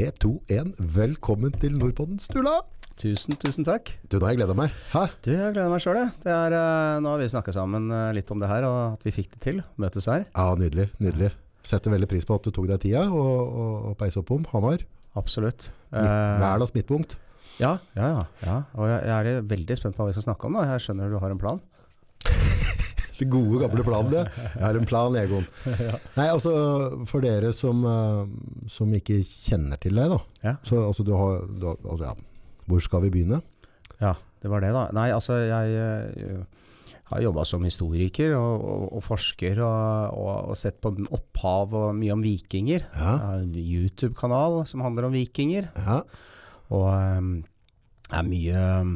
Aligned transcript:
3, 0.00 0.06
2, 0.16 0.28
1. 0.48 0.68
Velkommen 0.96 1.52
til 1.60 1.74
Nordpodden, 1.76 2.16
Sturla! 2.22 2.54
Tusen, 2.96 3.34
tusen 3.36 3.66
takk. 3.68 3.90
Du, 4.06 4.14
da 4.14 4.22
har 4.22 4.32
jeg 4.32 4.38
gleda 4.38 4.54
meg. 4.56 4.72
Hæ? 4.94 5.02
Du, 5.20 5.28
jeg 5.34 5.52
gleder 5.52 5.68
meg 5.68 5.82
sjøl, 5.84 5.98
jeg. 5.98 6.12
Det 6.22 6.32
er, 6.32 6.54
eh, 6.56 7.00
nå 7.04 7.10
har 7.12 7.20
vi 7.20 7.26
snakka 7.28 7.52
sammen 7.52 7.90
eh, 7.92 8.06
litt 8.16 8.32
om 8.32 8.40
det 8.40 8.48
her, 8.48 8.64
og 8.64 8.78
at 8.94 9.04
vi 9.04 9.12
fikk 9.12 9.28
det 9.34 9.42
til. 9.44 9.58
Møtes 9.76 10.08
her. 10.08 10.24
Ja, 10.30 10.46
nydelig. 10.56 10.86
nydelig. 11.04 11.34
Setter 11.68 11.92
veldig 11.92 12.08
pris 12.08 12.24
på 12.24 12.38
at 12.40 12.48
du 12.48 12.48
tok 12.48 12.70
deg 12.70 12.80
tida 12.86 13.02
og, 13.12 13.28
og, 13.44 13.90
og 13.92 14.20
opp 14.22 14.32
om 14.38 14.48
Hamar. 14.54 14.86
Absolutt. 15.20 15.68
Verdens 15.92 16.72
midtpunkt. 16.78 17.18
ja, 17.60 17.74
ja, 17.92 18.08
ja, 18.08 18.24
ja. 18.46 18.56
Og 18.80 18.88
jeg, 18.88 19.04
jeg 19.04 19.36
er 19.36 19.48
veldig 19.52 19.80
spent 19.82 19.98
på 19.98 20.06
hva 20.06 20.08
vi 20.08 20.16
skal 20.16 20.30
snakke 20.30 20.48
om. 20.48 20.56
da. 20.56 20.64
Jeg 20.78 20.86
skjønner 20.86 21.12
du 21.12 21.20
har 21.20 21.36
en 21.36 21.44
plan. 21.44 21.60
Det 23.20 23.28
gode, 23.28 23.58
gamle 23.60 23.84
planen, 23.84 24.14
det. 24.14 24.24
Jeg 24.54 24.64
har 24.64 24.78
en 24.78 24.88
plan, 24.88 25.16
Egon. 25.20 25.44
Nei, 26.18 26.26
altså, 26.30 26.52
for 27.10 27.24
dere 27.24 27.52
som, 27.56 27.82
eh, 27.84 28.22
som 28.72 28.94
ikke 28.96 29.20
kjenner 29.28 29.80
til 29.82 30.00
deg, 30.00 30.14
da. 30.14 30.54
Så 30.64 30.80
altså, 30.86 31.04
du 31.04 31.12
har, 31.18 31.44
du 31.52 31.68
har 31.68 31.76
altså, 31.84 32.10
ja. 32.10 32.14
Hvor 32.70 32.80
skal 32.84 33.04
vi 33.04 33.10
begynne? 33.12 33.42
Ja, 34.00 34.14
det 34.40 34.50
var 34.52 34.64
det, 34.64 34.72
da. 34.72 34.86
Nei, 34.96 35.10
altså, 35.12 35.36
jeg 35.42 35.76
eh, 35.76 36.64
har 37.10 37.24
jobba 37.24 37.44
som 37.48 37.64
historiker 37.66 38.36
og, 38.38 38.64
og, 38.64 38.88
og 38.96 39.04
forsker, 39.04 39.60
og, 39.66 40.14
og, 40.14 40.56
sett 40.58 40.80
på 40.80 40.94
opphav 41.10 41.74
og 41.76 41.92
mye 41.98 42.14
om 42.14 42.24
vikinger. 42.24 42.86
Ja. 42.94 43.14
YouTube-kanal 43.50 44.62
som 44.70 44.84
handler 44.86 45.10
om 45.10 45.16
vikinger. 45.18 45.70
ja. 45.76 46.02
Og 46.70 46.86
um, 46.86 47.30
er 48.14 48.26
mye 48.26 48.60
um, 48.78 48.92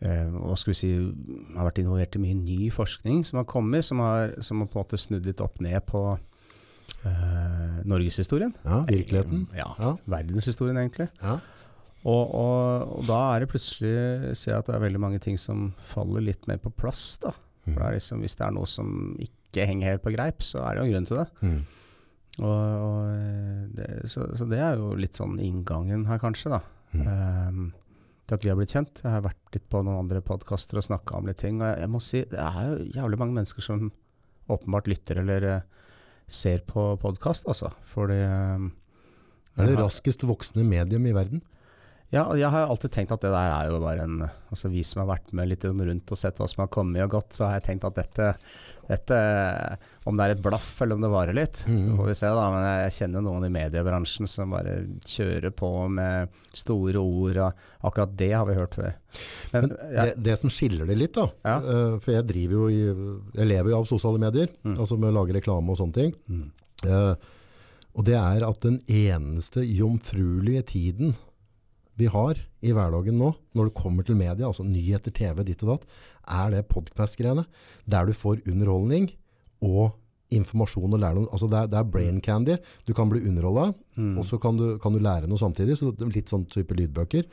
Hva 0.00 0.56
skal 0.60 0.74
vi 0.74 0.76
si 0.76 0.88
Har 1.56 1.70
vært 1.70 1.78
involvert 1.80 2.18
i 2.18 2.20
mye 2.20 2.36
ny 2.36 2.70
forskning 2.74 3.22
som 3.24 3.38
har 3.40 3.46
kommet, 3.48 3.84
som 3.86 4.02
har, 4.04 4.34
som 4.44 4.60
har 4.60 4.68
på 4.68 4.76
en 4.76 4.84
måte 4.84 4.98
snudd 5.00 5.24
litt 5.24 5.40
opp 5.40 5.56
ned 5.64 5.78
på 5.88 6.02
uh, 6.12 7.78
norgeshistorien. 7.88 8.52
ja 8.64 8.82
virkeligheten. 8.90 9.46
Ja, 9.56 9.70
Ja. 9.78 9.94
Verdenshistorien, 10.06 10.76
egentlig. 10.76 11.08
Ja. 11.22 11.38
Og, 12.06 12.34
og, 12.34 12.98
og 12.98 13.06
da 13.08 13.18
er 13.34 13.42
det 13.42 13.48
plutselig 13.50 14.36
ser 14.38 14.52
jeg 14.52 14.58
at 14.60 14.68
det 14.68 14.76
er 14.76 14.84
veldig 14.84 15.00
mange 15.02 15.18
ting 15.18 15.38
som 15.40 15.72
faller 15.88 16.22
litt 16.22 16.46
mer 16.46 16.60
på 16.62 16.70
plass. 16.70 17.18
da. 17.22 17.32
For 17.64 17.80
det 17.80 17.86
er 17.88 17.96
liksom, 17.96 18.20
Hvis 18.22 18.36
det 18.38 18.46
er 18.46 18.54
noe 18.54 18.68
som 18.70 19.16
ikke 19.18 19.66
henger 19.66 19.90
helt 19.90 20.04
på 20.04 20.12
greip, 20.14 20.44
så 20.44 20.60
er 20.62 20.76
det 20.76 20.82
jo 20.82 20.86
en 20.86 20.92
grunn 20.94 21.08
til 21.08 21.18
det. 21.18 21.26
Mm. 21.40 21.58
Og, 22.36 22.52
og 22.52 23.00
eh, 23.10 23.64
det, 23.74 23.88
så, 24.12 24.28
så 24.36 24.46
det 24.46 24.60
er 24.60 24.76
jo 24.76 24.92
litt 25.00 25.16
sånn 25.18 25.38
inngangen 25.42 26.04
her, 26.06 26.20
kanskje, 26.22 26.52
da. 26.52 26.60
Mm. 26.92 27.02
Ehm, 27.10 27.66
til 28.26 28.36
at 28.38 28.44
vi 28.44 28.50
har 28.50 28.58
blitt 28.58 28.72
kjent. 28.74 29.00
Jeg 29.04 29.12
har 29.12 29.24
vært 29.24 29.54
litt 29.54 29.66
på 29.70 29.82
noen 29.86 30.00
andre 30.02 30.20
podkaster 30.26 30.80
og 30.80 30.86
snakka 30.86 31.18
om 31.20 31.28
litt 31.30 31.38
ting. 31.42 31.60
Og 31.62 31.68
jeg, 31.70 31.80
jeg 31.84 31.92
må 31.92 32.00
si, 32.02 32.22
det 32.30 32.40
er 32.42 32.62
jo 32.72 32.86
jævlig 32.98 33.20
mange 33.22 33.36
mennesker 33.38 33.62
som 33.64 33.90
åpenbart 34.52 34.90
lytter 34.90 35.20
eller 35.22 35.46
eh, 35.50 35.60
ser 36.26 36.62
på 36.66 36.88
podkast, 37.02 37.46
altså. 37.50 37.70
Fordi 37.92 38.18
ehm, 38.22 38.70
Er 39.56 39.66
det 39.70 39.76
har- 39.76 39.84
raskest 39.86 40.26
voksende 40.26 40.66
medium 40.66 41.06
i 41.06 41.14
verden? 41.16 41.42
Ja, 42.14 42.28
jeg 42.38 42.46
har 42.54 42.68
alltid 42.70 42.92
tenkt 42.94 43.10
at 43.10 43.24
det 43.24 43.32
der 43.34 43.50
er 43.50 43.70
jo 43.72 43.80
bare 43.82 44.04
en 44.06 44.20
Altså 44.22 44.68
vi 44.70 44.84
som 44.86 45.00
har 45.02 45.08
vært 45.16 45.32
med 45.34 45.48
litt 45.50 45.64
rundt 45.66 46.12
og 46.14 46.18
sett 46.20 46.38
hva 46.38 46.46
som 46.46 46.62
har 46.62 46.68
kommet 46.70 47.02
og 47.02 47.10
gått, 47.16 47.32
så 47.34 47.48
har 47.48 47.56
jeg 47.58 47.64
tenkt 47.66 47.86
at 47.88 47.96
dette, 47.98 48.28
dette 48.88 49.16
Om 50.06 50.16
det 50.16 50.24
er 50.26 50.34
et 50.36 50.42
blaff 50.44 50.80
eller 50.82 50.94
om 50.94 51.02
det 51.02 51.10
varer 51.10 51.34
litt, 51.34 51.64
mm. 51.66 51.96
får 51.98 52.06
vi 52.06 52.14
se, 52.14 52.28
da. 52.30 52.44
Men 52.54 52.66
jeg 52.84 52.92
kjenner 53.00 53.24
noen 53.26 53.46
i 53.48 53.50
mediebransjen 53.50 54.28
som 54.30 54.52
bare 54.54 54.76
kjører 55.02 55.50
på 55.50 55.70
med 55.90 56.28
store 56.54 57.02
ord, 57.02 57.40
og 57.42 57.88
akkurat 57.90 58.14
det 58.16 58.30
har 58.32 58.46
vi 58.46 58.54
hørt 58.54 58.76
før. 58.78 58.92
Men, 59.52 59.66
Men 59.72 59.96
det, 59.96 60.12
det 60.28 60.36
som 60.38 60.52
skiller 60.52 60.86
det 60.86 60.98
litt, 61.00 61.14
da 61.18 61.26
Ja. 61.42 61.56
eh, 61.58 61.96
For 62.04 62.12
jeg 62.14 62.26
driver 62.28 62.54
jo 62.54 62.68
i 62.68 62.82
Jeg 63.40 63.48
lever 63.50 63.70
jo 63.72 63.80
av 63.80 63.86
sosiale 63.90 64.18
medier, 64.22 64.48
Mm. 64.62 64.78
altså 64.78 64.98
med 64.98 65.10
å 65.10 65.16
lage 65.18 65.34
reklame 65.34 65.70
og 65.74 65.80
sånne 65.82 65.94
ting. 65.98 66.14
Mm. 66.28 66.46
Uh, 66.86 67.14
og 67.96 68.04
det 68.04 68.14
er 68.14 68.44
at 68.44 68.60
den 68.60 68.82
eneste 68.92 69.62
jomfruelige 69.64 70.62
tiden 70.68 71.14
vi 71.96 72.08
har 72.12 72.38
i 72.60 72.72
hverdagen 72.76 73.16
nå, 73.16 73.30
når 73.56 73.70
det 73.70 73.76
kommer 73.78 74.04
til 74.04 74.18
media, 74.18 74.46
altså 74.48 74.64
nyheter, 74.66 75.14
TV, 75.16 75.44
ditt 75.48 75.62
og 75.64 75.74
datt, 75.74 75.86
er 76.28 76.50
det 76.52 76.66
podcast-greiene. 76.68 77.46
Der 77.88 78.04
du 78.08 78.12
får 78.16 78.42
underholdning 78.46 79.10
og 79.64 79.94
informasjon 80.34 80.92
og 80.92 81.00
lærdom. 81.00 81.28
Altså 81.30 81.48
det 81.48 81.58
er, 81.60 81.70
det 81.70 81.78
er 81.78 81.88
brain 81.88 82.20
candy. 82.20 82.58
Du 82.86 82.92
kan 82.94 83.08
bli 83.08 83.22
underholda, 83.28 83.70
mm, 83.96 84.16
og 84.18 84.26
så 84.26 84.38
kan 84.42 84.58
du, 84.58 84.76
kan 84.82 84.92
du 84.92 85.00
lære 85.00 85.30
noe 85.30 85.40
samtidig. 85.40 85.78
Så 85.78 85.92
det 85.94 86.04
er 86.04 86.14
litt 86.18 86.32
sånn 86.32 86.44
type 86.52 86.76
lydbøker. 86.76 87.28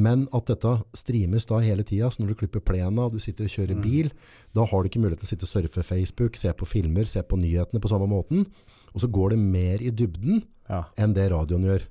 Men 0.00 0.24
at 0.34 0.48
dette 0.50 0.72
streames 0.96 1.46
da 1.46 1.60
hele 1.62 1.84
tida, 1.86 2.08
så 2.10 2.22
når 2.22 2.32
du 2.32 2.38
klipper 2.40 2.62
plena, 2.66 3.06
du 3.12 3.20
sitter 3.22 3.46
og 3.46 3.52
kjører 3.52 3.76
Mm. 3.76 3.82
bil, 3.82 4.10
da 4.54 4.64
har 4.66 4.82
du 4.82 4.88
ikke 4.88 5.02
mulighet 5.02 5.22
til 5.22 5.28
å 5.28 5.32
sitte 5.34 5.46
og 5.46 5.52
surfe 5.52 5.84
Facebook, 5.86 6.36
se 6.36 6.50
på 6.52 6.66
filmer, 6.66 7.04
se 7.06 7.22
på 7.22 7.38
nyhetene 7.38 7.82
på 7.82 7.90
samme 7.90 8.08
måten. 8.10 8.46
Og 8.94 9.00
så 9.02 9.10
går 9.10 9.30
det 9.34 9.38
mer 9.38 9.82
i 9.82 9.90
dybden 9.90 10.42
ja. 10.68 10.84
enn 10.96 11.14
det 11.14 11.30
radioen 11.30 11.66
gjør. 11.66 11.82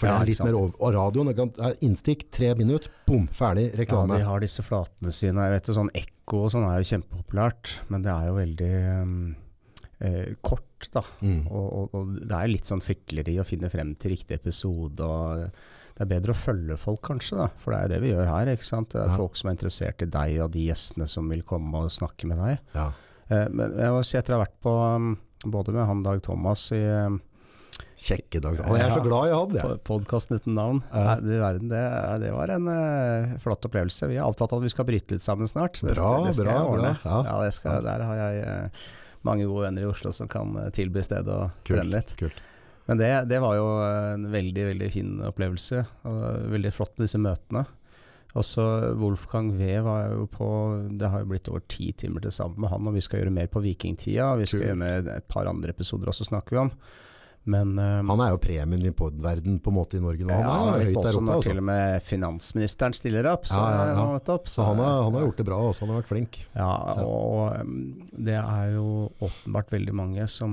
For 0.00 0.08
Ja, 0.08 0.14
det 0.16 0.22
er 0.22 0.30
litt 0.32 0.44
mer 0.46 0.56
over. 0.56 0.72
Og 0.80 0.94
radioen 0.96 1.34
kan- 1.36 1.74
innstikk, 1.84 2.22
tre 2.32 2.54
minutter, 2.56 2.88
bom, 3.06 3.26
ferdig 3.36 3.66
reklame. 3.76 4.16
Ja, 4.16 4.24
de 4.24 4.28
har 4.30 4.40
disse 4.40 4.64
flatene 4.64 5.12
sine. 5.12 5.44
Jeg 5.44 5.52
vet 5.58 5.68
jo 5.68 5.74
sånn 5.76 5.90
Ekko 6.00 6.44
og 6.46 6.50
sånn 6.54 6.64
er 6.70 6.80
jo 6.80 6.88
kjempepopulært, 6.94 7.74
men 7.92 8.02
det 8.06 8.12
er 8.14 8.30
jo 8.30 8.38
veldig 8.38 8.70
um, 9.02 9.36
eh, 10.00 10.30
kort, 10.42 10.88
da. 10.94 11.02
Mm. 11.20 11.42
Og, 11.50 11.66
og, 11.82 11.94
og 12.00 12.14
det 12.24 12.32
er 12.38 12.48
litt 12.48 12.64
sånn 12.70 12.80
fikleri 12.80 13.36
å 13.42 13.44
finne 13.44 13.68
frem 13.72 13.92
til 14.00 14.14
riktig 14.16 14.38
episode. 14.40 15.04
og 15.04 15.50
Det 15.94 16.06
er 16.06 16.12
bedre 16.14 16.32
å 16.32 16.40
følge 16.40 16.78
folk, 16.80 17.02
kanskje, 17.10 17.36
da. 17.42 17.48
For 17.60 17.74
det 17.74 17.80
er 17.80 17.82
jo 17.88 17.92
det 17.94 18.00
vi 18.06 18.12
gjør 18.14 18.30
her. 18.32 18.54
ikke 18.56 18.64
sant? 18.70 18.88
Det 18.94 19.02
er 19.02 19.08
Ja. 19.12 19.16
folk 19.20 19.36
som 19.36 19.50
er 19.50 19.54
interessert 19.58 20.00
i 20.02 20.06
deg 20.16 20.40
og 20.40 20.50
de 20.52 20.66
gjestene 20.70 21.08
som 21.08 21.28
vil 21.28 21.42
komme 21.42 21.74
og 21.84 21.90
snakke 21.92 22.24
med 22.30 22.38
deg. 22.40 22.58
Ja. 22.74 22.92
Eh, 23.28 23.48
men 23.52 23.76
jeg 23.76 23.90
må 23.92 24.00
si 24.04 24.16
etter 24.16 24.34
å 24.34 24.38
ha 24.40 24.46
vært 24.46 24.60
på 24.64 24.72
um, 24.96 25.18
både 25.44 25.72
med 25.76 25.86
han 25.86 26.02
Dag 26.02 26.22
Thomas 26.22 26.70
i 26.72 26.80
um, 27.06 27.20
Kjekke 28.00 28.40
dag. 28.42 28.60
Å, 28.64 28.76
jeg 28.78 28.86
er 28.86 28.94
så 28.94 29.02
glad 29.04 29.28
jeg 29.28 29.36
hadde 29.36 29.56
det. 29.56 29.62
på 29.64 29.74
podkasten 29.90 30.38
uten 30.40 30.54
navn. 30.56 30.78
Ja. 30.92 31.16
Nei, 31.20 31.38
verden, 31.42 31.68
det, 31.72 31.82
det 32.22 32.30
var 32.34 32.52
en 32.54 32.68
uh, 32.70 33.34
flott 33.42 33.66
opplevelse. 33.68 34.08
Vi 34.10 34.16
har 34.20 34.30
avtalt 34.30 34.54
at 34.56 34.64
vi 34.64 34.70
skal 34.72 34.86
bryte 34.88 35.16
litt 35.16 35.24
sammen 35.24 35.50
snart. 35.50 35.76
Det, 35.80 35.96
Bra, 35.98 36.12
det 36.24 36.34
skal 36.38 36.48
bra, 36.48 36.54
jeg 36.56 36.70
ordne. 36.74 36.92
bra. 37.02 37.18
Ja. 37.28 37.34
det 37.44 37.50
skal, 37.58 37.82
Der 37.86 38.04
har 38.08 38.22
jeg 38.22 38.44
uh, 38.46 38.86
mange 39.28 39.48
gode 39.50 39.66
venner 39.68 39.84
i 39.84 39.90
Oslo 39.90 40.14
som 40.16 40.30
kan 40.32 40.54
uh, 40.56 40.70
tilby 40.74 41.04
stedet 41.04 41.28
og 41.34 41.50
trene 41.68 41.90
litt. 41.92 42.14
Kult. 42.20 42.40
Men 42.88 42.98
det, 42.98 43.10
det 43.30 43.38
var 43.44 43.54
jo 43.54 43.66
en 43.84 44.24
veldig 44.32 44.64
veldig 44.72 44.86
fin 44.90 45.10
opplevelse. 45.28 45.84
Veldig 46.50 46.72
flott 46.74 46.96
med 46.96 47.06
disse 47.06 47.20
møtene. 47.22 47.62
Også 48.40 48.62
Wolfgang 48.98 49.52
V 49.58 49.68
var 49.82 50.08
jo 50.12 50.24
på 50.30 50.48
Det 50.98 51.08
har 51.10 51.22
jo 51.22 51.28
blitt 51.32 51.48
over 51.50 51.62
ti 51.70 51.88
timer 51.98 52.22
til 52.24 52.34
sammen 52.34 52.60
med 52.62 52.70
han, 52.72 52.86
og 52.86 52.94
vi 52.94 53.02
skal 53.04 53.22
gjøre 53.22 53.34
mer 53.34 53.46
på 53.50 53.62
vikingtida. 53.62 54.32
Vi 54.40 54.46
skal 54.48 54.60
Kult. 54.62 54.68
gjøre 54.70 54.80
med 54.82 55.12
et 55.14 55.28
par 55.30 55.50
andre 55.50 55.70
episoder 55.74 56.10
også, 56.10 56.26
snakker 56.30 56.56
vi 56.56 56.60
om. 56.64 56.72
Men 57.48 57.78
eh, 57.80 58.02
Han 58.04 58.20
er 58.20 58.34
jo 58.34 58.38
premien 58.42 58.82
i 58.84 58.90
podverden 58.92 59.56
på 59.64 59.70
en 59.72 59.76
måte 59.78 59.96
i 59.96 60.00
Norge 60.02 60.26
nå. 60.28 60.34
Han 60.36 60.44
ja, 60.44 60.74
er 60.76 60.90
høyt 60.90 60.98
der 61.00 61.16
oppe. 61.16 61.22
når 61.24 61.38
Altså. 61.38 61.48
til 61.48 61.60
og 61.62 61.64
med 61.70 62.02
finansministeren 62.04 62.96
stiller 62.98 63.28
opp. 63.32 63.46
Så, 63.48 63.56
Ja, 63.56 63.86
ja, 63.94 64.04
nettopp, 64.12 64.48
Så 64.52 64.66
han 64.66 64.76
har, 64.82 65.02
han 65.06 65.16
har 65.16 65.24
gjort 65.24 65.40
det 65.40 65.46
bra 65.48 65.60
også. 65.70 65.86
Han 65.86 65.94
har 65.94 66.02
vært 66.02 66.10
flink. 66.12 66.40
Ja, 66.54 66.68
og 67.00 67.56
um, 67.62 67.72
det 68.12 68.36
er 68.36 68.74
jo 68.74 69.08
åpenbart 69.24 69.72
veldig 69.72 69.94
mange 69.96 70.28
som 70.28 70.52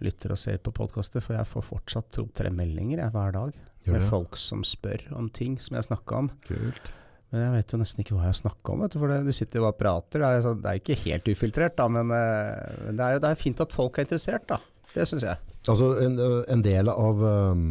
lytter 0.00 0.32
og 0.32 0.40
ser 0.40 0.56
på 0.64 0.72
podkaster, 0.72 1.20
for 1.20 1.36
jeg 1.36 1.50
får 1.52 1.68
fortsatt 1.68 2.10
to-tre 2.16 2.50
meldinger 2.50 3.04
jeg, 3.04 3.12
hver 3.12 3.36
dag 3.36 3.52
med 3.92 4.02
folk 4.08 4.36
som 4.38 4.62
spør 4.64 5.08
om 5.18 5.28
ting 5.28 5.56
som 5.60 5.76
jeg 5.76 5.84
snakka 5.90 6.16
om. 6.24 6.32
Kult. 6.48 6.92
Men 7.32 7.46
jeg 7.46 7.52
vet 7.58 7.72
jo 7.72 7.78
nesten 7.80 8.02
ikke 8.04 8.14
hva 8.16 8.26
jeg 8.28 8.40
snakka 8.42 8.72
om, 8.74 8.82
vet 8.84 8.92
du, 8.92 8.98
for 9.00 9.08
det, 9.12 9.20
du 9.24 9.32
sitter 9.32 9.58
jo 9.60 9.64
bare 9.64 9.72
og 9.74 9.80
prater. 9.80 10.20
Det 10.20 10.28
er, 10.28 10.42
sånn- 10.44 10.60
det 10.64 10.70
er 10.72 10.80
ikke 10.82 10.98
helt 11.06 11.30
ufiltrert, 11.32 11.76
da, 11.80 11.86
men 11.88 12.10
eh, 12.12 12.76
men 12.88 12.96
det 12.98 13.04
er 13.06 13.16
jo 13.16 13.22
det 13.24 13.30
er 13.32 13.40
fint 13.40 13.62
at 13.64 13.72
folk 13.72 13.98
er 13.98 14.04
interessert, 14.08 14.44
da. 14.52 14.58
Det 14.94 15.06
syns 15.08 15.24
jeg. 15.24 15.36
Altså 15.68 15.92
en, 16.02 16.18
en 16.52 16.62
del 16.64 16.88
av, 16.92 17.22
um, 17.52 17.64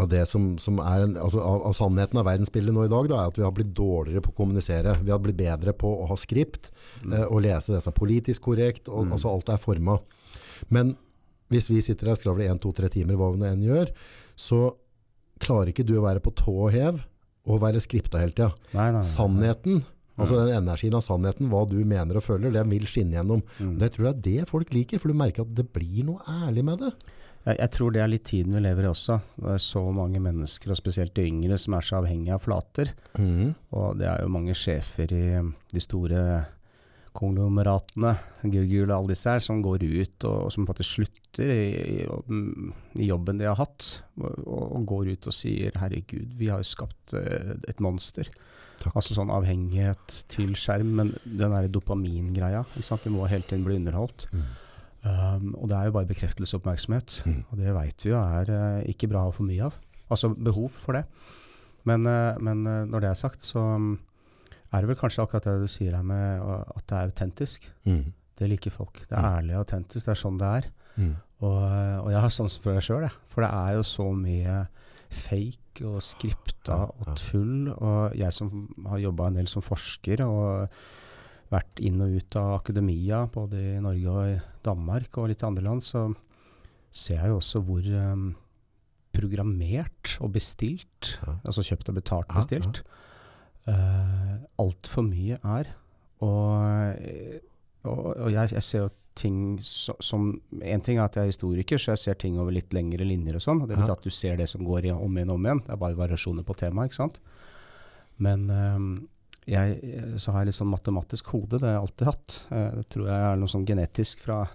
av 0.00 0.08
det 0.08 0.22
som, 0.30 0.52
som 0.62 0.78
er 0.80 1.04
en, 1.04 1.16
altså 1.20 1.42
av, 1.44 1.66
av 1.68 1.74
sannheten 1.76 2.20
av 2.20 2.24
verdensbildet 2.30 2.72
nå 2.76 2.86
i 2.86 2.92
dag, 2.92 3.08
da, 3.10 3.20
er 3.24 3.32
at 3.32 3.38
vi 3.40 3.44
har 3.44 3.52
blitt 3.56 3.74
dårligere 3.76 4.22
på 4.24 4.32
å 4.32 4.36
kommunisere. 4.38 4.94
Vi 5.04 5.12
har 5.12 5.20
blitt 5.20 5.36
bedre 5.40 5.74
på 5.76 5.90
å 6.02 6.06
ha 6.08 6.16
skript, 6.16 6.70
eh, 7.04 7.26
og 7.26 7.42
lese 7.44 7.74
det 7.74 7.82
som 7.84 7.92
er 7.92 7.98
politisk 8.00 8.46
korrekt, 8.48 8.88
og, 8.88 9.06
Mm. 9.06 9.12
altså 9.18 9.32
alt 9.34 9.48
er 9.52 9.60
forma. 9.60 9.98
Men 10.70 10.96
hvis 11.52 11.68
vi 11.68 11.82
sitter 11.84 12.06
her 12.08 12.16
og 12.16 12.22
skravler 12.22 12.48
1-2-3 12.54 12.88
timer, 12.94 13.16
hva 13.20 13.32
vi 13.34 13.42
nå 13.42 13.50
enn 13.50 13.66
gjør, 13.66 13.90
så 14.36 14.74
klarer 15.42 15.68
ikke 15.72 15.84
du 15.84 15.98
å 15.98 16.06
være 16.06 16.22
på 16.24 16.32
tå 16.38 16.54
og 16.68 16.70
hev 16.72 17.02
og 17.50 17.60
være 17.60 17.80
skripta 17.82 18.20
hele 18.22 18.32
tida. 18.32 18.52
Sannheten 19.04 19.82
nei, 19.82 19.88
altså 20.20 20.42
den 20.42 20.54
energien 20.58 20.94
av 20.98 21.04
sannheten, 21.06 21.48
hva 21.52 21.64
du 21.68 21.78
mener 21.84 22.18
og 22.20 22.26
føler, 22.26 22.52
det 22.52 22.66
vil 22.70 22.86
skinne 22.90 23.16
gjennom. 23.16 23.42
Mm. 23.58 23.74
Det 23.80 23.92
tror 23.94 24.08
jeg 24.08 24.14
er 24.14 24.22
det 24.28 24.50
folk 24.50 24.72
liker, 24.74 25.00
for 25.02 25.12
du 25.12 25.18
merker 25.18 25.46
at 25.46 25.54
det 25.56 25.68
blir 25.72 26.06
noe 26.08 26.20
ærlig 26.28 26.64
med 26.68 26.84
det. 26.84 26.92
Jeg, 27.42 27.58
jeg 27.58 27.70
tror 27.74 27.94
det 27.94 28.02
er 28.02 28.10
litt 28.12 28.26
tiden 28.28 28.54
vi 28.54 28.62
lever 28.62 28.86
i 28.86 28.90
også. 28.92 29.18
Det 29.40 29.54
er 29.56 29.62
så 29.64 29.82
mange 29.94 30.20
mennesker, 30.22 30.70
og 30.72 30.78
spesielt 30.78 31.14
de 31.16 31.26
yngre, 31.26 31.58
som 31.58 31.74
er 31.78 31.86
så 31.86 32.00
avhengige 32.02 32.36
av 32.36 32.44
flater. 32.44 32.92
Mm. 33.18 33.54
Og 33.72 33.96
det 33.98 34.10
er 34.10 34.22
jo 34.22 34.34
mange 34.36 34.54
sjefer 34.58 35.14
i 35.16 35.24
de 35.72 35.82
store 35.82 36.26
konglomeratene, 37.16 38.14
Google 38.42 38.88
og 38.88 38.94
alle 38.96 39.12
disse 39.12 39.32
her, 39.34 39.42
som 39.44 39.60
går 39.64 39.84
ut 39.84 40.24
og, 40.28 40.36
og 40.46 40.52
som 40.54 40.68
faktisk 40.68 40.96
slutter 40.96 41.50
i, 41.52 41.66
i, 41.82 41.96
jobben- 42.06 42.72
i 42.96 43.08
jobben 43.10 43.40
de 43.42 43.48
har 43.50 43.58
hatt, 43.60 43.88
og, 44.20 44.46
og 44.46 44.86
går 44.88 45.12
ut 45.12 45.28
og 45.28 45.36
sier 45.36 45.76
'herregud, 45.76 46.32
vi 46.38 46.48
har 46.52 46.62
jo 46.62 46.70
skapt 46.72 47.14
eh, 47.18 47.52
et 47.68 47.84
monster'. 47.84 48.32
Takk. 48.82 48.96
Altså 48.98 49.14
sånn 49.16 49.30
avhengighet 49.30 50.16
til 50.32 50.52
skjerm, 50.58 50.90
men 50.98 51.12
den 51.24 51.52
derre 51.54 51.70
dopamingreia. 51.70 52.64
Vi 52.74 53.12
må 53.14 53.28
hele 53.30 53.46
tiden 53.46 53.64
bli 53.66 53.78
underholdt. 53.78 54.26
Mm. 54.32 54.44
Um, 55.02 55.46
og 55.58 55.68
det 55.70 55.76
er 55.78 55.88
jo 55.88 55.94
bare 55.96 56.06
bekreftelsesoppmerksomhet. 56.10 57.20
Mm. 57.26 57.40
Og 57.50 57.58
det 57.58 57.74
veit 57.74 58.04
vi 58.06 58.12
jo 58.12 58.18
er 58.20 58.50
uh, 58.54 58.80
ikke 58.90 59.08
bra 59.10 59.24
å 59.24 59.30
ha 59.30 59.34
for 59.34 59.46
mye 59.48 59.66
av. 59.66 59.78
Altså 60.12 60.30
behov 60.34 60.70
for 60.82 60.98
det. 60.98 61.04
Men, 61.88 62.06
uh, 62.06 62.38
men 62.42 62.62
uh, 62.66 62.82
når 62.90 63.02
det 63.06 63.10
er 63.10 63.18
sagt, 63.22 63.42
så 63.46 63.62
mm, 63.78 63.92
er 64.72 64.82
det 64.84 64.90
vel 64.92 64.98
kanskje 65.00 65.24
akkurat 65.24 65.46
det 65.48 65.56
du 65.64 65.70
sier 65.70 65.96
her 65.98 66.06
med 66.06 66.42
at 66.42 66.84
det 66.86 66.98
er 66.98 67.10
autentisk. 67.10 67.66
Mm. 67.88 68.04
Det 68.38 68.48
liker 68.50 68.74
folk. 68.74 69.02
Det 69.08 69.14
er 69.18 69.22
Mm. 69.22 69.32
ærlig 69.38 69.54
og 69.56 69.64
autentisk. 69.66 70.06
Det 70.06 70.14
er 70.14 70.22
sånn 70.22 70.38
det 70.40 70.52
er. 70.60 70.70
Mm. 70.96 71.12
Og, 71.42 71.58
og 72.06 72.08
jeg 72.14 72.22
har 72.22 72.32
sansen 72.32 72.62
for 72.64 72.78
det 72.78 72.84
sjøl. 72.86 73.08
For 73.32 73.44
det 73.46 73.50
er 73.52 73.74
jo 73.78 73.82
så 73.86 74.06
mye 74.14 74.56
fake 75.12 75.84
og 75.88 76.00
skripta 76.04 76.80
og 76.90 77.12
tull. 77.20 77.68
Og 77.72 78.16
jeg 78.18 78.32
som 78.36 78.66
har 78.88 79.00
jobba 79.02 79.28
en 79.30 79.38
del 79.40 79.48
som 79.50 79.64
forsker 79.64 80.22
og 80.26 80.72
vært 81.52 81.82
inn 81.84 82.00
og 82.00 82.14
ut 82.16 82.36
av 82.40 82.54
akademia, 82.60 83.26
både 83.32 83.60
i 83.74 83.80
Norge 83.84 84.12
og 84.12 84.30
i 84.32 84.38
Danmark 84.64 85.18
og 85.20 85.28
litt 85.32 85.42
andre 85.44 85.64
land, 85.66 85.82
så 85.84 86.06
ser 86.92 87.18
jeg 87.20 87.32
jo 87.32 87.38
også 87.40 87.60
hvor 87.66 87.84
um, 88.12 88.30
programmert 89.12 90.16
og 90.24 90.32
bestilt, 90.32 91.18
Ja. 91.26 91.34
altså 91.44 91.64
kjøpt 91.66 91.90
og 91.92 91.98
betalt 92.00 92.28
Ja, 92.30 92.34
ja. 92.34 92.40
bestilt, 92.40 92.82
uh, 93.68 94.34
altfor 94.64 95.04
mye 95.04 95.36
er. 95.44 95.72
Og, 96.22 96.96
og, 97.84 98.16
og 98.16 98.28
jeg, 98.32 98.52
jeg 98.54 98.62
ser 98.62 98.84
jo 98.86 98.90
ting 99.14 99.58
som 99.62 100.40
En 100.62 100.80
ting 100.80 100.96
er 100.98 101.04
at 101.04 101.14
jeg 101.18 101.24
er 101.26 101.32
historiker, 101.32 101.78
så 101.78 101.92
jeg 101.92 101.98
ser 102.02 102.14
ting 102.14 102.38
over 102.40 102.52
litt 102.54 102.72
lengre 102.72 103.04
linjer 103.04 103.36
og 103.36 103.42
sånn. 103.44 103.60
Det 103.60 103.68
betyr 103.76 103.88
Ja. 103.92 103.92
at 103.98 104.02
du 104.02 104.10
ser 104.10 104.36
det 104.36 104.48
som 104.48 104.64
går 104.64 104.86
i, 104.86 104.90
om 104.92 105.16
igjen 105.16 105.30
og 105.30 105.34
om 105.40 105.44
igjen. 105.46 105.60
Det 105.66 105.72
er 105.74 105.76
bare 105.82 105.94
variasjoner 105.98 106.44
på 106.48 106.56
temaet, 106.56 106.90
ikke 106.90 107.00
sant. 107.02 107.18
Men 108.18 108.46
øhm, 108.48 109.08
jeg, 109.46 109.80
så 110.22 110.32
har 110.32 110.40
jeg 110.44 110.52
litt 110.52 110.58
sånn 110.60 110.70
matematisk 110.72 111.26
hode, 111.34 111.58
det 111.58 111.66
har 111.66 111.74
jeg 111.76 111.82
alltid 111.82 112.06
hatt. 112.06 112.38
Eh, 112.52 112.70
det 112.78 112.88
tror 112.94 113.06
jeg 113.10 113.26
er 113.32 113.36
noe 113.42 113.48
sånn 113.52 113.66
genetisk 113.66 114.20
fra 114.24 114.46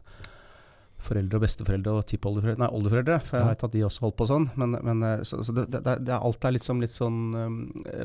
foreldre 1.07 1.38
og 1.38 1.44
besteforeldre 1.44 1.92
og 1.94 2.06
tippoldeforeldre 2.10 2.63
Nei, 2.63 2.69
oldeforeldre, 2.74 3.19
for 3.21 3.38
jeg 3.38 3.45
Ja. 3.45 3.50
vet 3.53 3.63
at 3.68 3.71
de 3.71 3.83
også 3.86 4.01
holdt 4.07 4.18
på 4.18 4.27
sånn. 4.27 4.50
Men, 4.57 4.71
men 4.81 5.03
eh, 5.03 5.21
så, 5.24 5.44
så 5.45 5.53
det, 5.53 5.68
det, 5.71 5.83
det 6.07 6.10
er 6.15 6.24
alt 6.25 6.44
er 6.48 6.51
litt, 6.56 6.63
sånn, 6.65 6.81
litt 6.81 6.95
sånn 6.95 7.19
øhm, 7.38 7.60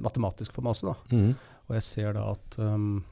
matematisk 0.05 0.53
for 0.53 0.63
meg 0.67 0.75
også, 0.77 0.93
da. 0.93 1.17
Mm. 1.17 1.35
Og 1.69 1.77
jeg 1.79 1.83
ser 1.89 2.13
da 2.19 2.27
at 2.35 2.59
øhm, 2.59 3.03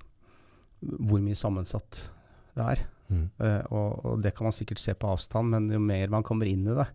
hvor 1.09 1.21
mye 1.25 1.39
sammensatt 1.39 2.11
det 2.59 2.67
er. 2.75 2.83
Mm. 3.11 3.27
Eh, 3.43 3.63
og, 3.75 4.05
og 4.07 4.23
det 4.25 4.35
kan 4.37 4.49
man 4.49 4.55
sikkert 4.57 4.83
se 4.83 4.95
på 4.95 5.11
avstand, 5.11 5.53
men 5.55 5.69
jo 5.75 5.83
mer 5.83 6.13
man 6.13 6.27
kommer 6.27 6.51
inn 6.51 6.67
i 6.69 6.77
det 6.77 6.87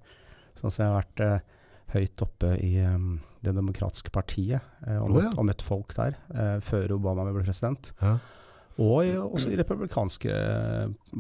Sånn 0.55 0.71
som 0.71 0.85
jeg 0.85 0.87
har 0.87 1.01
vært 1.01 1.21
uh, 1.25 1.55
høyt 1.91 2.21
oppe 2.23 2.53
i 2.63 2.77
um, 2.87 3.17
Det 3.43 3.51
demokratiske 3.57 4.13
partiet 4.15 4.63
uh, 4.87 5.01
og, 5.01 5.09
møtt, 5.11 5.25
møtt, 5.25 5.35
ja. 5.35 5.45
møtt 5.49 5.65
folk 5.65 5.95
der 5.97 6.15
før 6.63 6.95
Obama 6.95 7.25
ble 7.27 7.41
president. 7.41 7.91
Ja. 7.99 8.15
Og 8.81 9.07
i, 9.07 9.11
også 9.15 9.53
i 9.53 9.57
republikanske 9.59 10.31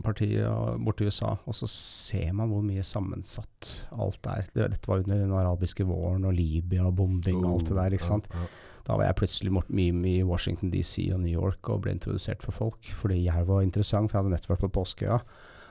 partiet 0.03 0.79
borte 0.83 1.05
i 1.05 1.11
USA. 1.11 1.35
Og 1.47 1.55
så 1.55 1.69
ser 1.71 2.33
man 2.35 2.51
hvor 2.51 2.63
mye 2.65 2.83
sammensatt 2.83 3.69
alt 3.95 4.27
er. 4.31 4.49
Dette 4.55 4.91
var 4.91 5.03
under 5.03 5.21
den 5.21 5.35
arabiske 5.35 5.87
våren 5.87 6.27
og 6.27 6.35
Libya 6.35 6.87
og 6.89 6.97
bombing 6.99 7.39
og 7.43 7.53
alt 7.53 7.71
det 7.71 7.77
der. 7.77 7.95
ikke 7.95 8.07
sant? 8.07 8.27
Ja. 8.33 8.47
Da 8.85 8.95
var 8.99 9.07
jeg 9.07 9.15
plutselig 9.17 9.51
mort- 9.51 9.69
mye 9.73 10.19
i 10.19 10.23
Washington 10.23 10.69
DC 10.73 11.07
og 11.15 11.19
New 11.23 11.31
York 11.33 11.69
og 11.73 11.81
ble 11.85 11.95
introdusert 11.95 12.43
for 12.45 12.53
folk. 12.53 12.85
Fordi 13.01 13.23
jeg 13.25 13.47
var 13.47 13.63
interessant, 13.65 14.11
for 14.11 14.19
jeg 14.19 14.23
hadde 14.25 14.35
nettopp 14.35 14.53
vært 14.55 14.65
på 14.67 14.73
Påskeøya. 14.79 15.19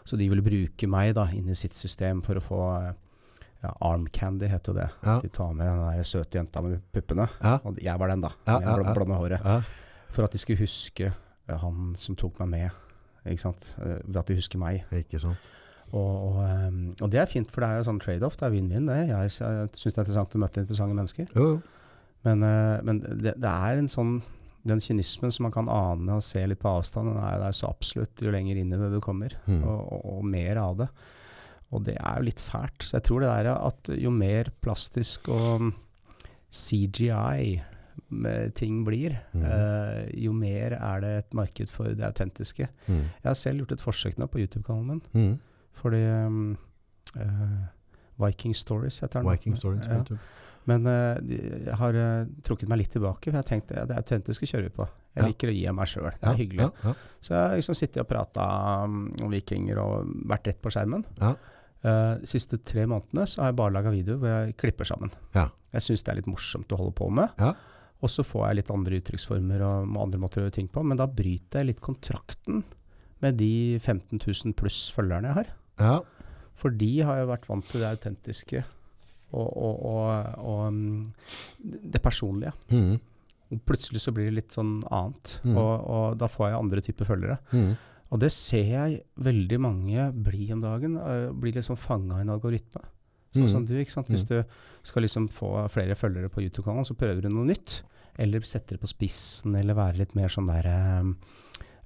Så 0.05 0.19
de 0.21 0.27
ville 0.29 0.43
bruke 0.45 0.89
meg 0.91 1.15
da 1.17 1.29
inn 1.33 1.49
i 1.49 1.55
sitt 1.57 1.75
system 1.79 2.21
for 2.27 2.37
å 2.37 2.43
få 2.45 2.59
eh, 2.83 2.93
ja, 3.63 3.71
arm 3.87 4.07
candy, 4.13 4.49
heter 4.51 4.75
jo 4.75 4.79
det. 4.83 4.89
Ja. 5.07 5.19
De 5.23 5.31
tar 5.33 5.55
med 5.57 5.67
den 5.71 5.85
der 5.97 6.05
søte 6.11 6.41
jenta 6.41 6.61
med 6.67 6.83
puppene. 6.93 7.29
Ja. 7.41 7.55
Og 7.65 7.79
jeg 7.81 7.99
var 8.03 8.11
den, 8.13 8.21
da. 8.27 8.33
Ja, 8.51 8.59
var 8.83 8.91
blonde 8.99 9.17
håret. 9.23 9.47
For 10.15 10.27
at 10.27 10.35
de 10.35 10.39
skulle 10.43 10.61
huske 10.61 11.07
eh, 11.13 11.57
han 11.63 11.95
som 11.97 12.19
tok 12.21 12.43
meg 12.45 12.51
med. 12.57 12.81
Ikke 13.31 13.47
sant? 13.47 13.71
Eh, 13.81 14.01
Ved 14.05 14.19
at 14.21 14.29
de 14.29 14.37
husker 14.43 14.61
meg. 14.61 14.83
Ikke 14.93 15.23
sant. 15.23 15.47
Og, 15.95 16.35
og, 16.35 16.43
og 17.01 17.11
det 17.13 17.21
er 17.23 17.31
fint, 17.31 17.47
for 17.53 17.63
det 17.63 17.71
er 17.71 17.79
jo 17.79 17.87
sånn 17.87 18.01
trade-off. 18.03 18.35
Det 18.41 18.49
er 18.49 18.53
vinn-vinn, 18.57 18.89
det. 18.91 18.99
Jeg, 19.07 19.31
jeg 19.39 19.71
syns 19.79 19.95
det 19.95 20.01
er 20.01 20.03
interessant 20.03 20.35
å 20.35 20.41
møte 20.43 20.65
interessante 20.65 20.97
mennesker. 20.99 21.31
Jo, 21.39 21.47
jo. 21.55 21.63
Men, 22.25 22.43
eh, 22.43 22.81
men 22.83 23.01
det, 23.05 23.35
det 23.43 23.51
er 23.51 23.77
en 23.83 23.89
sånn 23.93 24.15
Den 24.65 24.81
kynismen 24.81 25.29
som 25.35 25.45
man 25.45 25.53
kan 25.53 25.67
ane 25.69 26.15
og 26.17 26.23
se 26.25 26.41
litt 26.49 26.59
på 26.63 26.71
avstand, 26.79 27.11
den 27.13 27.19
er 27.21 27.37
der 27.43 27.53
så 27.53 27.69
absolutt 27.69 28.17
jo 28.25 28.31
lenger 28.33 28.57
inn 28.57 28.73
i 28.73 28.79
det 28.81 28.87
du 28.95 29.01
kommer. 29.05 29.35
Mm. 29.45 29.59
Og, 29.61 29.81
og, 29.93 30.05
og 30.15 30.25
mer 30.25 30.57
av 30.63 30.79
det. 30.79 30.87
Og 31.75 31.83
det 31.85 31.99
er 32.01 32.17
jo 32.17 32.25
litt 32.31 32.41
fælt. 32.41 32.81
Så 32.87 32.97
jeg 32.97 33.05
tror 33.05 33.21
det 33.21 33.29
der 33.29 33.51
at 33.59 33.91
jo 34.01 34.11
mer 34.15 34.49
plastisk 34.65 35.29
og 35.29 35.67
CGI 36.55 37.61
med 38.15 38.55
ting 38.55 38.85
blir, 38.87 39.19
Mm. 39.35 39.43
eh, 39.45 40.09
jo 40.25 40.33
mer 40.33 40.73
er 40.81 41.01
det 41.01 41.13
et 41.19 41.35
marked 41.35 41.69
for 41.69 41.85
det 41.93 42.05
autentiske. 42.07 42.69
Mm. 42.89 43.03
Jeg 43.21 43.29
har 43.29 43.35
selv 43.35 43.59
gjort 43.65 43.73
et 43.73 43.85
forsøk 43.85 44.17
nå 44.19 44.27
på 44.31 44.39
YouTube-kanalen 44.41 44.87
min. 44.87 45.03
Mm. 45.13 45.39
Fordi 45.75 46.01
um, 46.27 46.57
Viking 48.19 48.55
Stories 48.57 49.01
heter 49.01 49.21
den. 49.21 49.31
Viking 49.31 49.57
Stories 49.57 49.89
på 49.89 49.95
Ja. 50.15 50.17
Men 50.71 50.87
uh, 50.89 51.17
jeg 51.29 51.75
har 51.81 51.97
uh, 51.99 52.27
trukket 52.47 52.71
meg 52.73 52.79
litt 52.81 52.93
tilbake, 52.95 53.29
for 53.31 53.37
jeg 53.41 53.49
tenkte 53.51 53.77
ja, 53.77 53.85
det 53.89 53.97
er 53.99 54.05
autentiske 54.05 54.49
kjører 54.49 54.69
vi 54.71 54.77
på. 54.79 54.87
Jeg 55.15 55.23
Ja. 55.23 55.27
liker 55.31 55.51
å 55.51 55.55
gi 55.55 55.67
av 55.71 55.75
meg 55.79 55.87
sjøl. 55.91 56.09
Det 56.21 56.31
er 56.31 56.39
hyggelig. 56.41 56.69
Så 57.23 57.35
jeg 57.35 57.43
har 57.43 57.59
liksom 57.61 57.77
sittet 57.79 58.01
og 58.03 58.09
prata 58.11 58.47
um, 58.89 59.03
om 59.23 59.31
vikinger 59.31 59.79
og 59.83 60.09
vært 60.31 60.49
rett 60.51 60.63
på 60.65 60.73
skjermen. 60.75 61.05
Ja. 61.21 61.35
Uh, 61.85 62.17
siste 62.27 62.57
tre 62.65 62.87
månedene 62.89 63.27
så 63.29 63.43
har 63.45 63.51
jeg 63.53 63.59
bare 63.61 63.75
laga 63.77 63.93
videoer 63.93 64.19
hvor 64.23 64.33
jeg 64.33 64.57
klipper 64.63 64.89
sammen. 64.89 65.13
Ja. 65.37 65.51
Jeg 65.77 65.85
syns 65.85 66.03
det 66.07 66.15
er 66.15 66.19
litt 66.23 66.31
morsomt 66.33 66.73
å 66.73 66.81
holde 66.81 66.97
på 66.97 67.11
med. 67.13 67.29
Ja. 67.39 67.53
Og 68.05 68.11
så 68.13 68.25
får 68.27 68.49
jeg 68.49 68.59
litt 68.63 68.73
andre 68.75 68.99
uttrykksformer 69.01 69.63
og 69.65 69.95
andre 70.01 70.19
måter 70.21 70.41
å 70.43 70.47
gjøre 70.49 70.57
ting 70.59 70.67
på. 70.73 70.83
Men 70.85 70.99
da 71.01 71.07
bryter 71.09 71.61
jeg 71.63 71.71
litt 71.75 71.85
kontrakten 71.85 72.65
med 73.23 73.37
de 73.39 73.53
15 73.79 74.19
000 74.19 74.57
pluss 74.59 74.87
følgerne 74.97 75.31
jeg 75.31 75.39
har. 75.43 75.53
ja. 75.85 75.95
For 76.55 76.71
de 76.71 76.89
har 77.03 77.17
jo 77.19 77.25
vært 77.33 77.49
vant 77.51 77.65
til 77.67 77.81
det 77.83 77.89
autentiske 77.97 78.61
og, 79.35 79.83
og, 79.91 80.31
og, 80.39 80.61
um, 80.69 81.13
det 81.93 82.01
personlige. 82.05 82.53
Mm. 82.71 82.95
Og 83.55 83.61
plutselig 83.69 84.01
så 84.03 84.15
blir 84.15 84.31
det 84.31 84.39
litt 84.39 84.55
sånn 84.55 84.79
annet. 84.95 85.39
Mm. 85.45 85.59
Og, 85.61 86.17
da 86.21 86.29
får 86.31 86.49
jeg 86.51 86.61
andre 86.61 86.85
typer 86.87 87.11
følgere. 87.11 87.39
Mm. 87.53 87.75
Og 88.15 88.21
det 88.23 88.31
ser 88.35 88.69
jeg 88.71 89.01
veldig 89.27 89.59
mange 89.63 90.09
bli 90.27 90.47
om 90.55 90.61
dagen. 90.63 90.97
øh, 91.01 91.33
Blir 91.41 91.57
liksom 91.57 91.77
fanga 91.81 92.21
i 92.21 92.25
en 92.27 92.35
algoritme. 92.35 92.83
Sånn 93.35 93.49
Mm. 93.49 93.51
som 93.51 93.65
du, 93.67 93.75
ikke 93.81 93.91
sant. 93.97 94.07
Hvis 94.09 94.27
du 94.29 94.37
skal 94.87 95.03
liksom 95.03 95.29
få 95.29 95.69
flere 95.69 95.97
følgere 95.99 96.31
på 96.31 96.45
YouTube-kanalen, 96.45 96.87
så 96.87 96.95
prøver 96.95 97.23
du 97.23 97.29
noe 97.29 97.49
nytt. 97.49 97.83
Eller 98.17 98.41
setter 98.47 98.77
det 98.77 98.81
på 98.85 98.93
spissen, 98.93 99.57
eller 99.59 99.75
være 99.75 99.99
litt 99.99 100.15
mer 100.15 100.29
sånn 100.31 100.47
der 100.47 100.69
um, 101.01 101.17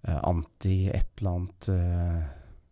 uh, 0.06 0.20
anti 0.28 0.90
et 0.92 1.08
eller 1.22 1.38
annet 1.38 1.68
uh, 1.72 2.26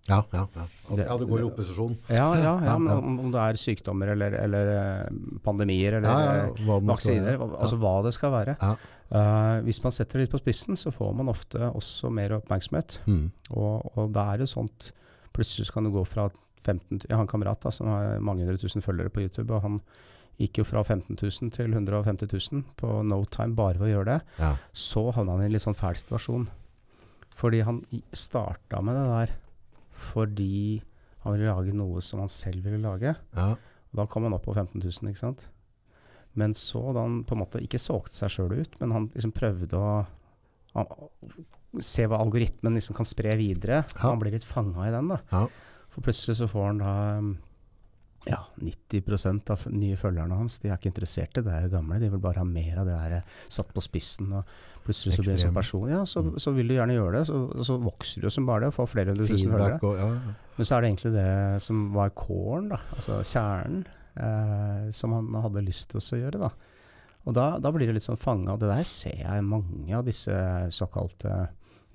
Ja, 0.06 0.20
ja, 0.32 0.44
ja. 0.54 0.64
At, 0.86 1.00
ja, 1.02 1.16
det 1.18 1.26
går 1.26 1.42
i 1.42 1.46
opposisjon. 1.48 1.96
Ja, 2.06 2.28
ja, 2.38 2.52
Ja, 2.62 2.76
om, 2.76 3.18
om 3.24 3.32
det 3.34 3.42
er 3.42 3.58
sykdommer 3.58 4.12
eller, 4.14 4.36
eller 4.38 4.70
uh, 4.70 5.38
pandemier 5.44 5.98
eller 5.98 6.52
uh, 6.52 6.60
hva 6.66 6.78
vaksiner. 6.92 7.40
Altså 7.42 7.78
hva 7.82 7.96
det 8.06 8.14
skal 8.14 8.34
være. 8.34 8.56
Ja. 8.60 8.74
Uh, 9.06 9.64
hvis 9.66 9.82
man 9.84 9.94
setter 9.94 10.18
det 10.18 10.26
litt 10.26 10.34
på 10.34 10.42
spissen, 10.42 10.78
så 10.78 10.92
får 10.94 11.12
man 11.18 11.30
ofte 11.30 11.70
også 11.72 12.10
mer 12.14 12.36
oppmerksomhet. 12.38 13.00
Mm. 13.06 13.28
Og, 13.54 13.90
og 13.96 14.14
da 14.14 14.30
er 14.32 14.44
det 14.44 14.50
sånt 14.52 14.92
Plutselig 15.36 15.68
kan 15.68 15.84
du 15.84 15.90
gå 15.92 16.00
fra 16.08 16.30
15 16.64 17.02
Jeg 17.02 17.12
har 17.12 17.20
en 17.20 17.28
kamerat 17.28 17.60
da, 17.60 17.68
som 17.74 17.90
har 17.92 18.22
mange 18.24 18.46
hundre 18.46 18.56
tusen 18.56 18.80
følgere 18.80 19.12
på 19.12 19.20
YouTube, 19.26 19.52
og 19.52 19.60
han 19.66 19.74
gikk 20.40 20.62
jo 20.62 20.66
fra 20.68 20.80
15 20.84 21.12
000 21.12 21.52
til 21.52 21.74
150 21.76 22.30
000 22.32 22.62
på 22.80 22.92
no 23.04 23.18
time 23.32 23.56
bare 23.56 23.80
ved 23.80 23.88
å 23.88 23.92
gjøre 23.94 24.14
det. 24.14 24.20
Ja. 24.40 24.54
Så 24.72 25.04
havna 25.16 25.36
han 25.36 25.44
i 25.44 25.50
en 25.50 25.52
litt 25.52 25.64
sånn 25.64 25.76
fæl 25.76 25.96
situasjon. 26.00 26.48
Fordi 27.36 27.60
han 27.68 27.82
starta 28.16 28.80
med 28.84 28.96
det 28.96 29.06
der 29.12 29.34
fordi 29.96 30.82
han 31.24 31.34
ville 31.34 31.50
lage 31.50 31.74
noe 31.74 32.02
som 32.04 32.22
han 32.22 32.30
selv 32.32 32.66
ville 32.66 32.80
lage. 32.82 33.14
Ja. 33.36 33.48
Og 33.56 34.00
da 34.00 34.06
kom 34.10 34.26
han 34.26 34.36
opp 34.36 34.46
på 34.46 34.54
15 34.54 34.78
000, 34.78 35.10
ikke 35.10 35.24
sant. 35.24 35.48
Men 36.36 36.52
så 36.56 36.82
da 36.92 37.06
han 37.06 37.22
på 37.26 37.34
en 37.34 37.42
måte 37.42 37.62
ikke 37.64 37.80
solgte 37.80 38.14
seg 38.14 38.34
sjøl 38.34 38.58
ut, 38.60 38.76
men 38.82 38.92
han 38.92 39.08
liksom 39.14 39.32
prøvde 39.34 39.80
å 39.80 39.90
han, 40.76 40.90
se 41.80 42.04
hva 42.08 42.20
algoritmen 42.20 42.76
liksom 42.76 42.96
kan 42.98 43.08
spre 43.08 43.32
videre. 43.40 43.82
Ja. 43.94 44.02
Han 44.10 44.20
blir 44.20 44.36
litt 44.36 44.46
fanga 44.46 44.86
i 44.86 44.92
den, 44.92 45.08
da. 45.12 45.20
Ja. 45.32 45.46
For 45.92 46.04
plutselig 46.04 46.36
så 46.38 46.48
får 46.50 46.66
han 46.70 46.82
da 46.82 46.94
ja, 48.26 48.40
90 48.58 49.50
av 49.54 49.66
nye 49.70 49.96
følgerne 49.96 50.34
hans 50.34 50.58
de 50.58 50.68
er 50.70 50.76
ikke 50.80 50.90
interessert 50.90 51.38
i 51.38 51.42
det 51.42 51.52
der 51.52 51.68
gamle. 51.70 51.98
De 52.02 52.08
vil 52.10 52.22
bare 52.22 52.42
ha 52.42 52.44
mer 52.48 52.80
av 52.82 52.86
det 52.88 52.96
der 52.98 53.14
eh, 53.20 53.36
satt 53.48 53.70
på 53.74 53.82
spissen. 53.84 54.32
og 54.34 54.44
Plutselig 54.86 55.14
så 55.16 55.22
blir 55.22 55.32
det 55.36 55.42
sånn 55.44 55.54
person. 55.54 55.88
Ja, 55.90 56.04
så, 56.06 56.22
Mm. 56.22 56.38
så 56.42 56.52
vil 56.54 56.68
du 56.68 56.74
gjerne 56.74 56.94
gjøre 56.96 57.18
det. 57.20 57.26
Så, 57.26 57.64
så 57.66 57.76
vokser 57.82 58.22
du 58.22 58.30
som 58.30 58.46
bare 58.46 58.60
det 58.64 58.68
og 58.72 58.74
får 58.80 58.88
flere 58.92 59.14
hundre 59.14 59.26
tusen 59.30 59.50
følgere. 59.52 59.78
Og 59.82 59.96
ja. 59.98 60.08
Men 60.56 60.66
så 60.66 60.76
er 60.76 60.80
det 60.82 60.90
egentlig 60.90 61.12
det 61.16 61.62
som 61.62 61.92
var 61.94 62.10
kåren, 62.18 62.68
da, 62.70 62.78
altså 62.94 63.20
kjernen, 63.22 63.84
eh, 64.16 64.90
som 64.94 65.12
han 65.12 65.30
hadde 65.42 65.62
lyst 65.66 65.90
til 65.90 66.00
å 66.02 66.20
gjøre. 66.24 66.38
da. 66.46 66.50
Og 67.26 67.34
da, 67.34 67.46
da 67.58 67.70
blir 67.74 67.86
du 67.90 67.92
litt 67.96 68.06
sånn 68.06 68.18
fanga. 68.18 68.54
Det 68.58 68.68
der 68.70 68.84
ser 68.86 69.16
jeg 69.22 69.42
mange 69.46 69.94
av 69.98 70.04
disse 70.06 70.34
såkalte 70.70 71.48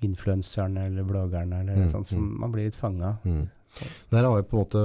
influenserne 0.04 0.86
eller 0.90 1.04
bloggerne, 1.06 1.60
eller 1.62 1.76
Mm, 1.84 1.88
sånt, 1.92 2.06
som 2.06 2.20
mm. 2.24 2.40
man 2.40 2.52
blir 2.52 2.64
litt 2.68 2.76
fanga. 2.76 3.16
Mm. 3.24 3.48
Der 4.10 4.24
har 4.24 4.36
jeg 4.36 4.48
på 4.50 4.58
en 4.58 4.64
måte 4.64 4.82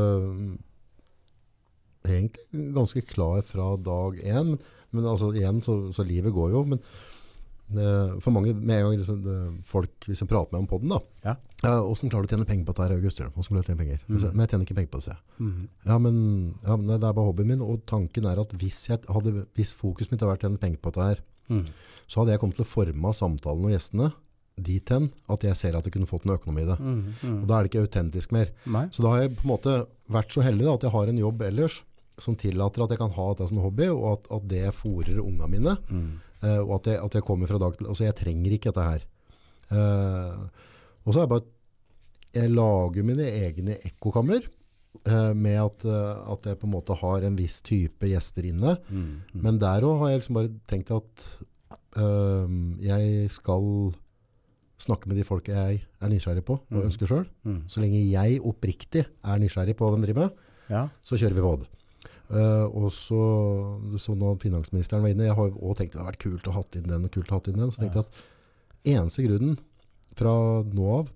egentlig 2.06 2.74
ganske 2.76 3.02
klar 3.08 3.42
fra 3.48 3.76
dag 3.78 4.20
én. 4.24 4.58
Men, 4.92 5.06
altså 5.06 5.34
igjen, 5.36 5.62
så, 5.62 5.92
så 5.94 6.04
livet 6.08 6.34
går 6.34 6.52
jo. 6.52 6.64
Men 6.66 6.80
det, 7.68 7.88
for 8.24 8.32
mange, 8.32 8.54
med 8.56 8.78
en 8.80 8.86
gang 8.88 8.94
liksom, 9.02 9.18
det, 9.26 9.38
folk, 9.68 9.92
hvis 10.08 10.22
jeg 10.24 10.30
prater 10.32 10.54
med 10.56 10.62
om 10.64 10.68
podden 10.72 10.94
da, 10.94 11.00
Ja. 11.26 11.34
hvordan 11.84 12.10
klarer 12.14 12.24
du 12.24 12.30
å 12.30 12.36
tjene 12.38 12.48
penger 12.48 12.66
på 12.70 12.76
dette 12.78 12.96
August? 12.96 13.20
Hvordan 13.20 13.44
klarer 13.50 13.68
du 13.68 13.74
å 13.74 13.80
penger? 13.82 14.00
Mm. 14.08 14.22
Men 14.32 14.44
jeg 14.46 14.50
tjener 14.54 14.66
ikke 14.68 14.78
penger 14.78 14.92
på 14.94 15.02
det, 15.02 15.04
sier 15.08 15.18
jeg. 15.18 15.24
Mhm. 15.44 15.66
Ja, 15.90 15.98
men, 15.98 16.22
ja, 16.64 16.76
men 16.78 16.88
det 16.94 17.08
er 17.10 17.18
bare 17.18 17.28
hobbyen 17.28 17.48
min, 17.52 17.62
og 17.66 17.82
tanken 17.86 18.26
er 18.32 18.40
at 18.40 18.56
hvis, 18.62 18.80
jeg 18.88 19.04
hadde, 19.12 19.46
hvis 19.58 19.74
fokuset 19.76 20.12
mitt 20.14 20.22
hadde 20.24 20.32
vært 20.32 20.46
å 20.46 20.48
tjene 20.48 20.64
penger 20.64 20.80
på 20.80 20.94
dette 20.96 21.10
her, 21.10 21.20
Mhm. 21.50 21.66
så 22.08 22.20
hadde 22.22 22.32
jeg 22.32 22.40
kommet 22.40 22.56
til 22.56 22.66
å 22.66 22.72
forme 22.72 23.14
samtalen 23.16 23.66
og 23.68 23.72
gjestene 23.76 24.14
dit 24.60 24.90
hen 24.90 25.12
at 25.30 25.44
jeg 25.44 25.56
ser 25.56 25.76
at 25.78 25.84
jeg 25.86 25.94
kunne 25.94 26.08
fått 26.10 26.26
noe 26.26 26.38
økonomi 26.40 26.64
i 26.64 26.66
det. 26.66 26.80
Mm, 26.80 27.14
mm. 27.22 27.42
Og 27.44 27.48
da 27.48 27.60
er 27.60 27.64
det 27.64 27.72
ikke 27.72 27.84
autentisk 27.86 28.32
mer. 28.32 28.48
Nei. 28.66 28.88
Så 28.90 29.04
da 29.04 29.10
har 29.12 29.20
jeg 29.22 29.36
på 29.38 29.44
en 29.46 29.52
måte 29.52 29.88
vært 30.12 30.34
så 30.34 30.44
heldig 30.46 30.66
da, 30.68 30.74
at 30.78 30.88
jeg 30.88 30.94
har 30.96 31.12
en 31.12 31.22
jobb 31.22 31.42
ellers 31.50 31.82
som 32.22 32.38
tillater 32.40 32.84
at 32.84 32.94
jeg 32.94 33.02
kan 33.02 33.14
ha 33.14 33.28
dette 33.34 33.50
som 33.52 33.60
hobby, 33.62 33.90
og 33.94 34.08
at, 34.16 34.32
at 34.34 34.48
det 34.50 34.64
fòrer 34.76 35.20
unga 35.22 35.50
mine. 35.52 35.76
Mm. 35.90 36.08
Uh, 36.42 36.62
og 36.64 36.74
at 36.80 36.92
jeg, 36.92 37.02
at 37.02 37.18
jeg 37.18 37.26
kommer 37.26 37.50
fra 37.50 37.60
dag 37.62 37.78
til 37.78 37.90
Altså, 37.90 38.06
jeg 38.06 38.18
trenger 38.18 38.56
ikke 38.56 38.72
dette 38.72 38.88
her. 38.88 39.06
Uh, 39.74 40.48
og 41.04 41.12
så 41.12 41.20
er 41.20 41.26
jeg 41.26 41.32
bare 41.34 41.48
Jeg 42.38 42.52
lager 42.54 43.04
mine 43.08 43.26
egne 43.26 43.78
ekkokammer. 43.90 44.46
uh, 45.08 45.34
med 45.36 45.58
at, 45.62 45.86
at 45.86 46.46
jeg 46.46 46.58
på 46.58 46.68
en 46.68 46.74
måte 46.74 46.96
har 46.98 47.26
en 47.26 47.38
viss 47.38 47.62
type 47.62 48.06
gjester 48.06 48.46
inne. 48.50 48.78
Mhm. 48.90 49.44
Men 49.44 49.60
der 49.62 49.86
òg 49.86 50.00
har 50.02 50.10
jeg 50.10 50.20
liksom 50.22 50.40
bare 50.42 50.54
tenkt 50.68 50.92
at 50.92 51.30
jeg 51.98 53.30
skal 53.34 53.94
snakke 54.88 55.08
med 55.12 55.18
de 55.20 55.24
folka 55.28 55.54
jeg 55.54 55.82
er 56.02 56.10
nysgjerrig 56.12 56.44
på 56.48 56.58
og 56.58 56.74
mm. 56.78 56.86
ønsker 56.88 57.10
sjøl. 57.12 57.26
Mm. 57.46 57.60
Så 57.70 57.82
lenge 57.84 58.00
jeg 58.10 58.40
oppriktig 58.42 59.04
er 59.06 59.42
nysgjerrig 59.44 59.76
på 59.78 59.86
hva 59.88 59.98
de 60.00 60.08
driver 60.08 60.30
med, 60.30 60.46
Ja. 60.72 60.88
så 61.04 61.16
kjører 61.20 61.36
vi 61.38 61.44
pod. 61.46 61.68
Uh, 62.28 62.66
og 62.76 62.90
så, 62.92 63.20
så 64.04 64.12
nå 64.20 64.34
finansministeren 64.42 65.00
var 65.06 65.14
inne, 65.14 65.30
jeg 65.30 65.36
har 65.38 65.54
også 65.54 65.78
tenkt 65.80 65.94
det 65.96 66.02
hadde 66.02 66.10
vært 66.12 66.24
kult 66.26 66.48
å 66.50 66.56
ha 66.58 66.60
hatt 66.60 66.76
inn 66.76 66.90
den 66.90 67.06
og 67.08 67.14
kult 67.14 67.30
å 67.32 67.38
ha 67.38 67.40
hatt 67.40 67.48
inn 67.54 67.62
den, 67.62 67.72
så 67.72 67.80
tenkte 67.86 68.02
jeg 68.02 68.10
at 68.10 68.98
eneste 68.98 69.24
grunnen 69.24 69.56
fra 70.20 70.34
nå 70.68 70.90
av, 70.98 71.08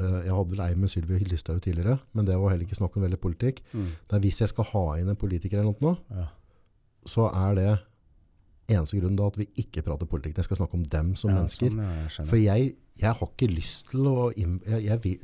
uh, 0.00 0.18
jeg 0.26 0.34
hadde 0.34 0.50
vel 0.56 0.64
ei 0.64 0.74
med 0.74 0.90
Sylvi 0.90 1.20
Listhaug 1.30 1.60
tidligere, 1.62 2.00
men 2.18 2.26
det 2.26 2.34
var 2.40 2.50
heller 2.50 2.66
ikke 2.66 2.80
snakk 2.80 2.96
om 2.98 3.04
veldig 3.06 3.20
politikk, 3.22 3.62
Mm. 3.74 3.92
det 4.10 4.16
er 4.18 4.24
hvis 4.26 4.40
jeg 4.42 4.50
skal 4.50 4.64
ha 4.72 4.84
inn 4.98 5.08
en 5.14 5.20
politiker 5.22 5.60
eller 5.62 5.70
noe 5.70 5.96
Ja. 6.10 6.26
så 7.06 7.28
er 7.30 7.54
det 7.54 7.78
eneste 8.74 8.98
grunnen 8.98 9.16
da 9.20 9.26
at 9.28 9.36
vi 9.38 9.46
ikke 9.60 9.82
prater 9.84 10.06
politikk. 10.08 10.38
Jeg 10.40 10.46
skal 10.48 10.56
snakke 10.56 10.74
om 10.78 10.82
dem 10.88 11.14
som 11.14 11.30
Ja, 11.30 11.36
mennesker. 11.36 11.68
sånn, 11.70 11.78
ja, 11.78 12.08
jeg. 12.08 12.26
For 12.30 12.36
jeg, 12.40 12.74
jeg 13.00 13.10
har 13.18 13.28
ikke 13.32 13.50
lyst 13.50 13.90
til 13.90 14.06
å 14.06 14.30
jeg, 14.36 14.60
jeg, 14.86 15.18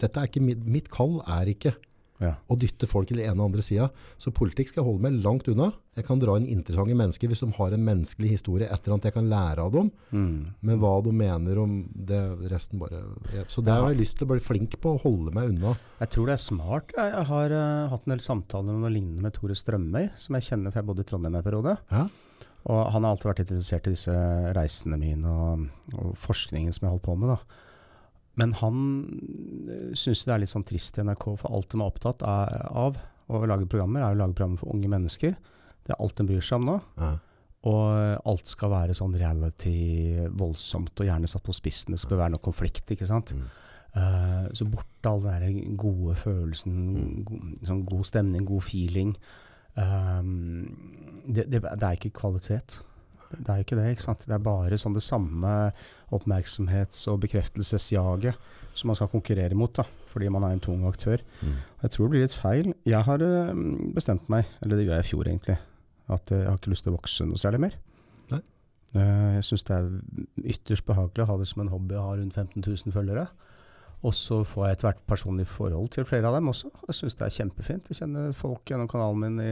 Dette 0.00 0.20
er 0.22 0.30
ikke 0.30 0.40
mitt, 0.44 0.64
mitt 0.64 0.90
kall 0.92 1.20
er 1.28 1.50
ikke 1.52 1.74
Ja. 2.20 2.34
å 2.52 2.56
dytte 2.56 2.84
folk 2.84 3.08
til 3.08 3.16
den 3.16 3.30
ene 3.30 3.40
og 3.40 3.46
andre 3.48 3.62
sida. 3.64 3.86
Så 4.20 4.28
politikk 4.36 4.68
skal 4.68 4.82
jeg 4.82 4.88
holde 4.90 5.00
meg 5.06 5.22
langt 5.24 5.46
unna. 5.48 5.70
Jeg 5.96 6.04
kan 6.04 6.20
dra 6.20 6.34
inn 6.36 6.50
interessante 6.52 6.92
mennesker 6.92 7.30
hvis 7.32 7.40
de 7.40 7.48
har 7.56 7.72
en 7.72 7.84
menneskelig 7.86 8.34
historie 8.34 8.68
etter 8.68 8.92
at 8.92 9.06
jeg 9.08 9.14
kan 9.14 9.28
lære 9.32 9.64
av 9.64 9.72
dem. 9.72 9.88
Mm. 10.12 10.52
Men 10.60 10.80
hva 10.82 10.92
de 11.04 11.14
mener 11.16 11.60
om 11.62 11.78
det, 11.96 12.20
resten 12.52 12.78
bare 12.80 13.00
jeg, 13.32 13.46
Så 13.48 13.64
det 13.64 13.72
har 13.72 13.88
jeg 13.88 14.02
lyst 14.02 14.18
til 14.20 14.28
å 14.28 14.32
bli 14.34 14.40
flink 14.44 14.76
på, 14.80 14.96
å 14.96 15.00
holde 15.00 15.32
meg 15.32 15.48
unna. 15.54 15.72
Jeg 16.02 16.12
tror 16.12 16.28
det 16.28 16.36
er 16.36 16.44
smart. 16.44 16.92
Jeg, 16.96 17.12
jeg 17.16 17.28
har 17.32 17.56
uh, 17.56 17.88
hatt 17.94 18.04
en 18.04 18.14
del 18.14 18.24
samtaler 18.24 18.76
om 18.76 18.84
noe 18.84 18.92
lignende 18.92 19.24
med 19.24 19.36
Tore 19.36 19.56
Strømøy, 19.56 20.10
som 20.20 20.36
jeg 20.36 20.48
kjenner, 20.50 20.72
for 20.72 20.82
jeg 20.82 20.90
bodde 20.92 21.04
i 21.04 21.08
Trondheim 21.08 21.40
en 21.40 21.46
periode. 21.48 21.78
Ja. 21.88 22.04
Og 22.68 22.90
han 22.92 23.04
har 23.06 23.14
alltid 23.14 23.30
vært 23.30 23.42
interessert 23.46 23.88
i 23.88 23.94
disse 23.94 24.14
reisene 24.56 24.98
mine 25.00 25.30
og, 25.32 25.62
og 25.96 26.10
forskningen 26.20 26.74
som 26.76 26.86
jeg 26.86 26.94
holdt 26.94 27.06
på 27.06 27.16
med. 27.16 27.32
da. 27.32 27.68
Men 28.40 28.52
han 28.60 28.76
syns 29.98 30.26
det 30.26 30.34
er 30.34 30.42
litt 30.42 30.52
sånn 30.52 30.66
trist 30.68 30.98
i 31.00 31.04
NRK, 31.04 31.26
for 31.40 31.56
alt 31.56 31.72
de 31.72 31.80
er 31.80 31.86
opptatt 31.86 32.22
av, 32.26 33.00
å 33.30 33.40
lage 33.46 33.68
programmer, 33.70 34.02
er 34.04 34.14
å 34.14 34.20
lage 34.20 34.36
programmer 34.36 34.60
for 34.60 34.74
unge 34.74 34.90
mennesker. 34.90 35.34
Det 35.86 35.94
er 35.94 36.00
alt 36.02 36.16
de 36.18 36.26
bryr 36.28 36.44
seg 36.44 36.60
om 36.60 36.70
nå. 36.70 36.76
Ja. 37.00 37.10
Og 37.70 38.28
alt 38.30 38.48
skal 38.48 38.72
være 38.72 38.96
sånn 38.96 39.16
reality, 39.20 39.74
voldsomt 40.40 41.02
og 41.02 41.08
gjerne 41.08 41.28
satt 41.28 41.44
på 41.44 41.54
spissen. 41.56 41.92
Det 41.92 42.00
skal 42.00 42.22
være 42.22 42.34
noe 42.36 42.44
konflikt, 42.44 42.86
ikke 42.94 43.08
sant. 43.08 43.34
Mm. 43.36 43.50
Uh, 43.90 44.46
så 44.54 44.64
borte 44.70 45.10
all 45.10 45.24
den 45.24 45.42
der 45.42 45.76
gode 45.80 46.14
følelsen, 46.16 46.76
go, 47.26 47.40
sånn 47.66 47.84
god 47.88 48.08
stemning, 48.08 48.46
god 48.48 48.64
feeling. 48.64 49.12
Um, 49.78 50.64
det, 51.26 51.46
det, 51.50 51.62
det 51.62 51.86
er 51.86 51.98
ikke 51.98 52.14
kvalitet. 52.20 52.80
Det 53.30 53.48
er 53.48 53.62
ikke 53.62 53.78
det. 53.78 53.90
ikke 53.92 54.08
sant? 54.08 54.24
Det 54.26 54.34
er 54.34 54.42
bare 54.42 54.78
sånn 54.80 54.96
det 54.96 55.04
samme 55.06 55.52
oppmerksomhets- 56.14 57.06
og 57.12 57.20
bekreftelsesjaget 57.22 58.38
som 58.74 58.90
man 58.90 58.98
skal 58.98 59.10
konkurrere 59.10 59.56
mot, 59.58 59.72
da, 59.74 59.84
fordi 60.10 60.30
man 60.32 60.46
er 60.46 60.56
en 60.56 60.62
tung 60.62 60.82
aktør. 60.88 61.22
Mm. 61.42 61.58
Jeg 61.82 61.92
tror 61.94 62.06
det 62.06 62.12
blir 62.14 62.24
litt 62.24 62.38
feil. 62.38 62.72
Jeg 62.88 63.06
har 63.06 63.24
eh, 63.26 63.52
bestemt 63.96 64.30
meg, 64.32 64.48
eller 64.62 64.78
det 64.78 64.86
gjorde 64.86 65.00
jeg 65.00 65.06
i 65.06 65.10
fjor 65.10 65.30
egentlig, 65.30 65.58
at 66.16 66.32
eh, 66.32 66.42
jeg 66.42 66.50
har 66.50 66.60
ikke 66.60 66.72
lyst 66.74 66.86
til 66.86 66.94
å 66.94 66.98
vokse 66.98 67.26
noe 67.28 67.40
særlig 67.40 67.62
mer. 67.66 67.78
Nei. 68.32 68.40
Eh, 68.94 69.30
jeg 69.38 69.48
syns 69.50 69.66
det 69.68 69.78
er 69.78 69.90
ytterst 70.54 70.86
behagelig 70.88 71.26
å 71.26 71.30
ha 71.32 71.38
det 71.42 71.48
som 71.50 71.64
en 71.64 71.72
hobby 71.74 71.98
å 71.98 72.06
ha 72.08 72.16
rundt 72.18 72.38
15 72.38 72.62
000 72.62 72.96
følgere. 72.96 73.26
Og 74.06 74.14
så 74.16 74.38
får 74.48 74.66
jeg 74.66 74.76
etter 74.78 74.88
hvert 74.90 75.02
personlig 75.10 75.44
forhold 75.50 75.90
til 75.92 76.06
flere 76.08 76.30
av 76.30 76.38
dem 76.38 76.48
også. 76.48 76.70
Jeg 76.88 76.96
syns 76.96 77.18
det 77.18 77.26
er 77.26 77.34
kjempefint. 77.36 77.90
Jeg 77.92 77.98
kjenner 78.00 78.30
folk 78.36 78.62
gjennom 78.70 78.88
kanalen 78.88 79.20
min 79.26 79.42
i 79.44 79.50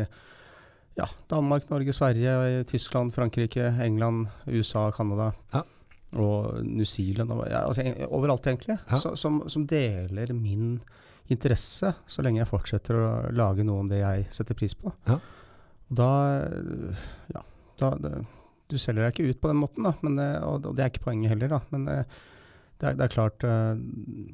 ja, 0.99 1.05
Danmark, 1.31 1.67
Norge, 1.71 1.93
Sverige, 1.95 2.65
Tyskland, 2.71 3.13
Frankrike, 3.15 3.67
England, 3.85 4.25
USA, 4.49 4.87
Canada. 4.97 5.29
Ja. 5.53 5.61
Og 6.17 6.63
New 6.65 6.87
Zealand. 6.89 7.31
Og, 7.37 7.45
ja, 7.51 7.61
altså, 7.69 7.85
overalt, 8.09 8.47
egentlig. 8.49 8.79
Så, 8.97 9.13
som, 9.21 9.43
som 9.53 9.67
deler 9.69 10.33
min 10.33 10.79
interesse, 11.29 11.93
så 12.09 12.25
lenge 12.25 12.41
jeg 12.41 12.49
fortsetter 12.49 12.97
å 12.97 13.11
lage 13.37 13.67
noe 13.69 13.83
om 13.85 13.91
det 13.93 14.01
jeg 14.01 14.25
setter 14.33 14.57
pris 14.57 14.73
på. 14.81 14.95
Ja. 15.11 15.19
Da 15.93 16.09
Ja. 17.35 17.45
Da, 17.79 17.93
det, 18.01 18.11
du 18.69 18.75
selger 18.81 19.05
deg 19.07 19.13
ikke 19.15 19.29
ut 19.31 19.39
på 19.45 19.49
den 19.53 19.61
måten, 19.61 19.85
da, 19.87 19.93
men, 20.03 20.17
det- 20.19 20.41
og, 20.43 20.65
og 20.67 20.75
det 20.77 20.83
er 20.83 20.91
ikke 20.91 21.05
poenget 21.05 21.31
heller. 21.31 21.53
Da, 21.53 21.61
men 21.71 21.85
det, 21.87 21.99
det, 22.79 22.89
er, 22.93 22.95
det 22.99 23.05
er 23.09 23.13
klart 23.13 23.45
eh, 23.45 23.79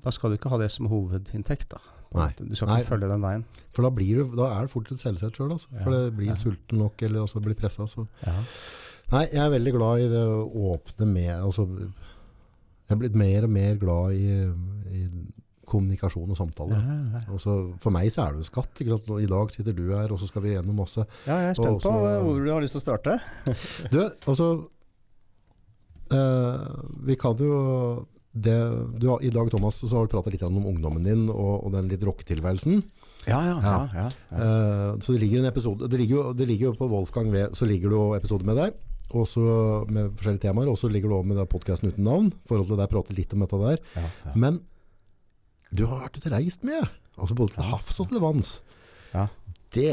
Da 0.04 0.12
skal 0.12 0.30
du 0.30 0.36
ikke 0.38 0.50
ha 0.52 0.58
det 0.60 0.70
som 0.74 0.86
hovedinntekt. 0.92 1.70
da. 1.72 1.80
Nei. 2.14 2.28
Du 2.38 2.54
skal 2.54 2.68
Nei. 2.70 2.80
ikke 2.82 2.92
følge 2.94 3.08
den 3.10 3.22
veien. 3.24 3.44
For 3.74 3.82
da, 3.82 3.90
blir 3.90 4.20
du, 4.20 4.34
da 4.38 4.50
er 4.54 4.66
det 4.68 4.70
fort 4.74 4.90
et 4.94 5.00
selvsett 5.02 5.34
sjøl. 5.40 5.50
Altså. 5.56 5.68
For 5.82 5.90
det 5.94 6.02
blir 6.18 6.28
Ja. 6.30 6.34
sulten 6.38 6.78
nok, 6.78 7.02
eller 7.02 7.24
også 7.24 7.40
blir 7.42 7.56
pressa. 7.58 7.86
Ja. 8.26 8.34
Nei, 9.12 9.24
jeg 9.32 9.40
er 9.44 9.50
veldig 9.50 9.72
glad 9.74 10.00
i 10.04 10.10
det 10.12 10.20
å 10.24 10.44
åpne 10.74 11.06
med 11.10 11.30
altså, 11.36 11.66
Jeg 11.68 12.94
er 12.94 13.00
blitt 13.00 13.16
mer 13.16 13.44
og 13.44 13.50
mer 13.50 13.74
glad 13.80 14.12
i, 14.12 14.36
i 14.94 15.02
kommunikasjon 15.66 16.30
og 16.30 16.36
samtale. 16.38 16.76
Ja, 16.78 17.20
Og 17.32 17.40
så 17.40 17.54
for 17.80 17.90
meg 17.90 18.10
så 18.12 18.26
er 18.28 18.32
det 18.36 18.44
jo 18.44 18.48
skatt. 18.52 18.80
Ikke 18.84 18.98
sant? 18.98 19.10
I 19.24 19.26
dag 19.32 19.50
sitter 19.50 19.72
du 19.76 19.86
her, 19.96 20.12
og 20.12 20.20
så 20.20 20.28
skal 20.28 20.42
vi 20.44 20.52
gjennom 20.54 20.76
masse. 20.84 21.04
Ja, 21.26 21.38
jeg 21.40 21.50
er 21.54 21.58
spent 21.58 21.80
også, 21.80 21.90
på 21.90 22.22
hvor 22.28 22.44
du 22.44 22.50
har 22.52 22.60
lyst 22.64 22.76
til 22.76 22.82
å 22.82 22.86
starte. 22.86 23.18
Du, 23.92 24.00
altså 24.28 24.48
eh, 26.12 26.66
Vi 27.08 27.16
kan 27.20 27.36
jo 27.40 27.58
det, 28.34 28.54
du 28.98 29.06
I 29.22 29.30
dag 29.30 29.50
Thomas, 29.52 29.78
så 29.78 29.90
har 29.94 30.06
du 30.06 30.12
prata 30.12 30.30
litt 30.32 30.42
om 30.42 30.58
ungdommen 30.66 31.04
din 31.06 31.28
og, 31.30 31.64
og 31.64 31.72
den 31.74 31.88
litt 31.90 32.02
rocketilværelsen. 32.02 32.82
Ja, 33.28 33.38
ja, 33.46 33.54
Ja. 33.62 33.76
ja. 33.94 34.08
ja, 34.30 34.36
Eh, 34.36 34.98
så 35.00 35.14
det 35.14 35.20
ligger 35.22 35.40
en 35.40 35.48
episode 35.48 35.86
Det 35.88 35.96
ligger 35.96 36.16
jo, 36.16 36.24
det 36.36 36.48
ligger 36.48 36.66
jo 36.66 36.74
på 36.76 36.88
Wolfgang 36.90 37.30
V, 37.32 37.46
så 37.56 37.64
ligger 37.64 37.88
det 37.88 37.96
jo 37.96 38.08
episode 38.18 38.44
med 38.44 38.58
deg. 38.58 38.74
Også 39.14 39.40
med 39.88 40.10
forskjellige 40.18 40.42
temaer. 40.48 40.68
Og 40.68 40.76
så 40.80 40.90
ligger 40.90 41.08
det 41.12 41.18
også 41.20 41.30
med 41.30 41.48
podkasten 41.48 41.92
uten 41.92 42.04
navn. 42.04 42.32
forhold 42.48 42.68
til 42.68 42.80
deg 42.80 42.90
prate 42.90 43.16
litt 43.16 43.32
om 43.36 43.44
dette 43.46 43.60
der. 43.62 43.78
ja, 43.96 44.08
ja. 44.26 44.34
Men 44.34 44.60
du 45.74 45.86
har 45.86 46.04
vært 46.04 46.18
ute 46.18 46.28
og 46.30 46.36
reist 46.36 46.66
mye. 46.66 46.82
Altså 47.16 47.34
både 47.38 47.54
til 47.54 47.68
havs 47.70 48.00
og 48.02 48.10
til 48.10 48.20
vanns. 48.22 48.50
Ja. 49.14 49.28
Det 49.74 49.92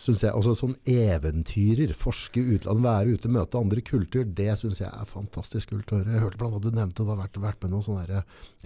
syns 0.00 0.22
jeg 0.24 0.32
altså 0.32 0.54
Sånn 0.56 0.74
eventyrer, 0.88 1.92
forske 1.96 2.40
utlandet, 2.40 2.84
være 2.86 3.14
ute, 3.16 3.30
møte 3.32 3.60
andre 3.60 3.82
kulturer, 3.84 4.28
det 4.38 4.54
syns 4.60 4.80
jeg 4.80 4.88
er 4.90 5.08
fantastisk 5.10 5.72
kult 5.74 5.92
å 5.92 5.98
høre. 6.00 6.14
Jeg 6.16 6.24
hørte 6.24 6.40
blant 6.40 6.56
annet 6.56 6.66
du 6.70 6.78
nevnte 6.78 7.04
du 7.04 7.10
har 7.12 7.20
vært, 7.20 7.36
vært 7.42 7.62
med 7.66 7.74
noen 7.74 7.84
sånne 7.86 8.22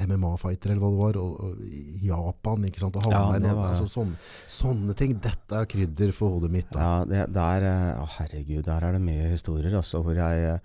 MMA-fighter 0.07 0.73
eller 0.73 0.83
hva 0.85 0.91
det 0.95 1.01
var, 1.03 1.19
og, 1.21 1.33
og 1.41 2.05
Japan. 2.05 2.67
ikke 2.69 2.83
sant? 2.85 2.99
Og 3.01 3.09
Ja, 3.09 3.19
havna 3.25 3.37
i 3.37 3.45
det 3.45 3.55
var- 3.57 3.73
altså, 3.73 3.89
sånne, 3.91 4.19
sånne 4.47 4.97
ting. 4.99 5.17
Dette 5.25 5.61
er 5.61 5.67
krydder 5.71 6.13
for 6.15 6.37
hodet 6.37 6.51
mitt. 6.55 6.71
Da. 6.71 6.79
Ja, 6.81 7.05
det, 7.05 7.33
der, 7.35 7.69
eh, 7.71 8.03
å 8.03 8.07
herregud, 8.19 8.65
der 8.65 8.85
er 8.89 8.93
det 8.99 9.03
mye 9.03 9.31
historier 9.35 9.75
altså, 9.81 10.03
hvor 10.05 10.15
jeg 10.19 10.45
eh, 10.55 10.59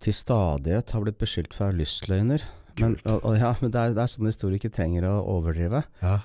til 0.00 0.12
stadighet 0.14 0.90
har 0.94 1.02
blitt 1.04 1.18
beskyldt 1.18 1.52
for 1.54 1.66
å 1.66 1.70
være 1.72 1.80
lystløgner. 1.82 2.42
Men, 2.78 2.94
og, 3.04 3.24
og, 3.24 3.34
ja, 3.40 3.54
men 3.60 3.72
det 3.74 3.80
er, 3.80 3.94
det 3.96 4.02
er 4.04 4.10
sånne 4.12 4.30
historier 4.30 4.60
ikke 4.60 4.70
trenger 4.74 5.08
å 5.10 5.14
overdrive. 5.26 5.82
Ja. 6.00 6.20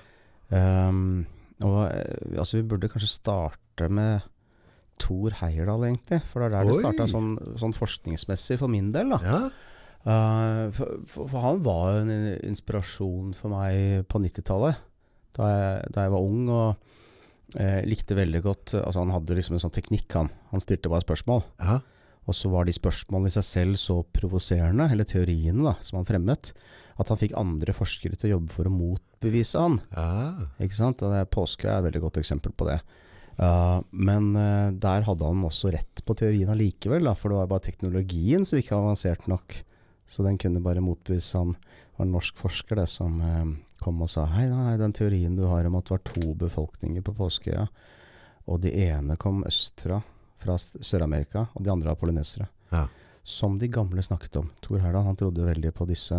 Um, 0.54 1.26
og 1.64 1.80
eh, 1.90 2.38
altså, 2.38 2.60
vi 2.60 2.66
burde 2.70 2.90
kanskje 2.92 3.10
starte 3.10 3.58
med 3.90 4.24
Thor 5.02 5.34
Heyerdahl, 5.40 5.84
egentlig. 5.88 6.20
For 6.30 6.40
det 6.40 6.46
er 6.46 6.54
der 6.54 6.68
det 6.68 6.74
Oi. 6.76 6.82
starta 6.82 7.06
sånn, 7.10 7.34
sånn 7.60 7.74
forskningsmessig 7.74 8.58
for 8.60 8.70
min 8.70 8.92
del. 8.94 9.14
da. 9.16 9.20
ja. 9.24 9.40
Uh, 10.04 10.68
for, 10.76 10.98
for, 11.08 11.28
for 11.32 11.40
han 11.40 11.62
var 11.64 12.02
en 12.02 12.10
inspirasjon 12.44 13.30
for 13.32 13.48
meg 13.54 14.04
på 14.12 14.20
90-tallet, 14.20 14.76
da, 15.34 15.46
da 15.88 16.04
jeg 16.04 16.12
var 16.12 16.26
ung 16.26 16.42
og 16.52 16.90
eh, 17.56 17.80
likte 17.88 18.14
veldig 18.14 18.42
godt 18.44 18.74
Altså 18.78 19.00
Han 19.02 19.10
hadde 19.10 19.34
liksom 19.34 19.56
en 19.56 19.62
sånn 19.64 19.72
teknikk, 19.74 20.06
han. 20.14 20.28
Han 20.52 20.62
stilte 20.62 20.92
bare 20.92 21.06
spørsmål. 21.06 21.42
ja. 21.64 21.80
Og 22.24 22.32
så 22.32 22.48
var 22.48 22.64
de 22.64 22.72
spørsmålene 22.72 23.28
i 23.28 23.34
seg 23.34 23.44
selv 23.44 23.76
så 23.76 23.98
provoserende, 24.16 24.86
eller 24.92 25.04
teoriene 25.04 25.60
da, 25.66 25.74
som 25.84 25.98
han 25.98 26.06
fremmet, 26.08 26.54
at 26.96 27.10
han 27.12 27.18
fikk 27.20 27.34
andre 27.36 27.74
forskere 27.76 28.16
til 28.16 28.30
å 28.30 28.32
jobbe 28.38 28.54
for 28.54 28.70
å 28.70 28.72
motbevise 28.72 29.60
han. 29.60 29.80
ja. 29.92 30.46
Ikke 30.64 30.78
sant? 30.78 31.04
Og 31.04 31.12
det 31.12 31.20
er 31.20 31.28
Påske 31.28 31.68
er 31.68 31.82
et 31.82 31.88
veldig 31.90 32.00
godt 32.06 32.20
eksempel 32.22 32.54
på 32.56 32.68
det. 32.70 32.78
Uh, 33.34 33.82
men 33.90 34.30
uh, 34.38 34.70
der 34.70 35.04
hadde 35.06 35.26
han 35.26 35.42
også 35.46 35.72
rett 35.74 36.02
på 36.06 36.14
teorien 36.18 36.50
allikevel, 36.52 37.08
for 37.18 37.32
det 37.32 37.40
var 37.40 37.50
bare 37.50 37.66
teknologien 37.66 38.46
som 38.46 38.60
ikke 38.60 38.76
var 38.76 38.86
avansert 38.86 39.26
nok. 39.30 39.56
Så 40.06 40.22
den 40.26 40.38
kunne 40.38 40.62
bare 40.62 40.84
motbevise 40.84 41.40
han. 41.40 41.54
Det 41.56 41.98
var 41.98 42.06
en 42.06 42.14
norsk 42.14 42.38
forsker 42.38 42.78
det, 42.78 42.86
som 42.92 43.18
uh, 43.18 43.54
kom 43.82 44.02
og 44.04 44.12
sa 44.12 44.28
hei, 44.36 44.46
nei, 44.50 44.76
den 44.80 44.94
teorien 44.94 45.34
du 45.38 45.46
har 45.50 45.66
om 45.66 45.78
at 45.80 45.88
det 45.88 45.96
var 45.96 46.04
to 46.12 46.34
befolkninger 46.44 47.04
på 47.04 47.16
Påskeøya, 47.18 47.66
og 48.44 48.60
de 48.62 48.74
ene 48.86 49.18
kom 49.20 49.42
østfra, 49.48 50.02
fra 50.44 50.58
Sør-Amerika, 50.60 51.46
og 51.56 51.64
de 51.64 51.72
andre 51.72 51.90
var 51.90 51.98
polynesere. 51.98 52.46
Ja. 52.70 52.86
Som 53.24 53.56
de 53.58 53.70
gamle 53.72 54.02
snakket 54.04 54.36
om. 54.36 54.50
Tor 54.60 54.82
Herdal 54.82 55.06
han 55.06 55.16
trodde 55.16 55.46
veldig 55.46 55.70
på 55.72 55.86
disse 55.88 56.18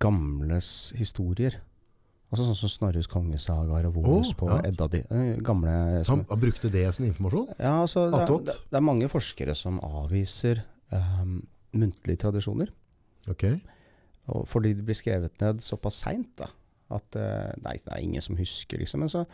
gamles 0.00 0.68
historier. 0.96 1.58
Altså 2.32 2.46
sånn 2.48 2.56
som 2.56 2.70
Snorres 2.72 3.08
kongesagaer 3.12 3.90
og 3.90 3.98
Våres 3.98 4.30
Oh, 4.32 4.36
på 4.40 4.46
ja. 4.48 4.60
Edda 4.70 4.86
di. 4.88 5.02
eh, 5.04 5.34
Gamle 5.44 5.74
Så 6.00 6.14
han, 6.14 6.22
brukte 6.40 6.70
det 6.72 6.86
som 6.96 7.04
informasjon? 7.04 7.50
Ja, 7.58 7.74
altså 7.82 8.06
det, 8.08 8.22
det, 8.48 8.54
det 8.72 8.78
er 8.78 8.86
mange 8.86 9.08
forskere 9.12 9.52
som 9.58 9.76
avviser 9.84 10.62
um, 10.96 11.42
muntlige 11.76 12.22
tradisjoner. 12.24 12.72
Ok. 13.28 13.44
Og 14.32 14.46
fordi 14.48 14.72
det 14.78 14.86
blir 14.88 14.96
skrevet 14.96 15.36
ned 15.44 15.60
såpass 15.60 16.00
seint. 16.06 16.40
At 16.92 17.20
uh, 17.20 17.52
nei, 17.66 17.76
det 17.84 17.92
er 17.92 18.00
ingen 18.00 18.24
som 18.24 18.40
husker, 18.40 18.80
liksom. 18.80 19.04
Men 19.04 19.12
så, 19.12 19.26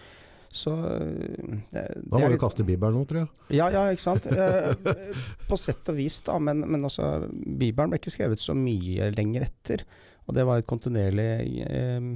så 0.51 0.75
eh, 0.97 1.63
det, 1.71 1.87
Da 2.03 2.19
må 2.19 2.33
du 2.35 2.39
kaste 2.41 2.67
Bibelen 2.67 2.99
nå, 2.99 3.05
tror 3.07 3.23
jeg. 3.23 3.31
Ja, 3.61 3.71
ja, 3.75 3.87
ikke 3.95 4.09
sant. 4.09 4.27
På 5.49 5.59
sett 5.61 5.87
og 5.95 5.99
vis, 6.03 6.19
da. 6.27 6.39
Men, 6.43 6.67
men 6.67 6.83
altså, 6.91 7.29
Bibelen 7.31 7.95
ble 7.95 8.03
ikke 8.03 8.15
skrevet 8.19 8.43
så 8.43 8.59
mye 8.59 9.13
lenger 9.15 9.47
etter. 9.47 9.87
Og 10.29 10.37
det 10.37 10.45
var 10.45 10.61
et 10.61 10.69
kontinuerlig 10.69 11.29
eh, 11.65 12.09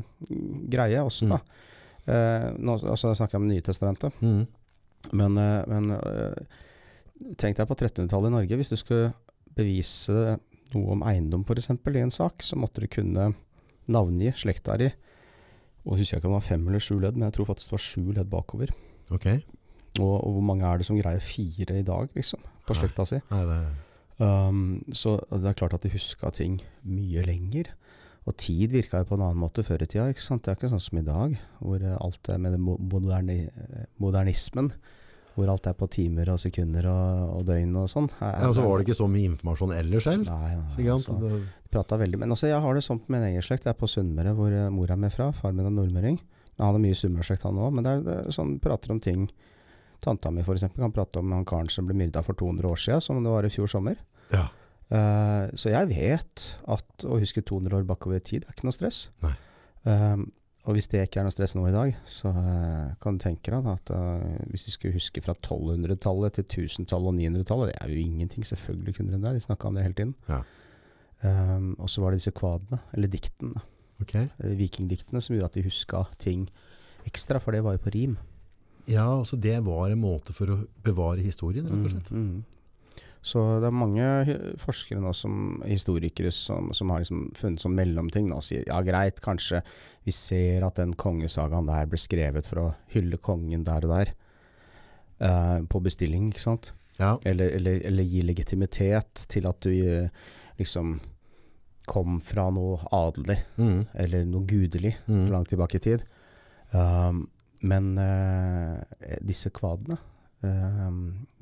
greie 0.73 1.01
også, 1.01 1.31
da. 1.31 1.41
Eh, 2.03 2.49
nå 2.59 2.77
altså, 2.77 3.15
snakker 3.17 3.39
jeg 3.39 3.43
om 3.43 3.49
Nytestamentet. 3.49 4.19
Mm. 4.21 4.43
Men, 5.19 5.39
eh, 5.41 5.63
men 5.71 5.95
eh, 5.97 6.59
tenk 7.41 7.57
deg 7.59 7.69
på 7.71 7.79
1300-tallet 7.79 8.29
i 8.29 8.35
Norge. 8.37 8.59
Hvis 8.61 8.73
du 8.73 8.77
skulle 8.81 9.13
bevise 9.57 10.37
noe 10.73 10.97
om 10.97 11.05
eiendom 11.09 11.45
f.eks. 11.47 11.71
i 11.73 12.03
en 12.03 12.13
sak, 12.13 12.45
så 12.45 12.59
måtte 12.61 12.85
du 12.85 12.91
kunne 12.93 13.33
navngi 13.93 14.33
slekta 14.39 14.77
di. 14.81 14.91
Og 15.87 15.99
husker 15.99 16.17
jeg 16.17 16.23
ikke 16.23 16.31
om 16.31 16.37
det 16.37 16.41
var 16.41 16.51
fem 16.51 16.69
eller 16.69 16.85
sju 16.85 16.95
ledd, 17.01 17.17
men 17.17 17.31
jeg 17.31 17.39
tror 17.39 17.49
faktisk 17.51 17.71
det 17.71 17.77
var 17.77 17.87
sju 17.87 18.05
ledd 18.13 18.31
bakover. 18.33 18.75
Ok. 19.13 19.31
Og, 20.01 20.13
og 20.15 20.37
hvor 20.37 20.45
mange 20.53 20.69
er 20.69 20.81
det 20.81 20.89
som 20.89 21.01
greier 21.01 21.25
fire 21.25 21.81
i 21.81 21.87
dag, 21.87 22.13
liksom? 22.17 22.45
På 22.69 22.77
slekta 22.77 23.09
si. 23.09 23.19
Nei, 23.33 23.43
det 23.49 23.63
Um, 24.23 24.85
så 24.95 25.17
det 25.33 25.49
er 25.49 25.57
klart 25.59 25.73
at 25.75 25.83
de 25.83 25.91
huska 25.91 26.31
ting 26.37 26.61
mye 26.87 27.25
lenger. 27.27 27.73
Og 28.23 28.37
tid 28.39 28.71
virka 28.71 29.01
jo 29.03 29.09
på 29.09 29.17
en 29.19 29.25
annen 29.27 29.41
måte 29.43 29.65
før 29.67 29.83
i 29.83 29.89
tida. 29.91 30.07
ikke 30.13 30.23
sant? 30.23 30.45
Det 30.45 30.53
er 30.53 30.59
ikke 30.59 30.71
sånn 30.71 30.83
som 30.83 30.99
i 31.01 31.07
dag, 31.07 31.33
hvor 31.59 31.83
eh, 31.83 31.97
alt 31.99 32.29
er 32.31 32.43
med 32.43 32.59
moderni 32.63 33.41
eh, 33.49 33.87
modernismen. 34.03 34.71
Hvor 35.33 35.49
alt 35.49 35.67
er 35.67 35.75
på 35.75 35.89
timer 35.89 36.29
og 36.29 36.39
sekunder 36.43 36.87
og, 36.93 37.39
og 37.39 37.47
døgn 37.49 37.73
og 37.81 37.89
sånn. 37.89 38.11
Ja, 38.21 38.51
Så 38.53 38.67
var 38.67 38.79
det 38.79 38.87
ikke 38.87 38.99
så 38.99 39.09
mye 39.09 39.31
informasjon 39.31 39.73
ellers 39.75 40.05
selv? 40.05 40.29
Nei, 40.29 40.53
nei, 40.59 40.89
altså, 40.93 41.17
prata 41.73 41.97
veldig. 41.99 42.21
Men 42.21 42.35
altså, 42.35 42.51
jeg 42.51 42.61
har 42.63 42.77
det 42.77 42.85
sånn 42.85 43.01
på 43.01 43.15
min 43.15 43.25
egen 43.31 43.45
slekt. 43.45 43.65
Jeg 43.65 43.73
er 43.73 43.81
på 43.81 43.89
Sunnmøre, 43.91 44.37
hvor 44.39 44.53
eh, 44.53 44.69
mor 44.71 44.93
er 44.93 45.01
med 45.01 45.15
fra. 45.15 45.31
Far 45.35 45.57
min 45.57 45.67
er 45.67 45.75
nordmøring. 45.75 46.21
Jeg 46.53 46.61
han 46.61 46.77
har 46.77 46.83
mye 46.85 46.99
sunnmørsslekt, 47.01 47.47
han 47.49 47.59
òg. 47.59 47.73
Men 47.75 47.87
det 47.87 47.97
er, 47.97 48.05
det 48.07 48.19
er 48.21 48.37
sånn, 48.37 48.59
prater 48.63 48.93
om 48.95 49.01
ting 49.03 49.27
Tanta 50.03 50.33
mi 50.35 50.43
for 50.43 50.59
eksempel, 50.59 50.83
kan 50.83 50.93
prate 50.95 51.21
om 51.21 51.31
han 51.31 51.45
karen 51.47 51.69
som 51.71 51.87
ble 51.87 51.95
myrda 51.95 52.25
for 52.27 52.35
200 52.35 52.67
år 52.67 52.81
siden, 52.83 53.03
som 53.05 53.21
det 53.23 53.31
var 53.31 53.47
i 53.47 53.53
fjor 53.55 53.71
sommer. 53.71 54.01
Ja. 54.33 54.49
Eh, 54.93 55.49
så 55.57 55.73
jeg 55.73 55.89
vet 55.93 56.47
at 56.69 57.09
å 57.09 57.19
huske 57.23 57.45
200 57.45 57.81
år 57.81 57.89
bakover 57.89 58.21
i 58.21 58.25
tid 58.25 58.47
er 58.47 58.55
ikke 58.55 58.69
noe 58.69 58.77
stress. 58.77 59.07
Eh, 59.25 60.23
og 60.63 60.77
hvis 60.77 60.87
det 60.93 61.01
ikke 61.03 61.19
er 61.23 61.27
noe 61.27 61.35
stress 61.35 61.57
nå 61.59 61.65
i 61.67 61.75
dag, 61.75 61.97
så 62.07 62.31
uh, 62.31 62.93
kan 63.03 63.17
du 63.17 63.25
tenke 63.25 63.51
deg 63.51 63.65
at 63.67 63.89
uh, 63.91 64.45
hvis 64.47 64.69
de 64.69 64.75
skulle 64.77 64.95
huske 64.95 65.19
fra 65.25 65.35
1200-tallet 65.35 66.37
til 66.39 66.69
1000-tallet 66.69 67.11
og 67.11 67.17
900-tallet, 67.19 67.73
det 67.73 67.81
er 67.81 67.91
jo 67.91 67.99
ingenting. 67.99 68.47
Selvfølgelig 68.47 68.95
kunne 68.95 69.11
de 69.11 69.19
det. 69.25 69.33
De 69.35 69.43
snakka 69.43 69.67
om 69.67 69.75
det 69.75 69.83
hele 69.89 69.97
tiden. 69.99 70.13
Ja. 70.29 70.39
Um, 71.27 71.73
og 71.83 71.91
så 71.91 72.05
var 72.05 72.15
det 72.15 72.23
disse 72.23 72.35
kvadene, 72.39 72.79
eller 72.95 73.11
diktene, 73.11 73.65
Okay. 74.03 74.27
Ok. 74.27 74.47
Vikingdiktene, 74.59 75.21
som 75.23 75.37
gjorde 75.37 75.51
at 75.53 75.57
de 75.59 75.67
huska 75.67 76.05
ting 76.19 76.47
ekstra, 77.07 77.39
for 77.43 77.55
det 77.55 77.63
var 77.63 77.77
jo 77.77 77.85
på 77.85 77.93
rim. 77.95 78.17
Ja, 78.91 79.07
altså 79.07 79.39
det 79.39 79.61
var 79.63 79.91
en 79.91 80.03
måte 80.03 80.35
for 80.35 80.51
å 80.51 80.57
bevare 80.83 81.23
historien, 81.23 81.69
rett 81.71 81.87
og 81.87 81.93
slett. 81.93 82.11
Mm, 82.11 82.25
mm. 82.27 82.62
Så 83.23 83.39
det 83.63 83.69
er 83.69 83.75
mange 83.77 84.07
forskere 84.59 84.99
nå, 84.99 85.13
som 85.15 85.61
historikere, 85.63 86.33
som, 86.35 86.73
som 86.75 86.91
har 86.91 87.05
liksom 87.05 87.29
funnet 87.39 87.63
sånn 87.63 87.77
mellomting 87.79 88.27
nå, 88.27 88.41
og 88.41 88.47
sier 88.47 88.65
ja 88.67 88.81
greit, 88.83 89.21
kanskje 89.23 89.61
vi 90.03 90.11
ser 90.17 90.65
at 90.67 90.81
den 90.81 90.95
kongesagaen 90.99 91.69
der 91.71 91.87
ble 91.87 92.01
skrevet 92.03 92.49
for 92.51 92.59
å 92.65 92.67
hylle 92.97 93.21
kongen 93.23 93.63
der 93.69 93.87
og 93.87 93.93
der, 93.95 94.11
eh, 95.23 95.59
på 95.71 95.81
bestilling, 95.85 96.33
ikke 96.33 96.43
sant? 96.43 96.73
Ja. 96.99 97.15
Eller, 97.25 97.55
eller, 97.61 97.79
eller 97.89 98.05
gi 98.11 98.23
legitimitet 98.27 99.27
til 99.31 99.47
at 99.49 99.61
du 99.65 99.71
eh, 99.71 100.09
liksom 100.59 100.97
kom 101.87 102.19
fra 102.23 102.49
noe 102.55 102.79
adelig, 102.95 103.39
Mm. 103.59 103.87
eller 103.95 104.25
noe 104.27 104.47
gudelig, 104.47 104.97
Mm. 105.07 105.31
langt 105.31 105.49
tilbake 105.51 105.79
i 105.79 105.83
tid. 105.83 106.03
Um, 106.73 107.29
men 107.63 107.97
uh, 107.99 108.79
disse 109.23 109.51
kvadene, 109.51 109.99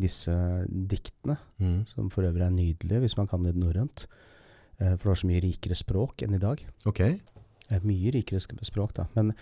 disse 0.00 0.32
diktene, 0.68 1.38
Mm. 1.60 1.86
som 1.86 2.10
for 2.10 2.24
øvrig 2.24 2.46
er 2.46 2.50
nydelige 2.50 3.00
hvis 3.00 3.16
man 3.16 3.26
kan 3.26 3.42
det 3.42 3.54
norrønt, 3.56 4.06
eh, 4.80 4.96
for 4.96 5.02
det 5.02 5.12
var 5.12 5.20
så 5.22 5.30
mye 5.30 5.42
rikere 5.44 5.74
språk 5.78 6.22
enn 6.22 6.34
i 6.34 6.38
dag. 6.42 6.64
Okay. 6.86 7.20
Eh, 7.70 7.80
mye 7.86 8.12
rikere 8.12 8.40
språk, 8.40 8.94
da. 8.94 9.06
Men, 9.14 9.32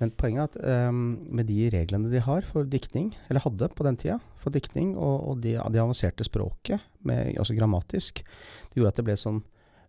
men 0.00 0.10
poenget 0.10 0.56
er 0.56 0.88
at 0.88 0.88
um, 0.88 1.26
med 1.30 1.46
de 1.46 1.68
reglene 1.70 2.10
de 2.10 2.20
har 2.20 2.42
for 2.42 2.64
diktning, 2.64 3.14
eller 3.28 3.40
hadde 3.40 3.68
på 3.74 3.84
den 3.84 3.96
tida, 3.96 4.20
for 4.36 4.50
diktning, 4.50 4.96
og, 4.96 5.28
og 5.28 5.40
de, 5.42 5.56
de 5.56 5.82
avanserte 5.82 6.24
språket, 6.24 6.80
med, 7.02 7.36
altså 7.38 7.56
grammatisk, 7.58 8.22
det 8.70 8.78
gjorde 8.78 8.94
at 8.94 8.96
det 8.96 9.04
ble 9.04 9.16
sånn 9.18 9.42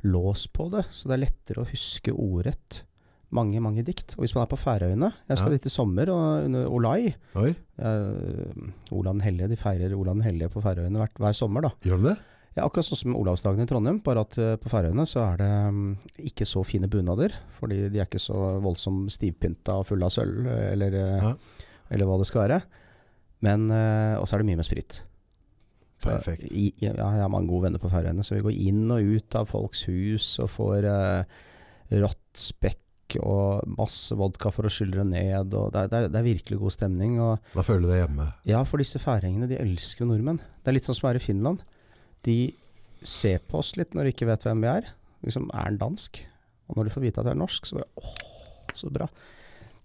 lås 0.04 0.48
på 0.52 0.68
det, 0.74 0.84
så 0.92 1.08
det 1.08 1.16
er 1.16 1.26
lettere 1.28 1.64
å 1.64 1.70
huske 1.70 2.12
ordrett 2.12 2.84
mange, 3.34 3.60
mange 3.64 3.84
dikt. 3.86 4.14
Og 4.18 4.24
hvis 4.26 4.34
man 4.38 4.44
er 4.46 4.52
på 4.52 4.60
Færøyene 4.62 5.10
Jeg 5.30 5.38
skal 5.40 5.52
Ja. 5.52 5.58
dit 5.58 5.66
i 5.66 5.74
sommer, 5.74 6.10
og 6.14 6.46
under 6.46 6.68
Olai 6.70 7.14
Oi, 7.36 7.50
eh, 7.80 8.70
Olav 8.92 9.14
den 9.18 9.22
hellige, 9.26 9.50
de 9.50 9.58
feirer 9.60 9.96
Olav 9.98 10.16
den 10.16 10.24
hellige 10.28 10.50
på 10.54 10.62
Færøyene 10.64 10.98
hver, 11.02 11.10
hver 11.20 11.34
sommer, 11.38 11.62
da. 11.68 11.72
gjør 11.84 11.98
de 12.02 12.10
det? 12.12 12.18
Ja, 12.56 12.68
akkurat 12.68 12.86
sånn 12.86 13.00
som 13.00 13.16
Olavsdagen 13.18 13.64
i 13.64 13.66
Trondheim, 13.66 13.98
bare 14.06 14.22
at 14.22 14.38
eh, 14.38 14.56
på 14.62 14.70
Færøyene 14.70 15.08
så 15.10 15.24
er 15.34 15.38
det 15.42 15.50
mm, 15.74 15.98
ikke 16.30 16.46
så 16.46 16.62
fine 16.64 16.86
bunader. 16.88 17.34
Fordi 17.60 17.90
de 17.90 17.98
er 18.00 18.06
ikke 18.06 18.22
så 18.22 18.60
voldsomt 18.62 19.10
stivpynta 19.10 19.80
og 19.80 19.88
fulle 19.90 20.06
av 20.06 20.14
sølv, 20.14 20.46
eller, 20.46 20.94
eh, 20.94 21.24
Ja. 21.24 21.34
eller 21.90 22.06
hva 22.06 22.20
det 22.22 22.28
skal 22.30 22.46
være. 22.48 22.62
Men 23.42 23.66
uh, 23.72 24.22
Og 24.22 24.28
så 24.30 24.36
er 24.36 24.44
det 24.44 24.46
mye 24.52 24.56
med 24.62 24.66
sprit. 24.70 25.02
Perfekt. 26.04 26.46
I, 26.52 26.74
ja, 26.84 26.92
jeg 26.94 27.22
har 27.24 27.30
mange 27.32 27.48
gode 27.50 27.64
venner 27.70 27.80
på 27.82 27.90
Færøyene, 27.92 28.24
så 28.24 28.36
vi 28.36 28.44
går 28.44 28.56
inn 28.70 28.86
og 28.92 29.02
ut 29.18 29.36
av 29.40 29.48
folks 29.50 29.86
hus 29.88 30.26
og 30.44 30.50
får 30.52 30.86
uh, 30.86 31.24
rått 32.04 32.40
spekk 32.40 32.83
og 33.22 33.68
masse 33.78 34.16
vodka 34.18 34.52
for 34.54 34.66
å 34.66 34.72
skylle 34.74 35.02
det 35.02 35.06
ned. 35.12 35.54
Og 35.54 35.70
det, 35.74 35.84
er, 35.84 35.92
det, 35.92 36.00
er, 36.00 36.10
det 36.14 36.20
er 36.22 36.28
virkelig 36.28 36.60
god 36.62 36.76
stemning. 36.76 37.20
Og 37.22 37.54
Da 37.54 37.66
føler 37.68 37.86
du 37.86 37.92
deg 37.94 38.02
hjemme. 38.06 38.28
ja, 38.50 38.64
for 38.68 38.82
disse 38.82 39.02
færingene, 39.04 39.50
de 39.52 39.60
elsker 39.62 40.06
jo 40.06 40.10
nordmenn. 40.12 40.42
Det 40.64 40.72
er 40.72 40.78
litt 40.78 40.90
sånn 40.90 40.98
som 40.98 41.10
er 41.12 41.20
i 41.20 41.24
Finland. 41.24 41.64
De 42.26 42.38
ser 43.04 43.44
på 43.50 43.60
oss 43.60 43.74
litt 43.76 43.94
når 43.94 44.08
de 44.08 44.16
ikke 44.16 44.30
vet 44.30 44.46
hvem 44.48 44.64
vi 44.64 44.72
er. 44.72 44.92
Liksom, 45.28 45.50
er 45.54 45.70
han 45.70 45.80
dansk? 45.82 46.22
Og 46.72 46.78
når 46.80 46.88
de 46.88 46.94
får 46.96 47.04
vite 47.06 47.22
at 47.22 47.30
jeg 47.30 47.36
er 47.36 47.42
norsk, 47.44 47.68
så 47.68 47.80
bare 47.80 47.90
åh, 48.00 48.14
så 48.74 48.92
bra. 48.94 49.08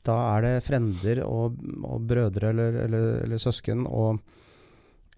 Da 0.06 0.16
er 0.36 0.44
det 0.46 0.52
frender 0.64 1.22
og, 1.26 1.58
og 1.84 2.04
brødre 2.08 2.52
eller, 2.54 2.76
eller, 2.86 3.08
eller 3.26 3.42
søsken, 3.42 3.82
og 3.90 4.20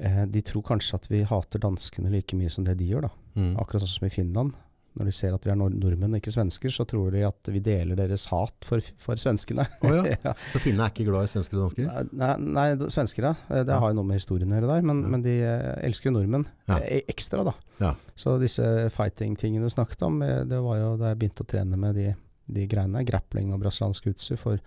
eh, 0.01 0.25
de 0.27 0.43
tror 0.47 0.65
kanskje 0.73 0.97
at 0.99 1.07
vi 1.13 1.21
hater 1.29 1.63
danskene 1.63 2.11
like 2.11 2.37
mye 2.39 2.51
som 2.51 2.65
det 2.67 2.79
de 2.81 2.89
gjør, 2.91 3.07
da. 3.07 3.13
Mm. 3.37 3.53
Akkurat 3.61 3.85
sånn 3.85 3.93
som 3.93 4.09
i 4.09 4.13
Finland. 4.15 4.57
Når 4.99 5.07
de 5.07 5.13
ser 5.15 5.35
at 5.37 5.45
vi 5.47 5.53
er 5.53 5.59
nord 5.61 5.75
nordmenn 5.79 6.17
ikke 6.19 6.33
svensker, 6.35 6.73
så 6.75 6.83
tror 6.89 7.13
de 7.15 7.21
at 7.29 7.47
vi 7.55 7.61
deler 7.63 7.95
deres 7.95 8.25
hat 8.33 8.67
for, 8.67 8.83
for 8.99 9.15
svenskene. 9.21 9.63
Oh, 9.87 9.93
ja. 10.01 10.17
ja. 10.27 10.33
Så 10.51 10.59
finnene 10.59 10.89
er 10.89 10.91
ikke 10.95 11.07
glad 11.07 11.29
i 11.29 11.31
svensker 11.31 11.61
og 11.61 11.69
dansker? 11.69 12.11
Nei, 12.19 12.33
nei 12.59 12.65
svensker, 12.91 13.29
ja. 13.31 13.35
Eh, 13.49 13.63
Det 13.63 13.71
Ja. 13.77 13.79
har 13.85 13.93
jo 13.95 13.99
noe 14.01 14.09
med 14.11 14.19
historien 14.19 14.51
å 14.51 14.59
gjøre 14.59 14.73
der. 14.75 14.83
Men, 14.91 15.05
men 15.15 15.23
de 15.23 15.37
eh, 15.47 15.87
elsker 15.87 16.11
jo 16.11 16.17
nordmenn 16.19 16.49
Ja. 16.67 16.81
eh, 16.83 17.05
ekstra, 17.09 17.45
da. 17.47 17.55
Ja. 17.79 17.95
Så 18.19 18.35
disse 18.43 18.67
fighting-tingene 18.91 19.63
du 19.71 19.71
snakket 19.71 20.03
om, 20.09 20.19
det 20.21 20.59
var 20.67 20.83
jo 20.83 20.97
da 21.01 21.13
jeg 21.15 21.21
begynte 21.23 21.47
å 21.47 21.51
trene 21.55 21.79
med 21.79 21.95
de, 21.95 22.09
de 22.51 22.67
greiene. 22.67 23.07
Grappling 23.07 23.55
og 23.55 23.63
brasiliansk 23.63 24.11
utsu, 24.11 24.35
for 24.37 24.59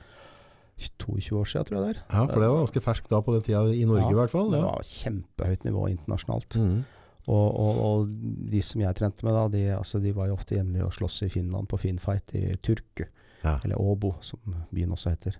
22 0.80 1.36
år 1.38 1.46
siden, 1.52 1.68
tror 1.68 1.78
jeg 1.78 1.84
det 1.86 1.92
er. 1.94 2.00
Ja, 2.10 2.24
for 2.32 2.42
det 2.42 2.48
var 2.50 2.64
ganske 2.64 2.82
ferskt 2.82 3.12
da 3.12 3.20
på 3.22 3.36
den 3.36 3.44
tida, 3.46 3.62
i 3.70 3.84
Norge 3.86 4.10
i 4.10 4.18
hvert 4.18 4.32
fall. 4.34 4.50
Det 4.56 4.64
var 4.64 4.88
kjempehøyt 4.88 5.68
nivå 5.68 5.84
internasjonalt. 5.92 6.58
Mm. 6.58 6.80
Og, 7.32 7.48
og, 7.56 7.78
og 7.88 8.14
de 8.52 8.60
som 8.66 8.82
jeg 8.84 8.98
trente 9.00 9.24
med 9.24 9.36
da, 9.38 9.46
de, 9.54 9.64
altså, 9.78 10.02
de 10.04 10.12
var 10.16 10.28
jo 10.28 10.36
ofte 10.36 10.58
jevnlige 10.58 10.90
å 10.90 10.94
slåss 10.94 11.22
i 11.28 11.32
Finland 11.32 11.70
på 11.72 11.80
Finfight 11.80 12.36
i 12.36 12.50
Turku. 12.60 13.06
Ja. 13.44 13.58
Eller 13.64 13.80
Åbo, 13.80 14.16
som 14.24 14.58
byen 14.72 14.92
også 14.96 15.14
heter. 15.14 15.38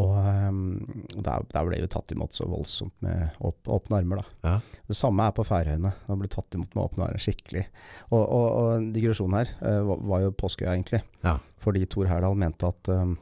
Og 0.00 0.14
um, 0.16 0.78
der, 1.12 1.44
der 1.52 1.66
ble 1.68 1.82
vi 1.82 1.88
tatt 1.92 2.14
imot 2.14 2.32
så 2.32 2.46
voldsomt 2.48 2.94
med 3.04 3.34
åp 3.44 3.68
åpne 3.68 3.98
armer, 4.00 4.22
da. 4.22 4.36
Ja. 4.48 4.78
Det 4.88 4.96
samme 4.96 5.26
er 5.28 5.34
på 5.36 5.44
Færøyene. 5.44 5.92
Da 6.06 6.16
ble 6.16 6.30
tatt 6.32 6.56
imot 6.56 6.72
med 6.72 6.84
åpne 6.86 7.10
armer 7.10 7.20
skikkelig. 7.20 7.66
Og, 8.08 8.22
og, 8.22 8.46
og 8.62 8.86
digresjonen 8.94 9.42
her 9.42 9.52
uh, 9.60 9.92
var, 10.00 10.24
jo 10.24 10.32
Påskeøya, 10.40 10.72
egentlig. 10.72 11.02
Ja. 11.26 11.36
Fordi 11.60 11.84
Thor 11.92 12.08
Herdal 12.08 12.40
mente 12.40 12.72
at 12.72 12.92
um, 12.92 13.18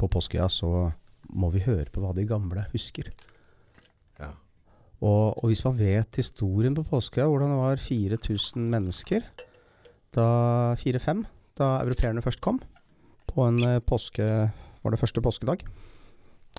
på 0.00 0.08
Påskeøya 0.08 0.48
så 0.52 0.72
må 1.36 1.52
vi 1.52 1.64
høre 1.66 1.90
på 1.92 2.00
hva 2.00 2.14
de 2.16 2.24
gamle 2.28 2.64
husker. 2.72 3.12
Og, 5.02 5.38
og 5.42 5.50
hvis 5.50 5.64
man 5.66 5.78
vet 5.78 6.20
historien 6.20 6.74
på 6.76 6.84
Påskeøya, 6.86 7.26
hvordan 7.28 7.50
det 7.50 7.58
var 7.58 7.82
4000 7.82 8.68
mennesker 8.70 9.26
da 10.14 10.26
fire-fem, 10.78 11.24
da 11.58 11.80
europeerne 11.82 12.22
først 12.22 12.40
kom, 12.44 12.60
på 13.26 13.48
en 13.48 13.58
eh, 13.66 13.80
påske 13.82 14.22
Var 14.84 14.92
det 14.92 15.00
første 15.00 15.20
påskedag? 15.24 15.64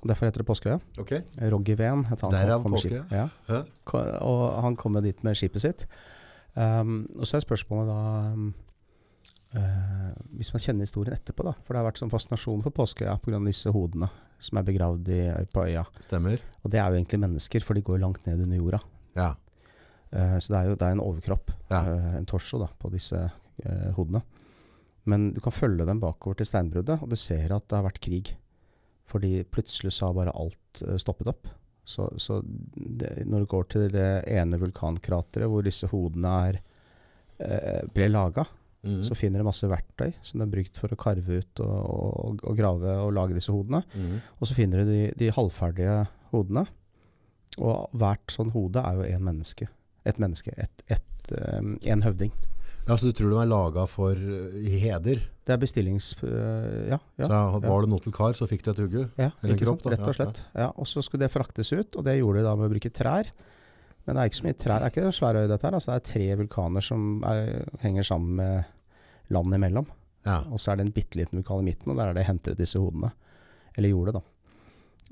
Derfor 0.03 0.25
heter 0.25 0.41
det 0.41 0.45
Påskeøya. 0.45 0.79
Okay. 0.99 1.21
Roggy 1.51 1.77
Ven 1.77 2.05
het 2.09 2.21
han. 2.21 2.31
Derav 2.33 2.63
Påskeøya. 2.63 3.05
Ja. 3.11 3.61
Og 4.19 4.61
han 4.63 4.75
kom 4.75 4.97
jo 4.97 5.01
dit 5.05 5.23
med 5.23 5.37
skipet 5.37 5.61
sitt. 5.61 5.85
Um, 6.55 7.05
og 7.19 7.27
så 7.27 7.37
er 7.37 7.45
spørsmålet 7.45 7.91
da 7.91 8.35
eh, 9.55 10.11
Hvis 10.35 10.51
man 10.53 10.63
kjenner 10.63 10.87
historien 10.87 11.15
etterpå, 11.15 11.45
da. 11.47 11.53
For 11.63 11.73
det 11.73 11.81
har 11.81 11.87
vært 11.89 12.01
sånn 12.01 12.11
fascinasjon 12.11 12.63
for 12.65 12.75
Påskeøya 12.75 13.17
pga. 13.23 13.39
disse 13.45 13.71
hodene 13.71 14.09
som 14.45 14.59
er 14.59 14.65
begravd 14.67 15.07
i, 15.15 15.19
på 15.53 15.63
øya. 15.63 15.85
Stemmer. 16.03 16.41
Og 16.63 16.71
det 16.73 16.79
er 16.81 16.91
jo 16.91 16.99
egentlig 16.99 17.21
mennesker, 17.23 17.63
for 17.65 17.73
de 17.77 17.81
går 17.87 18.01
langt 18.03 18.25
ned 18.27 18.43
under 18.43 18.57
jorda. 18.59 18.79
Ja. 19.15 19.29
Uh, 20.11 20.35
så 20.43 20.51
det 20.53 20.57
er 20.59 20.67
jo 20.69 20.75
det 20.75 20.85
er 20.89 20.95
en 20.97 21.03
overkropp, 21.03 21.53
Ja. 21.71 21.79
uh, 21.87 22.09
en 22.19 22.27
torso, 22.29 22.59
da, 22.61 22.67
på 22.79 22.91
disse 22.93 23.23
hodene. 23.95 24.19
Men 25.07 25.29
du 25.31 25.39
kan 25.39 25.53
følge 25.55 25.85
dem 25.87 26.01
bakover 26.01 26.35
til 26.35 26.45
steinbruddet, 26.49 26.99
og 27.01 27.09
du 27.09 27.15
ser 27.15 27.53
at 27.55 27.63
det 27.69 27.77
har 27.77 27.85
vært 27.85 28.01
krig. 28.03 28.33
Fordi 29.07 29.45
plutselig 29.47 29.93
så 29.95 30.09
har 30.09 30.17
bare 30.17 30.33
alt 30.35 30.81
stoppet 30.99 31.29
opp. 31.31 31.47
Så, 31.87 32.09
så 32.19 32.41
det, 32.43 33.23
når 33.25 33.45
du 33.45 33.49
går 33.53 33.67
til 33.71 33.87
det 33.93 34.25
ene 34.27 34.59
vulkankrateret 34.59 35.47
hvor 35.47 35.63
disse 35.63 35.87
hodene 35.87 36.33
er, 36.49 36.59
ble 37.95 38.09
laga, 38.11 38.43
Mhm. 38.85 39.03
så 39.07 39.17
finner 39.17 39.41
de 39.41 39.47
masse 39.47 39.67
verktøy 39.67 40.13
som 40.21 40.39
de 40.39 40.45
har 40.45 40.53
brukt 40.53 40.77
for 40.77 40.93
å 40.93 40.99
karve 40.99 41.41
ut 41.41 41.61
og, 41.65 41.75
og, 41.75 42.43
og 42.45 42.57
grave 42.57 42.97
og 43.01 43.13
lage 43.17 43.37
disse 43.37 43.51
hodene. 43.53 43.81
Mm. 43.95 44.19
Og 44.39 44.47
så 44.49 44.57
finner 44.57 44.83
du 44.83 44.91
de, 44.91 44.99
de 45.17 45.31
halvferdige 45.33 46.03
hodene. 46.31 46.65
Og 47.57 47.89
hvert 47.95 48.33
sånn 48.33 48.51
hode 48.53 48.81
er 48.83 48.99
jo 48.99 49.07
én 49.15 49.23
menneske. 49.23 49.67
Et 50.05 50.19
menneske. 50.21 50.53
Et, 50.59 50.83
et, 50.91 51.31
um, 51.57 51.77
en 51.81 52.03
høvding. 52.05 52.33
Ja, 52.85 52.97
Så 52.97 53.09
du 53.09 53.15
tror 53.17 53.31
de 53.31 53.39
er 53.41 53.49
laga 53.49 53.87
for 53.89 54.13
uh, 54.13 54.59
heder? 54.61 55.23
Det 55.45 55.53
er 55.53 55.57
bestillings... 55.61 56.11
øh, 56.21 56.89
ja. 56.89 56.99
ja. 57.17 57.25
Så 57.29 57.59
var 57.63 57.81
det 57.85 57.89
noe 57.89 58.01
til 58.01 58.13
kar, 58.13 58.33
så 58.37 58.47
fikk 58.49 58.63
du 58.65 58.71
et 58.71 58.79
hugge? 58.81 59.03
Ja, 59.17 59.31
Eller 59.41 59.55
ikke 59.55 59.67
kropp, 59.67 59.81
sant? 59.83 59.91
Rett 59.93 60.05
og 60.05 60.13
Ja, 60.13 60.17
slett. 60.17 60.39
Ja, 60.57 60.69
og 60.73 60.87
så 60.89 61.01
skulle 61.05 61.25
det 61.25 61.33
fraktes 61.33 61.69
ut, 61.73 61.97
og 61.97 62.05
det 62.05 62.17
gjorde 62.19 62.41
de 62.41 62.45
da 62.47 62.53
med 62.57 62.69
å 62.69 62.73
bruke 62.73 62.89
trær. 62.93 63.29
Men 64.05 64.17
det 64.17 64.21
er 64.21 64.29
ikke 64.29 64.39
så 64.39 64.45
mye 64.45 64.57
trær. 64.61 64.81
Det 64.81 64.85
er 64.85 64.93
ikke 64.93 65.05
en 65.05 65.17
svær 65.17 65.37
øy, 65.37 65.45
dette 65.49 65.65
her. 65.65 65.77
Altså, 65.77 65.91
det 65.91 65.97
er 65.97 66.09
tre 66.11 66.25
vulkaner 66.41 66.85
som 66.85 67.05
er, 67.25 67.65
henger 67.81 68.05
sammen 68.05 68.35
med 68.41 68.74
land 69.33 69.57
imellom. 69.57 69.87
Ja. 70.25 70.41
Og 70.49 70.61
så 70.61 70.71
er 70.71 70.79
det 70.79 70.87
en 70.87 70.95
bitte 70.95 71.19
liten 71.19 71.39
vulkan 71.39 71.61
i 71.61 71.69
midten, 71.69 71.91
og 71.91 71.99
der 71.99 72.11
er 72.11 72.17
det 72.17 72.25
hentet 72.27 72.55
ut 72.55 72.61
disse 72.61 72.81
hodene. 72.81 73.11
Eller 73.75 73.91
gjorde 73.91 74.13
det, 74.13 74.21
da. 74.21 74.31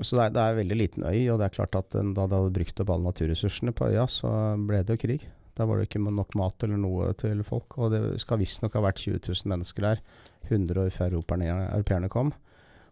Så 0.02 0.18
det 0.18 0.24
er, 0.24 0.34
det 0.34 0.42
er 0.42 0.54
en 0.54 0.60
veldig 0.64 0.78
liten 0.80 1.06
øy, 1.06 1.20
og 1.30 1.38
det 1.40 1.46
er 1.46 1.54
klart 1.54 1.78
at 1.78 1.94
da 1.94 2.02
de 2.02 2.24
hadde 2.26 2.54
brukt 2.56 2.80
opp 2.82 2.92
alle 2.96 3.12
naturressursene 3.12 3.74
på 3.78 3.92
øya, 3.92 4.08
så 4.10 4.32
ble 4.58 4.82
det 4.82 4.96
jo 4.96 5.02
krig. 5.04 5.26
Da 5.54 5.68
var 5.70 5.78
det 5.78 5.86
ikke 5.86 6.02
nok 6.02 6.34
mat 6.40 6.66
eller 6.66 6.80
noe 6.82 7.12
til 7.20 7.44
folk, 7.46 7.78
og 7.78 7.94
det 7.94 8.02
skal 8.24 8.42
visstnok 8.42 8.74
ha 8.74 8.82
vært 8.88 9.04
20 9.04 9.20
000 9.22 9.52
mennesker 9.54 9.86
der. 9.86 10.02
100 10.50 10.82
år 10.82 10.90
før 10.96 11.20
europeerne, 11.20 12.10
kom. 12.10 12.34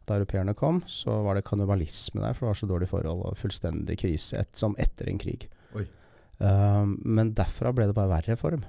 Da 0.05 0.19
europeerne 0.19 0.53
kom, 0.57 0.84
så 0.89 1.17
var 1.25 1.38
det 1.38 1.47
kannibalisme 1.47 2.21
der, 2.21 2.38
for 2.38 2.45
det 2.45 2.51
var 2.51 2.60
så 2.62 2.69
dårlige 2.69 2.93
forhold 2.93 3.25
og 3.31 3.39
fullstendig 3.39 3.97
krise, 4.03 4.43
et, 4.43 4.53
som 4.57 4.77
etter 4.81 5.10
en 5.10 5.19
krig. 5.21 5.47
Um, 6.41 6.95
men 7.05 7.34
derfra 7.38 7.73
ble 7.75 7.89
det 7.89 7.97
bare 7.97 8.13
verre 8.13 8.38
for 8.39 8.55
dem. 8.55 8.63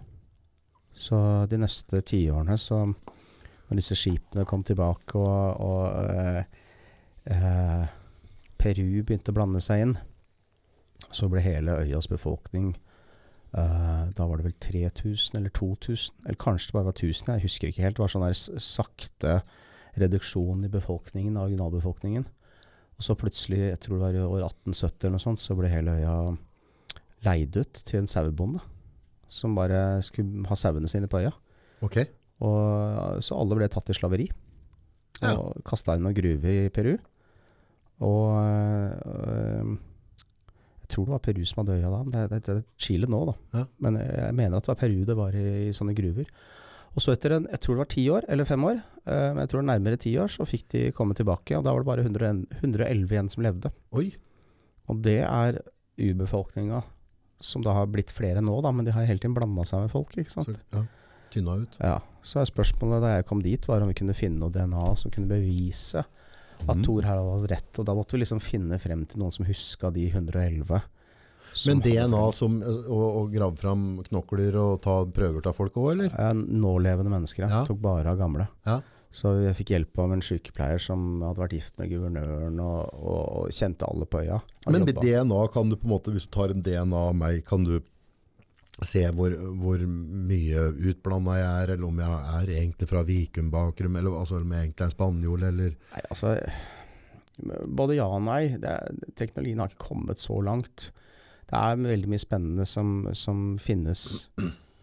Så 0.94 1.16
de 1.50 1.58
neste 1.60 2.02
tiårene, 2.04 2.58
så 2.60 2.84
når 2.84 3.80
disse 3.80 3.96
skipene 3.96 4.44
kom 4.48 4.64
tilbake 4.66 5.16
og, 5.16 5.60
og 5.64 6.12
eh, 6.12 6.42
eh, 7.32 7.84
Peru 8.60 9.00
begynte 9.00 9.32
å 9.32 9.36
blande 9.36 9.62
seg 9.64 9.86
inn, 9.86 9.94
så 11.12 11.28
ble 11.32 11.42
hele 11.44 11.80
øyas 11.82 12.06
befolkning 12.08 12.70
eh, 12.72 14.02
Da 14.14 14.26
var 14.28 14.38
det 14.38 14.46
vel 14.46 14.58
3000 14.60 15.40
eller 15.40 15.52
2000, 15.56 16.22
eller 16.26 16.40
kanskje 16.40 16.70
det 16.70 16.76
bare 16.76 16.90
var 16.90 16.98
1000, 16.98 17.32
jeg 17.34 17.46
husker 17.46 17.72
ikke 17.72 17.86
helt. 17.86 17.96
Det 17.96 18.04
var 18.04 18.12
sånn 18.12 18.26
der 18.26 18.60
sakte 18.62 19.40
reduksjon 20.00 20.64
i 20.64 20.72
befolkningen, 20.72 21.40
originalbefolkningen. 21.40 22.28
Og 22.96 23.04
så 23.04 23.16
plutselig, 23.18 23.58
jeg 23.72 23.80
tror 23.82 23.96
det 23.96 24.04
var 24.04 24.16
i 24.16 24.22
år 24.24 24.46
1870 24.46 25.06
eller 25.08 25.16
noe 25.16 25.24
sånt, 25.24 25.42
så 25.42 25.56
ble 25.58 25.72
hele 25.72 25.96
øya 25.98 26.16
leid 27.26 27.56
ut 27.56 27.82
til 27.88 28.02
en 28.02 28.10
sauebonde. 28.10 28.62
Som 29.32 29.56
bare 29.56 30.02
skulle 30.04 30.44
ha 30.48 30.58
sauene 30.58 30.90
sine 30.90 31.08
på 31.10 31.22
øya. 31.22 31.32
Ok. 31.84 32.02
Og, 32.42 33.22
så 33.24 33.38
alle 33.38 33.58
ble 33.58 33.70
tatt 33.72 33.92
i 33.92 33.96
slaveri. 33.96 34.26
Ja. 35.22 35.36
Og 35.38 35.62
kasta 35.66 35.96
inn 35.96 36.04
noen 36.04 36.16
gruver 36.16 36.66
i 36.66 36.72
Peru. 36.74 36.96
Og 38.02 38.34
øh, 38.42 39.76
Jeg 40.82 40.88
tror 40.90 41.06
det 41.06 41.14
var 41.14 41.22
Peru 41.24 41.44
som 41.46 41.62
hadde 41.62 41.78
øya 41.78 41.92
da. 41.92 42.00
Det, 42.02 42.24
det, 42.32 42.40
det 42.48 42.56
er 42.56 42.64
Chile 42.76 43.08
nå, 43.08 43.22
da. 43.30 43.36
Ja. 43.54 43.64
Men 43.86 44.00
jeg, 44.00 44.10
jeg 44.18 44.38
mener 44.40 44.58
at 44.58 44.66
det 44.66 44.74
var 44.74 44.80
Peru 44.82 44.98
det 45.08 45.16
var 45.18 45.38
i, 45.38 45.46
i 45.68 45.76
sånne 45.76 45.94
gruver. 45.96 46.28
Og 46.92 47.00
så 47.00 47.14
etter 47.14 47.38
en, 47.38 47.46
jeg 47.48 47.62
tror 47.62 47.76
det 47.76 47.82
var 47.86 47.92
ti 47.94 48.02
år, 48.12 48.26
eller 48.28 48.48
fem 48.48 48.64
år, 48.68 48.80
øh, 49.06 49.28
men 49.32 49.40
jeg 49.40 49.52
tror 49.52 49.62
nærmere 49.64 50.00
ti 50.00 50.12
år, 50.20 50.32
så 50.32 50.44
fikk 50.48 50.66
de 50.74 50.82
komme 50.96 51.16
tilbake. 51.16 51.56
Og 51.56 51.64
da 51.64 51.72
var 51.72 51.84
det 51.84 51.88
bare 51.88 52.04
100, 52.04 52.58
111 52.60 53.14
igjen 53.14 53.30
som 53.32 53.46
levde. 53.46 53.72
Oi. 53.96 54.10
Og 54.92 55.00
det 55.04 55.20
er 55.24 55.62
urbefolkninga, 56.02 56.82
som 57.44 57.64
da 57.64 57.74
har 57.76 57.90
blitt 57.90 58.12
flere 58.14 58.42
nå, 58.44 58.54
da, 58.64 58.72
men 58.74 58.86
de 58.86 58.94
har 58.94 59.06
hele 59.08 59.20
tiden 59.22 59.36
blanda 59.36 59.66
seg 59.68 59.84
med 59.84 59.92
folk. 59.92 60.14
ikke 60.16 60.32
sant? 60.32 60.50
Så, 60.50 60.78
ja. 60.78 60.84
Tynna 61.32 61.56
ut. 61.62 61.76
Ja, 61.80 61.98
Så 62.22 62.42
er 62.42 62.48
spørsmålet 62.48 63.02
da 63.02 63.14
jeg 63.16 63.26
kom 63.28 63.40
dit, 63.44 63.68
var 63.68 63.82
om 63.82 63.90
vi 63.90 63.96
kunne 63.96 64.16
finne 64.16 64.42
noe 64.42 64.52
DNA 64.52 64.90
som 65.00 65.12
kunne 65.14 65.30
bevise 65.30 66.04
at 66.62 66.76
mm. 66.76 66.82
Thor 66.86 67.06
Harald 67.08 67.30
hadde 67.36 67.52
rett. 67.54 67.78
Og 67.80 67.86
da 67.88 67.94
måtte 67.96 68.16
vi 68.16 68.22
liksom 68.22 68.42
finne 68.42 68.78
frem 68.82 69.06
til 69.08 69.22
noen 69.22 69.34
som 69.34 69.46
huska 69.48 69.90
de 69.94 70.06
111. 70.10 70.82
som 71.52 71.72
Men 71.72 71.82
DNA 71.84 72.22
som 72.36 72.58
å, 72.62 73.00
å 73.22 73.24
grave 73.32 73.58
fram 73.58 73.86
knokler 74.06 74.58
og 74.60 74.80
ta 74.84 75.00
prøver 75.08 75.48
av 75.48 75.56
folk 75.58 75.78
òg, 75.80 75.90
eller? 75.96 76.36
Nålevende 76.36 77.12
mennesker. 77.12 77.48
Ja. 77.48 77.64
Tok 77.68 77.80
bare 77.82 78.12
av 78.12 78.20
gamle. 78.20 78.48
Ja. 78.68 78.80
Så 79.12 79.34
jeg 79.42 79.56
fikk 79.58 79.74
hjelp 79.74 79.98
av 80.00 80.14
en 80.14 80.24
sykepleier 80.24 80.80
som 80.80 81.20
hadde 81.20 81.42
vært 81.42 81.56
gift 81.58 81.74
med 81.80 81.90
guvernøren 81.92 82.60
og, 82.64 82.92
og, 82.96 83.22
og 83.42 83.54
kjente 83.54 83.88
alle 83.88 84.08
på 84.08 84.22
øya. 84.24 84.38
Men 84.72 84.86
med 84.86 85.00
DNA 85.02 85.40
kan 85.52 85.68
du 85.68 85.76
på 85.76 85.88
en 85.88 85.92
måte, 85.92 86.14
hvis 86.14 86.24
du 86.28 86.32
tar 86.32 86.54
en 86.54 86.64
DNA 86.64 87.02
av 87.10 87.16
meg, 87.18 87.42
kan 87.44 87.66
du 87.68 87.76
se 88.82 89.02
hvor, 89.14 89.34
hvor 89.60 89.82
mye 89.84 90.62
utblanda 90.90 91.36
jeg 91.38 91.50
er, 91.50 91.74
eller 91.74 91.88
om 91.90 92.00
jeg 92.00 92.38
er 92.38 92.54
egentlig 92.56 92.88
fra 92.88 93.02
Vikum-bakgrunn, 93.06 93.98
eller 94.00 94.16
altså, 94.22 94.40
om 94.40 94.54
jeg 94.54 94.68
egentlig 94.68 94.86
er 94.86 94.94
spanjol, 94.96 95.44
eller 95.50 95.76
Nei, 95.76 96.06
altså 96.08 96.36
Både 97.42 97.96
ja 97.96 98.04
og 98.12 98.20
nei. 98.26 98.42
Det 98.60 98.70
er, 98.70 98.98
teknologien 99.18 99.62
har 99.62 99.70
ikke 99.72 99.88
kommet 99.88 100.20
så 100.20 100.36
langt. 100.44 100.90
Det 101.48 101.58
er 101.58 101.80
veldig 101.80 102.10
mye 102.12 102.22
spennende 102.22 102.66
som, 102.68 102.90
som 103.18 103.56
finnes 103.58 104.04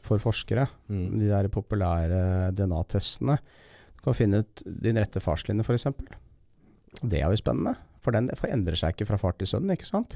for 0.06 0.22
forskere. 0.22 0.66
mm. 0.90 1.06
De 1.22 1.30
der 1.30 1.48
populære 1.54 2.50
DNA-testene. 2.58 3.38
Du 4.00 4.06
kan 4.08 4.16
finne 4.18 4.42
ut 4.44 4.64
din 4.66 4.98
rette 5.00 5.20
farslinje, 5.22 5.64
f.eks. 5.68 5.88
Det 7.04 7.20
er 7.22 7.28
jo 7.30 7.40
spennende. 7.40 7.76
For 8.04 8.16
den 8.16 8.30
forandrer 8.40 8.78
seg 8.80 8.96
ikke 8.96 9.10
fra 9.12 9.18
far 9.20 9.36
til 9.38 9.50
sønn, 9.52 9.70
ikke 9.74 9.88
sant. 9.88 10.16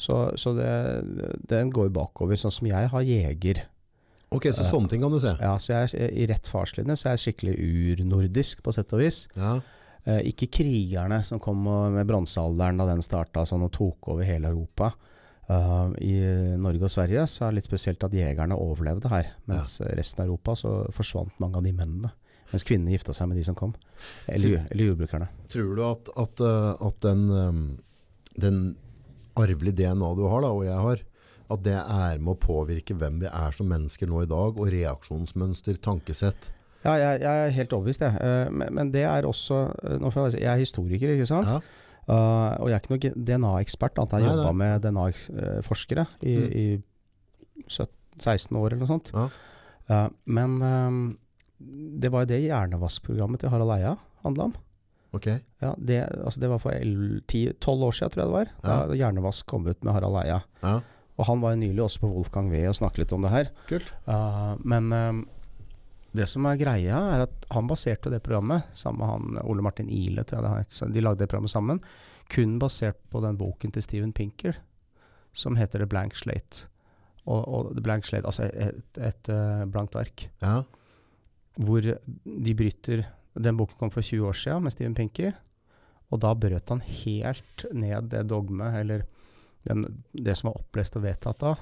Så, 0.00 0.16
så 0.40 0.54
det, 0.56 0.70
den 1.50 1.68
går 1.74 1.90
bakover. 1.92 2.38
Sånn 2.40 2.54
som 2.54 2.68
jeg 2.70 2.88
har 2.92 3.04
jeger. 3.04 3.60
Ok, 4.32 4.46
så 4.54 4.64
sånne 4.64 4.88
ting 4.88 5.02
kan 5.04 5.12
du 5.12 5.18
se. 5.20 5.34
Ja, 5.42 5.56
så 5.60 5.74
jeg, 5.74 5.92
er- 6.00 6.14
I 6.22 6.26
rett 6.30 6.48
farslinje 6.48 6.96
så 6.96 7.10
er 7.10 7.16
jeg 7.18 7.24
skikkelig 7.26 7.54
urnordisk, 8.00 8.62
på 8.64 8.72
sett 8.72 8.92
og 8.96 9.02
vis. 9.02 9.24
Ja. 9.36 9.58
Eh, 10.08 10.22
ikke 10.30 10.48
krigerne 10.60 11.18
som 11.26 11.42
kom 11.42 11.60
med 11.92 12.06
bronsealderen 12.08 12.78
da 12.80 12.86
den 12.88 13.02
starta 13.04 13.44
sånn 13.46 13.66
og 13.66 13.72
tok 13.76 14.08
over 14.14 14.24
hele 14.24 14.48
Europa. 14.54 14.92
Uh, 15.50 15.90
I 15.98 16.12
Norge 16.62 16.86
og 16.86 16.92
Sverige 16.94 17.24
så 17.26 17.48
er 17.48 17.50
det 17.50 17.56
litt 17.58 17.66
spesielt 17.66 18.04
at 18.06 18.12
jegerne 18.14 18.54
overlevde 18.54 19.10
her. 19.10 19.32
Mens 19.50 19.80
resten 19.98 20.22
av 20.22 20.28
Europa 20.30 20.54
så 20.56 20.74
forsvant 20.94 21.34
mange 21.42 21.58
av 21.58 21.66
de 21.66 21.72
mennene. 21.74 22.12
Mens 22.50 22.66
kvinnene 22.66 22.94
gifta 22.96 23.14
seg 23.16 23.28
med 23.30 23.38
de 23.38 23.44
som 23.46 23.56
kom. 23.58 23.74
Eller, 24.26 24.64
eller 24.70 24.90
jordbrukerne. 24.90 25.28
Tror 25.52 25.74
du 25.78 25.82
at, 25.86 26.10
at, 26.18 26.42
eh, 26.42 26.86
at 26.88 27.04
den, 27.06 27.26
um, 27.30 27.60
den 28.42 28.60
arvelige 29.38 29.76
DNA 29.84 30.14
du 30.18 30.24
har, 30.26 30.42
da, 30.44 30.50
og 30.50 30.64
jeg 30.66 30.80
har, 30.86 31.04
at 31.50 31.62
det 31.66 31.76
er 31.78 32.18
med 32.22 32.34
å 32.36 32.40
påvirke 32.42 32.94
hvem 32.98 33.20
vi 33.22 33.28
er 33.30 33.54
som 33.54 33.68
mennesker 33.70 34.10
nå 34.10 34.24
i 34.24 34.30
dag, 34.30 34.58
og 34.58 34.70
reaksjonsmønster, 34.74 35.78
tankesett? 35.82 36.50
Ja, 36.84 36.94
jeg, 36.96 37.20
jeg 37.22 37.46
er 37.46 37.54
helt 37.58 37.72
overbevist, 37.76 38.02
jeg. 38.06 38.18
Eh, 38.24 38.50
men, 38.54 38.74
men 38.76 38.90
det 38.94 39.02
er 39.04 39.26
også 39.28 39.62
eh, 39.84 40.34
jeg, 40.38 40.46
er 40.48 40.60
historiker, 40.62 41.14
ikke 41.14 41.28
sant? 41.28 41.50
Ja. 41.50 41.60
Uh, 42.10 42.56
og 42.64 42.70
jeg 42.70 42.74
er 42.74 42.80
ikke 42.80 42.90
noen 42.96 43.24
DNA-ekspert, 43.28 43.98
annet 44.00 44.14
enn 44.16 44.24
jeg 44.24 44.32
jobba 44.34 44.52
med 44.56 44.80
DNA-forskere 44.82 46.06
i, 46.26 46.32
Mm. 46.40 46.54
i 46.58 46.64
17, 47.68 47.92
16 48.18 48.56
år 48.58 48.72
eller 48.72 48.80
noe 48.82 48.90
sånt. 48.90 49.12
Ja. 49.14 49.26
Uh, 49.90 50.08
men 50.26 50.56
um, 50.64 50.96
det 51.60 52.10
var 52.12 52.24
jo 52.24 52.30
det 52.32 52.40
hjernevaskprogrammet 52.46 53.42
til 53.42 53.52
Harald 53.52 53.74
Eia 53.76 53.96
handla 54.24 54.48
om. 54.48 54.54
Ok. 55.16 55.26
Ja, 55.58 55.74
det, 55.76 55.98
altså 56.24 56.40
det 56.40 56.50
var 56.52 56.62
for 56.62 56.70
12 56.72 57.84
år 57.84 57.96
siden, 57.96 58.12
tror 58.12 58.22
jeg 58.22 58.30
det 58.30 58.36
var. 58.36 58.52
Da 58.62 58.96
Hjernevask 58.96 59.46
kom 59.50 59.66
ut 59.66 59.82
med 59.84 59.94
Harald 59.96 60.20
Eia. 60.22 60.38
Ja. 60.62 60.78
Og 61.20 61.26
han 61.28 61.42
var 61.42 61.52
jo 61.52 61.60
nylig 61.60 61.82
også 61.84 62.04
på 62.04 62.12
Wolfgang 62.14 62.48
V 62.52 62.62
og 62.70 62.78
snakket 62.78 63.02
litt 63.02 63.12
om 63.12 63.26
det 63.26 63.34
her. 63.34 63.50
Kult. 63.68 63.90
Uh, 64.06 64.54
men 64.64 64.88
um, 64.94 65.20
det 66.16 66.26
som 66.30 66.46
er 66.48 66.60
greia, 66.60 67.02
er 67.16 67.26
at 67.26 67.50
han 67.52 67.68
baserte 67.70 68.12
det 68.12 68.22
programmet 68.24 68.70
sammen 68.72 69.02
med 69.02 69.10
han 69.10 69.44
Ole 69.44 69.66
Martin 69.66 69.90
Ile, 69.92 70.24
tror 70.24 70.40
jeg 70.40 70.46
det 70.46 70.54
het. 70.56 70.94
De 70.94 71.04
lagde 71.04 71.24
det 71.24 71.28
programmet 71.30 71.52
sammen. 71.52 71.82
kun 72.30 72.58
basert 72.62 72.98
på 73.10 73.20
den 73.20 73.36
boken 73.36 73.72
til 73.74 73.82
Steven 73.82 74.12
Pinker 74.12 74.56
som 75.32 75.56
heter 75.56 75.78
The 75.78 75.86
Blank 75.86 76.14
Slate. 76.16 76.68
Og, 77.26 77.42
og 77.48 77.72
The 77.74 77.82
Blank 77.82 78.06
Slate, 78.06 78.26
altså 78.26 78.46
et, 78.48 78.80
et, 78.96 79.02
et 79.10 79.30
uh, 79.34 79.66
blankt 79.70 79.96
ark. 79.98 80.30
Ja. 80.42 80.62
Hvor 81.58 81.82
de 81.82 82.54
bryter 82.54 83.02
Den 83.34 83.56
boken 83.56 83.78
kom 83.78 83.90
for 83.94 84.02
20 84.02 84.26
år 84.26 84.36
siden 84.36 84.64
med 84.64 84.74
Steven 84.74 84.94
Pinker. 84.94 85.34
Og 86.10 86.20
da 86.22 86.32
brøt 86.34 86.68
han 86.72 86.80
helt 86.82 87.64
ned 87.72 88.10
det 88.10 88.24
dogmet, 88.28 88.74
eller 88.80 89.04
den, 89.68 89.84
det 90.12 90.34
som 90.36 90.50
var 90.50 90.58
opplest 90.58 90.98
og 90.98 91.04
vedtatt 91.04 91.42
da, 91.44 91.52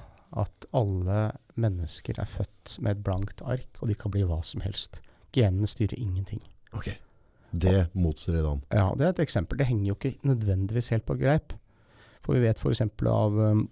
at 0.41 0.65
alle 0.77 1.19
mennesker 1.61 2.17
er 2.21 2.29
født 2.29 2.79
med 2.81 2.97
et 2.97 3.03
blankt 3.05 3.43
ark, 3.45 3.69
og 3.79 3.91
de 3.91 3.97
kan 3.97 4.13
bli 4.13 4.25
hva 4.25 4.39
som 4.45 4.63
helst. 4.65 5.01
Genene 5.35 5.69
styrer 5.69 5.97
ingenting. 5.99 6.41
Ok. 6.73 6.89
Det 7.51 7.89
motstrider 7.97 8.45
han. 8.47 8.61
Ja, 8.69 8.93
Det 8.97 9.05
er 9.05 9.13
et 9.13 9.23
eksempel. 9.25 9.57
Det 9.57 9.67
henger 9.69 9.87
jo 9.87 9.97
ikke 9.97 10.27
nødvendigvis 10.27 10.89
helt 10.93 11.05
på 11.05 11.17
greip. 11.17 11.53
For 12.21 12.37
vi 12.37 12.43
vet 12.45 12.59
f.eks. 12.61 12.81
av 13.09 13.37
um, 13.37 13.67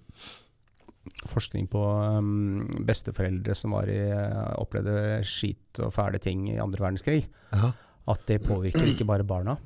forskning 1.27 1.67
på 1.71 1.81
um, 2.17 2.83
besteforeldre 2.87 3.55
som 3.57 3.75
var 3.75 3.89
i, 3.91 3.99
uh, 4.11 4.53
opplevde 4.61 5.21
skit 5.27 5.81
og 5.83 5.93
fæle 5.95 6.19
ting 6.23 6.47
i 6.51 6.59
andre 6.61 6.83
verdenskrig, 6.85 7.25
Ja, 7.53 7.71
at 8.07 8.23
det 8.29 8.39
påvirker 8.45 8.87
ikke 8.87 9.07
bare 9.07 9.25
barna, 9.27 9.57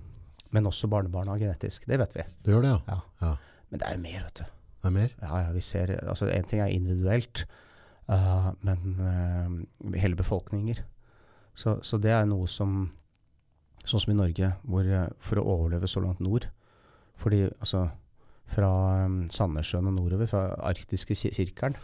men 0.52 0.66
også 0.66 0.90
barnebarna 0.90 1.38
genetisk. 1.38 1.86
Det 1.88 2.00
vet 2.02 2.16
vi. 2.16 2.26
det 2.46 2.54
gjør 2.56 2.66
det, 2.66 2.72
ja. 2.72 2.80
Ja. 2.88 3.28
Ja. 3.28 3.36
Men 3.70 3.80
det 3.80 3.88
er 3.88 3.98
jo 3.98 4.02
mer, 4.02 4.24
vet 4.26 4.40
du. 4.42 4.56
Det 4.82 4.90
er 4.90 4.96
mer? 4.96 5.12
Ja, 5.22 5.42
ja, 5.46 5.52
vi 5.54 5.62
ser 5.62 5.94
Altså, 6.02 6.30
én 6.34 6.48
ting 6.50 6.62
er 6.62 6.74
individuelt, 6.74 7.46
uh, 8.10 8.50
men 8.66 8.98
uh, 8.98 9.96
hele 9.96 10.16
befolkninger. 10.16 10.82
Så, 11.54 11.80
så 11.84 11.98
det 12.02 12.12
er 12.12 12.26
noe 12.26 12.48
som 12.48 12.90
Sånn 13.82 13.98
som 14.04 14.12
i 14.14 14.16
Norge, 14.16 14.46
hvor 14.62 14.86
for 15.26 15.42
å 15.42 15.44
overleve 15.56 15.88
så 15.90 16.04
langt 16.04 16.20
nord 16.22 16.46
Fordi 17.18 17.48
altså 17.50 17.88
Fra 18.52 18.70
um, 19.06 19.22
Sandnessjøen 19.32 19.88
og 19.88 19.94
nordover, 19.96 20.28
fra 20.28 20.42
arktiske 20.68 21.16
si- 21.16 21.32
sirkelen 21.32 21.76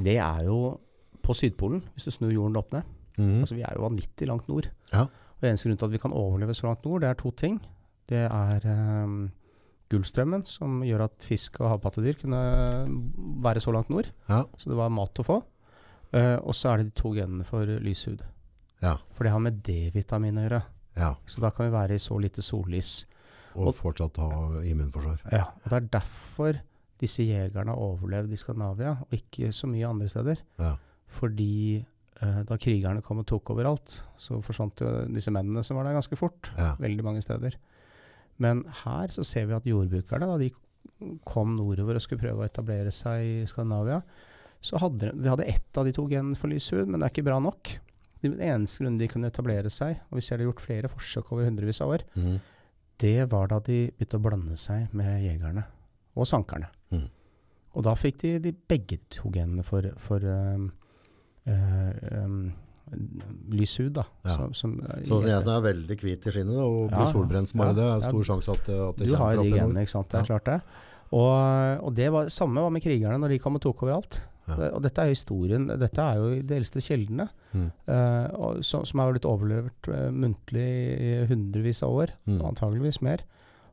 Det 0.00 0.16
er 0.18 0.44
jo 0.48 0.78
på 1.22 1.34
Sydpolen, 1.36 1.82
hvis 1.94 2.08
du 2.08 2.10
snur 2.14 2.32
jorden 2.32 2.56
opp 2.58 2.72
ned. 2.74 2.82
Mm. 3.18 3.40
Altså, 3.42 3.54
vi 3.54 3.62
er 3.62 3.76
jo 3.76 3.84
vanvittig 3.84 4.26
langt 4.28 4.48
nord. 4.48 4.70
Ja. 4.92 5.04
Og 5.40 5.44
eneste 5.48 5.68
grunn 5.68 5.78
til 5.78 5.86
at 5.90 5.92
vi 5.92 6.00
kan 6.02 6.12
overleve 6.16 6.54
så 6.56 6.66
langt 6.66 6.84
nord, 6.88 7.02
det 7.04 7.10
er 7.10 7.18
to 7.20 7.30
ting. 7.36 7.60
Det 8.08 8.24
er 8.26 8.66
um, 9.04 9.30
Gullstrømmen, 9.92 10.44
som 10.48 10.80
gjør 10.86 11.04
at 11.06 11.26
fisk 11.28 11.60
og 11.60 11.70
havpattedyr 11.74 12.18
kunne 12.22 12.40
være 13.44 13.60
så 13.62 13.72
langt 13.74 13.90
nord. 13.92 14.08
ja. 14.30 14.42
Så 14.58 14.70
det 14.72 14.76
var 14.78 14.90
mat 14.94 15.20
å 15.22 15.26
få. 15.26 15.38
Uh, 16.10 16.38
og 16.42 16.54
så 16.58 16.72
er 16.72 16.80
det 16.80 16.88
de 16.90 16.96
to 17.02 17.12
genene 17.14 17.44
for 17.46 17.68
lys 17.84 18.04
hud. 18.10 18.24
Ja. 18.82 18.96
For 19.14 19.24
det 19.28 19.32
har 19.34 19.42
med 19.44 19.60
D-vitamin 19.66 20.40
å 20.40 20.46
gjøre. 20.48 20.62
ja. 20.98 21.12
Så 21.26 21.40
da 21.44 21.50
kan 21.54 21.68
vi 21.68 21.74
være 21.76 21.94
i 21.94 22.02
så 22.02 22.18
lite 22.18 22.42
sollys. 22.42 23.04
Og 23.56 23.66
Og- 23.68 23.74
fortsatt 23.76 24.16
ha 24.22 24.60
immunforsvar. 24.62 25.20
Ja, 25.32 25.44
og 25.64 25.64
Det 25.70 25.72
er 25.72 25.88
derfor 26.00 26.60
disse 27.00 27.22
jegerne 27.24 27.72
har 27.72 27.76
overlevd 27.80 28.32
i 28.32 28.36
Skandinavia, 28.36 28.90
og 29.00 29.08
ikke 29.16 29.48
så 29.52 29.66
mye 29.66 29.88
andre 29.88 30.08
steder. 30.08 30.36
Ja. 30.58 30.74
Fordi 31.08 31.84
eh, 32.22 32.42
da 32.44 32.56
krigerne 32.60 33.02
kom 33.02 33.18
og 33.22 33.26
tok 33.26 33.50
over 33.50 33.64
alt, 33.66 34.02
så 34.18 34.40
forsvant 34.44 34.80
jo 34.84 34.90
disse 35.08 35.30
mennene 35.32 35.64
som 35.64 35.76
var 35.76 35.84
der 35.88 35.94
ganske 35.96 36.16
fort. 36.20 36.50
Ja. 36.58 36.74
Veldig 36.76 37.02
mange 37.06 37.22
steder. 37.22 37.56
Men 38.38 38.64
her 38.84 39.08
så 39.08 39.24
ser 39.24 39.46
vi 39.46 39.54
at 39.56 39.64
jordbrukerne, 39.64 40.26
da 40.28 40.36
de 40.38 40.50
kom 41.28 41.56
nordover 41.56 41.94
og 41.96 42.00
skulle 42.04 42.20
prøve 42.20 42.44
å 42.44 42.48
etablere 42.48 42.92
seg 42.92 43.24
i 43.24 43.46
Skandinavia, 43.48 44.02
så 44.60 44.78
hadde 44.78 45.12
de 45.16 45.28
hadde 45.32 45.46
ett 45.48 45.76
av 45.80 45.86
de 45.88 45.92
to 45.96 46.06
genene 46.08 46.36
for 46.36 46.48
lys 46.52 46.68
hud, 46.70 46.86
men 46.88 47.00
det 47.00 47.08
er 47.08 47.14
ikke 47.14 47.24
bra 47.30 47.38
nok. 47.40 47.78
Den 48.20 48.34
eneste 48.44 48.82
grunnen 48.84 48.98
de 49.00 49.08
kunne 49.08 49.30
etablere 49.32 49.70
seg, 49.72 49.96
og 50.10 50.18
vi 50.20 50.20
ser 50.20 50.36
det 50.36 50.44
er 50.44 50.50
gjort 50.52 50.60
flere 50.66 50.88
forsøk 50.92 51.32
over 51.32 51.46
hundrevis 51.48 51.80
av 51.80 51.88
år, 51.96 52.04
Mhm. 52.16 52.40
Det 53.00 53.30
var 53.32 53.48
da 53.50 53.58
de 53.64 53.78
begynte 53.96 54.18
å 54.20 54.24
blande 54.24 54.56
seg 54.60 54.92
med 54.96 55.22
jegerne 55.24 55.64
og 56.16 56.26
sankerne. 56.28 56.68
Mm. 56.92 57.06
Og 57.78 57.84
da 57.86 57.94
fikk 57.96 58.18
de, 58.24 58.32
de 58.42 58.52
begge 58.52 58.98
to 59.14 59.30
genene 59.32 59.62
for, 59.66 59.86
for 60.02 60.24
um, 60.26 60.66
eh, 61.46 62.20
um, 62.24 62.50
lys 63.54 63.76
hud, 63.78 63.92
da. 64.00 64.04
Ja. 64.26 64.34
Som, 64.36 64.54
som, 64.58 64.72
eh, 64.82 65.04
som 65.06 65.22
jeg 65.30 65.42
som 65.46 65.54
er 65.54 65.64
veldig 65.68 65.96
hvit 66.02 66.26
i 66.26 66.34
skinnet 66.34 66.58
og 66.58 66.88
blir 66.90 67.04
Ja, 67.04 67.10
solbrent 67.12 67.50
som 67.52 67.62
bare 67.62 67.70
ja, 67.74 67.78
det, 67.78 67.84
er 67.86 67.92
ja. 68.00 68.08
stor 68.10 68.26
sjanse 68.32 68.56
at, 68.56 68.70
at 68.74 68.98
det 68.98 69.10
kommer 69.12 69.20
har 69.22 69.30
fra 69.30 69.36
Du 69.36 69.40
oppe 69.40 69.46
i 69.46 69.50
nord. 69.54 69.60
genene, 69.62 69.84
ikke 69.86 69.94
sant. 69.94 70.10
Det 70.10 70.18
er 70.18 70.26
Ja. 70.26 70.30
klart 70.32 70.50
det. 70.50 70.58
Og, 71.10 71.86
og 71.86 71.94
det 71.98 72.08
var 72.14 72.28
samme 72.30 72.62
var 72.62 72.70
med 72.74 72.82
krigerne 72.84 73.18
når 73.18 73.32
de 73.34 73.38
kom 73.42 73.56
og 73.58 73.62
tok 73.64 73.82
over 73.86 73.96
alt. 73.96 74.20
Ja. 74.58 74.70
Og 74.76 74.82
dette 74.82 75.02
er 75.02 75.10
historien, 75.12 75.66
dette 75.78 76.02
er 76.02 76.16
jo 76.20 76.42
de 76.42 76.56
eldste 76.56 76.80
kjeldene, 76.84 77.28
Mm. 77.52 77.70
uh, 77.88 78.60
som, 78.62 78.84
som 78.86 79.00
har 79.00 79.10
blitt 79.12 79.24
overlevert 79.26 79.88
uh, 79.90 80.10
muntlig 80.14 80.66
i 81.00 81.26
hundrevis 81.26 81.82
av 81.82 81.90
år, 81.90 82.12
Mm. 82.26 82.40
antageligvis 82.46 83.00
mer, 83.02 83.24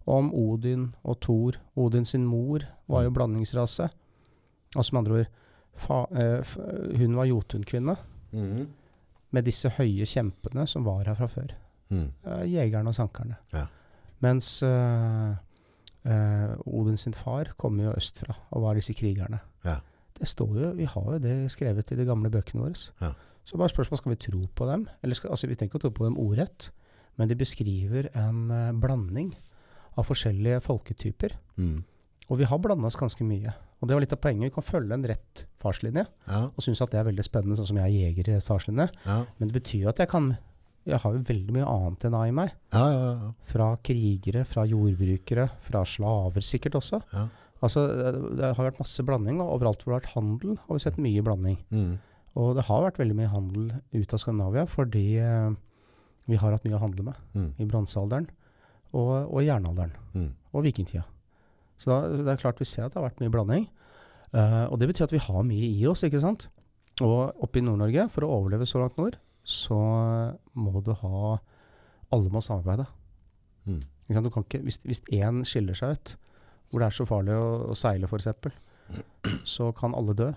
om 0.08 0.32
Odin 0.34 0.94
og 1.04 1.20
Thor. 1.22 1.58
Odin 1.76 2.06
sin 2.06 2.26
mor 2.26 2.60
var 2.88 3.04
jo 3.04 3.10
Mm. 3.10 3.14
blandingsrase. 3.20 3.90
Altså 4.76 4.94
med 4.94 5.00
andre 5.06 5.20
ord, 5.20 5.28
fa, 5.76 6.02
uh, 6.12 6.98
hun 6.98 7.16
var 7.16 7.26
jotunkvinne 7.30 7.98
mm. 8.34 8.68
med 9.32 9.46
disse 9.46 9.70
høye 9.70 10.06
kjempene 10.06 10.68
som 10.68 10.84
var 10.84 11.04
her 11.06 11.16
fra 11.16 11.28
før. 11.28 11.54
Mm. 11.92 12.12
Jegerne 12.50 12.88
og 12.90 12.96
sankerne. 12.96 13.38
Ja. 13.54 13.68
Mens 14.22 14.64
Odin 16.66 16.98
sin 16.98 17.14
far 17.14 17.52
kom 17.60 17.80
jo 17.80 17.92
østfra 17.94 18.36
og 18.52 18.62
var 18.64 18.76
disse 18.80 18.94
krigerne. 18.96 19.40
Ja. 19.66 19.78
Det 20.18 20.28
står 20.28 20.54
jo, 20.62 20.70
Vi 20.78 20.86
har 20.90 21.10
jo 21.14 21.20
det 21.22 21.36
skrevet 21.54 21.92
i 21.94 21.98
de 22.00 22.06
gamle 22.08 22.30
bøkene 22.34 22.64
våre. 22.64 22.80
Ja. 23.02 23.14
Så 23.48 23.58
bare 23.60 23.72
spørsmålet 23.72 24.02
skal 24.02 24.12
vi 24.16 24.22
tro 24.28 24.42
på 24.56 24.66
dem. 24.70 24.88
Eller 25.04 25.16
skal, 25.16 25.32
altså 25.32 25.48
Vi 25.48 25.56
trenger 25.56 25.72
ikke 25.72 25.82
å 25.82 25.86
tro 25.88 25.92
på 25.96 26.08
dem 26.08 26.18
ordrett, 26.20 26.72
men 27.18 27.30
de 27.30 27.38
beskriver 27.40 28.10
en 28.18 28.50
uh, 28.52 28.74
blanding 28.76 29.32
av 29.98 30.06
forskjellige 30.10 30.60
folketyper. 30.66 31.38
Mm. 31.58 31.84
Og 32.28 32.42
vi 32.42 32.50
har 32.50 32.60
blanda 32.60 32.90
oss 32.90 33.00
ganske 33.00 33.24
mye. 33.24 33.54
Og 33.80 33.88
det 33.88 33.96
var 33.96 34.04
litt 34.04 34.14
av 34.14 34.20
poenget. 34.22 34.50
Vi 34.50 34.56
kan 34.58 34.66
følge 34.66 34.94
en 34.98 35.06
rett 35.08 35.46
farslinje 35.62 36.04
Ja, 36.28 36.42
og 36.50 36.66
synes 36.66 36.82
at 36.82 36.92
det 36.92 37.00
er 37.00 37.08
veldig 37.08 37.24
spennende, 37.26 37.56
sånn 37.60 37.70
som 37.70 37.80
jeg 37.80 37.88
er 37.88 38.08
jeger 38.10 38.30
i 38.30 38.36
rett 38.36 38.46
farslinje. 38.46 38.88
ja, 39.06 39.18
Men 39.38 39.50
det 39.50 39.56
betyr 39.62 39.86
jo 39.86 39.90
at 39.94 40.02
jeg 40.02 40.10
kan 40.12 40.32
Jeg 40.88 41.02
har 41.04 41.14
jo 41.14 41.24
veldig 41.28 41.52
mye 41.56 41.68
annet 41.68 42.06
enn 42.08 42.16
A 42.16 42.22
i 42.28 42.32
meg. 42.32 42.52
ja, 42.72 42.86
ja, 42.92 43.08
ja. 43.22 43.32
Fra 43.44 43.66
krigere, 43.84 44.46
fra 44.48 44.64
jordbrukere, 44.66 45.50
fra 45.60 45.82
slaver 45.84 46.42
sikkert 46.42 46.78
også. 46.80 47.02
Altså, 47.66 47.88
det, 48.38 48.52
har 48.54 48.68
vært 48.68 48.82
masse 48.82 49.04
blanding, 49.06 49.40
og 49.42 49.56
overalt 49.56 49.82
hvor 49.82 49.94
det 49.94 49.98
har 49.98 50.04
vært 50.04 50.16
handel, 50.16 50.58
har 50.68 50.78
vi 50.78 50.84
sett 50.84 51.00
mye 51.02 51.24
blanding. 51.26 51.58
Mm. 51.74 51.94
Og 52.38 52.52
det 52.58 52.68
har 52.68 52.84
vært 52.86 53.00
veldig 53.02 53.18
mye 53.18 53.32
handel 53.32 53.72
ut 53.96 54.14
av 54.14 54.22
Skandinavia, 54.22 54.68
fordi 54.70 55.06
eh, 55.24 55.56
vi 56.30 56.38
har 56.38 56.54
hatt 56.54 56.68
mye 56.68 56.78
å 56.78 56.84
handle 56.84 57.08
med 57.08 57.22
mm. 57.34 57.48
i 57.58 57.68
bronsealderen 57.70 58.28
og, 58.94 59.14
og 59.32 59.42
jernalderen 59.42 59.96
mm. 60.14 60.30
og 60.54 60.68
vikingtida. 60.68 61.06
Så 61.82 61.92
da, 61.92 61.98
det 62.14 62.34
er 62.34 62.42
klart 62.42 62.62
vi 62.62 62.68
ser 62.70 62.86
at 62.86 62.94
det 62.94 63.02
har 63.02 63.08
vært 63.08 63.24
mye 63.24 63.34
blanding. 63.34 63.68
Uh, 64.34 64.66
og 64.68 64.80
det 64.82 64.90
betyr 64.90 65.08
at 65.08 65.14
vi 65.14 65.24
har 65.24 65.46
mye 65.46 65.70
i 65.70 65.86
oss, 65.90 66.04
ikke 66.06 66.22
sant. 66.22 66.48
Og 67.06 67.44
oppe 67.46 67.62
i 67.62 67.64
Nord-Norge, 67.64 68.08
for 68.14 68.26
å 68.26 68.32
overleve 68.40 68.68
så 68.68 68.82
langt 68.82 68.98
nord, 69.00 69.20
så 69.48 69.78
må 70.58 70.82
du 70.84 70.92
ha 70.98 71.38
Alle 72.12 72.32
må 72.32 72.40
samarbeide. 72.44 72.86
Mm. 73.68 73.82
Du 74.08 74.30
kan 74.32 74.46
ikke, 74.46 74.62
hvis, 74.64 74.80
hvis 74.88 75.02
én 75.12 75.42
skiller 75.48 75.76
seg 75.76 75.98
ut, 75.98 76.14
hvor 76.70 76.84
det 76.84 76.90
er 76.90 76.98
så 76.98 77.06
farlig 77.08 77.36
å, 77.38 77.48
å 77.72 77.78
seile 77.78 78.10
f.eks., 78.10 78.58
så 79.48 79.72
kan 79.76 79.96
alle 79.98 80.16
dø. 80.16 80.32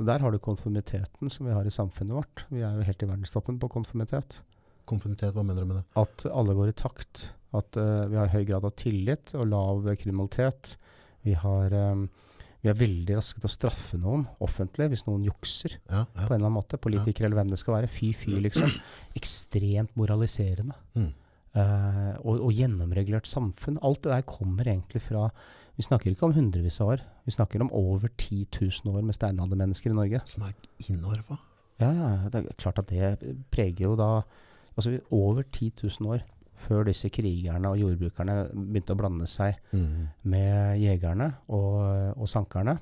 Og 0.00 0.08
Der 0.08 0.22
har 0.22 0.32
du 0.32 0.38
konformiteten 0.42 1.30
som 1.30 1.46
vi 1.46 1.54
har 1.54 1.66
i 1.66 1.74
samfunnet 1.74 2.16
vårt. 2.16 2.44
Vi 2.50 2.62
er 2.64 2.78
jo 2.78 2.86
helt 2.86 3.02
i 3.04 3.08
verdenstoppen 3.08 3.58
på 3.62 3.70
konformitet. 3.70 4.40
Konformitet, 4.88 5.34
hva 5.36 5.44
mener 5.46 5.62
du 5.62 5.70
med 5.70 5.80
det? 5.80 5.84
At 6.00 6.26
alle 6.32 6.56
går 6.58 6.72
i 6.72 6.76
takt. 6.78 7.28
At 7.54 7.76
uh, 7.78 8.08
vi 8.10 8.18
har 8.18 8.32
høy 8.32 8.42
grad 8.48 8.66
av 8.66 8.74
tillit 8.80 9.34
og 9.38 9.46
lav 9.50 9.86
kriminalitet. 10.00 10.76
Vi, 11.22 11.36
har, 11.38 11.74
um, 11.92 12.08
vi 12.64 12.70
er 12.72 12.78
veldig 12.78 13.18
raske 13.18 13.42
til 13.42 13.50
å 13.50 13.52
straffe 13.52 14.00
noen 14.00 14.24
offentlig 14.42 14.88
hvis 14.90 15.04
noen 15.06 15.26
jukser 15.28 15.76
Ja, 15.76 16.02
på 16.08 16.24
en 16.32 16.38
eller 16.40 16.48
annen 16.48 16.58
måte. 16.58 16.80
Politikere 16.82 17.28
eller 17.28 17.42
hvem 17.42 17.52
det 17.52 17.60
skal 17.62 17.76
være. 17.78 17.92
Fy, 17.92 18.10
fy, 18.16 18.38
liksom. 18.42 18.72
Ekstremt 19.20 19.94
moraliserende. 20.00 20.78
Mhm. 20.96 21.10
Eh, 21.52 22.12
og, 22.24 22.38
og 22.48 22.52
gjennomregulert 22.56 23.28
samfunn. 23.28 23.80
Alt 23.84 24.04
det 24.06 24.14
der 24.14 24.28
kommer 24.28 24.68
egentlig 24.68 25.02
fra 25.04 25.28
Vi 25.76 25.84
snakker 25.84 26.12
ikke 26.12 26.28
om 26.28 26.36
hundrevis 26.36 26.80
av 26.80 26.94
år. 26.94 27.02
Vi 27.24 27.32
snakker 27.32 27.62
om 27.64 27.72
over 27.72 28.08
10 28.08 28.46
000 28.60 28.92
år 28.92 29.02
med 29.04 29.16
steinaldermennesker 29.16 29.92
i 29.92 29.96
Norge. 29.96 30.20
Som 30.28 30.44
er 30.48 30.52
innover, 30.88 31.22
Ja, 31.80 31.90
ja, 31.92 32.28
det 32.30 32.42
er 32.42 32.60
klart 32.60 32.78
at 32.78 32.88
det 32.88 33.36
preger 33.50 33.88
jo 33.88 33.96
da 33.96 34.22
Altså 34.72 35.00
over 35.10 35.42
10 35.42 35.72
000 35.82 36.08
år 36.08 36.22
før 36.62 36.86
disse 36.86 37.10
krigerne 37.12 37.68
og 37.68 37.80
jordbrukerne 37.80 38.36
begynte 38.54 38.94
å 38.94 38.96
blande 38.96 39.26
seg 39.28 39.58
mm. 39.74 40.22
med 40.32 40.78
jegerne 40.80 41.26
og, 41.52 42.14
og 42.16 42.30
sankerne. 42.30 42.78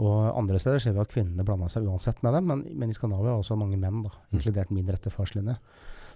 Og 0.00 0.32
andre 0.32 0.58
steder 0.58 0.80
ser 0.82 0.96
vi 0.96 1.02
at 1.02 1.12
kvinnene 1.12 1.44
blanda 1.46 1.68
seg 1.70 1.86
uansett 1.86 2.22
med 2.24 2.34
dem, 2.34 2.48
men, 2.48 2.64
men 2.74 2.90
i 2.90 2.96
Skandinavia 2.96 3.34
er 3.34 3.42
også 3.42 3.58
mange 3.60 3.78
menn, 3.78 4.00
da, 4.06 4.10
inkludert 4.32 4.72
min 4.72 4.88
rette 4.88 5.12
farslinje. 5.12 5.58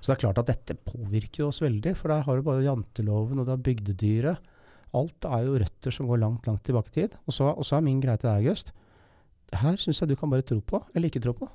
Så 0.07 0.13
det 0.13 0.21
er 0.21 0.23
klart 0.29 0.39
at 0.39 0.51
dette 0.53 0.77
påvirker 0.87 1.49
oss 1.49 1.59
veldig, 1.65 1.97
for 1.99 2.13
der 2.15 2.21
har 2.23 2.39
du 2.39 2.45
bare 2.47 2.63
janteloven 2.63 3.41
og 3.43 3.49
det 3.49 3.57
er 3.57 3.65
bygdedyret. 3.67 4.53
Alt 4.95 5.27
er 5.27 5.41
jo 5.43 5.57
røtter 5.59 5.91
som 5.91 6.07
går 6.07 6.21
langt, 6.23 6.47
langt 6.47 6.63
tilbake 6.63 6.93
i 6.93 7.01
tid. 7.01 7.17
Og 7.27 7.35
så, 7.35 7.49
og 7.51 7.67
så 7.67 7.81
er 7.81 7.83
min 7.89 7.99
greie 7.99 8.15
til 8.23 8.31
deg, 8.31 8.45
August. 8.45 8.71
Her 9.51 9.81
syns 9.83 9.99
jeg 9.99 10.13
du 10.13 10.15
kan 10.21 10.31
bare 10.31 10.47
tro 10.47 10.61
på, 10.63 10.79
eller 10.95 11.11
ikke 11.11 11.25
tro 11.25 11.35
på. 11.35 11.49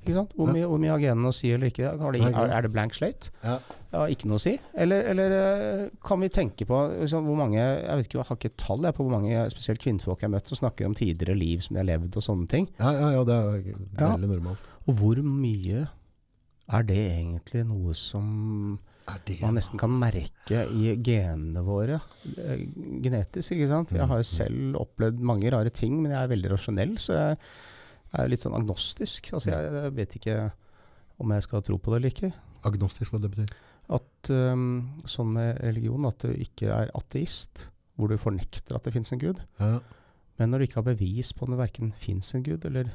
Ikke 0.00 0.16
sant? 0.16 0.34
Hvor, 0.34 0.50
mye, 0.50 0.64
hvor 0.66 0.82
mye 0.82 0.90
har 0.90 1.04
genene 1.04 1.30
å 1.30 1.36
si 1.36 1.52
eller 1.54 1.70
ikke? 1.70 1.92
Har 2.00 2.16
de, 2.16 2.24
er, 2.26 2.66
det 2.66 2.72
blank 2.74 2.96
slate? 2.96 3.30
Ja. 3.44 3.54
Ja, 3.92 4.02
ikke 4.10 4.32
noe 4.32 4.40
å 4.40 4.42
si? 4.42 4.56
Eller, 4.74 5.06
eller 5.12 5.36
eh, 5.36 5.86
kan 6.10 6.24
vi 6.24 6.32
tenke 6.32 6.66
på 6.66 6.82
liksom, 6.96 7.30
hvor 7.30 7.38
mange 7.38 7.60
Jeg 7.60 8.00
vet 8.00 8.08
ikke, 8.08 8.18
jeg 8.18 8.30
har 8.32 8.40
ikke 8.40 8.52
tall 8.64 8.82
jeg, 8.88 8.96
på 8.96 9.06
hvor 9.06 9.14
mange 9.14 9.46
spesielt 9.54 9.84
kvinnfolk 9.86 10.24
jeg 10.24 10.32
har 10.32 10.34
møtt 10.34 10.50
som 10.50 10.64
snakker 10.64 10.90
om 10.90 10.98
tidligere 10.98 11.38
liv 11.38 11.62
som 11.62 11.78
de 11.78 11.84
har 11.84 11.90
levd 11.92 12.18
og 12.18 12.26
sånne 12.26 12.50
ting. 12.50 12.66
Ja, 12.80 12.96
ja, 12.96 13.14
ja, 13.20 13.24
det 13.28 13.38
er 13.38 14.02
veldig 14.02 14.34
normalt. 14.34 14.70
Og 14.88 14.98
hvor 15.04 15.22
mye 15.22 15.86
er 16.70 16.86
det 16.86 17.00
egentlig 17.00 17.64
noe 17.68 17.94
som 17.98 18.78
man 19.40 19.56
nesten 19.56 19.80
kan 19.80 19.90
merke 19.98 20.60
i 20.70 20.92
genene 21.02 21.64
våre 21.66 21.96
eh, 22.38 22.62
genetisk, 23.02 23.56
ikke 23.56 23.70
sant? 23.70 23.94
Jeg 23.96 24.06
har 24.06 24.20
jo 24.20 24.28
selv 24.28 24.78
opplevd 24.78 25.18
mange 25.32 25.50
rare 25.50 25.72
ting, 25.74 25.96
men 25.98 26.14
jeg 26.14 26.20
er 26.20 26.30
veldig 26.30 26.52
rasjonell, 26.52 26.94
så 27.02 27.16
jeg 27.16 27.40
er 28.20 28.30
litt 28.30 28.44
sånn 28.44 28.54
agnostisk. 28.58 29.32
Altså 29.34 29.50
jeg, 29.50 29.90
vet 29.96 30.16
ikke 30.20 30.36
om 31.20 31.34
jeg 31.34 31.46
skal 31.48 31.66
tro 31.66 31.80
på 31.80 31.92
det 31.92 32.00
eller 32.00 32.14
ikke. 32.14 32.32
agnostisk, 32.70 33.12
hva 33.12 33.22
det 33.24 33.32
betyr? 33.34 33.52
At 33.90 34.30
um, 34.30 35.02
sånn 35.10 35.34
med 35.34 35.58
religion, 35.64 36.06
at 36.06 36.22
du 36.22 36.30
ikke 36.30 36.70
er 36.70 36.92
ateist, 36.94 37.66
hvor 37.98 38.12
du 38.12 38.20
fornekter 38.20 38.78
at 38.78 38.86
det 38.86 38.94
fins 38.94 39.10
en 39.12 39.22
gud. 39.22 39.42
Ja. 39.58 39.78
Men 40.38 40.52
når 40.52 40.62
du 40.62 40.68
ikke 40.68 40.80
har 40.80 40.92
bevis 40.92 41.34
på 41.34 41.44
om 41.44 41.52
det 41.52 41.60
verken 41.60 41.90
fins 41.98 42.30
en 42.36 42.46
gud 42.46 42.64
eller 42.68 42.94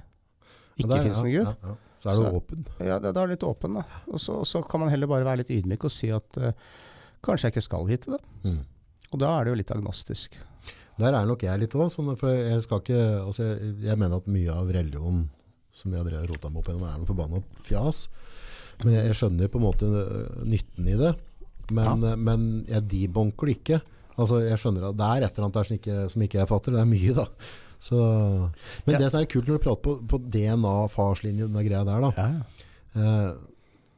ikke 0.76 0.92
der, 0.92 1.04
finnes 1.06 1.22
ja, 1.22 1.26
en 1.26 1.36
gud, 1.36 1.52
Ja, 1.52 1.56
ja. 1.72 1.82
Så 2.06 2.12
er 2.12 2.20
du 2.20 2.38
åpen. 2.38 2.66
ja, 2.86 2.98
da 3.02 3.10
er 3.10 3.16
du 3.18 3.32
litt 3.34 3.44
åpen, 3.48 3.78
da. 3.80 4.02
Og 4.12 4.22
så, 4.22 4.36
så 4.46 4.60
kan 4.62 4.84
man 4.84 4.92
heller 4.94 5.10
bare 5.10 5.26
være 5.26 5.42
litt 5.42 5.54
ydmyk 5.56 5.88
og 5.88 5.94
si 5.94 6.12
at 6.14 6.38
uh, 6.38 6.52
kanskje 7.26 7.48
jeg 7.48 7.56
ikke 7.56 7.64
skal 7.66 7.88
vite 7.90 8.12
det. 8.14 8.20
Mm. 8.44 8.60
Og 9.10 9.22
da 9.24 9.32
er 9.32 9.48
det 9.48 9.54
jo 9.54 9.60
litt 9.62 9.74
agnostisk. 9.74 10.38
Der 11.00 11.16
er 11.16 11.26
nok 11.28 11.44
jeg 11.44 11.62
litt 11.64 11.74
òg. 11.76 11.90
Sånn, 11.94 12.12
for 12.20 12.32
jeg, 12.36 12.62
skal 12.64 12.84
ikke, 12.84 13.02
altså 13.24 13.48
jeg, 13.48 13.74
jeg 13.88 14.00
mener 14.00 14.22
at 14.22 14.30
mye 14.32 14.54
av 14.54 14.70
religionen 14.76 15.26
som 15.76 15.92
jeg 15.92 16.06
har 16.06 16.30
rota 16.30 16.52
meg 16.52 16.62
opp 16.62 16.70
gjennom, 16.72 16.86
er 16.88 17.02
noe 17.02 17.10
forbanna 17.10 17.42
fjas. 17.68 18.06
Men 18.84 18.96
jeg, 18.96 19.10
jeg 19.10 19.18
skjønner 19.20 19.52
på 19.52 19.60
en 19.60 19.66
måte 19.66 19.90
øh, 19.90 20.46
nytten 20.48 20.88
i 20.92 20.96
det. 21.00 21.12
Men, 21.74 22.06
ja. 22.06 22.16
men 22.16 22.48
jeg 22.70 22.88
debunker 22.92 23.50
det 23.50 23.58
ikke. 23.58 23.82
Altså, 24.16 24.40
jeg 24.46 24.60
skjønner 24.62 24.90
at 24.90 24.98
Det 25.00 25.08
er 25.08 25.26
et 25.26 25.34
eller 25.34 25.48
annet 25.48 25.58
der 25.58 25.68
som 25.68 25.78
ikke, 25.80 25.98
som 26.14 26.26
ikke 26.26 26.40
jeg 26.40 26.52
fatter. 26.52 26.76
Det 26.76 26.84
er 26.84 26.92
mye, 26.92 27.16
da. 27.18 27.26
Så, 27.80 27.98
men 28.86 28.96
Ja. 28.96 29.00
det 29.00 29.12
som 29.12 29.22
er 29.22 29.26
kult 29.30 29.48
når 29.50 29.60
du 29.60 29.64
prater 29.66 29.82
på, 29.84 29.96
på 30.08 30.20
DNA, 30.32 30.76
farslinje, 30.94 31.48
den 31.52 31.68
greia 31.68 31.84
der, 31.88 32.02
da. 32.10 32.12
Ja, 32.18 32.30
Eh, 32.96 33.32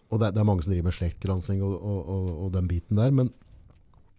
og 0.09 0.17
det, 0.23 0.31
det 0.33 0.39
er 0.41 0.45
mange 0.47 0.63
som 0.65 0.71
driver 0.71 0.87
med 0.87 0.95
slektgransking 0.95 1.59
og, 1.61 1.73
og, 1.77 2.07
og, 2.09 2.29
og 2.45 2.47
den 2.55 2.65
biten 2.67 2.97
der. 2.97 3.11
Men 3.13 3.27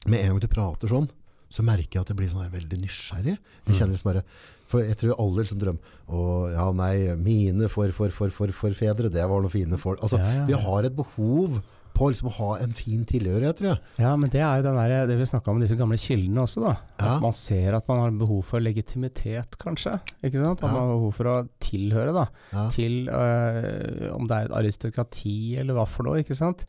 med 0.06 0.20
en 0.20 0.28
gang 0.36 0.38
du 0.44 0.46
prater 0.52 0.86
sånn, 0.92 1.08
så 1.50 1.64
merker 1.66 1.96
jeg 1.98 2.04
at 2.04 2.12
jeg 2.12 2.18
blir 2.20 2.28
sånn 2.30 2.44
her 2.44 2.52
veldig 2.52 2.78
nysgjerrig. 2.84 3.34
Jeg 3.66 3.74
kjenner 3.74 3.96
liksom 3.96 4.10
bare 4.12 4.22
For 4.68 4.84
jeg 4.84 4.98
tror 5.00 5.16
alle 5.18 5.42
liksom 5.42 5.58
drømmer 5.62 5.96
Å 6.12 6.22
ja, 6.52 6.66
nei, 6.76 6.92
mine 7.16 7.70
for, 7.72 7.90
for, 7.96 8.12
for, 8.14 8.30
for, 8.36 8.52
forfedre, 8.52 9.10
det 9.10 9.24
var 9.26 9.40
noen 9.42 9.50
fine 9.56 9.80
folk. 9.80 9.98
Altså, 10.04 10.20
Ja, 10.22 10.30
ja, 10.36 10.46
vi 10.46 10.58
har 10.68 10.84
et 10.86 10.94
behov 10.94 11.58
på 11.98 12.08
liksom 12.12 12.28
å 12.30 12.34
ha 12.38 12.48
en 12.62 12.72
fin 12.78 13.00
tilhørighet, 13.08 13.58
tror 13.58 13.68
jeg. 13.72 13.78
ja, 14.04 14.12
men 14.16 14.30
det 14.30 14.38
er 14.40 14.60
jo 14.60 14.66
den 14.68 14.76
der, 14.78 15.06
det 15.10 15.16
vi 15.18 15.26
snakka 15.26 15.50
om, 15.50 15.58
disse 15.62 15.76
gamle 15.78 15.98
kildene 15.98 16.44
også, 16.44 16.62
da. 16.62 16.74
Ja. 17.00 17.16
At 17.16 17.24
man 17.24 17.34
ser 17.34 17.74
at 17.74 17.88
man 17.90 17.98
har 18.04 18.14
behov 18.20 18.44
for 18.46 18.62
legitimitet, 18.62 19.58
kanskje. 19.58 19.96
Ikke 20.22 20.38
sant? 20.38 20.62
At 20.62 20.68
Ja. 20.68 20.72
man 20.76 20.84
har 20.84 20.92
behov 20.94 21.12
for 21.18 21.32
å 21.32 21.36
tilhøre, 21.58 22.14
da. 22.14 22.26
Ja. 22.54 22.68
Til 22.70 23.08
øh, 23.10 24.14
om 24.14 24.28
det 24.30 24.36
er 24.38 24.46
et 24.46 24.56
aristokrati 24.62 25.56
eller 25.58 25.74
hva 25.74 25.86
for 25.90 26.06
noe, 26.06 26.22
ikke 26.22 26.38
sant. 26.38 26.64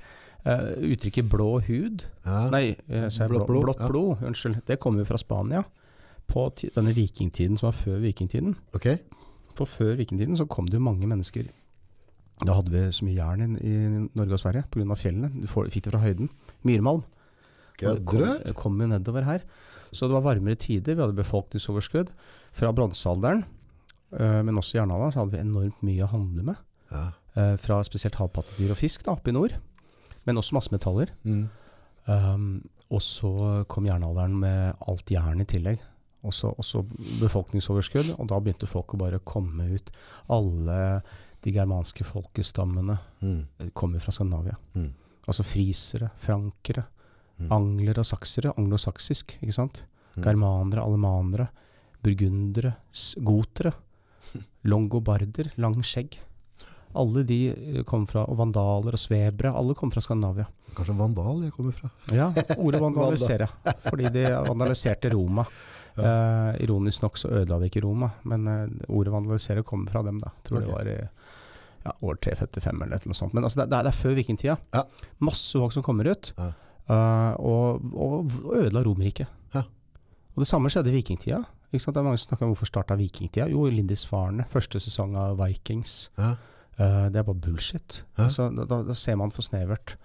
Uh, 0.47 0.71
uttrykket 0.87 1.27
'blå 1.29 1.59
hud'. 1.67 2.05
Nei, 2.49 2.75
sa 3.11 3.27
Blått 3.27 3.45
blod, 3.49 3.65
blått 3.65 3.81
blod. 3.89 4.21
Unnskyld. 4.23 4.61
Det 4.65 4.79
kommer 4.79 5.03
jo 5.03 5.09
fra 5.11 5.17
Spania. 5.19 5.65
På 6.31 6.45
denne 6.55 6.93
vikingtiden 6.95 7.57
som 7.59 7.67
var 7.67 7.75
før 7.75 7.99
vikingtiden. 7.99 8.55
Okay. 8.73 8.97
For 9.57 9.65
før 9.67 9.97
vikingtiden 9.99 10.37
så 10.39 10.45
kom 10.47 10.65
det 10.69 10.77
jo 10.79 10.85
mange 10.85 11.05
mennesker. 11.11 11.49
Da 12.45 12.55
hadde 12.55 12.71
vi 12.71 12.81
så 12.95 13.03
mye 13.03 13.17
jern 13.17 13.57
i, 13.59 13.73
Norge 14.15 14.37
og 14.37 14.41
Sverige 14.41 14.67
pga. 14.71 14.95
fjellene. 14.95 15.31
Du 15.41 15.47
fikk 15.47 15.83
det 15.87 15.93
fra 15.93 16.03
høyden. 16.03 16.29
Myrmalm. 16.63 17.03
Det 17.79 18.03
kom, 18.05 18.05
Kødder 18.05 18.25
du? 18.25 18.43
det 18.47 18.55
kom 18.55 18.81
jo 18.81 18.87
nedover 18.87 19.27
her. 19.27 19.43
Så 19.91 20.07
det 20.07 20.15
var 20.15 20.21
varmere 20.21 20.55
tider. 20.55 20.95
Vi 20.95 21.01
hadde 21.01 21.17
befolkningsoverskudd. 21.17 22.11
Fra 22.53 22.71
bronsealderen, 22.71 23.43
øh, 24.13 24.45
men 24.45 24.57
også 24.57 24.77
jernalderen, 24.77 25.11
så 25.11 25.19
hadde 25.19 25.35
vi 25.35 25.43
enormt 25.43 25.83
mye 25.83 26.03
å 26.03 26.11
handle 26.11 26.43
med. 26.43 26.55
Ja. 26.91 27.11
øh, 27.37 27.57
fra 27.61 27.83
spesielt 27.83 28.15
havpattedyr 28.15 28.71
og 28.73 28.77
fisk 28.79 29.05
da, 29.05 29.11
oppe 29.11 29.29
i 29.29 29.33
nord. 29.33 29.53
Men 30.25 30.37
også 30.37 30.55
masse 30.55 30.71
metaller. 30.71 31.11
Mm. 31.23 31.49
Um, 32.09 32.69
og 32.89 33.01
så 33.05 33.63
kom 33.69 33.85
jernalderen 33.85 34.39
med 34.41 34.73
alt 34.87 35.11
jern 35.11 35.41
i 35.41 35.45
tillegg. 35.45 35.79
Også, 36.25 36.49
også 36.59 36.81
befolkningsoverskudd, 37.21 38.15
og 38.17 38.27
da 38.27 38.39
begynte 38.43 38.67
folk 38.67 38.91
å 38.93 38.99
bare 38.99 39.21
komme 39.23 39.69
ut. 39.77 39.91
Alle 40.35 40.79
de 41.43 41.51
germanske 41.55 42.03
folkestammene 42.03 42.97
Mm. 43.21 43.45
eh, 43.59 43.69
kommer 43.73 43.99
fra 43.99 44.11
Skandinavia. 44.11 44.55
Mm. 44.75 44.89
Altså 45.27 45.43
frisere, 45.43 46.09
frankere, 46.17 46.85
Mm. 47.39 47.51
anglere 47.51 47.99
og 47.99 48.05
saksere. 48.05 48.51
Anglosaksisk, 48.57 49.37
ikke 49.41 49.53
sant. 49.55 49.83
Mm. 50.17 50.23
Germanere, 50.23 50.81
alemanere, 50.83 51.47
burgundere, 52.03 52.73
gotere. 53.23 53.71
Longobarder, 54.65 55.51
lang 55.57 55.79
skjegg. 55.85 56.17
Alle 56.97 57.23
de 57.23 57.37
eh, 57.53 57.83
kom 57.87 58.05
fra, 58.09 58.25
og 58.27 58.37
vandaler 58.41 58.95
og 58.97 58.99
svebere, 58.99 59.53
alle 59.55 59.75
kom 59.77 59.91
fra 59.93 60.01
Skandinavia. 60.01 60.47
Kanskje 60.75 60.95
vandal 60.97 61.43
jeg 61.45 61.53
kommer 61.55 61.71
fra. 61.73 61.89
Ja, 62.13 62.29
ordet 62.57 62.81
vandalisere. 62.81 63.47
fordi 63.87 64.09
de 64.13 64.25
vandaliserte 64.47 65.11
Roma. 65.13 65.45
Eh, 65.99 66.55
ironisk 66.63 67.01
nok 67.03 67.17
så 67.19 67.29
ødela 67.41 67.57
de 67.59 67.67
ikke 67.69 67.81
Roma, 67.83 68.11
men 68.29 68.47
eh, 68.47 68.67
ordet 68.89 69.11
vandalisere 69.13 69.63
kommer 69.63 69.91
fra 69.91 70.03
dem, 70.05 70.19
da. 70.21 70.31
Tror 70.43 70.59
okay. 70.61 70.67
det 70.67 70.75
var 70.75 70.87
i 70.87 70.97
ja, 71.85 71.93
år 72.01 72.19
355 72.25 72.83
eller 72.85 73.07
noe 73.09 73.17
sånt. 73.17 73.35
Men 73.37 73.47
altså, 73.47 73.61
det, 73.61 73.69
er, 73.69 73.87
det 73.87 73.93
er 73.93 73.99
før 74.01 74.17
vikingtida. 74.19 74.57
Ja. 74.75 74.83
Masse 75.23 75.61
folk 75.61 75.75
som 75.75 75.85
kommer 75.85 76.09
ut, 76.11 76.33
Ja. 76.37 76.51
uh, 76.89 77.33
og, 77.39 77.87
og, 77.93 78.35
og 78.43 78.59
ødela 78.59 78.83
Romerriket. 78.85 79.31
Ja. 79.55 79.63
Og 80.35 80.43
det 80.43 80.49
samme 80.49 80.71
skjedde 80.73 80.91
i 80.93 80.99
vikingtida. 80.99 81.43
Det 81.69 81.81
er 81.85 82.01
mange 82.01 82.17
som 82.17 82.31
snakker 82.31 82.47
om 82.47 82.55
hvorfor 82.55 82.69
starta 82.69 82.97
vikingtida. 82.97 83.45
Jo, 83.51 83.67
Lindisfarne, 83.69 84.47
første 84.49 84.79
sesong 84.81 85.13
av 85.21 85.37
Vikings. 85.37 86.09
Ja. 86.17 86.31
Eh, 86.79 87.05
det 87.11 87.19
er 87.19 87.27
bare 87.27 87.37
bullshit. 87.43 87.99
Altså, 88.17 88.47
da, 88.55 88.63
da, 88.65 88.79
da 88.87 88.95
ser 88.97 89.19
man 89.19 89.33
for 89.35 89.45
snevert. 89.45 89.97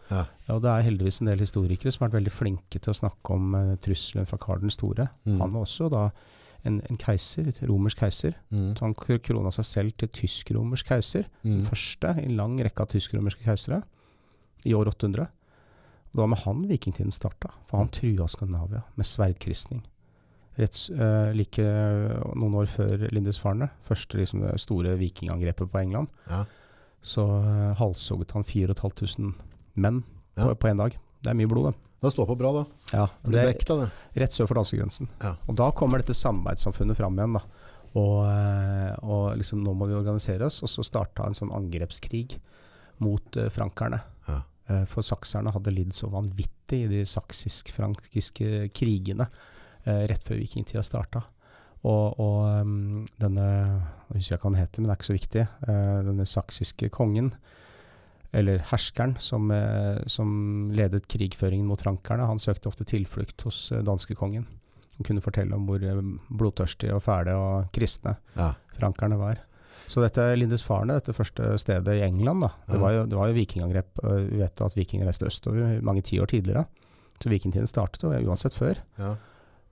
Og 0.51 0.61
det 0.65 0.71
er 0.73 0.87
heldigvis 0.89 1.23
en 1.23 1.31
del 1.31 1.41
historikere 1.45 1.93
som 1.95 2.05
har 2.05 2.11
vært 2.11 2.19
veldig 2.19 2.35
flinke 2.35 2.81
til 2.83 2.93
å 2.93 2.97
snakke 2.99 3.37
om 3.37 3.55
uh, 3.55 3.75
trusselen 3.85 4.27
fra 4.29 4.41
Karl 4.43 4.65
den 4.65 4.75
store. 4.75 5.07
Mm. 5.25 5.39
Han 5.41 5.55
var 5.55 5.65
også 5.69 5.89
da 5.93 6.09
en, 6.65 6.81
en 6.91 6.97
keiser, 6.97 7.49
et 7.49 7.59
romersk 7.69 7.99
keiser. 8.01 8.35
Mm. 8.51 8.75
Så 8.77 8.81
han 8.87 8.95
krona 8.97 9.51
seg 9.53 9.65
selv 9.69 9.97
til 10.01 10.09
tysk-romersk 10.09 10.87
keiser. 10.89 11.27
Mm. 11.43 11.51
Den 11.59 11.65
første 11.69 12.15
i 12.21 12.25
en 12.25 12.37
lang 12.37 12.59
rekke 12.65 12.81
av 12.87 12.89
tysk-romerske 12.95 13.45
keisere 13.45 13.83
i 14.65 14.73
år 14.75 14.89
800. 14.95 15.27
Og 15.27 16.13
det 16.15 16.23
var 16.23 16.31
med 16.31 16.39
han 16.45 16.63
vikingtiden 16.71 17.13
starta, 17.13 17.51
for 17.67 17.79
han 17.83 17.89
Mm. 17.89 17.93
trua 17.93 18.29
Skandinavia 18.29 18.83
med 18.97 19.07
sverdkristning. 19.07 19.83
Rett, 20.57 20.73
s- 20.75 20.91
eh, 20.91 21.33
like 21.35 21.59
eh, 21.59 22.21
noen 22.37 22.55
år 22.55 22.67
før 22.71 23.09
Lindisfarne, 23.11 23.69
første 23.89 24.15
liksom, 24.17 24.45
store 24.57 24.97
vikingangrepet 24.97 25.69
på 25.71 25.79
England, 25.83 26.09
Ja. 26.31 26.45
så 27.03 27.25
uh, 27.27 27.75
halshogget 27.77 28.31
han 28.33 28.45
4500 28.45 29.35
menn 29.75 30.05
Ja. 30.37 30.47
på, 30.47 30.55
på 30.55 30.69
en 30.71 30.77
dag. 30.79 30.97
Det 31.23 31.31
er 31.31 31.35
mye 31.35 31.49
blod, 31.49 31.73
det. 31.73 31.81
Det 32.05 32.13
står 32.13 32.29
på 32.29 32.37
bra, 32.37 32.51
da. 32.53 32.65
Ja, 32.93 33.05
Det 33.25 33.41
er 33.41 33.49
vekt 33.49 33.71
av 33.73 33.85
det. 33.85 33.91
rett 34.21 34.35
sør 34.37 34.51
for 34.51 34.61
danskegrensen. 34.61 35.09
Ja. 35.23 35.35
Og 35.49 35.57
da 35.57 35.71
kommer 35.73 36.03
dette 36.03 36.17
samarbeidssamfunnet 36.17 36.99
fram 36.99 37.17
igjen. 37.17 37.39
da. 37.39 37.45
Og, 37.95 38.25
eh, 38.27 38.95
og 39.07 39.37
liksom 39.39 39.63
nå 39.63 39.75
må 39.79 39.87
vi 39.89 39.97
organisere 39.97 40.49
oss. 40.49 40.63
Og 40.67 40.71
så 40.71 40.85
starta 40.87 41.27
en 41.27 41.37
sånn 41.37 41.55
angrepskrig 41.55 42.39
mot 43.03 43.39
uh, 43.39 43.49
frankerne. 43.51 44.01
Ja. 44.29 44.41
Uh, 44.71 44.85
for 44.91 45.07
sakserne 45.07 45.53
hadde 45.55 45.75
lidd 45.75 45.95
så 45.97 46.11
vanvittig 46.13 46.85
i 46.85 46.91
de 46.91 47.03
saksisk-frankiske 47.09 48.69
krigene 48.77 49.27
uh, 49.27 50.03
rett 50.11 50.27
før 50.27 50.41
vikingtida 50.43 50.85
starta. 50.87 51.25
Og, 51.85 52.21
og 52.23 52.63
um, 52.63 53.03
denne 53.21 53.45
Jeg 53.45 54.21
husker 54.21 54.39
ikke 54.39 54.47
hva 54.47 54.53
han 54.55 54.63
heter, 54.63 54.81
men 54.81 54.89
det 54.89 54.95
er 54.95 55.01
ikke 55.01 55.11
så 55.11 55.19
viktig. 55.19 55.43
denne 56.07 56.27
saksiske 56.29 56.89
kongen, 56.95 57.33
eller 58.35 58.59
herskeren, 58.71 59.15
som, 59.23 59.51
eh, 59.55 60.03
som 60.11 60.69
ledet 60.75 61.07
krigføringen 61.11 61.67
mot 61.69 61.81
frankerne, 61.81 62.27
han 62.27 62.41
søkte 62.43 62.69
ofte 62.71 62.87
tilflukt 62.89 63.47
hos 63.47 63.71
eh, 63.73 63.83
danskekongen. 63.87 64.47
Han 64.99 65.07
kunne 65.09 65.23
fortelle 65.25 65.55
om 65.57 65.67
hvor 65.69 65.83
eh, 65.83 66.01
blodtørstige 66.35 66.95
og 66.97 67.03
fæle 67.07 67.35
og 67.39 67.71
kristne 67.75 68.17
Ja. 68.37 68.53
frankerne 68.79 69.19
var. 69.21 69.43
Så 69.87 70.01
dette 70.01 70.23
Lindisfarne, 70.39 70.97
dette 70.99 71.13
første 71.13 71.59
stedet 71.61 71.99
i 71.99 72.03
England, 72.07 72.41
da, 72.41 72.49
det, 72.71 72.81
var 72.81 72.93
jo, 72.97 73.05
det 73.07 73.19
var 73.19 73.29
jo 73.29 73.37
vikingangrep. 73.37 74.01
Vi 74.31 74.41
vet 74.41 74.63
at 74.65 74.77
vikinger 74.79 75.07
reiste 75.07 75.29
østover 75.29 75.83
mange 75.85 76.03
tiår 76.03 76.31
tidligere. 76.33 76.65
Så 77.21 77.29
vikingtiden 77.31 77.69
startet, 77.69 78.03
jo 78.03 78.31
uansett 78.33 78.57
før. 78.57 78.81
Ja. 78.99 79.15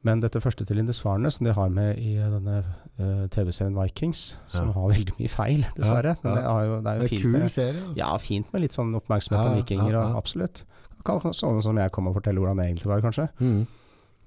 Men 0.05 0.21
dette 0.21 0.41
første 0.43 0.65
til 0.67 0.77
Lindisfarne, 0.77 1.31
som 1.31 1.47
de 1.47 1.53
har 1.55 1.69
med 1.71 1.99
i 2.03 2.17
denne 2.19 2.57
uh, 2.99 3.27
TV-serien 3.31 3.77
Vikings, 3.79 4.37
som 4.51 4.67
Ja. 4.69 4.73
har 4.73 4.89
veldig 4.91 5.15
mye 5.21 5.29
feil, 5.31 5.63
dessverre. 5.77 6.17
Ja, 6.25 6.33
ja. 6.35 6.35
det, 6.35 6.67
jo, 6.67 6.81
det 6.83 6.91
er 6.91 6.99
Det 6.99 6.99
jo 6.99 7.05
er 7.05 7.09
fint 7.13 7.23
kul 7.23 7.33
med, 7.39 7.51
serie. 7.55 7.83
ja, 7.97 8.17
fint 8.19 8.53
med 8.53 8.63
litt 8.65 8.73
sånn 8.75 8.91
oppmerksomhet 8.99 9.47
om 9.53 9.55
vikinger, 9.61 9.95
og 10.01 10.17
absolutt. 10.19 10.65
Kan, 11.05 11.21
kan, 11.21 11.33
sånn 11.35 11.63
som 11.63 11.77
jeg 11.79 11.91
kommer 11.95 12.11
og 12.11 12.19
fortelle 12.19 12.39
hvordan 12.43 12.57
det 12.59 12.67
egentlig 12.67 12.91
var, 12.91 13.01
kanskje. 13.05 13.29
Mm. 13.41 13.67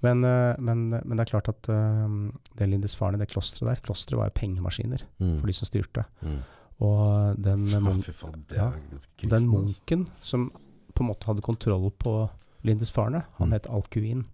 Men, 0.04 0.24
uh, 0.24 0.56
men, 0.60 0.90
men 0.92 1.18
det 1.18 1.26
er 1.26 1.32
klart 1.34 1.50
at 1.50 1.68
uh, 1.70 2.32
det 2.56 2.70
Lindisfarne, 2.70 3.18
det 3.20 3.28
klosteret 3.32 3.74
der, 3.76 3.82
klosteret 3.84 4.18
var 4.20 4.28
jo 4.32 4.36
pengemaskiner 4.40 5.04
Mm. 5.20 5.40
for 5.42 5.48
de 5.48 5.54
som 5.54 5.66
styrte. 5.68 6.06
Mm. 6.22 6.40
Og 6.86 7.36
den, 7.42 7.66
mun- 7.72 8.02
faen, 8.04 8.44
kristen, 8.48 9.30
den 9.30 9.32
altså. 9.32 9.48
munken 9.52 10.08
som 10.22 10.52
på 10.96 11.04
en 11.04 11.08
måte 11.12 11.28
hadde 11.28 11.42
kontroll 11.44 11.92
på 12.00 12.30
Lindisfarne, 12.64 13.24
han 13.40 13.48
Mm. 13.50 13.54
het 13.54 13.68
Alkuin. 13.70 14.26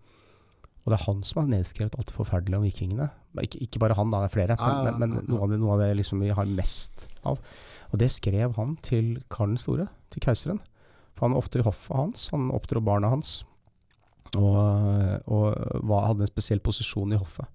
Og 0.82 0.90
det 0.92 0.98
er 0.98 1.06
han 1.06 1.20
som 1.28 1.44
har 1.44 1.50
nedskrevet 1.52 1.96
alt 2.00 2.10
det 2.10 2.16
forferdelige 2.18 2.58
om 2.58 2.66
vikingene. 2.66 3.08
Ikke, 3.44 3.60
ikke 3.68 3.82
bare 3.84 3.98
han, 4.00 4.10
da, 4.10 4.24
det 4.24 4.32
er 4.32 4.34
flere. 4.34 4.58
Ja, 4.58 4.72
Men, 4.88 4.98
men, 4.98 5.14
men 5.20 5.30
noe, 5.30 5.44
av 5.46 5.54
det, 5.54 5.60
noe 5.62 5.76
av 5.76 5.84
det 5.84 5.92
liksom 6.00 6.24
vi 6.24 6.32
har 6.34 6.50
mest 6.58 7.06
av. 7.28 7.38
Og 7.92 8.02
det 8.02 8.10
skrev 8.14 8.56
han 8.58 8.76
til 8.86 9.14
Karl 9.30 9.54
den 9.54 9.62
store, 9.62 9.88
til 10.14 10.26
keiseren. 10.26 10.62
For 11.14 11.28
han 11.28 11.38
ofte 11.38 11.62
i 11.62 11.66
hoffet 11.66 11.98
hans, 11.98 12.30
han 12.34 12.50
oppdro 12.56 12.82
barna 12.82 13.12
hans. 13.14 13.42
Og, 14.40 14.56
og 15.28 15.46
var, 15.86 16.08
hadde 16.08 16.26
en 16.26 16.32
spesiell 16.32 16.64
posisjon 16.64 17.14
i 17.14 17.20
hoffet. 17.20 17.46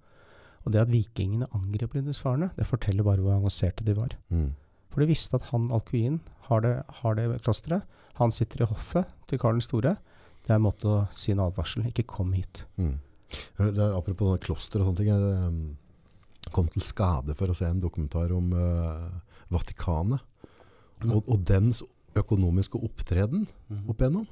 Og 0.66 0.74
det 0.74 0.82
at 0.82 0.92
vikingene 0.92 1.48
angrep 1.54 1.94
lindesfarene, 1.96 2.50
det 2.56 2.66
forteller 2.68 3.06
bare 3.06 3.22
hvor 3.24 3.38
avanserte 3.38 3.86
de 3.86 3.94
var. 3.96 4.14
Mm. 4.34 4.52
For 4.92 5.02
de 5.02 5.10
visste 5.10 5.38
at 5.38 5.48
han 5.50 5.70
alkuin 5.74 6.20
har 6.48 6.62
det, 6.62 6.74
har 7.00 7.18
det 7.18 7.26
klosteret. 7.46 7.86
Han 8.20 8.32
sitter 8.32 8.62
i 8.62 8.70
hoffet 8.70 9.10
til 9.30 9.40
Karl 9.42 9.58
den 9.58 9.66
store. 9.66 9.96
Det 10.46 10.54
er 10.54 10.60
en 10.60 10.66
måte 10.66 10.88
å 10.88 11.00
si 11.16 11.34
en 11.34 11.42
advarsel. 11.42 11.88
Ikke 11.90 12.06
kom 12.08 12.30
hit. 12.36 12.64
Mm. 12.78 12.96
Det 13.58 13.82
er 13.82 13.96
Apropos 13.96 14.38
kloster 14.44 14.80
og 14.82 14.90
sånne 14.90 15.00
ting. 15.00 15.10
Jeg 15.10 15.48
um, 15.48 15.76
kom 16.54 16.68
til 16.70 16.84
skade 16.84 17.34
for 17.38 17.50
å 17.50 17.56
se 17.58 17.66
en 17.66 17.80
dokumentar 17.82 18.30
om 18.36 18.52
uh, 18.54 19.08
Vatikanet. 19.52 20.22
Mm. 21.02 21.10
Og, 21.12 21.22
og 21.28 21.42
dens 21.48 21.82
økonomiske 22.16 22.78
opptreden 22.80 23.46
Mhm. 23.68 23.88
opp 23.90 24.00
igjennom. 24.00 24.26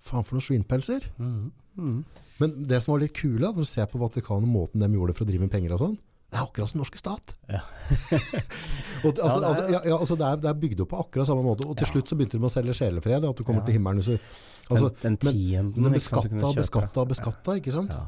Faen 0.00 0.24
for 0.24 0.36
noen 0.38 0.46
svinpelser. 0.46 1.04
Mm. 1.18 1.50
Mm. 1.76 2.04
Men 2.40 2.54
det 2.68 2.78
som 2.82 2.92
var 2.94 3.02
litt 3.02 3.14
kule, 3.16 3.40
når 3.48 3.64
du 3.64 3.68
ser 3.68 3.86
på 3.90 3.98
Vatikanet, 4.00 4.48
måten 4.48 4.80
de 4.80 4.88
gjorde 4.88 5.12
det 5.12 5.16
for 5.18 5.24
å 5.26 5.30
drive 5.30 5.44
med 5.46 5.52
penger 5.52 5.74
og 5.76 5.80
sånn, 5.82 5.98
det 6.30 6.38
er 6.38 6.44
akkurat 6.46 6.68
som 6.70 6.78
den 6.78 6.82
norske 6.84 6.98
stat. 7.00 7.34
Ja. 7.50 7.60
og, 9.04 9.14
det- 9.14 9.22
altså, 9.24 9.40
Ja, 9.40 9.40
det 9.40 9.42
er- 9.42 9.48
altså, 9.48 9.64
ja, 9.72 9.80
ja, 9.90 9.96
altså, 9.98 10.16
det, 10.16 10.26
er, 10.26 10.36
det 10.36 10.50
er 10.50 10.54
bygd 10.62 10.80
opp 10.84 10.88
på 10.92 11.00
akkurat 11.04 11.26
samme 11.26 11.42
måte. 11.42 11.66
Og 11.66 11.76
til 11.80 11.86
slutt 11.90 12.08
så 12.12 12.16
begynte 12.18 12.38
de 12.38 12.46
å 12.46 12.52
selge 12.52 12.74
sjelefred. 12.78 13.24
At 13.28 13.36
du 13.36 13.44
kommer 13.44 13.64
til 13.66 13.74
himmelen. 13.78 14.02
Så, 14.06 14.16
altså, 14.70 14.92
den, 15.02 15.16
den 15.16 15.34
tienden 15.34 15.82
men 15.82 15.92
du 15.92 15.98
beskatta 15.98 16.52
beskatta 16.54 17.04
beskatta, 17.10 17.56
ikke 17.60 17.72
sant? 17.74 17.96
Ja. 17.98 18.06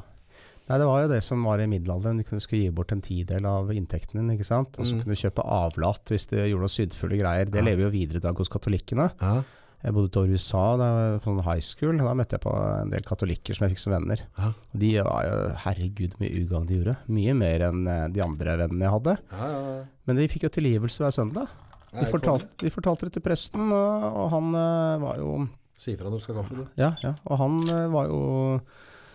Nei, 0.69 0.77
Det 0.79 0.85
var 0.87 1.01
jo 1.03 1.07
det 1.11 1.19
som 1.25 1.41
var 1.43 1.59
i 1.59 1.67
middelalderen. 1.67 2.21
Du 2.23 2.39
skulle 2.39 2.61
gi 2.63 2.69
bort 2.71 2.93
en 2.95 3.01
tidel 3.03 3.45
av 3.45 3.67
inntekten 3.75 4.21
din. 4.21 4.29
ikke 4.37 4.45
sant? 4.47 4.79
Og 4.79 4.85
så 4.87 4.95
Mm. 4.95 5.01
kunne 5.03 5.15
du 5.17 5.19
kjøpe 5.19 5.43
avlat 5.43 6.05
hvis 6.13 6.27
du 6.31 6.37
gjorde 6.37 6.63
noe 6.63 6.71
syddfulle 6.71 7.19
greier. 7.19 7.51
Det 7.51 7.63
lever 7.65 7.83
jo 7.83 7.89
videre 7.91 8.17
i 8.17 8.23
dag 8.23 8.37
hos 8.37 8.47
katolikkene. 8.47 9.11
Ja. 9.19 9.43
Jeg 9.83 9.95
bodde 9.95 10.07
et 10.07 10.17
år 10.21 10.29
i 10.29 10.37
USA, 10.37 10.61
da 10.79 10.89
på 11.19 11.27
sånn 11.27 11.41
high 11.43 11.63
school. 11.63 11.97
Da 11.99 12.13
møtte 12.15 12.37
jeg 12.37 12.43
på 12.45 12.53
en 12.55 12.93
del 12.93 13.03
katolikker 13.03 13.57
som 13.57 13.65
jeg 13.65 13.73
fikk 13.73 13.81
som 13.83 13.95
venner. 13.97 14.21
Ja. 14.37 14.51
De 14.79 14.91
var 15.03 15.25
jo 15.27 15.41
Herregud, 15.65 16.15
mye 16.21 16.37
ugagn 16.39 16.69
de 16.69 16.77
gjorde. 16.77 16.95
Mye 17.11 17.33
mer 17.35 17.65
enn 17.67 17.83
eh, 17.91 18.05
de 18.15 18.23
andre 18.23 18.55
vennene 18.63 18.87
jeg 18.87 18.95
hadde. 18.95 19.17
Ja, 19.33 19.49
ja, 19.51 19.59
ja. 19.73 19.83
Men 20.07 20.21
de 20.21 20.29
fikk 20.31 20.47
jo 20.47 20.53
tilgivelse 20.55 21.03
hver 21.03 21.15
søndag. 21.15 21.51
De 21.93 22.07
fortalte, 22.09 22.47
de 22.63 22.71
fortalte 22.73 23.09
det 23.09 23.17
til 23.17 23.25
presten, 23.25 23.67
og, 23.75 24.07
og 24.23 24.31
han 24.33 24.55
eh, 24.57 25.03
var 25.03 25.19
jo 25.21 25.35
Si 25.83 25.91
ifra 25.97 26.07
når 26.07 26.21
du 26.21 26.23
skal 26.23 26.37
ha 26.37 26.43
kaffe, 26.45 26.55
du. 26.55 26.79
Ja, 26.79 26.93
ja. 27.03 27.11
Og 27.27 27.39
han 27.41 27.59
eh, 27.67 27.87
var 27.91 28.07
jo 28.07 28.21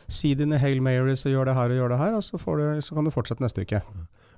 Si 0.09 0.35
dine 0.37 0.61
Hail 0.61 0.83
Marys 0.85 1.25
og 1.29 1.33
gjør 1.33 1.49
det 1.49 1.57
her 1.57 1.73
og 1.73 1.81
gjør 1.81 1.93
det 1.95 1.99
her, 2.01 2.15
og 2.17 2.25
så, 2.25 2.41
får 2.41 2.61
du, 2.61 2.67
så 2.85 2.97
kan 2.97 3.09
du 3.09 3.13
fortsette 3.13 3.45
neste 3.45 3.65
uke. 3.65 3.81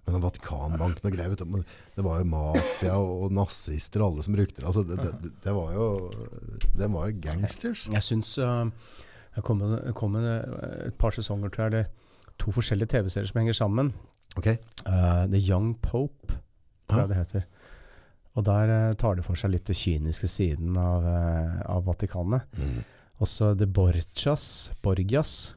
Men 0.08 0.22
Vatikanbanken 0.24 1.06
og 1.06 1.14
greier, 1.14 1.36
du, 1.36 1.60
det 1.96 2.04
var 2.04 2.22
jo 2.22 2.28
mafia 2.32 2.96
og, 2.98 3.28
nazister 3.36 4.02
og 4.02 4.12
alle 4.12 4.24
som 4.26 4.34
brukte 4.34 4.62
det. 4.62 4.66
Altså, 4.66 4.82
det, 4.86 4.96
det, 4.98 5.32
det 5.44 5.54
var 5.54 5.74
jo 5.76 5.86
De 6.74 6.88
var 6.90 7.10
jo 7.10 7.20
gangsters. 7.26 7.84
Jeg 7.92 8.06
syns 8.06 8.32
uh, 8.42 8.66
det 9.34 9.44
kom, 9.46 9.62
kom 9.94 10.16
eh, 10.18 10.88
et 10.88 10.96
par 10.98 11.14
sesonger, 11.14 11.52
tror 11.52 11.68
jeg, 11.68 11.72
eller 11.72 12.34
to 12.40 12.54
forskjellige 12.54 12.96
TV-serier 12.96 13.30
som 13.30 13.40
henger 13.42 13.56
sammen. 13.56 13.92
Ok. 14.38 14.48
Uh, 14.86 15.26
The 15.30 15.38
Young 15.38 15.74
Pope, 15.82 16.40
tror 16.90 17.04
jeg 17.04 17.12
det 17.12 17.20
heter. 17.20 17.46
Og 18.38 18.46
der 18.46 18.72
uh, 18.72 18.96
tar 18.98 19.18
det 19.18 19.26
for 19.26 19.38
seg 19.38 19.54
litt 19.54 19.68
det 19.70 19.78
kyniske 19.78 20.30
siden 20.30 20.76
av, 20.78 21.06
eh, 21.06 21.56
av 21.70 21.86
Vatikanet. 21.86 22.46
Mm. 22.58 22.82
Også 23.20 23.52
The 23.58 23.68
Borgias, 23.68 24.70
Borgias 24.82 25.52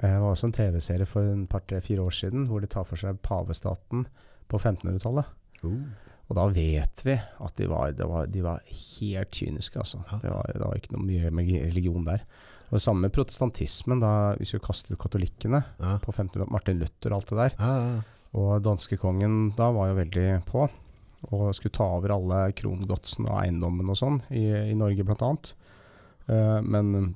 eh, 0.00 0.16
var 0.22 0.30
også 0.30 0.48
en 0.48 0.56
TV-serie 0.56 1.08
for 1.08 1.26
en 1.28 1.46
par, 1.50 1.64
tre, 1.68 1.80
fire 1.84 2.04
år 2.06 2.14
siden, 2.16 2.46
hvor 2.48 2.62
de 2.62 2.70
tar 2.70 2.86
for 2.88 3.00
seg 3.00 3.20
pavestaten 3.24 4.06
på 4.48 4.60
1500-tallet. 4.60 5.28
Uh. 5.62 5.82
Og 6.30 6.38
da 6.38 6.46
vet 6.54 7.02
vi 7.04 7.16
at 7.18 7.58
de 7.58 7.68
var, 7.68 7.92
det 7.96 8.06
var, 8.08 8.30
de 8.32 8.44
var 8.44 8.62
helt 8.64 9.36
kyniske, 9.36 9.78
altså. 9.82 10.00
Det, 10.22 10.30
var, 10.30 10.48
det 10.48 10.62
var 10.62 10.78
ikke 10.78 10.94
noe 10.94 11.04
mye 11.04 11.32
med 11.34 11.50
religion 11.66 12.06
der. 12.06 12.24
Og 12.70 12.78
det 12.78 12.84
samme 12.86 13.04
med 13.04 13.12
protestantismen, 13.12 14.00
da 14.00 14.32
vi 14.38 14.46
skulle 14.48 14.64
kaste 14.64 14.94
ut 14.94 15.00
katolikkene 15.02 15.60
Ja. 15.82 15.98
på 16.00 16.14
1500 16.14 16.48
Martin 16.48 16.78
Luther 16.80 17.12
og 17.12 17.18
alt 17.18 17.32
det 17.32 17.40
der. 17.42 17.56
Ja, 17.58 17.72
ja. 17.82 18.20
Og 18.32 18.62
danskekongen 18.64 19.50
da 19.58 19.66
var 19.76 19.90
jo 19.90 19.98
veldig 19.98 20.28
på, 20.48 20.64
og 21.28 21.50
skulle 21.54 21.76
ta 21.76 21.84
over 21.98 22.14
alle 22.14 22.38
krongodsen 22.56 23.28
og 23.28 23.42
eiendommen 23.42 23.92
og 23.92 23.98
sånn, 24.00 24.22
i, 24.32 24.46
i 24.72 24.78
Norge 24.78 25.04
blant 25.04 25.26
annet. 25.26 25.52
Uh, 26.30 26.64
men 26.64 27.12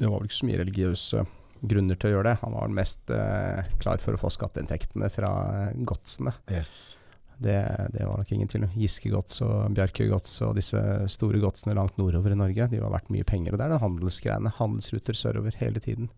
det 0.00 0.08
var 0.08 0.18
vel 0.18 0.26
ikke 0.26 0.40
så 0.40 0.48
mye 0.48 0.58
religiøse 0.64 1.22
grunner 1.62 1.98
til 1.98 2.10
å 2.10 2.12
gjøre 2.16 2.30
det. 2.32 2.38
Han 2.44 2.54
var 2.54 2.68
mest 2.74 3.10
eh, 3.10 3.64
klar 3.82 3.98
for 4.02 4.14
å 4.14 4.20
få 4.20 4.30
skatteinntektene 4.34 5.10
fra 5.10 5.32
eh, 5.68 5.76
godsene. 5.88 6.34
Yes. 6.52 6.96
Det, 7.38 7.54
det 7.94 8.02
var 8.02 8.18
nok 8.18 8.32
ingen 8.34 8.48
tvil 8.50 8.64
om. 8.66 8.72
Giske-gods 8.74 9.40
og 9.46 9.68
Bjarkøy-gods 9.76 10.32
og 10.48 10.56
disse 10.58 10.80
store 11.12 11.38
godsene 11.42 11.76
langt 11.78 11.98
nordover 12.00 12.34
i 12.34 12.38
Norge, 12.38 12.66
de 12.72 12.80
var 12.82 12.90
verdt 12.96 13.12
mye 13.14 13.26
penger. 13.28 13.54
Og 13.54 13.60
det 13.60 13.68
er 13.68 13.74
det 13.76 13.82
handelsgreiene. 13.84 14.54
Handelsruter 14.58 15.14
sørover 15.14 15.54
hele 15.60 15.78
tiden. 15.84 16.08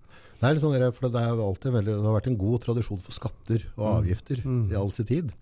Det 0.41 0.49
er 0.49 0.55
litt 0.57 0.63
sånn, 0.65 0.77
for 0.97 1.13
det, 1.13 1.21
er 1.21 1.43
alltid 1.45 1.75
veldig, 1.75 1.93
det 2.01 2.09
har 2.09 2.17
vært 2.17 2.31
en 2.31 2.39
god 2.41 2.63
tradisjon 2.65 3.03
for 3.05 3.13
skatter 3.13 3.67
og 3.77 3.85
Mm. 3.85 3.97
avgifter 3.99 4.41
Mm. 4.47 4.63
i 4.73 4.77
all 4.81 4.91
sin 4.97 5.05
tid. 5.11 5.35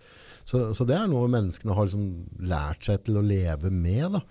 Så, 0.45 0.75
så 0.75 0.85
det 0.89 0.97
er 0.99 1.07
noe 1.07 1.29
menneskene 1.31 1.75
har 1.77 1.87
liksom 1.87 2.09
lært 2.43 2.83
seg 2.89 3.05
til 3.07 3.21
å 3.21 3.23
leve 3.23 3.71
med. 3.71 4.17
Da. 4.17 4.23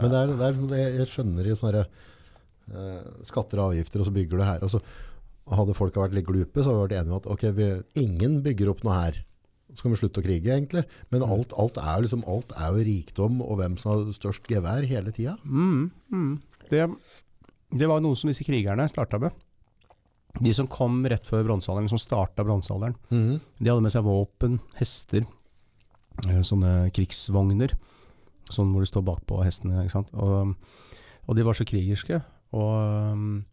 Men 0.00 0.10
det 0.12 0.18
er, 0.20 0.26
det 0.36 0.44
er 0.44 0.52
liksom, 0.52 0.74
jeg 0.76 1.08
skjønner 1.08 1.46
i 1.48 1.56
sånne 1.56 1.86
uh, 2.74 3.22
skatter 3.24 3.58
og 3.62 3.72
avgifter, 3.72 4.02
og 4.02 4.10
så 4.10 4.14
bygger 4.14 4.36
du 4.36 4.44
her. 4.44 4.60
Og 4.66 4.70
så 4.74 4.80
hadde 5.48 5.74
folk 5.74 5.94
vært 5.94 6.14
litt 6.14 6.26
glupe, 6.28 6.62
så 6.62 6.70
hadde 6.70 6.78
vi 6.80 6.86
vært 6.88 6.96
enige 7.00 7.12
om 7.12 7.20
at 7.22 7.26
ok, 7.32 7.44
vi, 7.56 7.68
ingen 8.02 8.40
bygger 8.44 8.70
opp 8.70 8.84
noe 8.84 8.94
her. 9.00 9.24
Så 9.74 9.82
kan 9.86 9.92
vi 9.94 9.98
slutte 10.00 10.20
å 10.20 10.24
krige, 10.26 10.50
egentlig. 10.50 10.84
Men 11.10 11.22
Mm. 11.22 11.30
alt, 11.30 11.52
alt, 11.56 11.76
er 11.78 12.02
liksom, 12.02 12.24
alt 12.26 12.50
er 12.58 12.72
jo 12.74 12.84
rikdom, 12.84 13.40
og 13.42 13.58
hvem 13.58 13.78
som 13.78 13.92
har 13.92 14.12
størst 14.12 14.42
gevær 14.50 14.82
hele 14.86 15.12
tida. 15.12 15.36
Mm, 15.44 15.90
mm. 16.12 16.40
Det, 16.70 16.88
det 17.78 17.88
var 17.88 18.00
noe 18.02 18.16
som 18.18 18.28
disse 18.30 18.44
krigerne 18.44 18.88
starta 18.90 19.18
med. 19.20 19.30
De 20.40 20.52
som 20.54 20.66
kom 20.70 21.04
rett 21.06 21.26
før 21.26 21.42
bronsealderen, 21.44 21.88
som 21.90 21.98
starta 21.98 22.44
bronsealderen, 22.46 22.94
Mm. 23.10 23.40
de 23.60 23.70
hadde 23.70 23.82
med 23.82 23.92
seg 23.92 24.04
våpen, 24.04 24.60
hester, 24.78 25.22
eh, 26.26 26.42
sånne 26.42 26.90
krigsvogner, 26.94 27.72
sånn 28.50 28.72
hvor 28.72 28.80
de 28.82 28.86
står 28.90 29.02
bakpå 29.06 29.42
hestene. 29.44 29.86
Ikke? 29.86 30.04
Og, 30.14 30.54
og 31.28 31.36
de 31.36 31.42
var 31.46 31.54
så 31.54 31.64
krigerske. 31.66 32.22
Og 32.52 33.12
um, 33.14 33.44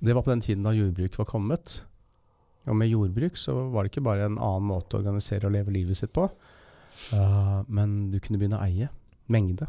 det 0.00 0.14
var 0.14 0.24
på 0.26 0.32
den 0.32 0.44
tiden 0.44 0.66
da 0.66 0.74
jordbruk 0.76 1.16
var 1.18 1.28
kommet. 1.30 1.80
Og 2.66 2.76
med 2.76 2.90
jordbruk 2.90 3.38
så 3.38 3.54
var 3.72 3.84
det 3.84 3.92
ikke 3.92 4.04
bare 4.08 4.26
en 4.26 4.38
annen 4.42 4.68
måte 4.68 4.96
å 4.96 5.00
organisere 5.00 5.48
og 5.48 5.54
leve 5.54 5.74
livet 5.74 5.98
sitt 5.98 6.12
på, 6.16 6.26
uh, 6.26 7.58
men 7.68 8.10
du 8.12 8.18
kunne 8.20 8.40
begynne 8.40 8.58
å 8.58 8.66
eie 8.66 8.90
mengde. 9.32 9.68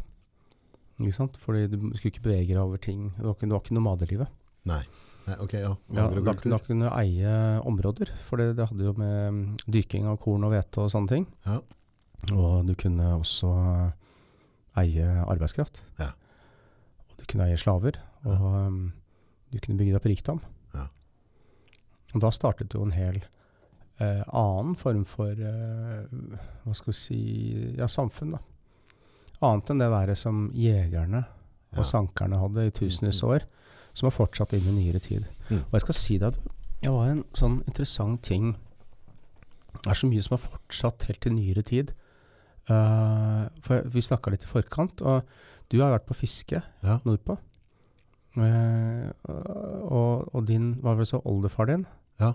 Ikke 0.98 1.14
sant? 1.14 1.38
Fordi 1.38 1.68
du 1.70 1.78
skulle 1.94 2.10
ikke 2.10 2.26
bevege 2.26 2.54
deg 2.56 2.62
over 2.62 2.80
ting. 2.82 3.12
Det 3.14 3.22
var 3.24 3.36
ikke, 3.36 3.46
det 3.46 3.54
var 3.54 3.62
ikke 3.62 3.78
nomadelivet. 3.78 4.34
Nei. 4.68 4.82
Nei, 5.28 5.36
ok, 5.44 5.54
ja. 5.60 5.72
Ja, 5.92 6.06
da, 6.08 6.34
da 6.34 6.58
kunne 6.64 6.88
du 6.88 6.94
eie 6.96 7.32
områder, 7.68 8.10
for 8.24 8.40
det, 8.40 8.54
det 8.58 8.66
hadde 8.70 8.86
jo 8.86 8.94
med 8.96 9.16
mm, 9.36 9.42
dyrking 9.68 10.08
av 10.08 10.16
korn 10.22 10.46
og 10.46 10.54
hvete 10.54 10.82
og 10.82 10.92
sånne 10.92 11.12
ting. 11.12 11.26
Ja. 11.44 11.58
Og 12.32 12.66
du 12.66 12.72
kunne 12.78 13.12
også 13.18 13.50
eie 14.80 15.08
arbeidskraft. 15.28 15.82
Ja. 16.00 16.10
Og 17.12 17.20
du 17.20 17.26
kunne 17.28 17.46
eie 17.46 17.60
slaver. 17.60 18.00
Og 18.26 18.46
um, 18.48 18.80
du 19.52 19.58
kunne 19.60 19.78
bygge 19.78 19.92
deg 19.94 20.00
opp 20.00 20.08
rikdom. 20.10 20.40
Ja. 20.74 20.86
Og 22.14 22.20
da 22.24 22.30
startet 22.34 22.74
jo 22.76 22.82
en 22.84 22.92
hel 22.96 23.18
eh, 24.00 24.22
annen 24.28 24.74
form 24.76 25.04
for 25.08 25.30
eh, 25.32 26.04
Hva 26.64 26.74
skal 26.76 26.92
vi 26.92 26.96
si 26.98 27.20
Ja, 27.78 27.88
samfunn, 27.88 28.34
da. 28.36 28.40
Annet 29.44 29.70
enn 29.70 29.78
det 29.82 29.90
der 29.92 30.14
som 30.18 30.48
jegerne 30.56 31.24
Ja. 31.68 31.78
og 31.82 31.84
sankerne 31.84 32.38
hadde 32.40 32.66
i 32.66 32.70
tusenvis 32.72 33.22
av 33.22 33.34
år, 33.36 33.42
som 33.94 34.06
har 34.08 34.14
fortsatt 34.16 34.54
inn 34.56 34.68
i 34.70 34.72
nyere 34.78 35.00
tid. 35.04 35.26
Mm. 35.50 35.60
Og 35.66 35.72
jeg 35.76 35.82
skal 35.84 35.94
si 35.98 36.16
deg 36.18 36.32
at 36.32 36.54
det 36.80 36.90
var 36.94 37.08
en 37.10 37.24
sånn 37.34 37.58
interessant 37.66 38.22
ting 38.22 38.52
Det 39.82 39.90
er 39.92 39.94
så 39.98 40.08
mye 40.08 40.22
som 40.22 40.36
har 40.36 40.42
fortsatt 40.42 41.04
helt 41.06 41.20
til 41.22 41.32
nyere 41.36 41.62
tid. 41.62 41.92
Uh, 42.68 43.46
for 43.62 43.84
vi 43.88 44.00
snakka 44.02 44.30
litt 44.32 44.42
i 44.44 44.48
forkant, 44.50 45.00
og 45.06 45.22
du 45.70 45.78
har 45.80 45.92
vært 45.94 46.06
på 46.08 46.16
fiske 46.18 46.62
Ja. 46.82 46.98
nordpå. 47.04 47.36
Eh, 48.44 49.32
og, 49.88 50.28
og 50.34 50.44
din, 50.48 50.74
var 50.84 50.98
vel 50.98 51.06
så, 51.08 51.20
oldefar 51.24 51.66
din 51.70 51.86
Ja. 52.20 52.32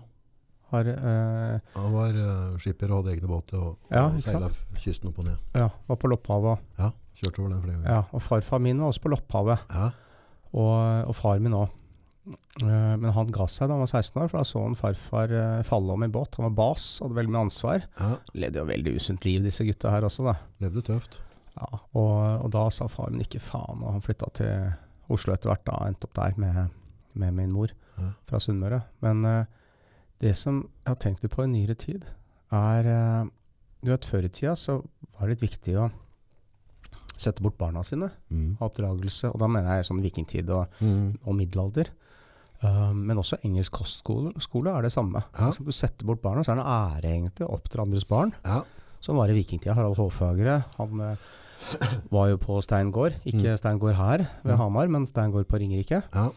har 0.73 0.87
uh, 0.89 1.59
Han 1.75 1.93
var 1.93 2.15
uh, 2.17 2.57
skipper 2.57 2.89
og 2.91 3.03
hadde 3.03 3.13
egne 3.17 3.29
båter 3.29 3.59
og, 3.61 3.75
Ja, 3.93 4.07
og 4.09 4.19
seila 4.23 4.49
kysten 4.73 5.11
opp 5.11 5.19
og 5.21 5.27
ned. 5.29 5.37
ja, 5.53 5.67
var 5.87 5.99
på 6.01 6.09
Lopphavet. 6.09 6.63
Ja, 6.79 6.89
kjørte 7.21 7.43
over 7.43 7.53
den 7.53 7.61
flere 7.61 7.77
ganger. 7.77 7.91
Ja, 7.91 8.01
og 8.11 8.21
farfar 8.25 8.59
min 8.63 8.81
var 8.81 8.89
også 8.93 9.03
på 9.05 9.11
Lopphavet. 9.13 9.59
Ja. 9.69 9.91
Og, 10.53 11.07
og 11.09 11.15
far 11.15 11.39
min 11.39 11.53
òg. 11.57 11.69
Men 12.63 13.03
han 13.11 13.31
ga 13.35 13.45
seg 13.51 13.67
da 13.67 13.75
han 13.75 13.81
var 13.83 13.89
16 13.91 14.21
år, 14.21 14.29
for 14.31 14.37
da 14.39 14.43
så 14.47 14.61
han 14.63 14.77
farfar 14.79 15.31
falle 15.67 15.91
om 15.97 16.05
i 16.05 16.07
båt. 16.13 16.37
Han 16.39 16.45
var 16.47 16.55
bas, 16.55 16.85
hadde 17.03 17.17
veldig 17.17 17.33
mye 17.33 17.41
ansvar. 17.49 17.83
Ja, 17.99 18.11
Levde 18.37 18.61
jo 18.61 18.67
veldig 18.69 18.93
usunt 18.95 19.25
liv, 19.27 19.41
disse 19.43 19.65
gutta 19.67 19.91
her 19.91 20.05
også, 20.07 20.23
da. 20.29 20.35
levde 20.63 20.83
tøft. 20.87 21.19
Ja, 21.57 21.67
og, 21.93 22.13
og 22.45 22.47
da 22.55 22.63
sa 22.73 22.87
far 22.89 23.11
min 23.13 23.25
ikke 23.25 23.41
faen, 23.43 23.81
og 23.83 23.91
han 23.97 24.01
flytta 24.05 24.29
til 24.39 24.71
Oslo 25.13 25.33
etter 25.35 25.49
hvert, 25.51 25.63
da, 25.67 25.77
endte 25.87 26.07
opp 26.09 26.13
der 26.17 26.37
med, 26.41 26.69
med 27.13 27.33
min 27.37 27.51
mor 27.53 27.71
Ja. 27.97 28.09
fra 28.27 28.39
Sunnmøre. 28.41 28.81
Men 29.05 29.23
uh, 29.25 29.45
det 30.23 30.35
som 30.39 30.61
jeg 30.63 30.89
har 30.89 30.95
tenkt 31.03 31.21
litt 31.23 31.33
på 31.35 31.43
i 31.45 31.51
nyere 31.51 31.75
tid, 31.77 32.05
er 32.51 32.87
uh, 32.89 33.29
Du 33.83 33.91
vet, 33.91 34.05
før 34.07 34.23
i 34.23 34.29
tida 34.31 34.53
så 34.55 34.77
var 35.19 35.27
det 35.27 35.35
litt 35.35 35.49
viktig 35.51 35.73
å 35.77 35.89
sette 37.19 37.43
bort 37.43 37.57
barna 37.59 37.83
sine, 37.85 38.07
Mm. 38.31 38.55
ha 38.59 38.65
oppdragelse, 38.69 39.29
og 39.33 39.39
da 39.39 39.47
mener 39.47 39.75
jeg 39.77 39.85
sånn 39.89 40.01
vikingtid 40.01 40.49
og, 40.49 40.67
Mm. 40.81 41.17
og 41.25 41.35
middelalder. 41.35 41.89
Uh, 42.63 42.93
men 42.93 43.17
også 43.19 43.37
engelsk 43.43 43.71
kostskole 43.75 44.31
skole 44.39 44.71
er 44.71 44.81
det 44.83 44.91
samme. 44.93 45.21
Ja. 45.37 45.47
Altså, 45.49 45.65
du 45.65 45.71
setter 45.71 46.05
bort 46.05 46.21
barna, 46.21 46.43
så 46.43 46.53
er 46.53 46.55
det 46.55 46.63
en 46.63 46.71
ære 46.71 47.11
egentlig 47.11 47.45
å 47.47 47.53
oppdra 47.59 47.83
andres 47.83 48.07
barn. 48.07 48.31
Ja. 48.45 48.63
Som 49.01 49.17
var 49.17 49.27
i 49.29 49.33
vikingtida. 49.35 49.75
Harald 49.75 49.97
Hårfagre 49.97 50.63
han 50.77 51.17
var 52.11 52.29
jo 52.29 52.37
på 52.37 52.61
Stein 52.63 52.91
gård. 52.91 53.13
Ikke 53.25 53.53
Mm. 53.53 53.57
Stein 53.57 53.79
gård 53.79 53.95
her 53.95 54.17
ved 54.43 54.53
Mm. 54.53 54.57
Hamar, 54.57 54.87
men 54.87 55.05
Stein 55.07 55.31
gård 55.31 55.45
på 55.47 55.59
Ringerike. 55.59 56.03
Ja. 56.13 56.29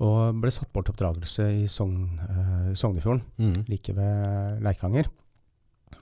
Og 0.00 0.40
ble 0.40 0.50
satt 0.50 0.72
bort 0.72 0.86
til 0.86 0.94
oppdragelse 0.94 1.44
i 1.62 1.66
Sogn, 1.68 2.18
uh, 2.28 2.72
Sognefjorden, 2.74 3.22
Mm. 3.38 3.64
like 3.68 3.94
ved 3.94 4.60
Leikanger. 4.62 5.06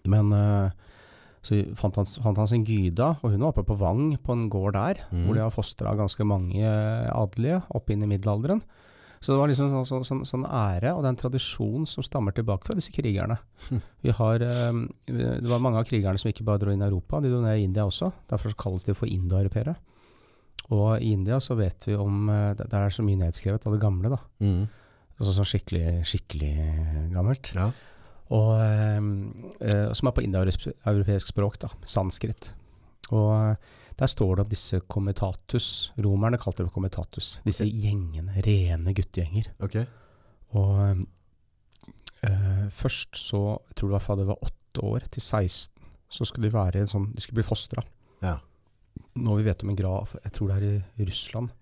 Men 0.07 0.33
uh, 0.33 0.71
så 1.43 1.59
fant 1.77 1.97
han, 1.97 2.05
fant 2.07 2.37
han 2.39 2.49
sin 2.49 2.65
gyda, 2.65 3.17
og 3.23 3.31
hun 3.31 3.41
var 3.41 3.53
oppe 3.53 3.65
på 3.65 3.77
Vang, 3.79 4.17
på 4.23 4.33
en 4.33 4.49
gård 4.51 4.73
der, 4.73 4.95
Mm. 5.13 5.25
hvor 5.27 5.35
de 5.35 5.41
har 5.41 5.51
fostra 5.51 5.95
ganske 5.97 6.25
mange 6.25 6.65
adelige 6.65 7.63
opp 7.75 7.91
inn 7.91 8.03
i 8.03 8.07
middelalderen. 8.07 8.63
Så 9.21 9.35
det 9.35 9.37
var 9.37 9.51
liksom 9.51 9.69
sånn, 9.69 9.85
sånn, 9.85 10.05
sånn, 10.09 10.21
sånn 10.25 10.45
ære, 10.49 10.95
og 10.95 11.03
det 11.03 11.11
er 11.11 11.13
en 11.13 11.21
tradisjon 11.21 11.83
som 11.89 12.05
stammer 12.05 12.33
tilbake 12.33 12.65
fra 12.65 12.77
disse 12.79 12.93
krigerne. 12.95 13.37
Hm. 13.67 13.81
Vi 14.07 14.15
har, 14.17 14.45
um, 14.73 14.87
det 15.05 15.51
var 15.51 15.61
mange 15.61 15.83
av 15.83 15.89
krigerne 15.89 16.21
som 16.21 16.31
ikke 16.31 16.47
bare 16.49 16.63
dro 16.63 16.73
inn 16.73 16.81
i 16.81 16.87
Europa, 16.87 17.21
de 17.21 17.29
dro 17.29 17.43
ned 17.45 17.59
i 17.59 17.67
India 17.67 17.85
også. 17.85 18.09
Derfor 18.31 18.55
så 18.55 18.61
kalles 18.63 18.89
de 18.89 18.95
for 18.97 19.13
indoeuropeere. 19.13 19.75
Og 20.73 21.03
i 21.03 21.11
India 21.13 21.37
så 21.45 21.57
vet 21.59 21.85
vi 21.89 21.97
om 21.99 22.29
eh, 22.31 22.53
Der 22.61 22.77
er 22.79 22.93
så 22.95 23.03
mye 23.03 23.19
nedskrevet 23.19 23.65
av 23.67 23.75
det 23.75 23.81
gamle, 23.83 24.13
da. 24.13 24.21
Mm. 24.45 24.69
Altså 25.19 25.35
sånn 25.35 25.49
skikkelig, 25.51 25.85
skikkelig 26.09 26.53
gammelt. 27.13 27.51
Ja. 27.59 27.69
Og, 28.31 28.55
eh, 28.63 29.01
uh, 29.03 29.93
som 29.99 30.09
er 30.09 30.17
på 30.17 30.25
indoeuropeisk 30.25 31.35
språk, 31.35 31.61
da. 31.67 31.73
Sanskrit. 31.85 32.55
Og 33.11 33.59
der 34.01 34.09
står 34.09 34.37
det 34.39 34.45
om 34.47 34.51
disse 34.51 34.81
comitatus. 34.89 35.93
Romerne 36.01 36.39
kalte 36.41 36.63
det 36.63 36.71
for 36.71 36.79
comitatus. 36.79 37.35
Disse 37.45 37.67
gjengene. 37.69 38.33
Rene 38.47 38.95
guttegjenger. 38.97 39.51
Ok. 39.61 39.77
Og 40.57 41.03
eh, 42.25 42.65
først 42.75 43.19
så 43.21 43.43
Jeg 43.69 43.77
tror 43.77 43.91
det 43.91 43.97
var 43.99 44.05
fra 44.07 44.17
det 44.19 44.29
var 44.31 44.47
åtte 44.47 44.85
år 44.87 45.05
til 45.13 45.23
16, 45.23 45.75
så 46.11 46.27
skulle 46.27 46.49
de 46.49 46.55
være 46.55 46.81
en 46.81 46.91
sånn 46.91 47.11
De 47.13 47.23
skulle 47.23 47.43
bli 47.43 47.47
fostra. 47.47 47.85
Ja. 48.25 48.39
Nå 49.21 49.37
vi 49.39 49.47
vet 49.47 49.63
om 49.65 49.73
en 49.73 49.79
grav, 49.79 50.15
jeg 50.17 50.33
tror 50.33 50.51
det 50.51 50.57
er 50.59 51.03
i 51.03 51.07
Russland, 51.07 51.53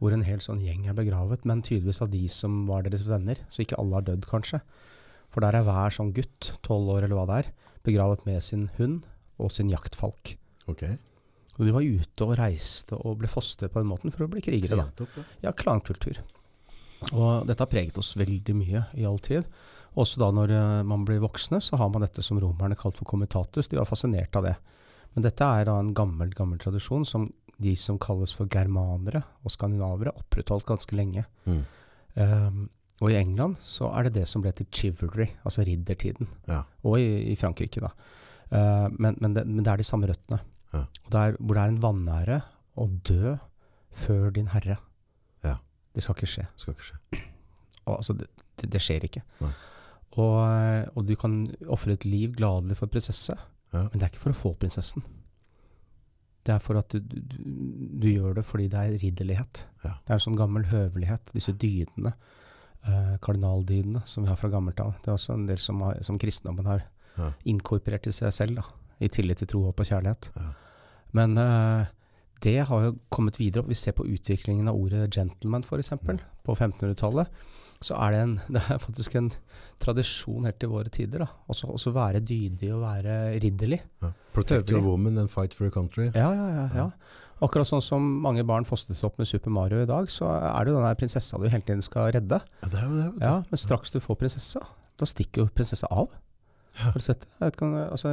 hvor 0.00 0.12
en 0.12 0.24
hel 0.26 0.40
sånn 0.44 0.62
gjeng 0.64 0.86
er 0.88 0.96
begravet, 0.96 1.44
men 1.48 1.62
tydeligvis 1.64 2.02
av 2.04 2.10
de 2.12 2.22
som 2.32 2.64
var 2.68 2.84
deres 2.86 3.04
venner. 3.06 3.40
Så 3.48 3.64
ikke 3.64 3.78
alle 3.80 3.98
har 3.98 4.06
dødd, 4.06 4.26
kanskje. 4.28 4.62
For 5.32 5.44
der 5.44 5.58
er 5.58 5.66
hver 5.66 5.92
sånn 5.92 6.14
gutt, 6.16 6.52
tolv 6.64 6.88
år 6.96 7.06
eller 7.06 7.18
hva 7.18 7.26
det 7.28 7.38
er, 7.42 7.52
begravet 7.86 8.24
med 8.28 8.44
sin 8.44 8.68
hund 8.78 9.04
og 9.42 9.52
sin 9.52 9.70
jaktfalk. 9.72 10.36
Ok. 10.70 10.86
Og 11.56 11.64
de 11.64 11.72
var 11.72 11.86
ute 11.86 12.26
og 12.26 12.36
reiste 12.38 12.98
og 12.98 13.20
ble 13.20 13.30
fostret 13.30 13.72
på 13.72 13.80
den 13.80 13.88
måten 13.88 14.12
for 14.12 14.26
å 14.26 14.30
bli 14.32 14.42
krigere. 14.44 14.76
da. 14.76 15.06
Ja. 15.44 15.54
Klankultur. 15.56 16.20
Og 17.12 17.46
dette 17.48 17.62
har 17.62 17.70
preget 17.70 17.98
oss 18.00 18.14
veldig 18.16 18.54
mye 18.56 18.84
i 18.96 19.06
all 19.08 19.18
tid. 19.22 19.48
Også 19.96 20.20
da 20.20 20.28
når 20.34 20.52
eh, 20.52 20.84
man 20.88 21.06
blir 21.08 21.22
voksne, 21.24 21.60
så 21.64 21.78
har 21.80 21.88
man 21.92 22.04
dette 22.04 22.24
som 22.24 22.40
romerne 22.40 22.76
kalte 22.76 23.00
for 23.00 23.08
comitatus. 23.08 23.70
De 23.72 23.80
var 23.80 23.88
fascinert 23.88 24.36
av 24.36 24.48
det. 24.50 24.54
Men 25.16 25.24
dette 25.24 25.48
er 25.48 25.68
da 25.68 25.78
en 25.80 25.94
gammel, 25.96 26.32
gammel 26.36 26.60
tradisjon 26.60 27.06
som 27.08 27.30
de 27.62 27.72
som 27.80 27.96
kalles 28.00 28.34
for 28.36 28.50
germanere 28.52 29.22
og 29.40 29.52
skandinavere, 29.54 30.12
opprettholdt 30.20 30.66
ganske 30.68 30.96
lenge. 30.98 31.24
Mm. 31.48 31.62
Um, 32.16 32.58
og 33.00 33.12
i 33.12 33.16
England 33.16 33.56
så 33.64 33.88
er 33.96 34.06
det 34.06 34.18
det 34.18 34.26
som 34.28 34.44
ble 34.44 34.52
til 34.56 34.68
chivalry, 34.72 35.30
altså 35.44 35.64
riddertiden. 35.64 36.28
Ja. 36.48 36.62
Og 36.84 37.00
i, 37.00 37.32
i 37.32 37.36
Frankrike, 37.40 37.80
da. 37.84 37.92
Uh, 38.52 38.92
men, 38.92 39.16
men, 39.20 39.32
det, 39.36 39.46
men 39.48 39.64
det 39.64 39.72
er 39.72 39.80
de 39.80 39.88
samme 39.88 40.08
røttene. 40.10 40.42
Ja. 40.74 40.84
Der, 41.12 41.36
hvor 41.38 41.54
det 41.54 41.62
er 41.62 41.72
en 41.74 41.82
vanære 41.82 42.40
å 42.76 42.86
dø 43.08 43.36
før 43.96 44.30
din 44.36 44.48
herre. 44.52 44.76
Ja. 45.44 45.56
Det 45.94 46.02
skal 46.04 46.16
ikke 46.18 46.30
skje. 46.34 46.46
Skal 46.60 46.74
ikke 46.76 46.88
skje. 46.90 46.98
Og, 47.86 47.92
altså, 47.98 48.16
det, 48.18 48.26
det, 48.66 48.80
skjer 48.82 49.06
ikke. 49.08 49.22
Og, 50.16 50.40
og 50.96 51.04
du 51.06 51.14
kan 51.20 51.42
ofre 51.72 51.94
et 51.96 52.04
liv 52.08 52.34
gladelig 52.38 52.78
for 52.80 52.90
prinsesse, 52.92 53.36
Ja. 53.74 53.82
men 53.90 53.98
det 53.98 54.02
er 54.06 54.12
ikke 54.12 54.22
for 54.26 54.32
å 54.34 54.38
få 54.40 54.52
prinsessen. 54.58 55.02
Det 56.46 56.54
er 56.54 56.60
for 56.62 56.78
at 56.78 56.92
du, 56.94 57.00
du, 57.02 57.16
du, 57.26 57.38
du 58.00 58.06
gjør 58.12 58.36
det 58.38 58.44
fordi 58.46 58.68
det 58.70 58.78
er 58.78 58.98
ridderlighet. 59.02 59.64
Ja. 59.82 59.96
Det 60.06 60.12
er 60.12 60.18
en 60.20 60.22
sånn 60.28 60.38
gammel 60.38 60.68
høvelighet. 60.70 61.32
Disse 61.34 61.52
dydene, 61.58 62.12
eh, 62.86 63.16
kardinaldydene, 63.24 64.04
som 64.06 64.22
vi 64.24 64.30
har 64.30 64.38
fra 64.38 64.48
gammelt 64.52 64.78
av. 64.80 64.94
Det 65.02 65.10
er 65.10 65.16
også 65.18 65.34
en 65.34 65.48
del 65.48 65.58
som, 65.62 65.80
har, 65.82 65.98
som 66.06 66.18
kristendommen 66.22 66.68
har 66.70 66.84
Ja. 67.16 67.30
inkorporert 67.48 68.06
i 68.06 68.12
seg 68.12 68.28
selv, 68.36 68.58
da, 68.60 68.64
i 69.00 69.10
tillit 69.12 69.42
til 69.42 69.50
tro, 69.52 69.64
håp 69.68 69.82
og 69.82 69.90
kjærlighet. 69.90 70.30
Ja. 70.36 70.48
Men 71.16 71.36
uh, 71.38 71.86
det 72.44 72.58
har 72.68 72.88
jo 72.88 72.96
kommet 73.12 73.38
videre. 73.40 73.62
opp. 73.62 73.70
Vi 73.70 73.78
ser 73.78 73.96
på 73.96 74.06
utviklingen 74.06 74.68
av 74.68 74.76
ordet 74.78 75.08
gentleman, 75.14 75.64
f.eks. 75.64 75.92
Mm. 76.02 76.18
På 76.44 76.56
1500-tallet. 76.56 77.30
Så 77.84 77.96
er 78.00 78.14
det, 78.14 78.20
en, 78.24 78.34
det 78.54 78.62
er 78.62 78.80
faktisk 78.80 79.16
en 79.18 79.30
tradisjon 79.82 80.48
helt 80.48 80.58
til 80.60 80.72
våre 80.72 80.92
tider. 80.92 81.26
Også, 81.48 81.68
også 81.72 81.92
være 81.96 82.24
dydig 82.24 82.72
og 82.74 82.82
være 82.84 83.36
ridderlig. 83.44 83.82
Ja. 84.02 84.12
Protect 84.36 84.72
your 84.72 84.84
woman 84.84 85.18
and 85.18 85.32
fight 85.32 85.54
for 85.54 85.68
your 85.68 85.74
country. 85.74 86.10
Ja, 86.14 86.32
ja, 86.32 86.48
ja, 86.60 86.66
ja. 86.76 86.90
Akkurat 87.44 87.68
sånn 87.68 87.84
som 87.84 88.04
mange 88.24 88.46
barn 88.48 88.64
fostres 88.64 89.02
opp 89.04 89.18
med 89.20 89.28
Super 89.28 89.52
Mario 89.52 89.82
i 89.84 89.88
dag, 89.88 90.08
så 90.12 90.28
er 90.38 90.64
det 90.64 90.72
jo 90.72 90.80
den 90.80 90.96
prinsessa 90.96 91.36
du 91.36 91.44
hele 91.44 91.64
tiden 91.66 91.84
skal 91.84 92.08
redde. 92.16 92.38
Ja, 92.62 92.68
det 92.72 92.78
er 92.80 92.86
jo 92.86 92.96
det. 92.96 93.08
du. 93.12 93.24
Ja, 93.26 93.34
Men 93.50 93.60
straks 93.60 93.92
du 93.92 93.98
får 94.00 94.16
prinsessa, 94.22 94.62
da 94.96 95.08
stikker 95.08 95.44
jo 95.44 95.50
prinsessa 95.52 95.90
av. 95.92 96.14
Har 96.80 96.96
du 96.96 97.04
sett 97.04 97.24
det? 97.24 97.52
Altså, 97.62 98.10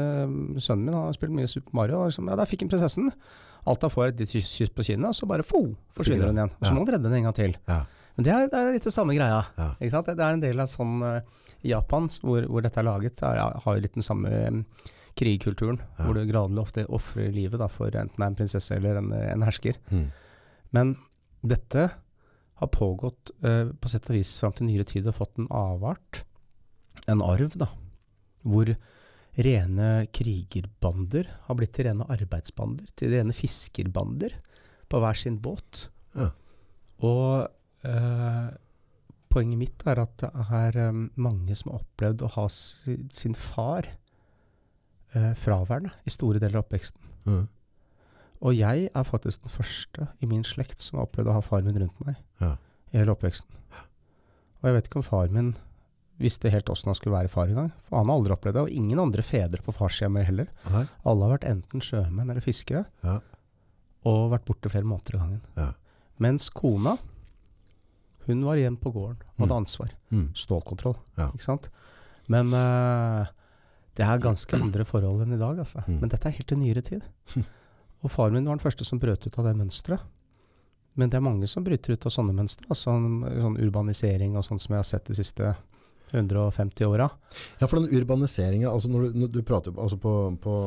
sønnen 0.64 0.86
min 0.88 0.96
har 0.96 1.16
spilt 1.16 1.36
mye 1.36 1.50
Super 1.52 1.76
Mario, 1.78 2.02
og 2.02 2.12
liksom, 2.12 2.30
ja, 2.32 2.38
der 2.40 2.50
fikk 2.50 2.64
han 2.66 2.72
prinsessen. 2.72 3.12
Alt 3.70 3.84
han 3.86 3.92
får 3.94 4.06
er 4.06 4.14
et 4.14 4.32
kyss 4.32 4.54
kyss 4.60 4.74
på 4.76 4.86
kinnet, 4.88 5.10
og 5.10 5.18
så 5.18 5.28
bare 5.30 5.46
fo, 5.48 5.66
forsvinner 5.98 6.32
hun 6.32 6.40
igjen. 6.40 6.56
Og 6.58 6.66
så 6.68 6.74
må 6.74 6.84
han 6.84 6.96
redde 6.96 7.08
den 7.08 7.20
en 7.20 7.30
gang 7.30 7.38
til. 7.38 7.56
Ja. 7.70 7.84
Men 8.16 8.28
det 8.28 8.34
er, 8.34 8.50
det 8.52 8.60
er 8.60 8.76
litt 8.76 8.88
det 8.88 8.94
samme 8.94 9.16
greia. 9.18 9.40
Ja. 9.58 9.70
Ikke 9.80 9.94
sant? 9.96 10.12
Det 10.12 10.26
er 10.26 10.36
en 10.36 10.44
del 10.44 10.60
av 10.62 10.70
sånn 10.70 11.00
eh, 11.08 11.40
I 11.66 11.72
Japan, 11.72 12.10
hvor, 12.22 12.46
hvor 12.50 12.66
dette 12.66 12.82
er 12.82 12.86
laget, 12.86 13.24
er, 13.26 13.40
har 13.64 13.78
jo 13.78 13.84
litt 13.84 13.96
den 13.98 14.06
samme 14.06 14.34
eh, 14.38 14.92
krigkulturen. 15.18 15.80
Ja. 15.82 16.06
Hvor 16.06 16.18
du 16.18 16.28
gradelig 16.30 16.62
ofte 16.62 16.86
ofrer 16.94 17.34
livet 17.34 17.62
da, 17.62 17.70
for 17.72 17.90
enten 17.90 18.20
det 18.20 18.26
er 18.26 18.30
en 18.30 18.38
prinsesse 18.38 18.78
eller 18.78 19.02
en, 19.02 19.10
en 19.18 19.48
hersker. 19.48 19.80
Mm. 19.90 20.08
Men 20.78 20.96
dette 21.44 21.90
har 22.62 22.70
pågått 22.72 23.34
uh, 23.44 23.74
på 23.76 23.92
sett 23.92 24.08
og 24.10 24.16
vis 24.16 24.36
fram 24.40 24.54
til 24.56 24.70
nyere 24.70 24.88
tid 24.88 25.10
og 25.10 25.18
fått 25.18 25.42
en 25.42 25.50
avart, 25.54 26.24
en 27.10 27.24
arv, 27.26 27.58
da. 27.60 27.68
Hvor 28.44 28.70
rene 29.34 29.90
krigerbander 30.14 31.30
har 31.48 31.58
blitt 31.58 31.74
til 31.74 31.88
rene 31.88 32.06
arbeidsbander, 32.14 32.86
til 33.00 33.16
rene 33.16 33.34
fiskerbander 33.34 34.36
på 34.92 35.00
hver 35.02 35.18
sin 35.18 35.40
båt. 35.42 35.88
Ja. 36.14 36.28
Og 37.04 37.48
eh, 37.88 38.52
poenget 39.34 39.58
mitt 39.64 39.88
er 39.90 40.04
at 40.04 40.14
det 40.22 40.30
er 40.60 40.78
um, 40.92 41.08
mange 41.18 41.56
som 41.58 41.72
har 41.74 41.82
opplevd 41.82 42.22
å 42.22 42.30
ha 42.36 42.46
si, 42.54 43.00
sin 43.10 43.34
far 43.34 43.88
eh, 45.16 45.34
fraværende 45.40 45.96
i 46.06 46.14
store 46.14 46.38
deler 46.44 46.60
av 46.62 46.68
oppveksten. 46.68 47.10
Mm. 47.26 47.44
Og 48.44 48.54
jeg 48.60 48.90
er 48.94 49.08
faktisk 49.08 49.42
den 49.46 49.56
første 49.56 50.08
i 50.22 50.30
min 50.30 50.44
slekt 50.46 50.84
som 50.84 51.00
har 51.00 51.08
opplevd 51.08 51.32
å 51.32 51.38
ha 51.40 51.44
faren 51.46 51.70
min 51.72 51.80
rundt 51.82 52.06
meg 52.06 52.20
Ja. 52.44 52.58
i 52.92 53.00
hele 53.00 53.16
oppveksten. 53.16 53.56
Og 54.62 54.70
jeg 54.70 54.76
vet 54.78 54.90
ikke 54.92 55.02
om 55.02 55.08
faren 55.08 55.34
min 55.34 55.54
visste 56.20 56.50
helt 56.54 56.70
åssen 56.70 56.88
han 56.92 56.96
skulle 56.96 57.16
være 57.18 57.30
far 57.32 57.48
engang. 57.50 57.72
For 57.88 57.98
han 57.98 58.08
har 58.10 58.16
aldri 58.20 58.34
opplevd 58.36 58.54
det, 58.56 58.62
og 58.68 58.70
ingen 58.70 59.00
andre 59.00 59.24
fedre 59.26 59.62
på 59.66 59.74
farssida 59.74 60.24
heller. 60.24 60.48
Nei. 60.70 60.86
Alle 61.06 61.26
har 61.28 61.38
vært 61.38 61.48
enten 61.50 61.82
sjømenn 61.82 62.30
eller 62.30 62.42
fiskere, 62.42 62.86
Ja. 63.04 63.20
og 64.06 64.32
vært 64.32 64.46
borte 64.46 64.70
flere 64.70 64.84
måneder 64.86 65.16
i 65.16 65.18
gangen. 65.18 65.42
Ja. 65.58 65.74
Mens 66.20 66.50
kona, 66.50 66.98
hun 68.26 68.44
var 68.46 68.56
igjen 68.60 68.78
på 68.80 68.92
gården 68.94 69.18
og 69.24 69.40
hadde 69.40 69.54
Mm. 69.54 69.64
ansvar. 69.66 69.90
Mm. 70.12 70.30
Stålkontroll, 70.36 70.96
Ja. 71.18 71.30
ikke 71.32 71.44
sant. 71.44 71.70
Men 72.28 72.54
uh, 72.54 73.26
det 73.96 74.06
er 74.06 74.18
ganske 74.20 74.54
andre 74.62 74.86
forhold 74.86 75.22
enn 75.22 75.34
i 75.34 75.38
dag, 75.38 75.58
altså. 75.60 75.84
Mm. 75.88 76.00
Men 76.00 76.10
dette 76.10 76.26
er 76.28 76.32
helt 76.38 76.52
i 76.52 76.56
nyere 76.56 76.82
tid. 76.82 77.02
Hm. 77.34 77.44
Og 78.04 78.12
faren 78.12 78.34
min 78.34 78.46
var 78.46 78.56
den 78.56 78.64
første 78.72 78.86
som 78.86 79.00
brøt 79.00 79.26
ut 79.28 79.38
av 79.40 79.46
det 79.46 79.56
mønsteret. 79.58 80.00
Men 80.96 81.10
det 81.10 81.18
er 81.18 81.22
mange 81.22 81.48
som 81.50 81.64
bryter 81.64 81.94
ut 81.94 82.06
av 82.06 82.12
sånne 82.12 82.34
mønstre. 82.36 82.68
Altså 82.70 82.92
sånn 82.92 83.58
urbanisering 83.60 84.36
og 84.38 84.44
sånn 84.46 84.60
som 84.60 84.74
jeg 84.74 84.78
har 84.78 84.84
sett 84.84 85.06
de 85.06 85.14
siste 85.16 85.56
150 86.14 86.86
åra. 86.86 87.10
Ja, 87.60 87.68
for 87.68 87.80
den 87.80 87.92
urbaniseringen, 87.94 88.70
altså 88.70 88.92
når 88.92 89.08
du, 89.08 89.20
når 89.24 89.34
du 89.34 89.42
prater 89.48 89.74
altså 89.78 89.98
på, 90.00 90.14
på 90.44 90.58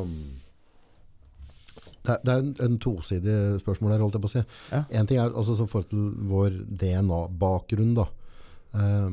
det, 2.07 2.15
er, 2.15 2.19
det 2.23 2.33
er 2.33 2.43
en, 2.43 2.55
en 2.67 2.79
tosidig 2.83 3.37
spørsmål 3.63 3.95
her, 3.95 4.03
holdt 4.05 4.19
jeg 4.19 4.25
på 4.25 4.31
å 4.31 4.35
si. 4.37 4.43
Ja. 4.73 4.83
En 5.01 5.09
ting 5.11 5.21
er 5.21 5.31
altså 5.33 5.57
så 5.59 5.67
forhold 5.71 5.91
til 5.91 6.11
vår 6.31 6.59
DNA-bakgrunn 6.83 7.95
da. 7.99 8.07
Eh, 8.77 9.09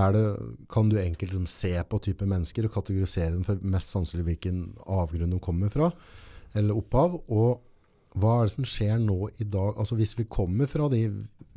er 0.00 0.14
det, 0.14 0.24
kan 0.70 0.90
du 0.90 0.98
enkelt 1.00 1.32
liksom, 1.32 1.48
se 1.50 1.72
på 1.90 1.98
type 2.02 2.26
mennesker 2.30 2.66
og 2.68 2.74
kategorisere 2.76 3.34
dem 3.34 3.46
for 3.46 3.62
mest 3.66 3.90
sannsynlig 3.94 4.28
hvilken 4.28 4.60
avgrunn 4.86 5.34
de 5.34 5.40
kommer 5.42 5.72
fra, 5.72 5.90
eller 6.54 6.78
opphav? 6.78 7.16
Og 7.26 7.60
hva 8.18 8.36
er 8.40 8.48
det 8.48 8.54
som 8.56 8.66
skjer 8.66 8.98
nå 9.02 9.30
i 9.38 9.46
dag? 9.46 9.76
Altså 9.78 9.98
Hvis 9.98 10.16
vi 10.18 10.26
kommer 10.30 10.70
fra 10.70 10.88
de 10.90 11.04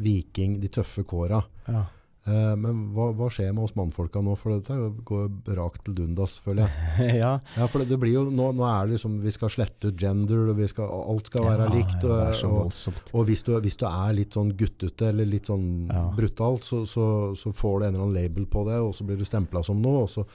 viking, 0.02 0.60
de 0.62 0.70
tøffe 0.74 1.06
kåra, 1.06 1.44
Ja. 1.68 1.86
Eh, 2.28 2.54
men 2.60 2.80
hva, 2.96 3.10
hva 3.18 3.28
skjer 3.34 3.52
med 3.56 3.66
oss 3.66 3.76
mannfolka 3.78 4.22
nå? 4.24 4.36
For 4.40 4.56
dette 4.56 4.78
går 5.08 5.54
rakt 5.58 5.84
til 5.88 5.98
dundas, 5.98 6.38
føler 6.44 6.66
jeg. 6.66 7.10
ja. 7.24 7.34
Ja, 7.58 7.68
for 7.68 7.82
det, 7.84 7.90
det 7.92 8.00
blir 8.02 8.16
jo, 8.16 8.24
nå, 8.32 8.50
nå 8.58 8.66
er 8.70 8.88
det 8.88 8.96
liksom, 8.98 9.20
vi 9.24 9.34
skal 9.36 9.52
slette 9.54 9.92
ut 9.92 10.00
gender, 10.00 10.48
og 10.54 10.58
vi 10.60 10.70
skal, 10.72 10.90
alt 11.14 11.32
skal 11.32 11.48
være 11.50 11.68
Ja, 11.70 11.76
likt. 11.76 12.08
Og, 12.08 12.44
og, 12.50 12.82
og 13.14 13.30
hvis, 13.30 13.46
du, 13.48 13.54
hvis 13.64 13.80
du 13.80 13.86
er 13.90 14.18
litt 14.18 14.38
sånn 14.40 14.52
guttete 14.60 15.12
eller 15.14 15.30
litt 15.30 15.52
sånn 15.52 15.70
Ja. 15.92 16.08
brutalt, 16.16 16.68
så, 16.68 16.84
så, 16.90 17.06
så 17.40 17.54
får 17.56 17.80
du 17.80 17.86
en 17.88 17.94
eller 17.94 18.06
annen 18.08 18.18
label 18.18 18.50
på 18.50 18.66
det, 18.70 18.80
og 18.82 18.94
så 18.98 19.08
blir 19.08 19.20
du 19.20 19.26
stempla 19.28 19.64
som 19.66 19.82
noe. 19.84 20.06
Og 20.08 20.12
så, 20.12 20.26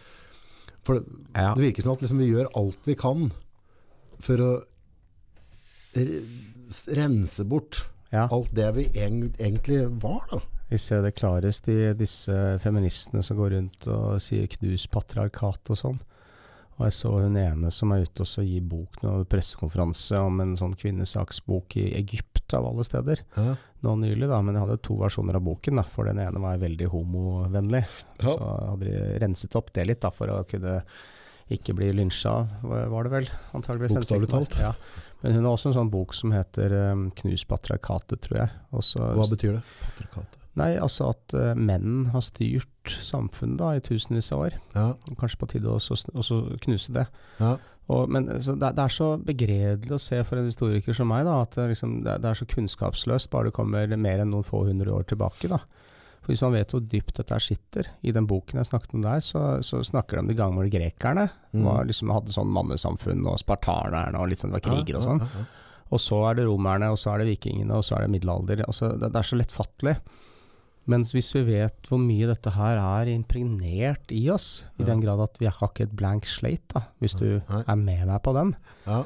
for 0.86 1.00
det, 1.00 1.18
det 1.34 1.68
virker 1.70 1.84
som 1.84 1.96
at 1.96 2.04
liksom 2.04 2.20
vi 2.22 2.30
gjør 2.32 2.50
alt 2.58 2.88
vi 2.88 2.96
kan 2.98 3.28
for 4.18 4.42
å 4.42 4.52
rense 6.98 7.44
bort 7.48 7.82
ja. 8.12 8.26
alt 8.30 8.52
det 8.56 8.68
vi 8.76 8.86
egentlig 8.94 9.82
var, 10.02 10.24
da. 10.30 10.40
Vi 10.68 10.78
ser 10.78 11.00
det 11.02 11.16
klarest 11.16 11.68
i 11.72 11.78
disse 11.96 12.34
feministene 12.60 13.22
som 13.24 13.38
går 13.38 13.54
rundt 13.56 13.86
og 13.88 14.20
sier 14.20 14.46
'knus 14.46 14.86
patriarkat' 14.92 15.72
og 15.72 15.80
sånn. 15.80 16.00
Og 16.78 16.84
jeg 16.86 16.94
så 16.94 17.10
hun 17.10 17.36
ene 17.40 17.70
som 17.74 17.90
er 17.90 18.04
ute 18.06 18.22
og 18.22 18.28
så 18.30 18.44
gir 18.46 18.62
bok 18.62 19.00
nå, 19.02 19.24
pressekonferanse 19.26 20.20
om 20.22 20.38
en 20.44 20.54
sånn 20.60 20.76
kvinnesaksbok 20.78 21.74
i 21.80 21.88
Egypt, 21.98 22.54
av 22.54 22.68
alle 22.68 22.84
steder. 22.86 23.24
Ja. 23.34 23.56
Nå 23.84 23.94
nylig, 24.00 24.28
da, 24.30 24.38
men 24.40 24.54
jeg 24.54 24.62
hadde 24.62 24.78
to 24.86 24.94
versjoner 25.00 25.36
av 25.36 25.42
boken, 25.44 25.80
da, 25.80 25.84
for 25.84 26.08
den 26.08 26.20
ene 26.22 26.40
var 26.40 26.60
veldig 26.62 26.86
homovennlig. 26.92 27.82
Ja. 28.22 28.30
Så 28.30 28.36
hadde 28.70 28.86
de 28.86 29.18
renset 29.24 29.58
opp 29.58 29.72
det 29.74 29.88
litt 29.90 30.00
da, 30.04 30.12
for 30.14 30.30
å 30.32 30.44
kunne 30.48 30.78
ikke 31.52 31.74
bli 31.74 31.90
lynsja, 31.96 32.32
var 32.62 33.08
det 33.08 33.12
vel? 33.12 33.28
Antageligvis. 33.56 33.98
Bokstavelig 33.98 34.30
talt. 34.30 34.56
Ja. 34.62 34.72
Men 35.22 35.34
hun 35.34 35.48
har 35.48 35.56
også 35.56 35.72
en 35.72 35.78
sånn 35.80 35.90
bok 35.90 36.14
som 36.14 36.32
heter 36.32 36.72
um, 36.92 37.08
'Knus 37.10 37.42
patriarkatet', 37.48 38.20
tror 38.22 38.38
jeg. 38.44 38.50
Også, 38.70 39.02
Hva 39.18 39.26
betyr 39.32 39.58
det? 39.58 39.62
Patriarkatet. 39.82 40.38
Nei, 40.58 40.72
altså 40.82 41.12
at 41.14 41.34
uh, 41.38 41.52
menn 41.56 42.08
har 42.12 42.24
styrt 42.26 42.92
samfunnet 42.92 43.60
da 43.60 43.72
i 43.76 43.82
tusenvis 43.84 44.30
av 44.34 44.46
år. 44.48 44.60
Ja, 44.74 44.92
Kanskje 45.20 45.42
på 45.42 45.50
tide 45.54 45.70
å 45.70 45.78
også, 45.78 45.98
også 46.18 46.38
knuse 46.64 46.94
det. 46.96 47.06
ja, 47.40 47.56
Og, 47.88 48.08
men 48.12 48.26
så 48.44 48.52
det, 48.58 48.74
det 48.76 48.84
er 48.84 48.92
så 48.92 49.10
begredelig 49.16 49.94
å 49.96 50.00
se 50.02 50.18
for 50.28 50.40
en 50.40 50.48
historiker 50.48 50.96
som 50.96 51.08
meg 51.08 51.24
da, 51.28 51.38
at 51.46 51.54
det, 51.56 51.70
liksom, 51.72 52.02
det, 52.04 52.18
det 52.24 52.30
er 52.32 52.40
så 52.40 52.48
kunnskapsløst 52.50 53.30
bare 53.32 53.48
det 53.48 53.56
kommer 53.56 53.94
mer 53.96 54.20
enn 54.24 54.34
noen 54.34 54.44
få 54.44 54.66
hundre 54.66 54.92
år 54.92 55.06
tilbake. 55.08 55.48
da. 55.48 55.62
For 56.20 56.34
Hvis 56.34 56.42
man 56.44 56.52
vet 56.58 56.74
hvor 56.74 56.82
dypt 56.84 57.16
dette 57.16 57.38
sitter, 57.40 57.88
i 58.04 58.12
den 58.12 58.26
boken 58.28 58.60
jeg 58.60 58.68
snakket 58.68 58.98
om 58.98 59.06
der, 59.06 59.22
så, 59.24 59.44
så 59.64 59.80
snakker 59.86 60.18
de 60.18 60.24
om 60.26 60.28
de 60.28 60.36
gamle 60.36 60.68
grekerne. 60.68 61.28
Mm. 61.54 61.62
Var 61.64 61.88
liksom, 61.88 62.12
hadde 62.12 62.34
sånn 62.34 62.52
mannesamfunn, 62.52 63.24
og 63.30 63.38
spartanerne, 63.40 64.20
og 64.20 64.28
litt 64.28 64.42
sånn, 64.44 64.52
det 64.52 64.60
var 64.60 64.66
kriger 64.66 64.98
og 65.00 65.06
sånn. 65.06 65.22
Ja. 65.24 65.46
Og 65.88 66.02
så 66.04 66.18
er 66.28 66.36
det 66.36 66.44
romerne, 66.44 66.90
og 66.92 66.98
så 67.00 67.14
er 67.14 67.22
det 67.22 67.30
vikingene, 67.30 67.78
og 67.78 67.86
så 67.88 67.96
er 67.96 68.04
det 68.04 68.12
middelalder. 68.12 68.60
Altså, 68.68 68.90
det, 69.00 69.08
det 69.14 69.22
er 69.22 69.28
så 69.30 69.38
lettfattelig. 69.40 69.94
Mens 70.88 71.12
hvis 71.12 71.28
vi 71.36 71.42
vet 71.44 71.88
hvor 71.90 72.00
mye 72.00 72.26
dette 72.30 72.50
her 72.54 72.78
er 72.80 73.10
impregnert 73.12 74.08
i 74.14 74.22
oss, 74.32 74.64
i 74.78 74.82
Ja. 74.82 74.86
den 74.94 75.02
grad 75.04 75.20
at 75.20 75.36
vi 75.38 75.46
har 75.46 75.68
ikke 75.68 75.84
et 75.84 75.96
blank 75.96 76.24
slate, 76.26 76.72
da, 76.74 76.80
hvis 77.02 77.14
du 77.18 77.42
Nei. 77.48 77.62
er 77.66 77.76
med 77.76 78.06
meg 78.08 78.22
på 78.24 78.32
den, 78.34 78.54
ja. 78.86 79.02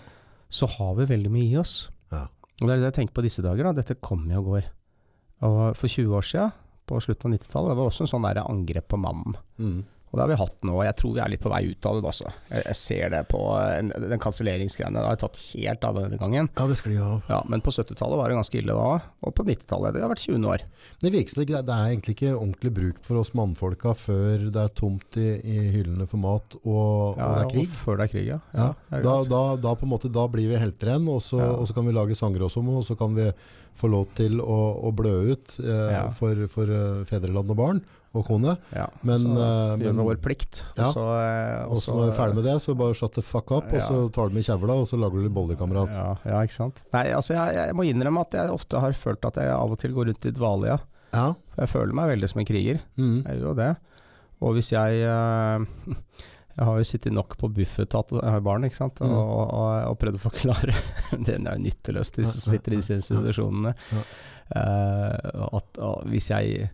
så 0.49 0.69
har 0.79 0.95
vi 1.01 1.07
veldig 1.11 1.31
mye 1.35 1.51
i 1.51 1.57
oss. 1.59 1.89
Ja. 2.13 2.29
Og 2.61 2.69
det 2.69 2.71
er 2.71 2.77
det 2.85 2.95
jeg 2.95 2.99
tenker 3.01 3.15
på 3.19 3.23
disse 3.27 3.43
dager. 3.43 3.65
da, 3.65 3.73
Dette 3.83 3.97
kommer 4.01 4.39
og 4.39 4.45
går. 4.47 4.65
Og 5.43 5.77
for 5.77 5.89
20 5.89 6.15
år 6.15 6.23
siden, 6.23 6.53
på 6.87 7.01
slutten 7.03 7.33
av 7.33 7.39
90-tallet, 7.39 7.71
det 7.73 7.77
var 7.79 7.91
også 7.91 8.05
en 8.07 8.11
sånn 8.13 8.23
der 8.29 8.43
angrep 8.47 8.89
på 8.89 8.99
mannen. 9.01 9.35
Mm. 9.59 9.85
Og 10.13 10.19
det 10.19 10.25
har 10.27 10.29
vi 10.29 10.37
hatt 10.43 10.67
nå, 10.69 10.75
jeg 10.85 10.97
tror 11.01 11.15
vi 11.17 11.21
er 11.25 11.31
litt 11.33 11.41
på 11.41 11.49
vei 11.49 11.63
ut 11.73 11.87
av 11.89 11.97
det 11.97 12.09
også. 12.11 12.29
Jeg, 12.51 12.63
jeg 12.69 12.77
ser 12.77 13.13
det 13.15 13.23
på 13.33 13.39
en, 13.57 13.89
den 13.97 14.21
kanselleringsgreiene. 14.21 15.01
Har 15.07 15.17
tatt 15.23 15.39
helt 15.57 15.87
av 15.89 15.97
denne 15.97 16.19
gangen. 16.21 16.51
ja, 16.53 16.67
det 16.69 16.77
sklir 16.77 17.01
av. 17.01 17.23
Ja, 17.33 17.39
Men 17.49 17.65
på 17.65 17.73
70-tallet 17.73 18.21
var 18.21 18.29
det 18.29 18.37
ganske 18.37 18.59
ille 18.61 18.77
da, 18.77 18.99
og 19.25 19.33
på 19.39 19.47
90-tallet. 19.49 19.97
Det 19.97 20.03
har 20.05 20.13
vært 20.13 20.25
20 20.27 20.45
år. 20.53 20.67
Det 21.01 21.13
virker 21.15 21.33
som 21.33 21.47
det, 21.49 21.63
det 21.71 21.79
er 21.79 21.95
egentlig 21.95 22.17
ikke 22.19 22.35
ordentlig 22.35 22.75
bruk 22.77 23.01
for 23.09 23.23
oss 23.23 23.33
mannfolka 23.39 23.95
før 23.97 24.45
det 24.53 24.61
er 24.67 24.75
tomt 24.77 25.17
i, 25.17 25.31
i 25.49 25.57
hyllene 25.79 26.05
for 26.11 26.21
mat 26.21 26.59
og, 26.61 27.17
Ja, 27.17 27.31
og 27.31 27.39
det 27.39 27.47
er 27.47 27.51
krig. 27.55 27.67
Ja, 27.73 27.81
før 27.87 27.97
det 28.03 28.05
er 28.05 28.13
krig, 28.13 28.29
ja. 28.35 28.39
Ja, 28.53 28.69
er 28.93 29.09
Da, 29.09 29.17
da, 29.33 29.43
da, 29.65 29.75
på 29.81 29.89
en 29.89 29.95
måte, 29.95 30.13
da 30.13 30.27
blir 30.29 30.53
vi 30.53 30.61
helter 30.61 30.93
igjen, 30.93 31.09
og 31.09 31.25
og 31.33 31.65
så 31.69 31.73
kan 31.73 31.87
vi 31.89 31.97
lage 31.97 32.17
sanger 32.19 32.45
også, 32.45 32.61
og 32.69 32.85
så 32.85 32.97
kan 32.99 33.17
vi 33.17 33.31
få 33.81 33.89
lov 33.89 34.11
til 34.19 34.37
å, 34.45 34.61
å 34.85 34.93
blø 34.93 35.33
ut 35.33 35.57
eh, 35.65 35.97
for, 36.19 36.37
for 36.53 36.69
eh, 36.69 37.03
fedreland 37.09 37.49
og 37.55 37.57
barn 37.57 37.81
og 38.13 38.27
kone. 38.29 38.57
ja. 38.77 38.87
Men, 39.09 39.23
så 39.25 39.31
uh, 39.33 39.75
gjør 39.77 39.79
vi 39.81 39.93
men 39.97 40.05
vår 40.09 40.19
plikt. 40.25 40.63
Ja. 40.77 40.87
Og 40.89 40.93
så, 40.97 41.05
eh, 41.17 41.63
og 41.67 41.79
så 41.81 41.95
når 41.95 42.03
vi 42.03 42.11
er 42.13 42.17
ferdig 42.19 42.37
med 42.41 42.45
det, 42.51 42.57
så 42.61 42.75
bare 42.77 42.97
shut 42.99 43.15
the 43.17 43.25
fuck 43.25 43.51
up, 43.57 43.71
og 43.73 43.81
så 43.87 44.03
tar 44.13 44.29
du 44.29 44.37
med 44.37 44.45
kjevla, 44.45 44.77
og 44.83 44.89
så 44.91 44.99
lager 45.01 45.17
du 45.21 45.27
litt 45.29 45.37
boller, 45.37 45.57
kamerat. 45.61 45.95
Ja, 45.97 46.11
ja, 46.29 46.43
ikke 46.45 46.59
sant. 46.59 46.83
Nei, 46.93 47.07
altså 47.17 47.35
jeg, 47.39 47.55
jeg 47.57 47.77
må 47.79 47.87
innrømme 47.89 48.27
at 48.27 48.37
jeg 48.37 48.53
ofte 48.53 48.83
har 48.85 48.93
følt 48.99 49.25
at 49.31 49.41
jeg 49.41 49.55
av 49.55 49.73
og 49.73 49.81
til 49.81 49.95
går 49.97 50.11
rundt 50.13 50.29
i 50.29 50.35
dvale, 50.37 50.75
ja. 50.75 50.79
Ja. 51.13 51.25
For 51.55 51.65
jeg 51.65 51.73
føler 51.75 51.97
meg 51.97 52.13
veldig 52.15 52.29
som 52.33 52.41
en 52.45 52.49
kriger. 52.49 52.79
Mm. 53.01 53.17
Jeg 53.25 53.41
gjør 53.41 53.49
jo 53.51 53.57
det. 53.63 53.71
Og 54.43 54.55
hvis 54.57 54.71
jeg 54.73 55.03
uh, 55.07 55.61
Jeg 56.57 56.67
har 56.69 56.77
jo 56.77 56.85
sittet 56.85 57.15
nok 57.17 57.39
på 57.41 57.49
Bufetat, 57.49 58.11
jeg 58.13 58.29
har 58.29 58.43
barn, 58.45 58.67
ikke 58.69 58.77
sant, 58.77 58.99
og, 59.01 59.09
Mm. 59.09 59.17
og, 59.25 59.53
og, 59.57 59.69
og 59.89 59.95
prøvd 60.03 60.19
å 60.19 60.21
forklare 60.21 60.75
Den 61.29 61.47
er 61.49 61.57
jo 61.57 61.65
nytteløst, 61.65 62.19
de 62.21 62.27
som 62.29 62.43
sitter 62.53 62.75
i 62.75 62.81
disse 62.83 62.99
institusjonene. 63.01 63.73
Ja. 63.93 64.03
Eh, 64.53 65.47
at 65.57 65.79
og 65.81 66.03
hvis 66.13 66.29
jeg 66.29 66.59
eh, 66.67 66.73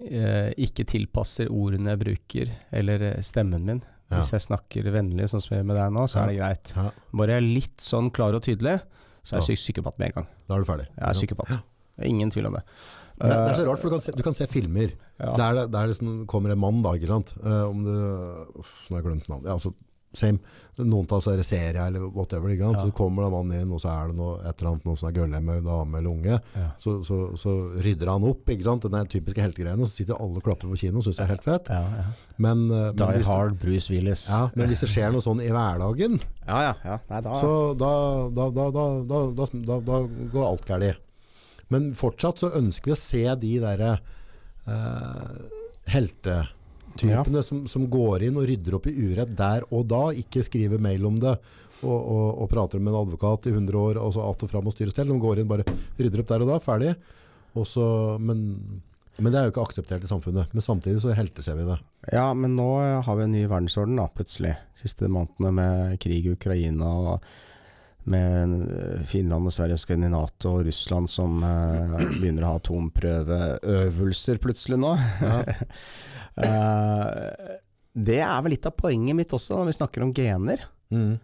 ikke 0.00 0.84
tilpasser 0.88 1.50
ordene 1.52 1.92
jeg 1.94 2.00
bruker, 2.04 2.52
eller 2.72 3.02
eh, 3.12 3.20
stemmen 3.26 3.64
min. 3.66 3.82
Hvis 4.10 4.32
jeg 4.34 4.42
snakker 4.42 4.88
vennlig, 4.90 5.28
sånn 5.30 5.38
som 5.42 5.52
jeg 5.54 5.60
gjør 5.62 5.66
med 5.68 5.76
deg 5.78 5.92
nå, 5.94 6.06
så 6.10 6.24
er 6.24 6.32
det 6.32 6.38
greit. 6.40 6.72
Bare 7.14 7.36
jeg 7.36 7.42
er 7.44 7.44
litt 7.46 7.84
sånn 7.84 8.08
klar 8.10 8.34
og 8.34 8.42
tydelig, 8.42 8.80
så 9.22 9.36
er 9.36 9.38
jeg 9.44 9.44
psy- 9.54 9.60
psykopat 9.60 10.00
med 10.02 10.08
en 10.10 10.16
gang. 10.16 10.26
Da 10.48 10.56
er 10.56 10.64
du 10.64 10.66
ferdig. 10.66 10.86
Jeg 10.96 11.04
er 11.06 11.18
psykopat. 11.20 11.52
Ingen 12.08 12.32
tvil 12.34 12.48
om 12.50 12.56
det. 12.58 12.64
Det, 13.20 13.28
er- 13.28 13.44
det 13.44 13.52
er 13.52 13.54
så 13.60 13.62
Eh, 13.62 13.68
rart, 13.68 13.78
for 13.78 13.86
du 13.90 13.94
kan 13.94 14.00
se, 14.02 14.12
du 14.16 14.22
kan 14.24 14.34
se 14.34 14.46
filmer 14.50 14.90
ja. 15.20 15.36
der 15.36 15.54
det, 15.60 15.64
der 15.70 15.86
liksom 15.92 16.26
kommer 16.26 16.50
en 16.50 16.58
mann, 16.58 16.80
da, 16.82 16.94
ikke 16.96 17.06
sant? 17.12 17.34
Uh, 17.44 17.68
om 17.68 17.84
du 17.84 17.92
Uff, 18.58 18.72
nå 18.88 18.96
har 18.96 19.02
jeg 19.02 19.06
glemt 19.10 19.28
navnet. 19.28 19.46
Ja, 19.46 19.52
altså, 19.58 19.74
same. 20.12 20.40
Noen 20.80 21.04
tar 21.04 21.20
seg 21.20 21.42
serie 21.44 21.82
eller 21.90 22.06
whatever. 22.14 22.48
Ja. 22.54 22.70
Så 22.78 22.90
kommer 22.96 23.26
det 23.26 23.30
mannen 23.34 23.50
mann 23.52 23.60
inn, 23.66 23.72
og 23.74 23.80
så 23.82 23.90
er 23.92 24.10
det 24.10 24.16
noe, 24.16 24.38
et 24.40 24.54
eller 24.60 24.70
annet, 24.70 24.86
noe 24.88 24.96
som 24.96 25.08
er 25.10 25.16
gølle 25.18 25.40
dame 25.66 25.98
eller 25.98 26.10
unge. 26.10 26.38
Ja. 26.56 26.68
Så, 26.80 26.94
så, 27.04 27.18
så 27.40 27.54
rydder 27.84 28.12
han 28.14 28.24
opp. 28.30 28.48
ikke 28.48 28.64
sant? 28.64 28.86
Den 28.92 29.10
typiske 29.12 29.42
heltegreiene. 29.44 29.86
Så 29.88 30.00
sitter 30.00 30.16
alle 30.16 30.40
og 30.40 30.46
klapper 30.46 30.70
på 30.70 30.78
kino 30.80 31.02
og 31.02 31.06
syns 31.06 31.20
det 31.20 31.26
er 31.26 31.32
helt 31.34 31.44
fett. 31.44 31.68
Ja, 31.68 31.82
ja. 32.00 32.06
Men, 32.38 32.64
eh, 32.70 32.86
men, 32.88 32.96
Die 33.02 33.18
hvis, 33.18 33.28
Hard, 33.28 33.58
Bruce 33.60 33.92
Willis. 33.92 34.24
men 34.54 34.70
hvis 34.70 34.84
det 34.86 34.90
skjer 34.94 35.12
noe 35.12 35.24
sånn 35.24 35.42
i 35.44 35.50
hverdagen, 35.52 36.16
ja, 36.46 36.62
ja. 36.70 36.72
ja. 36.86 36.96
Nei, 37.10 37.20
da 37.26 37.36
så 37.36 37.52
da, 37.78 37.92
da, 38.32 38.48
da, 38.72 40.00
går 40.32 40.46
alt 40.46 40.64
galt. 40.70 41.04
Men 41.70 41.92
fortsatt 41.98 42.40
så 42.40 42.48
ønsker 42.56 42.90
vi 42.90 42.96
å 42.96 42.98
se 42.98 43.26
de 43.44 43.52
derre 43.62 43.92
eh, 47.04 47.16
ja. 47.16 47.42
som, 47.46 47.64
som 47.70 47.88
går 47.90 48.28
inn 48.28 48.38
og 48.40 48.46
rydder 48.48 48.76
opp 48.76 48.86
i 48.90 48.94
urett 48.94 49.32
der 49.38 49.66
og 49.70 49.88
da, 49.90 50.04
ikke 50.16 50.44
skriver 50.46 50.82
mail 50.82 51.06
om 51.08 51.18
det 51.22 51.36
og, 51.80 51.96
og, 51.96 52.28
og 52.42 52.50
prater 52.50 52.82
med 52.82 52.92
en 52.92 53.00
advokat 53.00 53.48
i 53.48 53.54
100 53.54 53.78
år, 53.78 53.98
og 53.98 54.12
så 54.14 54.30
att 54.30 54.42
og 54.42 54.50
fram 54.50 54.66
og 54.66 54.74
styr 54.74 54.90
og 54.90 54.92
stell. 54.92 55.08
De 55.08 55.18
går 55.20 55.40
inn 55.40 55.48
bare 55.48 55.64
rydder 55.96 56.22
opp 56.22 56.28
der 56.28 56.44
og 56.44 56.50
da, 56.50 56.58
ferdig. 56.60 56.94
Og 57.58 57.66
så, 57.66 57.84
men, 58.20 58.42
men 59.18 59.32
det 59.32 59.40
er 59.40 59.48
jo 59.48 59.54
ikke 59.54 59.64
akseptert 59.64 60.04
i 60.04 60.10
samfunnet. 60.10 60.52
Men 60.52 60.64
samtidig 60.64 61.00
så 61.02 61.14
helteser 61.16 61.56
vi 61.58 61.68
det. 61.68 61.78
Ja, 62.12 62.30
men 62.34 62.56
nå 62.58 62.68
eh, 62.82 62.98
har 63.06 63.16
vi 63.16 63.26
en 63.26 63.32
ny 63.32 63.46
verdensorden, 63.46 63.96
da, 64.00 64.10
plutselig. 64.12 64.56
Siste 64.78 65.08
månedene 65.08 65.54
med 65.56 65.96
krig 66.02 66.26
i 66.26 66.34
Ukraina 66.36 66.92
og 67.14 67.30
med 68.10 68.54
eh, 68.66 69.02
Finland 69.08 69.48
og 69.48 69.54
Sverige 69.54 69.80
skal 69.80 69.98
inn 69.98 70.08
i 70.08 70.12
Nato, 70.12 70.58
og 70.58 70.68
Russland 70.68 71.10
som 71.12 71.42
eh, 71.46 71.98
begynner 72.18 72.46
å 72.46 72.54
ha 72.54 72.60
atomprøveøvelser 72.60 74.40
plutselig 74.42 74.80
nå. 74.80 74.94
Eh, 76.36 77.56
det 78.00 78.20
er 78.22 78.42
vel 78.44 78.54
litt 78.54 78.66
av 78.68 78.76
poenget 78.78 79.16
mitt 79.18 79.32
også, 79.34 79.58
når 79.58 79.70
vi 79.72 79.76
snakker 79.78 80.04
om 80.06 80.12
gener. 80.14 80.62
Mm. 80.94 81.16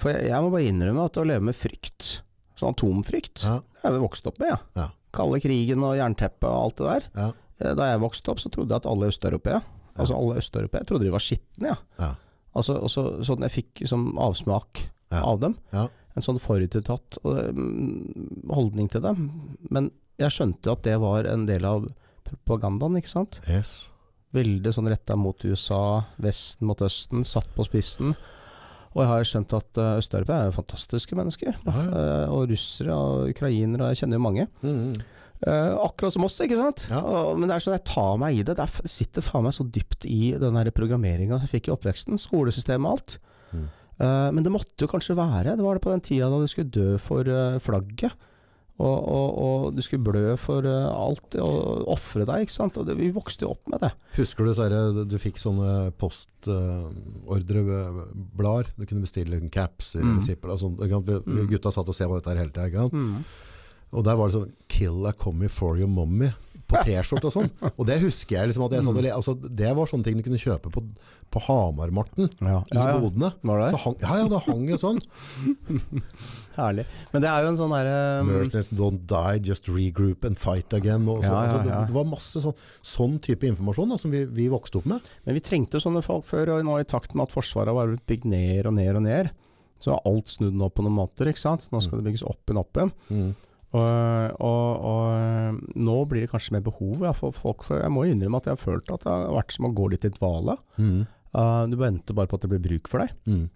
For 0.00 0.12
jeg, 0.12 0.28
jeg 0.30 0.42
må 0.44 0.50
bare 0.52 0.68
innrømme 0.68 1.06
at 1.08 1.20
å 1.20 1.24
leve 1.26 1.46
med 1.48 1.56
frykt, 1.56 2.18
sånn 2.58 2.74
atomfrykt, 2.74 3.44
Ja, 3.46 3.60
det 3.62 3.86
har 3.86 3.94
vi 3.96 4.02
vokst 4.04 4.26
opp 4.28 4.38
med, 4.42 4.52
ja. 4.52 4.58
Ja. 4.78 4.88
Kalde 5.12 5.40
krigen 5.44 5.82
og 5.84 5.96
jernteppet 5.98 6.48
og 6.48 6.58
alt 6.66 6.76
det 6.80 6.90
der. 6.90 7.08
ja, 7.22 7.30
Eh, 7.62 7.74
Da 7.78 7.90
jeg 7.92 8.00
vokste 8.02 8.32
opp, 8.32 8.40
så 8.40 8.50
trodde 8.50 8.72
jeg 8.74 8.80
at 8.82 8.86
alle 8.90 9.06
østeuropeere 9.12 9.62
Altså 10.00 10.16
alle 10.16 10.38
østeuropeere 10.40 10.86
trodde 10.88 11.04
de 11.04 11.10
var 11.12 11.20
skitne, 11.20 11.68
ja. 11.68 11.76
ja. 12.00 12.14
Altså, 12.56 12.78
også, 12.80 13.02
sånn 13.28 13.44
jeg 13.44 13.52
fikk 13.52 13.82
som 13.88 14.06
avsmak 14.18 14.80
av 15.12 15.38
dem. 15.40 15.54
Ja. 15.72 15.86
En 16.16 16.24
sånn 16.24 16.40
forutinntatt 16.40 17.18
mm, 17.22 18.48
holdning 18.50 18.88
til 18.92 19.02
dem. 19.04 19.26
Men 19.68 19.90
jeg 20.20 20.32
skjønte 20.32 20.64
jo 20.70 20.72
at 20.78 20.82
det 20.88 20.96
var 21.00 21.28
en 21.28 21.44
del 21.48 21.64
av 21.68 21.86
propagandaen, 22.24 22.96
ikke 23.00 23.12
sant. 23.12 23.38
Yes. 23.48 23.88
Veldig 24.32 24.72
sånn 24.72 24.88
retta 24.88 25.16
mot 25.18 25.44
USA, 25.44 26.04
Vesten 26.22 26.68
mot 26.68 26.80
Østen, 26.84 27.26
satt 27.28 27.50
på 27.56 27.66
spissen. 27.68 28.14
Og 28.92 29.02
jeg 29.02 29.08
har 29.08 29.26
skjønt 29.28 29.54
at 29.56 29.80
uh, 29.80 29.96
østeuropeere 30.00 30.50
er 30.50 30.54
fantastiske 30.56 31.16
mennesker. 31.16 31.56
Ja, 31.64 31.72
ja. 31.72 31.84
Eh, 31.96 32.32
og 32.32 32.50
russere 32.50 32.96
og 32.96 33.32
ukrainere, 33.32 33.86
og 33.86 33.92
jeg 33.92 34.02
kjenner 34.02 34.18
jo 34.18 34.24
mange. 34.26 34.46
Mm. 34.60 34.98
Uh, 35.42 35.74
akkurat 35.82 36.14
som 36.14 36.26
oss, 36.26 36.36
ikke 36.44 36.58
sant? 36.60 36.84
Ja. 36.92 37.00
Og, 37.00 37.38
men 37.40 37.48
det 37.48 37.56
er 37.56 37.64
sånn 37.64 37.74
jeg 37.74 37.86
tar 37.88 38.18
meg 38.20 38.36
i 38.36 38.42
det. 38.44 38.56
Det, 38.58 38.66
er, 38.66 38.90
sitter 38.92 39.24
faen 39.24 39.46
meg 39.48 39.56
så 39.56 39.66
dypt 39.66 40.06
i 40.08 40.34
den 40.38 40.60
programmeringa 40.76 41.40
jeg 41.42 41.52
fikk 41.56 41.70
i 41.70 41.74
oppveksten. 41.74 42.20
Skolesystemet 42.20 42.84
og 42.84 42.98
alt. 42.98 43.16
Mm. 43.52 43.64
Uh, 44.02 44.28
men 44.36 44.44
det 44.44 44.52
måtte 44.52 44.86
jo 44.86 44.88
kanskje 44.88 45.14
være 45.18 45.52
Det 45.58 45.62
var 45.62 45.76
det 45.76 45.82
på 45.84 45.90
den 45.92 46.00
tida 46.02 46.30
da 46.32 46.38
du 46.40 46.48
skulle 46.48 46.72
dø 46.72 46.94
for 47.00 47.28
uh, 47.28 47.58
flagget. 47.64 48.28
Og, 48.80 49.08
og, 49.12 49.38
og 49.42 49.74
du 49.76 49.82
skulle 49.84 50.02
blø 50.06 50.32
for 50.40 50.64
eh, 50.66 50.88
alt 50.90 51.34
og 51.38 51.84
ofre 51.92 52.24
deg, 52.26 52.40
ikke 52.46 52.54
sant. 52.56 52.78
Og 52.80 52.86
det, 52.88 52.96
vi 52.98 53.10
vokste 53.14 53.44
jo 53.44 53.50
opp 53.54 53.68
med 53.70 53.78
det. 53.84 53.90
Husker 54.16 54.44
du 54.48 54.52
sånne, 54.56 55.04
du 55.06 55.16
fikk 55.20 55.36
sånne 55.38 55.92
postordreblader? 56.00 58.66
du 58.76 58.86
kunne 58.86 59.00
bestille 59.04 59.40
capser 59.52 60.00
Mm. 60.02 60.08
eller 60.10 60.20
sipper. 60.24 60.48
Mm. 61.26 61.46
Gutta 61.50 61.70
satt 61.70 61.88
og 61.88 61.94
så 61.94 62.08
på 62.08 62.14
dette 62.20 62.38
hele 62.38 62.50
tida. 62.50 62.88
Og 63.92 64.04
der 64.06 64.16
var 64.16 64.30
det 64.30 64.38
sånn 64.38 64.52
'Kill 64.68 65.06
a 65.06 65.12
commie 65.12 65.52
for 65.52 65.76
your 65.76 65.90
mommy' 65.90 66.32
på 66.72 66.82
T-skjorte 66.86 67.28
og 67.28 67.34
sånn. 67.34 67.50
Og 67.78 67.86
det 67.88 67.98
husker 68.02 68.38
jeg 68.38 68.50
liksom 68.50 68.66
at 68.66 68.76
jeg 68.76 68.86
satt 68.86 68.98
og 68.98 69.04
le. 69.04 69.10
Altså, 69.14 69.34
det 69.36 69.72
var 69.76 69.90
sånne 69.90 70.06
ting 70.06 70.18
du 70.18 70.24
kunne 70.26 70.40
kjøpe 70.40 70.72
på, 70.72 70.82
på 71.32 71.42
Hamarmarten 71.46 72.30
Ja, 72.40 72.62
i 72.64 72.76
ja, 72.78 72.86
ja. 72.92 72.98
bodene. 73.02 73.32
Var 73.42 73.62
det? 73.62 73.68
Så 73.74 73.80
hang, 73.84 73.98
ja, 74.02 74.16
ja, 74.22 74.30
det 74.32 74.40
hang 74.46 74.64
jo 74.70 74.78
sånn. 74.80 75.02
Herlig. 76.58 76.86
Men 77.12 77.24
det 77.24 77.30
er 77.30 77.44
jo 77.44 77.52
en 77.52 77.60
sånn 77.60 77.72
derre 77.72 77.98
Mercenaries 78.28 78.72
don't 78.76 79.04
die, 79.10 79.44
just 79.48 79.68
regroup 79.72 80.26
and 80.28 80.40
fight 80.40 80.74
again. 80.76 81.06
Og 81.08 81.22
så, 81.24 81.34
altså, 81.42 81.62
det, 81.64 81.76
det 81.92 81.96
var 81.96 82.08
masse 82.08 82.42
sånn, 82.44 82.56
sånn 82.94 83.20
type 83.24 83.48
informasjon 83.48 83.94
da, 83.94 84.00
som 84.00 84.12
vi, 84.14 84.24
vi 84.28 84.48
vokste 84.52 84.80
opp 84.82 84.88
med. 84.92 85.12
Men 85.26 85.38
vi 85.38 85.44
trengte 85.44 85.80
sånne 85.82 86.04
folk 86.04 86.26
før, 86.28 86.56
og 86.56 86.66
nå 86.68 86.80
i 86.80 86.88
takt 86.88 87.16
med 87.16 87.28
at 87.28 87.36
Forsvaret 87.36 87.76
var 87.76 87.92
blitt 87.92 88.08
bygd 88.08 88.28
ned 88.32 88.68
og 88.68 88.76
ned 88.80 89.00
og 89.00 89.06
ned, 89.06 89.32
så 89.82 89.96
har 89.96 90.04
alt 90.08 90.30
snudd 90.30 90.54
nå 90.54 90.68
på 90.70 90.84
noen 90.84 90.94
måter, 91.00 91.28
ikke 91.28 91.42
sant. 91.42 91.64
Nå 91.72 91.80
skal 91.82 91.98
det 91.98 92.06
bygges 92.10 92.22
opp 92.28 92.44
igjen, 92.46 92.60
opp 92.60 92.78
igjen. 92.78 92.92
Mm. 93.10 93.32
Og, 93.72 94.42
og, 94.44 94.84
og 94.92 95.80
nå 95.80 95.96
blir 96.10 96.26
det 96.26 96.30
kanskje 96.32 96.58
mer 96.58 96.64
behov 96.66 97.06
ja, 97.06 97.14
for 97.16 97.32
folk. 97.32 97.64
For 97.64 97.80
jeg 97.80 97.92
må 97.94 98.04
innrømme 98.08 98.42
at 98.42 98.50
jeg 98.50 98.58
har 98.58 98.60
følt 98.60 98.92
at 98.92 99.06
det 99.06 99.14
har 99.14 99.32
vært 99.38 99.54
som 99.56 99.68
å 99.70 99.72
gå 99.76 99.88
litt 99.94 100.04
i 100.08 100.12
dvale. 100.12 100.58
Mm. 100.76 101.02
Uh, 101.32 101.64
du 101.72 101.78
venter 101.80 102.16
bare 102.16 102.28
på 102.28 102.36
at 102.36 102.44
det 102.44 102.52
blir 102.52 102.64
bruk 102.66 102.90
for 102.92 103.04
deg. 103.04 103.14
Mm. 103.24 103.46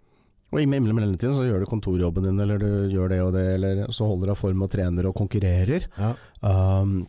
Og 0.54 0.62
i 0.62 0.68
mellom- 0.70 0.96
mellomtiden 0.96 1.34
så 1.36 1.44
gjør 1.44 1.60
du 1.64 1.68
kontorjobben 1.68 2.24
din, 2.24 2.40
eller 2.40 2.62
du 2.62 2.88
gjør 2.94 3.12
det 3.12 3.20
og 3.24 3.34
det, 3.34 3.44
eller 3.58 3.84
så 3.92 4.06
holder 4.08 4.30
du 4.30 4.32
deg 4.32 4.40
form 4.40 4.64
og 4.64 4.72
trener 4.72 5.08
og 5.10 5.16
konkurrerer. 5.18 5.88
Ja. 5.98 6.12
Um, 6.40 7.00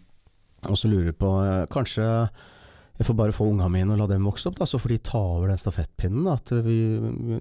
og 0.68 0.76
så 0.82 0.90
lurer 0.90 1.12
du 1.14 1.18
på 1.22 1.30
eh, 1.46 1.68
Kanskje 1.70 2.04
jeg 2.98 3.06
får 3.06 3.14
bare 3.14 3.36
få 3.36 3.46
ungene 3.52 3.70
mine 3.70 3.94
og 3.94 4.00
la 4.02 4.08
dem 4.10 4.26
vokse 4.26 4.50
opp, 4.50 4.56
da, 4.58 4.66
så 4.66 4.80
får 4.82 4.96
de 4.96 4.98
ta 5.06 5.20
over 5.22 5.52
den 5.52 5.60
stafettpinnen. 5.62 6.26
Da, 6.26 6.34
at 6.40 6.50
vi, 6.66 6.78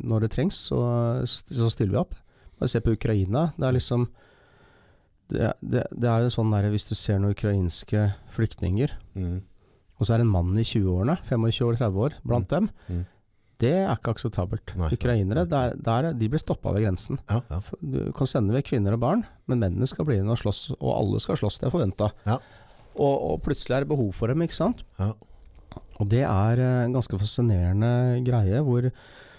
når 0.05 0.27
det 0.27 0.33
trengs, 0.35 0.59
så, 0.69 0.81
så 1.25 1.71
stiller 1.73 1.95
vi 1.95 2.01
opp. 2.03 2.13
Bare 2.61 2.69
se 2.69 2.83
på 2.85 2.93
Ukraina. 2.93 3.47
Det 3.57 3.65
er 3.65 3.77
liksom 3.79 4.05
Det, 5.33 5.51
det, 5.61 5.83
det 5.91 6.09
er 6.11 6.23
jo 6.27 6.31
sånn 6.37 6.53
der 6.55 6.69
hvis 6.71 6.87
du 6.89 6.95
ser 6.95 7.19
noen 7.19 7.35
ukrainske 7.35 8.05
flyktninger, 8.37 8.93
Mm. 9.17 9.41
og 9.99 10.07
så 10.07 10.13
er 10.15 10.21
det 10.21 10.27
en 10.27 10.33
mann 10.35 10.53
i 10.61 10.63
20-årene, 10.67 11.17
25 11.27 11.67
år, 11.67 11.77
30 11.81 12.03
år, 12.07 12.17
blant 12.23 12.49
dem. 12.53 12.69
Mm. 12.93 13.05
Det 13.59 13.71
er 13.73 13.89
ikke 13.95 14.13
akseptabelt. 14.13 14.75
Nei. 14.77 14.91
Ukrainere, 14.93 15.47
der, 15.49 15.73
der, 15.81 16.11
de 16.13 16.29
blir 16.29 16.39
stoppa 16.43 16.75
ved 16.77 16.85
grensen. 16.85 17.17
Ja, 17.33 17.39
ja. 17.49 17.61
Du 17.81 18.13
kan 18.13 18.29
sende 18.29 18.53
vekk 18.53 18.69
kvinner 18.75 18.93
og 18.99 19.01
barn, 19.01 19.23
men 19.49 19.63
mennene 19.63 19.89
skal 19.89 20.05
bli 20.05 20.19
igjen 20.19 20.29
og 20.29 20.37
slåss, 20.43 20.75
og 20.77 20.91
alle 20.93 21.23
skal 21.25 21.39
slåss. 21.41 21.57
Det 21.63 21.71
er 21.71 21.73
forventa. 21.73 22.11
Ja. 22.29 22.37
Og, 22.97 23.15
og 23.33 23.41
plutselig 23.47 23.79
er 23.79 23.87
det 23.87 23.91
behov 23.95 24.13
for 24.17 24.29
dem, 24.29 24.45
ikke 24.45 24.59
sant. 24.59 24.85
Ja. 25.01 25.15
Og 25.97 26.11
det 26.13 26.23
er 26.29 26.61
eh, 26.61 26.83
en 26.85 26.93
ganske 26.99 27.17
fascinerende 27.19 27.91
greie, 28.29 28.61
hvor 28.65 28.91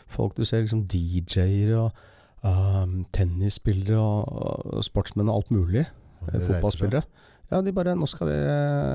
folk 0.09 0.33
du 0.37 0.43
ser 0.49 0.65
liksom 0.65 0.81
DJ-er 0.89 1.75
og 1.77 2.03
tennisspillere 2.41 3.97
og, 3.99 4.75
og 4.77 4.85
sportsmenn 4.85 5.31
og 5.31 5.41
alt 5.41 5.55
mulig, 5.55 5.85
eh, 5.85 6.43
fotballspillere. 6.47 7.03
Ja, 7.47 7.61
de 7.63 7.71
bare 7.71 7.93
Nå 7.95 8.03
skal 8.11 8.27
vi, 8.27 8.37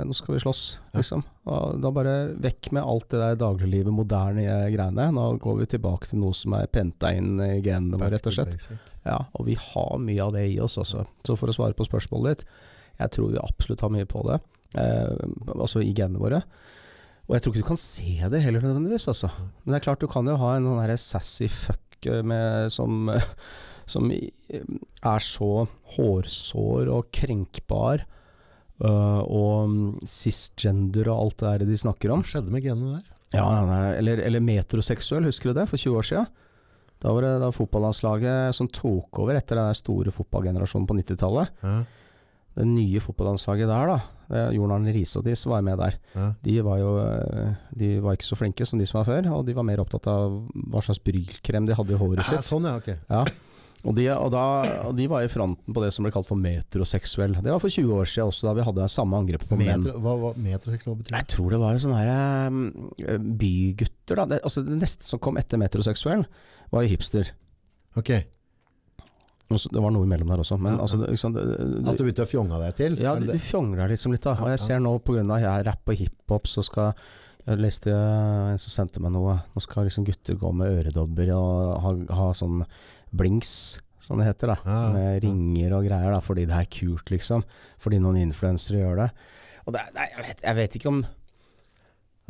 nå 0.04 0.12
skal 0.12 0.34
vi 0.34 0.40
slåss, 0.42 0.62
liksom. 0.92 1.22
Og 1.48 1.78
da 1.80 1.92
bare 1.94 2.16
vekk 2.36 2.68
med 2.76 2.84
alt 2.84 3.06
det 3.08 3.20
der 3.22 3.38
dagliglivet, 3.40 3.94
moderne 3.96 4.44
eh, 4.44 4.66
greiene. 4.74 5.08
Nå 5.16 5.24
går 5.40 5.62
vi 5.62 5.68
tilbake 5.72 6.10
til 6.10 6.20
noe 6.20 6.36
som 6.36 6.58
er 6.58 6.68
penta 6.68 7.14
inn 7.16 7.40
i 7.40 7.62
genene 7.64 7.96
våre, 7.96 8.12
rett 8.18 8.28
og 8.28 8.36
slett. 8.36 8.68
Ja, 9.06 9.22
og 9.32 9.48
vi 9.48 9.56
har 9.56 9.96
mye 10.04 10.26
av 10.26 10.34
det 10.36 10.44
i 10.52 10.58
oss 10.60 10.76
også. 10.80 11.06
Så 11.24 11.38
for 11.40 11.48
å 11.48 11.56
svare 11.56 11.76
på 11.78 11.88
spørsmålet 11.88 12.42
ditt, 12.42 12.52
jeg 13.00 13.14
tror 13.16 13.32
vi 13.32 13.40
absolutt 13.40 13.86
har 13.86 13.94
mye 13.94 14.10
på 14.10 14.26
det. 14.28 14.42
Eh, 14.76 15.24
altså 15.56 15.80
i 15.80 15.94
genene 15.96 16.20
våre. 16.20 16.42
Og 17.30 17.36
jeg 17.36 17.44
tror 17.44 17.54
ikke 17.54 17.64
du 17.64 17.70
kan 17.72 17.80
se 17.80 18.28
det 18.28 18.42
heller 18.44 18.60
nødvendigvis, 18.60 19.08
altså. 19.08 19.32
Men 19.62 19.72
det 19.72 19.80
er 19.80 19.86
klart 19.88 20.04
du 20.04 20.10
kan 20.12 20.28
jo 20.28 20.36
ha 20.42 20.56
en 20.58 20.68
sånn 20.68 21.00
sassy 21.00 21.48
fuck 21.48 21.91
eh, 22.10 22.22
med, 22.26 22.72
som, 22.72 23.10
som 23.92 24.10
er 24.12 25.24
så 25.26 25.52
hårsår 25.96 26.90
og 26.92 27.10
krenkbar. 27.14 28.04
eh, 28.82 29.22
og 29.22 30.02
cisgender 30.08 31.08
og 31.12 31.18
alt 31.26 31.38
det 31.42 31.50
der 31.62 31.72
de 31.72 31.78
snakker 31.78 32.10
om. 32.14 32.22
Hva 32.24 32.32
skjedde 32.34 32.54
med 32.54 32.64
genene 32.66 33.00
der? 33.00 33.08
Ja, 33.32 33.46
eller, 33.96 34.20
eller 34.20 34.44
metroseksuell, 34.44 35.24
husker 35.24 35.50
du 35.52 35.60
det? 35.60 35.68
For 35.70 35.80
20 35.80 35.98
år 36.02 36.08
siden. 36.10 36.26
Da 37.02 37.10
var 37.14 37.24
det 37.24 37.30
da 37.42 37.48
fotballandslaget 37.50 38.54
som 38.54 38.68
tok 38.70 39.18
over 39.22 39.34
etter 39.38 39.58
den 39.58 39.74
store 39.74 40.12
fotballgenerasjonen 40.14 40.86
på 40.86 40.94
90-tallet. 41.00 41.48
Ja, 41.64 41.72
Det 42.54 42.66
nye 42.68 43.00
fotballandslaget 43.00 43.68
der, 43.70 43.86
da. 43.94 44.00
eh, 44.36 44.50
Jon 44.56 44.70
Arne 44.74 44.92
Riise 44.92 45.22
var 45.48 45.62
med 45.62 45.78
der. 45.78 45.94
ja. 46.14 46.32
De 46.42 46.60
var 46.62 46.78
jo 46.78 46.90
eh, 47.00 47.54
De 47.74 47.94
var 48.04 48.12
ikke 48.18 48.28
så 48.28 48.36
flinke 48.36 48.66
som 48.68 48.78
de 48.78 48.84
som 48.86 48.98
var 49.00 49.08
før, 49.08 49.30
og 49.38 49.46
de 49.46 49.54
var 49.56 49.64
mer 49.64 49.80
opptatt 49.80 50.06
av 50.06 50.42
hva 50.68 50.82
slags 50.84 51.00
brylkrem 51.02 51.66
de 51.66 51.74
hadde 51.78 51.94
i 51.94 51.96
håret 51.98 52.18
Ja, 52.20 52.28
sitt. 52.28 52.44
sånn, 52.50 52.64
ja. 52.68 52.76
Ok. 52.76 52.92
Ja. 53.08 53.24
Og 53.82 53.96
de, 53.96 54.04
og, 54.14 54.28
da, 54.30 54.42
og 54.86 54.92
de 54.94 55.08
var 55.10 55.24
i 55.24 55.30
fronten 55.32 55.74
på 55.74 55.80
det 55.82 55.88
som 55.92 56.04
ble 56.04 56.12
kalt 56.14 56.28
for 56.28 56.38
metroseksuell. 56.38 57.32
Det 57.42 57.50
var 57.50 57.58
for 57.58 57.72
20 57.72 57.96
år 57.96 58.06
siden 58.06 58.28
også, 58.30 58.46
da 58.46 58.52
vi 58.54 58.62
hadde 58.68 58.84
samme 58.92 59.18
angrep 59.18 59.42
på 59.50 59.56
menn. 59.58 59.82
Hva, 59.82 60.12
hva 60.20 60.30
metroseksuell 60.38 61.00
betyr? 61.00 61.16
Jeg 61.16 61.26
tror 61.32 61.50
det 61.50 61.58
var 61.64 61.80
sånne 61.82 61.98
her, 61.98 62.12
eh, 63.08 63.18
bygutter, 63.42 64.20
da. 64.20 64.28
Det, 64.30 64.38
altså, 64.46 64.62
det 64.66 64.78
neste 64.84 65.02
som 65.08 65.18
kom 65.18 65.40
etter 65.40 65.58
metroseksuell, 65.58 66.22
var 66.70 66.84
jo 66.86 66.92
hipster. 66.94 67.32
Ok, 67.98 68.10
Og 68.10 68.22
så- 68.22 68.41
Det 69.56 69.82
var 69.82 69.92
noe 69.94 70.06
imellom 70.06 70.32
der 70.32 70.42
også, 70.44 70.58
men 70.60 70.74
Ja, 70.74 70.78
ja. 70.78 70.86
Altså, 70.86 71.00
liksom, 71.02 71.34
det, 71.36 71.44
det, 71.58 71.82
At 71.90 71.98
du 71.98 72.04
begynte 72.06 72.26
å 72.26 72.30
fjonge 72.30 72.60
deg 72.62 72.78
til? 72.78 72.96
Ja, 73.02 73.14
du, 73.18 73.26
du 73.26 73.32
deg 73.32 73.44
fjongler 73.44 73.92
liksom 73.92 74.14
litt, 74.14 74.24
da. 74.24 74.34
Og 74.40 74.50
jeg 74.52 74.62
ser 74.62 74.82
nå 74.82 74.94
pga. 75.04 75.22
jeg 75.42 75.68
rapp 75.68 75.92
og 75.92 76.00
hiphop, 76.00 76.50
så 76.50 76.64
skal 76.66 76.92
Jeg 77.42 77.58
leste 77.58 77.90
en 77.90 78.60
som 78.62 78.70
sendte 78.70 79.00
meg 79.02 79.10
noe. 79.16 79.34
Nå 79.50 79.62
skal 79.64 79.88
liksom 79.88 80.04
gutter 80.06 80.36
gå 80.38 80.52
med 80.54 80.76
øredobber 80.76 81.32
og 81.34 81.80
ha, 81.82 81.94
ha 82.20 82.28
sånn 82.38 82.60
blinks, 83.10 83.80
som 84.02 84.18
det 84.18 84.28
heter, 84.28 84.52
da. 84.54 84.76
Med 84.94 85.22
ringer 85.24 85.74
og 85.74 85.88
greier, 85.88 86.14
da, 86.14 86.20
fordi 86.22 86.46
det 86.46 86.54
er 86.58 86.70
kult, 86.70 87.10
liksom. 87.10 87.42
Fordi 87.82 87.98
noen 88.02 88.20
influensere 88.22 88.84
gjør 88.84 89.02
det. 89.02 89.10
Og 89.66 89.74
det, 89.74 89.82
nei, 89.96 90.06
jeg, 90.14 90.24
vet, 90.28 90.46
jeg 90.46 90.58
vet 90.58 90.78
ikke 90.78 90.90
om 90.92 91.02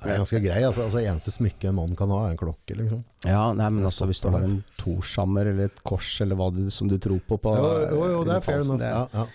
Det 0.02 0.10
er 0.10 0.18
ganske 0.22 0.40
grei. 0.42 0.62
Altså, 0.66 0.86
altså 0.88 1.02
Eneste 1.04 1.30
smykke 1.34 1.68
en 1.70 1.76
mann 1.76 1.92
kan 1.98 2.10
ha, 2.10 2.22
er 2.26 2.34
en 2.34 2.40
klokke, 2.40 2.74
liksom. 2.78 3.04
Ja, 3.28 3.52
nei, 3.54 3.68
men 3.70 3.84
altså 3.86 4.08
hvis 4.08 4.22
du 4.24 4.30
har 4.32 4.42
en 4.42 4.56
torshammer 4.80 5.50
eller 5.52 5.68
et 5.70 5.82
kors 5.86 6.14
eller 6.24 6.38
hva 6.40 6.48
du, 6.54 6.64
som 6.74 6.88
du 6.90 6.96
tror 6.98 7.20
på 7.28 7.38
på 7.44 7.52
Jo, 7.54 7.68
jo, 7.92 8.02
jo, 8.16 8.24
det 8.26 8.34
er 8.38 8.46
fair 8.46 8.64
enough. 8.64 8.82
Ja, 8.82 9.04
ja. 9.12 9.26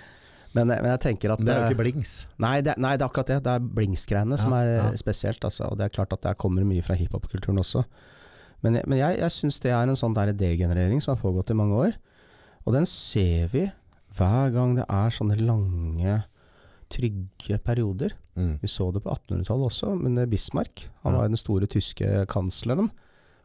Men, 0.57 0.71
men 0.73 0.89
jeg 0.89 1.01
tenker 1.03 1.31
at 1.35 1.39
Men 1.39 1.47
det 1.47 1.53
er 1.53 1.59
jo 1.61 1.65
eh, 1.67 1.71
ikke 1.71 1.83
blings. 1.83 2.11
Nei, 2.41 2.55
det, 2.65 2.73
nei, 2.81 2.95
det 2.97 3.05
er 3.05 3.11
akkurat 3.11 3.29
det. 3.29 3.39
Det 3.45 3.53
er 3.53 3.65
blinksgreiene 3.79 4.39
som 4.41 4.55
Ja, 4.55 4.61
er 4.63 4.71
ja. 4.79 4.85
spesielt. 4.99 5.43
Altså. 5.45 5.67
Og 5.69 5.77
det 5.79 5.85
er 5.87 5.93
klart 5.93 6.15
at 6.15 6.23
det 6.25 6.37
kommer 6.41 6.65
mye 6.67 6.83
fra 6.83 6.97
hiphop-kulturen 6.97 7.61
også. 7.61 7.83
Men, 8.65 8.79
men 8.89 8.97
jeg, 8.97 9.19
jeg 9.21 9.35
syns 9.35 9.59
det 9.61 9.71
er 9.75 9.85
en 9.85 9.99
sånn 9.99 10.15
der 10.17 10.33
degenerering 10.33 11.03
som 11.03 11.13
har 11.13 11.21
pågått 11.21 11.53
i 11.53 11.57
mange 11.59 11.77
år. 11.77 11.99
Og 12.65 12.73
den 12.75 12.89
ser 12.89 13.51
vi 13.53 13.67
hver 14.17 14.49
gang 14.55 14.73
det 14.79 14.87
er 14.89 15.13
sånne 15.13 15.37
lange, 15.37 16.23
trygge 16.89 17.57
perioder. 17.63 18.13
Mm. 18.37 18.59
Vi 18.61 18.67
så 18.71 18.91
det 18.93 19.01
på 19.03 19.11
1800-tallet 19.13 19.67
også, 19.71 19.93
men 19.99 20.29
Bismarck. 20.29 20.87
Han 21.03 21.13
Ja. 21.13 21.19
var 21.19 21.27
den 21.27 21.37
store 21.37 21.67
tyske 21.67 22.25
kansleren. 22.27 22.91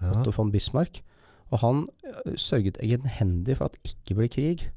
Ja. 0.01 0.13
Otto 0.21 0.31
von 0.37 0.51
Bismarck. 0.53 1.03
Og 1.51 1.59
han 1.61 1.87
sørget 2.37 2.79
egenhendig 2.83 3.57
for 3.59 3.67
at 3.67 3.73
det 3.73 3.93
ikke 3.95 4.15
ble 4.17 4.29
krig 4.29 4.71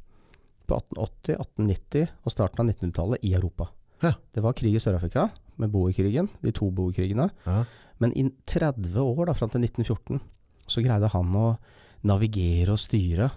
på 0.68 0.76
1880, 0.76 1.36
1890 1.40 2.08
og 2.26 2.32
starten 2.32 2.60
av 2.60 2.74
1900-tallet 2.76 3.24
i 3.24 3.34
Europa. 3.34 3.70
Ja. 4.04 4.14
Det 4.34 4.44
var 4.44 4.54
krig 4.54 4.76
i 4.76 4.80
Sør-Afrika, 4.80 5.30
med 5.58 5.72
boerkrigen, 5.72 6.28
de 6.44 6.52
to 6.52 6.70
boerkrigene. 6.72 7.30
Ja. 7.46 7.64
Men 8.00 8.12
i 8.18 8.26
30 8.46 8.98
år, 9.00 9.26
da, 9.28 9.34
fram 9.34 9.50
til 9.50 9.62
1914, 9.62 10.20
så 10.68 10.84
greide 10.84 11.08
han 11.14 11.36
å 11.36 11.58
navigere 12.04 12.74
og 12.76 12.80
styre 12.82 13.30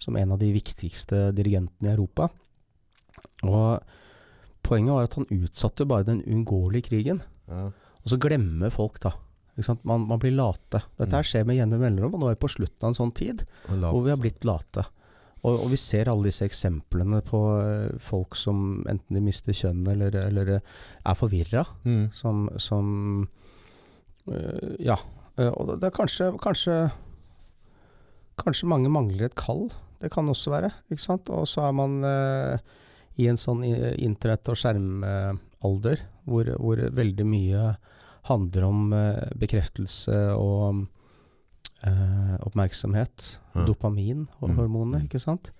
som 0.00 0.16
en 0.16 0.32
av 0.32 0.38
de 0.40 0.50
viktigste 0.52 1.30
dirigentene 1.36 1.92
i 1.92 1.94
Europa. 1.94 2.28
Og 3.46 3.82
poenget 4.62 4.94
var 4.94 5.08
at 5.08 5.14
han 5.18 5.26
utsatte 5.30 5.86
bare 5.88 6.04
den 6.08 6.22
uunngåelige 6.26 6.88
krigen. 6.90 7.22
Ja. 7.48 7.66
Og 8.02 8.08
så 8.10 8.18
glemmer 8.18 8.70
folk, 8.74 8.98
da. 9.02 9.12
Ikke 9.56 9.66
sant? 9.68 9.84
Man, 9.84 10.06
man 10.08 10.18
blir 10.22 10.32
late. 10.34 10.80
Dette 10.98 11.12
her 11.18 11.26
skjer 11.28 11.44
med 11.46 11.58
jevne 11.58 11.78
mellomrom, 11.78 12.14
og 12.16 12.20
nå 12.22 12.30
er 12.30 12.36
vi 12.36 12.40
på 12.46 12.50
slutten 12.54 12.86
av 12.86 12.92
en 12.94 12.98
sånn 12.98 13.12
tid 13.14 13.42
hvor 13.68 14.02
vi 14.06 14.10
har 14.14 14.20
blitt 14.22 14.44
late. 14.48 14.86
Og, 15.42 15.58
og 15.64 15.68
vi 15.72 15.76
ser 15.76 16.08
alle 16.08 16.30
disse 16.30 16.46
eksemplene 16.46 17.18
på 17.26 17.38
eh, 17.60 17.96
folk 18.00 18.36
som 18.38 18.84
enten 18.88 19.16
de 19.18 19.20
mister 19.26 19.52
kjønn 19.58 19.82
eller, 19.90 20.14
eller 20.28 20.52
eh, 20.56 20.60
er 21.04 21.18
forvirra, 21.18 21.64
Mm. 21.84 22.04
som, 22.14 22.44
som 22.62 22.92
øh, 24.30 24.76
Ja. 24.78 24.96
Og 25.36 25.78
det- 25.80 25.88
er 25.88 25.96
kanskje, 25.96 26.30
kanskje 26.38 26.90
Kanskje 28.42 28.66
mange 28.68 28.88
mangler 28.90 29.26
et 29.28 29.34
kall. 29.36 29.66
Det 30.00 30.10
kan 30.10 30.26
også 30.28 30.50
være. 30.50 30.70
ikke 30.90 31.02
sant? 31.04 31.28
Og 31.30 31.44
så 31.46 31.66
er 31.68 31.72
man 31.76 31.98
eh, 32.04 32.58
i 33.18 33.26
en 33.28 33.36
sånn 33.36 33.62
internett- 33.98 34.48
og 34.48 34.56
skjermalder, 34.56 36.00
hvor, 36.24 36.44
hvor 36.58 36.76
veldig 36.96 37.26
mye 37.28 37.76
handler 38.28 38.64
om 38.64 38.92
eh, 38.94 39.28
bekreftelse 39.36 40.14
og 40.38 40.86
eh, 41.84 42.36
oppmerksomhet. 42.46 43.38
Ja. 43.54 43.64
Dopamin 43.66 44.28
og 44.40 44.48
Mm. 44.50 44.56
hormoner, 44.56 45.00
Mm. 45.00 45.08
ikke 45.08 45.20
sant? 45.20 45.50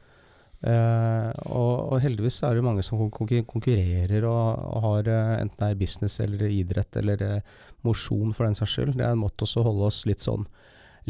Eh, 0.65 1.33
og, 1.51 1.93
og 1.93 2.01
heldigvis 2.01 2.41
er 2.47 2.55
det 2.55 2.63
mange 2.63 2.85
som 2.87 3.11
konkurrerer 3.11 4.23
og, 4.23 4.59
og 4.77 4.83
har 4.83 5.09
eh, 5.11 5.41
enten 5.43 5.59
det 5.59 5.71
er 5.73 5.81
business 5.81 6.21
eller 6.21 6.47
idrett 6.47 6.97
eller 6.97 7.21
eh, 7.23 7.41
mosjon 7.83 8.33
for 8.33 8.47
den 8.47 8.55
saks 8.55 8.77
skyld. 8.77 8.95
Det 8.97 9.03
er 9.05 9.11
en 9.17 9.19
måte 9.25 9.43
å 9.43 9.65
holde 9.67 9.89
oss 9.91 10.05
litt 10.07 10.21
sånn 10.23 10.47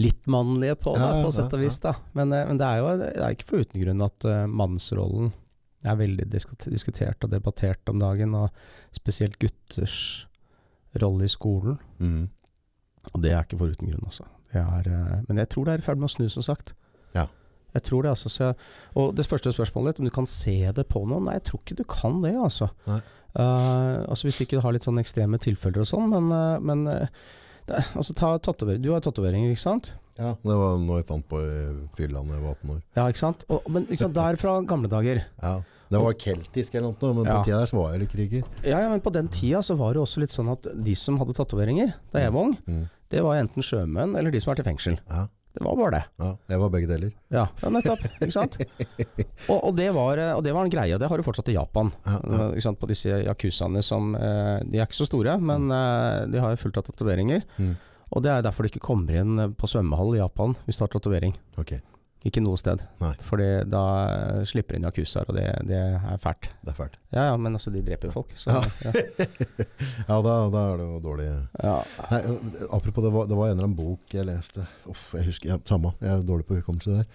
litt 0.01 0.25
mannlige 0.27 0.79
på, 0.81 0.95
da, 0.97 1.01
Ja, 1.05 1.17
ja, 1.19 1.25
på 1.27 1.33
sett 1.37 1.53
og 1.53 1.61
vis. 1.61 1.77
da. 1.85 1.93
Men, 2.15 2.33
eh, 2.33 2.47
men 2.49 2.57
det 2.57 2.65
er 2.67 2.79
jo 2.81 2.97
det 2.97 3.11
er 3.21 3.35
ikke 3.37 3.45
for 3.51 3.59
uten 3.61 3.83
grunn 3.85 4.03
at 4.07 4.25
uh, 4.25 4.47
mannsrollen 4.49 5.33
er 5.85 5.99
veldig 5.99 6.29
diskutert 6.31 7.25
og 7.25 7.33
debattert 7.33 7.91
om 7.91 7.99
dagen, 8.03 8.37
og 8.39 8.51
spesielt 8.95 9.39
gutters 9.43 10.27
rolle 11.03 11.27
i 11.27 11.33
skolen. 11.33 11.79
Mm. 11.99 12.29
Og 13.13 13.23
det 13.23 13.33
er 13.33 13.43
ikke 13.43 13.59
for 13.61 13.73
uten 13.73 13.91
grunn, 13.91 14.07
altså. 14.07 14.29
Det 14.53 14.61
er, 14.61 14.89
eh, 14.93 15.23
men 15.29 15.41
jeg 15.41 15.49
tror 15.53 15.67
det 15.67 15.75
er 15.75 15.83
i 15.83 15.87
ferd 15.87 16.03
med 16.03 16.11
å 16.11 16.13
snu, 16.13 16.27
som 16.31 16.45
sagt. 16.45 16.75
Ja. 17.17 17.27
Jeg 17.73 17.87
tror 17.89 18.05
det, 18.05 18.13
altså. 18.13 18.31
Så 18.31 18.51
jeg, 18.51 18.59
og 19.01 19.15
det 19.17 19.27
første 19.27 19.53
spørsmålet 19.55 19.95
ditt, 19.95 20.03
om 20.03 20.11
du 20.11 20.15
kan 20.15 20.29
se 20.29 20.57
det 20.77 20.87
på 20.93 21.05
noen? 21.07 21.27
Nei, 21.27 21.39
jeg 21.41 21.49
tror 21.49 21.63
ikke 21.63 21.81
du 21.81 21.87
kan 21.89 22.21
det, 22.25 22.35
altså. 22.37 22.69
Eh, 22.89 23.99
altså 24.05 24.29
Hvis 24.29 24.39
du 24.39 24.45
ikke 24.45 24.61
har 24.63 24.77
litt 24.77 24.85
sånn 24.85 25.01
ekstreme 25.01 25.41
tilfeller 25.41 25.87
og 25.87 25.89
sånn, 25.89 26.13
men, 26.13 26.29
uh, 26.29 26.61
men 26.61 26.85
det, 27.67 27.81
altså 27.97 28.15
ta 28.19 28.35
tatovering. 28.43 28.83
Du 28.85 28.93
har 28.93 29.01
tatoveringer, 29.05 29.55
ikke 29.55 29.65
sant? 29.65 29.95
Ja, 30.19 30.35
det 30.37 30.57
var 30.61 30.77
noe 30.83 30.99
jeg 31.01 31.09
fant 31.09 31.25
på 31.31 31.39
i 31.41 31.61
fylla 31.97 32.21
da 32.21 32.37
jeg 32.37 32.45
var 32.45 32.57
18 32.59 32.73
år. 32.75 32.81
Ja, 32.99 33.05
ikke 33.09 33.23
sant? 33.23 33.47
Og, 33.49 33.69
men 33.73 33.87
ikke 33.89 34.03
sant, 34.03 34.19
der 34.19 34.37
fra 34.41 34.59
gamle 34.69 34.91
dager. 34.93 35.23
Ja, 35.41 35.55
Det 35.93 36.01
var 36.03 36.17
keltisk 36.25 36.75
eller 36.79 36.89
noe, 36.91 37.13
men 37.15 37.25
på 37.25 37.29
Ja. 37.29 37.35
den 37.37 37.45
tida 37.45 37.59
der 37.61 37.67
så 37.71 37.77
var 37.79 37.93
jeg 37.93 38.01
litt 38.07 38.13
kriger. 38.17 38.43
Ja, 38.65 38.79
ja, 38.81 38.89
men 38.89 39.01
på 39.05 39.13
den 39.13 39.29
tida 39.29 39.61
så 39.63 39.77
var 39.77 39.93
det 39.95 40.03
også 40.03 40.21
litt 40.25 40.33
sånn 40.35 40.51
at 40.53 40.67
de 40.85 40.95
som 40.99 41.19
hadde 41.21 41.35
tatoveringer 41.37 41.95
da 42.13 42.19
jeg 42.25 42.33
var 42.33 42.49
ung, 42.49 42.57
Mm. 42.67 42.89
det 43.11 43.23
var 43.23 43.37
enten 43.43 43.63
sjømenn 43.63 44.17
eller 44.19 44.31
de 44.33 44.41
som 44.41 44.51
var 44.53 44.57
til 44.63 44.65
fengsel. 44.65 44.99
Ja, 45.11 45.29
Det 45.55 45.61
var 45.67 45.77
bare 45.77 45.91
det. 45.91 46.05
ja, 46.19 46.37
jeg 46.49 46.59
var 46.61 46.71
begge 46.71 46.89
deler. 46.89 47.13
Ja, 47.31 47.47
ja 47.63 47.69
nettopp. 47.69 48.01
Ikke 48.23 48.33
sant? 48.33 48.57
Og, 49.53 49.59
og, 49.69 49.77
det 49.77 49.93
var, 49.93 50.17
eh, 50.17 50.33
og 50.33 50.43
det 50.45 50.55
var 50.55 50.65
en 50.65 50.71
greie, 50.73 50.95
og 50.95 51.01
det 51.01 51.09
har 51.11 51.17
du 51.19 51.23
fortsatt 51.23 51.49
i 51.53 51.57
Japan. 51.59 51.93
Ja. 52.07 52.17
Eh, 52.25 52.53
Ikke 52.57 52.63
sant? 52.63 52.79
På 52.81 52.89
disse 52.89 53.05
yakuzaene 53.27 53.83
som 53.85 54.15
eh, 54.17 54.61
De 54.65 54.79
er 54.81 54.87
ikke 54.87 54.97
så 54.97 55.05
store, 55.11 55.37
men 55.39 55.69
eh, 55.71 56.25
de 56.33 56.41
har 56.41 56.57
fullt 56.57 56.79
av 56.81 56.85
tatoveringer. 56.89 57.43
Mm. 57.59 57.77
Og 58.17 58.23
det 58.23 58.31
er 58.33 58.43
derfor 58.43 58.63
de 58.65 58.71
ikke 58.73 58.81
kommer 58.85 59.15
inn 59.21 59.37
på 59.57 59.69
svømmehall 59.69 60.17
i 60.17 60.21
Japan 60.23 60.57
hvis 60.65 60.79
du 60.81 60.85
har 60.87 60.89
tatovering. 60.89 61.35
Ok, 61.59 61.75
Ikke 62.25 62.39
noe 62.45 62.55
sted. 62.61 62.79
Fordi 63.27 63.47
da 63.67 63.81
slipper 64.47 64.77
inn 64.79 64.85
yakuzaer, 64.87 65.27
og 65.27 65.35
det, 65.35 65.47
det 65.67 65.79
er 65.79 66.21
fælt. 66.23 66.51
det 66.63 66.71
er 66.71 66.77
fælt. 66.77 66.95
Ja 67.11 67.25
ja, 67.33 67.37
men 67.37 67.57
altså, 67.59 67.73
de 67.75 67.83
dreper 67.83 68.09
jo 68.13 68.13
folk. 68.21 68.31
Så, 68.39 68.53
Ja. 68.55 68.63
ja. 68.87 68.93
Ja, 70.09 70.21
da, 70.23 70.35
da 70.53 70.63
er 70.73 70.77
det 70.79 70.87
jo 70.87 71.01
dårlig 71.03 71.27
Ja. 71.63 71.75
Nei, 72.13 72.21
apropos, 72.71 73.03
det 73.03 73.11
var, 73.15 73.27
det 73.27 73.37
var 73.39 73.49
en 73.51 73.57
eller 73.57 73.67
annen 73.67 73.77
bok 73.79 74.15
jeg 74.15 74.27
leste 74.29 74.67
Uff, 74.91 75.09
jeg 75.17 75.27
husker, 75.27 75.51
ja, 75.51 75.59
Samme, 75.67 75.95
jeg 76.03 76.11
er 76.15 76.23
dårlig 76.27 76.47
på 76.47 76.59
hukommelse 76.61 76.95
der. 77.01 77.07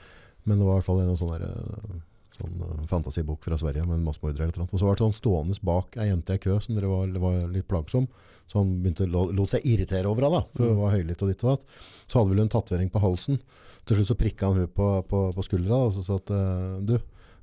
Men 0.48 0.60
det 0.60 0.68
var 0.68 0.78
i 0.78 0.80
hvert 0.82 0.88
fall 0.90 1.02
en 1.04 1.18
sånn, 1.20 1.34
der, 1.38 1.48
eh, 1.52 1.98
sånn 2.38 2.62
eh, 2.68 2.84
fantasibok 2.92 3.44
fra 3.48 3.58
Sverige 3.60 3.86
med 3.88 3.98
en 4.00 4.06
massemorder 4.08 4.44
eller 4.46 4.60
noe. 4.62 4.70
Og 4.72 4.80
så 4.82 4.88
var 4.88 4.96
det 5.00 5.04
sånn 5.06 5.16
stående 5.18 5.58
bak 5.68 5.96
ei 6.00 6.10
jente 6.12 6.36
i 6.36 6.44
kø 6.44 6.60
som 6.64 6.76
det 6.76 6.88
var, 6.88 7.08
var 7.24 7.46
litt 7.52 7.68
plagsom. 7.72 8.08
Så 8.48 8.60
han 8.62 8.78
begynte 8.84 9.08
lot 9.12 9.52
seg 9.52 9.64
irritere 9.68 10.08
over 10.08 10.24
henne, 10.28 10.40
da, 10.40 10.52
for 10.56 10.68
hun 10.68 10.76
Mm. 10.78 10.84
var 10.84 10.94
høylytt 10.96 11.24
og 11.24 11.32
ditt 11.32 11.44
og 11.44 11.50
datt. 11.58 11.66
Så 12.08 12.20
hadde 12.22 12.32
vel 12.32 12.44
hun 12.46 12.52
tatovering 12.54 12.92
på 12.92 13.02
halsen. 13.04 13.40
Til 13.88 13.96
slutt 13.96 14.10
så 14.10 14.18
prikka 14.20 14.50
han 14.50 14.66
hun 14.66 14.74
på, 14.76 14.88
på, 15.08 15.20
på 15.32 15.46
skuldra 15.46 15.80
og 15.88 15.94
så 15.96 16.04
sa 16.04 16.18
at 16.20 16.32
eh, 16.36 16.80
du, 16.84 16.98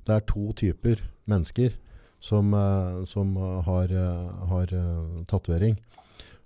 det 0.05 0.13
er 0.13 0.25
to 0.29 0.51
typer 0.53 1.01
mennesker 1.29 1.73
som, 2.21 2.53
eh, 2.53 3.01
som 3.09 3.33
har, 3.65 3.89
eh, 3.89 4.43
har 4.51 4.73
tatovering. 5.31 5.79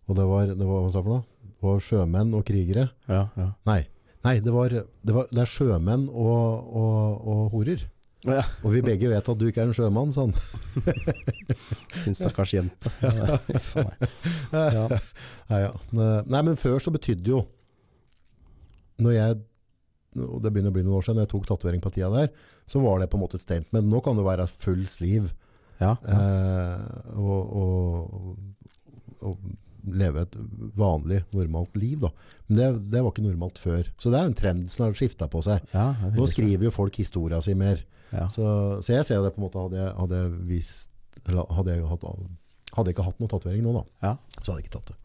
Og 0.07 0.15
det 0.15 0.25
var, 0.25 0.53
det 0.55 0.65
var 0.65 0.85
hva 0.85 0.93
sa 0.93 1.03
for 1.03 1.17
noe? 1.17 1.25
Det 1.49 1.67
var 1.67 1.83
sjømenn 1.83 2.31
og 2.37 2.45
krigere. 2.47 2.87
ja, 3.11 3.25
ja. 3.35 3.49
Nei, 3.67 3.81
nei 4.23 4.37
det, 4.39 4.53
var, 4.55 4.71
det, 4.71 5.15
var, 5.15 5.27
det 5.31 5.43
er 5.43 5.51
sjømenn 5.51 6.07
og, 6.07 6.71
og, 6.79 7.27
og 7.33 7.41
horer. 7.57 7.83
Ja. 8.27 8.41
Og 8.67 8.73
vi 8.73 8.81
begge 8.83 9.07
vet 9.11 9.29
at 9.31 9.39
du 9.39 9.45
ikke 9.47 9.61
er 9.63 9.69
en 9.69 9.75
sjømann, 9.75 10.11
sånn. 10.15 10.33
Sin 12.05 12.15
stakkars 12.19 12.53
jente. 12.55 12.91
Nei, 15.51 16.41
men 16.41 16.57
før 16.59 16.79
så 16.83 16.91
betydde 16.91 17.31
jo 17.31 17.39
Når 18.99 19.13
jeg 19.15 19.37
og 20.25 20.41
det 20.43 20.51
begynner 20.53 20.73
å 20.73 20.77
bli 20.77 20.83
noen 20.85 20.97
år 20.99 21.05
siden, 21.07 21.21
jeg 21.23 21.31
tok 21.31 21.47
tatovering 21.49 21.81
på 21.83 21.91
tida 21.95 22.09
der, 22.13 22.29
så 22.69 22.81
var 22.83 22.99
det 23.01 23.09
på 23.11 23.17
en 23.19 23.23
måte 23.23 23.39
et 23.39 23.45
statement. 23.45 23.87
Nå 23.89 24.01
kan 24.05 24.17
det 24.19 24.25
være 24.27 24.47
full 24.51 24.85
sleeve 24.89 25.31
Ja, 25.79 25.95
ja. 26.03 26.19
eh, 26.19 27.15
og, 27.15 27.55
og, 27.63 28.37
og 29.23 29.37
leve 29.89 30.25
et 30.25 30.35
vanlig, 30.77 31.21
normalt 31.31 31.75
liv. 31.79 32.01
Da. 32.03 32.09
Men 32.49 32.57
det, 32.59 32.67
det 32.91 33.01
var 33.05 33.13
ikke 33.13 33.23
normalt 33.25 33.57
før. 33.63 33.87
Så 33.97 34.11
det 34.11 34.19
er 34.19 34.27
jo 34.27 34.31
en 34.33 34.39
trend 34.41 34.65
som 34.73 34.85
har 34.85 34.97
skifta 34.99 35.29
på 35.31 35.41
seg. 35.45 35.63
ja, 35.73 35.85
Nå 36.15 36.27
skriver 36.29 36.67
jo 36.67 36.73
folk 36.75 36.99
historia 36.99 37.39
si 37.41 37.55
mer. 37.57 37.79
Ja. 38.11 38.25
Så, 38.27 38.43
så 38.83 38.95
jeg 38.97 39.05
ser 39.07 39.21
det 39.23 39.31
på 39.35 39.39
en 39.39 39.45
måte 39.47 39.61
Hadde 39.61 39.77
jeg, 39.79 39.91
hadde 39.99 40.19
vist, 40.49 40.89
eller 41.29 41.45
hadde 41.53 41.75
jeg, 41.77 41.85
hatt, 41.85 42.03
hadde 42.75 42.89
jeg 42.89 42.95
ikke 42.97 43.05
hatt 43.07 43.19
noen 43.21 43.29
tatovering 43.31 43.63
nå, 43.65 43.73
da, 43.79 43.83
Ja. 44.07 44.13
så 44.41 44.49
hadde 44.51 44.59
jeg 44.63 44.67
ikke 44.67 44.75
tatt 44.79 44.91
det. 44.91 44.97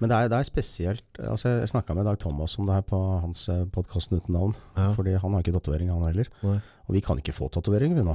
Men 0.00 0.10
det 0.12 0.16
er, 0.16 0.30
det 0.32 0.38
er 0.38 0.46
spesielt 0.48 1.20
altså 1.22 1.54
Jeg 1.62 1.70
snakka 1.72 1.94
med 1.96 2.04
Dag 2.08 2.18
Thomas 2.20 2.56
om 2.60 2.68
det 2.68 2.76
her 2.76 2.86
på 2.86 2.98
hans 3.22 3.46
podkast 3.74 4.12
uten 4.12 4.36
navn. 4.36 4.56
Ja. 4.76 4.90
Fordi 4.96 5.16
han 5.16 5.36
har 5.36 5.44
ikke 5.44 5.56
tatovering, 5.56 5.92
han 5.94 6.04
heller. 6.08 6.28
Nei. 6.44 6.58
Og 6.86 6.94
vi 6.94 7.02
kan 7.02 7.18
ikke 7.18 7.34
få 7.34 7.48
tatovering, 7.50 7.96
vi 7.96 8.04
nå. 8.06 8.14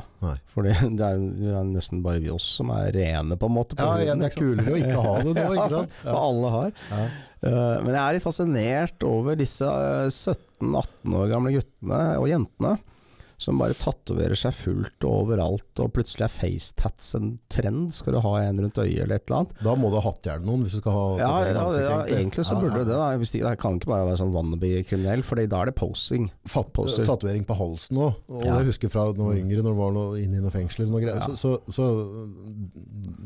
For 0.52 0.64
det 0.68 0.76
er, 0.78 1.20
nesten 1.68 2.04
bare 2.06 2.22
vi 2.24 2.32
oss 2.32 2.48
som 2.60 2.72
er 2.76 2.94
rene, 2.96 3.36
på 3.40 3.50
en 3.50 3.56
måte. 3.58 3.76
På 3.80 3.90
Ja, 3.90 4.12
ja, 4.12 4.16
det 4.20 4.30
er 4.30 4.38
kulere 4.38 4.72
å 4.72 4.80
ikke 4.80 5.04
ha 5.04 5.18
det 5.20 5.36
nå, 5.36 5.48
ikke 5.58 5.74
sant? 5.74 5.98
Ja, 6.00 6.08
for 6.14 6.22
alle 6.30 6.54
har. 6.56 6.72
Ja. 6.92 7.02
Eh, 7.42 7.76
men 7.82 7.92
jeg 7.96 8.02
er 8.04 8.16
litt 8.16 8.28
fascinert 8.28 9.08
over 9.08 9.40
disse 9.40 9.68
eh, 9.68 10.08
17-18 10.14 11.20
år 11.20 11.30
gamle 11.34 11.56
guttene 11.58 12.02
og 12.22 12.30
jentene 12.32 12.78
som 13.42 13.58
bare 13.58 13.74
tatoverer 13.74 14.38
seg 14.38 14.54
fullt 14.54 15.06
og 15.08 15.14
overalt, 15.24 15.80
og 15.82 15.90
plutselig 15.96 16.28
er 16.28 16.34
facetats 16.36 17.08
en 17.18 17.32
trend. 17.50 17.88
Skal 17.98 18.14
du 18.14 18.20
ha 18.22 18.34
en 18.44 18.60
rundt 18.62 18.78
øyet 18.78 19.00
eller 19.02 19.16
et 19.18 19.26
eller 19.26 19.40
annet? 19.40 19.56
Da 19.66 19.74
må 19.82 19.90
du 19.90 19.96
ha 19.98 20.04
hatt 20.06 20.28
ihjel 20.30 20.44
noen 20.46 20.62
hvis 20.68 20.76
du 20.78 20.82
skal 20.84 20.94
ha 20.94 21.06
Ja, 21.18 21.32
ja, 21.50 21.64
ja, 21.82 21.96
egentlig. 22.20 22.46
så 22.46 22.60
burde 22.60 22.78
ja. 22.78 22.84
det 22.84 22.92
det. 22.92 23.00
da. 23.02 23.08
Hvis 23.18 23.34
de, 23.34 23.42
det 23.48 23.56
kan 23.64 23.80
ikke 23.80 23.90
bare 23.90 24.06
være 24.12 24.20
sånn 24.22 24.36
wannabe-kriminell, 24.36 25.24
for 25.26 25.42
da 25.42 25.64
er 25.64 25.72
det 25.72 25.76
posing. 25.82 26.30
Poser. 26.52 27.08
tatovering 27.10 27.48
på 27.50 27.58
halsen 27.58 27.98
òg. 27.98 28.22
Og 28.30 28.46
Ja. 28.46 28.60
jeg 28.62 28.70
husker 28.70 28.94
fra 28.94 29.08
da 29.10 29.18
jeg 29.18 29.26
var 29.32 29.40
yngre, 29.42 29.64
når 29.66 29.74
det 29.74 29.82
var 29.82 29.92
noe 29.98 30.22
inne 30.22 30.38
i 30.38 30.44
noen 30.46 30.54
fengsler. 30.54 30.86
og 30.86 30.92
Noe 30.94 31.02
greier, 31.02 31.18
Ja. 31.18 31.34
Så, 31.34 31.34
så, 31.36 31.58
så 31.74 31.90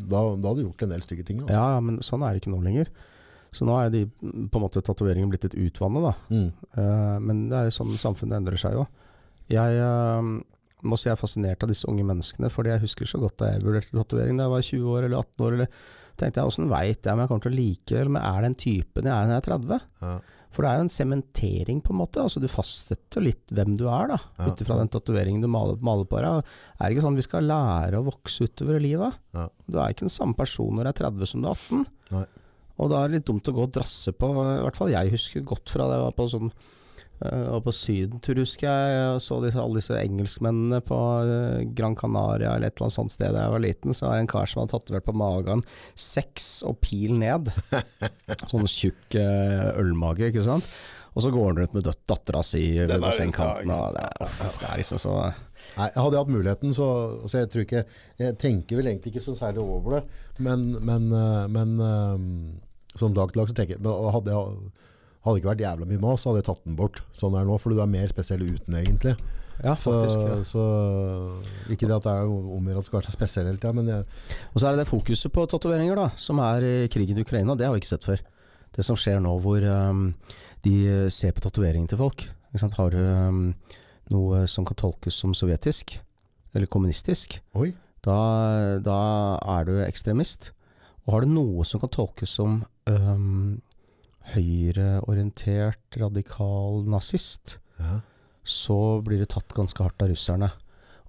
da, 0.08 0.22
da 0.40 0.48
hadde 0.50 0.62
du 0.64 0.68
gjort 0.70 0.86
en 0.88 0.90
del 0.96 1.04
stygge 1.06 1.26
ting. 1.28 1.42
Altså. 1.44 1.54
Ja, 1.58 1.68
ja, 1.76 1.84
men 1.84 2.00
sånn 2.06 2.24
er 2.26 2.34
det 2.36 2.44
ikke 2.44 2.54
nå 2.56 2.62
lenger. 2.64 2.90
Så 3.56 3.64
nå 3.68 3.76
er 3.80 3.92
de 3.94 4.02
på 4.12 4.60
en 4.60 4.64
måte 4.66 4.82
tatoveringene 4.84 5.32
blitt 5.32 5.46
litt 5.48 5.56
utvannet, 5.70 6.04
da. 6.04 6.14
Mm. 6.32 6.48
Uh, 6.76 7.18
men 7.24 7.46
det 7.52 7.60
er 7.60 7.70
jo 7.70 7.76
sånn 7.78 7.94
samfunnet 8.02 8.40
endrer 8.42 8.60
seg 8.60 8.76
jo. 8.76 8.86
Jeg 9.52 9.82
uh, 9.82 10.30
må 10.86 10.98
si 11.00 11.10
jeg 11.10 11.16
er 11.16 11.22
fascinert 11.22 11.66
av 11.66 11.72
disse 11.72 11.88
unge 11.90 12.06
menneskene, 12.08 12.52
fordi 12.54 12.74
jeg 12.74 12.86
husker 12.86 13.10
så 13.10 13.22
godt 13.22 13.38
da 13.42 13.54
jeg 13.54 13.66
vurderte 13.66 13.96
tatovering 13.96 14.40
da 14.40 14.48
jeg 14.48 14.56
var 14.56 14.70
20 14.70 14.96
år 14.96 15.08
eller 15.08 15.22
18 15.22 15.46
år. 15.48 15.58
Eller, 15.60 15.84
tenkte 16.16 16.40
jeg 16.40 16.52
åssen 16.52 16.72
veit 16.72 17.04
jeg 17.04 17.12
om 17.12 17.22
jeg 17.22 17.30
kommer 17.32 17.44
til 17.44 17.52
å 17.52 17.58
like 17.58 17.96
eller 17.96 18.12
om 18.12 18.18
jeg 18.22 18.32
er 18.32 18.46
den 18.46 18.58
typen 18.62 19.10
jeg 19.10 19.12
er 19.12 19.26
når 19.28 19.34
jeg 19.36 19.42
er 19.42 19.48
30? 19.50 19.88
Ja. 20.06 20.14
For 20.56 20.64
det 20.64 20.70
er 20.70 20.78
jo 20.80 20.86
en 20.86 20.94
sementering, 20.94 21.82
på 21.84 21.92
en 21.92 22.00
måte. 22.00 22.24
Altså 22.24 22.40
Du 22.40 22.48
fastsetter 22.48 23.24
litt 23.26 23.52
hvem 23.52 23.74
du 23.76 23.90
er, 23.92 24.14
da. 24.14 24.20
Ja. 24.38 24.48
Ut 24.48 24.64
ifra 24.64 24.78
den 24.80 24.92
tatoveringen 24.94 25.44
du 25.44 25.50
maler, 25.52 25.76
maler 25.84 26.08
på 26.08 26.22
deg. 26.24 26.54
Er 26.78 26.86
det 26.86 26.96
ikke 26.96 27.04
sånn 27.04 27.20
vi 27.20 27.26
skal 27.26 27.50
lære 27.50 28.00
å 28.00 28.08
vokse 28.08 28.48
utover 28.48 28.80
i 28.80 28.86
livet? 28.86 29.20
Ja. 29.36 29.50
Du 29.68 29.82
er 29.82 29.92
ikke 29.92 30.08
den 30.08 30.16
samme 30.16 30.38
personen 30.40 30.80
når 30.80 30.88
du 30.88 30.94
er 30.94 31.00
30 31.04 31.32
som 31.34 31.44
du 31.44 31.50
er 31.52 31.60
18. 31.60 31.84
Nei. 32.16 32.24
Og 32.76 32.92
da 32.92 33.02
er 33.02 33.12
det 33.12 33.20
litt 33.20 33.28
dumt 33.28 33.52
å 33.52 33.56
gå 33.56 33.68
og 33.68 33.76
drasse 33.76 34.12
på 34.16 34.30
I 34.36 34.64
hvert 34.66 34.80
fall 34.80 34.92
jeg 34.92 35.12
husker 35.14 35.44
godt 35.48 35.72
fra 35.72 35.86
det 35.88 35.96
jeg 35.96 36.08
var 36.08 36.16
på 36.16 36.26
sånn 36.32 36.50
øh, 37.24 37.46
var 37.54 37.64
på 37.66 37.74
sydentur, 37.76 38.42
husker 38.44 38.68
jeg, 38.68 39.06
og 39.16 39.22
så 39.24 39.40
disse, 39.44 39.62
alle 39.62 39.80
disse 39.80 40.02
engelskmennene 40.02 40.82
på 40.86 41.00
øh, 41.24 41.64
Gran 41.78 41.96
Canaria 42.00 42.56
eller 42.56 42.70
et 42.70 42.76
eller 42.76 42.90
annet 42.90 42.98
sånt 42.98 43.16
sted 43.16 43.34
da 43.36 43.46
jeg 43.46 43.56
var 43.56 43.66
liten. 43.66 43.96
Så 43.96 44.10
var 44.10 44.18
det 44.18 44.26
en 44.26 44.34
kar 44.36 44.52
som 44.52 44.64
hadde 44.64 44.76
tatovert 44.76 45.08
på 45.08 45.18
magen 45.18 45.64
'seks 45.96 46.50
og 46.68 46.80
pil 46.84 47.16
ned. 47.22 47.52
sånn 48.52 48.70
tjukk 48.70 49.20
øh, 49.22 49.72
ølmage, 49.82 50.32
ikke 50.32 50.46
sant. 50.46 50.70
Og 51.16 51.24
så 51.24 51.32
går 51.32 51.46
han 51.48 51.60
rundt 51.62 51.76
med 51.78 51.86
dødt 51.88 52.02
dattera 52.12 52.42
si 52.44 52.64
ved 52.76 52.92
Den 52.92 53.04
bassengkanten. 53.04 53.72
og 53.72 53.96
Det, 53.96 54.08
det 54.60 54.70
er 54.70 54.82
liksom 54.82 55.00
så 55.00 55.18
Nei, 55.76 55.88
jeg 55.90 56.04
hadde 56.04 56.20
hatt 56.20 56.30
muligheten, 56.32 56.74
så, 56.78 56.88
så 57.26 57.42
jeg 57.42 57.50
tror 57.52 57.64
ikke 57.66 57.84
Jeg 58.20 58.36
tenker 58.40 58.80
vel 58.80 58.90
egentlig 58.92 59.16
ikke 59.16 59.24
så 59.24 59.34
særlig 59.36 59.64
over 59.64 59.98
det. 59.98 60.02
Men, 60.46 60.68
men, 60.86 61.08
eh, 61.16 61.46
men 61.52 61.74
eh, 61.82 63.00
sånn 63.00 63.16
dag 63.16 63.32
til 63.32 63.42
dag 63.42 63.50
så 63.50 63.58
tenker 63.58 63.80
jeg 63.80 64.12
Hadde 64.16 64.36
jeg 64.36 64.60
hadde 65.26 65.36
det 65.36 65.42
ikke 65.42 65.52
vært 65.52 65.66
jævla 65.66 65.88
mye 65.90 66.04
mas, 66.04 66.26
hadde 66.28 66.42
jeg 66.42 66.48
tatt 66.52 66.68
den 66.68 66.78
bort 66.78 67.02
sånn 67.18 67.34
er 67.34 67.44
det 67.44 67.50
nå. 67.50 67.58
For 67.62 67.74
du 67.74 67.82
er 67.82 67.90
mer 67.90 68.12
spesiell 68.12 68.46
uten, 68.46 68.78
egentlig. 68.78 69.16
Ja, 69.64 69.74
faktisk. 69.80 70.20
Ja. 70.20 70.38
så 70.44 70.64
Ikke 71.72 71.88
det 71.88 71.96
at 71.96 72.06
det 72.06 72.14
er 72.14 72.28
om 72.30 72.68
å 72.68 72.84
skal 72.84 73.00
være 73.00 73.08
så 73.08 73.16
spesiell 73.16 73.48
hele 73.50 73.62
tida, 73.62 73.74
men 73.74 73.88
jeg, 73.90 74.08
Og 74.52 74.60
så 74.60 74.68
er 74.68 74.76
det 74.76 74.84
det 74.84 74.92
fokuset 74.92 75.34
på 75.34 75.46
tatoveringer, 75.50 75.98
da, 75.98 76.10
som 76.20 76.42
er 76.44 76.68
i 76.68 76.76
krigen 76.92 77.18
i 77.18 77.26
Ukraina. 77.26 77.56
Det 77.56 77.68
har 77.68 77.76
vi 77.76 77.84
ikke 77.84 77.94
sett 77.94 78.08
før. 78.08 78.24
Det 78.76 78.84
som 78.84 79.00
skjer 79.00 79.22
nå 79.24 79.32
hvor 79.42 79.64
um, 79.64 80.10
de 80.68 80.76
ser 81.14 81.34
på 81.36 81.44
tatoveringen 81.46 81.88
til 81.90 82.02
folk. 82.02 82.28
Har 82.56 82.92
du 82.92 83.00
um, 83.00 83.42
noe 84.14 84.46
som 84.52 84.68
kan 84.68 84.78
tolkes 84.80 85.18
som 85.18 85.34
sovjetisk, 85.36 85.98
eller 86.56 86.70
kommunistisk. 86.72 87.40
Da, 88.06 88.18
da 88.86 89.00
er 89.58 89.66
du 89.68 89.80
ekstremist. 89.84 90.52
Og 91.06 91.16
har 91.16 91.26
du 91.26 91.34
noe 91.34 91.66
som 91.68 91.82
kan 91.82 91.92
tolkes 91.94 92.34
som 92.38 92.64
øhm, 92.90 93.62
høyreorientert, 94.34 95.98
radikal 96.02 96.84
nazist, 96.90 97.58
Ja. 97.80 98.02
så 98.44 99.02
blir 99.04 99.20
du 99.20 99.26
tatt 99.26 99.54
ganske 99.54 99.78
hardt 99.84 100.02
av 100.02 100.10
russerne. 100.10 100.52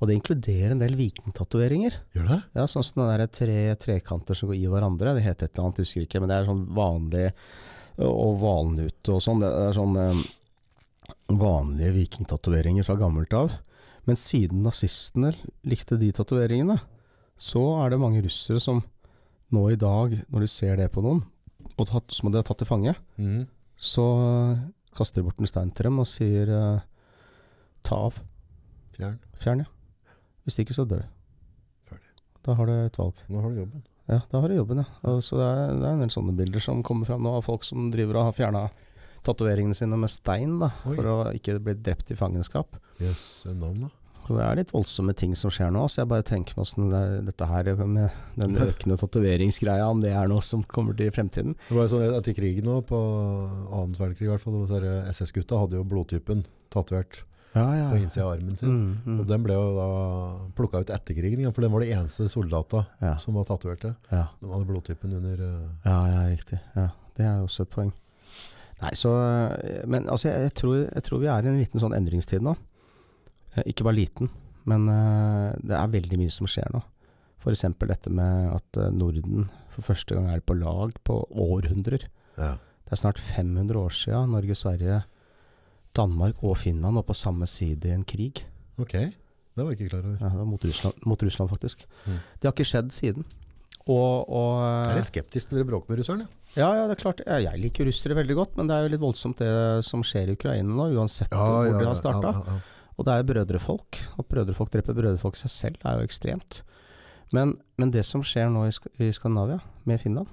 Og 0.01 0.09
det 0.09 0.17
inkluderer 0.21 0.73
en 0.73 0.79
del 0.79 0.95
vikingtatoveringer. 0.95 1.93
Gjør 2.15 2.29
det? 2.29 2.43
Ja, 2.55 2.67
sånn 2.67 2.85
som 2.85 3.01
den 3.07 3.17
der 3.19 3.27
tre 3.29 3.75
trekanter 3.77 4.37
som 4.37 4.49
går 4.51 4.57
i 4.59 4.67
hverandre. 4.69 5.15
Det 5.17 5.23
heter 5.25 5.45
et 5.47 5.55
eller 5.57 5.69
annet, 5.71 5.79
husker 5.81 6.03
ikke. 6.05 6.21
Men 6.21 6.29
det 6.29 6.37
er 6.37 6.45
sånn 6.51 6.67
vanlig 6.75 7.33
Og 7.99 8.37
valnute 8.43 9.09
og 9.09 9.23
sånn. 9.25 9.41
Det 9.41 9.49
er 9.49 9.73
sånn 9.73 9.97
eh, 9.97 10.19
vanlige 11.33 11.95
vikingtatoveringer 11.95 12.85
fra 12.85 12.95
gammelt 13.01 13.33
av. 13.33 13.55
Men 14.05 14.17
siden 14.17 14.61
nazistene 14.63 15.31
likte 15.65 15.97
de 15.99 16.13
tatoveringene, 16.13 16.77
så 17.39 17.63
er 17.87 17.91
det 17.95 17.99
mange 17.99 18.21
russere 18.23 18.61
som 18.61 18.83
nå 19.51 19.73
i 19.73 19.77
dag, 19.81 20.13
når 20.29 20.41
de 20.45 20.47
ser 20.47 20.77
det 20.77 20.91
på 20.93 21.01
noen, 21.01 21.25
og 21.77 21.89
tatt, 21.91 22.15
som 22.15 22.31
de 22.31 22.41
har 22.41 22.47
tatt 22.47 22.61
til 22.63 22.69
fange, 22.69 22.95
mm. 23.19 23.43
så 23.77 24.07
kaster 24.97 25.21
de 25.21 25.27
bort 25.27 25.43
en 25.43 25.51
stein 25.51 25.73
til 25.77 25.91
dem 25.91 26.01
og 26.03 26.09
sier 26.11 26.51
uh, 26.53 26.85
ta 27.87 27.99
av. 28.09 28.23
Fjern. 28.97 29.19
Fjern, 29.43 29.67
ja. 29.67 30.15
Hvis 30.47 30.61
ikke, 30.63 30.77
så 30.77 30.87
dør. 30.89 31.05
Ferdig. 31.91 32.09
Da 32.47 32.57
har 32.57 32.71
du 32.71 32.75
et 32.79 32.99
valg. 33.01 33.21
Nå 33.29 33.43
har 33.43 33.53
du 33.53 33.61
jobben. 33.61 33.85
Ja, 34.07 34.21
da 34.31 34.41
har 34.41 34.49
du 34.49 34.57
jobben, 34.57 34.81
ja. 34.85 34.87
Og 35.11 35.23
så 35.27 35.41
det, 35.41 35.47
er, 35.51 35.75
det 35.75 35.87
er 35.89 35.97
en 35.97 36.05
del 36.05 36.15
sånne 36.15 36.37
bilder 36.39 36.63
som 36.63 36.85
kommer 36.87 37.09
fram 37.09 37.25
nå, 37.27 37.35
av 37.39 37.47
folk 37.47 37.67
som 37.67 37.91
driver 37.93 38.21
og 38.21 38.29
har 38.31 38.37
fjerna 38.37 38.67
tatoveringene 39.27 39.75
sine 39.75 39.99
med 39.99 40.13
stein, 40.13 40.59
da, 40.63 40.71
Oi. 40.87 40.95
for 40.95 41.11
å 41.11 41.17
ikke 41.35 41.59
bli 41.63 41.75
drept 41.83 42.13
i 42.15 42.19
fangenskap. 42.19 42.79
Jøss, 43.03 43.27
en 43.51 43.59
navn 43.65 43.89
da. 43.89 43.93
Det 44.27 44.43
er 44.43 44.59
litt 44.59 44.73
voldsomme 44.75 45.15
ting 45.17 45.37
som 45.39 45.53
skjer 45.55 45.71
nå, 45.75 45.85
så 45.91 46.03
jeg 46.03 46.11
bare 46.11 46.25
tenker 46.27 46.57
meg 46.57 46.65
åssen 46.65 46.91
det, 46.91 47.03
dette 47.29 47.47
her 47.51 47.71
med 47.85 48.17
den 48.41 48.59
økende 48.67 48.99
tatoveringsgreia, 49.01 49.87
om 49.93 50.03
det 50.03 50.13
er 50.17 50.29
noe 50.31 50.43
som 50.45 50.65
kommer 50.67 50.97
til 50.99 51.11
i 51.11 51.15
fremtiden. 51.15 51.55
Det 51.69 51.77
var 51.77 51.87
jo 51.87 51.95
sånn 51.95 52.05
etter 52.19 52.37
krigen 52.37 52.67
nå, 52.69 52.81
på 52.89 52.99
annen 52.99 53.95
verdenskrig 53.97 54.29
i 54.29 54.33
hvert 54.35 54.43
fall, 54.43 54.59
det 54.67 54.99
SS-gutta 55.15 55.63
hadde 55.63 55.81
jo 55.81 55.87
blodtypen 55.89 56.45
tatovert 56.75 57.23
Ja, 57.57 57.67
ja. 57.73 57.87
på 57.93 58.01
innsida 58.03 58.27
av 58.27 58.35
armen 58.35 58.59
sin. 58.59 58.73
Mm, 58.73 58.97
mm. 59.07 59.21
Og 59.23 59.29
den 59.31 59.45
ble 59.47 59.55
jo 59.57 59.69
da 59.79 59.91
plukka 60.59 60.83
ut 60.83 60.91
etter 60.93 61.17
krigen, 61.17 61.47
for 61.53 61.65
den 61.65 61.73
var 61.73 61.85
de 61.87 61.93
eneste 61.97 62.27
soldata 62.29 62.87
ja, 63.01 63.15
som 63.23 63.39
var 63.39 63.47
tatoverte. 63.49 63.95
ja. 64.11 64.27
De 64.43 64.51
hadde 64.53 64.69
blodtypen 64.69 65.15
under 65.21 65.41
uh... 65.41 65.69
Ja, 65.87 66.01
ja, 66.11 66.27
riktig. 66.33 66.59
Ja, 66.77 66.91
det 67.17 67.25
er 67.29 67.39
jo 67.39 67.47
også 67.49 67.65
et 67.65 67.73
poeng. 67.73 67.95
Nei, 68.77 68.91
så 68.93 69.11
Men 69.89 70.05
altså, 70.13 70.29
jeg, 70.29 70.51
jeg, 70.51 70.53
tror, 70.61 70.75
jeg 70.85 71.05
tror 71.07 71.21
vi 71.23 71.29
er 71.33 71.47
i 71.47 71.49
en 71.49 71.61
liten 71.63 71.81
sånn 71.81 71.97
endringstid 71.97 72.45
nå. 72.45 72.53
Eh, 73.57 73.63
Ikke 73.73 73.87
bare 73.87 73.99
liten, 73.99 74.31
men 74.69 74.89
eh, 74.93 75.55
det 75.65 75.77
er 75.79 75.93
veldig 75.97 76.19
mye 76.21 76.35
som 76.35 76.49
skjer 76.51 76.69
nå. 76.75 76.83
F.eks. 77.43 77.63
dette 77.87 78.11
med 78.11 78.53
at 78.57 78.81
eh, 78.83 78.91
Norden 78.95 79.49
for 79.75 79.87
første 79.93 80.17
gang 80.17 80.31
er 80.33 80.41
på 80.45 80.57
lag 80.59 80.95
på 81.07 81.21
århundrer. 81.31 82.07
Ja. 82.37 82.57
Det 82.87 82.95
er 82.95 83.01
snart 83.03 83.19
500 83.23 83.79
år 83.81 83.95
siden 83.95 84.33
Norge, 84.35 84.55
Sverige, 84.59 85.03
Danmark 85.97 86.43
og 86.45 86.59
Finland 86.61 86.99
var 86.99 87.07
på 87.09 87.17
samme 87.17 87.47
side 87.49 87.89
i 87.89 87.95
en 87.95 88.05
krig. 88.05 88.45
Ok, 88.79 88.93
det 88.93 89.63
var 89.65 89.73
jeg 89.73 89.79
ikke 89.81 89.91
klar 89.95 90.05
over. 90.05 90.19
Ja, 90.21 90.29
det 90.35 90.39
var 90.43 90.49
mot 90.51 90.65
Russland, 90.69 90.95
mot 91.09 91.23
Russland 91.25 91.51
faktisk. 91.51 91.87
Mm. 92.05 92.19
Det 92.37 92.49
har 92.49 92.53
ikke 92.55 92.69
skjedd 92.69 92.93
siden. 92.93 93.25
Og, 93.87 94.27
og 94.29 94.51
Jeg 94.61 94.91
er 94.93 94.99
litt 94.99 95.09
skeptisk 95.13 95.51
når 95.53 95.61
dere 95.61 95.69
bråker 95.71 95.93
med 95.95 96.01
russerne. 96.03 96.27
Ja, 96.57 96.69
ja, 96.75 96.85
det 96.89 96.97
er 96.97 97.01
klart. 97.01 97.21
Jeg 97.27 97.61
liker 97.63 97.87
russere 97.87 98.17
veldig 98.19 98.37
godt, 98.37 98.57
men 98.59 98.69
det 98.69 98.77
er 98.77 98.87
jo 98.87 98.93
litt 98.95 99.03
voldsomt 99.03 99.39
det 99.41 99.51
som 99.87 100.03
skjer 100.07 100.33
i 100.33 100.37
Ukraina 100.37 100.67
nå, 100.75 100.89
uansett 100.99 101.31
hvor 101.33 101.69
de 101.71 101.85
har 101.87 101.99
starta. 101.99 102.33
ja, 102.35 102.57
ja. 102.57 102.76
Og 102.97 103.05
det 103.07 103.13
er 103.13 103.29
brødrefolk. 103.29 104.01
At 104.19 104.29
brødrefolk 104.31 104.73
dreper 104.73 104.97
brødrefolk 104.97 105.37
i 105.37 105.45
seg 105.45 105.53
selv, 105.53 105.79
er 105.85 106.01
jo 106.01 106.09
ekstremt. 106.09 106.63
Men, 107.35 107.57
men 107.77 107.93
det 107.93 108.07
som 108.07 108.23
skjer 108.25 108.49
nå 108.53 108.67
i, 108.69 108.75
Sk 108.75 108.89
i 109.03 109.11
Skandinavia, 109.13 109.61
med 109.85 110.01
Finland, 110.01 110.31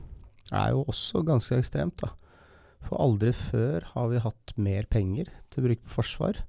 er 0.54 0.74
jo 0.74 0.86
også 0.88 1.24
ganske 1.26 1.58
ekstremt, 1.60 1.98
da. 2.04 2.14
For 2.84 3.00
aldri 3.00 3.32
før 3.36 3.86
har 3.94 4.10
vi 4.12 4.24
hatt 4.24 4.54
mer 4.60 4.88
penger 4.92 5.30
til 5.54 5.68
bruk 5.68 5.86
på 5.86 5.96
forsvar. 6.02 6.42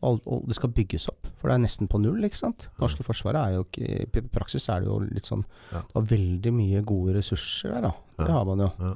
Og, 0.00 0.24
det 0.48 0.56
skal 0.56 0.72
bygges 0.72 1.10
opp, 1.12 1.28
for 1.36 1.50
det 1.50 1.58
er 1.58 1.62
nesten 1.66 1.88
på 1.90 2.00
null, 2.00 2.22
ikke 2.24 2.38
sant. 2.40 2.66
Det 2.70 2.80
norske 2.82 3.04
forsvaret 3.04 3.40
er 3.40 3.58
jo 3.58 3.66
ikke 3.66 4.22
I 4.22 4.32
praksis 4.32 4.64
er 4.72 4.80
det 4.80 4.88
jo 4.88 4.96
litt 5.04 5.28
sånn 5.28 5.44
Ja. 5.74 5.82
Det 5.84 5.98
har 5.98 6.06
veldig 6.14 6.52
mye 6.56 6.80
gode 6.88 7.18
ressurser 7.18 7.74
der, 7.76 7.90
da. 7.90 7.92
Det 8.16 8.30
har 8.32 8.46
man 8.48 8.64
jo. 8.64 8.70
Ja. 8.80 8.94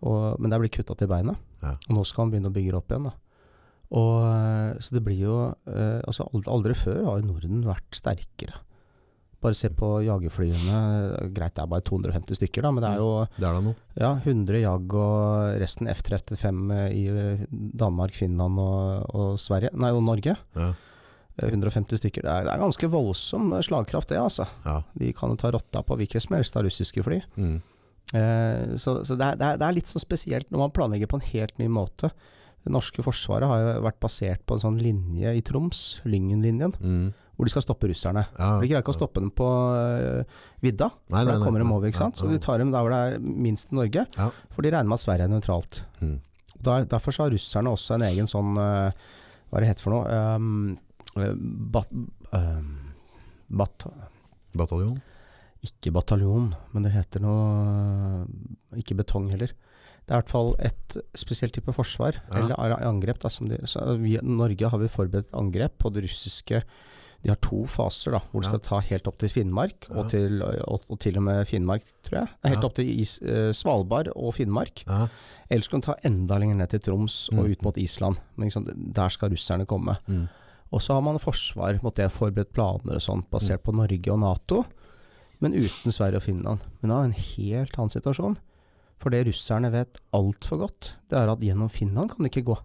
Og, 0.00 0.40
men 0.40 0.50
det 0.50 0.56
er 0.56 0.64
blitt 0.64 0.78
kutta 0.78 0.96
til 0.98 1.10
beinet. 1.10 1.38
Ja. 1.62 1.76
Og 1.76 1.98
nå 1.98 2.04
skal 2.08 2.26
man 2.26 2.34
begynne 2.34 2.50
å 2.50 2.56
bygge 2.56 2.74
det 2.74 2.80
opp 2.80 2.90
igjen. 2.94 3.06
da. 3.10 3.14
Og, 3.90 4.16
eh, 4.22 4.74
så 4.78 4.94
det 4.94 5.02
blir 5.06 5.18
jo 5.24 5.36
eh, 5.66 6.00
altså 6.06 6.28
ald- 6.30 6.46
Aldri 6.52 6.74
før 6.78 7.00
har 7.08 7.20
jo 7.22 7.26
Norden 7.32 7.64
vært 7.66 7.96
sterkere. 7.98 8.60
Bare 9.40 9.56
se 9.56 9.70
på 9.72 9.88
jagerflyene. 10.04 11.32
Greit, 11.32 11.54
det 11.56 11.62
er 11.64 11.70
bare 11.72 11.80
250 11.88 12.36
stykker, 12.36 12.62
da, 12.66 12.70
men 12.76 12.84
det 12.84 12.90
er 12.90 12.98
jo 13.00 13.08
Det 13.38 13.46
er 13.48 13.62
noe. 13.64 13.74
ja, 13.96 14.10
100 14.20 14.60
jag 14.60 14.94
og 15.00 15.56
resten 15.62 15.88
F-35 15.88 16.74
i 16.92 17.06
eh, 17.08 17.42
Danmark, 17.50 18.12
Finland 18.14 18.60
og, 18.60 19.08
og 19.16 19.38
Sverige. 19.40 19.72
Nei, 19.80 19.90
og 19.96 20.04
Norge. 20.04 20.36
Ja. 20.54 20.68
Eh, 21.40 21.48
150 21.48 22.02
stykker. 22.02 22.22
Det 22.22 22.30
er, 22.30 22.44
det 22.44 22.52
er 22.52 22.60
ganske 22.66 22.90
voldsom 22.92 23.54
slagkraft, 23.64 24.12
det, 24.12 24.20
altså. 24.20 24.44
Ja. 24.68 24.82
De 25.00 25.10
kan 25.16 25.32
jo 25.32 25.40
ta 25.40 25.50
rotta 25.56 25.82
på 25.88 25.96
hvilket 25.96 26.22
som 26.28 26.36
helst 26.36 26.54
av 26.60 26.68
russiske 26.68 27.02
fly. 27.08 27.22
Mm. 27.40 27.56
Eh, 28.12 28.76
så 28.76 29.00
så 29.08 29.16
det, 29.16 29.24
er, 29.24 29.40
det, 29.40 29.46
er, 29.54 29.56
det 29.62 29.66
er 29.70 29.76
litt 29.80 29.88
sånn 29.90 30.02
spesielt 30.04 30.50
når 30.52 30.66
man 30.66 30.76
planlegger 30.76 31.08
på 31.10 31.16
en 31.20 31.26
helt 31.32 31.56
ny 31.58 31.66
måte. 31.72 32.12
Det 32.64 32.72
norske 32.74 33.02
forsvaret 33.02 33.48
har 33.48 33.60
jo 33.64 33.82
vært 33.86 34.00
basert 34.04 34.42
på 34.46 34.56
en 34.58 34.60
sånn 34.60 34.78
linje 34.82 35.30
i 35.36 35.40
Troms, 35.42 36.00
Lyngen-linjen, 36.04 36.74
Mm. 36.80 37.12
hvor 37.36 37.46
de 37.48 37.50
skal 37.54 37.62
stoppe 37.64 37.88
russerne. 37.88 38.26
Ja. 38.38 38.60
De 38.60 38.68
greier 38.68 38.82
ikke 38.82 38.92
å 38.92 38.98
stoppe 38.98 39.20
dem 39.22 39.30
på 39.32 39.46
uh, 39.48 40.24
vidda, 40.60 40.90
Nei, 41.08 41.22
nei, 41.24 41.32
da 41.32 41.38
nei, 41.38 41.44
kommer 41.46 41.58
de 41.64 41.66
over, 41.72 41.88
ikke 41.88 42.02
sant. 42.02 42.16
Så 42.20 42.28
de 42.28 42.38
tar 42.38 42.58
dem 42.60 42.70
der 42.70 42.84
hvor 42.84 42.90
det 42.92 43.00
er 43.14 43.18
minst 43.20 43.72
i 43.72 43.76
Norge, 43.76 44.04
Ja. 44.18 44.30
for 44.52 44.60
de 44.62 44.70
regner 44.74 44.90
med 44.92 44.98
at 45.00 45.04
Sverige 45.06 45.24
er 45.24 45.32
nøytralt. 45.32 45.80
Mm. 46.02 46.18
Der, 46.60 46.84
derfor 46.84 47.12
så 47.16 47.24
har 47.24 47.30
russerne 47.32 47.72
også 47.72 47.94
en 47.96 48.02
egen 48.10 48.26
sånn 48.28 48.52
uh, 48.60 48.92
Hva 49.48 49.56
er 49.56 49.64
det 49.64 49.70
heter 49.72 49.86
for 49.88 49.94
noe? 49.96 50.04
Um, 50.36 50.78
bat, 51.72 51.88
um, 52.36 52.68
bat, 53.50 53.86
Bataljon. 54.54 55.00
ikke 55.64 55.90
bataljon, 55.96 56.52
men 56.74 56.82
det 56.84 56.92
heter 56.92 57.20
noe 57.24 58.26
Ikke 58.78 58.94
betong 59.00 59.30
heller. 59.32 59.50
Det 60.10 60.16
er 60.16 60.18
i 60.18 60.22
hvert 60.24 60.32
fall 60.32 60.48
et 60.66 60.96
spesielt 61.14 61.52
type 61.54 61.70
forsvar, 61.72 62.16
Ja. 62.32 62.40
eller 62.42 62.80
angrep. 62.82 63.20
Da, 63.22 63.28
som 63.30 63.46
de, 63.46 63.60
så 63.70 63.96
vi, 64.00 64.16
Norge 64.26 64.66
har 64.72 64.78
vi 64.82 64.88
forberedt 64.90 65.30
angrep 65.38 65.76
på 65.78 65.92
det 65.94 66.02
russiske 66.08 66.64
De 67.22 67.28
har 67.28 67.36
to 67.36 67.66
faser, 67.68 68.12
da, 68.16 68.18
hvor 68.32 68.40
de 68.42 68.46
Ja. 68.48 68.50
skal 68.56 68.60
ta 68.64 68.78
helt 68.80 69.06
opp 69.06 69.18
til 69.20 69.28
Finnmark, 69.28 69.86
og, 69.90 70.08
til, 70.10 70.40
og, 70.42 70.80
og 70.88 70.98
til 70.98 71.18
og 71.18 71.22
med 71.22 71.46
Finnmark, 71.46 71.82
tror 72.02 72.22
jeg. 72.22 72.28
Helt 72.46 72.64
opp 72.64 72.74
til 72.74 72.88
is, 72.88 73.18
eh, 73.20 73.52
Svalbard 73.52 74.08
og 74.16 74.32
Finnmark. 74.34 74.82
Ja. 74.88 75.06
Eller 75.50 75.62
så 75.62 75.70
kan 75.70 75.80
de 75.82 75.86
ta 75.86 75.94
enda 76.02 76.38
lenger 76.38 76.56
ned 76.56 76.70
til 76.70 76.80
Troms 76.80 77.28
og 77.30 77.44
Mm. 77.44 77.50
ut 77.52 77.62
mot 77.62 77.76
Island. 77.76 78.16
Men 78.36 78.48
liksom, 78.48 78.92
der 78.94 79.08
skal 79.10 79.28
russerne 79.30 79.66
komme. 79.66 79.98
Mm. 80.08 80.28
Og 80.72 80.80
så 80.80 80.94
har 80.94 81.02
man 81.02 81.18
forsvar 81.18 81.78
mot 81.82 81.94
det, 81.94 82.10
forberedt 82.10 82.52
planer 82.54 82.94
og 82.96 83.02
sånt, 83.02 83.28
basert 83.30 83.62
på 83.62 83.74
Norge 83.74 84.08
og 84.10 84.18
Nato, 84.20 84.64
men 85.40 85.52
uten 85.52 85.92
Sverige 85.92 86.16
og 86.16 86.22
Finland. 86.22 86.60
Men 86.80 86.88
da 86.88 87.02
er 87.02 87.08
det 87.08 87.14
en 87.16 87.22
helt 87.36 87.76
annen 87.76 87.90
situasjon. 87.90 88.38
For 89.00 89.12
det 89.14 89.22
russerne 89.30 89.70
vet 89.72 90.00
altfor 90.16 90.58
godt, 90.60 90.94
det 91.08 91.16
er 91.18 91.30
at 91.32 91.40
gjennom 91.44 91.70
Finland 91.72 92.10
kan 92.12 92.24
det 92.26 92.30
ikke 92.34 92.46
gå. 92.50 92.56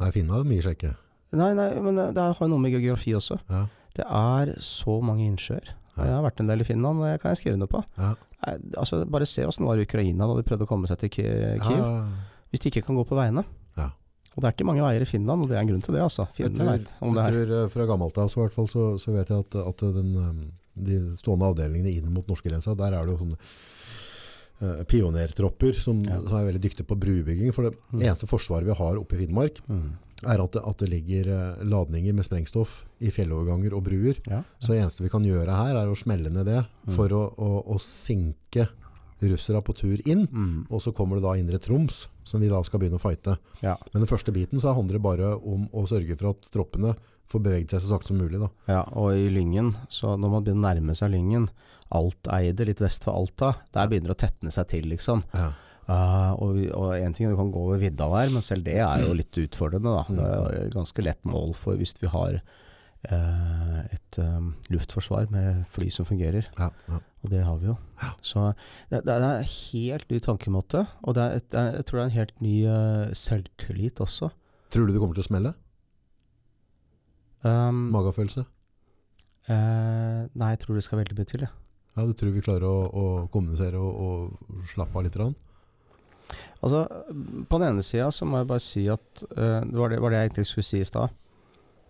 Nei, 0.00 0.10
Finland 0.14 0.44
er 0.44 0.48
mye 0.50 0.64
sjekke. 0.64 0.94
Nei, 1.36 1.50
nei, 1.58 1.66
men 1.84 1.98
det 1.98 2.06
det 2.16 2.24
har 2.38 2.48
noe 2.48 2.62
med 2.62 2.72
geografi 2.72 3.12
også. 3.18 3.36
Ja. 3.52 3.66
Det 3.96 4.04
er 4.06 4.54
så 4.64 4.98
mange 5.04 5.26
innsjøer. 5.28 5.74
Jeg 5.96 6.12
har 6.12 6.24
vært 6.24 6.40
en 6.42 6.48
del 6.50 6.60
i 6.60 6.66
Finland, 6.68 7.00
og 7.00 7.06
det 7.08 7.20
kan 7.22 7.32
jeg 7.32 7.40
skrive 7.40 7.56
under 7.56 7.68
på. 7.72 7.80
Ja. 7.96 8.14
Nei, 8.46 8.56
Altså, 8.76 9.02
bare 9.08 9.24
se 9.28 9.44
åssen 9.48 9.64
det 9.64 9.68
var 9.70 9.80
i 9.80 9.86
Ukraina 9.86 10.26
da 10.28 10.34
de 10.36 10.44
prøvde 10.44 10.66
å 10.66 10.68
komme 10.68 10.88
seg 10.90 10.98
til 11.00 11.12
Ki- 11.14 11.28
Kiev. 11.62 11.78
Ja. 11.80 11.92
Hvis 12.52 12.60
de 12.64 12.68
ikke 12.72 12.82
kan 12.88 12.96
gå 13.00 13.04
på 13.08 13.16
veiene. 13.16 13.44
Ja. 13.76 13.86
Og 14.36 14.42
det 14.44 14.48
er 14.50 14.52
ikke 14.56 14.66
mange 14.68 14.84
veier 14.84 15.00
i 15.00 15.08
Finland, 15.08 15.42
og 15.42 15.48
det 15.48 15.56
er 15.56 15.62
en 15.64 15.70
grunn 15.72 15.80
til 15.84 15.96
det, 15.96 16.02
altså. 16.04 16.26
Jeg 16.36 16.52
tror, 16.56 16.68
om 17.00 17.14
det 17.16 17.24
jeg 17.24 17.32
tror 17.38 17.54
eh, 17.62 17.68
fra 17.72 17.86
gammelt 17.88 18.18
av 18.20 18.28
så, 18.32 18.44
så, 18.68 18.84
så 19.00 19.14
vet 19.16 19.32
jeg 19.32 19.44
at, 19.46 19.56
at 19.72 19.84
den, 19.96 20.10
um, 20.20 20.42
de 20.76 20.98
stående 21.16 21.48
avdelingene 21.48 21.94
inn 21.96 22.12
mot 22.12 22.28
norskegrensa, 22.28 22.76
der 22.76 22.92
er 22.92 23.08
det 23.08 23.16
jo 23.16 23.22
sånne 23.24 23.40
eh, 24.60 24.82
pionertropper 24.84 25.72
som, 25.74 26.00
Ja. 26.00 26.20
som 26.26 26.38
er 26.38 26.52
veldig 26.52 26.60
dyktige 26.62 26.86
på 26.86 26.96
brubygging. 26.98 27.52
For 27.54 27.62
det 27.70 27.74
Mm. 27.92 28.00
eneste 28.02 28.26
forsvaret 28.26 28.64
vi 28.64 28.74
har 28.74 28.96
oppe 28.96 29.14
i 29.16 29.26
Finnmark, 29.26 29.60
Mm. 29.68 29.92
er 30.24 30.40
at 30.42 30.52
det, 30.52 30.62
at 30.66 30.78
det 30.78 30.88
ligger 30.88 31.28
uh, 31.28 31.64
ladninger 31.64 32.14
med 32.14 32.24
sprengstoff 32.24 32.86
i 33.00 33.10
fjelloverganger 33.10 33.72
og 33.74 33.84
bruer. 33.84 34.16
Ja. 34.26 34.42
Så 34.58 34.68
det 34.72 34.80
eneste 34.82 35.02
vi 35.02 35.10
kan 35.10 35.22
gjøre 35.22 35.54
her, 35.54 35.76
er 35.76 35.86
å 35.86 35.94
smelle 35.96 36.30
ned 36.30 36.46
det 36.46 36.64
Mm. 36.88 36.94
for 36.94 37.08
å, 37.08 37.34
å, 37.36 37.66
å 37.66 37.78
sinke 37.78 38.68
russere 39.22 39.62
på 39.62 39.74
tur 39.74 40.00
inn. 40.06 40.26
Mm. 40.28 40.66
Og 40.70 40.80
så 40.80 40.92
kommer 40.94 41.16
det 41.16 41.22
da 41.24 41.32
Indre 41.36 41.58
Troms, 41.58 42.06
som 42.24 42.40
vi 42.40 42.48
da 42.48 42.62
skal 42.62 42.80
begynne 42.80 42.98
å 42.98 43.00
fighte. 43.00 43.38
Ja. 43.62 43.76
Men 43.92 44.04
den 44.04 44.08
første 44.08 44.32
biten 44.32 44.60
så 44.60 44.74
handler 44.74 44.94
det 44.98 45.02
bare 45.02 45.34
om 45.42 45.68
å 45.72 45.86
sørge 45.88 46.18
for 46.18 46.30
at 46.30 46.40
troppene 46.52 46.96
får 47.32 47.42
beveget 47.42 47.72
seg 47.74 47.82
så 47.82 47.92
sakte 47.94 48.12
som 48.12 48.18
mulig. 48.20 48.38
Da. 48.42 48.48
Ja, 48.70 48.82
og 48.94 49.14
i 49.18 49.28
Lyngen, 49.32 49.74
så 49.90 50.14
når 50.16 50.30
man 50.36 50.44
begynner 50.46 50.62
å 50.62 50.68
nærme 50.70 50.94
seg 50.98 51.10
Lyngen, 51.14 51.48
Alteide, 51.94 52.66
litt 52.66 52.80
vest 52.82 53.04
for 53.06 53.14
Alta, 53.18 53.52
der 53.74 53.84
Ja. 53.84 53.90
begynner 53.90 54.10
det 54.12 54.16
å 54.16 54.22
tetne 54.26 54.50
seg 54.54 54.68
til, 54.72 54.88
liksom. 54.90 55.22
Ja. 55.34 55.52
Uh, 55.86 56.32
og, 56.42 56.56
og 56.74 56.96
en 56.98 57.12
ting 57.14 57.28
er 57.28 57.34
du 57.36 57.38
kan 57.38 57.52
gå 57.54 57.60
over 57.62 57.78
vidda 57.78 58.08
der, 58.10 58.32
men 58.34 58.42
selv 58.42 58.64
det 58.66 58.80
er 58.82 59.04
jo 59.04 59.12
litt 59.14 59.38
utfordrende, 59.38 59.92
da. 59.94 60.02
Det 60.10 60.24
er 60.26 60.64
jo 60.64 60.72
ganske 60.80 61.04
lett 61.06 61.22
mål 61.30 61.54
for 61.54 61.78
hvis 61.78 61.94
vi 62.02 62.10
har 62.10 62.40
uh, 63.12 63.78
et 63.94 64.18
um, 64.18 64.48
luftforsvar 64.74 65.28
med 65.30 65.62
fly 65.70 65.90
som 65.94 66.08
fungerer. 66.08 66.48
Ja, 66.58 66.72
ja. 66.90 66.98
Og 67.22 67.30
det 67.30 67.44
har 67.46 67.60
vi 67.62 67.70
jo. 67.70 67.76
Så 68.22 68.48
det, 68.90 69.04
det 69.06 69.14
er 69.14 69.24
en 69.28 69.46
helt 69.46 70.10
ny 70.10 70.18
tankemåte. 70.22 70.82
Og 71.06 71.14
det 71.18 71.22
er 71.22 71.38
et, 71.40 71.54
jeg 71.78 71.86
tror 71.86 71.98
det 71.98 72.02
er 72.02 72.10
en 72.10 72.18
helt 72.18 72.42
ny 72.42 72.56
uh, 72.66 73.14
selvtillit 73.14 74.02
også. 74.02 74.32
Tror 74.74 74.86
du 74.86 74.92
det 74.94 75.00
kommer 75.02 75.14
til 75.18 75.22
å 75.24 75.30
smelle? 75.30 75.54
Um, 77.46 77.86
Magefølelse? 77.94 78.42
Uh, 79.46 80.26
nei, 80.34 80.52
jeg 80.54 80.64
tror 80.64 80.78
det 80.78 80.84
skal 80.86 81.00
veldig 81.02 81.16
mye 81.18 81.30
til. 81.30 81.46
Ja. 81.46 81.52
Ja, 81.96 82.04
du 82.04 82.12
tror 82.12 82.34
vi 82.34 82.44
klarer 82.44 82.66
å, 82.68 82.88
å 82.92 83.04
kommunisere 83.32 83.80
og, 83.80 83.92
og 83.96 84.64
slappe 84.68 84.98
av 84.98 85.06
litt? 85.06 85.14
Rann? 85.16 85.36
Altså, 86.60 86.82
på 87.48 87.60
den 87.60 87.70
ene 87.70 87.84
sida 87.86 88.10
så 88.12 88.26
må 88.28 88.42
jeg 88.42 88.48
bare 88.50 88.64
si 88.64 88.82
at 88.90 89.22
uh, 89.36 89.62
Det 89.62 89.78
var 89.78 89.92
det, 89.92 90.00
var 90.02 90.12
det 90.12 90.18
jeg 90.18 90.28
egentlig 90.30 90.48
skulle 90.50 90.68
si 90.68 90.80
i 90.82 90.88
stad. 90.88 91.14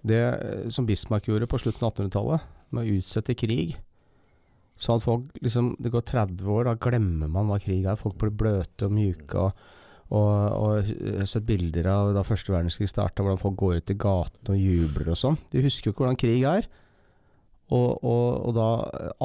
Det 0.06 0.20
eh, 0.20 0.68
som 0.70 0.86
Bismarck 0.86 1.26
gjorde 1.26 1.48
på 1.50 1.58
slutten 1.58 1.82
av 1.82 1.96
1800-tallet, 1.96 2.44
med 2.70 2.84
å 2.84 2.98
utsette 2.98 3.34
krig 3.38 3.76
Sånn 4.76 4.98
at 4.98 5.04
folk 5.06 5.38
liksom 5.40 5.70
Det 5.80 5.90
går 5.90 6.02
30 6.04 6.50
år, 6.52 6.66
da 6.68 6.74
glemmer 6.76 7.30
man 7.32 7.48
hva 7.48 7.56
krig 7.62 7.86
er. 7.88 7.96
Folk 7.98 8.18
blir 8.20 8.34
bløte 8.42 8.86
og 8.86 8.92
mjuke. 8.92 9.46
Og, 9.46 9.68
og, 10.06 10.32
og 10.54 10.86
jeg 10.86 11.18
har 11.18 11.28
sett 11.30 11.46
bilder 11.48 11.88
av 11.90 12.12
da 12.14 12.22
første 12.26 12.52
verdenskrig 12.54 12.88
starta, 12.90 13.24
hvordan 13.24 13.40
folk 13.42 13.56
går 13.58 13.80
ut 13.80 13.92
i 13.92 13.98
gatene 13.98 14.54
og 14.54 14.60
jubler 14.60 15.12
og 15.12 15.18
sånn. 15.18 15.38
De 15.50 15.64
husker 15.64 15.90
jo 15.90 15.94
ikke 15.94 16.04
hvordan 16.04 16.20
krig 16.20 16.44
er. 16.46 16.68
Og, 17.74 18.04
og, 18.06 18.26
og 18.46 18.52
da 18.54 18.66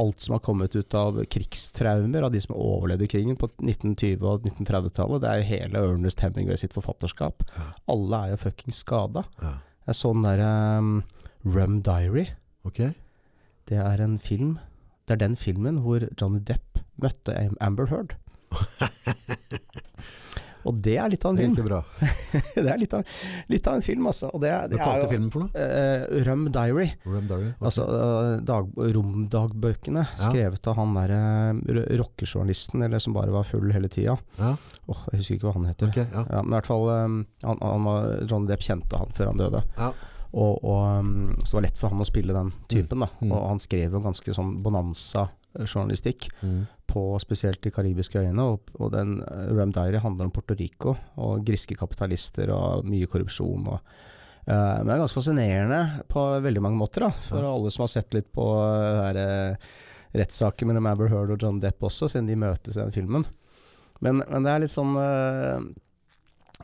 alt 0.02 0.24
som 0.24 0.34
har 0.34 0.42
kommet 0.42 0.74
ut 0.74 0.96
av 0.98 1.20
krigstraumer, 1.30 2.26
av 2.26 2.32
de 2.34 2.42
som 2.42 2.56
overlevde 2.58 3.10
krigen 3.12 3.38
på 3.38 3.52
1920- 3.62 4.26
og 4.26 4.48
1930-tallet, 4.50 5.22
det 5.22 5.30
er 5.30 5.42
jo 5.42 5.50
hele 5.52 5.84
Ernest 5.92 6.24
Hemingway 6.26 6.58
sitt 6.58 6.74
forfatterskap. 6.74 7.46
Ja. 7.54 7.68
Alle 7.94 8.24
er 8.24 8.34
jo 8.34 8.42
fuckings 8.42 8.82
skada. 8.82 9.28
Ja. 9.44 9.60
Jeg 9.92 10.00
så 10.00 10.14
den 10.16 10.26
derre 10.26 10.50
um, 10.82 10.92
Rum 11.46 11.78
Diary. 11.86 12.32
Okay. 12.66 12.96
Det 13.70 13.78
er 13.82 14.02
en 14.04 14.18
film 14.22 14.58
Det 15.08 15.16
er 15.16 15.22
den 15.22 15.36
filmen 15.36 15.80
hvor 15.82 16.04
Johnny 16.20 16.42
Depp 16.46 16.82
møtte 17.02 17.34
Amber 17.62 17.90
Heard. 17.94 18.18
Og 20.68 20.78
det 20.86 20.96
er 21.02 21.10
litt 21.10 21.26
av 21.26 21.32
en 21.34 21.40
film. 21.42 21.56
Bra. 21.66 21.80
det 22.56 22.66
er 22.70 22.78
litt 22.82 22.94
av, 22.94 23.04
litt 23.50 23.68
av 23.68 23.78
en 23.80 23.86
film, 23.86 24.08
altså. 24.12 24.30
Og 24.36 24.42
det, 24.44 24.52
det 24.72 24.78
Hva 24.80 24.88
kalte 24.92 25.10
filmen 25.12 25.32
for 25.34 25.46
noe? 25.46 25.52
Uh, 25.56 26.22
Rum 26.28 26.44
Diary. 26.54 26.90
Rum 27.06 27.28
Diary? 27.30 27.50
okay. 27.52 27.66
Altså 27.72 27.88
uh, 27.90 28.36
dag, 28.46 28.70
romdagbøkene 28.98 30.04
Ja. 30.06 30.28
skrevet 30.30 30.68
av 30.72 30.78
han 30.80 30.94
derre 30.98 31.22
uh, 31.56 31.82
rockejournalisten, 32.02 32.84
eller 32.86 33.00
som 33.04 33.14
bare 33.18 33.34
var 33.34 33.48
full 33.50 33.72
hele 33.74 33.90
tida. 33.92 34.18
Ja, 34.38 34.54
Åh, 34.92 35.04
jeg 35.12 35.22
husker 35.22 35.38
ikke 35.40 35.50
hva 35.50 35.56
han 35.58 35.68
heter. 35.72 35.92
ok. 35.92 36.00
Ja. 36.02 36.24
Men 36.42 36.52
i 36.54 36.56
hvert 36.60 36.70
fall 36.72 36.88
um, 36.90 37.20
han, 37.46 37.62
han 37.64 37.86
var, 37.90 38.10
Johnny 38.30 38.50
Depp 38.52 38.66
kjente 38.66 38.98
han 39.02 39.14
før 39.16 39.32
han 39.32 39.40
døde. 39.42 39.62
Ja. 39.78 39.92
Og, 40.32 40.62
og 40.64 41.02
um, 41.04 41.14
Så 41.44 41.52
det 41.52 41.58
var 41.58 41.66
lett 41.68 41.80
for 41.82 41.92
han 41.92 42.04
å 42.04 42.08
spille 42.08 42.36
den 42.38 42.54
typen. 42.72 43.04
da 43.04 43.10
Mm. 43.22 43.32
Og 43.36 43.48
han 43.52 43.60
skrev 43.62 43.94
jo 43.94 44.00
ganske 44.02 44.34
sånn 44.34 44.56
bonanza-journalistikk, 45.56 46.30
Mm. 46.44 46.68
på 46.88 47.20
spesielt 47.22 47.62
de 47.64 47.72
karibiske 47.72 48.20
øyene. 48.20 48.40
Og, 48.42 48.60
og 48.80 48.92
den 48.92 49.22
uh, 49.24 49.48
Rum 49.56 49.72
Diary 49.72 49.98
handler 50.00 50.26
om 50.26 50.32
Puerto 50.32 50.54
Rico 50.60 50.96
og 51.18 51.46
griske 51.46 51.76
kapitalister 51.80 52.50
og 52.52 52.84
mye 52.86 53.08
korrupsjon. 53.08 53.68
og 53.68 53.80
uh, 54.48 54.78
Men 54.80 54.88
det 54.88 54.94
er 54.96 55.00
ganske 55.00 55.16
fascinerende 55.22 56.04
på 56.10 56.42
veldig 56.44 56.62
mange 56.62 56.78
måter, 56.78 57.02
da 57.06 57.10
for 57.12 57.40
Ja. 57.40 57.54
alle 57.54 57.72
som 57.72 57.84
har 57.84 57.88
sett 57.88 58.14
litt 58.14 58.32
på 58.34 58.44
uh, 58.44 59.56
rettssaken 60.14 60.68
mellom 60.68 60.86
Amber 60.92 61.08
Heard 61.08 61.32
og 61.32 61.40
John 61.42 61.60
Depp 61.62 61.80
også, 61.82 62.10
siden 62.12 62.28
de 62.28 62.36
møtes 62.36 62.76
i 62.76 62.82
den 62.82 62.92
filmen. 62.92 63.26
Men, 64.02 64.22
men 64.28 64.44
det 64.44 64.52
er 64.52 64.60
litt 64.66 64.74
sånn 64.74 64.96
uh, 64.98 65.62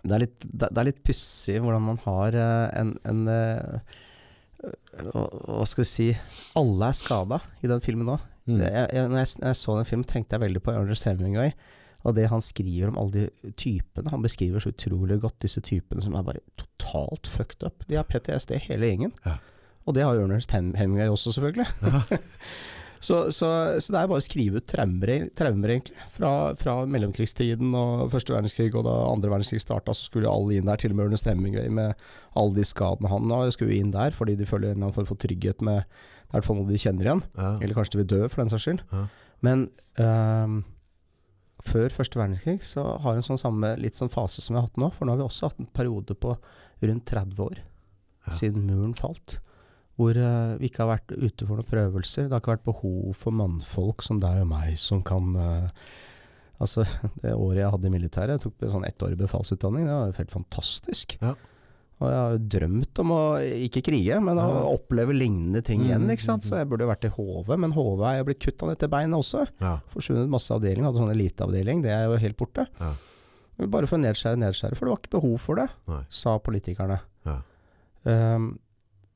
Det 0.03 0.11
er 0.13 0.19
litt, 0.25 0.39
det 0.43 0.67
det 0.73 0.77
er 0.81 0.89
litt 0.91 1.03
pussig 1.05 1.59
hvordan 1.61 1.81
man 1.87 1.97
har 2.03 2.35
en, 2.35 2.97
en 3.05 3.27
hva 5.03 5.65
skal 5.69 5.83
vi 5.83 5.87
si 5.89 6.07
Alle 6.57 6.89
er 6.89 6.97
skada 6.97 7.39
i 7.63 7.67
den 7.69 7.79
filmen 7.81 8.07
nå. 8.09 8.17
Mm. 8.47 8.61
Jeg, 8.63 8.87
jeg, 8.95 9.09
når, 9.11 9.19
jeg, 9.19 9.33
når 9.41 9.51
jeg 9.51 9.59
så 9.59 9.75
den 9.77 9.89
filmen, 9.89 10.07
tenkte 10.07 10.37
jeg 10.37 10.45
veldig 10.45 10.63
på 10.63 10.73
Ernest 10.75 11.07
Hemingway. 11.09 11.51
Og 12.07 12.15
det 12.15 12.29
han 12.31 12.43
skriver 12.43 12.91
om 12.91 12.99
alle 13.01 13.25
de 13.27 13.51
typene. 13.59 14.13
Han 14.13 14.23
beskriver 14.23 14.63
så 14.63 14.71
utrolig 14.71 15.19
godt 15.23 15.41
disse 15.43 15.61
typene 15.65 16.03
som 16.03 16.15
er 16.15 16.25
bare 16.27 16.43
totalt 16.59 17.27
fucked 17.27 17.65
up. 17.67 17.83
De 17.89 17.99
har 17.99 18.07
PTSD, 18.07 18.55
hele 18.69 18.91
gjengen. 18.91 19.13
Ja. 19.25 19.37
Og 19.87 19.95
det 19.95 20.03
har 20.03 20.19
Ernest 20.19 20.51
Hemingway 20.55 21.07
også, 21.11 21.33
selvfølgelig. 21.35 21.67
Ja. 21.83 22.01
så, 23.07 23.19
så, 23.31 23.49
så 23.79 23.93
det 23.93 23.99
er 23.99 24.09
bare 24.11 24.21
å 24.21 24.23
skrive 24.23 24.61
ut 24.61 24.67
traumer, 24.69 25.13
traumer 25.35 25.73
egentlig. 25.75 25.99
Fra, 26.15 26.31
fra 26.59 26.79
mellomkrigstiden 26.87 27.75
og 27.75 28.07
første 28.13 28.35
verdenskrig, 28.35 28.73
og 28.75 28.87
da 28.87 28.97
andre 29.07 29.31
verdenskrig 29.33 29.63
starta, 29.63 29.95
så 29.95 30.07
skulle 30.07 30.31
alle 30.31 30.59
inn 30.59 30.67
der. 30.69 30.79
Til 30.79 30.95
og 30.95 30.99
med 30.99 31.09
Ernest 31.09 31.27
Hemingway 31.27 31.71
med 31.71 32.07
alle 32.37 32.59
de 32.59 32.67
skadene 32.67 33.11
han 33.11 33.31
har, 33.33 33.49
skulle 33.55 33.79
inn 33.79 33.95
der 33.95 34.15
fordi 34.15 34.37
de 34.39 34.47
føler 34.47 34.69
en 34.69 34.77
eller 34.77 34.89
annen 34.89 34.99
form 34.99 35.09
for 35.09 35.19
trygghet 35.23 35.63
med 35.65 35.83
Det 36.27 36.33
er 36.33 36.35
i 36.35 36.39
hvert 36.41 36.47
fall 36.49 36.57
noe 36.59 36.67
de 36.71 36.79
kjenner 36.81 37.07
igjen. 37.07 37.21
Ja. 37.39 37.51
Eller 37.63 37.77
kanskje 37.77 37.95
de 37.95 38.01
vil 38.03 38.09
dø, 38.11 38.21
for 38.27 38.41
den 38.43 38.51
saks 38.51 38.65
skyld. 38.67 38.81
Ja. 38.91 39.05
Men 39.47 39.61
um, 40.03 40.57
før 41.63 41.89
første 41.95 42.19
verdenskrig 42.19 42.59
så 42.67 42.83
har 43.03 43.15
en 43.17 43.25
sånn 43.25 43.39
samme 43.41 43.73
litt 43.79 43.97
sånn 43.97 44.11
fase 44.13 44.43
som 44.43 44.53
vi 44.55 44.59
har 44.61 44.67
hatt 44.67 44.79
nå. 44.81 44.89
For 44.93 45.07
nå 45.07 45.15
har 45.15 45.21
vi 45.21 45.27
også 45.27 45.49
hatt 45.51 45.61
en 45.63 45.69
periode 45.73 46.17
på 46.19 46.35
rundt 46.83 47.05
30 47.09 47.39
år 47.47 47.61
Ja. 48.27 48.33
siden 48.35 48.65
muren 48.67 48.93
falt. 48.97 49.39
Hvor 49.97 50.13
uh, 50.19 50.57
vi 50.59 50.67
ikke 50.69 50.83
har 50.83 50.91
vært 50.97 51.15
ute 51.15 51.47
for 51.47 51.57
noen 51.57 51.69
prøvelser. 51.71 52.27
Det 52.27 52.35
har 52.35 52.43
ikke 52.43 52.53
vært 52.57 52.67
behov 52.67 53.15
for 53.17 53.33
mannfolk 53.33 54.03
som 54.05 54.19
deg 54.21 54.43
og 54.43 54.51
meg 54.51 54.75
som 54.81 54.99
kan 55.05 55.31
uh, 55.39 55.71
Altså, 56.57 56.81
det 57.21 57.35
året 57.37 57.59
jeg 57.61 57.69
hadde 57.69 57.85
i 57.85 57.91
militæret, 57.93 58.31
jeg 58.41 58.41
tok 58.49 58.71
sånn 58.73 58.85
ettårig 58.87 59.17
befalsutdanning, 59.19 59.83
det 59.85 59.93
var 59.93 60.15
helt 60.17 60.31
fantastisk. 60.33 61.13
Ja. 61.21 61.35
Og 61.99 62.11
jeg 62.11 62.17
har 62.21 62.31
jo 62.35 62.41
drømt 62.53 62.99
om 63.01 63.11
å 63.15 63.19
ikke 63.41 63.81
krige, 63.87 64.19
men 64.21 64.37
å 64.37 64.45
oppleve 64.75 65.15
lignende 65.17 65.63
ting 65.65 65.81
igjen, 65.81 66.03
Mm, 66.05 66.11
ikke 66.13 66.21
sant. 66.27 66.43
Så 66.45 66.57
jeg 66.59 66.67
burde 66.69 66.85
vært 66.85 67.05
i 67.05 67.09
HV, 67.09 67.57
men 67.57 67.71
HV 67.73 68.03
er 68.05 68.17
jeg 68.19 68.25
blitt 68.27 68.39
kutta 68.45 68.67
ned 68.69 68.77
til 68.77 68.87
beinet 68.93 69.17
også. 69.17 69.47
Ja. 69.59 69.79
Forsvunnet 69.89 70.29
masse 70.29 70.53
avdelinger, 70.53 70.91
hadde 70.91 71.01
sånn 71.01 71.15
eliteavdeling, 71.15 71.81
det 71.81 71.89
er 71.95 72.03
jo 72.05 72.17
helt 72.21 72.37
borte. 72.37 72.67
Ja. 72.79 72.93
Bare 73.65 73.87
for 73.89 73.97
å 73.97 74.01
nedskjære, 74.03 74.37
nedskjære, 74.37 74.77
for 74.77 74.85
det 74.85 74.91
var 74.93 75.01
ikke 75.01 75.15
behov 75.17 75.37
for 75.41 75.55
det, 75.55 75.67
Nei. 75.89 76.03
sa 76.09 76.37
politikerne. 76.37 76.99
Ja. 77.25 77.39
Um, 78.05 78.59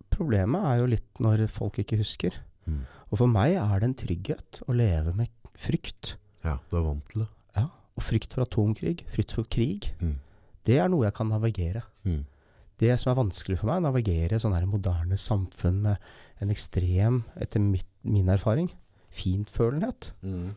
problemet 0.10 0.66
er 0.66 0.80
jo 0.82 0.90
litt 0.90 1.22
når 1.22 1.46
folk 1.54 1.78
ikke 1.84 2.00
husker. 2.02 2.34
Mm. 2.66 2.82
Og 3.12 3.20
for 3.22 3.28
meg 3.30 3.54
er 3.62 3.80
det 3.84 3.88
en 3.92 3.96
trygghet 4.02 4.62
å 4.68 4.74
leve 4.76 5.14
med 5.16 5.30
frykt. 5.62 6.16
ja, 6.44 6.58
du 6.72 6.78
er 6.78 6.84
vant 6.88 7.06
til 7.12 7.22
det. 7.22 7.30
Ja. 7.58 7.68
Og 7.98 8.04
frykt 8.04 8.34
for 8.34 8.42
atomkrig, 8.46 9.04
frykt 9.14 9.32
for 9.38 9.44
krig, 9.46 9.92
Mm. 10.02 10.16
det 10.66 10.80
er 10.80 10.90
noe 10.90 11.06
jeg 11.06 11.14
kan 11.14 11.30
navigere. 11.30 11.84
Mm. 12.06 12.26
Det 12.82 12.96
som 13.00 13.12
er 13.12 13.20
vanskelig 13.22 13.60
for 13.62 13.70
meg, 13.70 13.82
å 13.84 13.88
navigere 13.92 14.40
sånn 14.42 14.56
her 14.58 14.66
moderne 14.70 15.18
samfunn 15.22 15.82
med 15.86 15.98
en 16.42 16.50
ekstrem, 16.54 17.22
etter 17.38 17.62
mitt, 17.62 17.86
min 18.04 18.30
erfaring, 18.34 18.72
fintfølenhet. 19.14 20.12
Mm. 20.26 20.56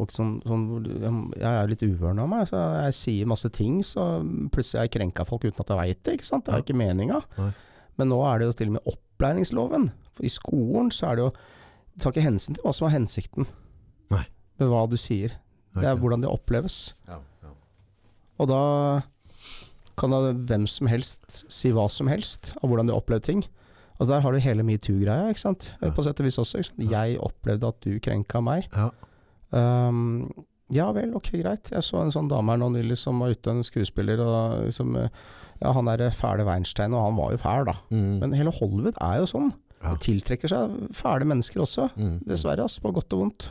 Og 0.00 0.12
sånn, 0.12 0.34
sånn, 0.44 1.20
jeg 1.36 1.48
er 1.50 1.70
litt 1.70 1.84
uvøren 1.86 2.20
av 2.20 2.28
meg, 2.28 2.48
så 2.50 2.60
jeg 2.86 2.96
sier 2.98 3.28
masse 3.30 3.48
ting, 3.56 3.78
så 3.84 4.06
plutselig 4.52 4.80
er 4.82 4.88
jeg 4.88 4.94
krenka 4.98 5.24
folk 5.28 5.44
uten 5.46 5.62
at 5.64 5.72
jeg 5.72 5.80
veit 5.80 6.02
det. 6.04 6.16
ikke 6.18 6.28
sant? 6.28 6.44
Det 6.48 6.52
er 6.54 6.58
Ja. 6.60 6.64
ikke 6.64 6.76
meninga. 6.80 7.20
Men 7.96 8.08
nå 8.12 8.18
er 8.28 8.38
det 8.38 8.46
jo 8.48 8.52
til 8.52 8.68
og 8.68 8.72
med 8.76 8.88
opplæringsloven. 8.92 9.90
For 10.12 10.24
I 10.24 10.28
skolen 10.32 10.90
så 10.92 11.10
er 11.12 11.16
det 11.16 11.24
jo 11.24 11.32
Du 11.96 12.02
tar 12.02 12.12
ikke 12.12 12.26
hensyn 12.28 12.54
til 12.54 12.62
hva 12.62 12.74
som 12.74 12.86
er 12.88 12.92
hensikten 12.98 13.46
Nei. 14.10 14.26
med 14.60 14.68
hva 14.68 14.82
du 14.86 14.96
sier. 15.00 15.32
Det 15.74 15.84
er 15.84 15.96
hvordan 15.96 16.20
det 16.20 16.28
oppleves. 16.28 16.92
Ja, 17.08 17.20
ja. 17.42 17.48
Og 18.38 18.48
da 18.48 19.02
kan 19.96 20.12
da 20.12 20.32
hvem 20.32 20.66
som 20.68 20.88
helst 20.90 21.44
si 21.52 21.72
hva 21.74 21.86
som 21.92 22.10
helst 22.10 22.52
av 22.60 22.68
hvordan 22.68 22.90
de 22.90 22.96
opplevde 22.96 23.28
ting. 23.30 23.46
Altså 23.96 24.10
Der 24.12 24.24
har 24.26 24.34
du 24.34 24.42
hele 24.44 24.64
metoo-greia, 24.66 25.30
ikke 25.32 25.40
sant. 25.40 25.70
Ja. 25.80 25.90
På 25.96 26.04
sett 26.04 26.20
og 26.20 26.28
vis 26.28 26.36
også. 26.40 26.60
Jeg 26.76 27.16
opplevde 27.24 27.70
at 27.72 27.80
du 27.86 27.96
krenka 28.04 28.42
meg. 28.44 28.68
Ja. 28.76 28.90
Um, 29.56 30.28
ja 30.74 30.90
vel, 30.92 31.14
ok, 31.16 31.30
greit. 31.40 31.70
Jeg 31.72 31.84
så 31.86 32.02
en 32.02 32.12
sånn 32.12 32.28
dame 32.28 32.52
her 32.52 32.60
nå 32.60 32.72
nylig 32.74 32.98
som 33.00 33.22
var 33.22 33.32
ute, 33.32 33.52
en 33.52 33.64
skuespiller, 33.64 34.20
og 34.20 34.66
liksom 34.66 34.96
eh, 35.00 35.20
Ja, 35.62 35.70
han 35.72 35.88
er 35.88 36.10
fæle 36.12 36.44
Weinstein, 36.44 36.92
og 36.92 37.06
han 37.06 37.16
var 37.16 37.30
jo 37.32 37.40
fæl, 37.40 37.68
da. 37.70 37.76
Mm. 37.88 38.16
Men 38.20 38.34
hele 38.36 38.52
Hollywood 38.52 38.98
er 39.00 39.22
jo 39.22 39.30
sånn. 39.30 39.54
Ja. 39.78 39.94
Det 39.94 40.02
tiltrekker 40.04 40.52
seg 40.52 40.74
fæle 40.96 41.28
mennesker 41.28 41.62
også. 41.64 41.88
Mm. 41.96 42.18
Dessverre, 42.28 42.66
altså. 42.66 42.82
På 42.84 42.92
godt 42.96 43.16
og 43.16 43.22
vondt. 43.22 43.48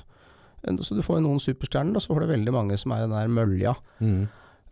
Så 0.86 0.98
du 0.98 1.02
får 1.06 1.20
jo 1.20 1.26
noen 1.26 1.42
superstjerner, 1.42 1.98
og 1.98 2.04
så 2.04 2.14
får 2.14 2.26
du 2.26 2.34
veldig 2.36 2.54
mange 2.54 2.78
som 2.82 2.94
er 2.94 3.06
den 3.06 3.16
der 3.16 3.32
mølja. 3.32 3.74
Mm. 4.02 4.22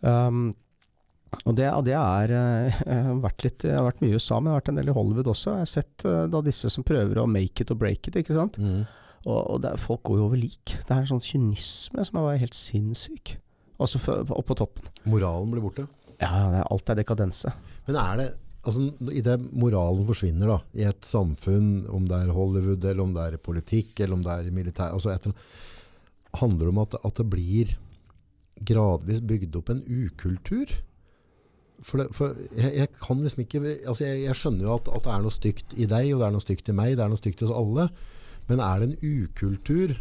Um, 0.06 0.45
og 1.45 1.55
det, 1.57 1.65
det 1.88 1.93
er 1.97 2.31
eh, 2.38 2.80
Jeg 2.85 3.03
har 3.07 3.22
vært 3.23 3.43
litt 3.45 3.64
Jeg 3.68 3.76
har 3.77 3.85
vært 3.88 4.01
mye 4.03 4.11
i 4.14 4.18
USA, 4.19 4.38
men 4.39 4.49
jeg 4.51 4.53
har 4.55 4.61
vært 4.61 4.72
en 4.73 4.80
del 4.81 4.91
i 4.91 4.95
Hollywood 4.97 5.30
også. 5.34 5.55
Jeg 5.57 5.65
har 5.65 5.72
sett 5.72 6.05
eh, 6.10 6.26
da 6.34 6.41
disse 6.45 6.69
som 6.73 6.85
prøver 6.88 7.22
å 7.22 7.27
make 7.30 7.64
it 7.65 7.73
og 7.73 7.80
break 7.81 8.07
it, 8.11 8.19
ikke 8.22 8.35
sant. 8.38 8.60
Mm. 8.61 8.84
Og, 9.23 9.39
og 9.55 9.65
er- 9.69 9.80
folk 9.81 10.03
går 10.10 10.19
jo 10.22 10.27
over 10.30 10.39
lik. 10.39 10.76
Det 10.84 10.91
er 10.91 11.01
en 11.03 11.10
sånn 11.15 11.23
kynisme 11.23 12.05
som 12.07 12.19
er 12.23 12.39
helt 12.41 12.57
sinnssyk. 12.57 13.35
Altså 13.81 13.99
opp 14.14 14.45
på 14.51 14.55
toppen. 14.60 14.88
Moralen 15.10 15.51
blir 15.51 15.64
borte. 15.65 15.88
Ja, 16.22 16.30
ja, 16.30 16.47
det 16.53 16.65
alt 16.72 16.91
er 16.93 16.99
dekadense. 17.01 17.51
Men 17.88 17.97
er 17.99 18.19
det 18.22 18.27
altså, 18.64 18.85
I 19.11 19.23
det 19.26 19.38
moralen 19.51 20.05
forsvinner 20.07 20.51
da, 20.53 20.57
i 20.77 20.85
et 20.88 21.03
samfunn, 21.07 21.88
om 21.91 22.05
det 22.07 22.19
er 22.22 22.31
Hollywood, 22.35 22.84
eller 22.85 23.03
om 23.03 23.15
det 23.15 23.26
er 23.26 23.41
politikk, 23.43 23.97
eller 24.03 24.15
om 24.19 24.23
det 24.23 24.35
er 24.38 24.53
militær 24.55 24.93
altså 24.95 25.11
etter, 25.15 25.34
Handler 26.39 26.65
det 26.65 26.72
om 26.73 26.80
at, 26.81 26.95
at 27.05 27.19
det 27.19 27.27
blir 27.30 27.73
gradvis 28.65 29.19
bygd 29.26 29.57
opp 29.60 29.68
en 29.73 29.84
ukultur? 29.85 30.72
For, 31.84 31.99
det, 31.99 32.15
for 32.15 32.35
jeg, 32.55 32.72
jeg 32.80 32.89
kan 33.03 33.19
liksom 33.19 33.43
ikke 33.43 33.61
altså 33.91 34.07
jeg, 34.07 34.23
jeg 34.23 34.39
skjønner 34.39 34.68
jo 34.68 34.76
at, 34.77 34.89
at 34.95 35.05
det 35.05 35.14
er 35.14 35.23
noe 35.26 35.35
stygt 35.35 35.73
i 35.76 35.88
deg, 35.89 36.10
og 36.14 36.22
det 36.22 36.27
er 36.27 36.35
noe 36.35 36.43
stygt 36.43 36.72
i 36.72 36.76
meg, 36.77 36.97
det 36.97 37.03
er 37.05 37.11
noe 37.11 37.19
stygt 37.19 37.43
i 37.43 37.47
oss 37.47 37.55
alle. 37.55 37.89
Men 38.49 38.64
er 38.64 38.81
det 38.81 38.89
en 38.89 39.23
ukultur 39.23 39.97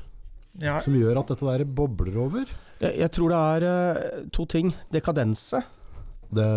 Ja, 0.60 0.76
som 0.82 0.94
gjør 0.98 1.22
at 1.22 1.32
dette 1.32 1.48
der 1.48 1.66
bobler 1.66 2.18
over? 2.24 2.50
jeg, 2.82 2.98
jeg 3.02 3.12
tror 3.14 3.32
det 3.32 3.44
er 3.52 3.68
uh, 3.68 4.26
to 4.34 4.46
ting. 4.50 4.72
Dekadense. 4.94 5.62
Det 6.32 6.48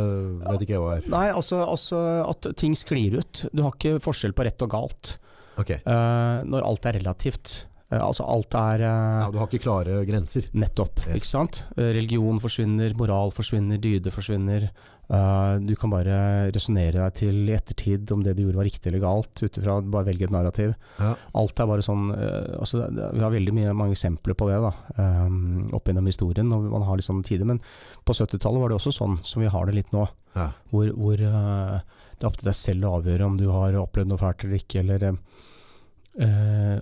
vet 0.45 0.64
ikke 0.64 0.77
jeg 0.77 0.84
hva 0.84 0.97
er. 0.97 1.07
Nei, 1.11 1.27
altså, 1.35 1.60
altså 1.68 2.02
at 2.23 2.47
ting 2.60 2.76
sklir 2.80 3.19
ut. 3.19 3.45
Du 3.52 3.65
har 3.65 3.76
ikke 3.76 3.99
forskjell 4.03 4.35
på 4.35 4.45
rett 4.47 4.64
og 4.64 4.72
galt 4.72 5.15
okay. 5.60 5.81
uh, 5.84 6.41
når 6.47 6.68
alt 6.72 6.89
er 6.89 6.99
relativt. 7.02 7.56
Uh, 7.91 7.99
altså 7.99 8.26
alt 8.26 8.56
er 8.57 8.85
ja, 8.88 9.27
Du 9.34 9.39
har 9.41 9.49
ikke 9.49 9.65
klare 9.68 9.99
grenser. 10.07 10.47
Nettopp. 10.56 11.03
Yes. 11.06 11.19
ikke 11.19 11.31
sant? 11.31 11.64
Religion 11.77 12.39
forsvinner, 12.43 12.95
moral 12.99 13.35
forsvinner, 13.35 13.81
dyde 13.81 14.14
forsvinner. 14.15 14.69
Eh, 15.06 15.56
du 15.61 15.76
kan 15.77 15.91
bare 15.94 16.15
resonnere 16.53 16.98
deg 16.98 17.18
til 17.19 17.49
i 17.49 17.53
ettertid 17.53 18.10
om 18.14 18.23
det 18.26 18.34
du 18.36 18.44
gjorde 18.45 18.60
var 18.60 18.68
riktig 18.68 18.90
eller 18.90 19.03
galt, 19.03 19.34
ut 19.44 19.60
ifra 19.60 19.77
bare 19.82 20.07
velge 20.10 20.27
et 20.27 20.34
narrativ. 20.34 20.73
Ja. 20.99 21.14
Alt 21.38 21.61
er 21.61 21.69
bare 21.69 21.86
sånn 21.86 22.07
eh, 22.15 22.56
altså, 22.57 22.88
Vi 22.90 23.23
har 23.23 23.34
veldig 23.34 23.53
mye, 23.56 23.76
mange 23.77 23.98
eksempler 23.98 24.38
på 24.38 24.49
det 24.49 24.60
da, 24.64 24.73
um, 24.98 25.69
opp 25.77 25.90
gjennom 25.90 26.10
historien. 26.10 26.52
og 26.56 26.69
man 26.73 26.88
har 26.88 26.98
litt 26.98 27.07
sånne 27.07 27.26
tider, 27.27 27.45
Men 27.45 27.61
på 28.06 28.18
70-tallet 28.18 28.61
var 28.61 28.73
det 28.73 28.80
også 28.80 28.95
sånn 28.95 29.19
som 29.23 29.44
vi 29.44 29.52
har 29.52 29.69
det 29.69 29.77
litt 29.77 29.94
nå. 29.95 30.07
Ja. 30.36 30.49
Hvor, 30.72 30.90
hvor 30.98 31.19
det 31.22 31.32
er 31.32 32.30
opp 32.30 32.40
til 32.40 32.49
deg 32.49 32.57
selv 32.57 32.88
å 32.88 32.95
avgjøre 32.99 33.27
om 33.27 33.38
du 33.38 33.49
har 33.52 33.77
opplevd 33.77 34.10
noe 34.10 34.22
fælt 34.22 34.48
eller 34.48 34.61
ikke. 34.64 34.82
Eller 34.82 35.10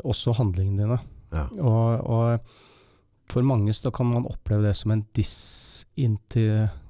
også 0.05 0.35
handlingene 0.37 0.85
dine. 0.85 0.99
Ja. 1.33 1.47
Og, 1.57 2.05
og 2.05 3.33
for 3.33 3.45
mange 3.45 3.73
så 3.73 3.91
kan 3.93 4.11
man 4.11 4.27
oppleve 4.29 4.67
det 4.67 4.75
som 4.77 4.93
en 4.93 5.03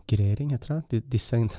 disintegrering, 0.08 0.52
heter 0.52 0.82
det? 0.90 1.02
Di- 1.10 1.50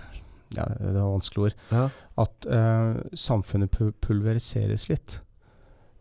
ja, 0.56 0.64
det 0.78 0.92
var 0.94 1.10
vanskelige 1.16 1.44
ord. 1.44 1.54
Ja. 1.70 1.88
At 2.16 2.46
uh, 2.46 3.02
samfunnet 3.14 3.70
pulveriseres 4.00 4.88
litt. 4.88 5.20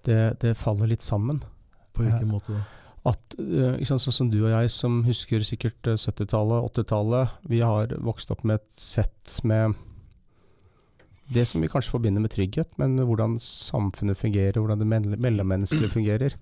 Det, 0.05 0.39
det 0.41 0.57
faller 0.57 0.87
litt 0.87 1.01
sammen. 1.01 1.41
På 1.93 2.03
hvilken 2.03 2.27
måte 2.29 2.53
da? 2.53 2.63
At, 3.05 3.35
eh, 3.35 3.81
sant, 3.83 3.99
sånn 3.99 4.15
som 4.15 4.29
du 4.31 4.37
og 4.45 4.51
jeg, 4.53 4.69
som 4.71 5.01
husker 5.03 5.43
sikkert 5.43 5.87
eh, 5.91 5.97
70-tallet, 5.99 6.69
80-tallet, 6.71 7.33
vi 7.51 7.59
har 7.59 7.91
vokst 7.99 8.31
opp 8.31 8.45
med 8.47 8.61
et 8.61 8.77
sett 8.79 9.41
med 9.43 9.73
det 11.33 11.43
som 11.49 11.59
vi 11.63 11.67
kanskje 11.67 11.91
forbinder 11.97 12.23
med 12.23 12.31
trygghet, 12.31 12.77
men 12.79 12.95
hvordan 12.99 13.35
samfunnet 13.43 14.15
fungerer, 14.19 14.55
hvordan 14.59 14.79
det 14.79 14.87
mell- 14.87 15.19
mellommenneskelige 15.19 15.91
fungerer. 15.97 16.37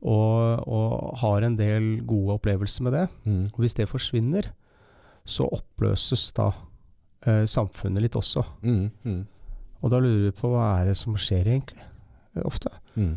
Og, 0.00 0.64
og 0.68 1.16
har 1.20 1.44
en 1.44 1.56
del 1.60 1.90
gode 2.08 2.36
opplevelser 2.38 2.84
med 2.88 2.96
det. 2.96 3.06
Mm. 3.24 3.44
Og 3.52 3.60
hvis 3.64 3.76
det 3.76 3.88
forsvinner, 3.92 4.48
så 5.26 5.46
oppløses 5.50 6.28
da 6.36 6.50
eh, 7.26 7.44
samfunnet 7.50 8.04
litt 8.04 8.18
også. 8.18 8.44
Mm. 8.62 8.84
Mm. 9.04 9.22
Og 9.82 9.92
da 9.92 10.00
lurer 10.02 10.28
vi 10.28 10.36
på 10.36 10.50
hva 10.52 10.68
er 10.78 10.90
det 10.90 10.98
som 10.98 11.16
skjer 11.18 11.50
egentlig, 11.50 11.82
eh, 12.36 12.44
ofte. 12.46 12.72
Mm. 12.94 13.16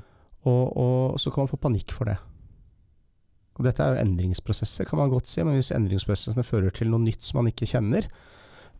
Og, 0.50 0.64
og 0.80 1.22
så 1.22 1.32
kan 1.32 1.46
man 1.46 1.52
få 1.52 1.62
panikk 1.62 1.94
for 1.96 2.10
det. 2.10 2.18
Og 3.60 3.66
dette 3.68 3.84
er 3.84 3.94
jo 3.94 4.04
endringsprosesser, 4.06 4.88
kan 4.88 5.02
man 5.02 5.12
godt 5.12 5.28
si, 5.28 5.44
men 5.44 5.58
hvis 5.58 5.74
endringsprosessene 5.76 6.46
fører 6.48 6.72
til 6.76 6.92
noe 6.92 7.04
nytt 7.04 7.28
som 7.28 7.42
man 7.42 7.50
ikke 7.52 7.68
kjenner, 7.68 8.08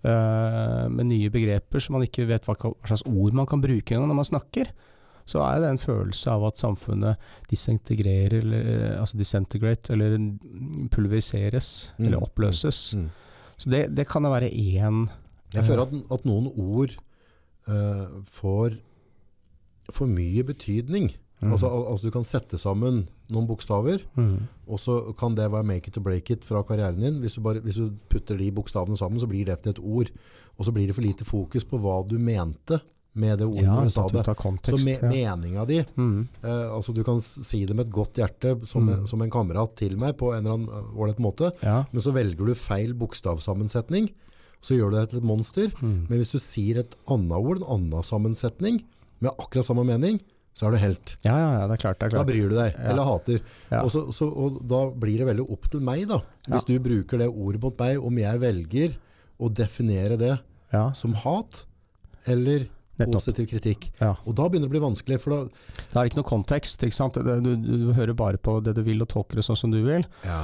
eh, 0.08 0.86
med 0.88 1.10
nye 1.10 1.32
begreper 1.34 1.84
som 1.84 1.98
man 1.98 2.06
ikke 2.08 2.30
vet 2.30 2.48
hva, 2.48 2.56
hva 2.56 2.88
slags 2.88 3.04
ord 3.10 3.36
man 3.36 3.50
kan 3.50 3.64
bruke 3.64 3.96
engang 3.96 4.08
når 4.08 4.22
man 4.22 4.30
snakker, 4.32 4.72
så 5.30 5.44
er 5.46 5.62
det 5.62 5.70
en 5.70 5.82
følelse 5.82 6.32
av 6.34 6.48
at 6.50 6.62
samfunnet 6.62 7.30
disintegrerer, 7.52 8.40
eller, 8.42 8.70
eh, 8.74 9.00
altså 9.00 9.20
disintegrate, 9.20 9.94
eller 9.94 10.18
pulveriseres, 10.92 11.94
Mm. 11.98 12.06
eller 12.06 12.24
oppløses. 12.26 12.94
Mm. 12.98 13.10
Så 13.58 13.70
det, 13.70 13.96
det 13.96 14.08
kan 14.08 14.24
da 14.24 14.30
være 14.34 14.50
én 14.50 15.08
Jeg 15.54 15.66
føler 15.66 15.82
at, 15.82 15.94
at 16.14 16.26
noen 16.26 16.48
ord 16.54 16.94
uh, 17.68 18.22
får 18.26 18.78
for 19.92 20.06
mye 20.06 20.44
betydning. 20.46 21.10
Mm. 21.42 21.52
Altså, 21.52 21.68
altså 21.68 22.06
Du 22.06 22.12
kan 22.12 22.24
sette 22.24 22.58
sammen 22.58 23.08
noen 23.30 23.48
bokstaver, 23.48 24.04
mm. 24.16 24.48
og 24.68 24.80
så 24.80 25.00
kan 25.18 25.36
det 25.36 25.52
være 25.52 25.64
make 25.64 25.88
it 25.88 25.98
or 25.98 26.04
break 26.06 26.30
it 26.30 26.46
fra 26.46 26.62
karrieren 26.64 27.00
din. 27.00 27.20
Hvis 27.20 27.34
du, 27.38 27.42
bare, 27.42 27.60
hvis 27.60 27.76
du 27.76 27.92
putter 28.10 28.38
de 28.38 28.52
bokstavene 28.52 28.98
sammen, 28.98 29.20
så 29.20 29.28
blir 29.28 29.46
det 29.46 29.60
til 29.64 29.70
et 29.72 29.80
ord. 29.80 30.12
Og 30.58 30.66
så 30.66 30.72
blir 30.72 30.88
det 30.88 30.96
for 30.96 31.02
lite 31.06 31.26
fokus 31.26 31.66
på 31.66 31.78
hva 31.80 32.02
du 32.08 32.18
mente 32.20 32.82
med 33.16 33.40
det 33.40 33.48
ordet 33.48 33.64
Ja, 33.66 33.80
du 33.84 33.90
sa 33.90 34.08
det. 34.08 34.28
av 34.28 34.36
Så 34.36 34.36
kontekst. 34.38 34.86
me 34.86 34.94
ja. 35.20 35.36
meninga 35.36 35.66
di 35.68 35.84
Mm. 35.98 36.28
eh, 36.44 36.70
altså 36.72 36.94
Du 36.94 37.04
kan 37.04 37.20
si 37.22 37.66
det 37.66 37.76
med 37.76 37.88
et 37.88 37.92
godt 37.92 38.14
hjerte, 38.16 38.68
som, 38.68 38.86
Mm. 38.86 38.94
en, 39.00 39.08
som 39.08 39.22
en 39.22 39.30
kamerat 39.32 39.76
til 39.76 39.98
meg, 39.98 40.16
på 40.18 40.34
en 40.36 40.46
eller 40.46 40.54
annen 40.54 40.70
eh, 40.70 40.96
ålreit 41.00 41.20
måte. 41.20 41.52
ja. 41.64 41.86
Men 41.92 42.02
så 42.02 42.14
velger 42.14 42.46
du 42.46 42.54
feil 42.56 42.94
bokstavsammensetning, 42.94 44.12
så 44.62 44.76
gjør 44.78 44.92
du 44.92 44.98
det 45.00 45.10
til 45.10 45.20
et 45.20 45.24
monster. 45.26 45.68
Mm. 45.82 46.08
Men 46.10 46.18
hvis 46.20 46.32
du 46.32 46.40
sier 46.40 46.80
et 46.80 46.96
annet 47.08 47.32
ord, 47.38 47.58
en 47.58 47.64
annen 47.92 48.04
sammensetning, 48.04 48.84
med 49.22 49.32
akkurat 49.38 49.66
samme 49.66 49.84
mening, 49.86 50.22
så 50.56 50.68
er 50.68 50.72
du 50.72 50.78
helt. 50.78 51.18
ja, 51.24 51.36
ja, 51.38 51.60
ja, 51.60 51.68
det 51.68 51.74
er 51.80 51.82
klart. 51.82 52.00
Det 52.00 52.08
er 52.14 52.18
Da 52.18 52.24
bryr 52.24 52.50
du 52.50 52.56
deg, 52.56 52.76
eller 52.80 53.04
hater. 53.06 53.40
Og, 53.84 53.90
så, 53.92 54.12
så, 54.14 54.28
og 54.36 54.68
da 54.68 54.90
blir 54.92 55.18
det 55.18 55.28
veldig 55.28 55.50
opp 55.52 55.70
til 55.72 55.80
meg, 55.82 56.08
da. 56.08 56.22
Hvis 56.50 56.66
du 56.66 56.80
bruker 56.80 57.18
det 57.18 57.28
ordet 57.30 57.62
mot 57.62 57.78
meg, 57.80 57.98
om 58.04 58.18
jeg 58.18 58.40
velger 58.40 58.98
å 59.40 59.50
definere 59.54 60.18
det 60.18 60.40
Ja, 60.74 60.92
som 60.94 61.14
hat, 61.14 61.66
eller 62.28 62.68
nettopp. 63.00 63.20
positiv 63.24 63.48
kritikk. 63.50 63.90
Ja. 64.02 64.12
Og 64.26 64.36
da 64.38 64.46
begynner 64.50 64.68
det 64.68 64.72
å 64.72 64.76
bli 64.78 64.82
vanskelig, 64.84 65.20
for 65.24 65.34
da 65.36 65.40
Da 65.94 66.00
er 66.00 66.04
det 66.06 66.12
ikke 66.12 66.22
noe 66.22 66.30
kontekst. 66.30 66.84
ikke 66.84 66.96
sant? 67.00 67.14
Du, 67.16 67.56
du 67.56 67.94
hører 67.98 68.14
bare 68.14 68.38
på 68.38 68.58
det 68.64 68.76
du 68.76 68.84
vil 68.84 69.02
og 69.02 69.10
tolker 69.10 69.40
det 69.40 69.46
sånn 69.48 69.58
som 69.60 69.72
du 69.72 69.82
vil. 69.86 70.06
ja. 70.28 70.42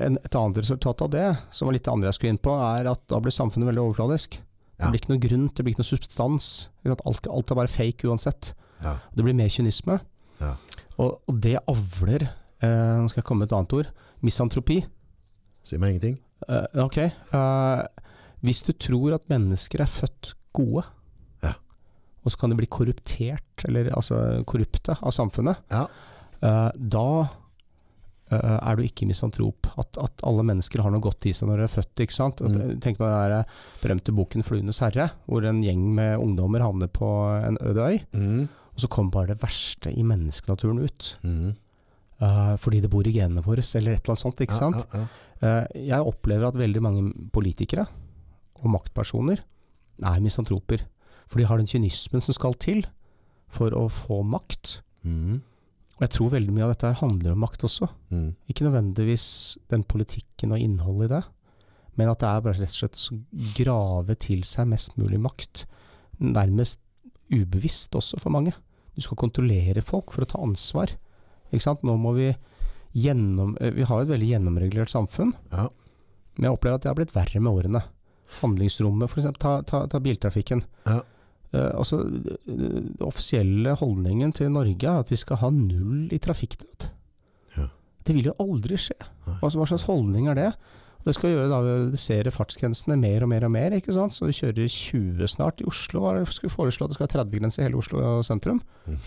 En, 0.00 0.18
et 0.22 0.34
annet 0.38 0.58
resultat 0.62 1.02
av 1.02 1.10
det, 1.10 1.26
som 1.52 1.66
var 1.66 1.74
litt 1.74 1.84
det 1.84 1.92
andre 1.92 2.08
jeg 2.12 2.18
skulle 2.20 2.34
inn 2.36 2.42
på, 2.44 2.54
er 2.54 2.86
at 2.92 3.02
da 3.10 3.18
blir 3.20 3.34
samfunnet 3.34 3.66
veldig 3.72 3.82
overfladisk. 3.88 4.38
Ja. 4.78 4.86
Det 4.86 4.92
blir 4.92 5.00
ikke 5.00 5.12
noe 5.14 5.22
grunn, 5.28 5.46
det 5.56 5.64
blir 5.64 5.72
ikke 5.74 5.82
noe 5.84 5.88
substans. 5.92 6.48
Ikke? 6.84 6.98
Alt, 7.08 7.26
alt 7.32 7.50
er 7.50 7.58
bare 7.62 7.72
fake 7.72 8.06
uansett. 8.10 8.52
ja. 8.84 8.98
Det 9.16 9.24
blir 9.24 9.34
mer 9.34 9.48
kynisme. 9.48 10.00
Ja. 10.40 10.54
Og, 11.00 11.20
og 11.28 11.38
det 11.40 11.54
avler 11.68 12.22
eh, 12.26 12.96
Nå 13.00 13.08
skal 13.08 13.22
jeg 13.22 13.26
komme 13.28 13.44
med 13.44 13.50
et 13.52 13.56
annet 13.56 13.72
ord. 13.72 13.88
Misantropi. 14.24 14.82
Sier 15.66 15.80
meg 15.80 15.94
ingenting. 15.96 16.18
Eh, 16.48 16.66
ok. 16.84 16.98
eh, 17.08 17.86
hvis 18.44 18.60
du 18.62 18.72
tror 18.76 19.16
at 19.16 19.24
mennesker 19.32 19.80
er 19.82 19.88
født 19.90 20.34
gode. 20.56 20.84
Og 22.26 22.32
så 22.34 22.40
kan 22.42 22.50
de 22.50 22.56
bli 22.58 22.66
korruptert, 22.66 23.64
eller 23.68 23.92
altså 23.94 24.42
korrupte, 24.50 24.96
av 25.00 25.14
samfunnet, 25.14 25.62
Ja. 25.70 25.84
uh, 26.42 26.70
da 26.76 27.04
uh, 28.32 28.58
er 28.58 28.76
du 28.76 28.82
ikke 28.82 29.06
misantrop. 29.06 29.68
At, 29.78 29.96
at 30.02 30.24
alle 30.26 30.42
mennesker 30.42 30.82
har 30.82 30.90
noe 30.90 31.00
godt 31.04 31.28
i 31.30 31.32
seg 31.36 31.46
når 31.48 31.62
de 31.62 31.66
er 31.68 31.74
født. 31.76 32.02
ikke 32.02 32.16
sant? 32.16 32.40
At, 32.42 32.50
Mm. 32.50 32.80
Tenk 32.82 32.98
på 32.98 33.06
den 33.06 33.30
der 33.30 33.44
berømte 33.82 34.12
boken 34.16 34.42
'Fluenes 34.42 34.80
herre', 34.82 35.10
hvor 35.28 35.46
en 35.46 35.62
gjeng 35.62 35.94
med 35.94 36.18
ungdommer 36.18 36.60
havner 36.66 36.88
på 36.88 37.06
en 37.46 37.56
øde 37.62 37.78
øy, 37.86 38.00
Mm. 38.12 38.48
og 38.74 38.78
så 38.80 38.88
kommer 38.88 39.10
bare 39.12 39.26
det 39.28 39.40
verste 39.42 39.92
i 39.96 40.02
menneskenaturen 40.02 40.82
ut. 40.82 41.16
Mm. 41.22 41.54
Uh, 42.20 42.56
fordi 42.56 42.80
det 42.80 42.90
bor 42.90 43.06
i 43.06 43.12
genene 43.12 43.42
våre, 43.44 43.62
eller 43.76 43.92
et 43.92 44.02
eller 44.02 44.16
annet 44.16 44.18
sånt. 44.24 44.40
ikke 44.40 44.54
Ja, 44.54 44.58
sant? 44.58 44.86
ja, 44.92 44.98
ja. 44.98 45.06
Uh, 45.60 45.66
jeg 45.86 46.00
opplever 46.00 46.48
at 46.48 46.54
veldig 46.54 46.80
mange 46.82 47.12
politikere 47.30 47.86
og 48.64 48.70
maktpersoner 48.72 49.38
er 50.02 50.20
misantroper. 50.20 50.80
For 51.26 51.40
de 51.42 51.46
har 51.50 51.58
den 51.58 51.66
kynismen 51.70 52.22
som 52.22 52.36
skal 52.36 52.54
til 52.62 52.84
for 53.52 53.74
å 53.74 53.86
få 53.90 54.20
makt. 54.26 54.80
Mm. 55.06 55.40
Og 55.96 56.02
jeg 56.04 56.12
tror 56.12 56.32
veldig 56.34 56.52
mye 56.52 56.66
av 56.66 56.74
dette 56.74 56.90
her 56.90 56.98
handler 57.00 57.32
om 57.34 57.40
makt 57.42 57.64
også. 57.66 57.88
Mm. 58.12 58.28
Ikke 58.52 58.66
nødvendigvis 58.66 59.26
den 59.72 59.82
politikken 59.88 60.52
og 60.52 60.60
innholdet 60.60 61.08
i 61.08 61.12
det, 61.14 61.22
men 61.96 62.10
at 62.12 62.20
det 62.20 62.28
er 62.28 62.42
bare 62.44 62.58
rett 62.60 62.74
og 62.74 62.76
slett 62.76 62.98
å 63.00 63.52
grave 63.56 64.16
til 64.20 64.42
seg 64.44 64.68
mest 64.68 64.98
mulig 65.00 65.18
makt. 65.24 65.64
Nærmest 66.20 66.82
ubevisst 67.32 67.96
også 67.96 68.20
for 68.20 68.34
mange. 68.34 68.52
Du 68.96 69.00
skal 69.04 69.18
kontrollere 69.20 69.82
folk 69.84 70.12
for 70.12 70.26
å 70.26 70.28
ta 70.28 70.42
ansvar. 70.44 70.92
Ikke 71.50 71.64
sant? 71.64 71.82
Nå 71.86 71.96
må 72.00 72.12
vi 72.16 72.28
gjennom... 72.96 73.56
eh, 73.60 73.72
Vi 73.76 73.84
har 73.88 74.02
et 74.04 74.12
veldig 74.12 74.28
gjennomregulert 74.34 74.92
samfunn. 74.92 75.32
Ja. 75.52 75.66
Men 76.36 76.50
jeg 76.50 76.58
opplever 76.58 76.76
at 76.78 76.84
det 76.84 76.90
har 76.92 76.98
blitt 77.00 77.16
verre 77.16 77.40
med 77.40 77.52
årene. 77.56 77.82
Handlingsrommet, 78.42 79.08
f.eks. 79.10 79.28
Ta, 79.40 79.56
ta, 79.68 79.86
ta 79.88 80.00
biltrafikken. 80.04 80.64
Ja. 80.84 81.00
Eh, 81.56 81.72
altså, 81.72 82.02
Den 82.46 82.94
offisielle 83.04 83.76
holdningen 83.80 84.34
til 84.36 84.52
Norge 84.52 84.86
er 84.86 85.04
at 85.04 85.12
vi 85.12 85.18
skal 85.20 85.40
ha 85.42 85.50
null 85.52 86.12
i 86.12 86.20
trafikkdød. 86.22 86.88
Ja. 87.56 87.68
Det 88.06 88.16
vil 88.16 88.30
jo 88.30 88.36
aldri 88.42 88.78
skje. 88.80 88.98
Altså, 89.38 89.56
hva 89.58 89.68
slags 89.70 89.88
holdning 89.88 90.28
er 90.32 90.38
det? 90.38 90.50
Det 91.06 91.14
skal 91.14 91.30
gjøre 91.30 91.50
da 91.52 91.58
ved 91.62 91.70
å 91.70 91.82
redusere 91.84 92.32
fartsgrensene 92.34 92.96
mer 92.98 93.22
og 93.22 93.30
mer 93.30 93.44
og 93.46 93.52
mer. 93.54 93.76
ikke 93.76 93.94
sant? 93.94 94.14
Så 94.14 94.26
vi 94.26 94.34
kjører 94.34 94.66
20 94.66 95.30
snart. 95.30 95.62
I 95.62 95.68
Oslo 95.70 96.02
var 96.02 96.18
skulle 96.26 96.50
foreslå 96.50 96.86
at 96.86 96.92
det 96.92 96.98
skal 96.98 97.06
være 97.06 97.20
30-grense 97.20 97.62
i 97.62 97.66
hele 97.68 97.78
Oslo 97.78 98.16
sentrum. 98.26 98.58
Mm. 98.90 98.98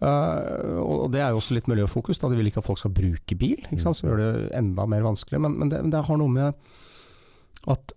Uh, 0.00 0.80
og 0.80 1.10
det 1.12 1.20
er 1.20 1.30
jo 1.30 1.38
også 1.38 1.54
litt 1.54 1.70
miljøfokus. 1.70 2.18
da 2.18 2.32
De 2.32 2.38
vil 2.40 2.50
ikke 2.50 2.64
at 2.64 2.66
folk 2.66 2.80
skal 2.82 2.94
bruke 2.96 3.38
bil, 3.38 3.62
ikke 3.68 3.82
sant? 3.84 4.00
som 4.00 4.10
gjør 4.10 4.22
det 4.24 4.30
enda 4.58 4.88
mer 4.90 5.06
vanskelig. 5.06 5.38
Men, 5.44 5.54
men, 5.60 5.70
det, 5.70 5.84
det 5.92 6.02
har 6.08 6.18
noe 6.18 6.34
med 6.34 7.70
at 7.70 7.94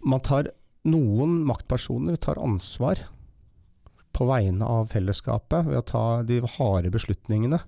man 0.00 0.24
tar 0.24 0.48
Noen 0.84 1.38
maktpersoner 1.48 2.16
tar 2.20 2.40
ansvar 2.44 3.00
på 4.14 4.26
vegne 4.28 4.66
av 4.68 4.90
fellesskapet 4.92 5.66
ved 5.66 5.78
å 5.80 5.86
ta 5.88 6.04
de 6.26 6.40
harde 6.58 6.90
beslutningene. 6.94 7.58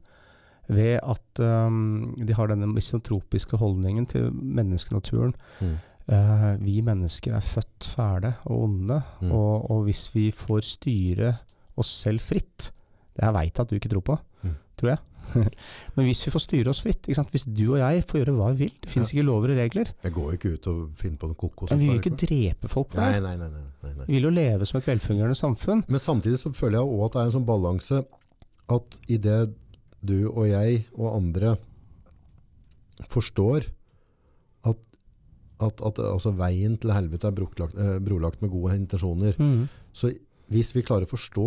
Ved 0.68 0.98
at 1.02 1.40
um, 1.42 2.12
de 2.18 2.34
har 2.36 2.50
denne 2.50 2.68
misantropiske 2.70 3.58
holdningen 3.60 4.06
til 4.10 4.28
menneskenaturen. 4.34 5.32
Mm. 5.62 5.76
Uh, 6.06 6.52
vi 6.62 6.76
mennesker 6.86 7.34
er 7.34 7.42
født 7.42 7.88
fæle 7.96 8.34
og 8.46 8.66
onde, 8.68 9.00
Mm. 9.22 9.32
og, 9.32 9.70
og 9.70 9.84
hvis 9.88 10.04
vi 10.14 10.28
får 10.30 10.62
styre 10.76 11.32
oss 11.76 11.90
selv 12.04 12.20
fritt 12.22 12.70
Det 13.16 13.24
jeg 13.24 13.32
veit 13.34 13.58
at 13.60 13.68
du 13.70 13.76
ikke 13.78 13.88
tror 13.94 14.02
på, 14.04 14.18
Mm. 14.44 14.54
tror 14.76 14.88
jeg. 14.92 14.98
Men 15.96 16.06
hvis 16.08 16.20
vi 16.26 16.32
får 16.34 16.42
styre 16.44 16.70
oss 16.72 16.80
fritt, 16.84 17.06
hvis 17.08 17.44
du 17.48 17.62
og 17.74 17.78
jeg 17.80 18.04
får 18.06 18.20
gjøre 18.20 18.34
hva 18.36 18.50
vi 18.54 18.66
vil 18.66 18.72
Det 18.84 18.90
fins 18.92 19.10
ikke 19.12 19.24
lover 19.26 19.52
og 19.54 19.60
regler. 19.60 19.90
Jeg 20.06 20.12
går 20.16 20.34
ikke 20.36 20.52
ut 20.56 20.66
og 20.72 20.80
finner 21.00 21.18
på 21.22 21.30
noe 21.30 21.38
kokos. 21.40 21.70
Men 21.72 21.80
vi 21.82 21.88
vil 21.90 22.00
ikke 22.02 22.16
drepe 22.26 22.68
folk 22.72 22.90
for 22.94 23.00
det. 23.00 23.22
nei, 23.24 23.36
nei, 23.36 23.48
nei, 23.50 23.62
nei, 23.82 23.92
nei. 24.00 24.06
Vi 24.08 24.16
vil 24.18 24.28
jo 24.28 24.34
leve 24.36 24.66
som 24.68 24.78
et 24.80 24.86
velfungerende 24.90 25.38
samfunn. 25.38 25.84
Men 25.88 26.00
samtidig 26.02 26.38
så 26.42 26.52
føler 26.56 26.78
jeg 26.80 26.90
òg 26.96 27.04
at 27.08 27.12
det 27.16 27.22
er 27.22 27.30
en 27.30 27.36
sånn 27.38 27.48
balanse 27.48 28.02
at 28.76 28.98
idet 29.08 29.54
du 30.06 30.16
og 30.30 30.44
jeg 30.48 30.84
og 30.96 31.14
andre 31.16 31.56
forstår 33.12 33.66
at, 34.66 34.78
at, 35.62 35.80
at 35.88 35.98
altså 36.02 36.32
veien 36.36 36.76
til 36.80 36.92
helvete 36.94 37.28
er 37.28 37.36
brolagt, 37.36 37.76
eh, 37.78 37.96
brolagt 38.04 38.42
med 38.42 38.50
gode 38.52 38.76
intensjoner, 38.78 39.36
Mm. 39.38 39.68
så 39.92 40.10
hvis 40.50 40.74
vi 40.76 40.82
klarer 40.82 41.06
å 41.06 41.10
forstå 41.14 41.46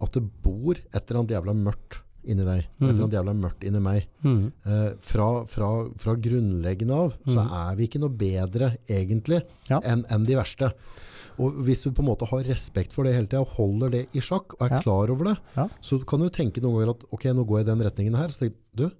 at 0.00 0.12
det 0.14 0.22
bor 0.44 0.74
et 0.78 0.94
eller 1.10 1.20
annet 1.20 1.34
jævla 1.36 1.54
mørkt 1.58 2.00
inni 2.28 2.44
deg, 2.44 2.58
et 2.64 2.80
Mhm. 2.80 2.88
eller 2.90 3.02
annet 3.04 3.16
jævla 3.18 3.34
mørkt 3.40 3.64
inni 3.66 3.80
meg, 3.80 4.06
Mm. 4.24 4.52
eh, 4.66 4.90
fra, 5.00 5.44
fra, 5.46 5.88
fra 5.96 6.14
grunnleggende 6.14 6.94
av, 6.94 7.14
så 7.26 7.42
Mhm. 7.44 7.52
er 7.70 7.76
vi 7.76 7.86
ikke 7.88 8.00
noe 8.00 8.10
bedre 8.10 8.76
egentlig 8.88 9.42
Ja. 9.68 9.80
enn 9.80 10.04
en 10.10 10.24
de 10.24 10.34
verste. 10.34 10.72
Og 11.38 11.52
hvis 11.64 11.84
du 11.84 11.90
på 11.92 12.00
en 12.00 12.06
måte 12.16 12.26
har 12.28 12.42
respekt 12.42 12.92
for 12.92 13.04
det 13.04 13.14
hele 13.14 13.26
tida 13.26 13.40
og 13.40 13.48
holder 13.56 13.90
det 13.90 14.08
i 14.12 14.18
sjakk 14.20 14.54
og 14.60 14.62
er 14.62 14.74
Ja. 14.74 14.80
klar 14.82 15.08
over 15.10 15.24
det, 15.24 15.38
Ja. 15.56 15.68
så 15.80 16.04
kan 16.04 16.18
du 16.20 16.28
tenke 16.28 16.60
noen 16.60 16.74
ganger 16.74 16.90
at 16.90 17.04
ok, 17.12 17.22
nå 17.34 17.46
går 17.46 17.58
jeg 17.58 17.66
i 17.68 17.70
den 17.70 17.80
retningen 17.90 18.16
her. 18.16 18.28
Så 18.28 18.38
tenker 18.38 18.54
du, 18.74 18.90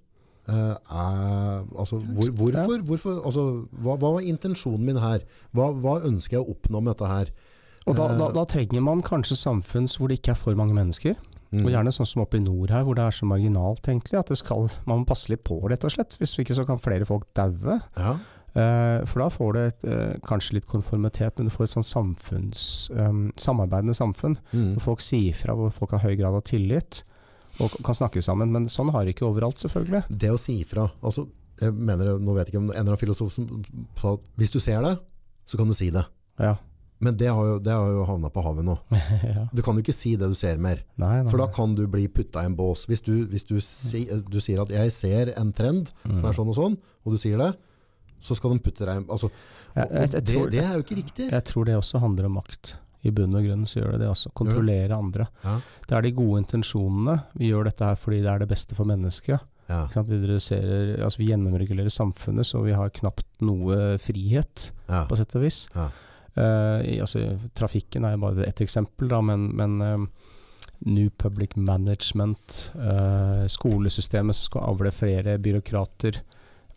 Uh, 0.48 0.78
er, 0.90 1.62
altså, 1.78 1.98
hvor, 2.00 2.30
hvorfor? 2.32 2.80
hvorfor 2.82 3.22
altså, 3.26 3.68
hva, 3.82 3.98
hva 3.98 4.12
var 4.14 4.20
intensjonen 4.22 4.80
min 4.80 4.96
her? 4.96 5.18
Hva, 5.54 5.74
hva 5.78 6.00
ønsker 6.08 6.38
jeg 6.38 6.40
å 6.46 6.54
oppnå 6.56 6.82
med 6.82 6.96
dette 6.96 7.06
her? 7.06 7.26
Og 7.86 7.94
da, 7.96 8.08
da, 8.16 8.28
Eh, 8.28 8.32
da 8.32 8.44
trenger 8.46 8.80
man 8.82 9.02
kanskje 9.02 9.36
samfunn 9.36 9.86
hvor 9.98 10.08
det 10.08 10.22
ikke 10.22 10.30
er 10.30 10.36
for 10.36 10.54
mange 10.54 10.72
mennesker. 10.72 11.16
Mm. 11.48 11.62
Og 11.64 11.70
gjerne 11.72 11.92
sånn 11.94 12.08
som 12.08 12.24
oppe 12.24 12.36
i 12.36 12.44
nord 12.44 12.72
her, 12.74 12.82
hvor 12.84 12.98
det 12.98 13.06
er 13.06 13.14
så 13.16 13.28
marginalt 13.28 13.86
egentlig, 13.88 14.18
at 14.20 14.28
det 14.28 14.36
skal, 14.40 14.68
man 14.88 15.02
må 15.02 15.08
passe 15.08 15.30
litt 15.32 15.46
på 15.48 15.56
rett 15.70 15.86
og 15.86 15.94
slett. 15.94 16.18
Hvis 16.20 16.36
ikke 16.42 16.56
så 16.58 16.66
kan 16.68 16.80
flere 16.82 17.08
folk 17.08 17.24
daue. 17.38 17.78
Ja. 17.96 18.18
Eh, 18.58 19.04
for 19.08 19.22
da 19.22 19.28
får 19.32 19.52
du 19.54 19.60
et, 19.60 19.84
eh, 19.84 20.18
kanskje 20.26 20.58
litt 20.58 20.68
konformitet, 20.68 21.38
men 21.38 21.48
du 21.48 21.54
får 21.54 21.68
et 21.68 21.76
sånn 21.76 21.86
samfunns, 21.86 22.90
eh, 22.90 23.12
samarbeidende 23.36 23.96
samfunn. 23.96 24.38
Mm. 24.52 24.74
Hvor 24.76 24.92
folk 24.92 25.04
sier 25.04 25.34
fra, 25.36 25.54
hvor 25.54 25.72
folk 25.72 25.96
har 25.96 26.04
høy 26.04 26.16
grad 26.16 26.34
av 26.34 26.44
tillit 26.44 27.02
og 27.60 27.70
kan 27.82 27.94
snakke 27.94 28.22
sammen. 28.22 28.52
Men 28.52 28.66
sånn 28.66 28.92
har 28.92 29.04
det 29.04 29.16
ikke 29.16 29.28
overalt, 29.28 29.56
selvfølgelig. 29.56 30.04
Det 30.08 30.30
å 30.30 30.38
si 30.38 30.62
ifra 30.64 30.90
altså, 31.02 31.28
jeg 31.60 31.74
mener, 31.74 32.18
Nå 32.18 32.34
vet 32.34 32.46
jeg 32.46 32.54
ikke 32.54 32.62
om 32.62 32.70
en 32.70 32.76
eller 32.76 32.94
annen 32.94 33.00
filosof 33.00 33.32
som 33.32 33.64
sa 33.98 34.12
at 34.14 34.20
hvis 34.38 34.52
du 34.52 34.60
ser 34.60 34.82
det, 34.82 34.98
så 35.44 35.56
kan 35.56 35.66
du 35.66 35.74
si 35.74 35.90
det. 35.90 36.04
Ja. 36.38 36.56
Men 37.00 37.16
det 37.16 37.28
har 37.30 37.44
jo, 37.46 37.58
det 37.62 37.70
har 37.72 37.86
jo 37.94 38.04
havna 38.08 38.28
på 38.34 38.42
havet 38.42 38.64
nå. 38.66 38.74
ja. 39.36 39.44
Du 39.54 39.62
kan 39.62 39.76
jo 39.78 39.82
ikke 39.84 39.94
si 39.94 40.16
det 40.18 40.26
du 40.28 40.34
ser 40.34 40.56
mer. 40.58 40.80
Nei, 40.98 41.22
nei. 41.22 41.30
For 41.30 41.38
da 41.38 41.46
kan 41.54 41.74
du 41.78 41.84
bli 41.86 42.08
putta 42.10 42.42
i 42.42 42.48
en 42.50 42.56
bås. 42.58 42.86
Hvis 42.90 43.04
du, 43.06 43.12
hvis 43.30 43.44
du, 43.46 43.60
si, 43.62 44.04
du 44.28 44.40
sier 44.42 44.62
at 44.64 44.68
'jeg 44.74 44.90
ser 44.92 45.32
en 45.38 45.52
trend 45.52 45.92
Mm. 46.04 46.18
er 46.24 46.32
sånn 46.34 46.48
og 46.48 46.56
sånn', 46.56 46.76
og 47.06 47.12
du 47.12 47.18
sier 47.18 47.38
det, 47.38 47.52
så 48.18 48.34
skal 48.34 48.50
de 48.50 48.58
putte 48.58 48.84
deg 48.84 48.94
i 48.96 48.98
en 48.98 49.04
altså, 49.06 49.30
Jeg- 49.76 49.90
jeg- 49.92 50.00
jeg 50.10 50.24
det, 50.24 50.34
tror- 50.34 50.50
det 50.50 50.64
er 50.64 50.74
jo 50.74 50.82
ikke 50.82 50.96
riktig. 51.04 51.30
Jeg 51.30 51.44
tror 51.44 51.64
det 51.66 51.74
også 51.76 52.00
handler 52.00 52.24
om 52.26 52.34
makt. 52.34 52.74
I 53.04 53.10
bunn 53.10 53.32
og 53.36 53.44
grunn 53.44 53.62
så 53.64 53.78
gjør 53.80 53.92
det 53.92 54.00
det 54.00 54.08
også. 54.10 54.32
Kontrollere 54.34 54.90
andre. 54.90 55.28
Ja. 55.44 55.60
Det 55.86 55.92
er 55.96 56.02
de 56.02 56.10
gode 56.10 56.42
intensjonene. 56.42 57.22
Vi 57.36 57.50
gjør 57.52 57.64
dette 57.70 57.84
her 57.84 57.94
fordi 57.94 58.22
det 58.22 58.26
er 58.26 58.38
det 58.40 58.48
beste 58.48 58.74
for 58.74 58.84
mennesket. 58.84 59.38
Ja. 59.68 59.86
Ikke 59.86 59.92
sant? 59.94 60.08
Vi, 60.08 60.16
altså 61.04 61.18
vi 61.18 61.28
gjennomregulerer 61.28 61.92
samfunnet, 61.92 62.44
så 62.44 62.64
vi 62.64 62.72
har 62.72 62.90
knapt 62.90 63.24
noe 63.40 63.98
frihet, 63.98 64.72
på 64.88 65.16
sett 65.16 65.36
og 65.36 65.42
vis. 65.42 65.68
Eh, 66.38 66.80
i, 66.94 66.96
altså, 67.02 67.24
trafikken 67.58 68.06
er 68.06 68.14
jo 68.14 68.24
bare 68.26 68.46
ett 68.46 68.62
eksempel, 68.62 69.10
da, 69.10 69.20
men, 69.24 69.48
men 69.58 69.78
eh, 69.82 70.26
New 70.86 71.10
Public 71.10 71.56
Management, 71.56 72.72
eh, 72.78 73.44
skolesystemet 73.50 74.38
som 74.38 74.50
skal 74.52 74.66
avle 74.72 74.92
flere 74.94 75.38
byråkrater, 75.42 76.20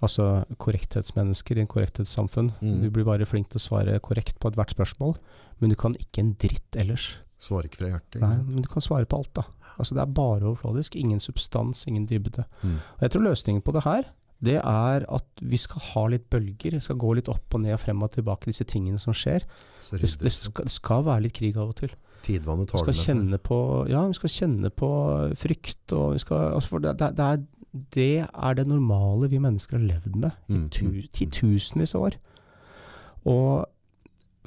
altså 0.01 0.47
korrekthetsmennesker 0.61 1.59
i 1.59 1.65
en 1.65 1.69
korrekthetssamfunn. 1.69 2.53
Mm. 2.61 2.77
Du 2.85 2.89
blir 2.93 3.05
bare 3.05 3.27
flink 3.29 3.51
til 3.51 3.61
å 3.61 3.65
svare 3.67 3.99
korrekt 4.01 4.39
på 4.41 4.49
ethvert 4.49 4.73
spørsmål, 4.73 5.17
men 5.61 5.73
du 5.73 5.77
kan 5.77 5.93
ikke 5.99 6.23
en 6.23 6.33
dritt 6.41 6.79
ellers. 6.79 7.13
Svarer 7.41 7.69
ikke 7.69 7.83
fra 7.83 7.91
hjertet. 7.91 8.21
Nei, 8.21 8.35
men 8.47 8.65
du 8.65 8.69
kan 8.69 8.83
svare 8.85 9.05
på 9.09 9.21
alt, 9.21 9.33
da. 9.37 9.45
Altså, 9.77 9.95
det 9.97 10.01
er 10.03 10.13
bare 10.13 10.45
overfladisk. 10.45 10.97
Ingen 10.97 11.21
substans, 11.21 11.85
ingen 11.89 12.05
dybde. 12.09 12.45
Mm. 12.61 12.75
Og 12.97 13.05
jeg 13.05 13.13
tror 13.13 13.25
løsningen 13.25 13.63
på 13.65 13.73
det 13.77 13.85
her, 13.85 14.09
det 14.41 14.57
er 14.57 15.03
at 15.05 15.43
vi 15.45 15.57
skal 15.61 15.83
ha 15.91 16.05
litt 16.09 16.23
bølger. 16.33 16.73
Det 16.77 16.81
skal 16.81 16.97
gå 17.01 17.13
litt 17.17 17.29
opp 17.29 17.57
og 17.57 17.61
ned 17.61 17.75
og 17.75 17.81
frem 17.83 18.01
og 18.01 18.13
tilbake, 18.15 18.49
disse 18.49 18.65
tingene 18.65 18.97
som 19.01 19.13
skjer. 19.13 19.45
Det, 19.91 20.01
det, 20.01 20.31
skal, 20.33 20.65
det 20.65 20.73
skal 20.73 21.05
være 21.05 21.27
litt 21.27 21.35
krig 21.37 21.59
av 21.61 21.73
og 21.73 21.77
til. 21.83 21.93
tidvannet 22.25 22.71
Vi 22.71 22.71
tar 22.73 22.85
det 22.89 22.95
med 22.95 23.31
seg. 23.37 23.43
på 23.45 23.59
Ja, 23.89 24.05
vi 24.09 24.17
skal 24.17 24.33
kjenne 24.33 24.71
på 24.73 24.89
frykt, 25.41 25.93
skal 26.23 26.55
altså 26.57 26.81
det, 26.81 26.95
det, 26.99 27.27
er, 27.27 27.43
det 27.93 28.09
er 28.25 28.57
det 28.57 28.67
normale 28.69 29.29
vi 29.29 29.41
mennesker 29.41 29.77
har 29.77 29.85
levd 29.85 30.15
med 30.15 30.31
i 30.47 30.53
Mm, 30.57 30.69
tu, 30.69 30.85
mm, 30.85 30.95
mm. 30.95 31.11
titusenvis 31.13 31.95
av 31.95 32.09
år. 32.09 32.17
Og 33.29 33.65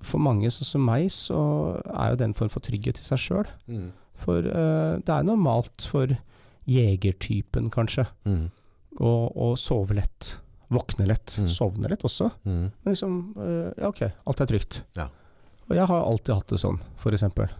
for 0.04 0.18
mange 0.20 0.50
sånn 0.50 0.68
som 0.68 0.84
meg, 0.84 1.06
så 1.14 1.38
er 1.86 2.12
jo 2.12 2.20
den 2.20 2.32
en 2.32 2.38
form 2.38 2.50
for 2.52 2.64
trygghet 2.64 2.98
i 2.98 3.06
seg 3.06 3.22
sjøl. 3.22 3.46
Mm. 3.70 3.92
For 4.24 4.42
uh, 4.42 4.98
det 4.98 5.14
er 5.14 5.26
normalt 5.26 5.86
for 5.86 6.18
jegertypen, 6.66 7.70
kanskje, 7.70 8.08
Mm. 8.24 8.50
Å, 9.00 9.12
og 9.30 9.58
sove 9.60 9.96
lett. 9.98 10.34
Våkne 10.74 11.06
lett. 11.08 11.36
Mm. 11.38 11.50
Sovne 11.52 11.90
lett 11.90 12.04
også. 12.06 12.30
Mm. 12.44 12.68
Men 12.70 12.94
liksom, 12.94 13.18
eh, 13.40 13.72
ja 13.82 13.90
ok, 13.90 14.06
alt 14.24 14.44
er 14.44 14.50
trygt. 14.50 14.82
Ja. 14.98 15.08
Og 15.68 15.76
jeg 15.78 15.88
har 15.88 16.04
alltid 16.04 16.34
hatt 16.36 16.54
det 16.54 16.60
sånn, 16.60 16.80
for 17.00 17.16
eksempel. 17.16 17.52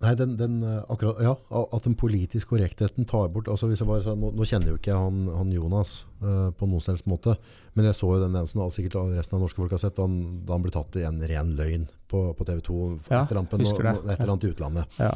Nei, 0.00 0.14
den, 0.16 0.36
den, 0.40 0.60
eh, 0.64 0.80
akkurat, 0.88 1.18
ja, 1.20 1.34
at 1.60 1.84
den 1.84 1.96
politiske 1.98 2.48
korrektheten 2.54 3.04
tar 3.08 3.28
bort 3.34 3.50
altså 3.52 3.68
hvis 3.68 3.82
jeg 3.82 3.88
bare, 3.90 4.14
nå, 4.16 4.30
nå 4.32 4.46
kjenner 4.48 4.72
jo 4.72 4.78
ikke 4.78 4.96
han, 4.96 5.26
han 5.28 5.50
Jonas 5.52 6.06
uh, 6.22 6.48
på 6.56 6.68
noen 6.70 6.80
selvs 6.80 7.04
måte, 7.10 7.34
men 7.76 7.84
jeg 7.84 7.98
så 7.98 8.08
jo 8.14 8.22
den 8.22 8.38
eneste, 8.38 8.64
sikkert 8.72 8.96
resten 9.12 9.36
av 9.36 9.44
norske 9.44 9.60
folk 9.60 9.74
har 9.76 9.82
sett, 9.82 9.98
da 9.98 10.06
han, 10.08 10.16
da 10.48 10.56
han 10.56 10.64
ble 10.64 10.72
tatt 10.72 10.96
i 10.96 11.04
en 11.04 11.20
ren 11.28 11.52
løgn 11.58 11.84
på, 12.10 12.20
på 12.36 12.46
TV 12.48 12.60
2, 12.66 12.78
Ja, 13.10 13.22
et, 13.22 13.30
eller 13.32 13.40
annet, 13.44 13.52
no, 13.52 14.10
et 14.10 14.18
eller 14.20 14.32
annet 14.34 14.44
i 14.48 14.50
utlandet. 14.52 14.98
Ja. 15.00 15.12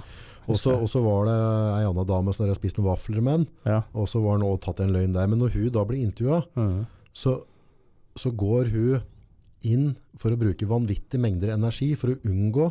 Og 0.47 0.59
så 0.61 1.01
var 1.01 1.25
det 1.31 1.35
ei 1.81 1.85
anna 1.89 2.05
dame 2.05 2.33
som 2.37 2.45
hadde 2.45 2.57
spist 2.59 2.77
noen 2.79 2.91
vafler 2.91 3.23
med 3.25 3.47
Ja. 3.65 3.79
og 3.97 4.07
så 4.13 4.21
var 4.23 4.37
han 4.39 4.45
også 4.47 4.61
tatt 4.67 4.81
en 4.85 4.93
løgn 4.93 5.15
der. 5.17 5.27
Men 5.33 5.41
når 5.41 5.55
hun 5.57 5.71
da 5.73 5.85
blir 5.89 6.03
intervjua, 6.05 6.43
Mm. 6.57 6.87
så, 7.17 7.39
så 8.17 8.31
går 8.31 8.69
hun 8.75 9.03
inn 9.65 9.95
for 10.21 10.31
å 10.31 10.37
bruke 10.39 10.67
vanvittig 10.69 11.19
mengder 11.19 11.55
energi 11.55 11.95
for 11.97 12.13
å 12.13 12.19
unngå 12.29 12.67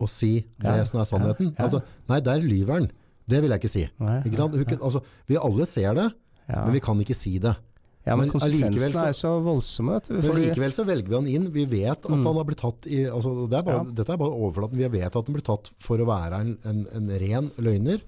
å 0.00 0.08
si 0.08 0.44
det 0.60 0.76
Ja, 0.78 0.84
som 0.84 1.00
er 1.00 1.04
sannheten. 1.10 1.50
ja, 1.50 1.58
ja. 1.58 1.64
Altså, 1.66 1.82
nei, 2.08 2.20
der 2.20 2.38
lyver 2.40 2.78
han. 2.78 2.90
Det 3.26 3.40
vil 3.42 3.50
jeg 3.50 3.60
ikke 3.62 3.70
si. 3.72 3.84
Nei, 3.98 4.20
Ikke 4.28 4.36
sant? 4.36 4.54
Hun, 4.54 4.78
altså, 4.84 5.00
vi 5.26 5.36
alle 5.36 5.66
ser 5.66 5.94
det, 5.94 6.12
men 6.48 6.72
vi 6.72 6.80
kan 6.80 6.98
ikke 7.00 7.14
si 7.16 7.38
det. 7.38 7.56
Ja, 8.06 8.16
men 8.16 8.26
men 8.26 8.30
konsekvensene 8.34 8.92
så- 8.92 9.06
er 9.08 9.12
så 9.16 9.30
voldsomme. 9.42 10.00
Du, 10.06 10.14
Men 10.14 10.42
likevel 10.42 10.72
så 10.76 10.84
velger 10.84 11.08
vi 11.08 11.14
han 11.14 11.26
inn. 11.26 11.50
Vi 11.52 11.64
vet 11.64 12.04
at 12.04 12.10
Mm. 12.10 12.24
han 12.24 12.34
har 12.36 12.44
blitt 12.44 12.58
tatt 12.60 12.86
i 12.86 13.04
altså, 13.08 13.48
det 13.48 13.58
er 13.58 13.62
bare, 13.62 13.84
Ja. 13.84 13.90
Dette 14.02 14.10
er 14.12 14.16
bare 14.18 14.30
overflaten. 14.36 14.76
Vi 14.76 14.88
vet 14.88 15.16
at 15.16 15.26
han 15.26 15.34
blir 15.34 15.42
tatt 15.42 15.70
for 15.78 15.96
å 15.98 16.04
være 16.06 16.40
en, 16.40 16.58
en, 16.64 16.86
en 16.94 17.08
ren 17.18 17.50
løgner 17.58 18.00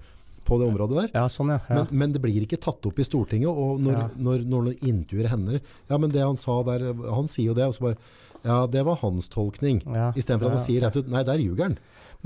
på 0.45 0.59
det 0.59 0.67
området 0.73 0.95
der. 0.95 1.09
ja, 1.13 1.25
sånn, 1.27 1.49
ja. 1.49 1.59
ja. 1.69 1.75
Men, 1.75 1.87
men 1.91 2.11
det 2.13 2.21
blir 2.21 2.39
ikke 2.45 2.59
tatt 2.61 2.85
opp 2.85 2.99
i 2.99 3.03
Stortinget. 3.03 3.49
Og 3.49 3.79
når, 3.81 3.91
Ja. 3.93 4.09
når, 4.17 4.45
når 4.47 4.63
noen 4.63 4.79
intervjuer 4.79 5.27
hender 5.29 5.59
Ja, 5.89 5.97
men 5.97 6.09
det 6.11 6.21
han 6.21 6.37
sa 6.37 6.61
der 6.63 6.93
Han 6.93 7.27
sier 7.27 7.47
jo 7.47 7.53
det, 7.53 7.65
og 7.65 7.73
så 7.73 7.79
bare 7.81 7.97
Ja, 8.45 8.65
det 8.67 8.85
var 8.85 8.95
hans 8.97 9.27
tolkning. 9.27 9.81
ja. 9.85 10.11
Istedenfor 10.13 10.45
at 10.45 10.57
han 10.57 10.65
sier 10.65 10.81
rett 10.81 10.95
ut 10.95 11.09
Nei, 11.09 11.23
der 11.23 11.37
ljuger 11.37 11.63
han. 11.63 11.77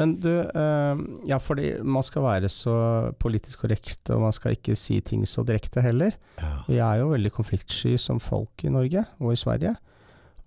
Men 0.01 0.15
du, 0.21 0.31
eh, 0.41 1.03
ja 1.29 1.37
fordi 1.41 1.75
man 1.85 2.05
skal 2.05 2.25
være 2.25 2.49
så 2.51 2.75
politisk 3.21 3.63
korrekt, 3.65 4.01
og 4.09 4.25
man 4.25 4.35
skal 4.35 4.57
ikke 4.57 4.75
si 4.79 4.99
ting 5.05 5.23
så 5.29 5.45
direkte 5.47 5.83
heller. 5.85 6.17
Ja. 6.41 6.51
Vi 6.67 6.81
er 6.81 7.01
jo 7.03 7.13
veldig 7.13 7.33
konfliktsky 7.37 7.95
som 8.01 8.21
folk 8.23 8.65
i 8.65 8.73
Norge 8.73 9.05
og 9.21 9.35
i 9.35 9.39
Sverige. 9.39 9.75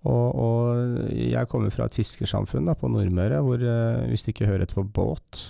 Og, 0.05 0.25
og 0.37 1.13
jeg 1.17 1.49
kommer 1.49 1.73
fra 1.73 1.87
et 1.87 1.95
fiskersamfunn 1.97 2.67
da, 2.69 2.75
på 2.77 2.91
Nordmøre, 2.91 3.41
hvor 3.41 3.61
eh, 3.61 4.03
hvis 4.11 4.25
du 4.25 4.33
ikke 4.33 4.49
hører 4.49 4.67
etter 4.67 4.77
på 4.77 4.85
båt, 4.99 5.47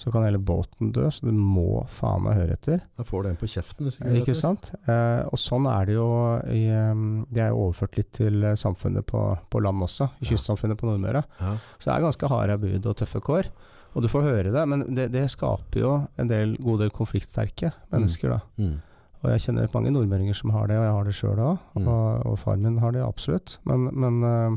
så 0.00 0.08
kan 0.14 0.24
hele 0.24 0.38
båten 0.40 0.92
dø, 0.96 1.04
så 1.12 1.26
du 1.28 1.32
må 1.36 1.82
faen 1.92 2.22
meg 2.24 2.38
høre 2.38 2.54
etter. 2.56 2.78
Da 2.96 3.04
får 3.04 3.22
du 3.26 3.28
en 3.30 3.40
på 3.40 3.48
kjeften. 3.52 3.84
Hvis 3.84 3.98
du 3.98 4.04
gjør 4.06 4.20
Ikke 4.22 4.36
sant? 4.38 4.70
Eh, 4.88 5.22
og 5.28 5.36
sånn 5.40 5.66
er 5.68 5.90
det 5.90 5.98
jo 5.98 6.06
i, 6.48 6.62
eh, 6.72 7.02
Det 7.28 7.42
er 7.44 7.50
jo 7.52 7.66
overført 7.66 7.98
litt 8.00 8.12
til 8.16 8.42
eh, 8.48 8.56
samfunnet 8.56 9.04
på, 9.06 9.20
på 9.52 9.60
land 9.60 9.84
også, 9.84 10.08
i 10.22 10.24
Ja. 10.24 10.30
kystsamfunnet 10.32 10.80
på 10.80 10.88
Nordmøre. 10.88 11.22
Ja. 11.42 11.52
Så 11.76 11.90
det 11.90 11.94
er 11.98 12.06
ganske 12.08 12.32
harde 12.32 12.56
bud 12.64 12.86
og 12.88 12.96
tøffe 12.96 13.20
kår. 13.20 13.50
Og 13.94 14.02
du 14.02 14.08
får 14.08 14.22
høre 14.22 14.52
det, 14.54 14.64
men 14.70 14.86
det, 14.94 15.08
det 15.12 15.26
skaper 15.32 15.80
jo 15.82 15.92
en 16.16 16.28
del 16.30 16.56
gode 16.62 16.84
del 16.86 16.90
konfliktsterke 16.94 17.72
mennesker, 17.92 18.30
da. 18.30 18.40
Mm. 18.56 18.76
Og 19.20 19.30
jeg 19.34 19.42
kjenner 19.44 19.68
mange 19.74 19.90
nordmøringer 19.92 20.36
som 20.38 20.52
har 20.54 20.68
det, 20.70 20.78
og 20.78 20.84
jeg 20.86 20.94
har 20.96 21.08
det 21.08 21.14
sjøl 21.18 21.40
òg. 21.44 21.58
Mm. 21.76 21.88
Og, 21.92 22.26
og 22.30 22.38
far 22.40 22.56
min 22.56 22.78
har 22.80 22.94
det 22.96 23.02
absolutt. 23.04 23.58
Men, 23.68 23.90
men 23.92 24.22
eh, 24.24 24.54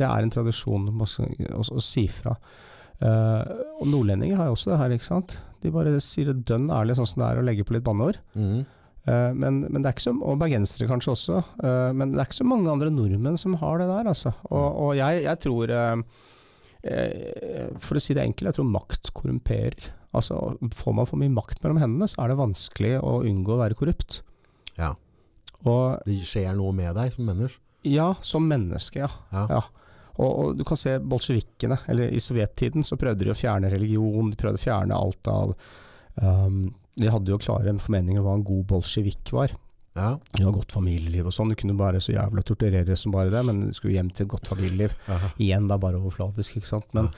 det 0.00 0.06
er 0.08 0.22
en 0.24 0.32
tradisjon 0.32 0.86
å, 0.88 1.04
å, 1.04 1.64
å 1.68 1.82
si 1.84 2.06
fra. 2.08 2.38
Eh, 3.02 3.42
og 3.80 3.88
nordlendinger 3.90 4.38
har 4.38 4.48
jo 4.48 4.54
også 4.56 4.72
det 4.72 4.78
her, 4.80 4.94
ikke 4.94 5.08
sant. 5.08 5.38
De 5.64 5.72
bare 5.74 5.96
sier 6.04 6.30
det 6.30 6.44
dønn 6.48 6.70
ærlig, 6.72 6.96
sånn 6.98 7.08
som 7.08 7.22
det 7.24 7.28
er 7.30 7.40
å 7.40 7.46
legge 7.46 7.66
på 7.66 7.76
litt 7.76 7.86
banneord. 7.86 8.20
Mm. 8.36 8.64
Uh, 9.04 9.32
men, 9.36 9.58
men 9.68 9.82
det 9.82 9.90
er 9.90 9.96
ikke 9.98 10.06
så, 10.06 10.14
og 10.16 10.38
bergensere 10.40 10.86
kanskje 10.88 11.10
også, 11.12 11.40
uh, 11.60 11.90
men 11.92 12.14
det 12.14 12.22
er 12.22 12.28
ikke 12.28 12.38
så 12.38 12.46
mange 12.48 12.70
andre 12.72 12.88
nordmenn 12.88 13.36
som 13.36 13.56
har 13.60 13.82
det 13.82 13.88
der, 13.90 14.08
altså. 14.08 14.32
Og, 14.48 14.78
og 14.80 14.94
jeg, 14.96 15.26
jeg 15.26 15.42
tror 15.44 15.74
For 17.80 17.96
å 17.96 18.00
si 18.02 18.12
det 18.16 18.20
enkelt, 18.24 18.50
jeg 18.50 18.56
tror 18.58 18.66
makt 18.68 19.08
korrumperer. 19.16 19.86
Altså, 20.16 20.36
Får 20.76 20.96
man 20.96 21.08
for 21.08 21.20
mye 21.20 21.32
makt 21.32 21.62
mellom 21.62 21.80
hendene, 21.80 22.08
så 22.08 22.20
er 22.20 22.32
det 22.32 22.36
vanskelig 22.40 22.90
å 23.00 23.22
unngå 23.24 23.54
å 23.54 23.60
være 23.62 23.76
korrupt. 23.78 24.18
Ja. 24.76 24.90
Og 25.64 26.04
Det 26.04 26.18
skjer 26.28 26.52
noe 26.58 26.74
med 26.76 26.92
deg 26.96 27.14
som 27.16 27.24
menneske. 27.28 27.60
ja, 27.88 28.10
som 28.24 28.44
menneske, 28.48 29.00
ja. 29.04 29.08
Ja. 29.32 29.46
Ja. 29.48 29.62
Og, 30.14 30.30
og 30.30 30.54
du 30.58 30.62
kan 30.66 30.78
se 30.78 30.96
bolsjevikkene, 31.02 31.80
eller 31.90 32.14
i 32.14 32.22
sovjettiden 32.22 32.86
så 32.86 32.98
prøvde 33.00 33.26
de 33.26 33.32
å 33.32 33.38
fjerne 33.38 33.72
religion, 33.72 34.30
de 34.30 34.38
prøvde 34.38 34.60
å 34.60 34.64
fjerne 34.64 34.94
alt 34.96 35.30
av 35.30 35.54
um, 36.22 36.64
De 36.94 37.10
hadde 37.10 37.32
jo 37.32 37.40
klare 37.42 37.74
formeninger 37.82 38.22
om 38.22 38.28
hva 38.28 38.38
en 38.38 38.46
god 38.46 38.66
bolsjevikk 38.70 39.34
var. 39.34 39.56
Ja. 39.94 40.16
Du 40.34 40.42
har 40.44 40.54
godt 40.54 40.74
familieliv 40.74 41.28
og 41.30 41.34
sånn, 41.34 41.52
du 41.52 41.58
kunne 41.58 41.76
bare 41.78 42.00
så 42.02 42.14
jævla 42.14 42.42
torturere 42.46 42.96
som 42.98 43.14
bare 43.14 43.30
det, 43.30 43.42
men 43.46 43.60
du 43.68 43.74
skulle 43.76 43.94
hjem 43.94 44.10
til 44.10 44.26
et 44.26 44.32
godt 44.32 44.50
familieliv. 44.50 44.94
Aha. 45.10 45.30
Igjen 45.42 45.68
da 45.70 45.78
bare 45.82 46.00
overflatisk, 46.00 46.58
ikke 46.58 46.70
sant. 46.70 46.90
Men, 46.96 47.10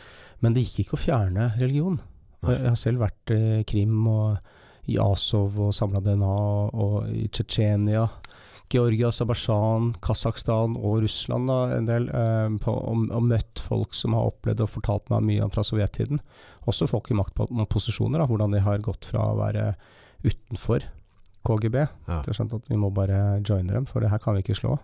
men 0.45 0.57
det 0.57 0.67
gikk 0.67 0.85
ikke 0.85 0.99
å 0.99 1.05
fjerne 1.07 1.51
religion. 1.57 1.99
Jeg 2.47 2.69
har 2.69 2.79
selv 2.79 3.03
vært 3.03 3.33
i 3.33 3.65
Krim 3.67 3.97
og 4.07 4.37
i 4.93 4.99
Azov 5.03 5.57
og 5.59 5.73
samla 5.75 6.03
DNA, 6.05 6.35
og 6.79 7.09
i 7.11 7.27
Tsjetsjenia. 7.33 8.05
Georgia, 8.73 9.09
Aserbajdsjan, 9.13 9.93
Kasakhstan 10.03 10.75
og 10.77 11.03
Russland 11.05 11.47
da, 11.51 11.59
en 11.77 11.87
del, 11.87 12.09
eh, 12.11 12.49
på, 12.63 12.73
og, 12.75 13.05
og 13.15 13.23
møtt 13.31 13.63
folk 13.63 13.95
som 13.95 14.17
har 14.17 14.27
opplevd 14.33 14.65
og 14.65 14.73
fortalt 14.73 15.11
meg 15.13 15.23
mye 15.29 15.45
om 15.47 15.53
fra 15.55 15.63
sovjettiden. 15.67 16.19
Også 16.67 16.89
folk 16.91 17.11
i 17.13 17.19
maktposisjoner, 17.19 18.19
da, 18.23 18.27
hvordan 18.31 18.57
de 18.57 18.65
har 18.65 18.83
gått 18.83 19.07
fra 19.07 19.29
å 19.31 19.39
være 19.39 19.73
utenfor 20.27 20.83
KGB 21.47 21.77
Ja. 22.09 22.21
til 22.25 22.33
å 22.33 22.37
skjønne 22.41 22.59
at 22.59 22.71
vi 22.73 22.79
må 22.83 22.91
bare 22.95 23.41
joine 23.47 23.71
dem, 23.73 23.87
for 23.87 24.03
det 24.03 24.11
her 24.11 24.19
kan 24.23 24.35
vi 24.35 24.43
ikke 24.43 24.59
slå. 24.59 24.75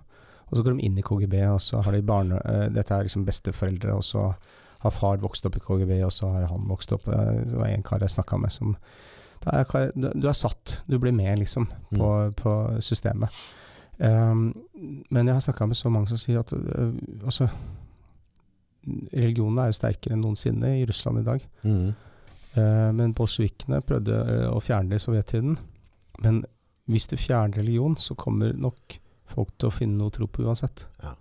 Og 0.52 0.58
så 0.58 0.62
går 0.62 0.76
de 0.76 0.84
inn 0.86 0.98
i 1.00 1.02
KGB, 1.06 1.34
og 1.50 1.58
så 1.64 1.80
har 1.82 1.92
de 1.96 2.02
barne... 2.06 2.38
eh, 2.44 2.68
dette 2.70 2.94
er 2.94 3.08
liksom 3.08 3.24
besteforeldre, 3.26 3.96
og 3.96 4.04
så 4.06 4.28
har 4.82 4.94
far 4.94 5.18
vokst 5.22 5.46
opp 5.48 5.56
i 5.58 5.62
KGB, 5.64 5.96
og 6.06 6.12
så 6.14 6.28
har 6.34 6.46
han 6.50 6.68
vokst 6.70 6.92
opp 6.94 7.08
eh, 7.08 7.42
Det 7.50 7.58
var 7.58 7.70
en 7.72 7.82
kar 7.86 8.02
jeg 8.04 8.14
snakka 8.14 8.38
med 8.38 8.52
som 8.54 8.76
er, 9.42 9.90
du, 9.96 10.28
er 10.28 10.36
satt, 10.38 10.76
du 10.86 11.00
blir 11.02 11.10
med, 11.10 11.40
liksom, 11.40 11.66
på, 11.90 12.08
på 12.38 12.52
systemet. 12.84 13.34
Um, 13.98 14.46
men 15.12 15.28
jeg 15.28 15.36
har 15.36 15.44
snakka 15.44 15.68
med 15.68 15.78
så 15.78 15.90
mange 15.92 16.10
som 16.10 16.18
sier 16.18 16.40
at 16.40 16.52
altså 17.22 17.50
Religionen 19.12 19.60
er 19.62 19.68
jo 19.70 19.76
sterkere 19.76 20.16
enn 20.16 20.24
noensinne 20.24 20.72
i 20.80 20.86
Russland 20.88 21.20
i 21.20 21.26
dag. 21.26 21.44
Mm. 21.62 21.92
Eh, 22.52 22.88
men 22.96 23.14
bolsjevikene 23.16 23.80
prøvde 23.86 24.16
eh, 24.28 24.48
å 24.50 24.60
fjerne 24.60 24.92
det 24.92 25.00
i 25.00 25.04
sovjettiden. 25.04 25.56
Men 26.24 26.42
hvis 26.90 27.08
du 27.08 27.16
fjerner 27.16 27.62
religion, 27.62 27.96
så 27.96 28.16
kommer 28.18 28.56
nok 28.58 28.98
folk 29.32 29.54
til 29.56 29.70
å 29.70 29.74
finne 29.74 30.00
noe 30.00 30.12
tro 30.12 30.28
på 30.28 30.44
uansett. 30.44 30.84
Ja. 31.04 31.14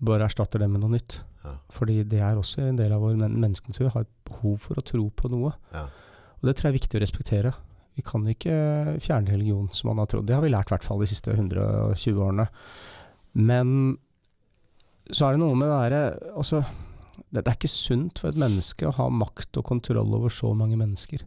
Bare 0.00 0.28
erstatter 0.30 0.62
det 0.62 0.70
med 0.72 0.84
noe 0.84 0.94
nytt. 0.94 1.18
Ja. 1.44 1.56
Fordi 1.74 1.98
det 2.08 2.22
er 2.24 2.38
også 2.38 2.64
en 2.64 2.78
del 2.78 2.94
av 2.94 3.02
vår 3.04 3.18
men 3.20 3.36
menneskenatur. 3.42 3.90
Har 3.92 4.06
et 4.06 4.14
behov 4.30 4.60
for 4.62 4.80
å 4.80 4.86
tro 4.86 5.08
på 5.10 5.32
noe. 5.32 5.52
Ja. 5.74 5.88
Og 6.38 6.48
det 6.48 6.56
tror 6.56 6.70
jeg 6.70 6.72
er 6.72 6.78
viktig 6.78 7.00
å 7.00 7.04
respektere. 7.04 7.54
Vi 8.00 8.04
kan 8.08 8.24
ikke 8.32 8.54
fjerne 9.04 9.34
religion 9.34 9.68
som 9.76 9.90
man 9.92 10.00
har 10.00 10.08
trodd. 10.08 10.24
Det 10.28 10.36
har 10.36 10.44
vi 10.44 10.52
lært 10.52 10.70
i 10.70 10.74
hvert 10.74 10.86
fall 10.86 11.02
de 11.02 11.08
siste 11.10 11.34
120 11.36 12.22
årene. 12.24 12.46
Men 13.36 13.98
så 15.12 15.26
er 15.26 15.36
det 15.36 15.42
noe 15.42 15.58
med 15.58 15.68
det 15.68 15.76
derre 15.82 16.30
Altså, 16.38 16.62
det, 17.28 17.42
er 17.44 17.58
ikke 17.58 17.70
sunt 17.70 18.22
for 18.22 18.32
et 18.32 18.40
menneske 18.40 18.88
å 18.88 18.94
ha 18.96 19.10
makt 19.12 19.60
og 19.60 19.66
kontroll 19.68 20.16
over 20.16 20.32
så 20.32 20.54
mange 20.56 20.78
mennesker. 20.80 21.26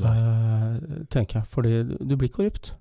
Eh, 0.00 0.76
tenker 1.12 1.40
jeg. 1.40 1.48
Fordi 1.50 1.74
du 1.98 2.14
blir 2.20 2.32
korrupt. 2.32 2.74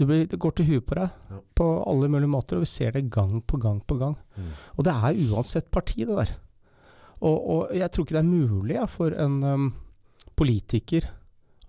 Du 0.00 0.06
blir, 0.08 0.24
det 0.30 0.40
går 0.40 0.56
til 0.56 0.68
huet 0.70 0.86
på 0.88 0.96
deg 0.96 1.10
Ja. 1.30 1.40
på 1.54 1.66
alle 1.86 2.08
mulige 2.08 2.32
måter, 2.32 2.56
og 2.56 2.64
vi 2.64 2.72
ser 2.72 2.92
det 2.92 3.10
gang 3.10 3.42
på 3.42 3.60
gang 3.60 3.80
på 3.84 3.98
gang. 4.00 4.16
Mm. 4.36 4.52
Og 4.78 4.84
det 4.84 4.94
er 4.94 5.20
uansett 5.28 5.70
parti, 5.70 6.04
det 6.08 6.16
der. 6.16 6.36
Og, 7.20 7.50
og 7.50 7.74
jeg 7.76 7.90
tror 7.90 8.04
ikke 8.04 8.16
det 8.16 8.24
er 8.24 8.30
mulig 8.30 8.74
ja, 8.78 8.86
for 8.88 9.12
en 9.12 9.42
um, 9.44 9.74
politiker 10.36 11.04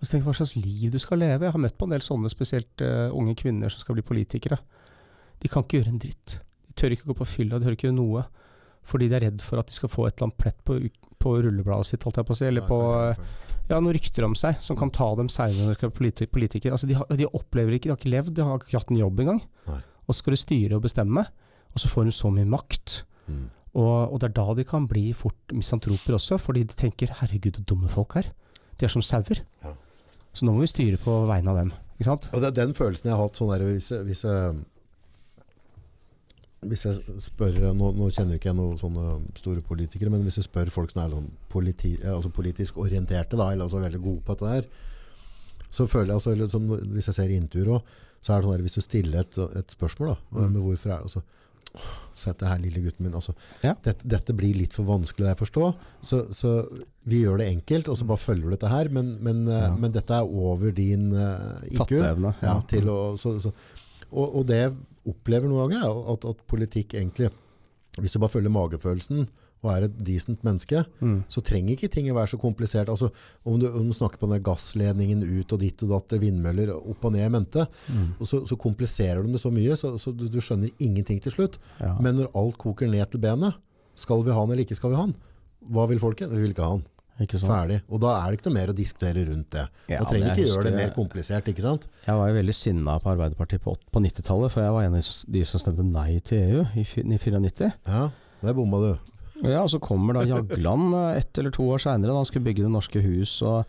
å 0.02 0.08
jeg 0.10 0.24
hva 0.26 0.34
slags 0.34 0.56
liv 0.58 0.90
du 0.90 0.98
skal 1.02 1.20
leve. 1.22 1.46
Jeg 1.46 1.54
har 1.54 1.62
møtt 1.62 1.76
på 1.78 1.86
en 1.86 1.94
del 1.94 2.02
sånne, 2.04 2.30
spesielt 2.32 2.82
uh, 2.82 3.14
unge 3.14 3.36
kvinner 3.38 3.70
som 3.72 3.82
skal 3.82 3.98
bli 3.98 4.04
politikere. 4.06 4.58
De 5.42 5.50
kan 5.50 5.64
ikke 5.64 5.78
gjøre 5.78 5.92
en 5.94 6.02
dritt. 6.02 6.38
De 6.66 6.74
tør 6.78 6.96
ikke 6.96 7.10
gå 7.12 7.18
på 7.20 7.28
fylla, 7.28 7.58
de 7.58 7.68
tør 7.68 7.76
ikke 7.76 7.88
gjøre 7.88 7.98
noe. 8.00 8.24
Fordi 8.88 9.06
de 9.10 9.14
er 9.14 9.24
redd 9.28 9.44
for 9.46 9.62
at 9.62 9.70
de 9.70 9.76
skal 9.76 9.90
få 9.92 10.08
et 10.08 10.16
eller 10.16 10.28
annet 10.28 10.40
plett 10.42 10.58
på, 10.66 10.80
på 11.22 11.36
rullebladet 11.44 11.92
sitt, 11.92 12.02
holdt 12.02 12.18
jeg 12.18 12.28
på 12.28 12.34
å 12.34 12.40
si. 12.40 12.48
Eller 12.48 12.66
på 12.66 12.80
uh, 12.82 13.30
ja, 13.68 13.78
noen 13.78 13.94
rykter 13.94 14.26
om 14.26 14.34
seg 14.38 14.58
som 14.64 14.78
kan 14.78 14.90
ta 14.94 15.06
dem 15.18 15.30
seinere 15.32 15.68
når 15.68 15.74
de 15.74 15.78
skal 15.78 15.92
bli 15.92 15.98
politi 16.00 16.28
politikere. 16.30 16.74
Altså, 16.74 16.90
de, 16.90 16.98
har, 16.98 17.06
de 17.06 17.30
opplever 17.30 17.78
ikke, 17.78 17.88
de 17.88 17.94
har 17.94 18.02
ikke 18.02 18.14
levd, 18.16 18.34
de 18.36 18.46
har 18.48 18.58
ikke 18.58 18.78
hatt 18.80 18.90
en 18.92 19.02
jobb 19.04 19.22
engang. 19.22 19.42
Nei. 19.70 19.80
Og 20.02 20.14
så 20.14 20.18
skal 20.18 20.34
du 20.34 20.42
styre 20.42 20.78
og 20.78 20.86
bestemme, 20.88 21.24
og 21.72 21.82
så 21.82 21.90
får 21.92 22.08
hun 22.08 22.16
så 22.16 22.32
mye 22.34 22.48
makt. 22.58 22.98
Mm. 23.30 23.46
Og, 23.78 23.94
og 24.12 24.18
det 24.20 24.28
er 24.28 24.34
da 24.36 24.46
de 24.58 24.66
kan 24.68 24.88
bli 24.90 25.06
fort 25.16 25.54
misantroper 25.54 26.18
også, 26.18 26.40
fordi 26.42 26.66
de 26.68 26.76
tenker 26.76 27.14
'herregud, 27.14 27.56
så 27.56 27.64
dumme 27.64 27.88
folk 27.88 28.18
her'. 28.18 28.32
De 28.80 28.84
er 28.84 28.92
som 28.92 29.04
sauer. 29.04 29.44
Ja. 29.62 29.76
Så 30.32 30.46
nå 30.46 30.52
må 30.56 30.60
vi 30.64 30.70
styre 30.70 30.96
på 31.02 31.14
vegne 31.28 31.50
av 31.52 31.56
dem. 31.60 31.72
Ikke 31.98 32.08
sant? 32.08 32.28
Og 32.32 32.40
det 32.40 32.48
er 32.52 32.58
den 32.66 32.74
følelsen 32.74 33.10
jeg 33.10 33.16
har 33.16 33.22
hatt 33.26 33.36
sånn 33.36 33.50
der, 33.52 33.64
hvis, 33.68 33.90
jeg- 33.92 34.04
hvis, 34.08 34.22
jeg, 34.24 34.54
hvis 36.62 36.84
jeg 36.86 37.18
spør 37.22 37.56
Nå, 37.74 37.88
nå 37.98 38.08
kjenner 38.14 38.38
ikke 38.38 38.50
jeg 38.52 38.58
noen 38.58 38.78
sånne 38.80 39.06
store 39.38 39.62
politikere, 39.66 40.10
men 40.14 40.22
hvis 40.26 40.38
jeg 40.38 40.46
spør 40.46 40.70
folk 40.70 40.92
som 40.94 41.02
er 41.04 41.10
sånn 41.16 41.28
politi, 41.52 41.96
altså 42.06 42.30
politisk 42.34 42.78
orienterte, 42.78 43.36
da, 43.36 43.50
eller 43.50 43.66
altså 43.66 43.82
veldig 43.82 44.00
gode 44.04 44.22
på 44.26 44.36
dette 44.38 44.52
her, 44.54 44.68
så 45.72 45.86
føler 45.88 46.12
jeg 46.12 46.20
altså, 46.20 46.48
sånn, 46.52 46.68
Hvis 46.94 47.08
jeg 47.10 47.14
ser 47.16 47.34
intervjuer 47.34 47.74
òg, 47.78 47.92
så 48.22 48.32
er 48.34 48.36
det 48.40 48.44
sånn 48.46 48.54
der, 48.56 48.62
hvis 48.68 48.78
du 48.78 48.82
stiller 48.84 49.20
et, 49.24 49.38
et 49.58 49.74
spørsmål 49.74 50.12
da, 50.12 50.16
Mm. 50.32 50.52
med 50.52 50.62
hvorfor 50.62 50.90
er 50.92 50.96
det 50.96 51.06
altså, 51.10 51.22
Sett 52.14 52.38
det 52.42 52.48
her, 52.50 52.58
lille 52.60 52.82
gutten 52.84 53.06
min. 53.06 53.14
Altså, 53.16 53.32
Ja. 53.64 53.72
dette, 53.82 54.04
dette 54.04 54.34
blir 54.36 54.54
litt 54.54 54.74
for 54.76 54.84
vanskelig 54.84 55.30
jeg 55.30 55.38
forstår. 55.38 55.74
Så, 56.04 56.26
så 56.36 56.50
vi 57.08 57.22
gjør 57.24 57.38
det 57.40 57.46
enkelt, 57.48 57.88
og 57.88 57.96
så 57.96 58.04
bare 58.08 58.20
følger 58.20 58.50
du 58.50 58.56
dette 58.56 58.68
her. 58.68 58.90
Men, 58.92 59.14
men, 59.24 59.46
eh, 59.48 59.62
Ja. 59.68 59.74
men 59.74 59.92
dette 59.92 60.12
er 60.12 60.28
over 60.28 60.74
din 60.76 61.12
uh, 61.16 61.62
IQ. 61.70 61.78
Fatteevne. 61.86 62.34
Ja, 62.42 62.58
å, 62.60 62.98
så, 63.16 63.38
så, 63.40 63.52
og, 64.10 64.26
og 64.36 64.46
det 64.46 64.58
jeg 64.60 64.74
opplever 65.08 65.48
noen 65.48 65.70
ganger, 65.72 65.88
er 65.88 66.12
at, 66.12 66.24
at 66.28 66.44
politikk 66.46 66.94
egentlig 66.94 67.30
Hvis 67.98 68.12
du 68.14 68.18
bare 68.22 68.32
følger 68.32 68.52
magefølelsen 68.52 69.26
og 69.62 69.70
er 69.76 69.84
et 69.86 69.96
decent 70.04 70.42
menneske, 70.42 70.84
Mm. 71.00 71.24
så 71.30 71.40
trenger 71.42 71.76
ikke 71.76 71.90
ting 71.90 72.08
å 72.10 72.14
være 72.16 72.32
så 72.34 72.38
komplisert. 72.40 72.88
Altså, 72.88 73.10
om, 73.46 73.58
du, 73.60 73.68
om 73.68 73.86
du 73.86 73.92
snakker 73.94 74.18
på 74.18 74.28
den 74.30 74.42
gassledningen 74.42 75.22
ut 75.22 75.52
og 75.52 75.60
ditt 75.60 75.82
og 75.82 75.90
datt, 75.94 76.18
vindmøller 76.20 76.72
opp 76.76 77.04
og 77.04 77.12
ned 77.12 77.26
i 77.26 77.28
mente, 77.30 77.66
Mm. 77.88 78.14
og 78.18 78.26
så, 78.26 78.42
så 78.46 78.56
kompliserer 78.58 79.22
de 79.22 79.32
det 79.32 79.40
så 79.40 79.52
mye, 79.52 79.76
så, 79.78 79.94
så 79.98 80.10
du, 80.16 80.28
du 80.28 80.40
skjønner 80.40 80.70
ingenting 80.80 81.20
til 81.22 81.32
slutt. 81.32 81.58
Ja. 81.80 81.96
Men 82.00 82.16
når 82.18 82.32
alt 82.34 82.58
koker 82.58 82.88
ned 82.90 83.10
til 83.10 83.20
benet, 83.20 83.54
skal 83.94 84.22
vi 84.24 84.32
ha 84.32 84.40
den 84.46 84.52
eller 84.56 84.64
ikke 84.64 84.76
skal 84.78 84.90
vi 84.90 84.96
ha 84.96 85.06
den? 85.06 85.14
Hva 85.70 85.86
vil 85.88 85.98
folket? 86.02 86.30
Vi 86.32 86.40
vil 86.42 86.50
ikke 86.56 86.64
ha 86.66 86.74
sant? 86.78 86.88
Ferdig. 87.22 87.76
Og 87.92 88.00
da 88.02 88.16
er 88.18 88.32
det 88.32 88.40
ikke 88.40 88.48
noe 88.50 88.54
mer 88.56 88.70
å 88.72 88.74
diskutere 88.74 89.22
rundt 89.28 89.50
det. 89.54 89.68
Ja, 89.92 90.00
Man 90.00 90.08
trenger 90.10 90.32
ikke 90.32 90.46
gjøre 90.48 90.64
det 90.64 90.72
mer 90.74 90.90
komplisert, 90.96 91.46
ikke 91.46 91.62
sant? 91.62 91.84
Jeg 92.08 92.16
var 92.18 92.26
jo 92.32 92.34
veldig 92.34 92.54
sinna 92.56 92.96
på 92.98 93.12
Arbeiderpartiet 93.12 93.62
på, 93.62 93.76
på 93.92 94.00
90-tallet, 94.02 94.50
for 94.50 94.64
jeg 94.64 94.72
var 94.74 94.82
en 94.88 94.96
av 94.98 95.06
de 95.36 95.44
som- 95.44 95.60
stemte 95.62 95.84
nei 95.86 96.18
til 96.18 96.38
EU 96.42 96.64
i 96.74 96.82
94. 96.82 97.70
Ja, 97.86 98.08
der 98.42 98.54
bomma 98.58 98.80
du. 98.82 98.98
Ja, 99.42 99.62
og 99.64 99.70
så 99.72 99.80
kommer 99.82 100.18
da 100.18 100.26
Jagland 100.28 100.94
eh, 100.94 101.16
ett 101.22 101.38
eller 101.40 101.54
to 101.54 101.66
år 101.74 101.82
seinere, 101.82 102.12
da 102.12 102.20
han 102.20 102.28
skulle 102.28 102.46
bygge 102.46 102.62
Det 102.66 102.70
norske 102.72 103.02
hus, 103.02 103.34
og, 103.46 103.64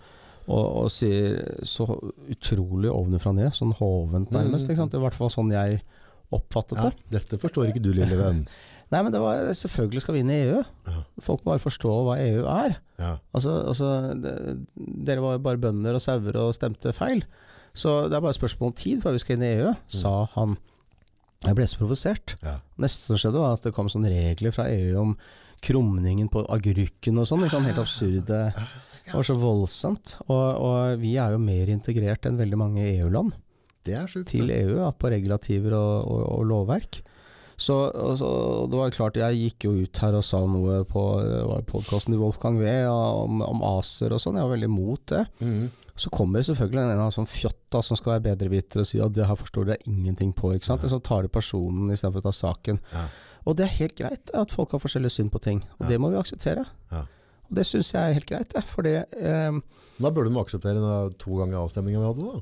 og, 0.45 0.65
og 0.83 0.91
sier 0.93 1.39
så 1.67 1.87
utrolig 2.29 2.91
ovenfra 2.93 3.33
ned, 3.35 3.53
sånn 3.57 3.73
hovent 3.79 4.33
nærmest. 4.35 4.69
Ikke 4.69 4.83
sant? 4.83 4.93
Det 4.93 5.01
var 5.01 5.07
i 5.07 5.09
hvert 5.11 5.21
fall 5.21 5.33
sånn 5.33 5.53
jeg 5.53 5.81
oppfattet 6.33 6.79
Ja, 6.79 6.91
det. 6.91 7.09
dette 7.17 7.41
forstår 7.41 7.71
ikke 7.71 7.83
du, 7.83 7.91
lille 7.95 8.17
venn. 8.19 8.45
Nei, 8.93 8.99
men 9.01 9.13
det 9.13 9.21
var 9.23 9.47
selvfølgelig 9.57 10.03
skal 10.03 10.13
vi 10.13 10.21
inn 10.21 10.29
i 10.29 10.41
EU. 10.43 10.59
Ja. 10.85 10.99
Folk 11.25 11.41
må 11.41 11.53
bare 11.55 11.63
forstå 11.63 11.93
hva 12.05 12.17
EU 12.21 12.43
er. 12.45 12.75
Ja. 13.01 13.15
Altså, 13.33 13.55
altså 13.71 13.87
det, 14.21 14.33
Dere 15.07 15.23
var 15.23 15.37
jo 15.37 15.41
bare 15.47 15.61
bønder 15.61 15.97
og 15.97 16.03
sauer 16.03 16.37
og 16.37 16.53
stemte 16.53 16.93
feil. 16.93 17.23
Så 17.73 18.03
det 18.05 18.13
er 18.13 18.21
bare 18.21 18.35
et 18.35 18.37
spørsmål 18.37 18.69
om 18.69 18.75
tid 18.77 19.01
før 19.01 19.15
vi 19.15 19.23
skal 19.23 19.39
inn 19.39 19.47
i 19.47 19.53
EU, 19.55 19.71
sa 19.89 20.11
han. 20.35 20.53
Jeg 21.43 21.57
ble 21.57 21.65
så 21.67 21.79
provosert. 21.81 22.35
Ja. 22.45 22.59
Neste 22.79 23.09
som 23.09 23.17
skjedde, 23.19 23.41
var 23.41 23.57
at 23.57 23.65
det 23.65 23.73
kom 23.75 23.89
sånne 23.91 24.11
regler 24.13 24.53
fra 24.53 24.67
EU 24.71 24.93
om 25.01 25.15
krumningen 25.63 26.29
på 26.31 26.43
agurken 26.51 27.21
og 27.21 27.29
sånn. 27.29 27.45
Liksom, 27.45 27.65
helt 27.69 27.81
absurde. 27.81 28.41
Det 29.03 29.15
var 29.15 29.25
så 29.27 29.35
voldsomt. 29.39 30.17
Og, 30.27 30.45
og 30.63 30.99
vi 31.01 31.15
er 31.19 31.35
jo 31.35 31.41
mer 31.41 31.71
integrert 31.73 32.27
enn 32.29 32.39
veldig 32.39 32.59
mange 32.59 32.85
EU-land 32.93 33.33
Det 33.83 33.97
er 33.99 34.07
sjukt. 34.11 34.29
til. 34.31 34.51
EU 34.53 34.77
ja, 34.79 34.91
på 34.95 35.11
regulativer 35.11 35.75
og, 35.79 35.95
og, 36.07 36.23
og 36.37 36.45
lovverk. 36.51 37.01
Så, 37.63 37.75
så 38.17 38.29
det 38.67 38.79
var 38.79 38.93
klart, 38.95 39.19
jeg 39.19 39.37
gikk 39.39 39.67
jo 39.67 39.75
ut 39.85 39.99
her 40.01 40.15
og 40.17 40.25
sa 40.25 40.39
noe 40.49 40.81
på 40.89 41.03
podkasten 41.69 42.15
til 42.15 42.19
Wolfgang 42.23 42.57
V 42.59 42.71
om, 42.89 43.43
om 43.45 43.61
ACER 43.77 44.15
og 44.15 44.23
sånn. 44.23 44.39
Jeg 44.39 44.47
var 44.47 44.55
veldig 44.55 44.69
imot 44.71 45.03
det. 45.13 45.21
Mm. 45.43 45.67
Så 45.93 46.09
kommer 46.09 46.41
selvfølgelig 46.41 46.81
en 46.81 46.87
eller 46.89 47.03
annen 47.03 47.13
sånn 47.13 47.29
fjott 47.29 47.59
da, 47.71 47.83
som 47.85 47.99
skal 47.99 48.15
være 48.15 48.25
bedreviter 48.31 48.81
og 48.81 48.89
si 48.89 48.97
at 49.03 49.13
det 49.13 49.27
her 49.29 49.37
forstår 49.37 49.69
dere 49.69 49.85
ingenting 49.89 50.33
på. 50.33 50.55
ikke 50.55 50.71
sant? 50.71 50.87
Så 50.89 50.97
tar 51.05 51.27
de 51.27 51.29
personen 51.31 51.93
istedenfor 51.93 52.23
å 52.23 52.27
ta 52.31 52.33
saken. 52.33 52.81
Ja. 52.95 53.05
Og 53.45 53.57
det 53.59 53.65
er 53.67 53.77
helt 53.77 53.95
greit 53.99 54.31
at 54.33 54.51
folk 54.55 54.71
har 54.71 54.79
forskjellig 54.83 55.11
syn 55.11 55.29
på 55.33 55.41
ting. 55.43 55.63
Og 55.79 55.85
Ja. 55.85 55.89
det 55.93 55.99
må 55.99 56.09
vi 56.13 56.19
akseptere. 56.19 56.65
Ja. 56.91 57.03
Og 57.49 57.57
det 57.57 57.65
syns 57.67 57.91
jeg 57.93 58.01
er 58.09 58.13
helt 58.15 58.25
greit, 58.29 58.53
det. 58.53 58.63
For 58.63 58.87
eh, 58.87 59.03
Da 59.11 60.09
burde 60.09 60.31
du 60.31 60.39
akseptere 60.39 60.79
den 60.79 61.17
to 61.19 61.35
ganger 61.37 61.59
avstemninga 61.59 61.99
vi 61.99 62.07
hadde, 62.07 62.29
da. 62.31 62.41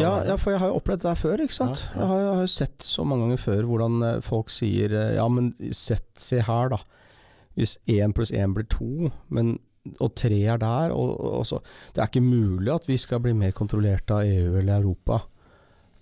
Ja, 0.00 0.24
ja, 0.24 0.36
for 0.36 0.52
jeg 0.52 0.60
har 0.60 0.68
jo 0.68 0.76
opplevd 0.76 1.00
det 1.00 1.08
der 1.08 1.16
før, 1.16 1.40
ikke 1.40 1.56
sant. 1.56 1.86
Jeg 1.94 2.06
har 2.06 2.18
jo 2.20 2.26
jeg 2.26 2.38
har 2.42 2.46
sett 2.52 2.84
så 2.84 3.04
mange 3.06 3.24
ganger 3.24 3.40
før 3.40 3.62
hvordan 3.68 4.02
eh, 4.08 4.20
folk 4.20 4.50
sier 4.52 4.92
eh, 4.92 5.14
Ja, 5.16 5.26
men 5.28 5.54
sett, 5.72 6.08
se 6.20 6.40
her, 6.44 6.68
da. 6.74 6.80
Hvis 7.56 7.78
én 7.88 8.12
pluss 8.16 8.30
én 8.32 8.52
blir 8.54 8.68
to, 8.68 9.10
men, 9.28 9.58
og 9.98 10.14
tre 10.14 10.36
er 10.52 10.58
der 10.60 10.92
og, 10.92 11.16
og 11.20 11.46
så, 11.48 11.60
Det 11.94 12.02
er 12.02 12.08
ikke 12.10 12.22
mulig 12.24 12.72
at 12.74 12.86
vi 12.88 12.96
skal 13.00 13.20
bli 13.24 13.32
mer 13.32 13.52
kontrollert 13.56 14.10
av 14.10 14.24
EU 14.24 14.58
eller 14.60 14.80
Europa 14.80 15.22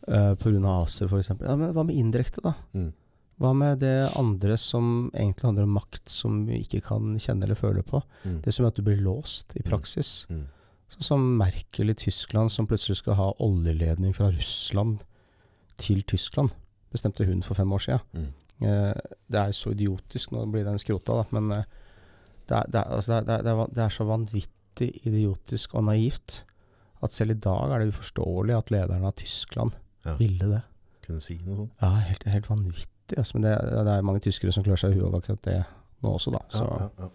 uh, 0.09 0.35
pga. 0.35 0.59
ACER 0.82 1.06
f.eks. 1.09 1.31
Ja, 1.40 1.55
men 1.56 1.73
hva 1.74 1.85
med 1.86 1.97
indirekte, 1.98 2.43
da? 2.44 2.55
Mm. 2.74 2.93
Hva 3.39 3.52
med 3.55 3.78
det 3.85 4.10
andre 4.19 4.56
som 4.59 5.10
egentlig 5.15 5.47
handler 5.47 5.66
om 5.69 5.77
makt, 5.78 6.09
som 6.10 6.40
vi 6.48 6.59
ikke 6.65 6.81
kan 6.89 7.12
kjenne 7.23 7.47
eller 7.47 7.59
føle 7.59 7.85
på? 7.86 8.01
Mm. 8.24 8.40
Det 8.43 8.55
som 8.55 8.65
gjør 8.65 8.73
at 8.73 8.81
du 8.81 8.86
blir 8.89 9.02
låst 9.05 9.55
i 9.59 9.62
praksis. 9.62 10.24
Mm. 10.32 10.47
Sånn 10.94 11.06
som 11.06 11.27
Merkel 11.39 11.93
i 11.93 11.94
Tyskland, 12.01 12.51
som 12.51 12.66
plutselig 12.66 12.98
skal 13.02 13.15
ha 13.20 13.28
oljeledning 13.44 14.15
fra 14.16 14.31
Russland 14.35 15.05
til 15.78 16.02
Tyskland. 16.10 16.51
Bestemte 16.90 17.27
hun 17.28 17.44
for 17.47 17.55
fem 17.59 17.70
år 17.77 17.85
siden. 17.85 18.02
Mm. 18.16 18.28
Eh, 18.66 19.15
det 19.31 19.39
er 19.44 19.55
så 19.55 19.70
idiotisk, 19.77 20.32
nå 20.35 20.47
blir 20.51 20.66
den 20.66 20.81
skrota, 20.82 21.20
da, 21.20 21.28
men 21.39 21.52
eh, 21.60 21.65
det, 22.48 22.56
er, 22.56 22.70
det, 22.73 22.81
er, 22.81 22.94
altså, 22.97 23.20
det, 23.23 23.39
er, 23.39 23.65
det 23.77 23.85
er 23.85 23.94
så 23.94 24.09
vanvittig 24.09 24.90
idiotisk 25.06 25.77
og 25.78 25.85
naivt 25.93 26.40
at 27.05 27.15
selv 27.15 27.36
i 27.36 27.39
dag 27.44 27.70
er 27.70 27.85
det 27.85 27.93
uforståelig 27.93 28.56
at 28.56 28.73
lederen 28.74 29.06
av 29.06 29.15
Tyskland 29.20 29.77
Ja. 30.06 30.16
ville 30.19 30.47
det. 30.51 30.62
Kunne 31.05 31.20
si 31.23 31.36
noe 31.44 31.56
sånt. 31.60 31.82
Ja, 31.82 31.93
helt, 32.09 32.24
helt 32.27 32.48
vanvittig. 32.51 32.94
Altså, 33.16 33.39
men 33.39 33.47
det, 33.47 33.55
det 33.86 33.94
er 33.94 34.05
mange 34.06 34.20
tyskere 34.24 34.52
som 34.52 34.66
klør 34.66 34.80
seg 34.80 34.93
i 34.93 34.98
huet 34.98 35.06
over 35.09 35.22
akkurat 35.22 35.44
det 35.47 35.62
nå 36.05 36.12
også, 36.18 36.35
da. 36.35 36.44
Så, 36.52 36.66
Ja, 36.68 36.90
ja. 36.98 37.09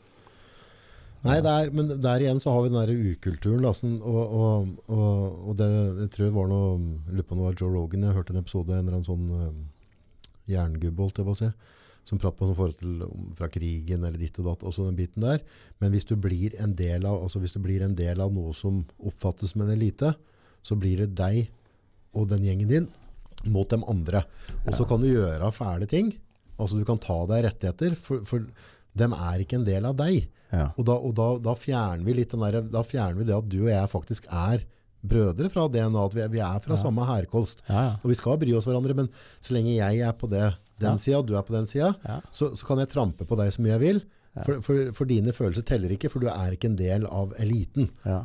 Nei, 1.23 1.37
der, 1.39 1.69
men 1.71 1.87
der 2.03 2.19
igjen 2.19 2.41
så 2.43 2.51
har 2.51 2.65
vi 2.65 2.71
den 2.71 2.81
der 2.81 3.13
ukulturen. 3.13 3.67
Sånn, 3.77 3.93
og 4.03 4.33
og, 4.35 4.73
og, 4.91 5.37
og 5.47 5.53
det, 5.59 5.69
jeg 6.01 6.09
tror 6.11 6.25
jeg 6.25 6.33
var 6.35 6.49
noe 6.51 6.73
Lurer 7.13 7.27
på 7.29 7.35
om 7.35 7.39
det 7.39 7.45
var 7.45 7.61
Joe 7.61 7.71
Rogan. 7.71 8.03
Jeg 8.03 8.17
hørte 8.17 8.35
en 8.35 8.41
episode 8.41 8.73
en 8.75 8.81
eller 8.81 8.97
annen 8.97 9.07
sånn 9.07 9.29
uh, 9.31 10.33
jerngubbe, 10.51 10.99
holdt 10.99 11.21
jeg 11.21 11.29
på 11.29 11.35
å 11.37 11.39
si. 11.39 11.49
Som 12.03 12.19
pratet 12.19 12.41
på 12.41 12.49
sånn 12.49 12.57
forhold 12.57 12.75
til 12.81 13.05
fra 13.39 13.47
krigen 13.53 14.03
eller 14.03 14.19
ditt 14.19 14.41
og 14.43 14.49
datt. 14.49 14.67
Også 14.67 14.89
den 14.89 14.99
biten 14.99 15.23
der. 15.23 15.39
Men 15.79 15.95
hvis 15.95 16.09
du 16.09 16.17
blir 16.19 16.57
en 16.59 16.75
del 16.75 17.07
av, 17.07 17.21
altså 17.23 17.39
hvis 17.39 17.55
du 17.55 17.61
blir 17.63 17.85
en 17.87 17.95
del 17.95 18.19
av 18.19 18.35
noe 18.35 18.51
som 18.57 18.83
oppfattes 18.99 19.55
som 19.55 19.63
en 19.63 19.71
elite, 19.71 20.11
så 20.59 20.75
blir 20.75 21.05
det 21.05 21.13
deg 21.15 21.45
og 22.13 22.27
den 22.35 22.43
gjengen 22.43 22.69
din 22.69 22.91
mot 23.51 23.69
dem 23.69 23.83
andre. 23.89 24.23
Og 24.67 24.73
så 24.77 24.85
kan 24.87 25.01
du 25.03 25.07
gjøre 25.09 25.51
fæle 25.51 25.87
ting. 25.89 26.13
Altså 26.59 26.77
du 26.79 26.85
kan 26.85 26.99
ta 27.01 27.17
deg 27.27 27.43
rettigheter, 27.47 27.95
for, 27.99 28.21
for 28.27 28.45
dem 28.95 29.13
er 29.17 29.41
ikke 29.43 29.57
en 29.59 29.65
del 29.67 29.85
av 29.89 29.95
deg. 29.99 30.27
ja. 30.53 30.69
Og, 30.77 30.85
da, 30.85 30.93
og 31.01 31.15
da, 31.17 31.27
da 31.49 31.55
fjerner 31.57 32.05
vi 32.05 32.13
litt 32.13 32.31
den 32.31 32.43
der, 32.45 32.61
da 32.61 32.83
fjerner 32.85 33.17
vi 33.19 33.25
det 33.27 33.35
at 33.35 33.47
du 33.49 33.63
og 33.65 33.71
jeg 33.73 33.89
faktisk 33.89 34.27
er 34.29 34.61
brødre 35.03 35.49
fra 35.51 35.65
DNA, 35.67 36.05
at 36.05 36.13
vi 36.15 36.27
vi 36.37 36.39
er 36.45 36.59
fra 36.63 36.75
Ja. 36.77 36.79
samme 36.79 37.03
herkost. 37.09 37.59
Ja. 37.67 37.95
Og 38.03 38.11
vi 38.13 38.15
skal 38.15 38.37
bry 38.39 38.53
oss 38.55 38.65
hverandre, 38.69 38.93
men 38.95 39.09
så 39.43 39.53
lenge 39.57 39.73
jeg 39.75 39.99
er 40.05 40.13
på 40.13 40.29
det, 40.29 40.53
den 40.79 40.93
Ja. 40.95 40.97
sida, 41.01 41.17
og 41.19 41.27
du 41.27 41.35
er 41.35 41.41
på 41.43 41.51
den 41.57 41.65
sida, 41.67 41.95
så, 42.31 42.53
så 42.55 42.65
kan 42.65 42.77
jeg 42.79 42.87
trampe 42.93 43.25
på 43.27 43.35
deg 43.35 43.51
så 43.51 43.61
mye 43.65 43.73
jeg 43.75 43.79
vil. 43.83 44.03
For, 44.45 44.61
for, 44.65 44.91
for 44.97 45.05
dine 45.05 45.33
følelser 45.33 45.61
teller 45.67 45.91
ikke, 45.93 46.09
for 46.09 46.19
du 46.23 46.25
er 46.31 46.53
ikke 46.55 46.65
en 46.71 46.77
del 46.79 47.03
av 47.05 47.33
eliten. 47.37 47.89
ja. 48.05 48.23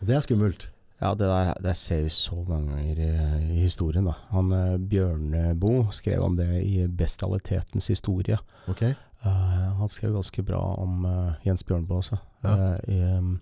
Og 0.00 0.06
det 0.08 0.16
er 0.16 0.24
skummelt. 0.24 0.68
Ja, 1.04 1.10
det 1.12 1.26
der 1.28 1.50
det 1.60 1.74
ser 1.76 2.06
vi 2.06 2.10
så 2.12 2.38
mange 2.48 2.72
ganger 2.72 3.00
i, 3.04 3.08
i 3.52 3.60
historien. 3.60 4.06
da. 4.08 4.14
Han 4.32 4.52
eh, 4.56 4.76
Bjørneboe 4.80 5.90
skrev 5.92 6.22
om 6.24 6.36
det 6.38 6.48
i 6.64 6.86
'Bestialitetens 6.88 7.90
historie'. 7.92 8.40
Ok? 8.68 8.82
Uh, 9.24 9.76
han 9.80 9.88
skrev 9.88 10.14
ganske 10.14 10.42
bra 10.42 10.62
om 10.80 11.04
uh, 11.04 11.32
Jens 11.44 11.64
Bjørneboe 11.64 12.00
også. 12.00 12.16
Ja. 12.44 12.54
Uh, 12.56 12.78
i, 12.88 12.98
um, 13.18 13.40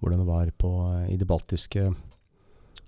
hvordan 0.00 0.20
det 0.20 0.26
var 0.26 0.50
på, 0.58 0.70
i 1.08 1.16
de 1.16 1.24
baltiske 1.24 1.90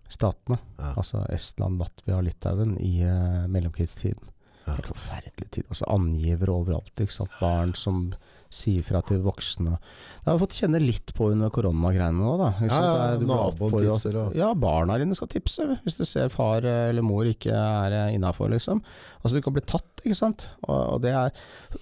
statene. 0.09 0.59
Ja. 0.79 0.93
Altså 0.97 1.25
Estland, 1.33 1.79
Latvia 1.81 2.17
og 2.17 2.25
Litauen 2.25 2.77
i 2.81 3.05
mellomkrigstiden. 3.49 4.29
Ja. 4.67 4.77
Helt 4.77 4.93
forferdelig 4.93 5.51
tid. 5.51 5.65
Altså 5.69 5.89
Angivere 5.89 6.53
overalt. 6.53 7.01
ikke 7.01 7.13
sant? 7.13 7.33
Barn 7.41 7.75
som 7.75 8.13
sier 8.53 8.83
ifra 8.83 9.01
til 9.09 9.23
voksne. 9.25 9.79
Det 10.23 10.29
har 10.31 10.37
vi 10.39 10.45
fått 10.45 10.57
kjenne 10.61 10.79
litt 10.83 11.13
på 11.17 11.31
under 11.33 11.51
koronagreiene 11.51 12.21
nå. 12.21 12.33
da. 12.39 12.51
Ja, 12.69 13.17
naboen 13.19 13.73
tipser 13.81 14.19
og- 14.21 14.37
Ja, 14.39 14.53
barna 14.55 14.99
dine 15.01 15.17
skal 15.19 15.29
tipse 15.33 15.67
hvis 15.83 15.97
du 15.99 16.05
ser 16.07 16.29
far 16.31 16.63
eller 16.63 17.03
mor 17.03 17.25
ikke 17.27 17.51
er 17.51 18.13
innafor, 18.15 18.51
liksom. 18.53 18.83
Altså 19.25 19.37
Du 19.39 19.43
kan 19.43 19.53
bli 19.55 19.63
tatt, 19.67 20.03
ikke 20.05 20.17
sant. 20.19 20.49
Og, 20.69 20.95
og 20.95 21.03
det 21.03 21.11
er 21.15 21.33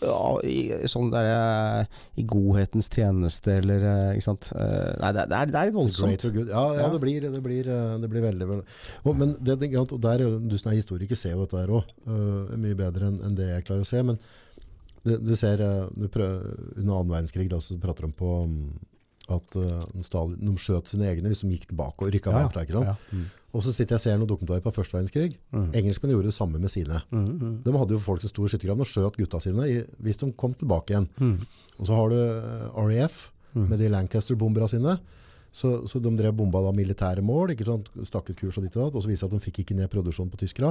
ja, 0.03 0.19
i, 0.45 0.59
sånn 0.89 1.11
der, 1.13 1.87
i 2.17 2.25
godhetens 2.29 2.89
tjeneste 2.93 3.59
eller 3.61 3.85
eh, 3.85 4.17
Ikke 4.17 4.29
sant. 4.29 4.51
Eh, 4.55 4.97
Nei, 5.01 5.13
det, 5.17 5.23
er- 5.25 5.31
det, 5.31 5.37
er, 5.41 5.47
det 5.53 5.61
er 5.61 5.71
litt 5.71 5.79
voldsomt. 5.79 6.29
Ja, 6.51 6.65
ja, 6.81 6.89
det, 6.93 7.01
blir, 7.01 7.21
det, 7.29 7.43
blir, 7.45 7.69
eh, 7.69 7.97
det 8.01 8.11
blir 8.13 8.25
veldig, 8.29 8.49
veldig 8.55 8.67
og, 9.05 9.17
Men 9.17 9.35
det, 9.41 9.59
og 9.81 9.97
der, 10.01 10.25
du 10.41 10.57
som 10.59 10.71
er 10.73 10.79
historiker 10.81 11.17
ser 11.19 11.35
jo 11.37 11.45
dette 11.45 11.61
her 11.61 11.75
òg. 11.81 11.97
mye 12.61 12.77
bedre 12.77 13.09
enn 13.11 13.21
enn 13.25 13.37
det 13.37 13.49
jeg 13.51 13.65
klarer 13.69 13.85
å 13.85 13.89
se. 13.89 14.03
Men 14.07 14.19
du, 15.07 15.17
du 15.31 15.35
ser 15.39 15.63
eh, 15.65 15.89
du 15.97 16.09
prøver, 16.13 16.55
Under 16.77 17.01
annen 17.01 17.13
verdenskrig 17.15 17.49
da, 17.51 17.61
så 17.63 17.79
prater 17.81 18.07
de 18.09 18.13
på 18.17 18.31
mm, 18.51 18.71
at 19.37 19.57
eh, 19.57 19.85
Stalin, 20.07 20.39
de 20.43 20.55
skjøt 20.61 20.91
sine 20.91 21.09
egne 21.11 21.31
hvis 21.33 21.45
de 21.45 21.53
gikk 21.55 21.69
tilbake 21.71 22.07
og 22.07 22.13
rykka 22.15 22.35
Ja, 22.35 22.47
bak. 22.51 22.75
Ja. 22.75 22.97
Mm. 23.15 23.27
Og 23.51 23.65
så 23.67 23.73
sitter 23.75 23.97
jeg 23.97 24.01
og 24.01 24.05
ser 24.05 24.19
noen 24.21 24.31
dokumentarer 24.31 24.63
på 24.63 24.73
første 24.75 24.95
verdenskrig. 24.95 25.33
Mm. 25.51 25.71
Engelskmenn 25.81 26.13
gjorde 26.15 26.31
det 26.31 26.37
samme 26.37 26.61
med 26.63 26.71
sine. 26.71 27.01
Mm, 27.11 27.27
mm. 27.41 27.55
De 27.67 27.75
hadde 27.75 27.97
jo 27.97 28.03
folk 28.03 28.23
som 28.23 28.31
sto 28.31 28.47
i 28.47 28.53
skyttergravene 28.53 28.87
og 28.87 28.91
skjøt 28.93 29.19
gutta 29.19 29.41
sine 29.43 29.67
i, 29.67 29.81
hvis 30.05 30.21
de 30.23 30.29
kom 30.39 30.55
tilbake 30.59 30.95
igjen. 30.95 31.09
Mm. 31.19 31.37
Og 31.81 31.89
så 31.89 31.97
har 31.99 32.13
du 32.13 32.19
eh, 32.21 32.81
RAF 32.91 33.29
Mm. 33.51 33.65
med 33.67 33.81
de 33.83 33.89
Lancaster-bomberne 33.91 34.69
sine. 34.71 34.93
Så, 35.51 35.73
så 35.91 35.99
de 35.99 36.11
drev 36.15 36.37
bomba 36.39 36.61
da 36.63 36.71
militære 36.71 37.23
mål, 37.27 37.51
ikke 37.57 37.67
sant? 37.67 37.89
stakk 38.07 38.31
ut 38.31 38.39
kurs 38.39 38.59
og 38.61 38.63
ditt 38.63 38.77
og 38.79 38.85
datt, 38.85 38.99
og 39.01 39.03
så 39.03 39.11
viste 39.11 39.27
det 39.27 39.35
at 39.35 39.41
de 39.41 39.47
fikk 39.49 39.59
ikke 39.65 39.75
ned 39.75 39.91
produksjonen 39.91 40.31
på 40.31 40.39
tyskere. 40.39 40.71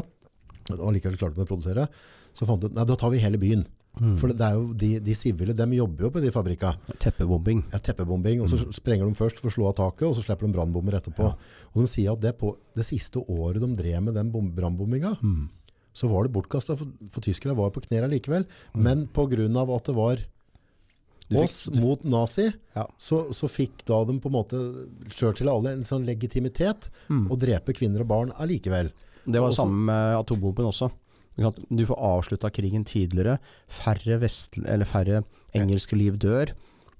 Og 0.77 0.93
likevel 0.95 1.17
klarte 1.19 1.35
de 1.35 1.43
å 1.43 1.49
produsere. 1.49 1.89
Så 2.31 2.47
fant 2.47 2.61
de 2.63 2.69
ut, 2.69 2.77
nei, 2.77 2.85
da 2.87 2.95
tar 2.95 3.11
vi 3.11 3.19
hele 3.19 3.41
byen. 3.41 3.65
Mm. 3.99 4.15
For 4.17 4.31
det 4.31 4.41
er 4.45 4.53
jo 4.55 4.73
de, 4.73 4.89
de 5.03 5.13
sivile, 5.15 5.53
de 5.53 5.65
jobber 5.75 6.05
jo 6.05 6.09
på 6.15 6.21
de 6.23 6.31
fabrikka. 6.31 6.73
Teppebombing. 7.03 7.65
Ja, 7.73 7.79
teppebombing, 7.83 8.41
og 8.41 8.47
så 8.51 8.57
sprenger 8.75 9.05
de 9.09 9.13
først 9.19 9.39
for 9.41 9.49
å 9.49 9.53
slå 9.53 9.67
av 9.69 9.75
taket, 9.75 10.07
og 10.07 10.15
så 10.15 10.23
slipper 10.23 10.47
de 10.47 10.53
brannbomber 10.55 10.95
etterpå. 10.99 11.29
Ja. 11.33 11.35
Og 11.73 11.83
de 11.83 11.87
sier 11.91 12.13
at 12.13 12.21
det, 12.23 12.37
på, 12.39 12.53
det 12.75 12.85
siste 12.87 13.19
året 13.27 13.59
de 13.61 13.69
drev 13.75 14.01
med 14.07 14.13
den 14.15 14.31
bom- 14.31 14.51
brannbombinga, 14.55 15.17
Mm. 15.21 15.49
så 15.93 16.07
var 16.07 16.23
det 16.23 16.31
bortkasta, 16.33 16.77
for, 16.79 16.87
for 17.11 17.21
tyskerne 17.21 17.55
var 17.57 17.71
på 17.75 17.81
knærne 17.87 18.09
likevel. 18.09 18.45
Mm. 18.73 18.83
Men 18.83 19.07
av 19.57 19.69
at 19.75 19.83
det 19.85 19.95
var 19.95 20.15
fikk- 21.29 21.43
oss 21.43 21.69
mot 21.75 22.03
nazi, 22.03 22.53
Ja. 22.75 22.87
så, 22.97 23.33
så 23.35 23.47
fikk 23.51 23.83
da 23.85 24.03
de 24.05 24.19
på 24.19 24.29
en 24.31 24.37
måte 24.37 24.57
Churchill 25.11 25.49
og 25.49 25.59
alle 25.65 25.73
en 25.75 25.83
sånn 25.83 26.05
legitimitet 26.05 26.89
Mm. 27.09 27.27
å 27.29 27.37
drepe 27.37 27.73
kvinner 27.75 28.01
og 28.01 28.07
barn 28.07 28.31
allikevel. 28.39 28.91
Det 29.27 29.39
var 29.41 29.49
det 29.51 29.57
samme 29.57 29.85
med 29.85 30.15
atombomben 30.23 30.65
også. 30.71 30.89
Du 31.69 31.85
får 31.87 31.99
avslutta 32.03 32.49
krigen 32.51 32.85
tidligere. 32.87 33.37
Færre, 33.71 34.19
vest, 34.21 34.57
eller 34.65 34.87
færre 34.89 35.23
engelske 35.55 35.95
liv 35.99 36.17
dør. 36.19 36.51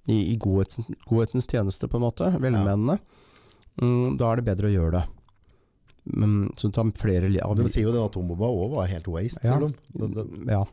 I, 0.10 0.34
i 0.34 0.36
godhetens, 0.42 0.88
godhetens 1.06 1.46
tjeneste, 1.50 1.88
på 1.92 2.00
en 2.00 2.06
måte. 2.08 2.30
Velmenende. 2.42 2.98
Mm, 3.82 4.18
da 4.20 4.32
er 4.32 4.40
det 4.40 4.48
bedre 4.48 4.70
å 4.70 4.74
gjøre 4.74 4.94
det. 4.98 5.04
Men, 6.10 6.40
så 6.58 6.72
tar 6.74 6.90
flere 6.98 7.30
av 7.44 7.58
De 7.60 7.68
sier 7.70 7.86
jo 7.86 7.94
den 7.94 8.02
atombomba 8.02 8.50
òg 8.50 8.74
var 8.78 8.90
helt 8.90 9.08
waste, 9.12 9.44
Ja. 9.46 9.60
sier 9.60 9.68
de. 9.68 9.74
Det, 9.94 10.10
det. 10.16 10.56
Ja. 10.56 10.64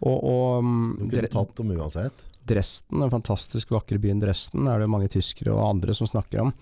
Og, 0.00 0.16
og 0.16 0.64
mm, 0.64 0.88
de 1.02 1.10
kunne 1.18 1.32
tatt 1.34 1.54
dem 1.58 1.74
uansett. 1.76 2.24
Dresden, 2.46 3.02
den 3.02 3.12
fantastisk 3.12 3.72
vakre 3.74 3.98
byen 4.00 4.22
Dresden, 4.22 4.68
er 4.70 4.80
det 4.80 4.90
mange 4.90 5.10
tyskere 5.12 5.54
og 5.54 5.64
andre 5.74 5.96
som 5.98 6.08
snakker 6.08 6.44
om. 6.46 6.52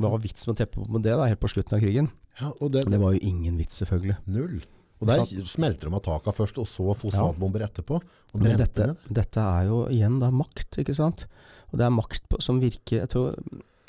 Hva 0.00 0.12
var 0.12 0.22
vitsen 0.22 0.50
med 0.50 0.58
å 0.58 0.60
teppe 0.60 0.84
på 0.84 1.00
det 1.02 1.16
da, 1.16 1.26
helt 1.28 1.40
på 1.40 1.50
slutten 1.50 1.78
av 1.78 1.82
krigen? 1.82 2.10
Ja, 2.40 2.52
og 2.60 2.70
det, 2.76 2.86
Det 2.88 3.00
var 3.00 3.16
jo 3.16 3.22
ingen 3.26 3.56
vits, 3.60 3.80
selvfølgelig. 3.82 4.20
Null. 4.30 4.60
Og 5.00 5.08
der 5.08 5.24
smelter 5.48 5.88
de 5.88 5.96
av 5.96 6.02
taka 6.04 6.32
først, 6.36 6.58
og 6.60 6.68
så 6.68 6.92
fosfatbomber 6.98 7.64
etterpå. 7.64 8.00
Og 8.34 8.42
Men 8.42 8.58
dette, 8.60 8.90
dette 9.08 9.40
er 9.40 9.70
jo 9.70 9.86
igjen 9.88 10.18
da 10.20 10.28
makt, 10.34 10.82
ikke 10.82 10.96
sant? 10.96 11.24
Og 11.70 11.80
det 11.80 11.86
er 11.86 11.94
makt 11.94 12.26
på, 12.28 12.40
som 12.42 12.60
virker 12.60 13.04
Jeg 13.04 13.12
tror 13.12 13.36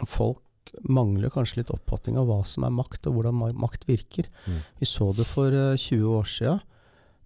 folk 0.07 0.39
mangler 0.87 1.33
kanskje 1.33 1.61
litt 1.61 1.73
oppfatning 1.73 2.15
av 2.21 2.29
hva 2.29 2.39
som 2.47 2.63
er 2.63 2.71
makt, 2.71 3.09
og 3.09 3.17
hvordan 3.17 3.59
makt 3.59 3.83
virker. 3.89 4.29
Mm. 4.45 4.61
Vi 4.79 4.87
så 4.87 5.11
det 5.17 5.27
for 5.27 5.51
uh, 5.51 5.75
20 5.75 6.15
år 6.15 6.31
siden, 6.31 6.61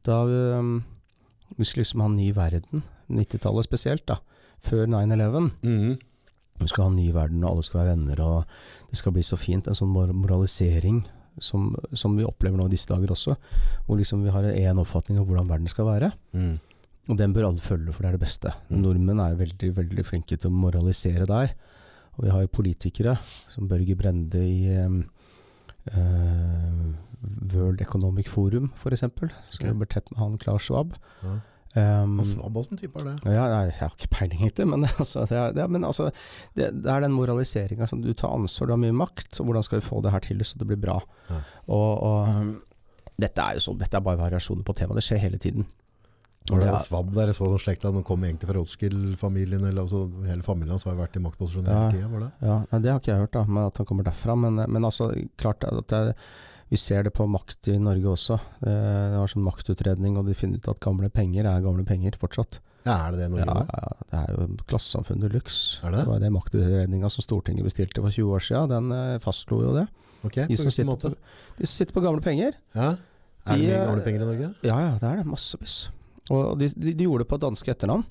da 0.06 0.18
vi, 0.26 0.40
vi 1.60 1.68
skulle 1.68 1.84
liksom 1.86 2.02
ha 2.02 2.10
en 2.10 2.18
ny 2.18 2.32
verden. 2.34 2.84
90-tallet 3.14 3.68
spesielt, 3.68 4.06
da. 4.10 4.18
Før 4.66 4.90
9-11. 4.90 5.52
Mm. 5.62 5.98
Vi 6.64 6.72
skal 6.72 6.88
ha 6.88 6.90
en 6.90 6.98
ny 6.98 7.12
verden, 7.14 7.44
og 7.44 7.52
alle 7.52 7.68
skal 7.68 7.84
være 7.84 7.94
venner, 7.94 8.22
og 8.26 8.90
det 8.90 8.98
skal 8.98 9.14
bli 9.14 9.26
så 9.26 9.38
fint. 9.38 9.70
En 9.70 9.78
sånn 9.78 9.94
moralisering 9.94 11.04
som, 11.42 11.74
som 11.94 12.16
vi 12.18 12.24
opplever 12.28 12.58
nå 12.60 12.68
i 12.70 12.74
disse 12.76 12.88
dager 12.92 13.12
også. 13.16 13.36
Hvor 13.88 14.00
liksom 14.00 14.24
vi 14.24 14.34
har 14.34 14.44
én 14.52 14.80
oppfatning 14.82 15.20
av 15.20 15.28
hvordan 15.28 15.50
verden 15.50 15.68
skal 15.72 15.86
være. 15.90 16.12
Mm. 16.34 16.56
Og 17.10 17.18
den 17.20 17.34
bør 17.36 17.50
alle 17.52 17.62
følge, 17.62 17.94
for 17.94 18.02
det 18.02 18.10
er 18.10 18.18
det 18.18 18.24
beste. 18.26 18.54
Mm. 18.70 18.80
Nordmenn 18.82 19.20
er 19.22 19.36
veldig 19.38 19.72
veldig 19.78 20.06
flinke 20.08 20.38
til 20.40 20.50
å 20.50 20.56
moralisere 20.56 21.28
der. 21.30 21.54
Og 22.16 22.24
vi 22.26 22.32
har 22.32 22.46
jo 22.46 22.54
politikere, 22.56 23.18
som 23.54 23.68
Børge 23.70 23.96
Brende 24.00 24.40
i 24.42 24.70
eh, 24.72 24.96
World 27.54 27.82
Economic 27.82 28.30
Forum, 28.32 28.72
f.eks., 28.76 29.00
som 29.04 29.12
Ok. 29.20 29.68
jobber 29.68 29.86
tett 29.92 30.10
med 30.12 30.20
han 30.20 30.38
Klar 30.38 30.58
Schwab. 30.60 30.96
Ja. 31.24 31.40
Um, 31.76 32.18
Han 32.22 32.24
svabb, 32.30 32.56
åssen 32.62 32.78
type 32.80 32.96
er 33.02 33.04
det? 33.10 33.14
ja, 33.36 33.46
nei, 33.52 33.64
jeg 33.68 33.74
har 33.82 33.92
ikke 33.98 34.08
peiling 34.16 34.40
egentlig, 34.46 34.68
men, 34.72 34.86
altså, 35.04 35.26
det, 35.28 35.36
er, 35.36 35.52
det, 35.52 35.64
er- 35.66 35.74
men 35.76 35.84
altså, 35.84 36.06
det, 36.56 36.70
det 36.84 36.92
er 36.94 37.02
den 37.04 37.12
moraliseringa 37.12 37.84
Altså, 37.84 37.98
du 38.00 38.14
tar 38.14 38.32
ansvar, 38.32 38.68
du 38.70 38.74
har 38.78 38.80
mye 38.80 38.96
makt, 38.96 39.40
og 39.42 39.50
hvordan 39.50 39.64
skal 39.68 39.82
vi 39.82 39.88
få 39.90 40.00
det 40.06 40.14
her 40.16 40.24
til 40.24 40.40
så 40.48 40.56
det 40.62 40.68
blir 40.70 40.80
bra. 40.80 41.02
Ja. 41.30 41.42
Og, 41.68 41.90
og 42.00 43.12
dette 43.20 43.44
er 43.44 43.58
jo 43.60 43.66
sånn, 43.68 43.78
dette 43.82 44.00
er 44.00 44.06
bare 44.08 44.20
variasjoner 44.24 44.64
på 44.68 44.76
temaet, 44.80 45.02
det 45.02 45.04
skjer 45.10 45.22
hele 45.26 45.38
tiden. 45.42 45.68
Var 46.48 46.60
det 46.62 46.68
Ja. 46.70 46.76
er 46.78 46.84
svabb 46.86 47.12
der, 47.16 47.32
så 47.34 47.48
sånn 47.50 47.60
slekta, 47.64 47.92
de 47.92 48.04
kom 48.06 48.24
egentlig 48.24 48.48
fra 48.52 48.60
Rothschild-familien, 48.60 49.64
eller 49.66 49.82
altså 49.82 50.06
hele 50.28 50.44
familien 50.46 50.76
hans 50.76 50.84
har 50.86 50.94
jo 50.94 51.02
vært 51.02 51.16
i 51.18 51.24
maktposisjon 51.24 51.66
hele 51.66 51.86
Ja. 51.88 51.92
tida, 51.92 52.08
var 52.12 52.20
det? 52.22 52.32
Ja, 52.46 52.58
Det 52.80 52.92
har 52.92 53.00
ikke 53.00 53.12
jeg 53.16 53.24
hørt, 53.24 53.32
da, 53.34 53.44
men 53.50 53.66
at 53.66 53.78
han 53.82 53.86
kommer 53.90 54.04
derfra. 54.06 54.36
Men, 54.38 54.56
men 54.72 54.84
altså, 54.86 55.10
klart 55.42 55.64
at 55.66 55.88
det, 55.90 56.16
vi 56.72 56.78
ser 56.82 57.06
det 57.06 57.14
på 57.14 57.28
makt 57.30 57.70
i 57.70 57.76
Norge 57.78 58.10
også. 58.16 58.40
Det 58.62 59.20
var 59.20 59.30
sånn 59.30 59.46
maktutredning, 59.46 60.16
og 60.18 60.26
de 60.30 60.34
finner 60.38 60.58
ut 60.62 60.70
at 60.72 60.82
gamle 60.84 61.12
penger 61.14 61.46
er 61.46 61.62
gamle 61.66 61.86
penger 61.86 62.18
fortsatt. 62.18 62.60
Ja, 62.86 63.08
er 63.08 63.14
det 63.16 63.20
det 63.24 63.28
i 63.28 63.34
Norge 63.34 63.46
ja, 63.46 63.54
nå? 63.54 63.62
ja, 63.66 63.94
det 64.12 64.18
er 64.20 64.34
jo 64.36 64.48
klassesamfunn 64.70 65.24
de 65.24 65.30
luxe. 65.34 65.80
Er 65.86 65.94
det? 65.96 66.04
var 66.06 66.20
det 66.22 66.30
maktutredninga 66.34 67.10
som 67.10 67.26
Stortinget 67.26 67.66
bestilte 67.66 68.04
for 68.04 68.14
20 68.14 68.36
år 68.38 68.44
siden. 68.46 68.74
Den 68.74 68.92
eh, 68.94 69.22
fastslo 69.24 69.62
jo 69.64 69.72
det. 69.74 69.88
Ok, 70.26 70.38
De 70.50 70.58
som, 70.58 70.70
på, 70.70 71.14
de 71.58 71.66
som 71.66 71.74
sitter 71.74 71.94
på 71.96 72.04
gamle 72.06 72.22
penger. 72.26 72.58
Ja? 72.78 72.92
Er 73.46 73.58
det 73.58 73.62
De, 73.62 73.72
mye 73.72 73.80
eh, 73.80 73.88
gamle 73.90 74.06
penger 74.06 74.22
i 74.22 74.30
Norge? 74.30 74.52
Ja 74.66 74.78
ja, 74.84 74.92
det 75.02 75.10
er 75.10 75.22
det. 75.22 75.26
Massevis. 75.30 75.80
Og 76.34 76.60
de, 76.62 76.70
de, 76.74 76.94
de 76.94 77.08
gjorde 77.10 77.26
det 77.26 77.32
på 77.34 77.42
danske 77.42 77.74
etternavn. 77.74 78.06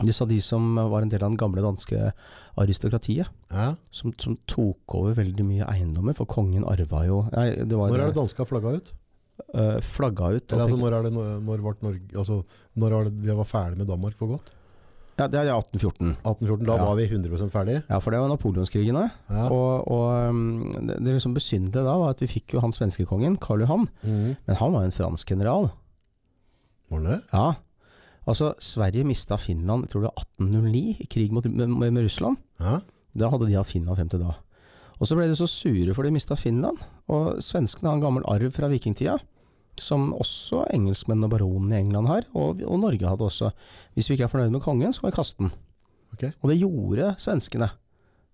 De 0.00 0.12
sa 0.16 0.26
de 0.26 0.40
som 0.42 0.64
var 0.74 1.04
en 1.04 1.12
del 1.12 1.22
av 1.22 1.30
den 1.30 1.38
gamle 1.38 1.62
danske 1.62 2.08
aristokratiet. 2.60 3.28
Ja? 3.50 3.74
som, 3.90 4.12
som 4.18 4.36
tok 4.50 4.94
over 4.98 5.14
veldig 5.18 5.44
mye 5.46 5.66
eiendommer, 5.70 6.14
for 6.18 6.26
kongen 6.26 6.64
arva 6.68 7.04
jo 7.06 7.22
nei, 7.34 7.50
det 7.64 7.76
var, 7.78 7.90
Når 7.90 8.00
er 8.04 8.12
det 8.12 8.18
danska 8.18 8.46
flagga 8.48 8.76
ut? 8.78 8.92
Uh, 9.54 9.78
flagga 9.82 10.28
ut. 10.36 10.52
Eller 10.52 10.64
altså, 10.68 10.76
når 10.78 10.94
er 10.98 11.02
det, 11.08 11.12
når 11.14 11.64
Norge, 11.82 12.02
altså, 12.14 12.42
når 12.78 12.90
var 12.94 13.08
det 13.08 13.14
vi 13.24 13.34
var 13.40 13.48
ferdig 13.50 13.78
med 13.80 13.88
Danmark 13.90 14.14
for 14.18 14.30
godt? 14.36 14.52
ja, 15.14 15.28
det 15.30 15.38
er 15.38 15.50
1814. 15.54 16.16
1814, 16.26 16.66
da 16.66 16.74
Ja. 16.76 16.84
var 16.88 16.96
vi 16.98 17.04
100% 17.06 17.50
ferdig. 17.54 17.76
Ja, 17.88 17.98
for 18.02 18.10
det 18.10 18.18
var 18.18 18.28
napoleonskrigene. 18.32 19.04
Ja. 19.30 19.44
Og, 19.46 19.86
og 19.86 20.28
um, 20.30 20.72
det, 20.88 20.96
det 21.06 21.14
liksom 21.14 21.34
besynderlige 21.36 21.84
da 21.86 21.92
var 22.00 22.10
at 22.16 22.22
vi 22.24 22.26
fikk 22.32 22.54
jo 22.56 22.62
han 22.64 22.72
svenskekongen, 22.74 23.36
Karl 23.38 23.62
Johan, 23.62 23.86
Mm. 24.02 24.34
men 24.46 24.56
han 24.58 24.72
var 24.74 24.82
jo 24.82 24.90
en 24.90 24.96
fransk 24.96 25.30
general. 25.30 25.70
Var 26.90 26.98
han 26.98 27.06
det? 27.12 27.20
Ja. 27.32 27.46
Altså, 28.24 28.54
Sverige 28.62 29.04
mista 29.04 29.36
Finland 29.36 29.84
jeg 29.84 29.92
tror 29.92 30.04
det 30.04 30.10
var 30.10 30.24
1809 30.24 30.82
i 31.04 31.06
krig 31.10 31.32
mot, 31.34 31.44
med, 31.44 31.68
med, 31.76 32.02
Russland. 32.06 32.40
Ja? 32.60 32.78
Da 33.14 33.30
hadde 33.30 33.48
de 33.50 33.58
hatt 33.58 33.70
Finland 33.70 33.98
frem 33.98 34.10
til 34.12 34.24
da. 34.24 34.38
Og 35.00 35.10
så 35.10 35.18
ble 35.18 35.26
de 35.28 35.36
så 35.36 35.48
sure 35.50 35.94
for 35.94 36.06
de 36.06 36.12
mista 36.14 36.36
Finland. 36.38 36.80
Og 37.12 37.42
svenskene 37.44 37.90
har 37.90 37.98
en 37.98 38.04
gammel 38.04 38.26
arv 38.30 38.54
fra 38.54 38.70
vikingtida, 38.72 39.18
som 39.80 40.12
også 40.14 40.64
engelskmennene 40.72 41.28
og 41.28 41.34
baronene 41.34 41.76
i 41.76 41.84
England 41.84 42.08
har, 42.08 42.26
og, 42.32 42.62
og 42.62 42.80
Norge 42.80 43.10
hadde 43.10 43.26
også. 43.26 43.50
Hvis 43.94 44.08
vi 44.08 44.16
ikke 44.16 44.28
er 44.28 44.32
fornøyd 44.32 44.54
med 44.54 44.64
kongen, 44.64 44.94
så 44.94 45.02
kan 45.02 45.10
vi 45.10 45.18
kaste 45.18 45.42
den. 45.42 45.52
Okay. 46.14 46.30
Og 46.40 46.52
det 46.52 46.60
gjorde 46.62 47.14
svenskene. 47.18 47.68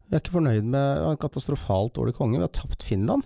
Vi 0.07 0.17
er 0.17 0.23
ikke 0.23 0.37
fornøyd 0.37 0.67
med 0.69 1.05
en 1.07 1.21
katastrofalt 1.21 1.95
dårlig 1.97 2.15
konge, 2.19 2.39
vi 2.39 2.45
har 2.45 2.53
tapt 2.55 2.85
Finland. 2.85 3.25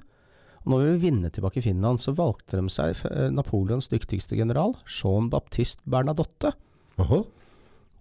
Når 0.65 0.81
vi 0.81 0.91
vil 0.91 1.01
vinne 1.03 1.31
tilbake 1.33 1.61
Finland, 1.65 2.01
så 2.01 2.15
valgte 2.17 2.57
de 2.57 2.71
seg 2.73 2.97
eh, 3.11 3.29
Napoleons 3.35 3.91
dyktigste 3.93 4.37
general, 4.39 4.73
Jean 4.89 5.29
Baptiste 5.33 5.85
Bernadotte, 5.85 6.55
Aha. 7.03 7.19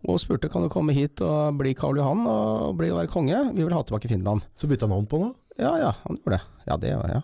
og 0.08 0.20
spurte 0.22 0.48
kan 0.52 0.64
du 0.64 0.72
komme 0.72 0.96
hit 0.96 1.20
og 1.26 1.58
bli 1.60 1.74
Karl 1.76 2.00
Johan 2.00 2.24
og 2.30 2.78
bli 2.80 2.92
og 2.94 3.02
være 3.02 3.12
konge, 3.12 3.40
vi 3.52 3.66
vil 3.66 3.76
ha 3.76 3.82
tilbake 3.84 4.12
Finland. 4.12 4.46
Så 4.56 4.70
bytta 4.72 4.88
navn 4.88 5.10
på 5.12 5.20
nå? 5.20 5.34
Ja, 5.60 5.74
ja, 5.82 5.92
han 6.06 6.18
gjorde 6.22 6.38
det. 6.38 6.42
Ja, 6.70 6.78
det 6.82 6.96
var 7.02 7.12
ja. 7.20 7.22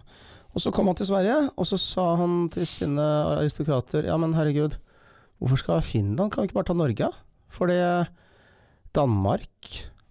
Og 0.49 0.63
så 0.63 0.73
kom 0.75 0.89
han 0.89 0.97
til 0.97 1.07
Sverige, 1.07 1.37
og 1.55 1.67
så 1.69 1.77
sa 1.79 2.05
han 2.19 2.47
til 2.51 2.65
sine 2.67 3.05
aristokrater 3.37 4.07
Ja, 4.09 4.17
men 4.19 4.33
herregud, 4.35 4.75
hvorfor 5.39 5.61
skal 5.61 5.85
Finland? 5.85 6.33
Kan 6.33 6.43
vi 6.43 6.49
ikke 6.49 6.59
bare 6.59 6.69
ta 6.71 6.75
Norge? 6.77 7.09
For 7.53 7.69
det 7.69 7.79
Danmark, 8.97 9.69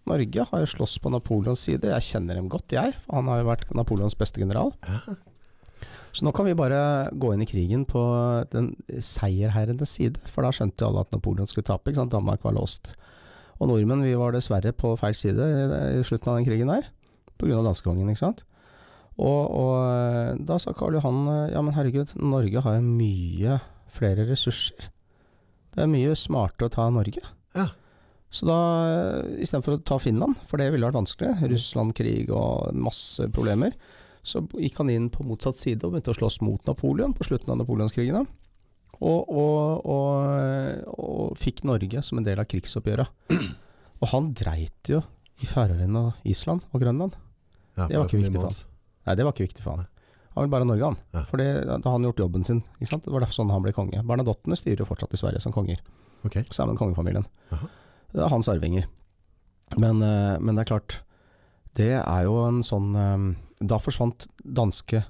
Norge, 0.09 0.47
har 0.51 0.63
jo 0.63 0.71
slåss 0.75 0.99
på 1.05 1.13
Napoleons 1.13 1.63
side. 1.69 1.91
Jeg 1.93 2.07
kjenner 2.07 2.39
dem 2.39 2.49
godt, 2.53 2.75
jeg. 2.75 2.97
For 3.05 3.21
han 3.21 3.31
har 3.31 3.43
jo 3.43 3.51
vært 3.51 3.67
Napoleons 3.77 4.17
beste 4.19 4.43
general. 4.43 4.73
Ja. 4.89 5.19
Så 6.17 6.25
nå 6.25 6.33
kan 6.35 6.49
vi 6.49 6.57
bare 6.57 6.81
gå 7.13 7.35
inn 7.35 7.45
i 7.45 7.49
krigen 7.49 7.85
på 7.87 8.01
den 8.51 8.73
seierherrenes 9.05 9.93
side. 9.99 10.23
For 10.27 10.43
da 10.43 10.53
skjønte 10.55 10.83
jo 10.83 10.91
alle 10.91 11.05
at 11.05 11.13
Napoleon 11.15 11.51
skulle 11.51 11.69
tape. 11.69 11.93
Ikke 11.93 12.01
sant? 12.01 12.15
Danmark 12.15 12.43
var 12.47 12.57
låst. 12.57 12.91
Og 13.59 13.71
nordmenn 13.71 14.07
vi 14.07 14.17
var 14.19 14.35
dessverre 14.35 14.73
på 14.75 14.95
feil 14.99 15.17
side 15.19 15.45
i, 15.45 15.65
i 15.99 16.05
slutten 16.07 16.33
av 16.33 16.39
den 16.39 16.49
krigen 16.49 16.73
der. 16.73 16.89
Pga. 17.39 17.61
danskekongen, 17.63 18.11
ikke 18.11 18.25
sant. 18.25 18.45
Og, 19.19 19.51
og 19.51 19.75
eh, 19.83 20.37
da 20.47 20.59
sa 20.63 20.75
Karl 20.79 20.95
Johan 20.99 21.25
eh, 21.27 21.55
ja 21.55 21.63
men 21.65 21.75
herregud, 21.75 22.15
Norge 22.23 22.63
har 22.63 22.79
jo 22.79 22.85
mye 22.87 23.59
flere 23.91 24.29
ressurser. 24.29 24.91
Det 25.75 25.83
er 25.85 25.91
mye 25.91 26.15
smartere 26.19 26.71
å 26.71 26.75
ta 26.75 26.87
Norge. 26.95 27.23
Ja. 27.59 27.69
Så 28.31 28.45
da, 28.45 28.57
istedenfor 29.41 29.79
å 29.79 29.83
ta 29.89 29.97
Finland, 30.03 30.37
for 30.49 30.61
det 30.61 30.67
ville 30.75 30.85
vært 30.85 30.99
vanskelig, 30.99 31.49
Russland-krig 31.49 32.29
og 32.35 32.75
masse 32.77 33.25
problemer, 33.33 33.73
så 34.27 34.43
gikk 34.61 34.77
han 34.83 34.91
inn 34.93 35.07
på 35.13 35.25
motsatt 35.25 35.57
side 35.57 35.87
og 35.87 35.95
begynte 35.95 36.13
å 36.13 36.19
slåss 36.19 36.41
mot 36.45 36.67
Napoleon 36.69 37.15
på 37.17 37.25
slutten 37.25 37.55
av 37.55 37.63
napoleonskrigene. 37.63 38.27
Og, 38.99 39.29
og, 39.31 39.87
og, 39.89 40.99
og 40.99 41.39
fikk 41.39 41.63
Norge 41.69 42.03
som 42.05 42.19
en 42.21 42.27
del 42.27 42.41
av 42.43 42.49
krigsoppgjøret. 42.51 43.33
Og 44.03 44.11
han 44.13 44.33
dreit 44.37 44.91
jo 44.91 45.01
i 45.41 45.47
Færøyene 45.49 46.03
og 46.11 46.27
Island 46.29 46.67
og 46.75 46.83
Grønland. 46.83 47.15
Ja, 47.79 47.87
Det 47.87 47.97
var 48.01 48.11
ikke 48.11 48.21
viktig 48.21 48.35
for 48.43 48.51
han. 48.51 48.59
Nei, 49.07 49.15
det 49.17 49.25
var 49.25 49.33
ikke 49.37 49.47
viktig 49.47 49.65
for 49.65 49.79
han. 49.79 49.87
Han 50.35 50.45
ville 50.45 50.53
bare 50.53 50.67
ha 50.67 50.69
Norge, 50.69 50.89
han. 50.91 50.99
Ja. 51.17 51.23
For 51.31 51.41
da 51.41 51.79
har 51.79 51.95
han 51.95 52.05
gjort 52.11 52.21
jobben 52.27 52.45
sin. 52.47 52.61
Det 52.83 52.91
var 53.11 53.23
derfor 53.25 53.39
sånn 53.41 53.51
han 53.55 53.65
ble 53.65 53.73
konge. 53.75 54.03
Bernadottene 54.07 54.59
styrer 54.59 54.83
jo 54.85 54.89
fortsatt 54.91 55.15
i 55.17 55.21
Sverige 55.23 55.41
som 55.43 55.55
konger, 55.55 55.81
Ok. 56.27 56.43
sammen 56.51 56.75
med 56.75 56.83
kongefamilien. 56.83 57.27
Jaha. 57.55 57.71
Det 58.15 58.31
hans 58.33 58.49
arvinger. 58.49 58.87
Men, 59.77 60.01
eh, 60.03 60.39
men 60.41 60.55
det 60.57 60.65
er 60.65 60.71
klart, 60.73 61.01
det 61.77 61.91
er 62.01 62.23
jo 62.25 62.39
en 62.47 62.63
sånn 62.65 62.95
eh, 62.97 63.37
Da 63.61 63.77
forsvant 63.83 64.27
danske 64.45 65.05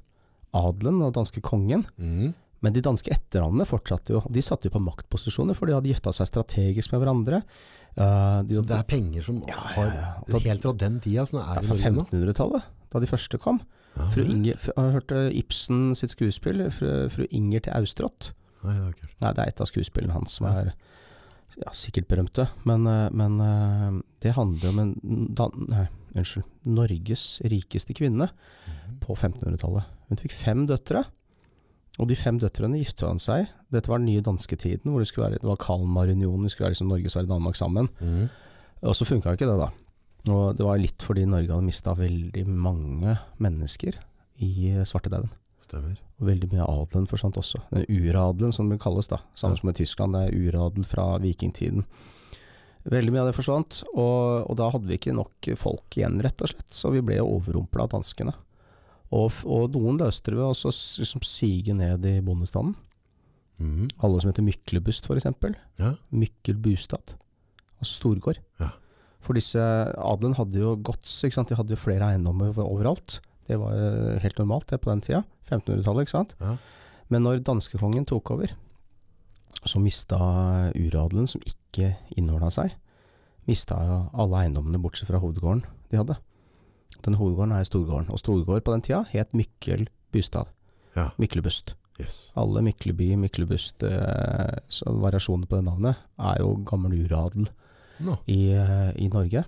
adelen 0.57 1.03
og 1.05 1.13
danske 1.15 1.41
kongen. 1.45 1.85
Mm. 2.01 2.33
Men 2.65 2.73
de 2.75 2.81
danske 2.83 3.13
etternavnene 3.15 3.67
fortsatte 3.69 4.11
jo. 4.17 4.23
De 4.33 4.43
satt 4.43 4.65
jo 4.67 4.71
på 4.75 4.81
maktposisjoner, 4.83 5.55
for 5.55 5.69
de 5.69 5.77
hadde 5.77 5.91
gifta 5.93 6.11
seg 6.17 6.27
strategisk 6.27 6.91
med 6.93 7.03
hverandre. 7.05 7.43
Eh, 7.95 8.43
de 8.49 8.57
Så 8.57 8.65
det 8.67 8.79
er 8.79 8.83
penger 8.89 9.23
som 9.23 9.37
Ja, 9.47 9.55
ja, 9.55 9.75
har 9.77 9.93
ja. 9.95 10.09
Og 10.35 10.43
Helt 10.43 10.63
fra 10.63 10.73
den 10.73 10.99
tida 11.01 11.23
ja, 11.23 11.45
er 11.45 11.63
i 11.63 11.67
fra 11.69 11.77
Norge 11.77 11.93
nå? 11.93 12.05
1500-tallet, 12.11 12.63
da 12.91 12.99
de 13.05 13.07
første 13.07 13.39
kom. 13.39 13.61
Ja, 13.97 14.09
Fru. 14.15 14.25
Inger, 14.25 14.55
f- 14.59 14.71
har 14.77 14.89
du 14.91 14.97
hørt 14.99 15.13
eh, 15.13 15.31
Ibsen 15.39 15.95
sitt 15.95 16.11
skuespill, 16.17 16.65
fru, 16.71 17.09
fru 17.11 17.27
Inger 17.31 17.61
til 17.69 17.73
Austrott? 17.79 18.33
Nei, 18.65 18.75
det 18.75 19.03
jeg. 19.05 19.11
Nei, 19.23 19.33
det 19.37 19.45
er 19.45 19.49
et 19.53 19.61
av 19.63 19.67
skuespillene 19.71 20.13
hans 20.17 20.33
som 20.41 20.47
Ja. 20.47 20.53
er 20.65 20.73
ja, 21.65 21.73
sikkert 21.75 22.09
berømte. 22.09 22.49
Men, 22.69 22.87
eh, 22.87 23.09
men 23.13 23.41
eh, 23.41 24.01
det 24.25 24.35
handler 24.37 24.69
om 24.71 24.79
en 24.85 24.93
nei, 25.69 25.87
unnskyld, 26.15 26.45
Norges 26.67 27.41
rikeste 27.45 27.95
kvinne 27.95 28.31
Mhm. 28.69 28.99
på 29.01 29.15
1500-tallet. 29.17 29.85
Hun 30.09 30.17
fikk 30.21 30.33
fem 30.33 30.67
døtre, 30.67 31.05
og 31.99 32.09
de 32.09 32.15
fem 32.17 32.39
døtrene 32.39 32.79
gifta 32.79 33.09
han 33.09 33.19
seg. 33.19 33.49
Dette 33.73 33.89
var 33.91 33.99
den 33.99 34.07
nye 34.07 34.23
dansketiden, 34.23 34.87
hvor 34.91 35.01
det 35.03 35.09
skulle 35.09 35.29
være, 35.31 35.41
det 35.43 35.49
var 35.51 35.57
Kalmarunionen, 35.57 36.45
det 36.47 36.53
skulle 36.53 36.67
være 36.69 36.75
liksom 36.77 36.89
Norge, 36.89 37.11
Sverige, 37.11 37.29
Danmark 37.29 37.57
sammen. 37.57 37.89
Mhm. 38.01 38.29
Og 38.83 38.95
så 38.95 39.05
funka 39.05 39.33
ikke 39.35 39.47
det, 39.51 39.59
da. 39.59 39.71
Og 40.33 40.57
det 40.57 40.65
var 40.67 40.79
litt 40.79 41.03
fordi 41.03 41.25
Norge 41.27 41.49
hadde 41.51 41.65
mista 41.67 41.95
veldig 41.95 42.47
mange 42.47 43.17
mennesker 43.41 43.95
i 44.41 44.71
eh, 44.71 44.85
svartedauden. 44.85 45.31
Stemmer. 45.61 45.97
Og 46.19 46.27
veldig 46.27 46.49
mye 46.51 46.65
av 46.65 46.81
adelen 46.85 47.07
forsvant 47.07 47.37
også. 47.39 47.61
Den 47.71 47.85
uradelen, 47.87 48.53
som 48.55 48.69
det 48.73 48.81
kalles, 48.83 49.07
da. 49.11 49.21
Samme 49.39 49.59
som 49.61 49.71
i 49.71 49.77
Tyskland, 49.79 50.17
det 50.17 50.25
er 50.33 50.49
uradel 50.49 50.87
fra 50.89 51.13
vikingtiden. 51.23 51.85
Veldig 52.89 53.13
mye 53.13 53.23
av 53.23 53.29
det 53.31 53.37
forsvant, 53.37 53.83
og, 53.93 54.49
og 54.49 54.57
da 54.59 54.69
hadde 54.73 54.89
vi 54.89 54.97
ikke 54.99 55.15
nok 55.15 55.49
folk 55.61 55.97
igjen, 55.99 56.19
rett 56.25 56.41
og 56.43 56.51
slett. 56.51 56.69
Så 56.75 56.91
vi 56.95 57.03
ble 57.05 57.19
overrumpla 57.23 57.85
av 57.87 57.93
danskene. 57.99 58.33
Og, 59.15 59.39
og 59.49 59.71
noen 59.77 60.01
løste 60.03 60.33
det 60.33 60.39
ved 60.41 60.49
å 60.51 60.73
liksom 60.73 61.23
sige 61.25 61.75
ned 61.77 62.05
i 62.09 62.17
bondestanden. 62.25 62.75
Mm. 63.59 63.87
Alle 64.07 64.21
som 64.23 64.31
heter 64.31 64.45
Myklebust, 64.47 65.07
f.eks. 65.09 65.27
Ja. 65.81 65.95
Mykkel 66.15 66.59
Bustad. 66.63 67.15
Altså 67.79 67.95
storgård. 68.01 68.39
Ja. 68.63 68.73
For 69.25 69.35
disse 69.39 69.61
adelen 69.99 70.37
hadde 70.39 70.61
jo 70.63 70.75
gods. 70.87 71.17
De 71.27 71.59
hadde 71.59 71.75
jo 71.75 71.81
flere 71.81 72.13
eiendommer 72.13 72.53
over- 72.53 72.69
overalt. 72.71 73.19
Det 73.49 73.57
var 73.61 73.75
jo 73.75 74.19
helt 74.23 74.41
normalt 74.43 74.69
det 74.71 74.81
på 74.85 74.93
den 74.93 75.03
tida. 75.05 75.23
1500-tallet, 75.49 76.05
ikke 76.05 76.17
sant. 76.17 76.35
Ja. 76.43 76.57
Men 77.09 77.25
når 77.25 77.41
danskekongen 77.47 78.05
tok 78.09 78.35
over, 78.35 78.53
så 79.65 79.81
mista 79.81 80.19
uradelen, 80.77 81.29
som 81.31 81.43
ikke 81.49 81.95
innordna 82.21 82.51
seg, 82.53 82.75
mista 83.49 83.79
alle 84.13 84.45
eiendommene 84.45 84.81
bortsett 84.83 85.09
fra 85.09 85.21
hovedgården 85.23 85.65
de 85.89 86.01
hadde. 86.01 86.19
Den 87.05 87.17
hovedgården 87.17 87.57
er 87.57 87.65
storgården. 87.65 88.11
Og 88.13 88.21
storgård 88.21 88.65
på 88.67 88.75
den 88.75 88.85
tida 88.85 89.05
het 89.13 89.33
Mykkel 89.37 89.89
Bustad. 90.13 90.53
Ja. 90.97 91.11
Myklebust. 91.21 91.75
Yes. 91.99 92.33
Alle 92.39 92.63
Mykleby, 92.63 93.17
Myklebust, 93.19 93.83
eh, 93.83 94.59
så 94.69 94.93
variasjoner 95.03 95.49
på 95.51 95.59
det 95.59 95.65
navnet, 95.67 95.97
er 96.19 96.43
jo 96.43 96.53
gammel 96.67 96.95
uradel 97.05 97.49
no. 97.99 98.19
i, 98.27 98.53
eh, 98.55 98.93
i 99.03 99.09
Norge. 99.11 99.45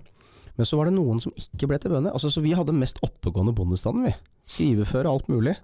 Men 0.61 0.67
så 0.69 0.77
var 0.77 0.85
det 0.85 0.93
noen 0.93 1.17
som 1.23 1.33
ikke 1.33 1.71
ble 1.71 1.77
til 1.81 1.89
bønder. 1.89 2.13
Altså, 2.13 2.29
så 2.29 2.41
vi 2.43 2.51
hadde 2.53 2.75
mest 2.77 2.99
oppegående 3.01 3.53
bondestanden, 3.57 4.03
vi. 4.05 4.11
Skriveføre 4.53 5.09
alt 5.09 5.29
mulig. 5.31 5.55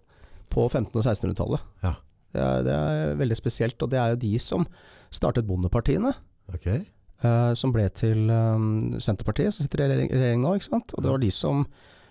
På 0.50 0.64
1500- 0.66 0.96
og 0.98 1.04
1600-tallet. 1.04 1.68
Ja. 1.84 1.92
Det 2.34 2.46
det 2.66 2.74
er 2.74 3.12
veldig 3.20 3.38
spesielt. 3.38 3.78
Og 3.86 3.92
det 3.94 4.00
er 4.02 4.16
jo 4.16 4.22
de 4.24 4.32
som 4.42 4.66
startet 5.14 5.46
bondepartiene. 5.46 6.16
Okay. 6.56 6.82
Uh, 7.22 7.54
som 7.54 7.76
ble 7.76 7.86
til 7.94 8.26
um, 8.30 8.96
Senterpartiet, 9.02 9.54
som 9.54 9.66
sitter 9.68 9.84
i 9.86 9.90
regjering, 9.92 10.10
regjering 10.16 10.42
nå. 10.42 10.56
ikke 10.58 10.70
sant? 10.72 10.98
Og 10.98 11.06
det 11.06 11.14
var 11.14 11.22
de 11.22 11.30
som 11.34 11.62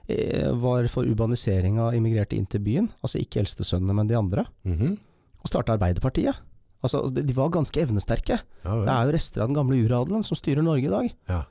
eh, 0.07 0.47
var 0.63 0.87
for 0.95 1.11
urbanisering 1.11 1.81
av 1.83 1.99
immigrerte 1.99 2.39
inn 2.39 2.47
til 2.47 2.63
byen. 2.63 2.87
Altså 3.03 3.19
ikke 3.19 3.43
eldstesønnene, 3.43 3.99
men 3.99 4.13
de 4.13 4.19
andre. 4.19 4.47
Mhm. 4.63 4.95
Og 5.43 5.51
starta 5.51 5.75
Arbeiderpartiet. 5.75 6.39
Altså, 6.87 7.03
de 7.11 7.27
de 7.27 7.35
var 7.35 7.51
ganske 7.51 7.83
evnesterke. 7.83 8.39
Ja 8.63 8.79
Det 8.85 8.95
er 8.95 9.11
jo 9.11 9.19
rester 9.19 9.43
av 9.43 9.51
den 9.51 9.59
gamle 9.59 9.83
uradelen 9.83 10.23
som 10.27 10.39
styrer 10.39 10.63
Norge 10.63 10.87
i 10.87 10.95
dag. 10.95 11.13
Ja. 11.35 11.43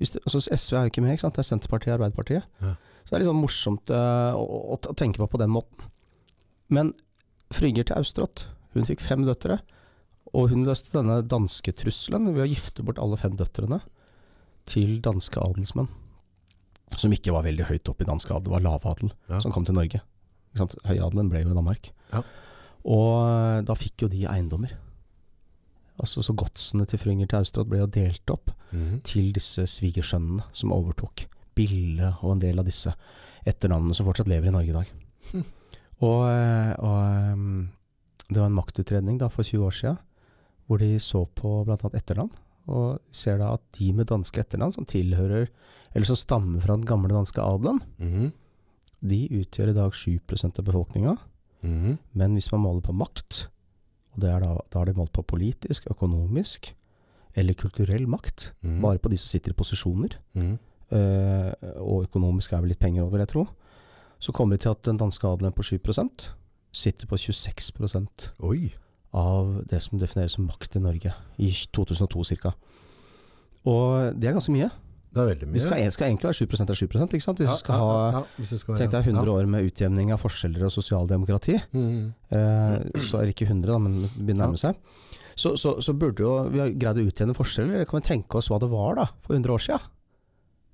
Altså 0.00 0.40
SV 0.50 0.74
er 0.76 0.86
jo 0.86 0.90
ikke 0.90 1.02
med, 1.04 1.14
ikke 1.18 1.30
det 1.30 1.38
er 1.42 1.46
Senterpartiet 1.46 1.92
og 1.92 1.98
Arbeiderpartiet. 2.00 2.46
Ja. 2.62 2.72
Så 3.04 3.10
det 3.10 3.16
er 3.18 3.22
litt 3.22 3.30
sånn 3.30 3.42
morsomt 3.42 3.90
eh, 3.94 4.32
å, 4.38 4.42
å, 4.72 4.78
å 4.78 4.94
tenke 4.98 5.18
på 5.22 5.28
på 5.30 5.38
den 5.42 5.52
måten. 5.54 5.88
Men 6.72 6.94
Frigger 7.52 7.84
til 7.84 7.98
Austrått, 8.00 8.46
hun 8.72 8.86
fikk 8.88 9.02
fem 9.04 9.26
døtre. 9.28 9.58
Og 10.32 10.48
hun 10.48 10.62
løste 10.64 10.88
denne 10.94 11.18
danske 11.28 11.74
trusselen 11.76 12.30
ved 12.32 12.46
å 12.46 12.48
gifte 12.48 12.82
bort 12.86 12.98
alle 13.02 13.18
fem 13.20 13.34
døtrene 13.36 13.82
til 14.70 14.94
danske 15.04 15.36
adelsmenn. 15.42 15.90
Som 16.96 17.12
ikke 17.12 17.34
var 17.34 17.44
veldig 17.44 17.66
høyt 17.68 17.88
oppe 17.92 18.04
i 18.04 18.08
dansk 18.08 18.30
adel, 18.32 18.46
det 18.48 18.54
var 18.54 18.64
lavadel 18.64 19.12
Ja. 19.28 19.40
som 19.44 19.52
kom 19.52 19.66
til 19.68 19.76
Norge. 19.76 20.00
Høyadelen 20.56 21.28
ble 21.32 21.42
jo 21.44 21.52
i 21.52 21.56
Danmark. 21.56 21.90
Ja. 22.12 22.22
Og 22.88 23.12
eh, 23.28 23.60
da 23.68 23.76
fikk 23.76 24.06
jo 24.06 24.08
de 24.12 24.24
eiendommer. 24.28 24.72
Altså 26.02 26.22
Så 26.22 26.34
godsene 26.34 26.86
til 26.86 26.98
fru 26.98 27.10
Inger 27.12 27.36
Austrått 27.38 27.68
ble 27.70 27.78
jo 27.78 27.86
delt 27.86 28.30
opp 28.34 28.50
Mhm. 28.72 29.02
til 29.04 29.32
disse 29.32 29.62
svigersønnene 29.68 30.42
som 30.52 30.72
overtok. 30.72 31.26
Bille 31.54 32.16
og 32.22 32.32
en 32.32 32.38
del 32.40 32.58
av 32.58 32.64
disse 32.64 32.94
etternavnene 33.46 33.94
som 33.94 34.06
fortsatt 34.06 34.28
lever 34.28 34.48
i 34.48 34.50
Norge 34.54 34.70
i 34.70 34.72
dag. 34.72 34.86
Mm. 35.34 35.44
Og, 36.02 36.22
eh, 36.28 36.74
og 36.80 36.98
eh, 37.04 37.68
det 38.32 38.40
var 38.40 38.46
en 38.46 38.56
maktutredning 38.56 39.18
da 39.18 39.28
for 39.28 39.42
20 39.44 39.66
år 39.66 39.70
siden, 39.76 39.98
hvor 40.66 40.78
de 40.78 40.96
så 40.98 41.26
på 41.36 41.64
bl.a. 41.66 41.76
etternavn. 41.76 42.30
Og 42.68 42.98
ser 43.12 43.38
da 43.38 43.52
at 43.54 43.60
de 43.78 43.92
med 43.92 44.06
danske 44.06 44.40
etternavn 44.40 44.72
som 44.72 44.86
tilhører, 44.86 45.48
eller 45.94 46.06
som 46.06 46.16
stammer 46.16 46.60
fra 46.62 46.76
den 46.76 46.86
gamle 46.86 47.08
danske 47.12 47.38
adelen, 47.42 47.80
Mhm. 47.98 48.32
de 49.02 49.28
utgjør 49.28 49.70
i 49.70 49.74
dag 49.74 49.92
7 49.92 50.20
av 50.58 50.64
befolkninga. 50.64 51.18
Mhm. 51.62 51.98
Men 52.14 52.34
hvis 52.34 52.50
man 52.52 52.62
måler 52.62 52.80
på 52.82 52.94
makt, 52.96 53.48
og 54.12 54.20
det 54.20 54.30
er 54.30 54.40
da, 54.40 54.56
da 54.72 54.80
er 54.80 54.84
det 54.90 54.96
målt 54.96 55.12
på 55.12 55.22
politisk, 55.26 55.86
økonomisk 55.90 56.74
eller 57.34 57.54
kulturell 57.54 58.06
makt, 58.06 58.52
Mm. 58.62 58.80
bare 58.82 58.98
på 58.98 59.08
de 59.10 59.16
som 59.16 59.26
sitter 59.28 59.50
i 59.50 59.54
posisjoner, 59.54 60.18
Mm. 60.34 60.58
Uh, 60.92 61.52
og 61.80 62.02
økonomisk 62.04 62.52
er 62.52 62.60
vel 62.60 62.68
litt 62.68 62.78
penger 62.78 63.02
over, 63.06 63.18
jeg 63.18 63.28
tror, 63.28 63.48
så 64.20 64.32
kommer 64.32 64.56
det 64.56 64.60
til 64.60 64.68
at 64.74 64.82
den 64.84 64.98
danske 64.98 65.24
adelen 65.26 65.52
på 65.52 65.62
7% 65.64 66.28
sitter 66.72 67.06
på 67.06 67.16
26 67.16 68.30
Oi. 68.40 68.74
av 69.14 69.64
det 69.70 69.80
som 69.82 69.98
defineres 69.98 70.32
som 70.36 70.44
makt 70.46 70.76
i 70.76 70.80
Norge, 70.80 71.12
i 71.38 71.48
2002 71.72 72.24
ca. 72.36 72.52
Og 73.64 74.12
det 74.20 74.28
er 74.28 74.32
ganske 74.36 74.52
mye. 74.52 74.70
Det 75.12 75.20
er 75.20 75.28
veldig 75.28 75.46
mye. 75.48 75.58
Det 75.58 75.62
skal, 75.66 75.80
skal 75.92 76.08
egentlig 76.08 76.28
være 76.30 76.38
7 76.38 76.44
er 76.72 76.78
7 76.78 76.86
ikke 76.88 76.96
sant? 76.96 77.40
Hvis 77.42 77.48
Ja, 77.50 77.52
du 77.52 77.60
skal 77.60 77.80
ha 77.82 77.88
ja, 77.92 78.20
ja, 78.24 78.44
skal 78.48 78.78
Tenk 78.80 78.94
deg 78.94 79.08
100 79.12 79.32
år 79.32 79.48
med 79.52 79.66
utjevning 79.68 80.12
av 80.14 80.22
forskjeller 80.22 80.64
og 80.64 80.72
sosialdemokrati. 80.72 81.58
Mm. 81.76 82.14
Eh, 82.32 83.02
så 83.04 83.20
er 83.20 83.28
det 83.28 83.34
ikke 83.36 83.50
100, 83.50 83.68
da, 83.68 83.80
men 83.82 83.98
det 84.06 84.12
begynner 84.16 84.48
å 84.48 84.54
nærme 84.54 84.62
seg. 84.62 84.78
Så, 85.36 85.54
så, 85.60 85.74
så 85.84 85.92
burde 85.96 86.24
jo 86.24 86.32
vi 86.52 86.62
ha 86.62 86.68
greid 86.68 87.02
å 87.02 87.04
utjevne 87.08 87.36
forskjeller. 87.36 87.76
Eller 87.76 87.90
kan 87.90 88.00
vi 88.00 88.08
tenke 88.08 88.40
oss 88.40 88.48
hva 88.52 88.60
det 88.62 88.70
var 88.72 88.96
da, 89.02 89.06
for 89.26 89.36
100 89.36 89.52
år 89.52 89.64
siden? 89.66 89.92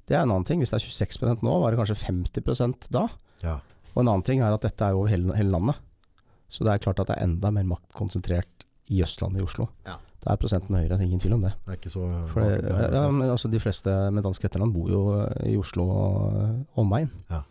Det 0.09 0.16
er 0.16 0.23
en 0.23 0.31
annen 0.31 0.47
ting. 0.47 0.62
Hvis 0.62 0.70
det 0.73 0.78
er 0.78 0.86
26% 0.86 1.43
nå, 1.44 1.59
var 1.62 1.74
det 1.74 1.82
kanskje 1.82 1.98
50% 2.06 2.89
da. 2.94 3.09
Ja. 3.43 3.59
Og 3.94 4.05
en 4.05 4.12
annen 4.12 4.27
ting 4.27 4.43
er 4.44 4.55
at 4.55 4.65
dette 4.65 4.86
er 4.86 4.97
over 4.97 5.10
hele, 5.10 5.35
hele 5.36 5.51
landet. 5.52 5.82
Så 6.48 6.65
det 6.65 6.73
er 6.77 6.85
klart 6.86 7.02
at 7.02 7.10
det 7.10 7.19
er 7.19 7.27
enda 7.27 7.51
mer 7.52 7.66
makt 7.74 7.90
konsentrert 7.97 8.69
i 8.89 9.02
Østlandet 9.05 9.43
i 9.43 9.44
Oslo. 9.44 9.66
Ja. 9.89 9.98
Da 10.19 10.32
er 10.32 10.40
prosenten 10.40 10.74
høyere, 10.74 10.97
det 10.97 11.05
er 11.05 11.07
ingen 11.07 11.20
tvil 11.23 11.36
om 11.36 11.45
det. 11.45 11.53
Det 11.65 11.74
er 11.74 11.78
ikke 11.78 11.93
så 11.93 12.07
For 12.32 12.43
det, 12.43 12.73
er 12.74 12.97
ja, 12.97 13.05
men 13.15 13.31
altså 13.31 13.51
De 13.53 13.61
fleste 13.62 13.93
med 14.15 14.27
dansk 14.27 14.49
etternavn 14.49 14.73
bor 14.74 14.90
jo 14.90 15.03
i 15.47 15.55
Oslo 15.59 15.86
og 15.95 16.81
omegn. 16.82 17.12
Ja. 17.31 17.45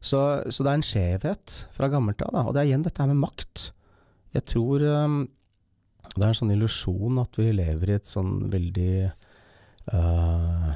Så, 0.00 0.20
så 0.48 0.64
det 0.64 0.70
er 0.70 0.78
en 0.78 0.86
skjevhet 0.86 1.56
fra 1.76 1.90
gammelt 1.92 2.22
av. 2.24 2.38
Og 2.46 2.54
det 2.56 2.62
er 2.62 2.70
igjen 2.70 2.86
dette 2.86 3.02
her 3.02 3.10
med 3.10 3.20
makt. 3.20 3.68
Jeg 4.32 4.46
tror 4.48 4.84
um, 4.86 5.18
det 6.14 6.22
er 6.22 6.30
en 6.30 6.38
sånn 6.38 6.54
illusjon 6.54 7.20
at 7.20 7.36
vi 7.36 7.50
lever 7.52 7.92
i 7.92 7.98
et 7.98 8.08
sånn 8.08 8.46
veldig 8.50 8.94
uh, 9.92 10.70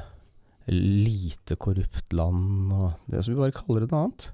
lite 0.69 1.57
korrupt 1.61 2.13
land, 2.15 2.71
og 2.73 3.11
det 3.11 3.23
som 3.23 3.33
vi 3.33 3.41
bare 3.41 3.55
kaller 3.55 3.85
det 3.85 3.91
noe 3.91 4.05
annet. 4.05 4.29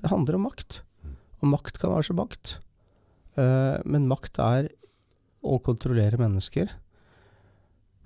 Det 0.00 0.12
handler 0.12 0.38
om 0.38 0.48
makt. 0.48 0.80
Mm. 1.04 1.18
Og 1.42 1.52
makt 1.52 1.80
kan 1.82 1.92
være 1.92 2.08
så 2.08 2.16
makt. 2.16 2.56
Uh, 3.36 3.76
men 3.84 4.08
makt 4.08 4.40
er 4.40 4.72
å 5.44 5.60
kontrollere 5.64 6.20
mennesker 6.20 6.72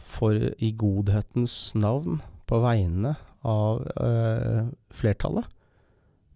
for 0.08 0.34
i 0.34 0.72
godhetens 0.76 1.54
navn, 1.78 2.22
på 2.48 2.62
vegne 2.64 3.14
av 3.46 3.82
øh, 4.00 4.68
flertallet, 4.96 5.46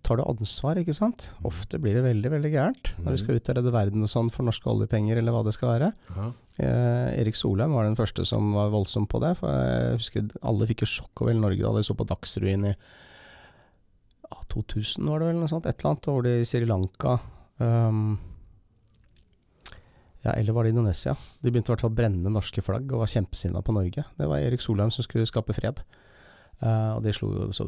tar 0.03 0.19
du 0.19 0.25
ansvar, 0.27 0.81
ikke 0.81 0.95
sant? 0.97 1.29
Mm. 1.39 1.47
Ofte 1.49 1.79
blir 1.81 1.97
det 1.97 2.05
veldig, 2.05 2.31
veldig 2.35 2.51
gærent 2.53 2.91
når 2.99 3.15
du 3.15 3.21
skal 3.23 3.39
ut 3.39 3.49
og 3.49 3.59
redde 3.59 3.75
verden 3.75 4.05
og 4.05 4.11
sånn 4.11 4.31
for 4.35 4.47
norske 4.47 4.69
oljepenger, 4.71 5.21
eller 5.21 5.35
hva 5.35 5.45
det 5.47 5.55
skal 5.57 5.73
være. 5.77 5.93
Ja. 6.17 6.27
Eh, 6.61 7.21
Erik 7.23 7.39
Solheim 7.39 7.73
var 7.77 7.87
den 7.87 7.97
første 7.97 8.27
som 8.29 8.51
var 8.57 8.73
voldsom 8.75 9.07
på 9.11 9.23
det. 9.23 9.37
For 9.39 9.55
jeg 9.55 10.01
husker 10.01 10.27
Alle 10.43 10.69
fikk 10.69 10.85
jo 10.85 10.91
sjokk 10.91 11.23
over 11.23 11.33
hele 11.33 11.45
Norge 11.45 11.63
da 11.65 11.79
de 11.79 11.87
så 11.87 11.97
på 11.97 12.09
Dagsrevyen 12.11 12.67
i 12.69 12.75
ja, 12.75 14.43
2000, 14.53 15.09
var 15.09 15.23
det 15.23 15.31
vel 15.31 15.41
noe 15.41 15.53
sånt? 15.53 15.71
Et 15.71 15.79
eller 15.79 15.95
annet. 15.95 16.11
over 16.13 16.29
det 16.29 16.37
i 16.43 16.49
Sri 16.49 16.67
Lanka 16.69 17.17
um, 17.63 18.19
Ja, 20.23 20.37
eller 20.39 20.55
var 20.55 20.65
det 20.65 20.71
Indonesia? 20.71 21.17
De 21.43 21.51
begynte 21.51 21.73
i 21.73 21.75
hvert 21.75 21.83
fall 21.83 21.91
å 21.91 21.99
brenne 21.99 22.31
norske 22.31 22.63
flagg 22.63 22.93
og 22.95 23.03
var 23.03 23.11
kjempesinna 23.11 23.63
på 23.67 23.75
Norge. 23.75 24.05
Det 24.19 24.29
var 24.31 24.39
Erik 24.45 24.63
Solheim 24.63 24.93
som 24.95 25.03
skulle 25.03 25.27
skape 25.27 25.55
fred. 25.57 25.83
Uh, 26.63 26.95
og 26.95 27.01
det 27.03 27.17
slo 27.17 27.33
jo 27.35 27.49
så 27.57 27.67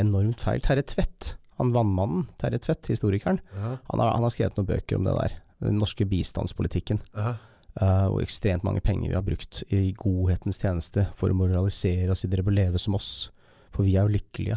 enormt 0.00 0.40
feil. 0.40 0.62
Terje 0.64 0.86
Tvedt, 0.94 1.34
han 1.58 1.74
vannmannen 1.74 2.24
Terje 2.40 2.62
Tvedt, 2.64 2.88
historikeren, 2.88 3.42
Ja. 3.52 3.74
han 3.90 4.00
har, 4.00 4.14
han 4.14 4.24
har 4.24 4.32
skrevet 4.32 4.56
noen 4.56 4.70
bøker 4.70 4.96
om 4.96 5.04
det 5.04 5.12
der. 5.18 5.36
Den 5.60 5.76
norske 5.82 6.06
bistandspolitikken. 6.08 7.02
Ja. 7.18 7.34
Uh, 7.78 8.06
og 8.08 8.22
ekstremt 8.24 8.64
mange 8.66 8.80
penger 8.82 9.10
vi 9.12 9.14
har 9.18 9.26
brukt 9.26 9.60
i 9.68 9.92
godhetens 10.00 10.58
tjeneste 10.58 11.04
for 11.14 11.30
å 11.30 11.36
moralisere 11.36 12.08
og 12.10 12.16
si 12.18 12.30
dere 12.30 12.42
bør 12.46 12.56
leve 12.56 12.80
som 12.80 12.96
oss, 12.96 13.28
for 13.70 13.84
vi 13.86 13.98
er 13.98 14.08
jo 14.08 14.16
lykkelige. 14.16 14.56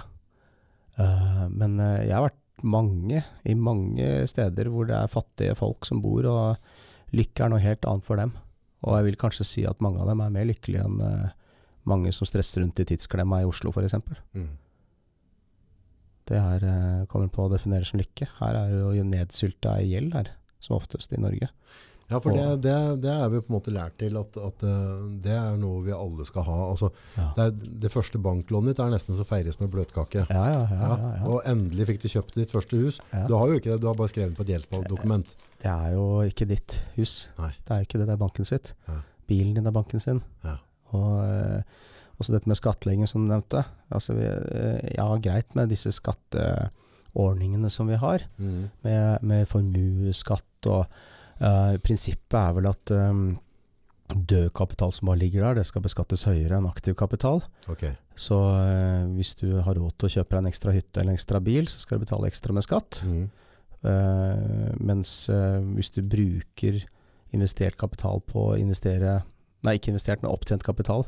Uh, 0.97 1.45
men 1.51 1.75
uh, 1.83 1.99
jeg 1.99 2.15
har 2.15 2.25
vært 2.29 2.40
mange, 2.63 3.23
i 3.43 3.55
mange 3.57 4.07
steder 4.29 4.69
hvor 4.71 4.87
det 4.89 4.95
er 4.97 5.11
fattige 5.11 5.57
folk 5.57 5.87
som 5.87 6.01
bor, 6.03 6.27
og 6.29 7.15
lykke 7.15 7.45
er 7.45 7.51
noe 7.53 7.63
helt 7.63 7.85
annet 7.89 8.07
for 8.07 8.21
dem. 8.21 8.33
Og 8.87 8.97
jeg 8.97 9.09
vil 9.09 9.19
kanskje 9.21 9.47
si 9.47 9.63
at 9.69 9.81
mange 9.83 10.01
av 10.01 10.09
dem 10.09 10.23
er 10.23 10.33
mer 10.33 10.47
lykkelige 10.49 10.87
enn 10.87 11.01
uh, 11.03 11.29
mange 11.89 12.13
som 12.13 12.29
stresser 12.29 12.61
rundt 12.61 12.79
i 12.81 12.85
tidsklemma 12.91 13.41
i 13.41 13.47
Oslo 13.49 13.73
f.eks. 13.73 13.97
Mm. 14.37 14.49
Det 16.29 16.41
her 16.41 16.65
uh, 16.65 17.05
kommer 17.11 17.31
på 17.33 17.45
å 17.45 17.51
definere 17.51 17.87
som 17.87 18.01
lykke. 18.01 18.29
Her 18.39 18.57
er 18.63 18.75
jo 18.75 19.05
nedsylta 19.05 19.79
i 19.81 19.91
gjeld 19.91 20.15
her, 20.17 20.33
som 20.61 20.77
oftest 20.77 21.13
i 21.13 21.21
Norge. 21.21 21.49
Ja, 22.11 22.19
for 22.19 22.35
det, 22.35 22.45
det, 22.65 22.73
det 23.05 23.11
er 23.13 23.29
vi 23.31 23.39
på 23.41 23.49
en 23.53 23.55
måte 23.55 23.71
lært 23.73 23.95
til 24.01 24.17
at, 24.19 24.35
at 24.37 24.63
eh, 24.67 25.03
det 25.23 25.31
er 25.31 25.55
noe 25.61 25.81
vi 25.85 25.93
alle 25.95 26.25
skal 26.27 26.43
ha. 26.47 26.57
Altså, 26.69 26.89
Ja. 27.17 27.29
det, 27.37 27.45
er, 27.45 27.75
det 27.85 27.91
første 27.93 28.19
banklånet 28.21 28.73
ditt 28.75 28.81
er 28.83 28.91
nesten 28.91 29.15
så 29.17 29.23
feires 29.27 29.59
med 29.61 29.71
bløtkake. 29.73 30.25
Ja, 30.29 30.43
ja, 30.51 30.63
ja. 30.67 30.79
Ja, 30.81 30.89
ja, 30.97 31.11
ja. 31.21 31.23
Og 31.31 31.41
endelig 31.49 31.87
fikk 31.89 32.01
du 32.03 32.09
kjøpt 32.11 32.35
ditt 32.37 32.51
første 32.51 32.77
hus. 32.83 32.99
Du 33.27 33.33
har 33.39 33.47
jo 33.47 33.57
ikke 33.61 33.71
det, 33.73 33.79
du 33.81 33.87
har 33.87 33.95
bare 33.99 34.11
skrevet 34.11 34.35
på 34.37 34.43
et 34.45 34.51
gjeldsdokument. 34.57 35.35
Det 35.61 35.69
er 35.71 35.93
jo 35.95 36.05
ikke 36.27 36.49
ditt 36.49 36.79
hus. 36.97 37.15
Nei. 37.39 37.53
Det 37.63 37.71
er 37.75 37.81
jo 37.83 37.87
ikke 37.89 38.01
det, 38.03 38.07
det 38.11 38.17
er 38.17 38.21
banken 38.27 38.45
sitt. 38.49 38.73
Ja. 38.89 38.99
Bilen 39.31 39.53
din 39.55 39.69
er 39.69 39.71
banken 39.75 40.01
sin. 40.03 40.19
Ja. 40.43 40.57
Og 40.91 41.21
eh, 41.23 41.61
også 42.19 42.33
dette 42.35 42.49
med 42.51 42.57
skattlegging 42.59 43.07
som 43.07 43.23
du 43.23 43.31
nevnte. 43.31 43.61
Altså, 43.93 44.13
vi, 44.17 44.25
eh, 44.27 44.91
ja, 44.97 45.05
greit 45.23 45.55
med 45.55 45.69
disse 45.71 45.93
skatteordningene 45.95 47.69
som 47.71 47.87
vi 47.87 47.95
har, 48.01 48.25
Mm. 48.39 48.69
med, 48.83 49.23
med 49.23 49.47
formuesskatt 49.47 50.67
og 50.67 50.85
eh, 51.41 51.77
Prinsippet 51.83 52.37
er 52.37 52.53
vel 52.57 52.69
at 52.69 52.93
um, 52.95 53.25
død 54.11 54.51
kapital 54.57 54.93
som 54.95 55.09
bare 55.11 55.21
ligger 55.21 55.45
der, 55.45 55.61
det 55.61 55.67
skal 55.69 55.83
beskattes 55.85 56.25
høyere 56.27 56.59
enn 56.59 56.69
aktiv 56.69 56.95
kapital. 56.99 57.43
Okay. 57.71 57.95
Så 58.15 58.37
uh, 58.37 59.09
hvis 59.17 59.33
du 59.39 59.61
har 59.63 59.77
råd 59.77 59.97
til 59.97 60.09
å 60.09 60.13
kjøpe 60.17 60.35
deg 60.35 60.43
en 60.43 60.51
ekstra 60.51 60.75
hytte 60.75 61.01
eller 61.01 61.13
en 61.13 61.19
ekstra 61.19 61.43
bil, 61.43 61.69
så 61.71 61.83
skal 61.83 61.99
du 61.99 62.05
betale 62.05 62.31
ekstra 62.31 62.55
med 62.55 62.67
skatt. 62.67 63.03
Mm. 63.07 63.27
Uh, 63.81 64.69
mens 64.77 65.11
hvis 65.73 65.89
du 65.95 66.03
bruker 66.05 66.83
investert 67.33 67.79
kapital 67.81 68.19
på 68.27 68.51
å 68.51 68.57
investere 68.59 69.21
Nei, 69.61 69.75
ikke 69.77 69.91
investert, 69.91 70.23
men 70.23 70.31
opptjent 70.33 70.63
kapital 70.65 71.03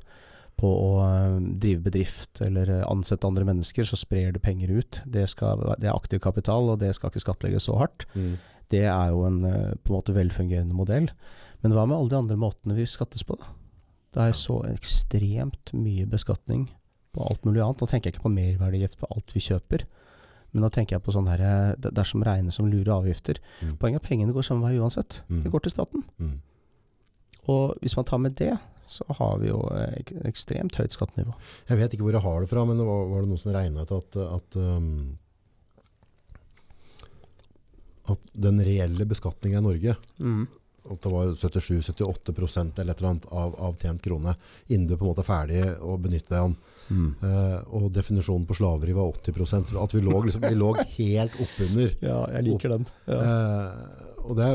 på 0.62 0.70
å 0.70 0.90
drive 1.58 1.82
bedrift 1.88 2.42
eller 2.46 2.70
ansette 2.86 3.26
andre 3.26 3.48
mennesker, 3.48 3.88
så 3.88 3.98
sprer 3.98 4.34
du 4.36 4.38
penger 4.44 4.76
ut. 4.78 5.00
Det, 5.10 5.26
skal, 5.32 5.64
det 5.82 5.90
er 5.90 5.96
aktiv 5.96 6.22
kapital, 6.22 6.70
og 6.70 6.82
det 6.84 6.92
skal 6.94 7.10
ikke 7.10 7.24
skattlegges 7.24 7.66
så 7.66 7.80
hardt. 7.80 8.06
Mm. 8.14 8.36
Det 8.72 8.86
er 8.88 9.12
jo 9.12 9.26
en 9.28 9.42
eh, 9.48 9.74
på 9.82 9.92
en 9.92 9.98
måte 9.98 10.16
velfungerende 10.16 10.78
modell. 10.78 11.10
Men 11.64 11.76
hva 11.76 11.86
med 11.88 11.98
alle 11.98 12.12
de 12.12 12.22
andre 12.22 12.40
måtene 12.40 12.78
vi 12.78 12.88
skattes 12.90 13.26
på, 13.28 13.38
da? 13.40 13.52
Det 14.14 14.22
er 14.28 14.38
så 14.38 14.60
ekstremt 14.70 15.72
mye 15.74 16.06
beskatning 16.10 16.68
på 17.14 17.26
alt 17.26 17.46
mulig 17.48 17.64
annet. 17.64 17.82
Nå 17.82 17.90
tenker 17.90 18.10
jeg 18.10 18.18
ikke 18.18 18.28
på 18.28 18.34
merverdigift 18.34 19.00
på 19.02 19.10
alt 19.10 19.36
vi 19.36 19.44
kjøper, 19.50 19.88
Men 20.54 20.62
nå 20.62 20.68
tenker 20.70 20.94
jeg 20.94 21.02
på 21.02 21.14
sånn 21.16 21.26
herre 21.26 21.50
eh, 21.50 21.78
det, 21.82 21.96
det 21.98 22.02
er 22.04 22.06
som 22.06 22.22
regnes 22.22 22.60
som 22.60 22.68
lure 22.70 22.94
avgifter. 22.94 23.40
Mm. 23.66 23.78
Poenget 23.82 23.98
er 23.98 24.04
at 24.04 24.10
pengene 24.12 24.36
går 24.36 24.46
samme 24.46 24.68
vei 24.68 24.78
uansett. 24.78 25.24
Mm. 25.26 25.40
Det 25.42 25.52
går 25.56 25.64
til 25.66 25.74
staten. 25.74 26.04
Mm. 26.22 26.36
Og 27.50 27.74
hvis 27.82 27.96
man 27.98 28.06
tar 28.06 28.22
med 28.22 28.36
det, 28.38 28.52
så 28.86 29.08
har 29.18 29.40
vi 29.42 29.50
jo 29.50 29.64
eh, 29.74 29.98
ek 30.04 30.14
ekstremt 30.30 30.78
høyt 30.78 30.94
skattenivå. 30.94 31.34
Jeg 31.72 31.80
vet 31.80 31.96
ikke 31.96 32.06
hvor 32.06 32.14
jeg 32.14 32.26
har 32.26 32.44
det 32.44 32.52
fra, 32.52 32.66
men 32.70 32.82
var, 32.86 33.08
var 33.10 33.24
det 33.24 33.32
noen 33.32 33.42
som 33.42 33.56
regnet 33.56 33.90
ut 33.90 33.96
at, 33.98 34.20
at, 34.38 34.58
um, 34.60 35.16
at 38.12 38.30
den 38.34 38.60
reelle 38.66 39.06
beskatninga 39.08 39.62
i 39.62 39.64
Norge 39.64 39.96
at 40.92 41.00
det 41.06 41.12
var 41.12 41.32
77-78 41.32 42.82
eller 42.82 42.92
et 42.92 43.00
eller 43.00 43.10
annet 43.10 43.26
av, 43.32 43.56
av 43.56 43.78
tjent 43.80 44.02
krone 44.04 44.36
innen 44.68 44.88
du 44.90 44.98
på 44.98 45.06
en 45.06 45.12
måte 45.14 45.24
er 45.24 45.30
ferdig 45.30 45.62
å 45.80 45.96
benytte 46.02 46.36
den. 46.36 46.56
Eh, 47.24 47.60
og 47.74 47.92
definisjonen 47.96 48.46
på 48.48 48.58
slaveri 48.58 48.96
var 48.96 49.14
80 49.16 49.46
så 49.48 49.62
At 49.80 49.94
vi 49.96 50.02
lå, 50.04 50.18
liksom, 50.26 50.44
vi 50.44 50.58
lå 50.58 50.74
helt 50.98 51.38
oppunder. 51.40 51.96
Ja, 52.04 52.26
jeg 52.36 52.50
liker 52.50 52.76
den. 52.76 52.90
Ja. 53.08 53.20
Uh, 53.24 54.10
og 54.24 54.38
det, 54.40 54.48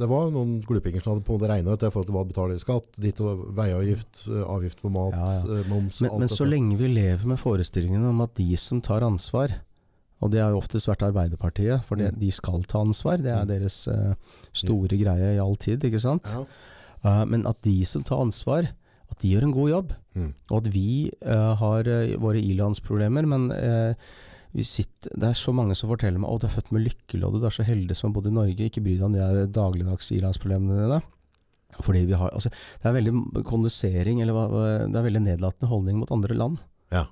det 0.00 0.08
var 0.08 0.32
noen 0.32 0.58
glupinger 0.64 1.04
som 1.04 1.14
hadde 1.14 1.24
på 1.24 1.38
det 1.40 1.48
regnet 1.48 1.72
ut 1.72 1.84
det 1.84 1.90
forhold 1.92 2.08
til 2.08 2.16
hva 2.16 2.24
du 2.24 2.32
betaler 2.32 2.58
i 2.58 2.62
skatt, 2.62 2.88
ditt 3.00 3.22
og 3.24 3.46
veiavgift, 3.56 4.26
eh, 4.28 4.42
avgift 4.44 4.82
på 4.82 4.90
mat, 4.92 5.16
Ja, 5.16 5.30
ja. 5.48 5.62
moms 5.70 6.02
Men, 6.04 6.10
alt 6.10 6.24
men 6.24 6.32
så 6.32 6.44
lenge 6.48 6.76
vi 6.80 6.90
lever 6.92 7.24
med 7.30 7.40
forestillingen 7.40 8.04
om 8.10 8.20
at 8.24 8.34
de 8.36 8.50
som 8.60 8.82
tar 8.84 9.06
ansvar, 9.06 9.54
og 10.20 10.30
det 10.32 10.40
har 10.42 10.50
jo 10.50 10.58
oftest 10.60 10.88
vært 10.90 11.02
Arbeiderpartiet, 11.06 11.84
for 11.84 11.96
det, 11.96 12.12
Mm. 12.14 12.18
de 12.20 12.30
skal 12.30 12.62
ta 12.64 12.80
ansvar, 12.80 13.18
det 13.22 13.30
er 13.30 13.44
Mm. 13.44 13.48
deres 13.48 13.86
uh, 13.88 14.14
store 14.52 14.88
greie 14.98 15.34
i 15.36 15.38
all 15.38 15.54
tid, 15.56 15.80
ikke 15.84 16.00
sant? 16.00 16.24
Ja. 16.26 16.44
Uh, 17.04 17.24
men 17.24 17.46
at 17.46 17.60
de 17.62 17.84
som 17.84 18.02
tar 18.02 18.18
ansvar, 18.20 18.68
at 19.10 19.18
de 19.22 19.28
gjør 19.32 19.42
en 19.44 19.52
god 19.52 19.70
jobb. 19.70 19.92
Mm. 20.16 20.34
Og 20.50 20.56
at 20.66 20.72
vi 20.72 21.10
uh, 21.24 21.54
har 21.54 21.84
våre 22.18 22.42
ilandsproblemer, 22.42 23.24
men 23.26 23.48
vi 24.54 24.64
sitter, 24.64 25.10
det 25.14 25.28
er 25.28 25.36
så 25.36 25.52
mange 25.54 25.74
som 25.76 25.88
forteller 25.90 26.18
meg 26.18 26.30
at 26.32 26.40
du 26.40 26.46
er 26.48 26.56
født 26.56 26.72
med 26.72 26.82
lykkelodd, 26.88 27.40
du 27.40 27.46
er 27.46 27.50
så 27.54 27.62
heldig 27.64 27.94
som 27.94 28.10
har 28.10 28.14
bodd 28.20 28.26
i 28.30 28.34
Norge, 28.34 28.56
ikke 28.64 28.82
bry 28.82 28.96
deg 28.96 29.02
om 29.04 29.12
de 29.12 29.20
er 29.20 29.46
dagligdags 29.46 30.10
ilandsproblemene 30.10 30.80
dine. 30.82 31.02
Fordi 31.84 32.06
vi 32.08 32.16
har, 32.16 32.30
altså, 32.32 32.48
det 32.50 32.88
er 32.88 32.96
veldig 32.96 33.44
kondisering, 33.44 34.22
eller 34.22 34.88
det 34.88 34.96
er 34.96 35.04
veldig 35.04 35.22
nedlatende 35.22 35.68
holdning 35.68 35.98
mot 36.00 36.10
andre 36.10 36.34
land. 36.34 36.58
Ja. 36.90 37.04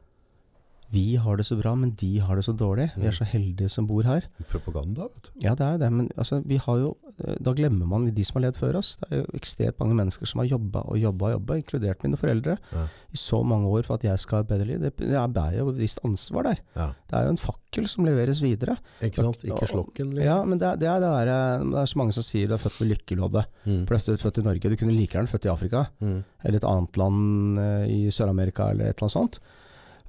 Vi 0.93 1.17
har 1.17 1.37
det 1.37 1.45
så 1.49 1.57
bra, 1.59 1.75
men 1.75 1.91
de 1.99 2.19
har 2.23 2.37
det 2.37 2.45
så 2.47 2.53
dårlig. 2.57 2.93
Vi 2.95 3.03
Mm. 3.03 3.09
er 3.09 3.13
så 3.13 3.25
heldige 3.27 3.69
som 3.71 3.87
bor 3.87 4.03
her. 4.05 4.23
Propaganda, 4.49 5.03
vet 5.03 5.23
du. 5.25 5.31
Ja, 5.43 5.55
det 5.55 5.61
er 5.67 5.73
jo 5.73 5.79
det, 5.79 5.93
men 5.93 6.09
altså, 6.17 6.43
vi 6.47 6.57
har 6.59 6.77
jo 6.79 6.97
eh, 7.25 7.35
Da 7.43 7.53
glemmer 7.55 7.87
man 7.89 8.11
de 8.15 8.25
som 8.25 8.41
har 8.43 8.51
levd 8.51 8.59
før 8.61 8.77
oss. 8.77 8.97
Det 8.97 9.11
er 9.11 9.17
jo 9.25 9.27
ekstremt 9.39 9.79
mange 9.81 9.95
mennesker 9.97 10.27
som 10.27 10.39
har 10.41 10.47
jobba 10.49 10.83
og 10.87 10.99
jobba 11.01 11.27
og 11.27 11.33
jobba, 11.41 11.55
inkludert 11.57 12.03
mine 12.05 12.17
foreldre, 12.17 12.59
Ja. 12.73 12.85
i 13.11 13.17
så 13.17 13.43
mange 13.45 13.67
år 13.69 13.85
for 13.85 13.95
at 13.95 14.03
jeg 14.05 14.19
skal 14.19 14.37
ha 14.37 14.41
et 14.43 14.49
bedre 14.49 14.67
liv. 14.67 14.81
Det, 14.81 14.97
det 14.97 15.13
er 15.17 15.59
jo 15.59 15.69
et 15.71 15.77
visst 15.79 15.99
ansvar 16.05 16.43
der. 16.45 16.59
Ja. 16.77 16.87
Det 17.09 17.15
er 17.19 17.23
jo 17.25 17.31
en 17.31 17.37
fakkel 17.37 17.89
som 17.89 18.05
leveres 18.05 18.41
videre. 18.43 18.77
Ikke 19.01 19.17
sant? 19.23 19.43
Ikke 19.45 19.67
slokken. 19.67 20.11
liksom. 20.15 20.25
Ja, 20.25 20.45
men 20.45 20.59
det, 20.59 20.69
er- 20.69 20.77
det, 20.77 20.89
er 20.89 21.01
det, 21.01 21.11
der, 21.27 21.29
eh, 21.59 21.65
det 21.65 21.79
er 21.83 21.87
så 21.87 21.97
mange 21.97 22.13
som 22.13 22.23
sier 22.23 22.47
du 22.49 22.55
er 22.55 22.59
født 22.59 22.81
med 22.81 22.91
lykkeloddet. 22.97 23.47
Mm. 23.67 23.87
For 23.89 23.97
du 23.97 24.13
er 24.13 24.17
født 24.17 24.39
i 24.39 24.43
Norge. 24.43 24.61
Du 24.71 24.77
kunne 24.77 24.93
like 24.97 25.13
gjerne 25.17 25.29
født 25.29 25.47
i 25.47 25.53
Afrika, 25.53 25.87
Mm. 26.01 26.25
eller 26.45 26.57
et 26.57 26.65
annet 26.65 26.97
land 26.97 27.59
eh, 27.59 27.87
i 27.89 28.11
Sør-Amerika, 28.11 28.71
eller 28.71 28.87
et 28.91 28.97
eller 29.01 29.09
annet 29.09 29.13
sånt. 29.13 29.39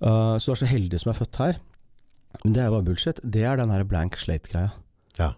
Uh, 0.01 0.37
så 0.37 0.51
du 0.51 0.55
er 0.55 0.61
så 0.61 0.69
heldig 0.69 0.99
som 1.01 1.11
er 1.13 1.17
født 1.17 1.39
her. 1.41 1.57
Men 2.43 2.53
det 2.53 2.63
er 2.63 2.69
bare 2.73 2.85
bullshit. 2.85 3.19
Det 3.23 3.43
er 3.49 3.57
den 3.57 3.71
her 3.73 3.83
blank 3.87 4.17
slate-greia. 4.19 4.71
Ja. 5.17 5.31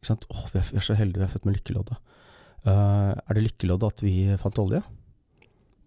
Ikke 0.00 0.10
sant? 0.10 0.24
Åh, 0.32 0.46
vi, 0.52 0.58
er, 0.58 0.66
vi 0.72 0.80
er 0.80 0.86
så 0.86 0.96
heldige 0.98 1.22
vi 1.22 1.28
er 1.28 1.32
født 1.34 1.46
med 1.46 1.58
lykkeloddet. 1.58 1.98
Uh, 2.66 3.12
er 3.14 3.36
det 3.38 3.44
lykkeloddet 3.46 3.94
at 3.94 4.02
vi 4.04 4.14
fant 4.40 4.58
olje? 4.58 4.82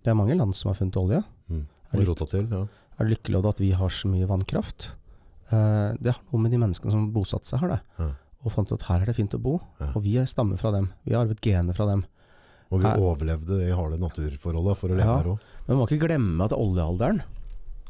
Det 0.04 0.12
er 0.12 0.18
mange 0.20 0.36
land 0.38 0.56
som 0.56 0.72
har 0.72 0.80
funnet 0.80 0.98
olje. 1.00 1.22
Mm. 1.50 1.66
Er 1.92 2.00
det- 2.00 2.08
rota 2.08 2.26
til, 2.32 2.48
ja. 2.52 2.64
Er 3.00 3.08
det 3.08 3.16
lykkeloddet 3.18 3.56
at 3.56 3.60
vi 3.64 3.72
har 3.74 3.90
så 3.90 4.08
mye 4.08 4.28
vannkraft? 4.30 4.92
Uh, 5.52 5.94
det 6.00 6.14
har 6.14 6.22
noe 6.32 6.42
med 6.42 6.52
de 6.54 6.60
menneskene 6.62 6.92
som 6.94 7.12
bosatte 7.14 7.50
seg 7.50 7.60
her, 7.64 7.76
det. 7.76 7.82
Ja. 8.00 8.10
Og 8.44 8.52
fant 8.52 8.72
ut 8.72 8.80
at 8.80 8.88
her 8.90 9.02
er 9.04 9.06
det 9.12 9.16
fint 9.18 9.34
å 9.36 9.40
bo. 9.42 9.58
Ja. 9.80 9.92
Og 9.96 10.04
vi 10.06 10.16
stammer 10.28 10.58
fra 10.60 10.72
dem. 10.76 10.90
Vi 11.08 11.14
har 11.16 11.26
arvet 11.26 11.42
gener 11.44 11.76
fra 11.78 11.86
dem. 11.90 12.06
Og 12.74 12.80
vi 12.82 12.88
Her- 12.88 13.00
overlevde 13.00 13.60
det 13.60 13.76
harde 13.76 14.00
naturforholdet 14.02 14.78
for 14.80 14.90
å 14.90 14.98
leve 14.98 15.06
Ja. 15.08 15.18
her 15.20 15.30
òg. 15.34 15.40
Men 15.68 15.78
man 15.78 15.78
må 15.84 15.88
ikke 15.90 16.08
glemme 16.08 16.44
at 16.44 16.52
oljealderen 16.56 17.22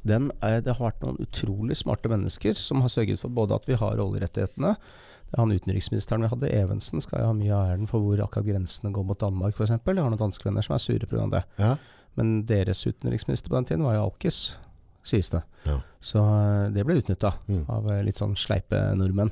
den 0.03 0.29
er, 0.43 0.61
Det 0.61 0.75
har 0.75 0.91
vært 0.91 1.01
noen 1.05 1.17
utrolig 1.23 1.77
smarte 1.79 2.09
mennesker 2.11 2.57
som 2.59 2.81
har 2.83 2.89
sørget 2.91 3.19
for 3.21 3.29
både 3.31 3.55
at 3.55 3.65
vi 3.69 3.77
har 3.79 3.99
oljerettighetene 4.03 4.73
det 4.75 5.37
er 5.39 5.41
Han 5.41 5.51
utenriksministeren 5.55 6.21
vi 6.21 6.27
hadde, 6.29 6.49
Evensen, 6.53 7.01
skal 7.01 7.21
jo 7.23 7.29
ha 7.31 7.33
mye 7.33 7.53
av 7.55 7.69
æren 7.71 7.87
for 7.89 8.03
hvor 8.03 8.19
akkurat 8.21 8.45
grensene 8.45 8.91
går 8.93 9.05
mot 9.09 9.17
Danmark 9.19 9.55
f.eks. 9.57 9.71
Jeg 9.71 9.81
har 9.87 9.95
noen 10.11 10.19
danske 10.19 10.45
venner 10.45 10.61
som 10.61 10.75
er 10.75 10.83
sure 10.83 11.07
pga. 11.09 11.25
det. 11.31 11.43
Ja. 11.57 11.71
Men 12.15 12.45
deres 12.45 12.83
utenriksminister 12.85 13.49
på 13.49 13.55
den 13.57 13.65
tiden 13.65 13.83
var 13.87 13.95
jo 13.95 14.03
Alkes, 14.11 14.57
sies 15.03 15.31
det. 15.33 15.41
Ja. 15.65 15.79
Så 15.99 16.21
eh, 16.21 16.69
det 16.75 16.85
ble 16.85 16.99
utnytta 17.01 17.33
Mm. 17.47 17.63
av 17.67 17.89
eh, 17.91 18.03
litt 18.05 18.19
sånn 18.21 18.35
sleipe 18.37 18.77
nordmenn. 18.95 19.31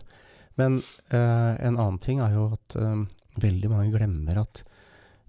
Men 0.58 0.80
eh, 1.12 1.54
en 1.68 1.78
annen 1.78 2.00
ting 2.02 2.20
er 2.20 2.34
jo 2.34 2.48
at 2.58 2.76
eh, 2.82 3.06
veldig 3.40 3.70
mange 3.70 3.94
glemmer 3.94 4.42
at 4.42 4.64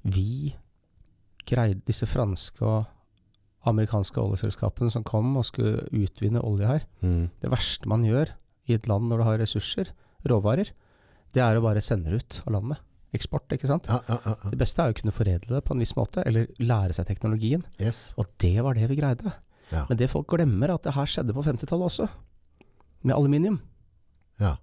vi 0.05 0.55
greide 1.47 1.85
disse 1.87 2.07
franske 2.09 2.63
og 2.65 2.87
amerikanske 3.69 4.19
oljeselskapene 4.21 4.91
som 4.93 5.05
kom 5.07 5.37
og 5.39 5.47
skulle 5.49 5.85
utvinne 5.95 6.43
olje 6.43 6.69
her. 6.69 6.87
Mm. 7.03 7.29
Det 7.43 7.51
verste 7.53 7.91
man 7.91 8.07
gjør 8.07 8.33
i 8.71 8.77
et 8.77 8.89
land 8.91 9.11
når 9.11 9.21
du 9.21 9.27
har 9.27 9.39
ressurser, 9.43 9.93
råvarer, 10.29 10.73
det 11.33 11.43
er 11.43 11.59
å 11.59 11.65
bare 11.65 11.83
sende 11.85 12.13
det 12.13 12.23
ut 12.23 12.41
av 12.47 12.57
landet. 12.57 12.83
Eksport, 13.13 13.51
ikke 13.53 13.69
sant. 13.69 13.89
Ja, 13.91 14.01
ja, 14.09 14.19
ja. 14.25 14.51
Det 14.53 14.59
beste 14.61 14.85
er 14.85 14.93
å 14.93 14.97
kunne 14.97 15.13
foredle 15.15 15.57
det 15.59 15.63
på 15.67 15.75
en 15.75 15.83
viss 15.83 15.95
måte, 15.99 16.25
eller 16.29 16.49
lære 16.63 16.97
seg 16.97 17.09
teknologien. 17.09 17.65
Yes. 17.81 18.13
Og 18.21 18.31
det 18.41 18.57
var 18.65 18.79
det 18.79 18.89
vi 18.89 18.99
greide. 19.01 19.33
Men 19.73 19.99
det 20.01 20.11
folk 20.13 20.29
glemmer, 20.29 20.69
er 20.69 20.77
at 20.77 20.85
det 20.85 20.95
her 20.97 21.09
skjedde 21.09 21.35
på 21.37 21.45
50-tallet 21.45 21.89
også. 21.89 22.09
Med 23.05 23.17
aluminium. 23.17 23.59
Ja. 24.41 24.57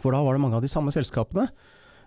For 0.00 0.14
da 0.14 0.22
var 0.24 0.36
det 0.36 0.42
mange 0.42 0.58
av 0.58 0.64
de 0.64 0.70
samme 0.70 0.94
selskapene. 0.94 1.48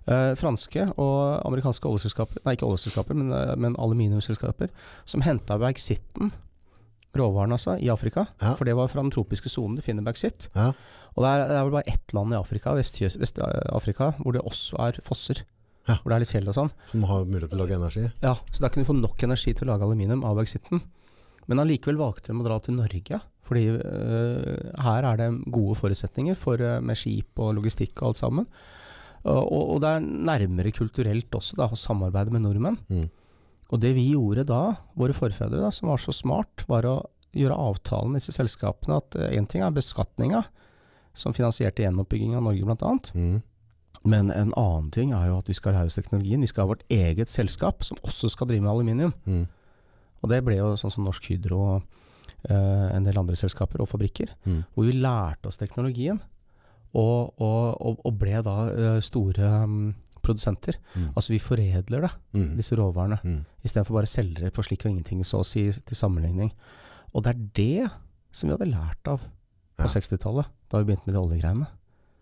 Eh, 0.06 0.32
franske 0.38 0.84
og 1.02 1.46
amerikanske 1.48 1.90
oljeselskaper, 1.90 2.44
nei 2.46 2.54
ikke 2.54 2.68
oljeselskaper, 2.68 3.18
men, 3.18 3.32
eh, 3.34 3.56
men 3.58 3.78
aluminiumsselskaper, 3.82 4.70
som 5.10 5.24
henta 5.26 5.58
bauxitten, 5.58 6.30
råvaren 7.16 7.56
altså, 7.56 7.80
i 7.82 7.90
Afrika. 7.90 8.28
Ja. 8.42 8.54
For 8.54 8.66
det 8.66 8.76
var 8.78 8.92
fra 8.92 9.02
den 9.02 9.14
tropiske 9.14 9.50
sonen 9.50 9.80
du 9.80 9.82
finner 9.82 10.06
bauxitt. 10.06 10.50
Ja. 10.54 10.74
Og 11.16 11.24
det 11.24 11.32
er, 11.32 11.44
det 11.50 11.58
er 11.58 11.64
vel 11.64 11.76
bare 11.78 11.90
ett 11.90 12.14
land 12.14 12.36
i 12.36 12.38
Afrika, 12.38 12.76
Vest-Afrika, 12.76 14.12
Vest 14.12 14.22
hvor 14.22 14.36
det 14.36 14.44
også 14.46 14.80
er 14.86 15.00
fosser. 15.02 15.42
Ja. 15.88 15.98
Hvor 16.02 16.12
det 16.12 16.18
er 16.18 16.24
litt 16.26 16.34
fjell 16.34 16.50
og 16.50 16.58
sånn. 16.58 16.72
Som 16.92 17.06
har 17.10 17.26
mulighet 17.26 17.54
til 17.54 17.60
å 17.60 17.64
lage 17.64 17.78
energi. 17.78 18.06
Ja, 18.22 18.36
så 18.52 18.62
da 18.62 18.70
kunne 18.70 18.86
du 18.86 18.90
få 18.90 18.98
nok 19.00 19.26
energi 19.26 19.54
til 19.54 19.68
å 19.68 19.74
lage 19.74 19.88
aluminium 19.88 20.26
av 20.28 20.38
bauxitten. 20.38 20.82
Men 21.50 21.62
allikevel 21.62 21.98
valgte 21.98 22.34
de 22.34 22.42
å 22.42 22.46
dra 22.46 22.58
til 22.62 22.78
Norge, 22.78 23.22
fordi 23.46 23.68
uh, 23.78 24.82
her 24.82 25.06
er 25.06 25.20
det 25.22 25.30
gode 25.54 25.78
forutsetninger 25.78 26.38
for, 26.42 26.62
uh, 26.62 26.82
med 26.82 26.98
skip 26.98 27.38
og 27.42 27.54
logistikk 27.60 28.02
og 28.02 28.12
alt 28.12 28.22
sammen. 28.22 28.50
Og, 29.26 29.74
og, 29.74 29.78
det 29.82 29.90
er 29.90 30.06
nærmere 30.06 30.74
kulturelt 30.76 31.34
også 31.34 31.58
da, 31.58 31.70
å 31.74 31.80
samarbeide 31.80 32.34
med 32.34 32.46
nordmenn. 32.46 32.78
Mm. 32.92 33.08
Og 33.74 33.82
det 33.82 33.96
vi 33.98 34.12
gjorde 34.12 34.46
da, 34.46 34.62
våre 34.98 35.16
forfedre 35.18 35.64
da, 35.64 35.72
som 35.74 35.90
var 35.90 36.02
så 36.02 36.14
smart, 36.14 36.66
var 36.70 36.86
å 36.86 37.00
gjøre 37.36 37.58
avtalen 37.58 38.14
med 38.14 38.22
disse 38.22 38.36
selskapene 38.36 39.00
at 39.02 39.18
én 39.32 39.50
ting 39.50 39.66
er 39.66 39.74
beskatninga, 39.76 40.44
som 41.16 41.34
finansierte 41.36 41.84
gjenoppbygging 41.84 42.36
av 42.38 42.46
Norge 42.46 42.68
bl.a. 42.68 42.94
Mm. 43.16 43.42
Men 44.06 44.30
en 44.30 44.54
annen 44.54 44.90
ting 44.94 45.14
er 45.18 45.32
jo 45.32 45.40
at 45.40 45.50
vi 45.50 45.58
skal 45.58 45.74
lære 45.74 45.90
oss 45.90 45.98
teknologien. 45.98 46.44
Vi 46.44 46.52
skal 46.52 46.66
ha 46.66 46.74
vårt 46.76 46.86
eget 46.94 47.32
selskap 47.32 47.82
som 47.88 47.98
også 48.06 48.30
skal 48.32 48.52
drive 48.52 48.62
med 48.62 48.74
aluminium. 48.76 49.14
Mm. 49.26 49.46
Og 50.22 50.32
det 50.32 50.44
ble 50.46 50.60
jo 50.60 50.76
sånn 50.78 50.94
som 50.94 51.08
Norsk 51.08 51.32
Hydro 51.32 51.62
og 51.64 51.78
eh, 52.50 52.88
en 52.92 53.08
del 53.08 53.18
andre 53.18 53.38
selskaper 53.40 53.82
og 53.82 53.90
fabrikker. 53.90 54.36
Mm. 54.46 54.62
Hvor 54.76 54.86
vi 54.86 54.94
lærte 55.00 55.50
oss 55.50 55.58
teknologien, 55.62 56.22
og, 56.96 57.36
og, 57.42 58.00
og, 58.06 58.18
ble 58.20 58.42
da 58.46 58.56
eh, 58.72 59.00
store 59.04 59.50
mm, 59.68 59.94
produsenter. 60.26 60.78
Mm. 60.96 61.10
Altså 61.14 61.34
vi 61.36 61.40
foredler 61.44 62.08
det, 62.08 62.12
Mm. 62.34 62.56
disse 62.58 62.76
råvarene, 62.80 63.20
Mm. 63.24 63.42
istedenfor 63.64 63.94
bare 64.00 64.08
å 64.10 64.16
selge 64.16 64.42
det 64.48 64.54
på 64.56 64.64
slik 64.66 64.86
og 64.86 64.92
ingenting, 64.96 65.24
så 65.28 65.40
å 65.44 65.46
si, 65.46 65.68
til 65.72 65.96
sammenligning. 65.98 66.52
Og 67.14 67.24
det 67.24 67.36
er 67.36 67.42
det 67.56 67.92
som 68.32 68.50
vi 68.50 68.56
hadde 68.58 68.72
lært 68.72 69.08
av 69.08 69.20
på 69.78 69.86
Ja. 69.86 69.92
60-tallet, 69.92 70.46
da 70.72 70.80
vi 70.82 70.86
begynte 70.94 71.08
med 71.08 71.16
de 71.16 71.22
oljegreiene. 71.22 71.68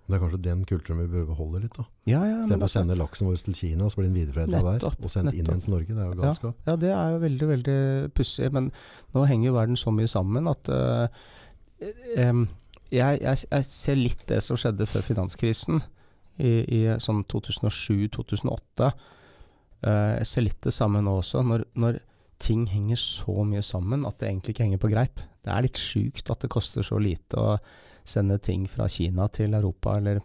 Det 0.04 0.18
er 0.18 0.20
kanskje 0.20 0.42
den 0.44 0.66
kulturen 0.68 1.00
vi 1.00 1.08
bør 1.08 1.28
beholde 1.30 1.62
litt. 1.64 1.78
da. 1.78 1.86
Ja, 2.06 2.24
ja, 2.28 2.42
Istedenfor 2.42 2.68
å 2.68 2.74
sende 2.74 2.98
laksen 3.00 3.26
vår 3.30 3.38
til 3.46 3.54
Kina, 3.56 3.86
så 3.88 3.96
blir 4.02 4.10
den 4.12 4.18
videreforedla 4.20 4.60
der. 4.80 4.86
Og 5.02 5.10
sendt 5.10 5.32
inn 5.34 5.46
igjen 5.48 5.62
til 5.64 5.72
Norge. 5.72 5.88
Det 5.88 5.98
er 5.98 6.10
jo 6.12 6.22
galskap. 6.22 6.56
Ja, 6.68 6.76
det 6.76 6.90
er 6.92 7.14
jo 7.14 7.20
veldig, 7.24 7.48
veldig 7.48 7.78
pussig. 8.14 8.52
Men 8.52 8.72
nå 9.16 9.24
henger 9.30 9.46
jo 9.48 9.54
verden 9.54 9.78
så 9.80 9.94
mye 9.96 10.10
sammen 10.12 10.50
at 10.52 10.68
uh, 10.68 11.08
em, 12.18 12.50
jeg, 12.94 13.20
jeg, 13.24 13.44
jeg 13.52 13.66
ser 13.70 13.96
litt 14.00 14.24
det 14.30 14.40
som 14.46 14.58
skjedde 14.60 14.86
før 14.90 15.02
finanskrisen, 15.06 15.82
i, 16.42 16.52
i 16.66 16.80
sånn 17.02 17.22
2007-2008. 17.30 18.90
Eh, 19.86 20.12
jeg 20.22 20.28
ser 20.30 20.46
litt 20.48 20.62
det 20.66 20.74
samme 20.74 21.02
nå 21.06 21.18
også, 21.22 21.44
når, 21.46 21.66
når 21.78 22.00
ting 22.44 22.66
henger 22.72 23.00
så 23.00 23.44
mye 23.48 23.62
sammen 23.64 24.06
at 24.10 24.18
det 24.20 24.30
egentlig 24.32 24.56
ikke 24.56 24.66
henger 24.68 24.82
på 24.84 24.92
greip. 24.92 25.22
Det 25.44 25.52
er 25.54 25.66
litt 25.68 25.80
sjukt 25.80 26.32
at 26.34 26.44
det 26.44 26.50
koster 26.52 26.84
så 26.86 26.98
lite 27.00 27.40
å 27.40 27.58
sende 28.08 28.38
ting 28.44 28.66
fra 28.68 28.88
Kina 28.92 29.30
til 29.32 29.54
Europa, 29.56 29.98
eller, 30.00 30.20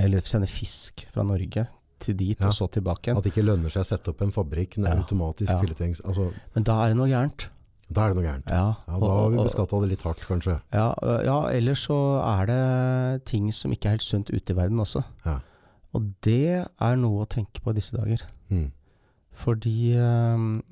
eller 0.00 0.24
sende 0.28 0.48
fisk 0.48 1.04
fra 1.12 1.24
Norge 1.26 1.66
til 2.02 2.16
dit 2.18 2.40
Ja. 2.40 2.48
og 2.48 2.54
så 2.56 2.66
tilbake 2.72 3.10
igjen. 3.10 3.18
At 3.20 3.26
det 3.26 3.32
ikke 3.34 3.44
lønner 3.46 3.70
seg 3.70 3.84
å 3.84 3.88
sette 3.92 4.10
opp 4.10 4.22
en 4.24 4.32
fabrikk 4.34 4.78
Ja. 4.80 4.94
automatisk 4.96 5.52
Ja. 5.52 5.58
filletengs... 5.60 6.00
Altså, 6.04 6.30
Men 6.54 6.64
da 6.66 6.78
er 6.84 6.88
det 6.90 6.96
noe 6.98 7.10
gærent. 7.10 7.48
Da 7.92 8.04
er 8.06 8.12
det 8.12 8.16
noe 8.18 8.26
gærent. 8.26 8.48
Ja, 8.50 8.66
Ja, 8.88 8.98
da 9.00 9.10
har 9.14 9.30
vi 9.30 9.36
beskatta 9.42 9.80
det 9.82 9.88
litt 9.92 10.02
hardt, 10.06 10.20
kanskje. 10.28 10.58
Ja, 10.72 10.88
ja, 11.26 11.38
ellers 11.52 11.86
så 11.88 11.96
er 12.24 12.46
det 12.50 13.24
ting 13.28 13.50
som 13.52 13.72
ikke 13.74 13.86
er 13.90 13.96
helt 13.98 14.06
sunt 14.06 14.30
ute 14.32 14.52
i 14.52 14.56
verden 14.56 14.80
også. 14.82 15.02
Ja. 15.26 15.38
Og 15.94 16.06
det 16.24 16.64
er 16.64 16.96
noe 16.96 17.24
å 17.24 17.28
tenke 17.28 17.60
på 17.62 17.70
i 17.74 17.76
disse 17.78 17.96
dager. 17.96 18.22
Mm. 18.50 18.70
Fordi 19.32 19.92
øh, 19.96 20.62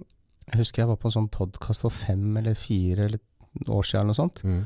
Jeg 0.50 0.58
husker 0.58 0.82
jeg 0.82 0.88
var 0.88 0.96
på 1.00 1.08
en 1.08 1.14
sånn 1.14 1.28
podkast 1.30 1.84
for 1.84 1.90
fem 1.94 2.36
eller 2.40 2.54
fire 2.58 3.04
eller 3.06 3.20
år 3.68 3.82
siden 3.86 4.00
eller 4.00 4.12
noe 4.14 4.18
sånt, 4.18 4.42
Mm. 4.44 4.64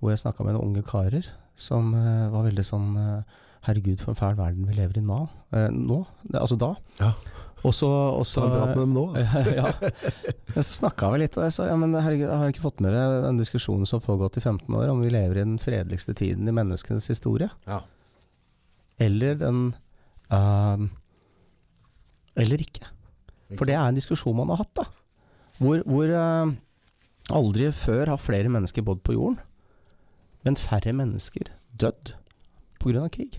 hvor 0.00 0.10
jeg 0.10 0.18
snakka 0.20 0.44
med 0.44 0.54
noen 0.54 0.68
unge 0.76 0.82
karer 0.84 1.24
som 1.54 1.94
øh, 1.94 2.30
var 2.32 2.44
veldig 2.48 2.64
sånn 2.64 2.96
øh, 2.96 3.22
Herregud, 3.62 4.00
for 4.02 4.10
en 4.10 4.18
fæl 4.18 4.34
verden 4.36 4.66
vi 4.66 4.74
lever 4.74 4.98
i 4.98 5.00
nå. 5.06 5.28
Eh, 5.54 5.68
nå? 5.70 6.00
Altså 6.34 6.56
da. 6.58 6.72
Ja. 6.98 7.12
Og 7.62 7.74
så, 7.74 7.88
og 7.88 8.24
så 8.26 8.42
Ta 8.42 8.46
en 8.48 8.54
prat 8.56 8.70
med 8.72 8.80
dem 8.82 8.94
nå. 8.96 9.04
ja. 9.58 9.68
Men 10.54 10.64
så 10.66 10.74
snakka 10.74 11.12
vi 11.12 11.20
litt, 11.22 11.36
og 11.38 11.46
jeg 11.46 11.54
sa 11.54 11.68
ja, 11.68 11.76
men 11.78 11.94
herregud, 11.94 12.26
har 12.30 12.42
dere 12.42 12.54
ikke 12.56 12.64
fått 12.64 12.82
med 12.82 12.94
deg 12.96 13.18
den 13.28 13.38
diskusjonen 13.38 13.86
som 13.86 14.00
har 14.00 14.06
pågått 14.08 14.38
i 14.40 14.42
15 14.42 14.66
år, 14.66 14.88
om 14.90 15.02
vi 15.04 15.12
lever 15.14 15.38
i 15.38 15.44
den 15.44 15.60
fredeligste 15.62 16.14
tiden 16.18 16.50
i 16.50 16.56
menneskenes 16.56 17.06
historie? 17.12 17.52
Ja. 17.70 17.78
Eller 19.02 19.38
den 19.38 19.62
uh, 20.34 20.82
Eller 22.38 22.66
ikke. 22.66 22.90
For 23.54 23.68
det 23.68 23.76
er 23.76 23.86
en 23.86 23.98
diskusjon 23.98 24.36
man 24.36 24.50
har 24.52 24.64
hatt, 24.64 24.74
da. 24.82 24.88
Hvor, 25.62 25.84
hvor 25.86 26.10
uh, 26.10 26.52
aldri 27.30 27.70
før 27.76 28.10
har 28.10 28.20
flere 28.20 28.50
mennesker 28.50 28.82
bodd 28.86 29.04
på 29.06 29.14
jorden, 29.14 29.38
men 30.42 30.58
færre 30.58 30.94
mennesker 30.96 31.52
dødd 31.78 32.16
pga. 32.82 33.06
krig. 33.14 33.38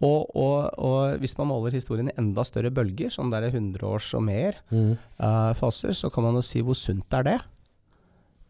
Og, 0.00 0.30
og, 0.34 0.70
og 0.80 1.18
hvis 1.20 1.34
man 1.36 1.50
måler 1.50 1.74
historien 1.76 2.08
i 2.08 2.14
enda 2.16 2.40
større 2.48 2.70
bølger, 2.72 3.10
sånn 3.12 3.30
der 3.32 3.50
100 3.50 3.82
års 3.84 4.14
og 4.16 4.22
mer, 4.24 4.56
Mm. 4.72 4.94
uh, 5.20 5.52
faser, 5.58 5.92
så 5.92 6.08
kan 6.12 6.24
man 6.24 6.38
jo 6.38 6.44
si 6.46 6.62
hvor 6.64 6.74
sunt 6.78 7.12
er 7.18 7.26
det? 7.26 7.38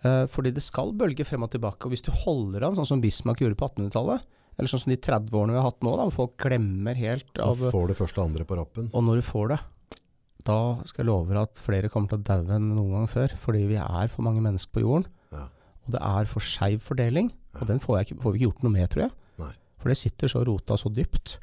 Uh, 0.04 0.24
fordi 0.32 0.52
det 0.56 0.62
skal 0.64 0.92
bølge 0.96 1.26
frem 1.28 1.42
og 1.44 1.50
tilbake. 1.52 1.84
Og 1.84 1.92
hvis 1.92 2.04
du 2.06 2.12
holder 2.22 2.64
an, 2.68 2.76
sånn 2.78 2.86
som 2.88 3.02
Bismarck 3.02 3.42
gjorde 3.42 3.58
på 3.60 3.66
1800-tallet, 3.68 4.22
eller 4.56 4.70
sånn 4.70 4.80
som 4.84 4.92
de 4.92 4.96
30 5.00 5.34
årene 5.36 5.54
vi 5.56 5.60
har 5.60 5.66
hatt 5.68 5.82
nå, 5.84 5.92
da, 5.98 6.06
hvor 6.08 6.16
folk 6.22 6.38
glemmer 6.40 6.96
helt 6.98 7.28
Så 7.36 7.50
av 7.50 7.66
får 7.74 7.90
du 7.90 7.94
først 7.98 8.18
og 8.20 8.26
andre 8.30 8.46
på 8.48 8.56
rappen. 8.60 8.88
Og 8.94 9.04
når 9.06 9.20
du 9.20 9.26
får 9.28 9.52
det, 9.54 9.58
da 10.48 10.56
skal 10.88 11.02
jeg 11.04 11.10
love 11.10 11.28
deg 11.34 11.42
at 11.42 11.60
flere 11.60 11.90
kommer 11.92 12.08
til 12.14 12.20
å 12.22 12.26
daue 12.30 12.56
enn 12.56 12.70
noen 12.76 12.94
gang 12.96 13.08
før. 13.12 13.34
Fordi 13.42 13.66
vi 13.68 13.76
er 13.80 14.08
for 14.12 14.24
mange 14.24 14.40
mennesker 14.44 14.72
på 14.78 14.84
jorden, 14.86 15.06
Ja. 15.34 15.48
og 15.84 15.92
det 15.96 16.00
er 16.00 16.24
for 16.30 16.40
skeiv 16.40 16.80
fordeling. 16.86 17.32
Og 17.60 17.66
den 17.68 17.80
får, 17.82 17.98
jeg 17.98 18.06
ikke, 18.08 18.22
får 18.22 18.32
vi 18.32 18.38
ikke 18.40 18.48
gjort 18.52 18.62
noe 18.64 18.72
med, 18.78 18.88
tror 18.92 19.02
jeg. 19.08 19.12
For 19.80 19.92
det 19.92 19.98
sitter 20.00 20.30
så 20.30 20.44
rota 20.46 20.76
så 20.78 20.92
dypt. 20.92 21.38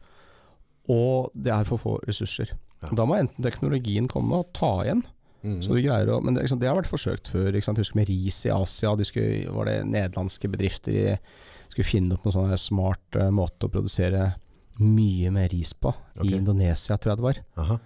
Og 0.93 1.31
det 1.35 1.51
er 1.53 1.67
for 1.67 1.81
få 1.81 1.97
ressurser. 2.07 2.53
Ja. 2.83 2.93
Da 2.95 3.05
må 3.09 3.17
enten 3.17 3.43
teknologien 3.43 4.07
komme 4.11 4.43
og 4.43 4.51
ta 4.57 4.79
igjen, 4.85 5.05
Mm. 5.45 5.59
så 5.61 5.75
du 5.75 5.81
greier 5.85 6.09
å 6.09 6.15
Men 6.19 6.33
det, 6.33 6.43
liksom, 6.43 6.59
det 6.59 6.67
har 6.67 6.75
vært 6.75 6.89
forsøkt 6.89 7.29
før. 7.29 7.53
Ikke 7.53 7.67
sant? 7.69 7.77
Husk 7.77 7.95
med 7.95 8.09
ris 8.09 8.39
i 8.47 8.49
Asia. 8.49 8.95
De 8.97 9.05
skulle, 9.05 9.45
var 9.53 9.69
det 9.69 9.85
nederlandske 9.85 10.49
bedrifter 10.49 10.97
i, 10.97 11.17
skulle 11.69 11.85
finne 11.85 12.17
opp 12.17 12.25
noen 12.25 12.33
sånn 12.33 12.57
smart 12.57 13.15
uh, 13.15 13.29
måte 13.29 13.69
å 13.69 13.71
produsere 13.71 14.33
mye 14.81 15.29
mer 15.31 15.47
ris 15.53 15.73
på. 15.77 15.93
Okay. 16.17 16.31
I 16.33 16.39
Indonesia, 16.41 16.97
tror 16.97 17.13
jeg 17.13 17.21
det 17.21 17.27
var. 17.27 17.39
Aha. 17.63 17.77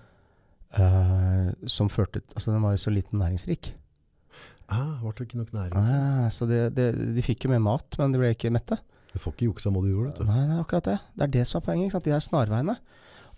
Eh, 0.71 1.51
som 1.67 1.89
førte 1.91 2.21
Altså, 2.31 2.53
den 2.53 2.63
var 2.63 2.75
jo 2.75 2.81
så 2.85 2.93
liten 2.93 3.19
næringsrik. 3.19 3.73
Ah, 4.71 4.99
ble 5.01 5.11
det 5.17 5.27
ikke 5.27 5.39
nok 5.41 5.51
næring? 5.51 5.75
Ah, 5.75 6.29
så 6.31 6.47
det, 6.47 6.59
det, 6.77 6.93
de 7.15 7.23
fikk 7.25 7.43
jo 7.45 7.51
mer 7.51 7.59
mat, 7.63 7.97
men 7.99 8.13
de 8.13 8.21
ble 8.21 8.29
ikke 8.31 8.51
mette. 8.55 8.77
Du 9.13 9.19
får 9.19 9.33
ikke 9.35 9.47
juksa 9.49 9.71
må 9.73 9.81
du 9.83 9.89
gjorde, 9.91 10.11
vet 10.13 10.19
du. 10.21 10.25
Nei, 10.29 10.41
det 10.47 10.55
er 10.55 10.63
akkurat 10.63 10.87
det. 10.87 10.97
Det 11.17 11.23
er 11.27 11.31
det 11.35 11.45
som 11.49 11.59
er 11.59 11.65
poenget. 11.65 11.85
Ikke 11.89 11.97
sant? 11.97 12.05
De 12.07 12.13
her 12.15 12.23
snarveiene. 12.23 12.75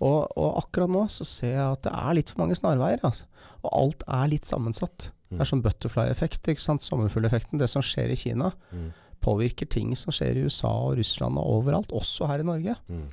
Og, 0.03 0.19
og 0.37 0.57
akkurat 0.59 0.91
nå 0.91 1.03
så 1.13 1.25
ser 1.25 1.53
jeg 1.55 1.65
at 1.77 1.83
det 1.87 1.93
er 1.95 2.17
litt 2.17 2.29
for 2.33 2.43
mange 2.43 2.57
snarveier. 2.57 2.99
Altså. 3.07 3.25
Og 3.63 3.69
alt 3.79 4.03
er 4.07 4.27
litt 4.33 4.45
sammensatt. 4.49 5.09
Det 5.33 5.41
er 5.41 5.49
sånn 5.49 5.63
butterfly-effekt, 5.65 6.45
ikke 6.51 6.61
sant. 6.61 6.83
Sommerfugleffekten. 6.85 7.57
Det 7.61 7.69
som 7.71 7.81
skjer 7.85 8.11
i 8.13 8.17
Kina, 8.19 8.51
Mm. 8.73 8.91
påvirker 9.23 9.65
ting 9.71 9.95
som 9.95 10.11
skjer 10.13 10.35
i 10.37 10.43
USA 10.45 10.67
og 10.89 10.97
Russland 10.99 11.37
og 11.39 11.47
overalt, 11.57 11.93
også 11.95 12.27
her 12.27 12.41
i 12.43 12.43
Norge. 12.43 12.75
Mm. 12.89 13.05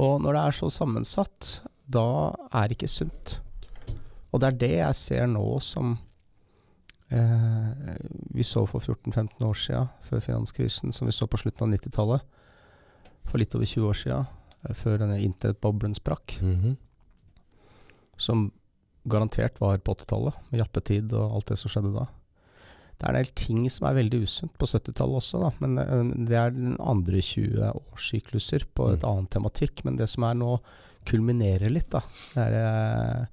Og 0.00 0.14
når 0.24 0.32
det 0.32 0.42
er 0.46 0.56
så 0.56 0.70
sammensatt, 0.72 1.50
da 1.92 2.04
er 2.56 2.68
det 2.68 2.78
ikke 2.78 2.88
sunt. 2.88 3.34
Og 4.32 4.40
det 4.40 4.48
er 4.48 4.58
det 4.62 4.70
jeg 4.78 4.94
ser 4.96 5.26
nå 5.28 5.44
som 5.60 5.98
eh, 7.12 7.96
vi 8.34 8.44
så 8.46 8.64
for 8.68 8.80
14-15 8.80 9.44
år 9.46 9.58
siden, 9.58 9.88
før 10.08 10.20
finanskrisen, 10.24 10.92
som 10.92 11.06
vi 11.08 11.12
så 11.16 11.28
på 11.28 11.40
slutten 11.40 11.66
av 11.68 11.74
90-tallet. 11.78 12.24
For 13.28 13.38
litt 13.38 13.54
over 13.54 13.68
20 13.68 13.88
år 13.90 13.98
siden, 14.00 14.26
eh, 14.68 14.74
før 14.74 14.98
denne 15.04 15.20
internettboblen 15.22 15.94
sprakk. 15.98 16.38
Mhm. 16.42 16.76
Som 18.16 18.50
garantert 19.08 19.58
var 19.60 19.78
på 19.78 19.94
80-tallet, 19.96 20.34
med 20.50 20.60
jappetid 20.62 21.12
og 21.12 21.38
alt 21.38 21.46
det 21.52 21.58
som 21.58 21.70
skjedde 21.72 21.94
da. 21.96 22.06
Det 22.98 23.08
er 23.08 23.16
en 23.16 23.24
del 23.24 23.32
ting 23.34 23.62
som 23.72 23.88
er 23.88 23.96
veldig 23.96 24.20
usunt 24.22 24.52
på 24.60 24.66
70-tallet 24.68 25.18
også, 25.18 25.40
da. 25.42 25.50
Men 25.64 25.78
eh, 25.82 26.26
det 26.28 26.36
er 26.38 26.50
den 26.54 26.76
andre 26.78 27.18
20 27.18 27.72
årssykluser 27.94 28.68
på 28.74 28.92
et 28.92 29.02
Mm. 29.02 29.08
annet 29.10 29.30
tematikk. 29.30 29.84
Men 29.84 29.96
det 29.96 30.08
som 30.08 30.22
er 30.24 30.34
nå, 30.34 30.60
kulminerer 31.04 31.68
litt, 31.72 31.90
da. 31.90 32.00
Det 32.34 32.44
er 32.46 32.54
eh, 32.54 33.26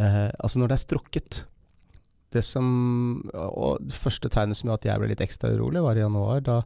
eh, 0.00 0.30
Altså 0.40 0.58
når 0.58 0.68
det 0.68 0.76
er 0.78 0.86
strukket. 0.86 1.44
Det 2.30 2.44
som 2.46 2.66
Og 3.34 3.80
det 3.82 3.96
første 3.96 4.30
tegnet 4.30 4.58
som 4.58 4.68
gjorde 4.68 4.84
at 4.84 4.92
jeg 4.92 5.02
ble 5.02 5.10
litt 5.10 5.24
ekstra 5.24 5.50
urolig, 5.50 5.82
var 5.82 5.98
i 5.98 6.04
januar. 6.04 6.40
Da 6.46 6.62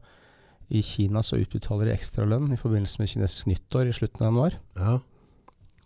i 0.69 0.83
Kina 0.83 1.23
så 1.23 1.39
utbetaler 1.41 1.89
de 1.89 1.95
ekstralønn 1.97 2.53
i 2.55 2.61
forbindelse 2.61 3.01
med 3.01 3.11
kinesisk 3.13 3.51
nyttår 3.51 3.91
i 3.91 3.97
slutten 3.97 4.25
av 4.25 4.31
januar. 4.31 4.57
Ja. 4.79 4.95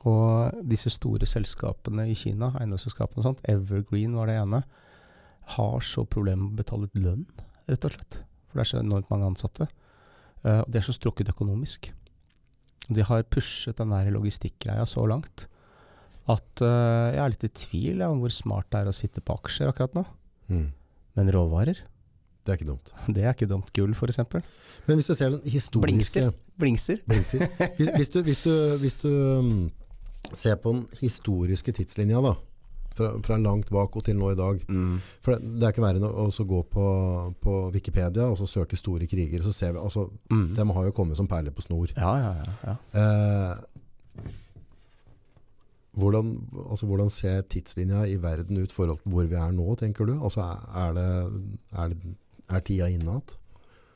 Og 0.07 0.61
disse 0.71 0.93
store 0.95 1.27
selskapene 1.27 2.07
i 2.11 2.15
Kina, 2.19 2.53
eiendomsselskapene 2.61 3.23
og 3.23 3.27
sånt, 3.27 3.43
Evergreen 3.51 4.15
var 4.15 4.31
det 4.31 4.39
ene, 4.39 4.63
har 5.59 5.85
så 5.85 6.05
problemer 6.07 6.47
med 6.47 6.55
å 6.55 6.63
betale 6.63 6.87
ut 6.87 7.01
lønn, 7.03 7.27
rett 7.67 7.87
og 7.89 7.97
slett. 7.97 8.21
For 8.49 8.59
det 8.59 8.65
er 8.65 8.71
så 8.71 8.83
enormt 8.83 9.11
mange 9.11 9.27
ansatte. 9.33 9.67
Uh, 10.45 10.63
og 10.63 10.71
de 10.71 10.79
er 10.79 10.87
så 10.87 10.95
strukket 10.95 11.33
økonomisk. 11.33 11.91
De 12.89 13.05
har 13.05 13.27
pushet 13.29 13.77
den 13.81 13.93
der 13.93 14.13
logistikkgreia 14.15 14.87
så 14.89 15.05
langt 15.11 15.49
at 16.29 16.63
uh, 16.65 17.09
jeg 17.15 17.21
er 17.25 17.31
litt 17.35 17.45
i 17.49 17.53
tvil 17.65 18.03
ja, 18.05 18.09
om 18.13 18.19
hvor 18.23 18.33
smart 18.35 18.69
det 18.73 18.83
er 18.83 18.91
å 18.91 18.97
sitte 18.97 19.23
på 19.25 19.37
aksjer 19.39 19.71
akkurat 19.71 19.95
nå. 19.97 20.05
Mm. 20.53 20.67
Men 21.19 21.31
råvarer, 21.35 21.81
Det 22.45 22.53
er 22.55 22.59
ikke 22.61 22.69
dumt. 22.71 22.93
det 23.15 23.25
er 23.25 23.33
ikke 23.35 23.49
dumt. 23.51 23.71
Gull, 23.77 23.93
f.eks. 23.97 24.19
Men 24.87 24.97
hvis 25.01 25.09
du 25.11 25.15
ser 25.15 25.35
den 25.35 25.43
historiske 25.45 26.31
Blingser. 26.59 27.01
Blingser. 27.07 27.45
Hvis, 27.79 27.91
hvis 27.95 28.11
du, 28.15 28.23
hvis 28.27 28.43
du, 28.45 28.53
hvis 28.83 28.97
du 29.03 29.09
um, 29.39 29.71
ser 30.35 30.57
på 30.61 30.73
den 30.75 30.87
historiske 31.01 31.73
tidslinja 31.77 32.21
da, 32.25 32.33
fra, 32.99 33.13
fra 33.23 33.37
langt 33.39 33.69
bak 33.71 33.95
og 33.95 34.03
til 34.09 34.17
nå 34.19 34.33
i 34.33 34.39
dag, 34.39 34.63
Mm. 34.69 34.97
for 35.23 35.37
det, 35.37 35.53
det 35.61 35.69
er 35.69 35.75
ikke 35.75 35.85
verre 35.85 36.01
enn 36.01 36.09
å 36.09 36.47
gå 36.51 36.63
på, 36.73 36.87
på 37.45 37.59
Wikipedia 37.77 38.27
og 38.27 38.35
så 38.41 38.49
søke 38.51 38.77
store 38.81 39.07
kriger, 39.07 39.45
så 39.45 39.53
ser 39.55 39.77
vi, 39.77 39.79
altså, 39.85 40.09
Mm. 40.33 40.49
de 40.57 40.67
har 40.75 40.89
jo 40.89 40.97
kommet 40.97 41.17
som 41.21 41.29
perler 41.31 41.55
på 41.55 41.63
snor. 41.63 41.93
Ja, 41.97 42.15
ja, 42.19 42.33
ja. 42.43 42.57
ja. 42.73 42.77
Eh, 42.99 44.33
hvordan, 45.99 46.31
altså, 46.69 46.87
hvordan 46.89 47.11
ser 47.13 47.43
tidslinja 47.51 48.05
i 48.11 48.17
verden 48.23 48.61
ut 48.63 48.73
forhold 48.75 49.03
til 49.03 49.13
hvor 49.15 49.27
vi 49.31 49.37
er 49.39 49.53
nå, 49.57 49.67
tenker 49.81 50.09
du? 50.09 50.15
Altså, 50.19 50.45
er, 50.47 50.95
det, 50.97 51.07
er, 51.75 51.93
det, 51.95 52.15
er 52.49 52.65
tida 52.67 52.89
inne 52.93 53.05
igjen? 53.17 53.37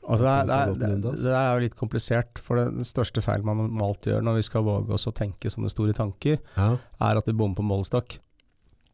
Altså, 0.03 0.25
det, 0.25 0.31
er, 0.33 0.43
det, 0.75 0.87
er, 0.89 0.97
det, 1.15 1.31
er 1.31 1.45
jo 1.55 1.63
litt 1.63 1.77
komplisert, 1.79 2.41
for 2.43 2.59
den 2.59 2.83
største 2.83 3.21
feil 3.23 3.45
man 3.47 3.61
normalt 3.61 4.09
gjør 4.09 4.25
når 4.27 4.41
vi 4.41 4.45
skal 4.49 4.65
våge 4.67 4.91
oss 4.97 5.07
å 5.07 5.13
tenke 5.15 5.51
sånne 5.53 5.71
store 5.71 5.95
tanker, 5.95 6.41
Ja, 6.59 6.73
er 7.07 7.19
at 7.21 7.29
vi 7.31 7.35
bommer 7.39 7.55
på 7.55 7.63
målestokk. 7.69 8.17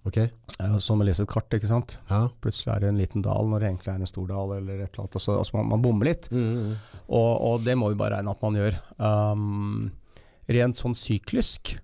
ok. 0.05 0.19
Eh, 0.21 0.77
Som 0.77 1.01
å 1.01 1.07
lese 1.07 1.25
et 1.25 1.31
kart, 1.33 1.49
ikke 1.57 1.71
sant. 1.71 1.97
Ja. 2.11 2.27
Plutselig 2.45 2.75
er 2.75 2.85
det 2.85 2.91
en 2.93 3.01
liten 3.01 3.25
dal 3.25 3.49
når 3.49 3.65
det 3.65 3.71
egentlig 3.71 3.93
er 3.95 4.03
en 4.05 4.11
stor 4.13 4.29
dal, 4.29 4.53
eller 4.59 4.83
et 4.83 4.91
eller 4.93 5.07
annet. 5.07 5.17
Altså, 5.17 5.39
altså 5.41 5.57
man, 5.57 5.71
man 5.73 5.81
bommer 5.87 6.11
litt, 6.11 6.29
Mm, 6.29 6.45
mm, 6.53 6.77
og, 7.09 7.31
og 7.49 7.65
det 7.65 7.73
må 7.81 7.89
vi 7.89 7.97
bare 7.97 8.19
regne 8.19 8.37
at 8.37 8.45
man 8.45 8.61
gjør. 8.61 8.77
Um, 9.01 9.89
rent 10.49 10.77
sånn 10.77 10.93
syklisk, 10.97 11.79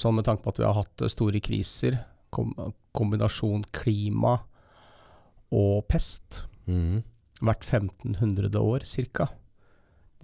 sånn 0.00 0.16
med 0.18 0.26
tanke 0.28 0.44
på 0.44 0.52
at 0.54 0.60
vi 0.60 0.66
har 0.66 0.76
hatt 0.78 1.02
eh, 1.04 1.12
store 1.12 1.40
kriser, 1.44 1.98
kom, 2.34 2.52
kombinasjon 2.96 3.64
klima 3.76 4.38
og 5.54 5.84
pest, 5.88 6.42
mm. 6.66 7.02
hvert 7.40 7.64
1500 7.66 8.60
år 8.60 8.84
cirka, 8.88 9.28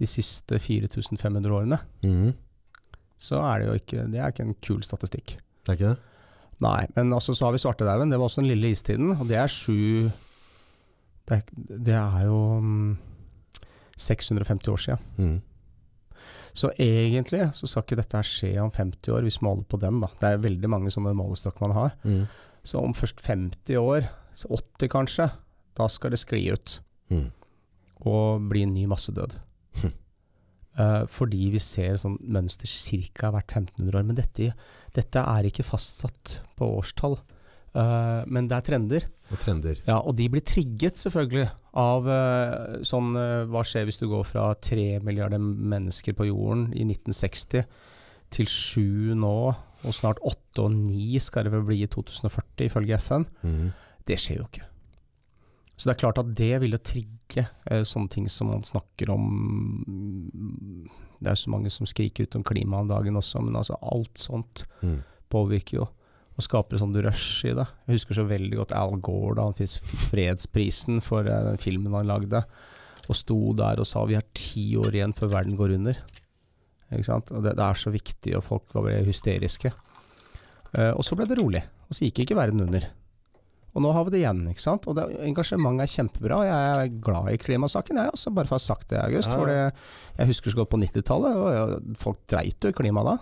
de 0.01 0.07
siste 0.09 0.57
4500 0.59 1.53
årene, 1.53 1.77
Mm. 2.03 2.33
så 3.17 3.39
er 3.45 3.59
det 3.59 3.67
jo 3.67 3.77
ikke, 3.79 4.07
det 4.11 4.19
er 4.19 4.33
ikke 4.33 4.43
en 4.47 4.55
kul 4.61 4.81
statistikk. 4.83 5.37
Det 5.63 5.69
er 5.71 5.77
ikke 5.77 5.93
det? 5.93 5.99
Nei, 6.63 6.85
men 6.95 7.13
altså 7.13 7.33
så 7.35 7.45
har 7.47 7.53
vi 7.55 7.61
svartedauden, 7.61 8.09
det 8.11 8.19
var 8.19 8.27
også 8.29 8.41
den 8.41 8.49
lille 8.51 8.71
istiden, 8.71 9.13
og 9.17 9.27
det 9.27 9.37
er 9.39 9.47
sju 9.51 10.11
Det 11.23 11.37
er, 11.37 11.43
det 11.87 11.93
er 11.95 12.25
jo 12.27 12.59
mm, 12.59 12.97
650 13.97 14.67
år 14.67 14.81
siden. 14.83 14.99
Mm. 15.17 15.37
Så 16.53 16.69
egentlig 16.77 17.47
så 17.57 17.67
skal 17.69 17.85
ikke 17.85 17.97
dette 17.97 18.19
her 18.19 18.27
skje 18.27 18.51
om 18.61 18.71
50 18.73 19.13
år, 19.15 19.25
hvis 19.25 19.39
vi 19.41 19.47
måler 19.47 19.65
på 19.69 19.79
den, 19.81 19.99
da. 20.03 20.09
Det 20.19 20.29
er 20.29 20.43
veldig 20.43 20.69
mange 20.69 20.93
sånne 20.93 21.15
målestokk 21.17 21.61
man 21.65 21.73
har. 21.77 21.95
Mm. 22.05 22.27
Så 22.63 22.81
om 22.81 22.93
først 22.95 23.23
50 23.25 23.79
år, 23.81 24.05
så 24.37 24.49
80 24.53 24.91
kanskje, 24.93 25.29
da 25.77 25.87
skal 25.89 26.13
det 26.13 26.21
skli 26.21 26.45
ut. 26.53 26.79
Mm. 27.13 27.31
og 28.09 28.47
bli 28.49 28.63
en 28.65 28.73
ny 28.75 28.85
massedød. 28.89 29.35
Hm. 29.81 29.91
Eh, 30.73 31.03
fordi 31.11 31.49
vi 31.53 31.61
ser 31.61 31.99
sånn 32.01 32.17
mønster 32.19 32.67
ca. 33.13 33.29
hvert 33.31 33.51
1500 33.51 33.99
år. 33.99 34.07
Men 34.07 34.17
dette, 34.17 34.49
dette 34.95 35.23
er 35.23 35.47
ikke 35.47 35.65
fastsatt 35.67 36.39
på 36.57 36.71
årstall. 36.79 37.19
Uh, 37.73 38.21
men 38.29 38.45
det 38.45 38.57
er 38.57 38.65
trender. 38.67 39.05
Og 39.33 39.41
trender. 39.41 39.79
Ja, 39.87 39.97
og 39.97 40.15
de 40.19 40.29
blir 40.29 40.43
trigget 40.45 41.01
selvfølgelig 41.01 41.47
av 41.81 42.09
eh, 42.13 42.81
sånn 42.85 43.15
eh, 43.17 43.45
Hva 43.49 43.63
skjer 43.65 43.87
hvis 43.89 43.97
du 43.97 44.05
går 44.11 44.27
fra 44.29 44.51
tre 44.61 44.99
milliarder 45.05 45.41
mennesker 45.41 46.15
på 46.17 46.29
jorden 46.29 46.67
i 46.77 46.85
1960 46.85 47.65
til 48.33 48.49
sju 48.49 49.13
nå, 49.17 49.37
og 49.83 49.93
snart 49.93 50.21
åtte 50.25 50.63
og 50.63 50.73
ni 50.73 51.19
skal 51.21 51.45
det 51.45 51.53
vel 51.53 51.65
bli 51.67 51.83
i 51.85 51.89
2040 51.89 52.69
ifølge 52.69 52.97
FN? 53.01 53.25
Mm. 53.45 53.73
Det 54.07 54.17
skjer 54.21 54.39
jo 54.41 54.47
ikke. 54.47 54.67
Så 55.75 55.89
det 55.89 55.95
er 55.95 56.01
klart 56.03 56.21
at 56.21 56.29
det 56.37 56.53
vil 56.61 56.75
jo 56.75 56.81
trigge 56.85 57.43
eh, 57.43 57.83
sånne 57.87 58.11
ting 58.13 58.29
som 58.29 58.51
man 58.53 58.65
snakker 58.65 59.09
om 59.13 59.23
mm, 59.83 60.85
Det 61.23 61.31
er 61.31 61.39
så 61.39 61.53
mange 61.53 61.71
som 61.73 61.89
skriker 61.89 62.27
ut 62.27 62.37
om 62.37 62.45
klimaet 62.45 62.85
om 62.85 62.93
dagen 62.93 63.17
også, 63.17 63.41
men 63.41 63.57
altså 63.57 63.79
alt 63.81 64.21
sånt 64.21 64.65
mm. 64.83 64.99
påvirker 65.33 65.81
jo. 65.81 65.89
Og 66.33 66.45
skaper 66.45 66.81
sånn 66.81 66.95
rush 67.05 67.45
i 67.45 67.53
det. 67.53 67.65
Jeg 67.85 67.99
husker 67.99 68.17
så 68.17 68.25
veldig 68.25 68.57
godt 68.57 68.73
Al 68.77 68.95
Gore 69.05 69.35
da 69.37 69.45
han 69.49 69.57
fikk 69.57 69.91
fredsprisen 70.09 71.03
for 71.05 71.27
eh, 71.29 71.43
den 71.49 71.61
filmen 71.61 71.93
han 71.93 72.09
lagde, 72.09 72.41
og 73.03 73.19
sto 73.19 73.37
der 73.57 73.81
og 73.83 73.87
sa 73.87 74.05
vi 74.09 74.17
har 74.17 74.25
ti 74.37 74.71
år 74.79 74.95
igjen 74.95 75.13
før 75.17 75.35
verden 75.35 75.59
går 75.59 75.75
under. 75.77 75.99
Ikke 76.93 77.09
sant? 77.09 77.29
Det, 77.29 77.53
det 77.57 77.65
er 77.65 77.79
så 77.79 77.93
viktig, 77.93 78.33
og 78.37 78.45
folk 78.47 78.73
ble 78.73 78.97
hysteriske. 79.05 79.73
Eh, 80.73 80.91
og 80.93 81.05
så 81.05 81.17
ble 81.19 81.29
det 81.29 81.37
rolig, 81.37 81.61
og 81.87 81.97
så 81.97 82.07
gikk 82.07 82.23
ikke 82.23 82.39
verden 82.39 82.65
under. 82.65 82.87
Og 83.73 83.81
nå 83.81 83.89
har 83.93 84.05
vi 84.05 84.13
det 84.13 84.21
igjen, 84.21 84.41
ikke 84.51 84.61
sant. 84.61 84.85
Og 84.89 84.97
det, 84.97 85.07
engasjementet 85.25 85.85
er 85.85 85.93
kjempebra. 85.95 86.41
Jeg 86.45 86.73
er 86.73 86.97
glad 87.01 87.29
i 87.31 87.39
klimasaken, 87.41 88.01
jeg 88.01 88.13
også, 88.13 88.33
bare 88.37 88.49
for 88.49 88.57
å 88.57 88.61
ha 88.61 88.65
sagt 88.67 88.91
det, 88.93 88.99
August. 89.01 89.33
Ja. 89.33 89.37
For 89.39 89.53
jeg 90.21 90.29
husker 90.29 90.53
så 90.53 90.61
godt 90.61 90.73
på 90.73 90.81
90-tallet, 90.81 91.39
og 91.41 91.95
folk 92.01 92.21
dreit 92.29 92.61
jo 92.61 92.73
i 92.73 92.77
klimaet 92.77 93.09
da. 93.09 93.15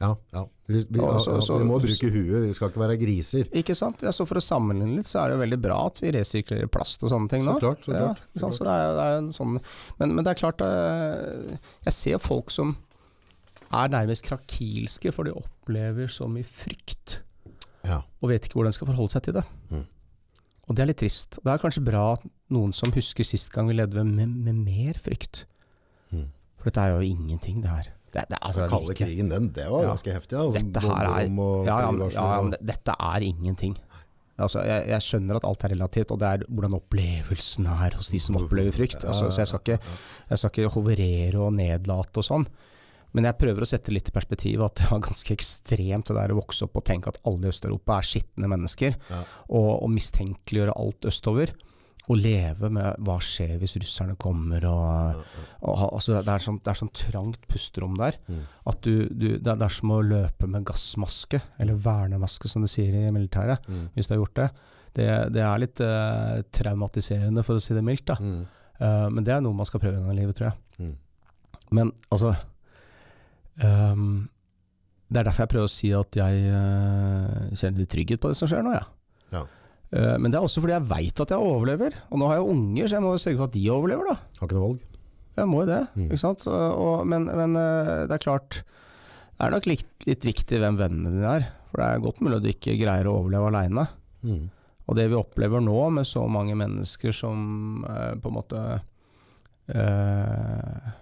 Ja, 0.00 0.14
ja. 0.36 0.46
Vi, 0.68 0.82
vi, 0.90 1.00
ja, 1.00 1.14
så- 1.18 1.38
så- 1.40 1.56
vi 1.58 1.64
må 1.64 1.78
bruke 1.80 2.10
huet, 2.12 2.42
vi 2.44 2.52
skal 2.52 2.68
ikke 2.68 2.80
være 2.82 2.98
griser. 3.00 3.44
Ikke 3.56 3.74
sant? 3.74 4.02
Ja, 4.04 4.10
så 4.12 4.26
for 4.28 4.36
å 4.36 4.42
sammenligne 4.44 4.96
litt, 4.98 5.06
så 5.08 5.22
er 5.22 5.28
det 5.30 5.38
jo 5.38 5.44
veldig 5.46 5.60
bra 5.64 5.78
at 5.86 5.98
vi 6.02 6.10
resirkulerer 6.12 6.68
plast 6.70 7.02
og 7.04 7.10
sånne 7.10 7.28
ting 7.32 7.42
Så 7.46 7.54
klart, 7.58 7.80
så 7.86 7.94
klart. 7.96 8.20
Ja, 8.36 8.40
Så? 8.42 8.50
Så 8.58 8.64
det 8.68 8.74
er, 8.74 8.92
det 8.98 9.06
er 9.08 9.32
sånn, 9.32 9.54
men, 9.98 10.14
men 10.14 10.24
det 10.24 10.34
er 10.36 10.40
klart 10.42 10.60
eh, 10.60 11.56
Jeg 11.86 11.92
ser 11.96 12.18
folk 12.18 12.50
som 12.52 12.76
er 13.72 13.88
nærmest 13.88 14.24
krakilske, 14.28 15.10
for 15.12 15.24
de 15.24 15.32
opplever 15.32 16.06
så 16.08 16.28
mye 16.28 16.44
frykt, 16.44 17.18
Ja. 17.84 18.02
og 18.22 18.28
vet 18.30 18.44
ikke 18.48 18.54
hvordan 18.60 18.72
de 18.72 18.76
skal 18.78 18.86
forholde 18.92 19.10
seg 19.12 19.22
til 19.22 19.34
det. 19.34 19.44
Mm. 19.70 19.86
Og 20.68 20.76
det 20.76 20.82
er 20.82 20.86
litt 20.92 20.98
trist. 21.00 21.38
Det 21.42 21.46
er 21.52 21.58
kanskje 21.64 21.84
bra 21.84 22.12
at 22.14 22.24
noen 22.50 22.72
som 22.74 22.90
husker 22.92 23.24
sist 23.24 23.50
gang 23.52 23.68
vi 23.68 23.74
levde 23.74 24.04
med, 24.04 24.28
med 24.28 24.54
mer 24.54 24.92
frykt. 25.00 25.44
Mm. 26.12 26.26
For 26.58 26.64
dette 26.68 26.80
er 26.84 26.96
jo 27.00 27.08
ingenting, 27.14 27.62
det 27.62 27.70
her. 27.70 27.92
Det, 28.18 28.24
det, 28.32 28.38
altså, 28.42 28.64
Den 28.64 28.70
kalde 28.72 28.94
krigen, 28.98 29.28
den, 29.32 29.48
det 29.56 29.66
var 29.70 29.82
Ja. 29.86 29.90
ganske 29.94 30.14
heftig. 30.14 30.38
Altså, 30.38 30.62
Dette 30.64 30.80
her 30.84 31.04
er 31.06 31.26
ja, 31.68 31.80
ja, 31.84 31.90
men- 31.92 32.10
ja, 32.10 32.24
ja, 32.34 32.40
men 32.42 32.54
dette 32.60 32.94
er 32.98 33.26
ingenting. 33.28 33.76
Altså, 34.38 34.62
jeg, 34.62 34.86
jeg 34.86 35.02
skjønner 35.02 35.36
at 35.40 35.44
alt 35.48 35.64
er 35.66 35.72
relativt, 35.74 36.12
og 36.14 36.18
det 36.22 36.28
er 36.30 36.44
hvordan 36.46 36.74
opplevelsen 36.78 37.66
er 37.66 37.96
hos 37.98 38.10
de 38.14 38.20
som 38.22 38.36
opplever 38.38 38.70
frykt. 38.74 39.02
Altså, 39.04 39.30
så 39.34 39.42
jeg 39.42 39.48
skal, 39.50 39.62
ikke, 39.64 39.78
jeg 40.30 40.38
skal 40.38 40.50
ikke 40.52 40.74
hoverere 40.76 41.40
og 41.42 41.52
nedlate 41.58 42.22
og 42.22 42.26
sånn. 42.28 42.46
Men 43.16 43.24
jeg 43.24 43.38
prøver 43.40 43.64
å 43.64 43.66
sette 43.66 43.90
litt 43.90 44.10
i 44.10 44.12
perspektiv 44.14 44.62
at 44.66 44.74
det 44.78 44.90
var 44.92 45.00
ganske 45.00 45.32
ekstremt 45.34 46.10
det 46.10 46.14
der 46.20 46.34
å 46.34 46.38
vokse 46.38 46.66
opp 46.68 46.76
og 46.76 46.84
tenke 46.84 47.08
at 47.08 47.18
alle 47.26 47.48
i 47.48 47.50
Øst-Europa 47.50 47.96
er 47.98 48.06
skitne 48.06 48.50
mennesker, 48.52 48.94
og, 49.48 49.70
og 49.82 49.88
mistenkeliggjøre 49.90 50.76
alt 50.76 51.08
østover. 51.08 51.54
Og 52.08 52.16
leve 52.16 52.70
med 52.72 53.02
hva 53.04 53.18
skjer 53.20 53.58
hvis 53.60 53.76
russerne 53.82 54.14
kommer 54.16 54.64
og, 54.64 55.18
og 55.60 55.82
altså, 55.92 56.22
det, 56.24 56.32
er 56.32 56.40
sånn, 56.40 56.56
det 56.64 56.70
er 56.72 56.78
sånn 56.80 56.92
trangt 56.96 57.42
pusterom 57.50 57.98
der. 58.00 58.16
Mm. 58.32 58.38
At 58.72 58.80
du, 58.86 58.94
du, 59.12 59.26
det, 59.36 59.54
er, 59.54 59.74
som 59.76 59.92
å 59.92 60.00
løpe 60.00 60.48
med 60.48 60.64
gassmaske, 60.68 61.40
eller 61.60 61.76
vernemaske 61.84 62.48
som 62.48 62.64
de 62.64 62.70
sier 62.72 62.96
i 62.96 63.10
militæret, 63.12 63.60
Mm. 63.68 63.90
hvis 63.94 64.08
du 64.08 64.14
har 64.14 64.22
gjort 64.22 64.38
det. 64.40 64.48
Det, 64.96 65.08
det 65.36 65.42
er 65.44 65.60
litt 65.60 65.80
uh, 65.84 66.38
traumatiserende, 66.56 67.44
for 67.44 67.60
å 67.60 67.62
si 67.62 67.76
det 67.76 67.84
mildt. 67.84 68.08
Mm. 68.18 68.40
Uh, 68.80 69.08
men 69.12 69.26
det 69.26 69.34
er 69.36 69.42
noe 69.44 69.54
man 69.58 69.68
skal 69.68 69.82
prøve 69.82 69.98
en 70.00 70.06
gang 70.08 70.16
i 70.16 70.20
livet, 70.22 70.38
tror 70.38 70.48
jeg. 70.48 70.86
Mm. 70.88 70.94
Men 71.76 71.92
altså 72.08 72.32
um, 73.62 74.28
Det 75.08 75.20
er 75.20 75.24
derfor 75.28 75.44
jeg 75.44 75.52
prøver 75.52 75.68
å 75.68 75.72
si 75.72 75.90
at 75.96 76.16
jeg 76.20 76.48
uh, 76.52 77.52
kjenner 77.56 77.82
litt 77.82 77.92
trygghet 77.92 78.20
på 78.22 78.32
det 78.32 78.38
som 78.40 78.48
skjer 78.50 78.64
nå, 78.64 78.72
jeg. 78.76 78.88
Ja. 79.32 79.42
Eh, 79.44 79.57
men 79.90 80.28
det 80.28 80.36
er 80.36 80.44
også 80.44 80.60
fordi 80.60 80.74
jeg 80.76 80.84
veit 80.90 81.20
at 81.24 81.30
jeg 81.32 81.40
overlever. 81.40 81.94
Og 82.12 82.20
nå 82.20 82.26
har 82.28 82.36
jeg 82.40 82.50
unger, 82.52 82.88
så 82.90 82.96
jeg 82.98 83.04
må 83.06 83.12
sørge 83.16 83.38
for 83.38 83.48
at 83.48 83.54
de 83.54 83.62
overlever, 83.72 84.10
da. 84.10 84.16
Har 84.40 84.48
ikke 84.48 84.58
noe 84.58 84.66
valg. 84.66 84.82
Jeg 85.38 85.46
må 85.48 85.60
jo 85.62 85.68
det, 85.70 85.78
Mm. 85.94 86.04
ikke 86.10 86.18
sant. 86.20 86.42
Og, 86.50 87.06
men, 87.08 87.24
men 87.30 87.56
eh, 87.56 87.92
det 88.10 88.16
er 88.18 88.24
klart 88.24 88.58
Det 89.38 89.46
er 89.46 89.54
nok 89.54 89.68
litt, 89.70 89.86
litt 90.04 90.24
viktig 90.26 90.58
hvem 90.60 90.76
vennene 90.80 91.12
dine 91.14 91.32
er. 91.38 91.46
For 91.70 91.80
det 91.80 91.88
er 91.88 92.02
godt 92.04 92.20
mulig 92.26 92.36
at 92.40 92.44
du 92.44 92.50
ikke 92.50 92.74
greier 92.80 93.06
å 93.08 93.16
overleve 93.20 93.48
aleine. 93.52 93.84
Mm. 94.26 94.48
Og 94.88 94.96
det 94.98 95.04
vi 95.12 95.18
opplever 95.20 95.60
nå, 95.62 95.76
med 95.94 96.08
så 96.08 96.24
mange 96.28 96.56
mennesker 96.58 97.14
som 97.14 97.84
eh, 97.88 98.14
på 98.18 98.28
en 98.32 98.36
måte 98.40 98.62
eh, 99.72 100.92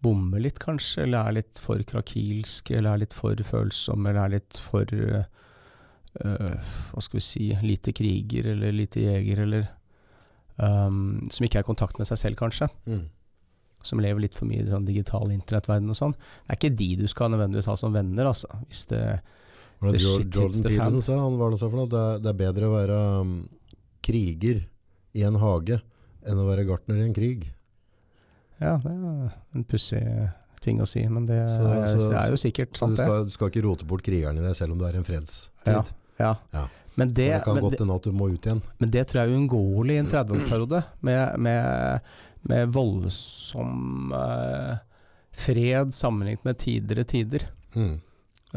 bommer 0.00 0.40
litt, 0.40 0.58
kanskje, 0.62 1.04
eller 1.04 1.26
er 1.28 1.36
litt 1.40 1.60
for 1.60 1.82
krakilske, 1.84 2.78
eller 2.78 2.94
er 2.96 3.02
litt 3.04 3.16
for 3.16 3.36
følsomme, 3.44 4.12
eller 4.12 4.22
er 4.28 4.34
litt 4.38 4.60
for 4.70 4.94
eh, 4.96 5.20
eh, 5.20 5.24
Hva 6.18 7.02
skal 7.04 7.20
vi 7.20 7.22
si 7.22 7.44
Lite 7.62 7.92
kriger, 7.94 8.50
eller 8.54 8.74
lite 8.74 9.04
jeger, 9.04 9.44
eller 9.44 9.68
um, 10.58 11.28
Som 11.30 11.46
ikke 11.46 11.60
er 11.60 11.64
i 11.64 11.68
kontakt 11.70 12.00
med 12.00 12.08
seg 12.10 12.18
selv, 12.18 12.40
kanskje. 12.40 12.66
Mm. 12.90 13.04
Som 13.86 14.02
lever 14.02 14.26
litt 14.26 14.34
for 14.36 14.50
mye 14.50 14.64
i 14.64 14.68
sånn 14.68 14.88
digital 14.88 15.30
internettverden 15.32 15.88
og 15.92 15.96
sånn. 15.96 16.16
Det 16.18 16.52
er 16.52 16.58
ikke 16.58 16.74
de 16.82 16.88
du 17.00 17.06
skal 17.08 17.30
nødvendigvis 17.32 17.70
ha 17.70 17.76
som 17.80 17.94
venner, 17.94 18.28
altså. 18.28 18.50
Hvis 18.68 18.84
det 18.90 19.04
det, 19.80 19.94
det 19.94 20.02
Jordan. 20.04 20.50
Peterson 20.66 21.00
sa? 21.00 21.14
Han 21.22 21.38
var 21.40 21.54
det, 21.54 21.60
for 21.62 21.78
noe? 21.78 21.88
Det, 21.88 22.00
er, 22.00 22.18
det 22.20 22.28
er 22.34 22.40
bedre 22.42 22.68
å 22.68 22.74
være 22.74 22.98
um, 23.22 23.30
kriger 24.04 24.60
i 25.16 25.24
en 25.24 25.38
hage 25.40 25.78
enn 26.28 26.42
å 26.42 26.44
være 26.50 26.66
gartner 26.68 27.00
i 27.00 27.06
en 27.06 27.16
krig. 27.16 27.46
Ja, 28.60 28.74
det 28.82 28.92
er 28.92 29.30
en 29.56 29.64
pussig 29.64 30.02
ting 30.60 30.82
å 30.84 30.86
si, 30.88 31.00
men 31.08 31.24
det, 31.24 31.38
Så- 31.48 31.64
er, 31.64 31.86
det 31.96 32.18
er 32.20 32.34
jo 32.34 32.40
sikkert 32.40 32.76
sant, 32.76 32.98
det. 32.98 33.06
skal, 33.06 33.24
du 33.24 33.32
skal 33.32 33.48
ikke 33.48 33.64
rote 33.64 33.86
bort 33.88 34.04
krigeren 34.04 34.36
i 34.36 34.44
deg 34.44 34.52
selv 34.58 34.74
om 34.76 34.82
det 34.82 34.90
er 34.90 34.98
i 34.98 35.00
en 35.00 35.08
fredstid. 35.08 35.48
Ja, 35.64 35.80
ja. 36.20 36.34
Ja. 36.54 36.66
Men, 36.98 37.14
det, 37.14 37.30
det 37.32 37.40
kan 37.44 37.56
men, 37.56 37.64
godt 37.64 37.80
hende 37.80 37.96
at 37.96 38.06
du 38.06 38.12
må 38.12 38.28
ut 38.32 38.46
igjen. 38.46 38.60
men 38.82 38.92
det 38.92 39.06
tror 39.08 39.22
jeg 39.22 39.30
er 39.30 39.38
uunngåelig 39.38 39.94
i 39.94 40.00
en 40.02 40.10
30-årsperiode, 40.10 40.82
med, 41.06 41.38
med, 41.40 42.12
med 42.50 42.74
voldsom 42.74 44.12
eh, 44.16 44.74
fred 45.46 45.94
sammenlignet 45.96 46.44
med 46.44 46.58
tidligere 46.60 47.08
tider. 47.08 47.46
Mm. 47.76 47.94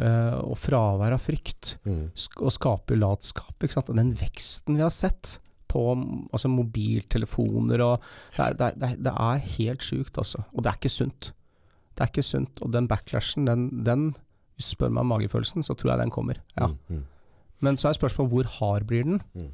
eh, 0.02 0.35
og 0.41 0.57
fravær 0.57 1.15
av 1.15 1.22
frykt. 1.22 1.77
Mm. 1.88 2.10
sk 2.18 2.41
og 2.41 2.56
skape 2.56 2.98
latskap. 2.98 3.56
Og 3.85 3.95
den 3.95 4.11
veksten 4.18 4.80
vi 4.80 4.85
har 4.85 4.94
sett 4.94 5.38
på 5.73 5.85
altså 5.94 6.52
mobiltelefoner 6.53 7.81
og 7.81 8.03
Det 8.35 8.44
er, 8.44 8.57
det 8.57 8.65
er, 8.68 8.76
det 8.76 8.90
er, 8.90 8.99
det 9.07 9.14
er 9.30 9.48
helt 9.56 9.85
sjukt, 9.85 10.18
altså. 10.22 10.44
Og 10.53 10.65
det 10.65 10.73
er 10.73 10.81
ikke 10.81 10.94
sunt. 10.98 11.31
Det 11.94 12.03
er 12.03 12.11
ikke 12.11 12.26
sunt. 12.26 12.61
Og 12.65 12.73
den 12.73 12.90
backlashen, 12.90 13.48
den, 13.48 13.69
den 13.85 14.11
Hvis 14.57 14.69
du 14.69 14.76
spør 14.76 14.91
meg 14.94 15.02
om 15.02 15.14
magefølelsen, 15.15 15.64
så 15.65 15.73
tror 15.73 15.94
jeg 15.94 16.03
den 16.03 16.14
kommer. 16.14 16.38
Ja. 16.60 16.68
Mm. 16.90 17.06
Men 17.64 17.80
så 17.80 17.90
er 17.90 17.98
spørsmålet 17.98 18.34
hvor 18.34 18.49
hard 18.57 18.88
blir 18.90 19.06
den? 19.07 19.22
Mm. 19.38 19.52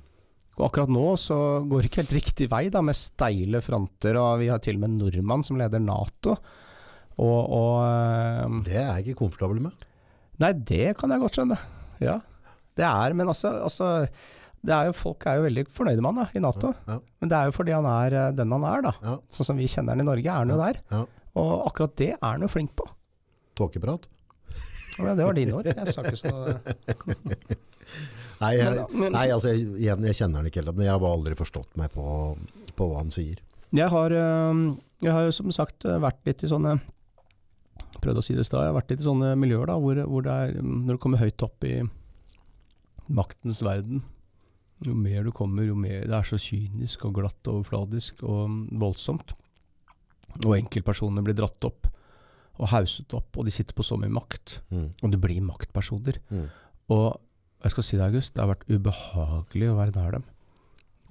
Og 0.59 0.65
akkurat 0.67 0.91
nå 0.91 1.05
så 1.19 1.37
går 1.69 1.83
det 1.83 1.89
ikke 1.89 2.01
helt 2.01 2.15
riktig 2.17 2.49
vei, 2.51 2.65
da, 2.73 2.81
med 2.83 2.97
steile 2.97 3.61
fronter, 3.63 4.17
og 4.19 4.41
vi 4.41 4.49
har 4.51 4.59
til 4.63 4.75
og 4.75 4.83
med 4.83 4.91
en 4.91 4.97
nordmann 5.05 5.45
som 5.45 5.59
leder 5.59 5.79
Nato. 5.83 6.35
Og, 7.19 7.39
og 7.55 7.77
eh, 7.85 8.57
Det 8.67 8.75
er 8.75 8.89
jeg 8.89 9.05
ikke 9.05 9.21
komfortabel 9.21 9.61
med. 9.63 9.87
Nei, 10.39 10.51
det 10.55 10.97
kan 10.99 11.11
jeg 11.11 11.23
godt 11.23 11.39
skjønne. 11.39 11.57
Ja, 12.03 12.19
det 12.79 12.85
er 12.87 13.15
Men 13.17 13.27
altså, 13.27 13.51
altså 13.67 13.87
det 14.63 14.71
er 14.75 14.87
jo, 14.87 14.93
Folk 14.95 15.25
er 15.27 15.39
jo 15.39 15.45
veldig 15.47 15.65
fornøyde 15.75 16.03
med 16.03 16.11
han 16.11 16.21
da, 16.21 16.27
i 16.35 16.43
Nato. 16.43 16.73
Ja. 16.87 16.99
Men 17.19 17.31
det 17.31 17.39
er 17.39 17.47
jo 17.49 17.55
fordi 17.55 17.75
han 17.75 17.87
er 17.93 18.17
eh, 18.19 18.29
den 18.35 18.55
han 18.55 18.67
er, 18.67 18.85
da. 18.89 18.93
Ja. 19.05 19.15
Sånn 19.31 19.51
som 19.51 19.59
vi 19.59 19.69
kjenner 19.71 19.95
han 19.95 20.03
i 20.03 20.09
Norge, 20.09 20.27
er 20.27 20.43
han 20.43 20.51
jo 20.51 20.59
der. 20.59 20.81
Ja. 20.91 21.03
Og 21.39 21.53
akkurat 21.69 21.95
det 22.01 22.13
er 22.17 22.25
han 22.25 22.43
jo 22.43 22.51
flink 22.51 22.75
på. 22.79 22.87
Tåkeprat. 23.59 24.09
Ja, 24.99 25.15
det 25.15 25.23
var 25.23 25.35
dine 25.37 25.55
ord. 25.55 25.71
Jeg 25.71 25.95
sa 25.95 26.03
ikke 26.03 26.19
sånn 26.19 27.59
Nei, 28.39 28.53
jeg, 28.55 28.85
nei 29.11 29.25
altså, 29.33 29.51
jeg, 29.51 29.65
igjen, 29.81 30.05
jeg 30.07 30.17
kjenner 30.21 30.39
han 30.39 30.47
ikke 30.47 30.61
heller, 30.61 30.75
men 30.77 30.87
jeg 30.87 30.93
har 30.95 31.01
bare 31.03 31.17
aldri 31.17 31.35
forstått 31.39 31.75
meg 31.79 31.91
på, 31.91 32.05
på 32.77 32.87
hva 32.87 33.01
han 33.01 33.11
sier. 33.11 33.41
Jeg 33.75 33.91
har, 33.91 34.15
jeg 35.03 35.13
har 35.13 35.27
som 35.35 35.51
sagt 35.53 35.85
eh, 35.85 35.99
vært 36.01 36.23
litt 36.25 36.45
i 36.45 36.49
sånne 36.49 36.79
Prøvde 37.99 38.21
å 38.21 38.23
si 38.23 38.31
det 38.31 38.45
i 38.45 38.47
stad. 38.47 38.63
Jeg 38.63 38.71
har 38.71 38.77
vært 38.77 38.91
litt 38.93 39.01
i 39.01 39.05
sånne 39.05 39.33
miljøer 39.35 39.67
da, 39.67 39.75
hvor, 39.81 39.97
hvor 40.07 40.23
det 40.23 40.31
er 40.31 40.53
Når 40.63 40.95
du 40.95 41.01
kommer 41.03 41.19
høyt 41.19 41.43
opp 41.43 41.65
i 41.67 41.81
maktens 43.11 43.59
verden, 43.65 44.05
jo 44.85 44.93
mer 44.95 45.25
du 45.27 45.33
kommer, 45.35 45.65
jo 45.67 45.75
mer 45.75 46.05
Det 46.07 46.15
er 46.15 46.27
så 46.29 46.39
kynisk 46.39 47.03
og 47.09 47.17
glatt 47.17 47.49
og 47.49 47.59
overfladisk 47.59 48.23
og 48.23 48.53
voldsomt. 48.79 49.33
Og 50.45 50.53
enkeltpersoner 50.55 51.25
blir 51.25 51.35
dratt 51.35 51.67
opp 51.67 51.89
og 52.59 52.67
hauset 52.73 53.13
opp, 53.15 53.37
og 53.39 53.47
de 53.47 53.53
sitter 53.55 53.75
på 53.75 53.85
så 53.87 53.95
mye 53.99 54.11
makt. 54.11 54.59
Mm. 54.71 54.87
Og 55.01 55.11
det 55.13 55.19
blir 55.23 55.43
maktpersoner. 55.43 56.19
Mm. 56.27 56.47
Og 56.91 57.05
jeg 57.63 57.71
skal 57.73 57.83
si 57.85 57.97
deg, 57.97 58.05
August, 58.13 58.33
det 58.35 58.43
har 58.43 58.51
vært 58.53 58.67
ubehagelig 58.71 59.69
å 59.71 59.77
være 59.79 59.95
nær 59.97 60.11
dem. 60.19 60.25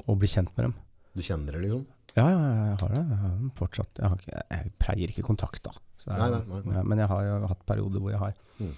Og 0.06 0.18
bli 0.20 0.28
kjent 0.30 0.52
med 0.56 0.68
dem. 0.68 0.74
Du 1.18 1.22
kjenner 1.26 1.52
det, 1.56 1.62
liksom? 1.66 1.86
Ja, 2.16 2.24
ja, 2.30 2.38
jeg 2.70 2.76
har 2.80 2.92
det. 2.94 3.02
Jeg 3.08 3.18
har 3.22 3.34
fortsatt 3.58 3.98
Jeg, 4.00 4.08
har 4.08 4.16
ikke, 4.22 4.42
jeg 4.50 4.70
preier 4.80 5.12
ikke 5.12 5.26
kontakt, 5.26 5.62
da. 5.66 5.72
Er- 6.08 6.18
Nei, 6.18 6.28
nei, 6.30 6.60
nei, 6.72 6.82
men 6.88 6.98
jeg 7.02 7.08
har 7.10 7.22
jo 7.26 7.34
hatt 7.50 7.66
perioder 7.68 8.00
hvor 8.00 8.10
jeg 8.14 8.20
har. 8.22 8.34
Mm. 8.62 8.72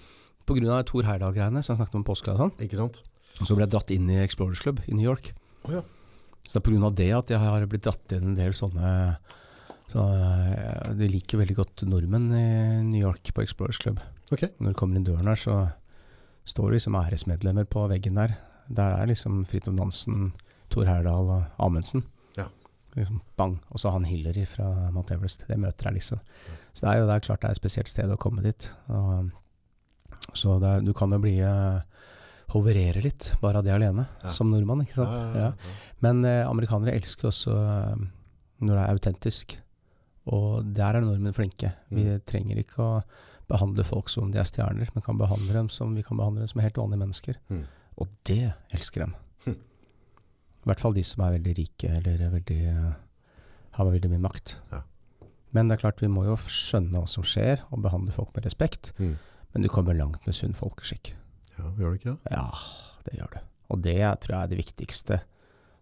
På 0.49 0.55
grunn 0.57 0.73
av 0.73 0.83
Thor 0.89 1.03
Heyerdahl-greiene 1.07 1.61
som 1.63 1.75
jeg 1.75 1.79
snakket 1.79 1.95
om 2.01 2.03
påska 2.03 2.33
og 2.33 2.41
sånn, 2.41 2.53
Ikke 2.65 2.79
sant? 2.79 3.01
og 3.39 3.47
så 3.47 3.55
ble 3.55 3.63
jeg 3.63 3.71
dratt 3.71 3.91
inn 3.95 4.09
i 4.11 4.17
Explorers 4.23 4.59
Club 4.59 4.81
i 4.87 4.93
New 4.97 5.05
York. 5.05 5.31
Oh, 5.63 5.71
ja. 5.77 5.81
Så 6.43 6.57
det 6.57 6.59
er 6.59 6.65
på 6.65 6.73
grunn 6.73 6.83
av 6.89 6.95
det 6.97 7.07
at 7.15 7.29
jeg 7.31 7.39
har 7.39 7.65
blitt 7.71 7.85
dratt 7.85 8.11
inn 8.17 8.33
en 8.33 8.35
del 8.35 8.51
sånne 8.57 9.17
så, 9.91 10.01
eh, 10.01 10.93
De 10.97 11.07
liker 11.07 11.37
veldig 11.39 11.55
godt 11.55 11.83
nordmenn 11.87 12.27
i 12.35 12.81
New 12.83 12.99
York 12.99 13.31
på 13.33 13.43
Explorers 13.43 13.77
Club. 13.79 13.99
Okay. 14.31 14.49
Når 14.59 14.73
du 14.73 14.79
kommer 14.79 14.95
inn 14.99 15.05
døren 15.07 15.27
her, 15.27 15.35
så 15.39 15.55
står 16.45 16.71
liksom 16.75 16.95
æresmedlemmer 16.95 17.65
på 17.69 17.87
veggen 17.91 18.15
der. 18.15 18.35
Der 18.71 18.95
er 19.01 19.07
liksom 19.07 19.43
Fridtjof 19.45 19.75
Nansen, 19.75 20.31
Tor 20.69 20.85
Herdal 20.87 21.29
og 21.29 21.43
Amundsen. 21.59 22.03
Ja. 22.37 22.47
Liksom, 22.95 23.21
bang. 23.37 23.59
Og 23.71 23.79
så 23.79 23.91
han 23.91 24.03
Hillary 24.07 24.45
fra 24.47 24.89
Mount 24.91 25.11
Everest. 25.11 25.45
Det 25.47 25.57
møter 25.59 25.89
jeg 25.91 25.99
liksom. 25.99 26.19
Så 26.73 26.85
det 26.85 26.93
er 26.93 26.99
jo 27.01 27.07
det 27.07 27.15
er 27.15 27.25
klart 27.27 27.41
det 27.41 27.49
er 27.49 27.55
et 27.57 27.61
spesielt 27.61 27.87
sted 27.91 28.11
å 28.11 28.17
komme 28.19 28.41
dit. 28.45 28.69
Og, 28.89 29.29
så 30.37 30.57
er, 30.63 30.81
du 30.85 30.93
kan 30.93 31.11
jo 31.11 31.19
bli 31.19 31.37
eh, 31.43 31.81
hoverere 32.53 33.01
litt, 33.03 33.31
bare 33.41 33.59
av 33.61 33.65
det 33.67 33.73
alene, 33.75 34.07
Ja. 34.23 34.29
som 34.31 34.49
nordmann. 34.51 34.81
ikke 34.85 34.95
sant? 35.01 35.17
Ja. 35.35 35.51
Men 36.03 36.23
eh, 36.25 36.47
amerikanere 36.47 36.95
elsker 36.95 37.29
også 37.31 37.51
eh, 37.57 38.05
når 38.61 38.75
det 38.75 38.83
er 38.85 38.93
autentisk. 38.95 39.57
Og 40.31 40.63
der 40.77 40.95
er 40.95 41.01
nordmenn 41.01 41.33
flinke. 41.35 41.73
Vi 41.89 42.03
Mm. 42.05 42.21
trenger 42.25 42.57
ikke 42.61 42.77
å 42.83 43.03
behandle 43.51 43.85
folk 43.87 44.09
som 44.11 44.31
de 44.33 44.39
er 44.41 44.47
stjerner, 44.47 44.89
men 44.95 45.05
kan 45.05 45.19
behandle 45.19 45.55
dem 45.57 45.69
som 45.71 45.93
vi 45.97 46.05
kan 46.05 46.19
behandle 46.19 46.45
dem 46.45 46.51
som 46.51 46.63
helt 46.63 46.79
vanlige 46.79 47.03
mennesker. 47.03 47.39
Mm. 47.51 47.65
Og 48.01 48.13
det 48.29 48.53
elsker 48.75 49.05
dem. 49.05 49.15
Hm. 49.45 49.57
I 50.61 50.69
hvert 50.71 50.83
fall 50.83 50.95
de 50.95 51.03
som 51.07 51.25
er 51.25 51.35
veldig 51.37 51.57
rike, 51.59 51.91
eller 51.99 52.23
er 52.27 52.33
veldig, 52.35 52.61
eh, 52.71 52.93
har 53.77 53.91
veldig 53.91 54.13
mye 54.13 54.25
makt. 54.27 54.55
Ja. 54.71 54.83
Men 55.51 55.67
det 55.67 55.77
er 55.77 55.83
klart, 55.83 56.01
vi 56.03 56.11
må 56.11 56.23
jo 56.25 56.37
skjønne 56.47 57.01
hva 57.01 57.09
som 57.11 57.25
skjer, 57.27 57.65
og 57.71 57.83
behandle 57.83 58.13
folk 58.15 58.31
med 58.35 58.47
respekt. 58.47 58.93
Mm. 59.01 59.17
Men 59.51 59.65
du 59.65 59.71
kommer 59.71 59.97
langt 59.97 60.23
med 60.25 60.35
sunn 60.35 60.55
folkeskikk. 60.55 61.11
Ja, 61.57 61.73
gjør 61.75 61.91
det 61.91 61.99
ikke 61.99 62.13
det? 62.13 62.31
Ja, 62.31 62.47
det 63.07 63.17
gjør 63.17 63.33
du. 63.33 63.41
Og 63.71 63.83
det 63.83 63.99
tror 64.23 64.35
jeg 64.35 64.41
er 64.41 64.51
det 64.51 64.61
viktigste. 64.61 65.19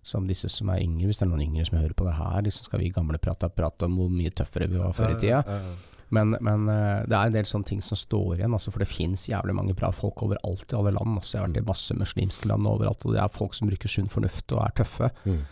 Som 0.09 0.29
disse 0.29 0.49
som 0.49 0.71
er 0.71 0.81
yngre, 0.81 1.09
hvis 1.09 1.19
det 1.19 1.27
er 1.27 1.29
noen 1.29 1.43
yngre 1.43 1.67
som 1.67 1.77
hører 1.77 1.93
på 1.97 2.07
det 2.07 2.15
her, 2.17 2.41
liksom 2.45 2.65
skal 2.65 2.81
vi 2.81 2.89
gamle 2.95 3.19
prate, 3.21 3.49
prate 3.51 3.85
om 3.85 3.97
hvor 3.99 4.09
mye 4.13 4.31
tøffere 4.33 4.69
vi 4.71 4.79
var 4.79 4.95
før 4.95 5.13
i 5.13 5.19
tida. 5.19 5.43
Ja, 5.45 5.57
ja. 5.59 5.98
Men, 6.15 6.33
men 6.45 6.65
eh, 6.71 7.03
det 7.09 7.15
er 7.15 7.29
en 7.29 7.35
del 7.35 7.47
sånne 7.49 7.69
ting 7.69 7.81
som 7.85 7.99
står 7.99 8.39
igjen, 8.39 8.53
altså, 8.55 8.73
for 8.73 8.81
det 8.81 8.89
fins 8.89 9.27
jævlig 9.29 9.55
mange 9.57 9.75
bra 9.77 9.91
folk 9.93 10.23
overalt 10.25 10.73
i 10.73 10.77
alle 10.79 10.93
land. 10.95 11.19
Altså, 11.19 11.35
jeg 11.35 11.43
har 11.43 11.51
vært 11.51 11.61
i 11.61 11.69
masse 11.69 11.97
muslimske 11.97 12.49
land 12.49 12.69
overalt, 12.69 13.05
og 13.05 13.15
det 13.15 13.21
er 13.23 13.35
folk 13.35 13.57
som 13.57 13.69
bruker 13.69 13.91
sunn 13.91 14.09
fornuft 14.11 14.55
og 14.55 14.63
er 14.65 14.75
tøffe. 14.81 15.11
Mm. 15.25 15.43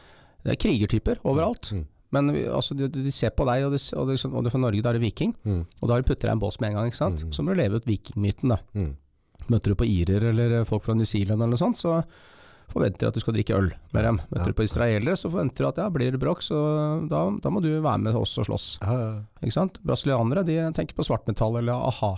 Det 0.46 0.54
er 0.54 0.62
krigertyper 0.64 1.22
overalt. 1.28 1.72
Mm. 1.76 1.86
Men 2.16 2.32
vi, 2.34 2.46
altså, 2.48 2.78
de, 2.78 2.88
de 2.94 3.12
ser 3.12 3.34
på 3.36 3.46
deg, 3.50 3.66
og, 3.68 3.76
de, 3.76 3.82
og, 4.00 4.10
de, 4.10 4.18
og 4.32 4.50
for 4.54 4.64
Norge, 4.64 4.82
da 4.82 4.94
er 4.94 4.98
det 4.98 5.04
viking. 5.04 5.36
Mm. 5.44 5.66
Og 5.82 5.92
da 5.92 6.00
putter 6.02 6.30
deg 6.30 6.38
en 6.38 6.42
bås 6.42 6.60
med 6.64 6.72
en 6.72 6.80
gang, 6.80 6.90
ikke 6.90 7.02
sant. 7.02 7.26
Mm. 7.28 7.36
Så 7.36 7.44
må 7.44 7.54
du 7.54 7.62
leve 7.62 7.82
ut 7.82 7.90
vikingmyten, 7.90 8.56
da. 8.56 8.62
Mm. 8.78 8.96
Møter 9.52 9.72
du 9.72 9.80
på 9.80 9.88
irer 9.88 10.30
eller 10.32 10.58
folk 10.68 10.88
fra 10.88 10.96
New 10.98 11.08
Zealand 11.08 11.38
eller 11.38 11.54
noe 11.54 11.62
sånt, 11.62 11.80
så 11.80 12.02
forventer 12.72 13.08
at 13.10 13.16
du 13.16 13.22
skal 13.24 13.34
drikke 13.38 13.56
øl 13.56 13.70
med 13.96 14.04
dem. 14.04 14.18
Møter 14.32 14.44
Ja. 14.44 14.52
du 14.52 14.58
på 14.58 14.66
israelere, 14.68 15.16
så 15.16 15.30
forventer 15.32 15.64
du 15.64 15.68
at 15.70 15.78
ja, 15.82 15.90
blir 15.94 16.12
det 16.12 16.20
bråk, 16.20 16.42
så 16.44 16.58
da, 17.08 17.22
da 17.44 17.50
må 17.54 17.62
du 17.64 17.70
være 17.82 17.98
med 18.04 18.16
oss 18.20 18.36
og 18.42 18.46
slåss. 18.50 18.68
Ikke 19.42 19.54
sant? 19.56 19.80
Brasilianere 19.88 20.44
de 20.46 20.58
tenker 20.76 20.96
på 20.98 21.06
svartmetall 21.08 21.60
eller 21.62 21.74
a-ha. 21.88 22.14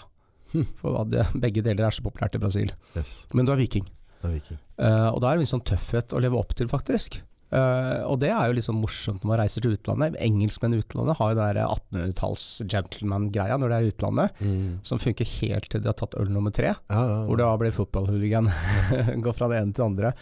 Hm. 0.54 0.66
For 0.82 1.04
det, 1.06 1.28
begge 1.38 1.62
deler 1.62 1.86
er 1.86 1.94
så 1.94 2.02
populært 2.02 2.34
i 2.36 2.42
Brasil. 2.42 2.72
Yes. 2.98 3.26
Men 3.38 3.46
du 3.46 3.54
er 3.54 3.60
viking. 3.62 3.86
Er 4.26 4.34
viking. 4.34 4.58
Uh, 4.82 5.14
og 5.14 5.22
da 5.22 5.30
er 5.32 5.38
det 5.38 5.46
en 5.46 5.52
sånn 5.60 5.66
tøffhet 5.70 6.16
å 6.18 6.20
leve 6.24 6.40
opp 6.40 6.56
til, 6.58 6.68
faktisk. 6.72 7.22
Eh, 7.52 8.02
og 8.06 8.20
det 8.22 8.30
er 8.30 8.52
jo 8.54 8.62
sånn 8.62 8.78
morsomt 8.82 9.24
når 9.24 9.30
man 9.32 9.40
reiser 9.42 9.62
til 9.66 9.74
utlandet. 9.74 10.16
Engelskmenn 10.22 10.76
i 10.76 10.82
utlandet 10.84 11.18
har 11.18 11.32
jo 11.32 11.38
det 11.40 11.48
der 11.56 11.62
1800-talls 11.66 12.44
gentleman-greia 12.70 13.58
når 13.58 13.70
det 13.74 13.78
er 13.80 13.88
i 13.88 13.92
utlandet, 13.94 14.30
Mm. 14.42 14.80
som 14.86 15.00
funker 15.02 15.26
helt 15.40 15.70
til 15.70 15.82
de 15.82 15.88
har 15.90 15.98
tatt 15.98 16.14
øl 16.20 16.30
nummer 16.30 16.52
tre. 16.54 16.76
Ja, 16.90 17.02
ja. 17.10 17.26
Hvor 17.26 17.38
det 17.38 17.46
da 17.46 17.58
blir 17.58 17.72
fotballhooligan. 17.74 18.52
Går 19.26 19.34
fra 19.34 19.50
det 19.50 19.58
ene 19.64 19.74
til 19.74 19.82
det 19.84 19.90
andre. 19.90 20.14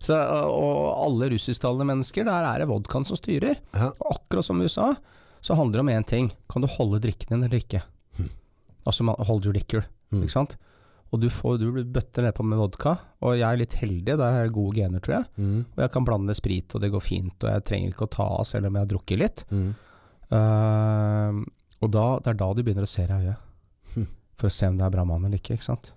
Så, 0.00 0.16
og 0.16 1.04
alle 1.04 1.28
russisktalende 1.34 1.84
mennesker, 1.84 2.24
der 2.24 2.46
er 2.48 2.58
det 2.62 2.68
vodkaen 2.70 3.04
som 3.04 3.16
styrer. 3.20 3.58
Ja. 3.76 3.90
Og 4.00 4.14
akkurat 4.16 4.44
som 4.46 4.60
i 4.60 4.64
USA, 4.64 4.94
så 5.44 5.54
handler 5.56 5.80
det 5.80 5.84
om 5.84 5.92
én 5.92 6.06
ting. 6.08 6.30
Kan 6.48 6.62
du 6.64 6.68
holde 6.68 7.00
drikken 7.04 7.28
din 7.34 7.44
eller 7.44 7.60
ikke? 7.60 7.82
Mm. 8.18 8.30
Altså 8.86 9.04
man- 9.04 9.20
hold 9.20 9.44
your 9.44 9.52
liquor, 9.52 9.84
Mm. 10.12 10.22
ikke 10.24 10.32
sant? 10.32 10.56
Og 11.10 11.18
du 11.18 11.26
får 11.32 11.58
du 11.58 11.66
blir 11.74 11.86
bøtter 11.90 12.22
nedpå 12.22 12.44
med 12.46 12.60
vodka, 12.60 12.94
og 13.26 13.34
jeg 13.34 13.46
er 13.46 13.58
litt 13.58 13.76
heldig, 13.80 14.14
der 14.14 14.24
har 14.24 14.44
jeg 14.44 14.52
gode 14.54 14.76
gener, 14.78 15.02
tror 15.02 15.16
jeg. 15.16 15.28
Mm. 15.42 15.62
Og 15.64 15.80
jeg 15.82 15.92
kan 15.96 16.06
blande 16.06 16.36
sprit, 16.38 16.74
og 16.76 16.84
det 16.84 16.92
går 16.92 17.02
fint, 17.02 17.34
og 17.42 17.50
jeg 17.50 17.64
trenger 17.66 17.94
ikke 17.94 18.06
å 18.06 18.12
ta 18.14 18.26
av 18.38 18.46
selv 18.46 18.70
om 18.70 18.78
jeg 18.78 18.86
har 18.86 18.92
drukket 18.92 19.22
litt. 19.24 19.42
Mm. 19.50 19.70
Uh, 20.30 21.40
og 21.82 21.90
da, 21.96 22.04
det 22.22 22.30
er 22.30 22.38
da 22.44 22.50
du 22.54 22.62
begynner 22.62 22.86
å 22.86 22.90
se 22.90 23.06
deg 23.08 23.24
i 23.24 23.32
øyet. 23.32 23.48
Hm. 23.96 24.06
For 24.38 24.50
å 24.50 24.54
se 24.54 24.70
om 24.70 24.78
det 24.78 24.86
er 24.86 24.94
bra 24.94 25.06
mann 25.08 25.26
eller 25.26 25.42
ikke, 25.42 25.58
ikke 25.58 25.66
sant? 25.66 25.90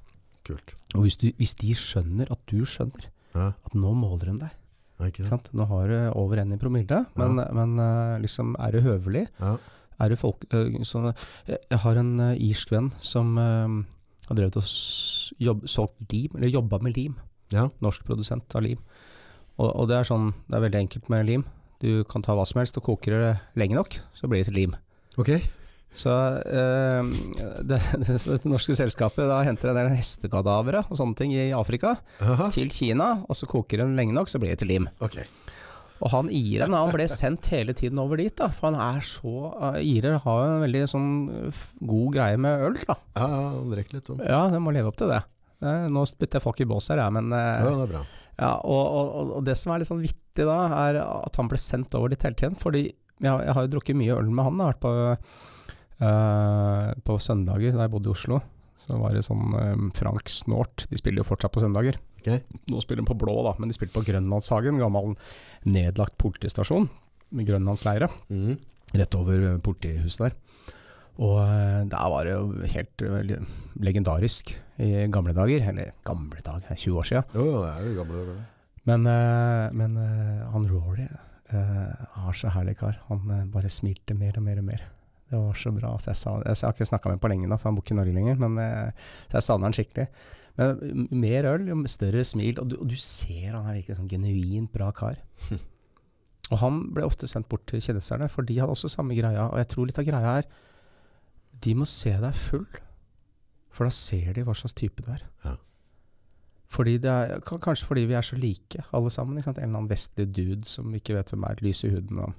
Kult. 0.48 0.74
Og 0.98 1.06
hvis, 1.06 1.20
du, 1.22 1.30
hvis 1.38 1.56
de 1.62 1.76
skjønner 1.78 2.34
at 2.34 2.42
du 2.52 2.64
skjønner 2.68 3.08
Ja, 3.34 3.52
at 3.54 3.78
nå 3.78 3.94
måler 3.98 4.32
de 4.32 4.36
deg, 4.44 4.58
ja 5.00 5.10
ikke 5.10 5.28
sant? 5.30 5.48
Nå 5.58 5.68
har 5.70 5.88
du 5.90 5.96
over 6.20 6.42
én 6.42 6.54
i 6.56 6.60
promille, 6.62 7.04
men, 7.20 7.38
men 7.38 7.78
uh, 7.78 8.18
liksom 8.24 8.58
er 8.62 8.76
du 8.76 8.84
høvelig? 8.86 9.28
Ja. 9.42 9.56
Er 10.02 10.10
du 10.10 10.18
folk... 10.20 10.46
Uh, 10.54 10.82
så, 10.88 11.12
jeg, 11.50 11.62
jeg 11.70 11.82
har 11.86 12.02
en 12.02 12.14
eh, 12.32 12.40
irsk 12.50 12.74
venn 12.74 12.90
som 13.02 13.38
eh, 13.38 13.76
har 14.28 14.40
drevet 14.40 14.60
og 14.60 14.70
jobb, 15.44 15.66
solgt 15.70 16.14
lim, 16.14 16.38
eller 16.38 16.54
jobba 16.54 16.80
med 16.84 16.98
lim. 16.98 17.18
Ja. 17.54 17.68
Norsk 17.84 18.06
produsent 18.08 18.56
av 18.58 18.66
lim. 18.66 18.80
Og, 19.60 19.68
og 19.70 19.90
det 19.90 20.00
er 20.00 20.10
sånn, 20.10 20.32
det 20.48 20.58
er 20.58 20.66
veldig 20.68 20.82
enkelt 20.86 21.12
med 21.14 21.28
lim. 21.30 21.44
Du 21.84 22.06
kan 22.10 22.24
ta 22.26 22.36
hva 22.38 22.46
som 22.48 22.62
helst 22.62 22.80
og 22.80 22.88
koker 22.88 23.18
det 23.20 23.34
lenge 23.60 23.78
nok, 23.78 24.00
så 24.16 24.30
blir 24.32 24.42
det 24.42 24.50
til 24.50 24.60
lim. 24.62 24.78
Okay. 25.20 25.44
Så 25.94 26.10
eh, 26.10 27.10
det, 27.62 27.80
det, 28.02 28.18
det 28.18 28.50
norske 28.50 28.76
selskapet 28.78 29.30
da 29.30 29.44
henter 29.46 29.72
en 29.72 29.82
del 29.82 29.92
hestekadavere 29.94 30.86
og 30.88 30.98
sånne 30.98 31.20
ting 31.20 31.36
i 31.36 31.52
Afrika 31.54 31.96
Aha. 32.24 32.50
til 32.56 32.72
Kina, 32.74 33.16
og 33.28 33.38
så 33.38 33.50
koker 33.50 33.84
den 33.84 33.98
lenge 34.00 34.16
nok, 34.16 34.32
så 34.32 34.42
blir 34.42 34.56
det 34.56 34.64
til 34.64 34.74
lim. 34.74 34.90
Ok. 35.04 35.20
Og 36.04 36.12
han 36.12 36.28
Iren 36.36 36.74
han 36.76 36.92
ble 36.92 37.06
sendt 37.08 37.48
hele 37.54 37.72
tiden 37.80 38.00
over 38.02 38.20
dit, 38.20 38.34
da, 38.36 38.50
for 38.52 38.70
han 38.74 38.80
er 38.84 39.00
så 39.08 39.34
uh, 39.56 39.78
Irer 39.80 40.18
har 40.26 40.42
en 40.50 40.64
veldig 40.66 40.82
sånn 40.92 41.12
god 41.80 42.10
greie 42.18 42.40
med 42.44 42.66
øl, 42.68 42.76
da. 42.90 42.98
Ja, 43.16 43.28
ja, 43.32 43.46
drikker 43.72 44.00
litt. 44.02 44.10
om. 44.12 44.20
Ja, 44.28 44.42
de 44.52 44.60
må 44.60 44.74
leve 44.76 44.92
opp 44.92 45.00
til 45.00 45.14
det. 45.14 45.22
Nå 45.64 46.04
spytter 46.10 46.42
jeg 46.42 46.44
folk 46.44 46.60
i 46.60 46.68
bås 46.68 46.90
her, 46.92 47.00
jeg, 47.00 47.16
men 47.16 47.32
uh, 47.32 47.40
Ja, 47.64 47.72
det 47.80 47.86
er 47.86 47.92
bra. 47.94 48.02
ja, 48.36 48.52
og, 48.68 48.84
og, 49.00 49.32
og 49.38 49.46
det 49.48 49.56
som 49.56 49.72
er 49.72 49.80
litt 49.80 49.88
sånn 49.88 50.04
vittig 50.04 50.44
da, 50.50 50.58
er 50.90 51.00
at 51.06 51.40
han 51.40 51.48
ble 51.48 51.62
sendt 51.62 51.96
over 51.96 52.12
dit 52.12 52.26
hele 52.28 52.36
tiden. 52.36 52.60
Fordi 52.60 52.84
jeg, 52.90 53.30
har- 53.32 53.46
jeg 53.48 53.56
har 53.56 53.64
jo 53.70 53.72
drukket 53.78 53.96
mye 53.96 54.18
øl 54.20 54.28
med 54.36 54.44
han. 54.50 54.60
Jeg 54.60 54.66
har 54.68 54.74
vært 54.74 54.84
på, 54.84 54.94
eh, 56.04 56.94
på 57.08 57.16
søndager 57.22 57.76
da 57.78 57.86
jeg 57.88 57.94
bodde 57.94 58.12
i 58.12 58.16
Oslo. 58.18 58.42
Så 58.84 58.98
var 59.00 59.14
det 59.16 59.24
sånn 59.24 59.54
eh, 59.56 59.86
Frank 59.96 60.28
Snort. 60.34 60.88
De 60.92 61.00
spiller 61.00 61.24
jo 61.24 61.30
fortsatt 61.30 61.54
på 61.56 61.64
søndager. 61.64 61.96
Okay. 62.24 62.42
Nå 62.72 62.80
spiller 62.84 63.04
de 63.04 63.10
på 63.10 63.18
blå, 63.20 63.36
da, 63.48 63.54
men 63.60 63.72
de 63.72 63.76
spilte 63.76 63.96
på 63.98 64.04
Grønlandshagen. 64.08 64.80
Gammel 64.82 65.16
nedlagt 65.70 66.18
politistasjon 66.22 66.90
med 67.34 67.48
grønlandsleire. 67.48 68.10
Mm. 68.30 68.58
Rett 68.94 69.18
over 69.18 69.42
eh, 69.48 69.60
politihuset 69.64 70.28
der. 70.28 70.38
Og 71.24 71.38
eh, 71.44 71.82
der 71.90 72.10
var 72.14 72.28
det 72.28 72.36
jo 72.36 72.72
helt 72.76 73.06
eh, 73.06 73.36
legendarisk 73.82 74.54
i 74.84 75.06
gamle 75.14 75.36
dager. 75.38 75.66
Eller 75.72 75.94
gamle 76.06 76.42
dager, 76.46 76.76
20 76.76 77.00
år 77.02 77.10
siden. 77.10 77.38
Jo, 77.38 77.46
det 77.64 77.70
er 77.72 77.88
jo 77.88 78.00
gamle 78.02 78.24
dager. 78.24 78.42
Men, 78.84 79.08
men 79.80 79.94
han 80.52 80.66
Rory 80.68 81.06
har 81.48 82.36
så 82.36 82.50
herlig 82.52 82.74
kar. 82.82 82.98
Han 83.08 83.48
bare 83.54 83.70
smilte 83.72 84.12
mer 84.18 84.36
og 84.36 84.44
mer 84.44 84.60
og 84.60 84.66
mer. 84.68 84.82
Det 85.32 85.40
var 85.40 85.56
så 85.56 85.72
bra. 85.72 85.94
at 85.96 86.10
jeg, 86.10 86.20
sa, 86.20 86.34
jeg, 86.44 86.58
har 86.60 86.74
ikke 86.76 86.90
snakka 86.90 87.08
med 87.08 87.16
ham 87.16 87.22
på 87.24 87.30
lenge 87.32 87.48
nå, 87.48 87.56
for 87.62 87.70
han 87.70 87.78
bor 87.78 87.86
ikke 87.86 87.96
i 87.96 88.00
Norge 88.02 88.16
lenger. 88.18 88.42
Men 88.44 88.60
så 88.60 89.38
jeg 89.38 89.46
savner 89.48 89.70
han 89.70 89.78
skikkelig. 89.78 90.10
Men 90.58 91.08
mer 91.10 91.48
øl, 91.50 91.68
jo 91.72 91.76
større 91.90 92.24
smil. 92.28 92.60
Og 92.62 92.68
du, 92.70 92.76
og 92.78 92.90
du 92.92 92.96
ser 93.00 93.56
han 93.56 93.66
er 93.66 93.80
virkelig 93.80 93.98
sånn 93.98 94.10
genuint 94.12 94.72
bra 94.74 94.92
kar. 94.96 95.18
Og 96.52 96.60
han 96.60 96.80
ble 96.94 97.06
ofte 97.08 97.26
sendt 97.26 97.48
bort 97.50 97.64
til 97.72 97.82
kjendiserne, 97.82 98.28
for 98.30 98.46
de 98.46 98.58
hadde 98.60 98.74
også 98.76 98.90
samme 98.92 99.16
greia. 99.18 99.48
Og 99.48 99.58
jeg 99.58 99.68
tror 99.72 99.88
litt 99.90 99.98
av 99.98 100.06
greia 100.06 100.34
er 100.42 100.50
De 101.64 101.74
må 101.80 101.86
se 101.90 102.12
deg 102.20 102.36
full, 102.36 102.68
for 103.74 103.88
da 103.88 103.94
ser 103.96 104.34
de 104.36 104.44
hva 104.46 104.54
slags 104.54 104.76
type 104.78 105.02
du 105.02 105.10
er. 105.16 105.24
Ja. 105.48 105.56
Fordi 106.74 106.98
det 107.02 107.10
er, 107.10 107.40
kanskje 107.48 107.88
fordi 107.88 108.04
vi 108.10 108.16
er 108.20 108.26
så 108.28 108.38
like, 108.38 108.84
alle 108.94 109.10
sammen. 109.14 109.40
En 109.40 109.46
eller 109.56 109.66
annen 109.66 109.90
vestlig 109.90 110.28
dude 110.36 110.68
som 110.70 110.92
vi 110.94 111.00
ikke 111.02 111.16
vet 111.18 111.32
hvem 111.34 111.48
er. 111.48 111.62
Lys 111.64 111.84
i 111.88 111.92
huden 111.96 112.20
og 112.28 112.34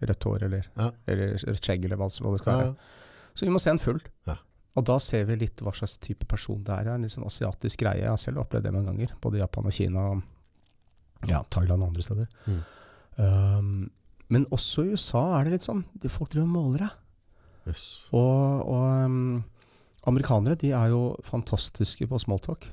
rødt 0.00 0.24
hår, 0.30 0.44
eller, 0.48 0.70
Ja. 0.78 0.90
eller 1.10 1.34
rødt 1.42 1.64
skjegg, 1.66 1.84
eller 1.84 2.00
hva, 2.00 2.08
det 2.08 2.16
skal 2.40 2.54
være. 2.54 2.66
ja. 2.70 2.74
Så 3.34 3.44
vi 3.46 3.52
må 3.52 3.60
se 3.60 3.70
en 3.74 3.82
full. 3.82 4.00
Ja. 4.30 4.38
Og 4.78 4.84
da 4.86 4.98
ser 5.02 5.24
vi 5.26 5.34
litt 5.40 5.60
hva 5.66 5.72
slags 5.74 5.96
type 5.98 6.26
person 6.30 6.60
det 6.62 6.74
er. 6.76 6.92
En 6.94 7.02
litt 7.02 7.10
sånn 7.14 7.26
asiatisk 7.26 7.80
greie. 7.82 8.04
Jeg 8.04 8.10
har 8.12 8.20
selv 8.22 8.44
opplevd 8.44 8.68
det 8.68 8.72
mange 8.76 8.92
ganger. 8.92 9.14
Både 9.20 9.40
Japan 9.40 9.66
og 9.66 9.74
Kina, 9.74 10.04
ja, 11.28 11.40
Thailand 11.50 11.82
og 11.82 11.88
andre 11.90 12.04
steder. 12.06 12.28
Mm. 12.46 12.60
Um, 13.20 13.70
men 14.30 14.44
også 14.54 14.84
i 14.86 14.92
USA 14.94 15.24
er 15.40 15.48
det 15.48 15.56
litt 15.56 15.66
sånn 15.66 15.82
de 16.00 16.08
Folk 16.08 16.30
driver 16.30 16.46
og 16.46 16.52
måler 16.54 16.84
deg. 16.86 16.98
Yes. 17.72 17.82
Og, 18.14 18.62
og 18.70 18.84
um, 19.10 19.40
amerikanere 20.08 20.54
de 20.62 20.70
er 20.72 20.92
jo 20.94 21.00
fantastiske 21.26 22.06
på 22.08 22.20
smalltalk. 22.22 22.68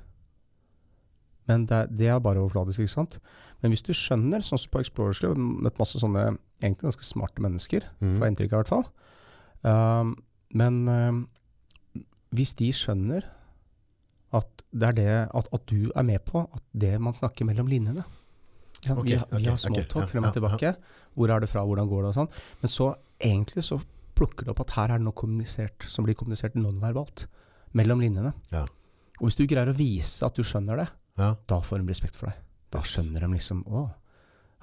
Men 1.48 1.66
det, 1.68 1.82
det 1.96 2.10
er 2.12 2.20
bare 2.24 2.42
overfladisk, 2.44 2.84
ikke 2.84 2.92
sant. 2.94 3.18
Men 3.64 3.72
hvis 3.74 3.84
du 3.88 3.94
skjønner, 3.96 4.44
sånn 4.44 4.60
som 4.60 4.72
på 4.74 4.82
Explorers 4.84 5.22
Club, 5.24 5.40
møtt 5.40 5.80
masse 5.80 6.00
sånne 6.02 6.26
egentlig 6.62 6.90
ganske 6.92 7.08
smarte 7.08 7.42
mennesker, 7.44 7.88
Mm. 8.04 8.18
får 8.20 8.26
jeg 8.28 8.34
inntrykk 8.34 8.54
av 8.54 8.58
i 8.58 8.62
hvert 8.62 8.74
fall. 8.74 8.88
Um, 9.64 10.12
men 10.60 10.82
um, 10.92 11.22
hvis 12.36 12.54
de 12.60 12.72
skjønner 12.76 13.26
at 14.38 14.64
det 14.76 14.88
er 14.90 14.96
det 14.98 15.12
at, 15.34 15.48
at 15.54 15.66
du 15.72 15.92
er 15.96 16.04
med 16.04 16.24
på 16.28 16.42
at 16.44 16.64
det 16.76 16.96
man 17.02 17.16
snakker 17.16 17.48
mellom 17.48 17.68
linjene 17.72 18.04
sant? 18.04 19.04
Vi, 19.08 19.16
har- 19.16 19.26
ok, 19.26 19.38
vi 19.40 19.48
har 19.48 19.56
ok, 19.58 19.78
okay, 19.90 20.08
frem 20.12 20.26
og 20.28 20.34
tilbake. 20.36 20.74
Hvor 21.18 21.32
er 21.34 21.40
det 21.42 21.50
fra, 21.50 21.64
hvordan 21.66 21.88
går 21.90 22.04
det 22.04 22.10
og 22.12 22.18
sånn. 22.20 22.28
Men 22.62 22.70
så 22.70 22.90
egentlig 23.26 23.64
så 23.66 23.80
plukker 24.18 24.46
det 24.46 24.52
opp 24.54 24.62
at 24.66 24.76
her 24.78 24.92
er 24.94 25.00
det 25.02 25.06
noe 25.08 25.18
kommunisert 25.18 25.88
som 25.90 26.06
blir 26.06 26.16
kommunisert 26.20 26.54
nonverbalt. 26.60 27.26
Mellom 27.78 28.00
linjene. 28.04 28.34
Ja. 28.54 28.66
Og 29.18 29.28
hvis 29.32 29.36
du 29.40 29.48
greier 29.50 29.72
å 29.72 29.78
vise 29.78 30.26
at 30.28 30.38
du 30.38 30.44
skjønner 30.46 30.78
det, 30.84 30.88
Ja. 31.18 31.32
da 31.50 31.58
får 31.66 31.82
de 31.82 31.90
respekt 31.90 32.16
for 32.20 32.30
deg. 32.30 32.38
Da 32.72 32.84
skjønner 32.86 33.20
de 33.26 33.32
liksom 33.34 33.64
Å, 33.66 33.88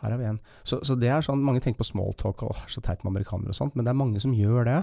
her 0.02 0.12
har 0.12 0.20
vi 0.20 0.28
en. 0.28 0.38
Så, 0.66 0.80
så 0.84 0.96
det 0.98 1.08
er 1.08 1.24
sånn, 1.24 1.42
Mange 1.44 1.62
tenker 1.64 1.80
på 1.80 1.88
smalltalk 1.88 2.42
og 2.44 2.54
åh, 2.54 2.62
så 2.68 2.82
teit 2.84 3.04
med 3.04 3.14
amerikanere 3.14 3.54
og 3.54 3.58
sånt, 3.58 3.76
men 3.76 3.86
det 3.86 3.92
er 3.94 4.00
mange 4.00 4.22
som 4.22 4.34
gjør 4.36 4.68
det. 4.68 4.80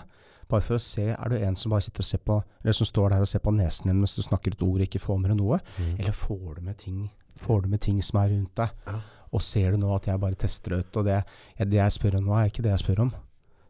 Bare 0.52 0.66
for 0.66 0.76
å 0.76 0.84
se 0.84 1.06
Er 1.14 1.32
du 1.32 1.38
en 1.38 1.56
som 1.56 1.72
bare 1.72 1.86
sitter 1.86 2.04
og 2.04 2.08
ser 2.10 2.20
på 2.28 2.36
Eller 2.60 2.76
som 2.76 2.88
står 2.90 3.14
der 3.14 3.24
og 3.24 3.30
ser 3.30 3.40
på 3.46 3.54
nesen 3.56 3.88
din 3.88 4.02
mens 4.02 4.18
du 4.18 4.24
snakker 4.26 4.52
et 4.52 4.64
ord 4.66 4.82
og 4.82 4.84
ikke 4.84 5.00
får 5.00 5.20
med 5.22 5.32
deg 5.32 5.38
noe? 5.40 5.60
Mm. 5.78 5.94
Eller 5.94 6.18
får 6.18 6.58
du 6.58 6.62
med 6.66 6.80
ting 6.82 6.98
Får 7.40 7.62
du 7.64 7.70
med 7.72 7.84
ting 7.86 8.02
som 8.04 8.20
er 8.20 8.34
rundt 8.34 8.52
deg? 8.60 8.74
Ja. 8.90 8.98
Og 9.32 9.44
ser 9.46 9.72
du 9.72 9.80
nå 9.80 9.94
at 9.96 10.10
jeg 10.10 10.20
bare 10.20 10.36
tester 10.36 10.76
det 10.76 10.82
ut, 10.82 10.98
og 11.00 11.08
det, 11.08 11.22
det 11.64 11.78
jeg 11.80 11.96
spør 11.96 12.18
om 12.20 12.26
nå, 12.28 12.34
er 12.36 12.50
ikke 12.52 12.66
det 12.66 12.74
jeg 12.74 12.82
spør 12.82 13.06
om. 13.06 13.14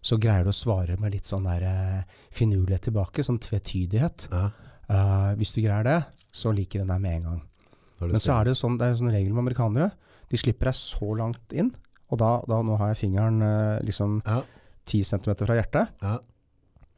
Så 0.01 0.17
greier 0.17 0.47
du 0.47 0.49
å 0.49 0.57
svare 0.57 0.95
med 0.97 1.13
litt 1.13 1.29
sånn 1.29 1.45
der 1.45 1.65
eh, 1.69 2.17
finurlighet 2.33 2.87
tilbake, 2.89 3.23
sånn 3.23 3.37
tvetydighet. 3.45 4.25
Ja. 4.33 4.47
Uh, 4.89 5.29
hvis 5.39 5.53
du 5.53 5.61
greier 5.61 5.85
det, 5.85 5.99
så 6.33 6.51
liker 6.51 6.81
den 6.81 6.89
deg 6.91 7.03
med 7.03 7.19
en 7.19 7.27
gang. 7.29 7.43
Men 8.01 8.23
så 8.23 8.33
er 8.33 8.47
det 8.47 8.55
jo 8.55 8.61
sånn, 8.63 8.79
det 8.81 8.87
er 8.87 8.95
en 8.95 9.01
sånn 9.03 9.13
regel 9.13 9.35
med 9.35 9.45
amerikanere. 9.45 9.91
De 10.31 10.39
slipper 10.39 10.71
deg 10.71 10.77
så 10.79 11.11
langt 11.19 11.55
inn, 11.55 11.71
og 12.11 12.19
da, 12.21 12.31
da 12.47 12.61
nå 12.65 12.77
har 12.79 12.93
jeg 12.93 13.01
fingeren 13.05 13.41
eh, 13.45 13.79
liksom 13.87 14.19
Ja. 14.25 14.41
10 14.89 15.03
cm 15.11 15.33
fra 15.45 15.55
hjertet. 15.59 15.91
Ja. 16.01 16.15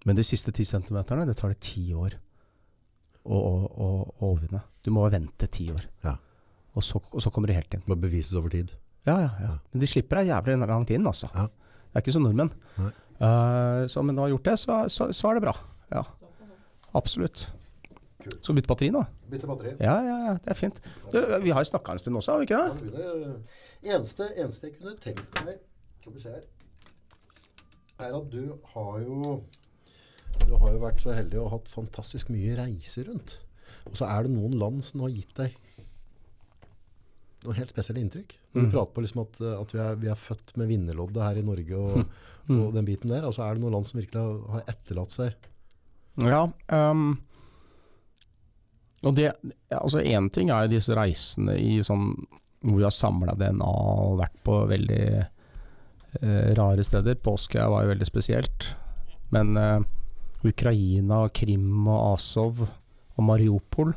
Men 0.07 0.17
de 0.17 0.23
siste 0.25 0.51
10 0.53 0.65
cm, 0.69 0.99
det 1.27 1.35
tar 1.37 1.51
det 1.51 1.59
ti 1.63 1.83
år 1.93 2.15
å, 3.23 3.35
å, 3.37 3.51
å, 3.67 3.89
å 4.19 4.29
overvinne. 4.29 4.61
Du 4.83 4.91
må 4.95 5.03
vente 5.11 5.47
ti 5.51 5.69
år. 5.71 5.83
Ja. 6.03 6.15
Og, 6.73 6.83
så, 6.83 7.01
og 7.11 7.21
så 7.23 7.31
kommer 7.31 7.51
du 7.51 7.55
helt 7.55 7.75
inn. 7.75 7.83
Må 7.87 7.97
bevises 7.99 8.35
over 8.39 8.51
tid. 8.53 8.73
Ja, 9.07 9.17
ja, 9.19 9.29
ja. 9.43 9.53
Men 9.73 9.83
de 9.83 9.89
slipper 9.89 10.21
deg 10.21 10.31
jævlig 10.31 10.57
langt 10.63 10.91
inn, 10.95 11.05
altså. 11.07 11.29
Ja. 11.35 11.47
Det 11.91 11.99
er 11.99 12.05
ikke 12.05 12.15
som 12.15 12.25
nordmenn. 12.25 12.51
Eh, 12.79 13.83
så, 13.91 14.01
men 14.01 14.15
når 14.15 14.19
du 14.19 14.23
har 14.25 14.33
gjort 14.33 14.49
det, 14.49 14.55
så, 14.63 14.79
så, 14.91 15.09
så 15.15 15.29
er 15.29 15.37
det 15.37 15.45
bra. 15.45 15.53
Ja. 15.93 16.03
Absolutt. 16.97 17.45
Kult. 18.23 18.39
Så 18.45 18.53
bytte 18.55 18.69
batteri 18.71 18.89
nå? 18.95 19.01
Bytte 19.31 19.47
batteri. 19.49 19.73
Ja, 19.83 19.95
ja, 20.05 20.17
ja. 20.27 20.33
Det 20.43 20.51
er 20.53 20.59
fint. 20.59 20.79
Du, 21.11 21.17
vi 21.43 21.51
har 21.51 21.63
jo 21.65 21.69
snakka 21.71 21.91
en 21.95 21.99
stund 21.99 22.17
også, 22.19 22.31
har 22.31 22.39
vi 22.39 22.47
ikke 22.47 22.59
det? 22.61 22.93
Ja, 22.93 23.15
det 23.83 23.95
eneste, 23.97 24.29
eneste 24.37 24.69
jeg 24.69 24.77
kunne 24.79 24.95
tenkt 25.03 25.43
meg 25.45 25.59
Skal 26.01 26.13
vi 26.13 26.19
se 26.23 26.29
her 26.35 26.45
Er 28.07 28.15
at 28.17 28.29
du 28.31 28.57
har 28.73 28.99
jo 29.03 29.41
Du 30.47 30.55
har 30.57 30.71
jo 30.73 30.79
vært 30.81 31.03
så 31.03 31.13
heldig 31.15 31.39
og 31.43 31.51
hatt 31.57 31.67
fantastisk 31.71 32.29
mye 32.33 32.55
reiser 32.57 33.05
rundt. 33.11 33.37
Og 33.85 33.95
så 33.99 34.07
er 34.09 34.23
det 34.25 34.31
noen 34.33 34.55
land 34.57 34.81
som 34.83 35.03
har 35.05 35.11
gitt 35.13 35.33
deg 35.37 35.53
noen 37.43 37.57
helt 37.59 37.73
spesielle 37.73 37.99
inntrykk. 37.99 38.33
Når 38.53 38.61
du 38.61 38.67
Mm. 38.67 38.71
prater 38.71 38.93
på 38.95 39.01
liksom 39.03 39.21
at, 39.25 39.41
at 39.61 39.73
vi, 39.73 39.79
er, 39.83 39.95
vi 39.99 40.07
er 40.07 40.15
født 40.15 40.53
med 40.57 40.67
vinnerloddet 40.71 41.23
her 41.23 41.35
i 41.41 41.41
Norge 41.45 41.75
og, 41.75 42.05
Mm. 42.49 42.57
og 42.59 42.73
den 42.75 42.83
biten 42.85 43.07
der. 43.11 43.23
Og 43.23 43.31
så 43.33 43.43
er 43.45 43.53
det 43.55 43.61
noen 43.63 43.71
land 43.71 43.85
som 43.87 43.99
virkelig 44.01 44.19
har, 44.19 44.39
har 44.51 44.63
etterlatt 44.67 45.11
seg 45.11 45.33
Ja. 46.19 46.41
ehm, 46.69 47.17
og 49.03 49.15
det 49.17 49.31
Altså, 49.73 49.99
én 50.05 50.29
ting 50.31 50.51
er 50.53 50.69
disse 50.71 50.95
reisene 50.95 51.55
i 51.59 51.79
sånn 51.83 52.11
hvor 52.63 52.77
vi 52.77 52.85
har 52.85 52.93
samla 52.95 53.33
DNA 53.35 53.67
og 53.67 54.19
vært 54.21 54.35
på 54.45 54.53
veldig 54.69 54.99
eh, 55.19 56.53
rare 56.55 56.83
steder. 56.85 57.17
Påske 57.19 57.59
var 57.59 57.83
jo 57.83 57.89
veldig 57.91 58.07
spesielt. 58.07 58.69
Men 59.35 59.57
eh, 59.59 59.81
Ukraina, 60.47 61.25
Krim 61.35 61.87
og 61.87 62.13
Azov 62.13 62.61
og 62.63 63.23
Mariupol 63.27 63.93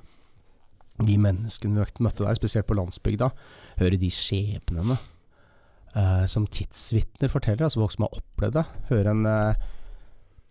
De 1.07 1.17
menneskene 1.21 1.77
vi 1.77 2.05
møtte- 2.05 2.25
der, 2.25 2.39
spesielt 2.39 2.67
på 2.67 2.77
landsbygda, 2.79 3.29
høre 3.83 3.99
de 4.01 4.09
skjebnene 4.11 4.97
eh, 5.95 6.25
som 6.27 6.47
tidsvitner 6.49 7.29
forteller, 7.29 7.67
altså 7.67 7.83
folk 7.83 7.93
som 7.93 8.07
har 8.07 8.17
opplevd 8.17 8.57
det. 8.57 8.65
Høre 8.89 9.13
en 9.13 9.27
eh, 9.29 9.67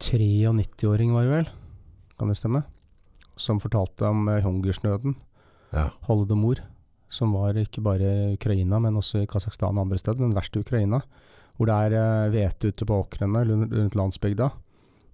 93-åring, 0.06 1.14
var 1.16 1.26
det 1.26 1.34
vel, 1.34 1.50
kan 2.20 2.30
det 2.30 2.38
stemme, 2.38 2.62
som 3.38 3.60
fortalte 3.60 4.08
om 4.10 4.28
eh, 4.30 4.42
hungersnøden, 4.46 5.16
Ja. 5.74 5.90
holodomor, 6.08 6.62
som 7.10 7.34
var 7.36 7.54
ikke 7.60 7.82
bare 7.84 8.00
i 8.02 8.34
Ukraina, 8.36 8.80
men 8.80 8.96
også 8.96 9.24
i 9.24 9.28
Kasakhstan 9.28 9.78
og 9.78 9.86
andre 9.86 9.98
steder, 10.00 10.20
men 10.24 10.34
verst 10.36 10.56
i 10.56 10.62
Ukraina, 10.64 11.02
hvor 11.58 11.68
det 11.70 11.76
er 11.76 11.96
eh, 12.00 12.30
hvete 12.32 12.72
ute 12.72 12.86
på 12.88 13.00
åkrene 13.04 13.46
rundt 13.48 13.96
landsbygda, 13.96 14.52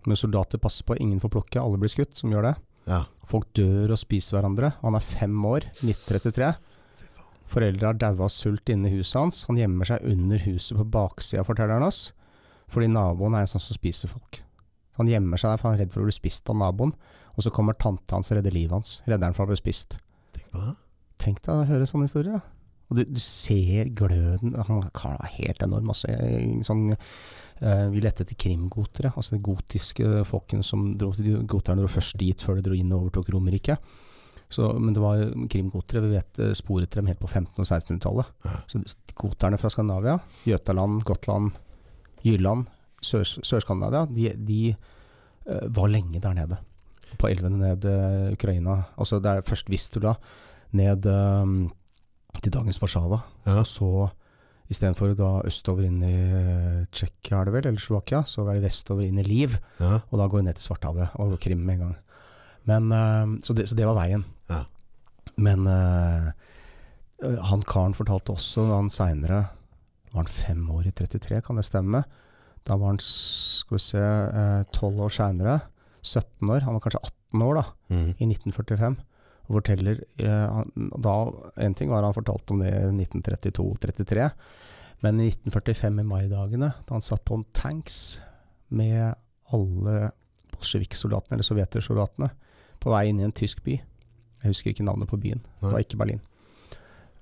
men 0.08 0.18
soldater 0.18 0.58
passer 0.58 0.84
på, 0.88 0.96
ingen 1.00 1.20
får 1.22 1.30
plukke, 1.30 1.62
alle 1.62 1.78
blir 1.78 1.90
skutt, 1.94 2.16
som 2.18 2.32
gjør 2.34 2.50
det. 2.52 2.56
ja. 2.88 3.04
Folk 3.32 3.48
dør 3.56 3.94
og 3.94 4.00
spiser 4.02 4.36
hverandre. 4.36 4.74
Han 4.82 4.96
er 4.98 5.00
fem 5.06 5.36
år, 5.46 5.64
1933. 5.86 6.48
Fy. 7.00 7.06
Foreldre 7.48 7.86
har 7.88 7.94
daua 8.02 8.26
av 8.26 8.32
sult 8.34 8.68
inne 8.74 8.90
i 8.90 8.98
huset 8.98 9.16
hans. 9.22 9.44
Han 9.48 9.56
gjemmer 9.56 9.88
seg 9.88 10.04
under 10.04 10.38
huset 10.44 10.76
på 10.76 10.84
baksida, 10.92 11.46
forteller 11.48 11.78
han 11.80 11.86
oss. 11.88 12.12
Fordi 12.68 12.90
naboen 12.92 13.36
er 13.38 13.46
en 13.46 13.52
sånn 13.54 13.64
som 13.64 13.78
spiser 13.78 14.12
folk. 14.12 14.42
Han 14.98 15.08
gjemmer 15.08 15.40
seg 15.40 15.54
der 15.54 15.62
for 15.62 15.70
han 15.70 15.78
er 15.78 15.86
redd 15.86 15.94
for 15.94 16.04
å 16.04 16.10
bli 16.10 16.16
spist 16.18 16.50
av 16.52 16.58
naboen. 16.60 16.92
Og 17.36 17.46
så 17.46 17.52
kommer 17.54 17.78
tante 17.80 18.16
hans 18.16 18.32
og 18.32 18.38
redder 18.40 18.54
livet 18.56 18.76
hans. 18.76 18.96
Redder 19.08 19.30
han 19.30 19.36
fra 19.38 19.46
å 19.48 19.52
bli 19.52 19.60
spist. 19.60 19.98
Tenk 20.36 20.50
på 20.52 20.64
det. 20.64 20.74
Tenk 21.22 21.42
deg 21.46 21.54
å 21.54 21.68
høre 21.70 21.88
sånne 21.90 22.10
historier. 22.10 22.42
Og 22.92 22.98
du, 22.98 23.06
du 23.08 23.20
ser 23.24 23.88
gløden 23.96 24.58
Han 24.68 24.82
er 24.84 25.36
helt 25.38 25.62
enorm. 25.64 25.92
Altså, 25.94 26.12
sånn, 26.68 26.90
eh, 27.62 27.86
vi 27.94 28.02
lette 28.04 28.26
etter 28.26 28.36
krimgotere. 28.36 29.14
Altså 29.16 29.38
de 29.38 29.44
gotiske 29.46 30.26
folkene 30.28 30.66
som 30.68 30.90
dro 31.00 31.14
til 31.16 31.40
Goterne 31.48 31.86
dro 31.86 31.92
først 31.92 32.18
dit 32.20 32.44
før 32.44 32.60
de 32.60 32.66
dro 32.68 32.76
inn 32.76 32.92
og 32.92 33.06
overtok 33.06 33.32
Romerriket. 33.32 33.94
Så, 34.52 34.68
men 34.76 34.92
det 34.92 35.00
var 35.00 35.22
krimgotere. 35.48 36.04
Vi 36.04 36.18
vet 36.18 36.42
sporet 36.60 36.92
til 36.92 37.00
dem 37.00 37.08
helt 37.14 37.22
på 37.22 37.30
1500- 37.32 37.62
og 37.64 37.70
1600-tallet. 37.70 38.34
Ja. 38.44 38.58
Så 38.68 38.82
goterne 39.16 39.60
fra 39.62 39.72
Skandinavia, 39.72 40.18
Jøtaland, 40.50 41.06
Gotland, 41.08 41.54
Jylland, 42.28 42.68
Sør- 43.00 43.40
Sør-Skandinavia, 43.48 44.04
de, 44.12 44.34
de 44.36 44.60
uh, 45.48 45.70
var 45.72 45.88
lenge 45.94 46.20
der 46.20 46.36
nede. 46.36 46.60
På 47.20 47.30
elvene 47.30 47.60
ned 47.60 47.86
eh, 47.90 48.32
Ukraina. 48.34 48.78
Altså 48.98 49.20
det 49.20 49.32
er 49.32 49.48
først 49.48 49.70
Vistula, 49.72 50.16
ned 50.78 51.06
um, 51.12 51.70
til 52.40 52.54
dagens 52.54 52.80
Warszawa. 52.82 53.22
Ja. 53.46 53.60
Og 53.60 53.68
så 53.68 53.92
istedenfor 54.72 55.16
da 55.20 55.32
østover 55.48 55.84
inn 55.88 56.00
i 56.08 56.16
eh, 56.16 56.84
Tsjekkia, 56.96 57.42
er 57.42 57.50
det 57.50 57.56
vel, 57.58 57.68
eller 57.74 57.84
Slovakia, 57.84 58.22
så 58.24 58.46
er 58.48 58.56
det 58.56 58.70
vestover 58.70 59.04
inn 59.08 59.20
i 59.20 59.28
Liv. 59.28 59.58
Ja. 59.82 60.00
Og 60.10 60.22
da 60.22 60.30
går 60.32 60.42
det 60.42 60.48
ned 60.48 60.60
til 60.60 60.70
Svartehavet 60.70 61.18
og 61.20 61.36
Krim 61.44 61.66
med 61.66 61.80
en 61.80 61.84
gang. 61.88 61.98
Men, 62.70 62.94
uh, 62.94 63.40
så, 63.44 63.58
det, 63.58 63.68
så 63.68 63.76
det 63.76 63.90
var 63.90 64.00
veien. 64.00 64.24
Ja. 64.52 64.64
Men 65.42 65.68
eh, 65.68 66.32
han 67.22 67.66
karen 67.68 67.96
fortalte 67.98 68.36
også, 68.36 68.66
da 68.68 68.80
han 68.80 68.92
seinere 68.94 69.42
Var 70.12 70.24
han 70.24 70.32
fem 70.32 70.64
år 70.74 70.90
i 70.90 70.94
33, 70.96 71.42
kan 71.46 71.60
det 71.60 71.68
stemme? 71.68 72.04
Da 72.68 72.76
var 72.78 72.94
han, 72.94 73.00
skal 73.02 73.78
vi 73.78 73.82
se, 73.82 74.02
12 74.76 75.06
år 75.06 75.14
seinere, 75.16 75.54
17 76.02 76.50
år, 76.50 76.66
han 76.66 76.76
var 76.76 76.84
kanskje 76.84 77.04
18 77.06 77.46
år 77.46 77.58
da, 77.60 77.64
mm. 77.94 78.10
i 78.18 78.28
1945, 78.28 78.98
og 79.42 79.58
forteller 79.58 80.04
eh, 80.22 80.60
da, 81.04 81.16
En 81.66 81.76
ting 81.78 81.92
var 81.92 82.06
han 82.06 82.16
fortalte 82.16 82.56
om 82.56 82.62
det 82.64 82.72
i 82.72 82.92
1932-33, 83.06 84.30
men 85.02 85.22
i 85.22 85.30
1945, 85.32 86.02
i 86.02 86.08
maidagene, 86.08 86.72
da 86.86 86.98
han 86.98 87.06
satt 87.06 87.26
på 87.26 87.40
en 87.40 87.48
tanks 87.58 88.22
med 88.70 89.14
alle 89.52 90.12
bolsjeviksoldatene, 90.54 91.38
eller 91.38 91.48
sovjetersoldatene, 91.48 92.30
på 92.82 92.94
vei 92.94 93.08
inn 93.10 93.22
i 93.22 93.26
en 93.26 93.36
tysk 93.36 93.64
by. 93.66 93.78
Jeg 94.42 94.54
husker 94.54 94.74
ikke 94.74 94.86
navnet 94.86 95.10
på 95.10 95.20
byen. 95.22 95.42
Det 95.62 95.70
var 95.70 95.84
ikke 95.84 96.00
Berlin. 96.02 96.22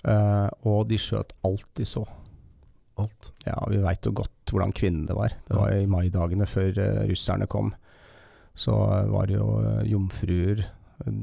Eh, 0.08 0.50
og 0.68 0.88
de 0.90 1.00
skjøt 1.00 1.34
alt 1.48 1.70
de 1.80 1.88
så. 1.88 2.06
Alt. 3.00 3.32
Ja, 3.48 3.58
vi 3.72 3.80
veit 3.84 4.08
jo 4.08 4.14
godt 4.16 4.52
hvordan 4.52 4.74
kvinnene 4.76 5.16
var. 5.16 5.36
Det 5.48 5.56
var 5.56 5.76
i 5.76 5.88
maidagene 5.90 6.48
før 6.50 6.80
eh, 6.80 7.04
russerne 7.12 7.48
kom. 7.52 7.74
Så 8.60 8.74
var 9.14 9.30
det 9.30 9.38
jo 9.38 9.48
eh, 9.64 9.86
jomfruer. 9.88 10.66
eh, 11.06 11.20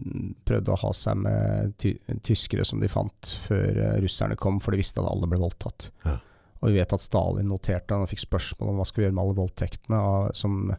Prøvde 0.49 0.73
å 0.73 0.79
ha 0.81 0.93
seg 0.97 1.19
med 1.21 1.75
ty 1.83 1.95
tyskere 2.25 2.65
som 2.65 2.81
de 2.81 2.89
fant 2.89 3.33
før 3.45 3.77
eh, 3.83 3.99
russerne 4.05 4.39
kom, 4.41 4.57
for 4.63 4.73
de 4.73 4.81
visste 4.81 5.03
at 5.03 5.11
alle 5.11 5.29
ble 5.29 5.41
voldtatt. 5.43 5.91
Ja. 6.07 6.17
Og 6.63 6.71
vi 6.73 6.79
vet 6.81 6.95
at 6.97 7.05
Stalin 7.05 7.51
noterte, 7.53 7.93
han 7.95 8.09
fikk 8.09 8.23
spørsmål 8.25 8.71
om 8.73 8.79
hva 8.81 8.87
skal 8.89 9.03
vi 9.03 9.07
gjøre 9.07 9.17
med 9.19 9.25
alle 9.27 9.37
voldtektene 9.43 9.99
av, 10.01 10.31
som 10.39 10.71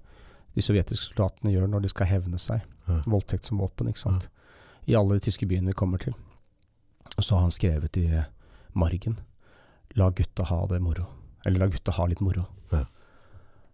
de 0.57 0.63
sovjetiske 0.65 1.11
soldatene 1.11 1.53
gjør 1.53 1.69
når 1.69 1.85
de 1.85 1.91
skal 1.93 2.09
hevne 2.09 2.39
seg. 2.41 2.63
Ja. 2.89 2.97
Voldtekt 3.05 3.45
som 3.45 3.61
våpen, 3.61 3.91
ikke 3.91 4.01
sant. 4.07 4.25
I 4.89 4.95
alle 4.97 5.19
de 5.19 5.25
tyske 5.27 5.45
byene 5.45 5.69
vi 5.69 5.77
kommer 5.77 6.01
til. 6.01 6.15
Og 7.13 7.21
så 7.23 7.35
har 7.37 7.45
han 7.45 7.53
skrevet 7.53 7.97
i 8.01 8.07
margen 8.77 9.19
La 9.97 10.09
gutta 10.13 10.43
ha 10.49 10.57
det 10.69 10.77
moro. 10.83 11.05
Eller 11.45 11.61
la 11.63 11.67
gutta 11.71 11.93
ha 11.95 12.05
litt 12.09 12.19
moro. 12.21 12.43
Ja. 12.73 12.81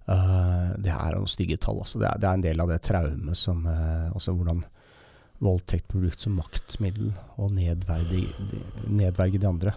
Eh, 0.09 0.69
det 0.83 0.91
er 0.91 1.15
noen 1.15 1.29
stygge 1.31 1.57
tall, 1.63 1.79
altså. 1.79 1.99
Det 2.01 2.09
er, 2.09 2.17
det 2.19 2.27
er 2.29 2.33
en 2.39 2.43
del 2.43 2.59
av 2.63 2.67
det 2.73 2.81
traumet 2.83 3.37
som 3.39 3.61
uh, 3.65 4.09
Altså 4.11 4.33
hvordan 4.35 4.63
voldtekt 5.43 5.87
blir 5.91 6.05
brukt 6.05 6.19
som 6.23 6.35
maktmiddel 6.39 7.09
og 7.39 7.51
nedverdige, 7.55 8.29
nedverge 8.87 9.39
de 9.41 9.47
andre. 9.49 9.73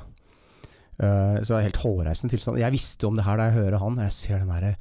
Uh, 0.97 1.39
så 1.43 1.51
det 1.53 1.57
er 1.59 1.67
helt 1.69 1.81
hårreisende 1.83 2.33
tilstand. 2.35 2.59
Jeg 2.61 2.73
visste 2.75 3.05
jo 3.05 3.11
om 3.13 3.19
det 3.19 3.25
her 3.27 3.37
da 3.41 3.49
jeg 3.51 3.59
hører 3.61 3.83
han. 3.83 3.99
Jeg 4.03 4.13
ser 4.17 4.39
den 4.43 4.49
der, 4.55 4.77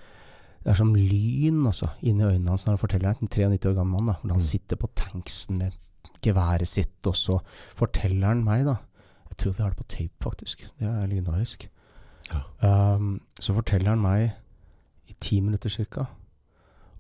Det 0.66 0.72
er 0.72 0.78
som 0.80 0.96
lyn 0.96 1.66
altså, 1.70 1.90
inni 2.02 2.24
øynene 2.26 2.50
hans 2.50 2.66
når 2.66 2.74
han 2.78 2.82
forteller 2.82 3.14
det. 3.14 3.22
En 3.22 3.28
93 3.30 3.70
år 3.70 3.76
gammel 3.78 4.02
mann. 4.02 4.08
da, 4.08 4.14
Hvordan 4.22 4.32
han 4.38 4.42
Mm. 4.42 4.50
sitter 4.50 4.76
på 4.82 4.90
tanksen 4.96 5.58
med 5.58 5.72
geværet 6.26 6.68
sitt, 6.68 7.06
og 7.06 7.14
så 7.16 7.40
forteller 7.76 8.28
han 8.28 8.44
meg, 8.44 8.66
da 8.66 8.76
Jeg 9.30 9.38
tror 9.38 9.52
vi 9.54 9.64
har 9.64 9.70
det 9.70 9.78
på 9.78 9.88
tape, 9.90 10.24
faktisk. 10.24 10.60
Det 10.80 10.88
er 10.88 11.08
legendarisk. 11.08 11.68
Ja. 12.34 12.40
Um, 12.96 13.20
så 13.40 13.54
forteller 13.54 13.90
han 13.90 14.02
meg 14.02 14.32
ti 15.22 15.42
minutter 15.42 15.70
ca. 15.70 16.08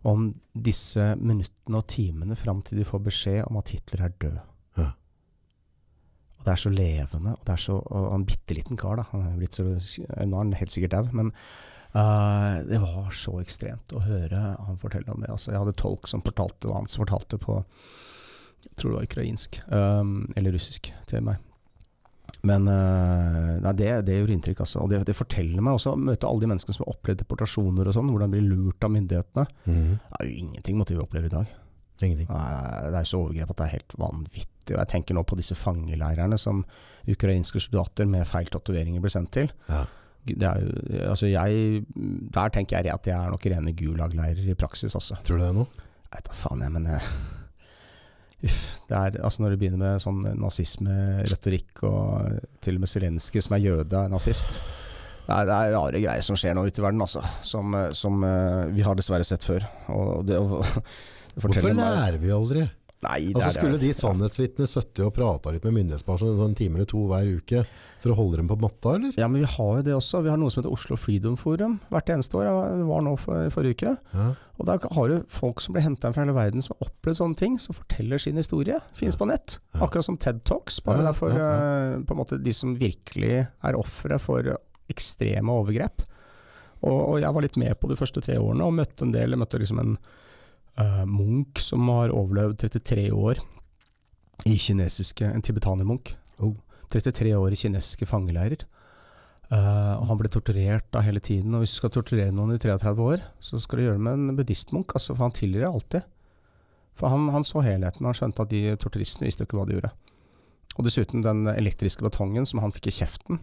om 0.06 0.28
disse 0.54 1.16
minuttene 1.18 1.80
og 1.80 1.88
timene 1.90 2.36
fram 2.38 2.62
til 2.62 2.78
de 2.78 2.86
får 2.86 3.02
beskjed 3.08 3.40
om 3.48 3.58
at 3.58 3.72
Hitler 3.74 4.04
er 4.06 4.12
død. 4.22 4.36
Ja. 4.78 4.90
Og 6.38 6.44
det 6.46 6.52
er 6.54 6.62
så 6.62 6.70
levende. 6.70 7.34
Og 7.34 7.48
det 7.48 7.54
er 7.56 7.64
så 7.64 7.80
og 7.80 8.12
en 8.14 8.26
bitte 8.30 8.54
liten 8.54 8.78
kar, 8.78 9.00
da. 9.00 9.08
Han 9.12 9.26
er 9.26 9.40
blitt 9.40 9.58
så, 9.58 9.66
nå 9.66 10.38
er 10.38 10.44
han 10.44 10.54
helt 10.60 10.76
sikkert 10.76 10.94
dau, 10.94 11.10
men 11.18 11.34
uh, 11.98 12.62
det 12.70 12.82
var 12.84 13.10
så 13.18 13.40
ekstremt 13.42 13.98
å 13.98 14.04
høre 14.06 14.44
han 14.60 14.78
fortelle 14.82 15.10
om 15.10 15.26
det. 15.26 15.32
Altså, 15.34 15.56
jeg 15.56 15.64
hadde 15.64 15.80
tolk 15.82 16.12
som 16.12 16.22
fortalte 16.26 16.70
hva 16.70 16.84
han 16.84 16.92
fortalte 16.92 17.42
på 17.42 17.64
Jeg 18.66 18.78
tror 18.78 18.92
det 18.92 19.00
var 19.00 19.10
ukrainsk, 19.10 19.60
um, 19.74 20.16
eller 20.38 20.54
russisk, 20.54 20.94
til 21.10 21.26
meg. 21.26 21.42
Men 22.46 22.70
uh, 22.70 23.58
nei, 23.64 23.74
det, 23.80 23.90
det 24.08 24.20
gjør 24.20 24.34
inntrykk, 24.36 24.64
altså. 24.66 24.84
Og 24.84 24.92
det, 24.92 25.02
det 25.08 25.18
forteller 25.18 25.64
meg 25.66 25.78
også 25.80 25.96
møte 25.98 26.30
alle 26.30 26.44
de 26.44 26.50
menneskene 26.52 26.78
som 26.78 26.86
har 26.86 26.96
opplevd 26.96 27.24
deportasjoner 27.24 27.90
og 27.90 27.96
sånn, 27.98 28.12
hvordan 28.14 28.34
de 28.34 28.40
blir 28.40 28.50
lurt 28.52 28.86
av 28.86 28.94
myndighetene. 28.94 29.46
Mm. 29.66 29.94
Det 29.98 30.20
er 30.20 30.30
jo 30.30 30.42
ingenting 30.44 30.80
mot 30.80 30.90
det 30.90 30.98
vi 30.98 31.06
opplever 31.06 31.32
i 31.32 31.36
dag. 31.36 31.54
Ingenting. 32.04 32.28
Nei, 32.30 32.90
Det 32.92 33.00
er 33.00 33.10
så 33.10 33.22
overgrep 33.24 33.54
at 33.54 33.62
det 33.62 33.68
er 33.68 33.76
helt 33.78 33.98
vanvittig. 34.02 34.74
Og 34.74 34.80
jeg 34.82 34.92
tenker 34.92 35.18
nå 35.18 35.24
på 35.28 35.38
disse 35.40 35.58
fangeleirene 35.58 36.40
som 36.42 36.64
ukrainske 37.12 37.62
soldater 37.64 38.10
med 38.10 38.28
feil 38.28 38.50
tatoveringer 38.52 39.04
ble 39.04 39.14
sendt 39.14 39.34
til. 39.38 39.52
Ja. 39.70 39.86
Det 40.26 40.48
er 40.50 40.62
jo, 40.64 40.70
altså 41.12 41.30
jeg, 41.30 41.84
der 42.34 42.54
tenker 42.54 42.82
jeg 42.82 42.94
at 42.94 43.06
det 43.06 43.14
er 43.14 43.30
nok 43.30 43.46
rene 43.46 43.76
Gulag-leirer 43.78 44.48
i 44.50 44.58
praksis, 44.58 44.96
altså. 44.98 45.20
Tror 45.26 45.38
du 45.38 45.46
det 45.46 45.52
noe? 45.54 45.84
Jeg 46.08 46.18
vet 46.18 46.30
da 46.30 46.38
faen, 46.38 46.64
jeg, 46.66 46.74
men 46.74 46.88
eh, 46.90 47.10
Uff. 48.46 48.64
Det 48.86 48.98
er, 48.98 49.20
altså 49.26 49.42
når 49.42 49.54
du 49.54 49.62
begynner 49.62 49.82
med 49.82 50.04
sånn 50.04 50.22
nazismeretorikk, 50.38 51.86
og 51.90 52.42
til 52.62 52.78
og 52.78 52.84
med 52.84 52.92
Zelenskyj, 52.92 53.42
som 53.48 53.56
er 53.58 53.64
jøde, 53.64 54.02
er 54.02 54.12
nazist 54.12 54.60
det 55.26 55.34
er, 55.34 55.46
det 55.50 55.56
er 55.58 55.74
rare 55.74 56.02
greier 56.04 56.26
som 56.26 56.38
skjer 56.38 56.54
nå 56.54 56.68
ute 56.68 56.82
i 56.82 56.84
verden, 56.86 57.02
altså. 57.02 57.24
Som, 57.46 57.74
eh, 57.74 57.88
som 57.98 58.22
eh, 58.28 58.68
vi 58.76 58.84
har 58.86 58.98
dessverre 58.98 59.26
sett 59.26 59.46
før. 59.46 59.66
Og 59.90 60.26
det, 60.28 60.38
og, 60.38 60.62
det 61.34 61.42
Hvorfor 61.42 61.74
lærer 61.74 62.20
vi 62.22 62.34
aldri? 62.34 62.68
Nei, 63.04 63.34
det 63.36 63.42
Altså 63.44 63.60
Skulle 63.60 63.80
de 63.82 63.90
sannhetsvitnene 63.94 64.70
sittet 64.70 65.02
og 65.04 65.12
prata 65.14 65.52
litt 65.52 65.66
med 65.68 65.76
myndighetspersoner 65.76 66.32
en 66.38 66.42
sånn 66.46 66.56
time 66.58 66.80
eller 66.80 66.88
to 66.90 67.02
hver 67.10 67.28
uke 67.28 67.64
for 68.02 68.14
å 68.14 68.18
holde 68.18 68.40
dem 68.40 68.48
på 68.50 68.58
matta, 68.62 68.96
eller? 68.96 69.18
Ja, 69.20 69.28
men 69.28 69.44
vi 69.44 69.50
har 69.52 69.72
jo 69.80 69.84
det 69.86 69.96
også. 69.98 70.22
Vi 70.26 70.32
har 70.32 70.40
noe 70.40 70.54
som 70.54 70.62
heter 70.62 70.74
Oslo 70.74 70.98
Freedom 71.00 71.36
Forum 71.40 71.78
hvert 71.92 72.10
eneste 72.16 72.40
år. 72.40 72.48
Det 72.80 72.88
var 72.88 73.06
nå 73.06 73.16
for, 73.20 73.52
forrige 73.54 73.78
uke. 73.78 73.94
Ja. 74.16 74.28
Og 74.56 74.70
der 74.70 74.88
har 74.98 75.12
du 75.12 75.28
folk 75.36 75.62
som 75.64 75.76
blir 75.76 75.84
henta 75.86 76.14
fra 76.16 76.24
hele 76.24 76.36
verden 76.38 76.64
som 76.64 76.78
har 76.78 76.88
opplevd 76.88 77.20
sånne 77.20 77.40
ting, 77.42 77.60
som 77.62 77.76
forteller 77.78 78.22
sin 78.22 78.40
historie. 78.40 78.80
Fins 78.98 79.20
på 79.20 79.28
nett. 79.30 79.58
Akkurat 79.76 80.08
som 80.08 80.20
TED 80.22 80.46
Talks, 80.48 80.80
bare 80.86 81.10
Ja, 81.10 81.16
for 81.18 81.36
ja, 81.36 81.50
eh, 81.52 81.98
på 82.00 82.16
en 82.16 82.22
måte 82.22 82.40
de 82.42 82.56
som 82.56 82.78
virkelig 82.80 83.44
er 83.44 83.80
ofre 83.80 84.22
for 84.24 84.56
ekstreme 84.92 85.52
overgrep. 85.52 86.06
Og, 86.86 86.96
og 86.96 87.18
jeg 87.20 87.34
var 87.36 87.44
litt 87.44 87.58
med 87.60 87.76
på 87.82 87.90
de 87.90 87.98
første 88.00 88.22
tre 88.24 88.38
årene 88.40 88.68
og 88.68 88.78
møtte 88.78 89.06
en 89.06 89.14
del. 89.16 89.34
Jeg 89.34 89.42
møtte 89.42 89.60
liksom 89.62 89.82
en 89.82 89.98
eh, 90.82 91.04
munk 91.10 91.60
som 91.64 91.88
har 91.92 92.14
overlevd 92.14 92.60
33 92.66 93.10
år 93.16 93.42
i 94.46 94.58
kinesiske 94.60 95.26
En 95.26 95.42
tibetanermunk. 95.42 96.16
Oh. 96.44 96.56
33 96.92 97.36
år 97.36 97.54
i 97.54 97.60
kinesiske 97.60 98.08
fangeleirer. 98.10 98.66
Uh, 99.46 99.94
og 100.02 100.08
han 100.10 100.18
ble 100.18 100.30
torturert 100.34 100.88
da 100.94 101.04
hele 101.06 101.22
tiden. 101.22 101.54
Og 101.54 101.64
hvis 101.64 101.76
du 101.76 101.80
skal 101.80 101.94
torturere 101.94 102.34
noen 102.34 102.56
i 102.56 102.62
33 102.62 102.94
år, 103.06 103.24
så 103.40 103.60
skal 103.62 103.80
du 103.80 103.86
gjøre 103.86 104.00
det 104.00 104.06
med 104.08 104.18
en 104.18 104.38
buddhistmunk, 104.38 104.96
altså, 104.98 105.14
for 105.14 105.28
han 105.28 105.36
tilgir 105.38 105.68
alltid. 105.70 106.08
For 106.98 107.12
han, 107.12 107.28
han 107.34 107.46
så 107.46 107.62
helheten, 107.66 108.08
han 108.08 108.18
skjønte 108.18 108.46
at 108.46 108.54
de 108.54 108.76
torturistene 108.82 109.28
visste 109.28 109.46
ikke 109.46 109.60
hva 109.60 109.68
de 109.70 109.78
gjorde. 109.78 109.92
Og 110.76 110.88
dessuten 110.88 111.24
den 111.24 111.46
elektriske 111.52 112.04
batongen 112.04 112.48
som 112.50 112.62
han 112.64 112.74
fikk 112.76 112.90
i 112.90 112.96
kjeften, 112.98 113.42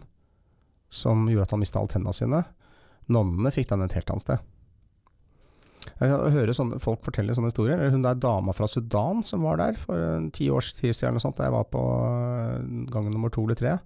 som 0.93 1.27
gjorde 1.29 1.47
at 1.47 1.55
han 1.55 1.63
mista 1.63 1.79
alle 1.79 1.93
tennene 1.93 2.17
sine. 2.17 2.43
Nonnene 3.13 3.53
fikk 3.53 3.71
den 3.71 3.85
et 3.85 3.95
helt 3.97 4.11
annet 4.11 4.25
sted. 4.27 4.43
Jeg 5.99 6.33
hører 6.33 6.55
sånne, 6.55 6.79
folk 6.83 7.03
fortelle 7.05 7.35
sånne 7.35 7.51
historier. 7.51 7.81
Hun 7.91 8.03
der 8.05 8.17
dama 8.19 8.55
fra 8.55 8.67
Sudan 8.71 9.21
som 9.25 9.43
var 9.45 9.59
der 9.61 9.77
for 9.79 9.99
en 10.17 10.29
ti 10.35 10.49
års 10.51 10.71
tid 10.77 10.95
siden, 10.95 11.19
da 11.19 11.47
jeg 11.47 11.55
var 11.55 11.67
på 11.71 11.83
øh, 12.07 12.87
gang 12.91 13.09
nummer 13.11 13.31
to 13.33 13.45
eller 13.45 13.59
tre. 13.59 13.77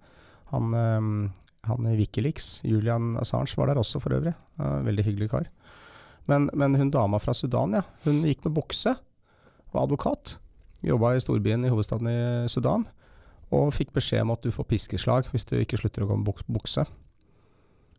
Han, 0.54 0.74
øh, 0.74 1.30
han 1.68 1.90
i 1.92 1.98
Wikileaks, 2.00 2.62
Julian 2.64 3.16
Assange, 3.22 3.58
var 3.58 3.70
der 3.70 3.82
også 3.82 4.00
for 4.00 4.14
øvrig. 4.16 4.34
Veldig 4.58 5.06
hyggelig 5.06 5.30
kar. 5.34 5.50
Men, 6.28 6.50
men 6.54 6.76
hun 6.76 6.92
dama 6.92 7.20
fra 7.24 7.34
Sudan, 7.34 7.74
ja. 7.78 7.84
Hun 8.04 8.24
gikk 8.28 8.46
med 8.46 8.56
bukse. 8.58 8.96
Var 9.74 9.84
advokat. 9.84 10.38
Jobba 10.86 11.16
i 11.16 11.24
storbyen 11.24 11.66
i 11.66 11.72
hovedstaden 11.72 12.10
i 12.12 12.48
Sudan. 12.52 12.86
Og 13.56 13.72
fikk 13.74 13.94
beskjed 13.96 14.26
om 14.26 14.34
at 14.36 14.44
du 14.44 14.52
får 14.52 14.68
piskeslag 14.68 15.30
hvis 15.32 15.48
du 15.48 15.56
ikke 15.60 15.80
slutter 15.80 16.04
å 16.04 16.10
gå 16.10 16.20
med 16.20 16.48
bukse. 16.52 16.84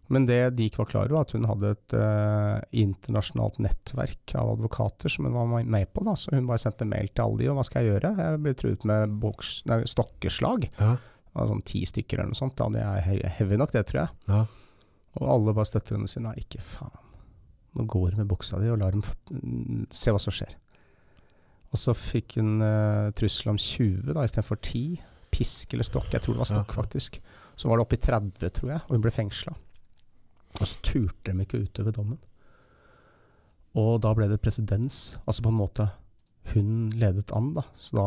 Men 0.08 0.24
det 0.24 0.38
de 0.56 0.64
ikke 0.70 0.80
var 0.80 0.88
klar 0.88 1.04
over, 1.04 1.18
var 1.18 1.26
at 1.26 1.32
hun 1.36 1.44
hadde 1.44 1.70
et 1.74 1.94
uh, 2.00 2.60
internasjonalt 2.72 3.58
nettverk 3.60 4.32
av 4.40 4.54
advokater 4.54 5.12
som 5.12 5.26
hun 5.28 5.34
var 5.36 5.64
med 5.68 5.90
på. 5.92 6.04
Da. 6.06 6.14
Så 6.16 6.32
hun 6.32 6.46
bare 6.48 6.62
sendte 6.62 6.86
mail 6.88 7.10
til 7.12 7.24
alle 7.26 7.42
de, 7.42 7.48
og 7.52 7.58
hva 7.58 7.64
skal 7.68 7.84
jeg 7.84 7.92
gjøre? 7.92 8.12
Jeg 8.16 8.40
ble 8.46 8.54
truet 8.56 8.86
med 8.88 9.18
boks, 9.20 9.50
nei, 9.68 9.82
stokkeslag. 9.90 10.64
Ja. 10.80 10.94
Sånn 11.38 11.60
ti 11.68 11.82
stykker 11.86 12.18
eller 12.22 12.32
noe 12.32 12.40
sånt. 12.40 12.56
Da. 12.58 12.70
Det 12.72 12.80
er 12.82 13.04
he- 13.04 13.34
heavy 13.36 13.58
nok, 13.60 13.74
det 13.76 13.84
tror 13.90 14.00
jeg. 14.06 14.16
Ja. 14.32 14.40
Og 15.20 15.28
alle 15.34 15.54
bare 15.54 15.68
støtter 15.68 15.94
henne 15.98 16.08
og 16.08 16.14
sier 16.14 16.24
nei, 16.24 16.34
ikke 16.40 16.62
faen. 16.64 17.04
Nå 17.76 17.84
går 17.92 18.14
hun 18.16 18.22
med 18.24 18.30
buksa 18.32 18.58
di 18.62 18.70
og 18.72 18.80
lar 18.80 18.96
dem 18.96 19.04
se 19.94 20.10
hva 20.14 20.18
som 20.24 20.32
skjer. 20.34 20.56
Og 21.68 21.76
så 21.76 21.92
fikk 21.92 22.38
hun 22.40 22.62
uh, 22.64 23.10
trussel 23.12 23.52
om 23.52 23.58
20 23.60 24.14
da, 24.16 24.24
istedenfor 24.24 24.56
10. 24.64 24.96
Pisk 25.36 25.74
eller 25.76 25.84
stokk. 25.84 26.08
Jeg 26.16 26.24
tror 26.24 26.38
det 26.38 26.42
var 26.46 26.48
stokk, 26.54 26.72
Ja. 26.72 26.80
faktisk. 26.80 27.20
Så 27.60 27.68
var 27.68 27.76
det 27.76 27.84
oppe 27.84 27.98
i 27.98 28.00
30, 28.08 28.50
tror 28.56 28.70
jeg, 28.72 28.80
og 28.88 28.94
hun 28.96 29.02
ble 29.04 29.12
fengsla. 29.12 29.52
Og 30.60 30.64
så 30.66 30.78
turte 30.82 31.32
de 31.34 31.44
ikke 31.44 31.60
utøve 31.66 31.92
dommen. 31.94 32.18
Og 33.78 33.98
da 34.02 34.12
ble 34.16 34.26
det 34.30 34.40
presedens. 34.42 35.16
Altså 35.28 35.44
på 35.44 35.52
en 35.52 35.58
måte 35.60 35.88
hun 36.54 36.88
ledet 36.96 37.28
an, 37.36 37.50
da. 37.58 37.62
Så 37.76 37.98
da, 37.98 38.06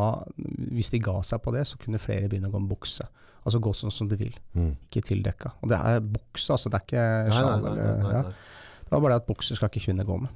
hvis 0.74 0.90
de 0.90 0.98
ga 1.04 1.20
seg 1.22 1.38
på 1.44 1.52
det, 1.54 1.62
så 1.70 1.78
kunne 1.78 2.00
flere 2.02 2.26
begynne 2.28 2.50
å 2.50 2.54
gå 2.56 2.60
med 2.64 2.72
bukse. 2.74 3.06
Altså 3.46 3.60
gå 3.62 3.70
sånn 3.74 3.90
som 3.94 4.08
de 4.10 4.16
vil, 4.18 4.34
Mm. 4.54 4.76
ikke 4.90 5.02
tildekka. 5.06 5.52
Og 5.62 5.68
det 5.70 5.78
er 5.78 6.00
bukse, 6.00 6.50
altså. 6.52 6.68
Det 6.70 6.80
er 6.80 6.86
ikke 6.86 7.32
sjal 7.34 7.64
ja. 8.12 8.22
Det 8.22 8.90
var 8.90 9.00
bare 9.00 9.14
det 9.14 9.22
at 9.22 9.26
bukser 9.30 9.56
skal 9.56 9.68
ikke 9.70 9.84
kvinner 9.86 10.04
gå 10.04 10.18
med. 10.20 10.30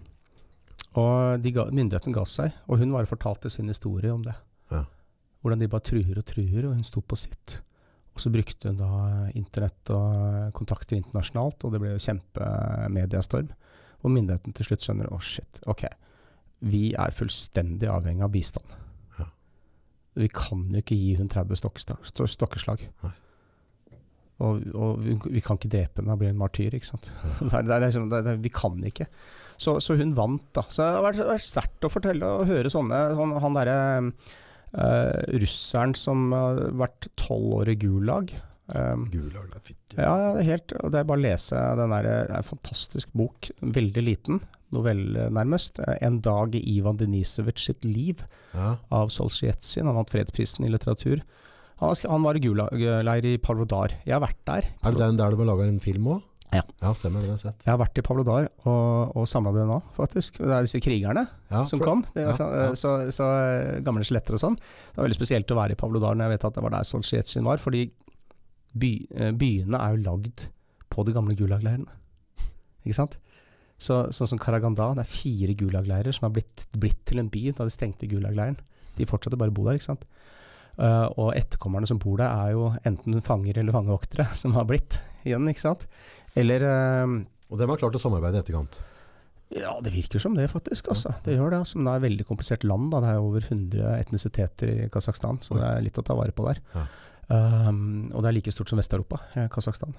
Og 0.97 1.43
de 1.43 1.51
ga, 1.53 1.67
myndighetene 1.71 2.15
ga 2.15 2.25
seg, 2.25 2.53
og 2.69 2.79
hun 2.79 2.93
bare 2.95 3.07
fortalte 3.11 3.51
sin 3.51 3.69
historie 3.69 4.11
om 4.15 4.23
det. 4.25 4.35
Ja. 4.71 4.85
Hvordan 5.43 5.61
de 5.61 5.69
bare 5.69 5.85
truer 5.85 6.19
og 6.19 6.25
truer, 6.27 6.67
og 6.67 6.75
hun 6.75 6.83
sto 6.87 7.01
på 7.03 7.17
sitt. 7.21 7.59
Og 8.17 8.23
så 8.23 8.33
brukte 8.33 8.73
hun 8.73 8.79
da 8.81 8.91
internett 9.37 9.93
og 9.93 10.55
kontakter 10.57 10.97
internasjonalt, 10.97 11.67
og 11.67 11.75
det 11.75 11.83
ble 11.83 11.93
jo 11.93 12.01
kjempemediestorm. 12.01 13.51
Og 14.01 14.13
myndighetene 14.15 14.57
til 14.57 14.71
slutt 14.71 14.87
skjønner 14.87 15.13
å 15.13 15.21
shit, 15.21 15.61
ok, 15.69 15.85
vi 16.65 16.89
er 16.97 17.13
fullstendig 17.13 17.91
avhengig 17.93 18.25
av 18.25 18.33
bistand. 18.33 18.73
Ja. 19.19 19.29
Vi 20.17 20.31
kan 20.33 20.65
jo 20.73 20.81
ikke 20.81 20.97
gi 20.97 21.13
hun 21.21 21.29
30 21.29 21.61
stokkeslag. 21.61 22.87
Og, 24.37 24.65
og 24.77 25.05
vi, 25.05 25.41
kan 25.45 25.57
ikke 25.57 25.71
drepe 25.73 26.01
henne, 26.01 26.13
da 26.13 26.17
blir 26.21 26.33
hun 26.33 26.41
martyr, 26.41 26.75
ikke 26.77 26.89
sant. 26.89 27.13
Det 27.41 27.53
er, 27.53 27.69
det 27.69 27.77
er 27.77 27.85
liksom, 27.87 28.09
det 28.13 28.23
er, 28.33 28.41
vi 28.41 28.53
kan 28.53 28.81
ikke. 28.85 29.09
Så, 29.61 29.79
så 29.85 29.97
hun 29.97 30.17
vant, 30.17 30.49
da. 30.57 30.65
Så 30.69 30.83
det 30.83 30.91
har 30.99 31.07
vært, 31.11 31.23
vært 31.35 31.49
sterkt 31.53 31.85
å 31.89 31.93
fortelle 31.93 32.33
og 32.41 32.49
høre 32.49 32.73
sånne 32.73 33.05
sånn, 33.17 33.37
Han 33.45 33.57
derre 33.57 33.79
eh, 34.01 34.35
russeren 35.41 35.95
som 35.97 36.31
har 36.37 36.59
vært 36.77 37.09
tolv 37.17 37.61
år 37.63 37.71
i 37.73 37.77
Gulag. 37.81 38.33
Um, 38.75 39.07
Gulag, 39.13 39.47
det 39.53 39.61
er 39.61 39.63
fint. 39.63 39.95
ja, 39.97 40.11
ja, 40.19 40.31
helt 40.43 40.73
og 40.83 40.91
Det 40.91 40.99
er 40.99 41.05
bare 41.07 41.21
å 41.21 41.23
lese 41.23 41.61
den 41.79 41.93
der, 41.95 42.03
det 42.03 42.15
er 42.27 42.33
en 42.41 42.49
fantastisk 42.49 43.13
bok. 43.15 43.49
Veldig 43.63 44.03
liten. 44.03 44.41
Novelle, 44.75 45.29
nærmest. 45.31 45.79
Eh, 45.79 45.97
'En 46.03 46.21
dag 46.21 46.55
i 46.59 46.63
Ivan 46.77 46.97
Denisevic 46.99 47.59
sitt 47.63 47.83
liv' 47.87 48.25
Ja. 48.55 48.77
av 48.91 49.09
Solzjenitsyn. 49.09 49.87
Han 49.87 49.95
vant 49.95 50.11
fredsprisen 50.11 50.67
i 50.67 50.69
litteratur. 50.69 51.23
Han, 51.79 51.95
han 52.11 52.23
var 52.23 52.35
i 52.35 52.41
Gulag-leir 52.41 53.25
i 53.25 53.37
Parvodar. 53.39 53.93
Jeg 54.05 54.15
har 54.19 54.27
vært 54.27 54.45
der. 54.45 54.65
Er 54.83 54.91
det 54.91 54.99
den 54.99 55.17
der 55.17 55.31
du 55.31 55.37
har 55.37 55.47
laga 55.47 55.69
en 55.69 55.79
film 55.79 56.05
òg? 56.07 56.23
Ja. 56.55 56.63
ja. 56.83 56.93
Stemmer, 56.95 57.25
har 57.25 57.35
jeg 57.35 57.43
sett. 57.43 57.65
Jeg 57.67 57.73
har 57.73 57.81
vært 57.81 57.99
i 57.99 58.05
Pavlodar 58.07 58.49
og, 58.69 59.17
og 59.19 59.27
samla 59.31 59.65
nå 59.67 59.79
faktisk. 59.97 60.39
Det 60.43 60.55
er 60.55 60.67
disse 60.67 60.81
krigerne 60.85 61.27
Ja, 61.51 61.65
som 61.69 61.83
kom. 61.83 62.05
Det 62.15 62.23
ja, 62.23 62.35
så, 62.37 62.49
ja. 62.55 62.69
så, 62.79 62.97
så 63.15 63.29
eh, 63.43 63.79
gamle 63.87 64.07
skjeletter 64.07 64.39
og 64.39 64.43
sånn. 64.43 64.59
Det 64.59 64.99
var 64.99 65.09
veldig 65.09 65.19
spesielt 65.19 65.53
å 65.53 65.59
være 65.59 65.77
i 65.77 65.81
Pavlodar 65.81 66.17
når 66.17 66.29
jeg 66.29 66.37
vet 66.37 66.49
at 66.51 66.59
det 66.59 66.67
var 66.67 66.77
der 66.77 66.89
Solzjenitsyn 66.89 67.49
var, 67.49 67.63
fordi 67.63 67.85
by, 68.77 68.93
eh, 69.17 69.33
byene 69.37 69.83
er 69.83 69.97
jo 69.97 70.05
lagd 70.07 70.49
på 70.93 71.07
de 71.07 71.15
gamle 71.17 71.37
Gulag-leirene. 71.39 71.99
Ikke 72.87 72.99
sant? 73.01 73.19
Så, 73.77 74.07
sånn 74.15 74.31
som 74.31 74.41
Karaganda, 74.41 74.93
det 74.97 75.05
er 75.05 75.11
fire 75.11 75.57
Gulag-leirer 75.59 76.15
som 76.17 76.29
har 76.29 76.37
blitt, 76.39 76.65
blitt 76.81 77.03
til 77.09 77.21
en 77.21 77.29
by 77.33 77.51
da 77.51 77.67
de 77.67 77.75
stengte 77.75 78.09
Gulag-leiren. 78.09 78.57
De 78.97 79.09
fortsatte 79.09 79.37
bare 79.41 79.53
å 79.53 79.57
bo 79.57 79.67
der, 79.67 79.77
ikke 79.77 79.91
sant. 79.91 80.07
Uh, 80.77 81.09
og 81.17 81.31
etterkommerne 81.37 81.89
som 81.89 82.01
bor 82.01 82.19
der, 82.21 82.29
er 82.29 82.53
jo 82.53 82.71
enten 82.89 83.23
fanger 83.25 83.61
eller 83.61 83.73
fangevoktere 83.73 84.29
som 84.41 84.57
har 84.57 84.67
blitt 84.69 84.99
igjen, 85.25 85.49
ikke 85.53 85.65
sant. 85.65 85.87
Eller 86.37 86.67
eh, 86.67 87.17
Og 87.51 87.59
dem 87.61 87.73
har 87.73 87.81
klart 87.81 87.97
å 87.97 88.03
samarbeide 88.03 88.41
i 88.41 88.45
etterkant. 88.45 88.79
ja, 89.55 89.77
det 89.81 89.93
virker 89.95 90.19
som 90.23 90.35
det, 90.35 90.49
faktisk. 90.51 90.89
Altså. 90.91 91.15
Det 91.25 91.37
gjør 91.37 91.53
det. 91.55 91.61
Altså. 91.63 91.79
Men 91.79 91.87
det 91.87 91.93
er 91.95 92.01
et 92.01 92.07
veldig 92.11 92.27
komplisert 92.29 92.65
land. 92.67 92.91
Da. 92.93 93.01
Det 93.05 93.13
er 93.15 93.23
over 93.23 93.45
100 93.47 93.93
etnisiteter 94.01 94.73
i 94.73 94.89
Kasakhstan, 94.93 95.39
så 95.41 95.57
det 95.59 95.67
er 95.69 95.85
litt 95.87 96.01
å 96.01 96.05
ta 96.07 96.17
vare 96.19 96.35
på 96.35 96.47
der. 96.49 96.61
Ja. 96.75 96.87
Um, 97.27 98.11
og 98.15 98.23
det 98.23 98.31
er 98.31 98.37
like 98.37 98.53
stort 98.55 98.71
som 98.71 98.79
Vest-Europa, 98.79 99.21
eh, 99.35 99.49
Kasakhstan. 99.51 99.95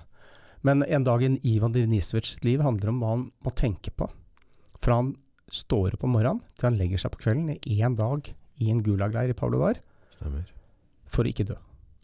Men 0.67 0.83
en 0.83 1.03
dag 1.03 1.23
i 1.23 1.31
Ivan 1.55 1.73
Denisovitsjs 1.75 2.43
liv 2.43 2.63
handler 2.65 2.91
om 2.91 2.99
hva 3.01 3.13
han 3.13 3.25
må 3.45 3.53
tenke 3.55 3.91
på. 3.95 4.07
Fra 4.83 4.99
han 5.01 5.13
står 5.53 5.95
opp 5.95 6.03
om 6.03 6.15
morgenen 6.15 6.41
til 6.57 6.67
han 6.69 6.79
legger 6.79 6.99
seg 7.01 7.13
på 7.13 7.21
kvelden 7.23 7.53
i 7.55 7.79
én 7.79 7.95
dag 7.97 8.27
i 8.59 8.71
en 8.73 8.81
Gulag-leir 8.83 9.31
i 9.31 9.37
Pavlodar 9.37 9.79
Stemmer. 10.11 10.47
for 11.07 11.23
å 11.23 11.31
ikke 11.31 11.45
dø. 11.47 11.55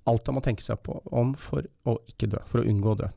Alt 0.08 0.28
han 0.28 0.38
må 0.38 0.44
tenke 0.46 0.64
seg 0.64 0.80
på 0.84 0.96
om 1.12 1.34
for 1.40 1.66
å 1.88 1.98
ikke 2.08 2.30
dø, 2.32 2.40
for 2.52 2.62
å 2.62 2.68
unngå 2.68 2.94
å 2.94 3.00
dø. 3.04 3.10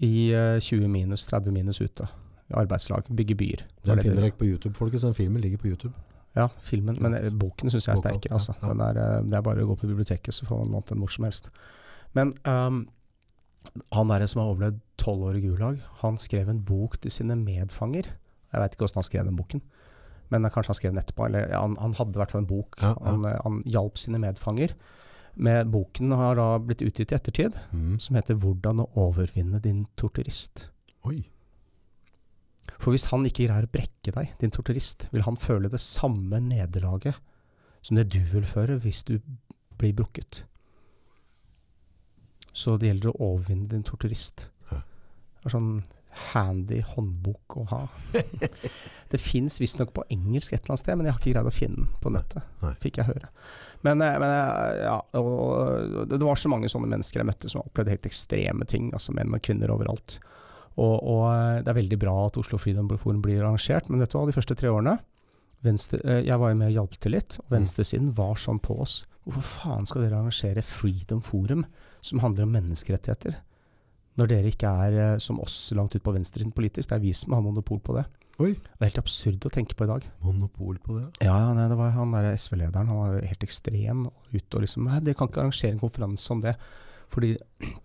I 0.00 0.30
eh, 0.32 0.58
20 0.60 0.88
minus, 0.88 1.26
30 1.28 1.52
minus 1.54 1.80
ute. 1.80 2.06
I 2.50 2.56
arbeidslag, 2.58 3.08
bygge 3.08 3.36
byer. 3.38 3.66
Den 3.84 3.98
det 3.98 4.06
finner 4.06 4.22
dere 4.22 4.32
ikke 4.32 4.42
på 4.44 4.48
YouTube, 4.48 4.74
folkens. 4.78 5.04
Den 5.06 5.14
filmen 5.14 5.42
ligger 5.42 5.60
på 5.60 5.70
YouTube. 5.70 5.94
Ja, 6.36 6.48
filmen. 6.62 6.96
Men 7.02 7.14
eh, 7.18 7.32
boken 7.34 7.70
syns 7.70 7.88
jeg 7.88 7.96
er 7.96 8.02
sterkere, 8.02 8.38
altså. 8.38 8.54
ja, 8.62 8.72
er, 8.86 9.02
eh, 9.02 9.18
det 9.26 9.38
er 9.38 9.44
bare 9.46 9.66
å 9.66 9.70
gå 9.72 9.76
på 9.82 9.90
biblioteket, 9.90 10.34
så 10.34 10.48
får 10.48 10.64
man 10.64 10.74
lånt 10.76 10.90
den 10.92 11.02
hvor 11.02 11.12
som 11.12 11.26
helst. 11.26 11.50
Men 12.16 12.32
um, 12.46 12.84
han 13.94 14.10
der 14.10 14.26
som 14.30 14.42
har 14.42 14.52
overlevd 14.52 14.80
tolv 15.00 15.28
år 15.30 15.38
i 15.38 15.44
Gulag, 15.44 15.82
han 16.02 16.18
skrev 16.18 16.48
en 16.50 16.62
bok 16.66 16.96
til 17.02 17.12
sine 17.14 17.36
medfanger. 17.38 18.08
Jeg 18.50 18.62
veit 18.62 18.74
ikke 18.74 18.86
åssen 18.88 19.02
han 19.02 19.06
skrev 19.06 19.28
den 19.28 19.38
boken, 19.38 19.62
men 20.30 20.46
eh, 20.46 20.54
kanskje 20.54 20.74
han 20.74 20.80
skrev 20.80 20.94
den 20.94 21.02
etterpå. 21.02 21.26
Eller 21.28 21.52
han, 21.54 21.76
han 21.82 21.96
hadde 21.98 22.16
i 22.16 22.22
hvert 22.22 22.34
fall 22.34 22.44
en 22.44 22.50
bok. 22.50 22.78
Ja. 22.80 22.94
Han, 23.06 23.26
eh, 23.28 23.38
han 23.44 23.62
hjalp 23.68 24.00
sine 24.00 24.22
medfanger. 24.22 24.74
Med 25.40 25.70
boken 25.72 26.12
har 26.12 26.36
da 26.36 26.46
blitt 26.60 26.82
utgitt 26.84 27.12
i 27.12 27.16
ettertid, 27.16 27.54
Mm. 27.72 27.98
som 28.00 28.16
heter 28.16 28.34
'Hvordan 28.34 28.80
å 28.84 28.90
overvinne 28.94 29.60
din 29.62 29.86
torturist'. 29.96 30.66
Oi. 31.04 31.24
For 32.78 32.92
hvis 32.92 33.06
han 33.10 33.24
ikke 33.24 33.46
greier 33.48 33.66
å 33.66 33.72
brekke 33.72 34.12
deg, 34.12 34.38
din 34.38 34.50
torturist, 34.50 35.08
vil 35.12 35.22
han 35.22 35.36
føle 35.36 35.70
det 35.70 35.80
samme 35.80 36.40
nederlaget 36.40 37.14
som 37.82 37.96
det 37.96 38.08
du 38.10 38.20
vil 38.20 38.42
føre 38.42 38.78
hvis 38.80 39.02
du 39.04 39.18
blir 39.78 39.92
brukket. 39.94 40.44
Så 42.52 42.78
det 42.78 42.88
gjelder 42.90 43.12
å 43.12 43.20
overvinne 43.20 43.68
din 43.68 43.82
torturist. 43.86 44.48
Det 44.70 45.46
er 45.46 45.54
sånn 45.54 45.82
handy 46.34 46.82
håndbok 46.82 47.56
å 47.56 47.64
ha. 47.70 47.88
det 49.10 49.20
fins 49.20 49.60
visstnok 49.62 49.94
på 49.94 50.04
engelsk 50.10 50.52
et 50.52 50.60
eller 50.64 50.74
annet 50.74 50.82
sted, 50.82 50.96
men 50.98 51.06
jeg 51.06 51.14
har 51.14 51.20
ikke 51.22 51.32
greid 51.32 51.46
å 51.48 51.54
finne 51.54 51.76
den 51.86 52.00
på 52.02 52.12
nettet. 52.12 52.42
Nei. 52.62 52.74
Fikk 52.82 52.98
jeg 53.00 53.06
høre. 53.06 53.30
Men, 53.86 54.02
eh, 54.02 54.18
men 54.20 54.30
eh, 54.30 54.82
ja, 54.84 54.98
det 56.06 56.24
var 56.24 56.36
så 56.36 56.50
mange 56.52 56.68
sånne 56.68 56.90
mennesker 56.90 57.22
jeg 57.22 57.28
møtte 57.30 57.50
som 57.52 57.64
opplevde 57.64 57.94
helt 57.94 58.08
ekstreme 58.10 58.68
ting. 58.68 58.90
Altså 58.96 59.14
menn 59.16 59.32
og 59.34 59.42
kvinner 59.44 59.72
overalt. 59.72 60.18
Og, 60.76 60.96
og 61.00 61.24
eh, 61.32 61.60
det 61.64 61.72
er 61.72 61.80
veldig 61.80 62.00
bra 62.00 62.16
at 62.26 62.40
Oslo 62.40 62.60
Freedom 62.60 62.90
Forum 63.00 63.22
blir 63.24 63.42
arrangert, 63.42 63.88
men 63.88 64.02
vet 64.02 64.12
du 64.12 64.18
hva, 64.18 64.26
de 64.28 64.36
første 64.36 64.56
tre 64.58 64.72
årene 64.72 64.98
venstre, 65.60 65.98
Jeg 66.24 66.40
var 66.40 66.48
jo 66.48 66.56
med 66.56 66.70
og 66.70 66.76
hjalp 66.78 66.94
til 66.96 67.12
litt, 67.12 67.34
og 67.42 67.50
venstresiden 67.52 68.14
var 68.16 68.38
sånn 68.40 68.62
på 68.64 68.78
oss. 68.80 69.02
Hvorfor 69.26 69.44
faen 69.44 69.88
skal 69.88 70.06
dere 70.06 70.16
arrangere 70.16 70.62
Freedom 70.64 71.20
Forum 71.20 71.66
som 72.00 72.22
handler 72.24 72.46
om 72.46 72.54
menneskerettigheter? 72.56 73.36
Når 74.16 74.30
dere 74.30 74.52
ikke 74.54 74.70
er 74.86 75.20
som 75.20 75.36
oss 75.44 75.58
langt 75.76 75.92
ut 75.92 76.04
på 76.04 76.14
venstresiden 76.16 76.56
politisk. 76.56 76.88
Det 76.88 76.96
er 76.96 77.04
vi 77.04 77.12
som 77.12 77.36
har 77.36 77.44
monopol 77.44 77.82
på 77.84 77.98
det. 77.98 78.06
Oi. 78.40 78.54
Det 78.56 78.80
er 78.80 78.88
helt 78.88 79.02
absurd 79.02 79.44
å 79.44 79.52
tenke 79.52 79.76
på 79.76 79.84
i 79.84 79.90
dag. 79.90 80.04
Monopol 80.24 80.78
på 80.80 80.94
det. 80.96 81.04
Ja, 81.26 81.34
ja, 81.42 81.50
nei, 81.56 81.66
det 81.68 81.76
var 81.76 81.92
han 81.92 82.14
der 82.14 82.30
SV-lederen. 82.32 82.88
Han 82.88 83.00
var 83.02 83.26
helt 83.28 83.44
ekstrem. 83.44 84.06
og 84.08 84.32
Ute 84.32 84.56
og 84.56 84.64
liksom 84.64 84.86
Nei, 84.88 85.00
dere 85.04 85.18
kan 85.18 85.28
ikke 85.28 85.42
arrangere 85.42 85.74
en 85.74 85.82
konferanse 85.82 86.32
om 86.32 86.40
det. 86.46 86.54
Fordi 87.12 87.34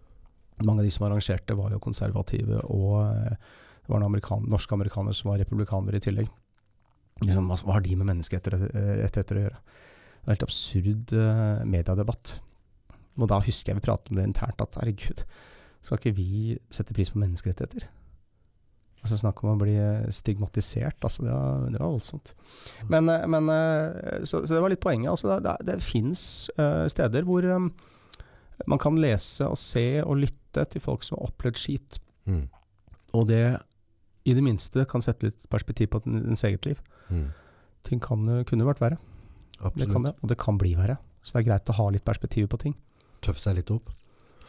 mange 0.67 0.79
av 0.79 0.87
de 0.87 0.93
som 0.95 1.07
arrangerte, 1.09 1.57
var 1.59 1.75
jo 1.75 1.81
konservative, 1.83 2.61
og 2.71 3.01
eh, 3.03 3.35
det 3.83 3.91
var 3.91 4.05
amerikan 4.07 4.47
norske 4.49 4.77
amerikanere 4.77 5.17
som 5.17 5.33
var 5.33 5.43
republikanere 5.43 5.99
i 5.99 6.05
tillegg. 6.07 6.31
Liksom, 7.25 7.51
hva, 7.51 7.59
har 7.75 7.83
de 7.83 7.99
med 7.99 8.09
menneskerettigheter 8.13 9.41
å 9.41 9.43
gjøre? 9.43 9.59
Det 9.59 10.29
var 10.29 10.37
helt 10.37 10.47
absurd 10.47 11.15
eh, 11.19 11.67
mediedebatt. 11.67 12.37
Og 13.19 13.27
da 13.31 13.43
husker 13.43 13.73
jeg 13.73 13.81
vi 13.81 13.87
pratet 13.89 14.11
om 14.11 14.19
det 14.19 14.29
internt, 14.29 14.63
at 14.63 14.79
herregud, 14.79 15.27
skal 15.83 15.99
ikke 15.99 16.15
vi 16.15 16.55
sette 16.73 16.95
pris 16.95 17.11
på 17.11 17.19
menneskerettigheter? 17.19 17.89
Altså 19.05 19.19
Snakk 19.21 19.43
om 19.43 19.51
å 19.51 19.59
bli 19.61 19.75
eh, 19.77 20.07
stigmatisert. 20.09 20.97
Altså 21.05 21.27
det, 21.27 21.33
var, 21.33 21.67
det 21.69 21.77
var 21.77 21.91
voldsomt. 21.93 22.31
Men, 22.89 23.11
eh, 23.13 23.27
men 23.29 23.51
eh, 23.53 24.23
så, 24.25 24.41
så 24.41 24.55
det 24.55 24.61
var 24.63 24.73
litt 24.73 24.81
poenget. 24.81 25.11
Altså 25.11 25.35
det, 25.45 25.53
det, 25.67 25.77
fins 25.85 26.23
steder 26.89 27.27
hvor 27.27 27.45
um, 27.45 27.69
man 28.71 28.81
kan 28.81 28.97
lese 28.97 29.45
og 29.45 29.59
se 29.61 30.01
og 30.01 30.23
lytte 30.23 30.65
til 30.73 30.81
folk 30.81 31.05
som 31.05 31.19
har 31.19 31.29
opplevd 31.29 31.61
skit. 31.61 31.99
Mm. 32.25 32.47
Og 33.13 33.29
det 33.29 33.43
i 34.25 34.33
det 34.33 34.41
minste 34.41 34.87
kan 34.89 35.05
sette 35.05 35.29
litt 35.29 35.45
perspektiv 35.53 35.93
på 35.93 36.01
ens 36.09 36.41
eget 36.49 36.65
liv. 36.65 36.81
Mm. 37.13 37.27
Ting 37.85 38.01
kan, 38.01 38.25
kunne 38.49 38.65
vært 38.65 38.81
verre. 38.81 38.97
Det 39.77 39.85
kan 39.85 40.07
det, 40.07 40.15
og 40.17 40.31
det 40.31 40.39
kan 40.41 40.57
bli 40.57 40.73
verre. 40.79 40.97
Så 41.21 41.35
det 41.35 41.43
er 41.43 41.51
greit 41.51 41.69
å 41.69 41.77
ha 41.77 41.91
litt 41.93 42.05
perspektiv 42.07 42.49
på 42.49 42.57
ting. 42.63 42.73
Tøffe 43.21 43.43
seg 43.43 43.59
litt 43.59 43.69
opp. 43.73 43.93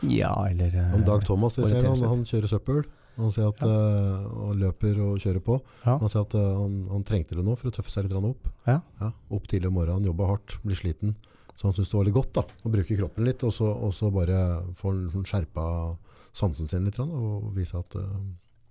Ja, 0.09 0.33
eller 0.49 0.73
Om 0.97 1.05
Dag 1.05 1.29
Thomas, 1.29 1.61
vi 1.61 1.69
ser 1.69 1.85
han, 1.85 2.09
han 2.09 2.25
kjører 2.29 2.57
søppel. 2.57 2.87
Han 3.17 3.33
sier 3.33 3.49
at, 3.49 3.63
ja. 3.65 3.73
uh, 3.73 4.27
han 4.51 4.61
løper 4.61 4.99
og 5.05 5.21
kjører 5.23 5.43
på. 5.45 5.59
Ja. 5.85 5.97
Han 6.03 6.13
sier 6.13 6.27
at 6.27 6.37
uh, 6.37 6.45
han, 6.63 6.79
han 6.93 7.07
trengte 7.09 7.39
det 7.39 7.45
nå 7.47 7.57
for 7.57 7.71
å 7.71 7.75
tøffe 7.75 7.93
seg 7.93 8.07
litt 8.07 8.17
opp. 8.17 8.51
Ja. 8.69 8.81
Opp 9.33 9.49
tidlig 9.51 9.71
om 9.71 9.79
morgenen, 9.79 10.09
jobba 10.11 10.31
hardt, 10.35 10.59
blir 10.65 10.79
sliten. 10.79 11.17
Så 11.57 11.69
han 11.69 11.77
syntes 11.77 11.93
det 11.93 11.97
var 11.97 12.09
litt 12.09 12.17
godt 12.17 12.35
da, 12.37 12.43
å 12.45 12.73
bruke 12.73 12.99
kroppen 12.99 13.25
litt, 13.25 13.45
og 13.49 13.55
så, 13.57 13.71
og 13.73 13.95
så 13.97 14.11
bare 14.13 14.41
få 14.77 14.93
sånn 15.13 15.25
skjerpa 15.29 15.65
sansen 16.37 16.69
sin 16.69 16.85
litt, 16.85 16.99
og 17.01 17.49
vise 17.57 17.81
at 17.81 17.97
uh, 17.97 18.19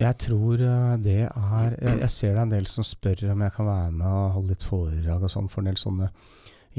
Jeg 0.03 0.19
tror 0.21 0.61
det 1.01 1.15
er 1.25 1.77
jeg, 1.79 1.97
jeg 2.03 2.11
ser 2.13 2.35
det 2.35 2.37
er 2.37 2.43
en 2.43 2.53
del 2.53 2.69
som 2.69 2.85
spør 2.85 3.25
om 3.33 3.45
jeg 3.47 3.55
kan 3.57 3.69
være 3.71 3.93
med 3.95 4.09
og 4.11 4.35
holde 4.37 4.53
litt 4.53 4.65
foredrag 4.67 5.25
og 5.25 5.33
sånn 5.33 5.49
for 5.49 5.63
en 5.63 5.71
del 5.71 5.81
sånne 5.81 6.11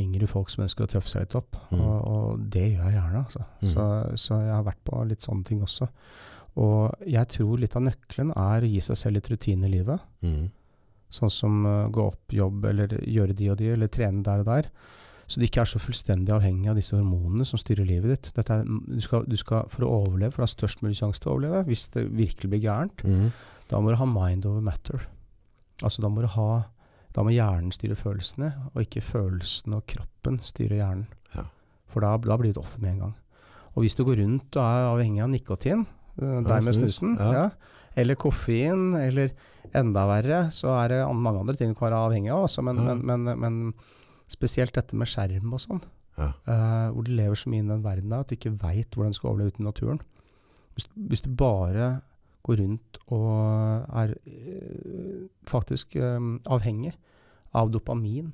yngre 0.01 0.29
folk 0.29 0.53
som 0.53 0.67
ønsker 0.67 0.85
å 0.85 0.91
tøffe 0.93 1.11
seg 1.11 1.25
litt 1.25 1.37
opp. 1.39 1.57
Mm. 1.71 1.81
Og, 1.81 1.99
og 2.13 2.47
det 2.53 2.67
gjør 2.69 2.85
jeg 2.85 2.97
gjerne, 2.99 3.23
altså. 3.25 3.45
Mm. 3.63 3.69
Så, 3.73 3.85
så 4.21 4.41
jeg 4.45 4.53
har 4.53 4.67
vært 4.67 4.83
på 4.87 5.03
litt 5.09 5.25
sånne 5.25 5.49
ting 5.49 5.63
også. 5.65 5.89
Og 6.57 7.09
jeg 7.09 7.29
tror 7.35 7.61
litt 7.61 7.75
av 7.77 7.85
nøkkelen 7.85 8.33
er 8.33 8.65
å 8.65 8.71
gi 8.71 8.81
seg 8.85 8.99
selv 9.01 9.19
litt 9.19 9.29
rutine 9.33 9.69
i 9.69 9.75
livet. 9.77 10.01
mm, 10.25 10.47
Sånn 11.17 11.31
som 11.31 11.59
uh, 11.65 11.87
gå 11.93 12.03
opp 12.03 12.33
jobb, 12.35 12.65
eller 12.67 12.97
gjøre 13.07 13.37
de 13.37 13.51
og 13.53 13.59
de, 13.61 13.69
eller 13.73 13.91
trene 13.93 14.25
der 14.27 14.43
og 14.43 14.49
der. 14.49 14.71
Så 15.27 15.41
det 15.41 15.49
ikke 15.49 15.65
er 15.65 15.71
så 15.71 15.81
fullstendig 15.83 16.33
avhengig 16.35 16.71
av 16.71 16.79
disse 16.79 16.95
hormonene 16.95 17.47
som 17.47 17.59
styrer 17.59 17.87
livet 17.87 18.13
ditt. 18.13 18.49
Er, 18.51 18.63
du 18.67 19.01
skal, 19.03 19.25
du 19.27 19.37
skal, 19.39 19.67
for 19.73 19.87
å 19.87 19.91
overleve, 20.05 20.33
for 20.35 20.43
du 20.43 20.47
har 20.47 20.53
størst 20.53 20.85
mulig 20.87 20.99
sjanse 21.01 21.23
til 21.23 21.33
å 21.33 21.35
overleve, 21.35 21.65
hvis 21.67 21.89
det 21.97 22.05
virkelig 22.15 22.51
blir 22.53 22.63
gærent, 22.63 23.03
mm, 23.03 23.29
da 23.71 23.81
må 23.83 23.91
du 23.91 23.99
ha 23.99 24.07
mind 24.07 24.47
over 24.47 24.63
matter. 24.67 25.07
Altså 25.83 26.05
da 26.05 26.11
må 26.13 26.25
du 26.25 26.31
ha 26.39 26.49
Da 27.17 27.23
må 27.25 27.33
hjernen 27.33 27.73
styre 27.73 27.95
følelsene, 27.97 28.51
og 28.75 28.83
ikke 28.83 29.01
følelsene 29.01 29.79
og 29.79 29.87
kroppen 29.89 30.37
styre 30.45 30.77
hjernen. 30.83 31.07
Ja. 31.33 31.47
For 31.89 32.05
da, 32.05 32.11
da 32.21 32.37
blir 32.37 32.53
du 32.53 32.59
et 32.59 32.61
offer 32.61 32.83
med 32.83 32.91
en 32.91 32.99
gang. 33.07 33.15
Og 33.73 33.87
hvis 33.87 33.97
du 33.97 34.03
går 34.05 34.19
rundt 34.21 34.59
og 34.59 34.61
er 34.61 34.89
avhengig 34.91 35.23
av 35.25 35.31
nikotin, 35.33 35.87
deg 36.17 36.65
med 36.65 36.77
snusen, 36.77 37.17
ja. 37.21 37.51
eller 37.99 38.19
koffein, 38.21 38.95
eller 38.99 39.35
enda 39.77 40.07
verre, 40.09 40.47
så 40.55 40.73
er 40.79 40.95
det 40.95 41.03
mange 41.13 41.43
andre 41.43 41.57
ting 41.59 41.73
du 41.73 41.77
kan 41.77 41.91
være 41.91 42.01
avhengig 42.09 42.33
av. 42.33 42.47
Også, 42.47 42.65
men, 42.65 42.81
men, 42.81 43.05
men, 43.05 43.31
men 43.43 43.61
spesielt 44.31 44.75
dette 44.77 44.97
med 44.99 45.11
skjerm 45.11 45.53
og 45.53 45.63
sånn. 45.63 45.85
Ja. 46.17 46.31
eh, 46.49 46.87
hvor 46.95 47.05
du 47.05 47.11
lever 47.13 47.37
så 47.37 47.51
mye 47.53 47.61
i 47.61 47.69
den 47.69 47.83
verden 47.85 48.13
at 48.17 48.31
du 48.31 48.39
ikke 48.39 48.55
veit 48.63 48.95
hvordan 48.97 49.13
du 49.13 49.19
skal 49.19 49.35
overleve 49.35 49.53
uten 49.53 49.67
naturen. 49.69 49.99
Hvis, 50.73 50.87
hvis 51.11 51.25
du 51.27 51.29
bare 51.37 51.91
går 52.47 52.63
rundt 52.63 53.01
og 53.13 53.91
er 54.01 54.15
eh, 54.25 55.27
faktisk 55.51 55.99
eh, 56.01 56.31
avhengig 56.49 56.95
av 57.57 57.69
dopamin, 57.75 58.33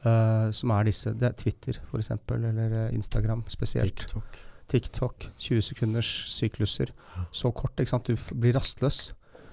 Uh, 0.00 0.48
som 0.56 0.70
er 0.72 0.86
disse 0.88 1.10
Det 1.12 1.26
er 1.28 1.34
Twitter 1.36 1.76
f.eks., 1.76 2.14
eller 2.32 2.72
eh, 2.86 2.94
Instagram 2.96 3.42
spesielt. 3.52 3.98
TikTok. 4.00 4.38
TikTok, 4.70 5.26
20 5.42 5.62
sekunders 5.66 6.08
sykluser. 6.30 6.92
Så 7.34 7.50
kort, 7.56 7.74
ikke 7.80 7.90
sant. 7.90 8.06
Du 8.10 8.36
blir 8.38 8.54
rastløs. 8.56 9.10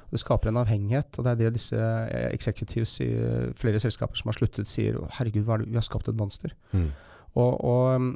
Det 0.08 0.22
skaper 0.22 0.50
en 0.54 0.62
avhengighet, 0.62 1.18
og 1.20 1.26
det 1.26 1.32
er 1.34 1.40
det 1.42 1.54
disse 1.58 1.76
eh, 1.76 2.30
executives 2.32 2.94
i 3.04 3.10
eh, 3.12 3.50
flere 3.60 3.80
selskaper 3.84 4.16
som 4.16 4.30
har 4.32 4.38
sluttet, 4.38 4.70
sier. 4.72 4.96
«Å, 5.02 5.10
Herregud, 5.18 5.44
er 5.52 5.66
vi 5.66 5.76
har 5.76 5.84
skapt 5.84 6.08
et 6.08 6.16
monster. 6.16 6.54
Mm. 6.72 6.86
Og, 7.36 7.58
og 7.68 7.96
um, 7.98 8.14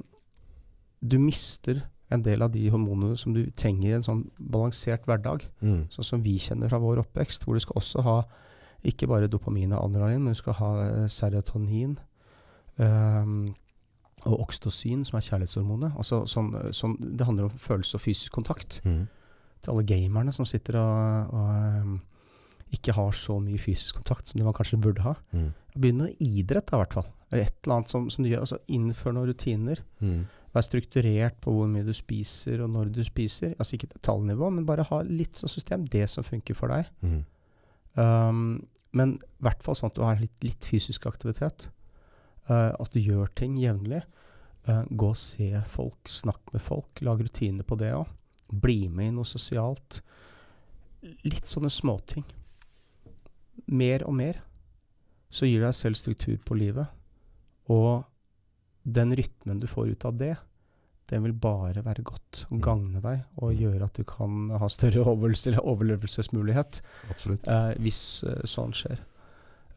du 1.03 1.17
mister 1.19 1.81
en 2.11 2.23
del 2.23 2.41
av 2.43 2.51
de 2.53 2.63
hormonene 2.71 3.17
som 3.19 3.33
du 3.35 3.41
trenger 3.59 3.89
i 3.89 3.95
en 3.97 4.05
sånn 4.07 4.23
balansert 4.39 5.03
hverdag, 5.07 5.43
Mm. 5.63 5.89
sånn 5.91 6.07
som 6.07 6.23
vi 6.23 6.37
kjenner 6.39 6.71
fra 6.71 6.79
vår 6.79 7.03
oppvekst, 7.03 7.43
hvor 7.43 7.55
du 7.59 7.63
skal 7.63 7.79
også 7.81 8.03
ha 8.07 8.15
ikke 8.87 9.07
bare 9.11 9.27
dopamin 9.31 9.71
og 9.75 9.83
adrenalin, 9.89 10.23
men 10.23 10.33
du 10.33 10.39
skal 10.39 10.57
ha 10.57 10.71
eh, 10.85 11.07
serotonin 11.11 11.97
um, 12.79 13.53
og 14.29 14.43
oksytocin, 14.45 15.05
som 15.07 15.17
er 15.17 15.25
kjærlighetshormonet. 15.25 15.95
Altså, 15.97 16.23
sånn, 16.29 16.51
sånn, 16.75 16.95
det 17.01 17.25
handler 17.27 17.47
om 17.47 17.61
følelse 17.61 17.97
og 17.97 18.03
fysisk 18.03 18.35
kontakt. 18.35 18.79
Mm. 18.85 19.05
Til 19.61 19.73
alle 19.73 19.85
gamerne 19.89 20.33
som 20.35 20.47
sitter 20.49 20.77
og, 20.81 21.33
og 21.37 21.85
um, 21.85 21.95
ikke 22.75 22.95
har 22.95 23.15
så 23.17 23.37
mye 23.43 23.59
fysisk 23.61 23.99
kontakt 23.99 24.29
som 24.29 24.39
de 24.39 24.45
man 24.45 24.55
kanskje 24.57 24.79
burde 24.81 25.03
ha. 25.05 25.15
Mm. 25.35 25.49
Begynn 25.75 26.03
med 26.03 26.21
idrett, 26.23 26.69
da, 26.69 26.77
i 26.77 26.83
hvert 26.83 26.99
fall. 26.99 27.09
Eller 27.31 27.47
et 27.47 27.57
eller 27.63 27.79
annet 27.79 27.91
som, 27.91 28.07
som 28.13 28.23
du 28.23 28.29
gjør. 28.31 28.45
Altså, 28.45 28.61
innfør 28.71 29.17
noen 29.17 29.31
rutiner. 29.31 29.83
Mm. 30.03 30.21
Vær 30.51 30.65
strukturert 30.67 31.37
på 31.43 31.53
hvor 31.55 31.69
mye 31.71 31.87
du 31.87 31.93
spiser, 31.95 32.63
og 32.63 32.71
når 32.73 32.91
du 32.95 33.01
spiser. 33.07 33.55
Altså 33.57 33.77
ikke 33.77 33.93
detaljnivå, 33.93 34.49
men 34.51 34.67
bare 34.67 34.87
ha 34.89 35.01
litt 35.07 35.39
sånn 35.39 35.51
system. 35.51 35.85
Det 35.91 36.05
som 36.11 36.27
funker 36.27 36.57
for 36.57 36.73
deg. 36.73 36.89
Mm. 37.01 37.21
Um, 37.99 38.41
men 38.95 39.15
i 39.19 39.45
hvert 39.45 39.63
fall 39.63 39.77
sånn 39.79 39.91
at 39.91 39.99
du 39.99 40.03
har 40.03 40.19
litt, 40.19 40.35
litt 40.43 40.67
fysisk 40.67 41.07
aktivitet. 41.07 41.69
Uh, 42.51 42.73
at 42.75 42.91
du 42.91 42.99
gjør 42.99 43.31
ting 43.37 43.55
jevnlig. 43.61 44.01
Eh, 44.69 44.83
gå 44.89 45.09
og 45.09 45.17
se 45.17 45.49
folk, 45.67 46.09
snakk 46.09 46.53
med 46.53 46.61
folk. 46.61 47.01
Lag 47.01 47.21
rutiner 47.23 47.65
på 47.65 47.77
det 47.79 47.93
òg. 47.97 48.09
Bli 48.51 48.85
med 48.91 49.09
i 49.09 49.15
noe 49.15 49.27
sosialt. 49.27 50.01
Litt 51.25 51.49
sånne 51.49 51.71
småting. 51.73 52.25
Mer 53.73 54.05
og 54.05 54.13
mer. 54.19 54.41
Så 55.31 55.47
gir 55.47 55.63
deg 55.63 55.73
selv 55.77 55.97
struktur 55.97 56.37
på 56.45 56.57
livet. 56.59 56.91
Og 57.71 58.03
den 58.83 59.15
rytmen 59.15 59.61
du 59.61 59.67
får 59.69 59.93
ut 59.95 60.05
av 60.09 60.17
det, 60.19 60.35
den 61.11 61.25
vil 61.25 61.33
bare 61.35 61.83
være 61.83 62.03
godt 62.07 62.45
og 62.53 62.61
gagne 62.63 63.01
deg 63.03 63.41
og 63.43 63.57
gjøre 63.57 63.87
at 63.87 63.97
du 63.99 64.05
kan 64.07 64.51
ha 64.61 64.69
større 64.71 65.03
overlevelsesmulighet 65.73 66.79
Absolutt. 67.11 67.47
eh, 67.47 67.73
hvis 67.83 68.01
eh, 68.27 68.45
sånn 68.47 68.75
skjer. 68.75 69.01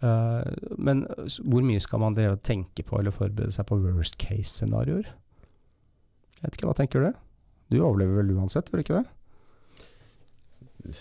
Eh, 0.05 0.71
men 0.85 1.05
hvor 1.49 1.65
mye 1.65 1.81
skal 1.83 2.03
man 2.03 2.17
drevet 2.17 2.43
tenke 2.45 2.85
på 2.85 2.99
eller 3.01 3.15
forberede 3.15 3.55
seg 3.55 3.67
på 3.71 3.79
worst 3.85 4.19
case-scenarioer? 4.21 5.07
Jeg 5.09 6.43
vet 6.49 6.59
ikke, 6.59 6.69
Hva 6.69 6.77
tenker 6.77 7.07
du? 7.07 7.13
Du 7.73 7.79
overlever 7.81 8.21
vel 8.21 8.35
uansett, 8.37 8.69
gjør 8.69 8.83
du 8.83 8.85
ikke 8.85 9.01
det? 9.01 9.09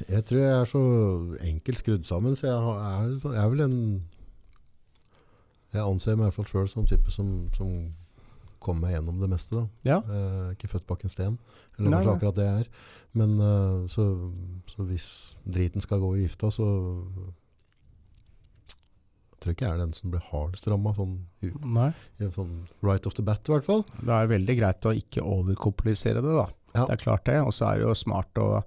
Jeg 0.08 0.24
tror 0.30 0.40
jeg 0.40 0.54
er 0.62 0.70
så 0.70 0.82
enkelt 1.44 1.82
skrudd 1.82 2.06
sammen, 2.08 2.38
så 2.40 2.48
jeg, 2.48 2.56
er, 2.56 3.10
jeg 3.34 3.42
er 3.44 3.50
vel 3.52 3.64
en 3.66 3.76
Jeg 5.74 5.82
anser 5.84 6.16
meg 6.16 6.24
i 6.24 6.30
hvert 6.30 6.38
fall 6.38 6.48
sjøl 6.54 6.70
som 6.72 6.86
type 6.88 7.12
som, 7.12 7.34
som 7.58 7.74
kommer 8.64 8.86
meg 8.88 8.94
gjennom 8.96 9.18
det 9.20 9.28
meste. 9.34 9.58
da. 9.58 9.66
Ja. 9.90 9.98
Eh, 10.08 10.54
ikke 10.54 10.70
født 10.72 10.86
bak 10.88 11.02
en 11.04 11.12
sten, 11.12 11.36
eller 11.76 11.90
Nei, 11.90 11.98
kanskje 11.98 12.12
nei. 12.12 12.16
akkurat 12.16 12.38
det 12.38 12.46
jeg 12.48 12.62
er. 12.62 12.70
Men 13.20 13.34
eh, 13.44 13.80
så, 13.92 14.06
så 14.72 14.86
hvis 14.88 15.08
driten 15.44 15.84
skal 15.84 16.00
gå 16.00 16.14
i 16.16 16.22
gifta, 16.24 16.48
så 16.54 16.68
tror 19.44 19.54
ikke 19.56 19.66
jeg 19.68 19.76
er 19.76 19.82
den 19.84 19.94
som 19.98 20.12
blir 20.14 20.24
hardest 20.32 20.68
ramma, 20.72 20.94
sånn, 20.98 21.18
sånn 22.34 22.56
right 22.82 23.06
off 23.08 23.14
the 23.18 23.24
bat 23.26 23.48
i 23.50 23.54
hvert 23.54 23.66
fall. 23.68 23.84
Det 24.00 24.10
er 24.16 24.32
veldig 24.32 24.56
greit 24.60 24.88
å 24.90 24.96
ikke 24.96 25.24
overkomplisere 25.26 26.24
det, 26.24 26.34
da. 26.40 26.48
Ja. 26.74 26.86
Det 26.88 26.96
er 26.98 27.04
klart 27.04 27.26
det. 27.30 27.38
Og 27.44 27.54
så 27.54 27.68
er 27.70 27.80
det 27.82 27.88
jo 27.88 27.94
smart 27.94 28.34
å 28.42 28.64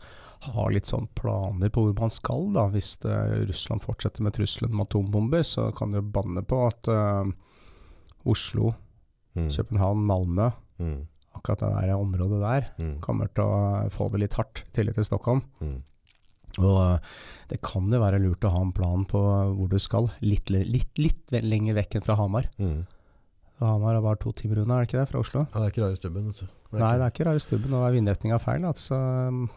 ha 0.47 0.67
litt 0.71 0.87
sånn 0.87 1.09
planer 1.19 1.71
på 1.75 1.83
hvor 1.89 1.97
man 1.99 2.13
skal, 2.15 2.53
da. 2.55 2.69
Hvis 2.71 2.93
det, 3.03 3.17
Russland 3.49 3.83
fortsetter 3.83 4.23
med 4.23 4.37
trusselen 4.37 4.73
om 4.77 4.85
atombomber, 4.85 5.43
så 5.43 5.71
kan 5.75 5.91
du 5.97 6.01
banne 6.03 6.45
på 6.47 6.61
at 6.69 6.89
uh, 6.93 7.25
Oslo, 8.27 8.75
Mm. 9.37 9.51
København, 9.53 10.01
Malmö, 10.09 10.47
Mm. 10.81 11.07
akkurat 11.37 11.59
det 11.61 11.69
der 11.89 11.91
området 11.99 12.41
der, 12.41 12.71
Mm. 12.79 13.01
kommer 13.01 13.29
til 13.35 13.45
å 13.45 13.91
få 13.93 14.11
det 14.11 14.21
litt 14.21 14.33
hardt, 14.33 14.63
i 14.67 14.71
tillegg 14.73 14.95
til 14.95 15.05
Stockholm. 15.05 15.43
Og 16.59 16.77
eh, 16.83 17.15
det 17.51 17.61
kan 17.63 17.89
jo 17.93 18.01
være 18.03 18.21
lurt 18.23 18.45
å 18.49 18.53
ha 18.55 18.61
en 18.65 18.73
plan 18.77 19.05
på 19.09 19.21
hvor 19.55 19.69
du 19.71 19.79
skal, 19.83 20.09
litt, 20.25 20.51
litt, 20.51 20.93
litt 20.99 21.35
lenger 21.45 21.77
vekk 21.83 21.99
enn 21.99 22.07
fra 22.07 22.17
Hamar. 22.19 22.49
Mm. 22.59 22.85
Hamar 23.61 23.97
er 23.97 24.03
bare 24.05 24.19
to 24.21 24.33
timer 24.37 24.59
unna, 24.63 24.77
er 24.77 24.85
det 24.85 24.91
ikke 24.91 24.99
det, 25.01 25.09
fra 25.11 25.21
Oslo? 25.23 25.43
Ja, 25.49 25.61
det 25.61 25.67
er 25.69 25.73
ikke 25.73 25.85
rare 25.87 25.97
stubben. 25.97 26.27
Det 26.33 26.43
er 26.45 26.51
Nei, 26.77 26.89
ikke- 26.91 26.99
det 26.99 27.05
er 27.07 27.13
ikke 27.15 27.27
rare 27.31 27.41
stubben, 27.41 27.73
og 27.79 27.93
vindretninga 27.95 28.35
er 28.37 28.43
feil. 28.43 28.65
Altså, 28.69 28.97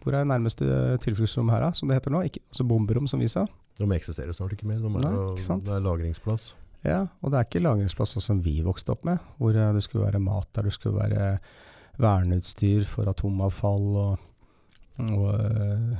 hvor 0.00 0.14
er 0.16 0.24
nærmeste 0.24 0.64
tilfluktsrom 1.04 1.50
her, 1.52 1.60
da, 1.66 1.70
som 1.76 1.88
det 1.90 1.98
heter 1.98 2.14
nå? 2.14 2.22
Ikke, 2.24 2.40
altså 2.48 2.64
bomberom, 2.68 3.08
som 3.08 3.20
vi 3.20 3.28
sa. 3.28 3.46
De 3.76 3.84
eksisterer 3.96 4.32
snart 4.32 4.52
ikke 4.56 4.66
mer. 4.70 4.78
De 4.80 4.86
er, 4.86 5.04
Nei, 5.04 5.34
ikke? 5.36 5.58
Det 5.66 5.74
er 5.76 5.84
lagringsplass. 5.84 6.54
Ja, 6.84 7.02
og 7.20 7.30
det 7.32 7.36
er 7.40 7.44
ikke 7.44 7.60
lagringsplass 7.64 8.14
sånn 8.16 8.22
som 8.24 8.40
vi 8.40 8.62
vokste 8.64 8.92
opp 8.94 9.04
med, 9.04 9.18
hvor 9.36 9.52
eh, 9.56 9.72
det 9.76 9.82
skulle 9.84 10.06
være 10.06 10.20
mat 10.24 10.48
der, 10.56 10.62
det 10.62 10.72
skulle 10.72 10.96
være 10.96 11.38
verneutstyr 12.00 12.86
for 12.88 13.04
atomavfall 13.10 13.90
og, 14.00 14.18
og 15.12 15.98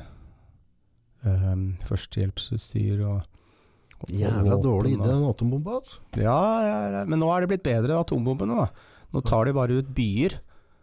øh, 1.24 1.46
øhm, 1.52 1.66
førstehjelpsutstyr 1.88 3.02
og, 3.06 3.20
og 4.00 4.12
Jævla 4.14 4.56
våpen 4.56 4.66
dårlig 4.66 4.94
idé, 4.96 5.08
den 5.08 5.26
atombomba. 5.28 5.80
Altså. 5.80 5.98
Ja, 6.16 6.38
ja, 6.66 7.04
men 7.04 7.20
nå 7.20 7.32
er 7.34 7.44
det 7.44 7.52
blitt 7.54 7.66
bedre, 7.66 7.98
atombombene. 8.00 8.56
da. 8.64 9.02
Nå 9.10 9.24
tar 9.26 9.48
de 9.48 9.56
bare 9.56 9.80
ut 9.80 9.90
byer 9.94 10.38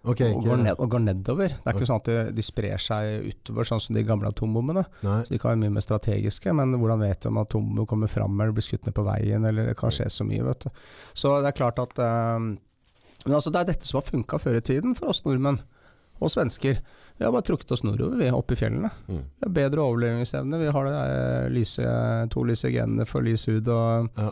Okay, 0.07 0.31
og, 0.31 0.43
går 0.45 0.61
ned, 0.61 0.76
og 0.80 0.89
går 0.91 1.01
nedover. 1.03 1.51
Det 1.51 1.68
er 1.68 1.76
ikke 1.76 1.88
sånn 1.89 1.99
at 1.99 2.07
de, 2.07 2.18
de 2.38 2.43
sprer 2.45 2.80
seg 2.80 3.26
utover, 3.27 3.68
sånn 3.68 3.81
som 3.84 3.97
de 3.97 4.05
gamle 4.07 4.30
atombombene. 4.31 4.85
Nei. 5.03 5.18
Så 5.27 5.34
De 5.34 5.39
kan 5.41 5.51
være 5.51 5.61
mye 5.65 5.73
mer 5.76 5.84
strategiske, 5.84 6.53
men 6.55 6.76
hvordan 6.80 7.03
vet 7.03 7.23
du 7.23 7.27
om 7.31 7.41
atombomber 7.41 7.89
kommer 7.91 8.11
fram 8.11 8.38
eller 8.38 8.55
blir 8.55 8.65
skutt 8.65 8.88
ned 8.88 8.95
på 8.95 9.03
veien, 9.07 9.47
eller 9.49 9.72
det 9.72 9.76
kan 9.80 9.91
skje 9.93 10.07
så 10.14 10.27
mye, 10.27 10.45
vet 10.47 10.68
du. 10.68 10.85
Så 11.18 11.34
det 11.43 11.51
er 11.51 11.57
klart 11.59 11.81
at 11.84 11.99
um, 11.99 12.53
Men 13.26 13.35
altså, 13.35 13.51
det 13.51 13.59
er 13.59 13.72
dette 13.73 13.89
som 13.89 13.99
har 13.99 14.07
funka 14.07 14.39
før 14.39 14.61
i 14.61 14.64
tiden 14.64 14.95
for 14.95 15.11
oss 15.11 15.26
nordmenn. 15.26 15.59
Og 16.23 16.31
svensker. 16.31 16.80
Vi 17.18 17.26
har 17.26 17.34
bare 17.34 17.45
trukket 17.48 17.72
oss 17.73 17.81
nordover, 17.84 18.19
vi, 18.19 18.30
oppe 18.31 18.53
i 18.53 18.60
fjellene. 18.60 18.89
Mm. 19.10 19.22
Vi 19.26 19.45
har 19.48 19.53
bedre 19.56 19.81
overlevelsesevne. 19.88 20.60
Vi 20.61 20.69
har 20.76 20.85
det 20.85 20.98
eh, 21.02 21.48
lyse, 21.56 21.88
to 22.34 22.44
lyse 22.45 22.69
genene 22.73 23.07
for 23.10 23.26
lys 23.26 23.48
hud, 23.49 23.68
og, 23.73 24.10
Ja. 24.22 24.27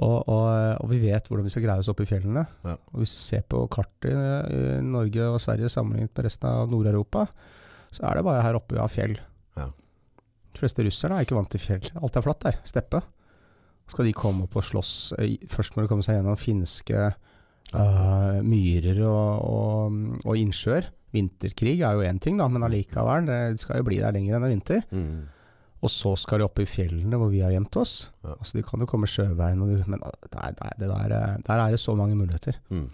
og, 0.00 0.14
og, 0.32 0.46
og 0.80 0.88
vi 0.90 1.02
vet 1.04 1.28
hvordan 1.28 1.44
vi 1.44 1.52
skal 1.52 1.66
greie 1.66 1.84
oss 1.84 1.90
oppe 1.92 2.06
i 2.06 2.08
fjellene. 2.08 2.46
Ja. 2.64 2.78
Og 2.94 3.02
Hvis 3.02 3.12
du 3.12 3.20
ser 3.20 3.44
på 3.52 3.60
kartet 3.68 4.08
i, 4.08 4.16
i 4.56 4.80
Norge 4.88 5.28
og 5.34 5.40
Sverige 5.44 5.68
sammenlignet 5.72 6.14
med 6.16 6.24
resten 6.30 6.48
av 6.48 6.72
Nord-Europa, 6.72 7.26
så 7.94 8.08
er 8.08 8.16
det 8.18 8.24
bare 8.26 8.42
her 8.42 8.56
oppe 8.58 8.74
vi 8.78 8.80
har 8.82 8.90
fjell. 8.90 9.18
Ja. 9.60 9.68
De 10.54 10.62
fleste 10.64 10.82
russerne 10.86 11.20
er 11.20 11.28
ikke 11.28 11.36
vant 11.36 11.52
til 11.52 11.60
fjell. 11.62 11.84
Alt 12.00 12.16
er 12.16 12.24
flatt 12.24 12.42
der. 12.48 12.56
Steppe. 12.66 13.04
Skal 13.92 14.08
de 14.08 14.16
komme 14.16 14.46
opp 14.48 14.56
og 14.56 14.64
slåss 14.64 15.12
eh, 15.20 15.34
Først 15.52 15.74
må 15.76 15.82
de 15.84 15.90
komme 15.90 16.00
seg 16.06 16.16
gjennom 16.16 16.38
finske 16.40 17.00
uh, 17.74 18.36
myrer 18.40 19.02
og, 19.04 19.42
og, 19.44 19.98
og 20.24 20.38
innsjøer. 20.40 20.88
Vinterkrig 21.14 21.76
er 21.86 21.94
jo 21.94 22.02
én 22.08 22.18
ting, 22.20 22.36
da, 22.40 22.48
men 22.50 22.62
allikevel. 22.66 23.26
det- 23.28 23.52
De 23.54 23.58
skal 23.62 23.76
jo 23.78 23.86
bli 23.86 24.00
der 24.02 24.12
lenger 24.12 24.36
enn 24.36 24.44
en 24.44 24.50
vinter. 24.56 24.82
Mm. 24.90 25.22
Og 25.84 25.90
så 25.92 26.14
skal 26.18 26.38
de 26.40 26.44
opp 26.48 26.58
i 26.58 26.64
fjellene 26.66 27.18
hvor 27.20 27.28
vi 27.30 27.40
har 27.44 27.52
gjemt 27.52 27.76
oss. 27.76 28.10
Ja. 28.24 28.34
Altså 28.38 28.56
De 28.58 28.62
kan 28.66 28.80
jo 28.80 28.86
komme 28.86 29.06
sjøveien, 29.06 29.58
du, 29.60 29.84
men 29.86 30.00
der, 30.00 30.52
der, 30.58 30.70
det 30.78 30.88
der, 30.88 31.12
eh, 31.12 31.36
der 31.46 31.58
er 31.60 31.70
det 31.70 31.80
så 31.80 31.94
mange 31.94 32.16
muligheter. 32.16 32.56
Mm. 32.70 32.88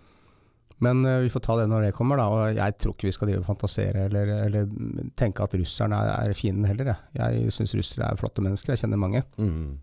Men 0.82 1.04
uh, 1.04 1.20
vi 1.20 1.28
får 1.28 1.42
ta 1.44 1.56
det 1.60 1.68
når 1.68 1.82
det 1.84 1.94
kommer, 1.94 2.16
da. 2.16 2.24
Og 2.32 2.54
jeg 2.56 2.76
tror 2.80 2.94
ikke 2.94 3.08
vi 3.08 3.12
skal 3.12 3.28
drive 3.28 3.40
og 3.42 3.46
fantasere 3.50 4.06
eller, 4.08 4.30
eller 4.46 4.66
tenke 5.14 5.42
at 5.44 5.54
russerne 5.60 5.92
er, 5.94 6.30
er 6.30 6.32
fienden 6.32 6.64
heller. 6.64 6.94
Jeg, 7.14 7.42
jeg 7.44 7.52
syns 7.52 7.74
russere 7.76 8.08
er 8.08 8.16
flotte 8.16 8.40
mennesker, 8.40 8.72
jeg 8.72 8.80
kjenner 8.86 8.96
mange. 9.02 9.22
Mm. 9.36 9.78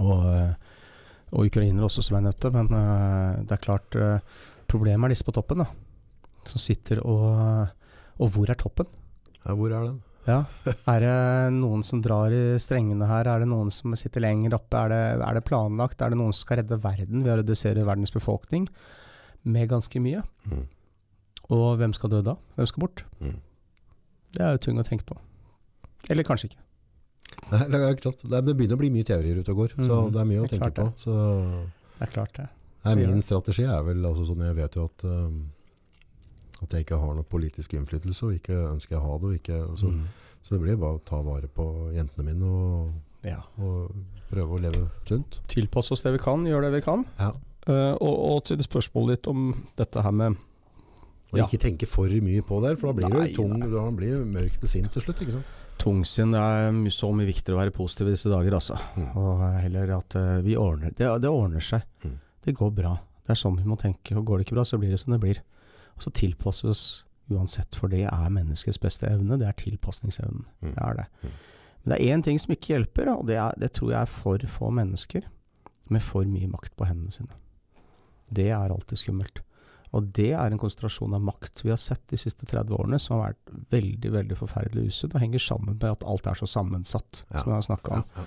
Og, 0.00 0.24
eh, 0.34 0.54
og 1.32 1.46
ukrainere 1.46 1.86
også, 1.86 2.02
som 2.02 2.16
jeg 2.18 2.26
nevnte. 2.26 2.50
Men 2.52 2.66
uh, 2.74 3.38
det 3.46 3.52
er 3.56 3.62
klart 3.62 3.94
uh, 3.96 4.18
Problemet 4.70 5.04
er 5.08 5.14
disse 5.14 5.24
på 5.26 5.32
toppen, 5.34 5.62
da. 5.62 5.66
Som 6.46 6.58
sitter 6.62 7.00
og 7.06 7.68
Og 8.20 8.30
hvor 8.34 8.50
er 8.52 8.58
toppen? 8.60 8.88
Ja, 9.46 9.54
hvor 9.56 9.72
er 9.72 9.86
den? 9.88 9.98
Ja. 10.28 10.42
Er 10.90 11.00
det 11.02 11.14
noen 11.56 11.80
som 11.86 12.02
drar 12.04 12.32
i 12.36 12.42
strengene 12.60 13.06
her? 13.08 13.28
Er 13.32 13.40
det 13.42 13.48
noen 13.48 13.70
som 13.72 13.94
sitter 13.96 14.20
lenger 14.22 14.54
oppe? 14.58 14.76
Er 14.84 14.92
det, 14.92 15.00
er 15.24 15.38
det 15.38 15.44
planlagt? 15.48 16.02
Er 16.04 16.12
det 16.12 16.18
noen 16.20 16.34
som 16.36 16.44
skal 16.44 16.60
redde 16.60 16.76
verden 16.82 17.24
ved 17.24 17.32
å 17.32 17.38
redusere 17.40 17.86
verdens 17.88 18.12
befolkning 18.14 18.68
med 19.48 19.70
ganske 19.72 20.02
mye? 20.04 20.20
Mm. 20.50 20.66
Og 21.56 21.68
hvem 21.80 21.94
skal 21.96 22.12
dø 22.12 22.20
da? 22.28 22.36
Hvem 22.58 22.68
skal 22.68 22.84
bort? 22.84 23.04
Mm. 23.24 23.38
Det 24.36 24.44
er 24.44 24.52
jo 24.54 24.60
tung 24.68 24.78
å 24.78 24.86
tenke 24.86 25.08
på. 25.08 25.16
Eller 26.12 26.26
kanskje 26.28 26.52
ikke. 26.52 26.60
Nei, 27.50 27.64
det, 27.72 27.78
er 27.80 27.94
ikke 27.96 28.08
sant. 28.10 28.22
Det, 28.28 28.36
er, 28.36 28.44
begynner 28.52 28.76
å 28.76 28.82
bli 28.82 28.90
mye 28.94 29.06
teorier 29.08 29.40
ute 29.40 29.54
og 29.54 29.64
går, 29.64 29.74
så 29.80 29.96
Mm, 30.04 30.12
det 30.14 30.20
er 30.20 30.28
mye 30.28 30.42
å 30.44 30.50
tenke 30.50 30.70
på. 30.76 30.86
Så 31.00 31.14
Det 31.96 32.06
er 32.06 32.12
klart 32.12 32.36
det. 32.36 32.46
nei, 32.84 32.94
min 33.00 33.24
strategi 33.24 33.64
er 33.64 33.82
vel 33.84 34.04
altså 34.08 34.24
sånn 34.28 34.40
Jeg 34.46 34.56
vet 34.56 34.76
jo 34.78 34.84
at 34.88 35.04
um, 35.08 35.40
at 36.62 36.70
jeg 36.76 36.84
ikke 36.84 36.98
har 37.00 37.14
noe 37.14 37.24
politisk 37.24 37.72
innflytelse, 37.78 38.22
og 38.26 38.34
ikke 38.36 38.56
ønsker 38.70 38.96
jeg 38.96 39.00
å 39.00 39.06
ha 39.08 39.18
det. 39.18 39.28
Og 39.30 39.38
ikke, 39.40 39.60
så, 39.80 39.90
Mm. 39.90 40.04
så 40.42 40.54
det 40.56 40.60
blir 40.62 40.76
bare 40.76 40.98
å 40.98 41.04
ta 41.04 41.20
vare 41.22 41.48
på 41.48 41.66
jentene 41.94 42.24
mine 42.34 42.44
og, 42.44 42.92
Ja. 43.24 43.40
og 43.58 43.94
prøve 44.30 44.58
å 44.58 44.60
leve 44.60 44.88
sunt. 45.08 45.40
Tilpasse 45.48 45.92
oss 45.92 46.02
det 46.02 46.12
vi 46.12 46.18
kan, 46.18 46.44
gjøre 46.44 46.70
det 46.70 46.72
vi 46.80 46.84
kan. 46.84 47.04
Ja. 47.18 47.32
Uh, 47.68 47.94
og, 48.00 48.14
og 48.36 48.44
til 48.44 48.56
spørsmålet 48.58 49.18
ditt 49.18 49.26
om 49.28 49.64
dette 49.76 50.02
her 50.02 50.10
med 50.12 50.36
Og 51.32 51.38
Ja. 51.38 51.44
ikke 51.46 51.60
tenke 51.62 51.86
for 51.86 52.08
mye 52.08 52.42
på 52.42 52.60
det, 52.60 52.76
for 52.80 52.90
da 52.90 52.92
blir 52.98 53.08
Nei, 53.14 53.28
du 53.28 53.34
tung, 53.36 53.52
nei. 53.60 53.68
da 53.70 53.84
blir 53.94 54.18
du 54.18 54.24
mørk 54.24 54.58
til 54.58 54.68
sint 54.68 54.90
til 54.92 55.02
slutt. 55.02 55.20
ikke 55.22 55.32
sant? 55.32 55.46
tungsinn. 55.78 56.32
Det 56.32 56.40
er 56.40 56.90
så 56.90 57.08
mye 57.14 57.26
viktigere 57.28 57.54
å 57.56 57.60
være 57.62 57.72
positiv 57.72 58.08
i 58.08 58.10
disse 58.10 58.28
dager, 58.28 58.52
altså. 58.52 58.74
Mm. 58.96 59.16
Og 59.16 59.60
heller 59.62 59.92
at 59.96 60.16
eh, 60.16 60.40
vi 60.42 60.56
ordner 60.56 60.90
det, 60.90 61.06
det 61.22 61.30
ordner 61.30 61.60
seg. 61.60 61.82
Mm. 62.04 62.18
Det 62.44 62.54
går 62.56 62.74
bra. 62.74 62.96
Det 63.24 63.30
er 63.30 63.38
sånn 63.38 63.56
vi 63.56 63.64
må 63.64 63.78
tenke. 63.78 64.16
Og 64.18 64.24
går 64.26 64.38
det 64.38 64.46
ikke 64.48 64.56
bra, 64.58 64.64
så 64.64 64.76
blir 64.78 64.90
det 64.90 64.98
som 65.00 65.12
det 65.14 65.20
blir. 65.22 65.40
Så 66.00 66.10
tilpasses 66.16 66.64
oss 66.70 66.84
uansett, 67.30 67.76
for 67.78 67.88
det 67.92 68.06
er 68.08 68.30
menneskets 68.34 68.78
beste 68.82 69.06
evne. 69.06 69.36
Det 69.38 69.46
er 69.48 69.58
tilpasningsevnen. 69.60 70.46
Mm. 70.62 70.72
Det 70.74 70.82
er 70.82 70.94
det. 71.02 71.06
Mm. 71.22 71.36
Men 71.82 71.92
det 71.92 71.98
er 72.00 72.14
én 72.16 72.22
ting 72.26 72.40
som 72.42 72.52
ikke 72.54 72.74
hjelper, 72.74 73.08
og 73.14 73.26
det, 73.28 73.36
er, 73.40 73.54
det 73.60 73.70
tror 73.76 73.92
jeg 73.92 74.00
er 74.02 74.10
for 74.10 74.42
få 74.58 74.70
mennesker 74.74 75.28
med 75.90 76.02
for 76.04 76.26
mye 76.28 76.48
makt 76.50 76.74
på 76.78 76.86
hendene 76.88 77.12
sine. 77.14 77.32
Det 78.30 78.48
er 78.54 78.70
alltid 78.74 78.98
skummelt. 79.00 79.40
Og 79.96 80.06
det 80.14 80.28
er 80.38 80.52
en 80.54 80.60
konsentrasjon 80.60 81.14
av 81.16 81.22
makt 81.26 81.64
vi 81.64 81.72
har 81.72 81.80
sett 81.82 82.02
de 82.12 82.18
siste 82.20 82.46
30 82.46 82.76
årene, 82.76 82.98
som 83.02 83.16
har 83.18 83.32
vært 83.32 83.54
veldig 83.74 84.12
veldig 84.14 84.36
forferdelig 84.38 84.92
usunn, 84.92 85.10
og 85.16 85.22
henger 85.24 85.42
sammen 85.42 85.74
med 85.80 85.86
at 85.90 86.04
alt 86.06 86.28
er 86.30 86.38
så 86.38 86.46
sammensatt, 86.46 87.24
Ja. 87.30 87.40
som 87.40 87.50
vi 87.50 87.56
har 87.56 87.66
snakka 87.66 87.96
om. 87.96 88.04
Ja, 88.16 88.22
ja. 88.22 88.26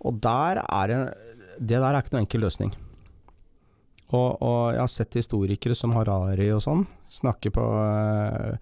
Og 0.00 0.20
der 0.24 0.62
er 0.64 0.90
en, 0.96 1.10
Det 1.60 1.76
der 1.76 1.92
er 1.92 2.00
ikke 2.00 2.14
noen 2.16 2.24
enkel 2.24 2.40
løsning. 2.40 2.70
Og, 4.10 4.42
og 4.42 4.60
jeg 4.74 4.82
har 4.82 4.90
sett 4.90 5.18
historikere 5.20 5.76
som 5.78 5.94
Harari 5.94 6.48
og 6.50 6.62
sånn 6.64 6.82
snakke 7.10 7.52
på 7.54 7.62
eh, 7.78 8.56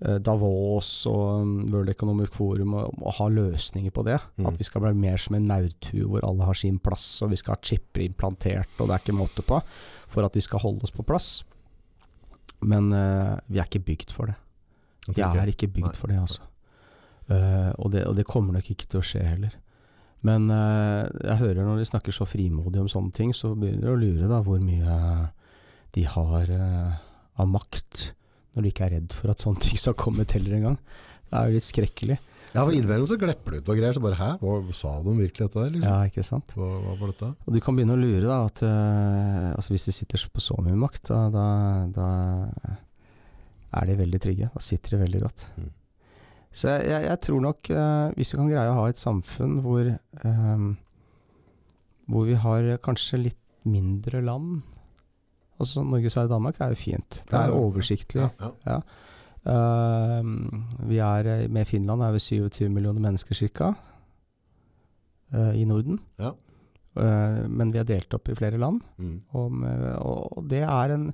eh, 0.00 0.18
Davos 0.24 0.88
og 1.10 1.44
mm, 1.44 1.54
World 1.72 1.92
Economic 1.92 2.32
Forum 2.36 2.78
og, 2.80 2.96
og 3.02 3.16
ha 3.18 3.28
løsninger 3.32 3.92
på 3.92 4.06
det. 4.08 4.16
Mm. 4.40 4.48
At 4.48 4.60
vi 4.60 4.68
skal 4.68 4.86
bli 4.86 4.94
mer 5.02 5.20
som 5.20 5.36
en 5.36 5.48
maurtue 5.50 6.08
hvor 6.08 6.24
alle 6.26 6.48
har 6.48 6.56
sin 6.56 6.80
plass, 6.80 7.06
og 7.24 7.34
vi 7.34 7.40
skal 7.40 7.58
ha 7.58 7.64
chipper 7.72 8.06
implantert, 8.06 8.72
og 8.78 8.88
det 8.88 8.96
er 8.96 9.04
ikke 9.04 9.18
måte 9.20 9.44
på, 9.46 9.60
for 10.10 10.26
at 10.26 10.36
vi 10.36 10.44
skal 10.44 10.64
holde 10.64 10.88
oss 10.88 10.96
på 10.96 11.04
plass. 11.06 11.32
Men 12.60 12.92
eh, 12.96 13.34
vi 13.48 13.60
er 13.60 13.68
ikke 13.68 13.84
bygd 13.92 14.14
for 14.16 14.32
det. 14.32 14.38
Vi 15.10 15.24
er 15.24 15.52
ikke 15.52 15.68
bygd 15.72 15.96
for 15.98 16.12
det, 16.12 16.20
altså. 16.20 16.46
Uh, 17.30 17.70
og, 17.78 17.92
det, 17.94 18.00
og 18.10 18.16
det 18.18 18.26
kommer 18.26 18.56
nok 18.56 18.66
ikke 18.72 18.88
til 18.90 18.98
å 18.98 19.06
skje 19.06 19.20
heller. 19.22 19.52
Men 20.26 20.50
eh, 20.52 21.08
jeg 21.24 21.40
hører 21.40 21.64
når 21.64 21.80
de 21.80 21.88
snakker 21.88 22.14
så 22.14 22.26
frimodig 22.28 22.82
om 22.82 22.88
sånne 22.92 23.14
ting, 23.16 23.34
så 23.36 23.54
begynner 23.56 23.88
jeg 23.88 23.96
å 23.96 24.00
lure 24.00 24.30
da 24.30 24.40
hvor 24.44 24.60
mye 24.62 24.96
de 25.96 26.06
har 26.06 26.50
eh, 26.54 26.98
av 27.40 27.48
makt 27.48 28.10
når 28.54 28.66
de 28.66 28.72
ikke 28.72 28.88
er 28.88 28.96
redd 28.98 29.14
for 29.16 29.32
at 29.32 29.42
sånne 29.42 29.62
ting 29.64 29.80
skal 29.80 29.96
komme 29.98 30.26
til 30.28 30.50
en 30.52 30.66
gang. 30.68 30.76
Det 31.30 31.38
er 31.38 31.48
jo 31.48 31.56
litt 31.56 31.68
skrekkelig. 31.68 32.18
Ja, 32.50 32.64
for 32.64 32.74
innimellom 32.74 33.06
så 33.06 33.14
glepper 33.18 33.54
du 33.54 33.60
ut 33.60 33.68
og 33.70 33.78
greier, 33.78 33.94
så 33.94 34.02
bare 34.02 34.18
hæ, 34.18 34.30
hva 34.42 34.74
sa 34.74 34.96
de 35.04 35.12
virkelig 35.14 35.46
dette 35.46 35.60
der? 35.60 35.74
Liksom? 35.76 35.86
Ja, 35.86 36.10
ikke 36.10 36.24
sant? 36.26 36.54
Hva, 36.58 36.70
hva 36.82 36.94
var 36.98 37.12
dette? 37.12 37.28
Og 37.46 37.54
du 37.54 37.60
kan 37.62 37.76
begynne 37.78 37.94
å 37.94 38.00
lure 38.00 38.24
da 38.26 38.40
at 38.48 38.62
uh, 38.66 39.50
altså 39.54 39.76
hvis 39.76 39.86
de 39.86 39.94
sitter 39.94 40.24
på 40.34 40.42
så 40.42 40.58
mye 40.58 40.78
makt, 40.78 41.12
da, 41.12 41.20
da, 41.30 41.44
da 41.94 42.08
er 43.78 43.86
de 43.86 44.00
veldig 44.02 44.22
trygge. 44.26 44.50
Da 44.50 44.64
sitter 44.66 44.96
de 44.96 45.04
veldig 45.04 45.22
godt. 45.22 45.46
Mm. 45.60 45.70
Så 46.50 46.68
jeg, 46.72 46.88
jeg, 46.90 47.06
jeg 47.06 47.20
tror 47.26 47.42
nok 47.44 47.70
eh, 47.70 48.06
hvis 48.16 48.32
vi 48.34 48.40
kan 48.40 48.50
greie 48.50 48.70
å 48.72 48.78
ha 48.80 48.88
et 48.90 48.98
samfunn 48.98 49.60
hvor 49.64 49.86
eh, 49.86 50.64
hvor 52.10 52.26
vi 52.26 52.38
har 52.42 52.72
kanskje 52.82 53.20
litt 53.28 53.38
mindre 53.68 54.22
land 54.24 54.62
Altså 55.60 55.82
Norge, 55.84 56.08
Sverige, 56.08 56.30
Danmark 56.32 56.56
er 56.56 56.70
jo 56.72 56.76
fint. 56.80 57.18
Det 57.28 57.36
er 57.36 57.50
ja. 57.50 57.56
oversiktlig. 57.60 58.22
Ja, 58.40 58.48
ja. 58.64 58.78
Eh, 59.52 60.30
vi 60.88 61.00
er, 61.04 61.26
eh, 61.28 61.48
med 61.52 61.68
Finland 61.68 62.00
er 62.02 62.14
vi 62.14 62.22
27 62.24 62.70
millioner 62.72 63.00
mennesker 63.00 63.36
ca. 63.52 63.74
i 65.54 65.64
Norden. 65.64 66.00
Ja. 66.18 66.32
Eh, 66.96 67.46
men 67.46 67.70
vi 67.72 67.78
er 67.78 67.84
delt 67.84 68.14
opp 68.14 68.28
i 68.28 68.34
flere 68.34 68.58
land. 68.58 68.80
Mm. 68.98 69.20
Og, 69.38 69.60
og 70.00 70.48
det 70.48 70.64
er 70.64 70.94
en 70.96 71.12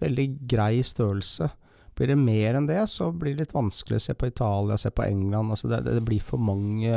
veldig 0.00 0.26
grei 0.48 0.82
størrelse. 0.82 1.50
Blir 1.98 2.08
det 2.08 2.16
mer 2.16 2.56
enn 2.56 2.68
det, 2.68 2.80
så 2.88 3.10
blir 3.12 3.34
det 3.34 3.44
litt 3.44 3.56
vanskelig 3.56 3.98
å 3.98 4.04
se 4.06 4.14
på 4.16 4.30
Italia, 4.30 4.78
se 4.80 4.90
på 4.94 5.04
England. 5.04 5.52
Altså 5.52 5.68
det, 5.68 5.82
det 5.84 6.04
blir 6.06 6.22
for, 6.24 6.40
mange, 6.40 6.92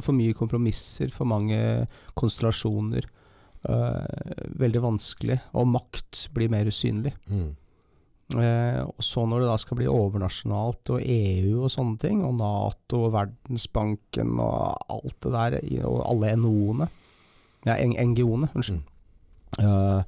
for 0.00 0.16
mye 0.16 0.36
kompromisser, 0.36 1.12
for 1.12 1.28
mange 1.28 1.58
konstellasjoner. 2.18 3.08
Uh, 3.62 4.00
veldig 4.58 4.80
vanskelig. 4.82 5.36
Og 5.58 5.68
makt 5.70 6.24
blir 6.34 6.50
mer 6.52 6.70
usynlig. 6.70 7.12
Mm. 7.28 7.50
Uh, 8.32 8.80
og 8.88 9.04
så 9.04 9.26
når 9.28 9.44
det 9.44 9.50
da 9.50 9.58
skal 9.60 9.78
bli 9.82 9.90
overnasjonalt, 9.92 10.94
og 10.96 11.04
EU 11.04 11.66
og 11.66 11.74
sånne 11.74 12.00
ting, 12.00 12.24
og 12.24 12.38
Nato 12.40 13.04
og 13.10 13.12
Verdensbanken 13.18 14.32
og 14.40 14.96
alt 14.96 15.18
det 15.26 15.34
der, 15.36 15.58
og 15.84 16.00
alle 16.08 16.32
NO-ene 16.40 16.88
Ja, 17.68 17.76
NGO-ene, 17.78 18.48
unnskyld. 18.56 18.80
Eh, 19.60 20.00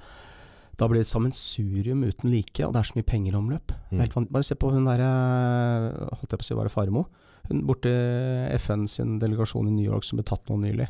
da 0.79 0.89
blir 0.91 1.01
det 1.01 1.07
et 1.07 1.13
sammensurium 1.13 2.03
uten 2.03 2.33
like, 2.33 2.59
og 2.67 2.75
det 2.75 2.81
er 2.81 2.89
så 2.89 2.99
mye 2.99 3.07
penger 3.07 3.35
i 3.35 3.39
omløp. 3.39 3.75
Mm. 3.93 4.03
Bare 4.35 4.47
se 4.47 4.57
på 4.59 4.73
hun 4.75 4.89
derre 4.89 5.11
Holdt 6.11 6.33
jeg 6.33 6.41
på 6.41 6.43
å 6.43 6.49
si, 6.49 6.57
var 6.59 6.69
det 6.69 6.75
Faremo? 6.75 7.05
Hun 7.49 7.65
borte 7.69 7.93
FN 8.59 8.87
sin 8.91 9.19
delegasjon 9.23 9.69
i 9.69 9.75
New 9.75 9.87
York 9.87 10.07
som 10.09 10.19
ble 10.19 10.27
tatt 10.27 10.49
nå 10.49 10.59
nylig. 10.63 10.89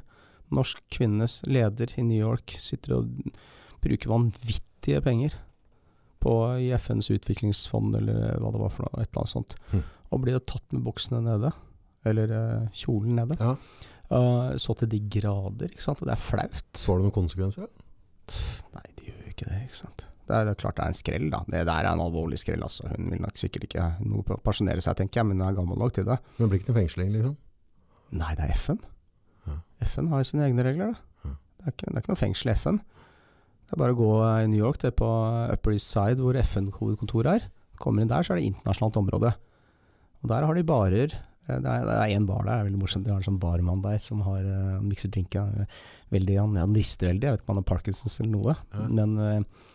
Norsk 0.54 0.80
kvinnes 0.92 1.40
leder 1.48 1.90
i 1.98 2.04
New 2.06 2.20
York 2.20 2.54
sitter 2.62 2.98
og 2.98 3.10
bruker 3.84 4.12
vanvittige 4.12 5.02
penger 5.04 5.34
på, 6.24 6.34
i 6.62 6.70
FNs 6.78 7.10
utviklingsfond, 7.12 7.98
eller 7.98 8.38
hva 8.40 8.52
det 8.54 8.62
var 8.62 8.72
for 8.72 8.86
noe, 8.86 9.02
et 9.02 9.10
eller 9.10 9.24
annet 9.24 9.34
sånt. 9.34 9.56
Mm. 9.74 9.82
Og 10.14 10.22
blir 10.22 10.38
jo 10.38 10.44
tatt 10.54 10.64
med 10.72 10.84
buksene 10.86 11.20
nede. 11.24 11.50
Eller 12.08 12.32
eh, 12.36 12.70
kjolen 12.76 13.18
nede. 13.18 13.36
Ja. 13.40 13.56
Uh, 14.12 14.54
så 14.60 14.76
til 14.78 14.90
de 14.92 15.00
grader, 15.10 15.72
ikke 15.72 15.84
sant. 15.84 16.00
Og 16.00 16.08
det 16.08 16.14
er 16.14 16.22
flaut. 16.22 16.64
Får 16.76 17.00
det 17.00 17.06
noen 17.06 17.16
konsekvenser? 17.16 17.68
Da? 17.68 18.40
Nei, 18.76 18.84
ikke 19.34 19.50
det, 19.50 19.60
ikke 19.68 19.80
sant. 19.82 20.06
Det 20.24 20.32
er, 20.32 20.46
det 20.48 20.54
er 20.54 20.60
klart 20.62 20.78
det 20.78 20.84
er 20.86 20.92
en 20.94 20.96
skrell, 20.96 21.26
da. 21.32 21.42
Det 21.50 21.60
der 21.68 21.74
er 21.84 21.90
en 21.90 22.00
alvorlig 22.00 22.38
skrell, 22.40 22.62
altså. 22.64 22.88
Hun 22.94 23.10
vil 23.12 23.20
nok 23.20 23.36
sikkert 23.40 23.66
ikke 23.68 23.88
noe 24.08 24.38
pensjonere 24.46 24.80
seg, 24.84 24.96
tenker 25.00 25.20
jeg, 25.20 25.28
men 25.28 25.42
hun 25.42 25.48
er 25.50 25.58
gammel 25.58 25.80
nok 25.80 25.92
til 25.98 26.06
det. 26.08 26.16
Men 26.38 26.50
blir 26.52 26.62
ikke 26.62 26.72
noe 26.72 26.78
fengsling, 26.80 27.10
liksom? 27.12 27.34
Nei, 28.14 28.30
det 28.38 28.46
er 28.46 28.54
FN. 28.56 28.80
Ja. 29.44 29.58
FN 29.90 30.08
har 30.12 30.22
jo 30.22 30.30
sine 30.30 30.46
egne 30.46 30.64
regler, 30.64 30.94
da. 30.94 31.28
Ja. 31.28 31.34
Det, 31.34 31.66
er 31.66 31.76
ikke, 31.76 31.90
det 31.90 31.94
er 31.94 32.04
ikke 32.06 32.14
noe 32.14 32.22
fengsel 32.22 32.52
i 32.52 32.56
FN. 32.62 32.80
Det 33.64 33.76
er 33.76 33.80
bare 33.80 33.96
å 33.96 33.98
gå 34.00 34.08
i 34.28 34.48
New 34.52 34.60
York, 34.60 34.80
det 34.80 34.92
er 34.92 34.96
på 35.02 35.10
Upper 35.52 35.76
East 35.76 35.92
Side, 35.92 36.24
hvor 36.24 36.36
FN-hovedkontoret 36.40 37.30
er. 37.34 37.46
Kommer 37.80 38.04
inn 38.04 38.10
der, 38.12 38.24
så 38.24 38.34
er 38.34 38.40
det 38.40 38.48
internasjonalt 38.48 39.00
område. 39.00 39.34
Og 40.24 40.30
der 40.32 40.48
har 40.48 40.56
de 40.56 40.64
barer. 40.68 41.16
Eh, 41.48 41.60
Det 41.60 41.70
er, 41.70 41.84
det 41.88 41.94
er 41.98 42.16
en 42.16 42.26
bar 42.28 42.42
der, 42.44 42.50
det 42.50 42.60
er 42.60 42.68
veldig 42.70 42.82
morsomt. 42.82 43.06
De 43.06 43.12
har 43.12 43.22
en 43.22 43.28
sånn 43.28 43.42
barmann 43.42 43.84
der 43.84 43.98
som 44.02 44.24
har 44.26 44.42
uh, 44.44 44.80
mikser 44.84 45.12
drinker. 45.14 45.66
Veldig, 46.14 46.40
han, 46.40 46.58
han 46.60 46.74
rister 46.76 47.10
veldig, 47.12 47.28
jeg 47.28 47.36
vet 47.36 47.44
ikke 47.44 47.50
om 47.50 47.56
han 47.56 47.62
har 47.64 47.70
Parkinsons 47.72 48.20
eller 48.20 48.34
noe. 48.34 48.58
Ja. 48.74 48.88
Men 49.00 49.16
uh, 49.18 49.70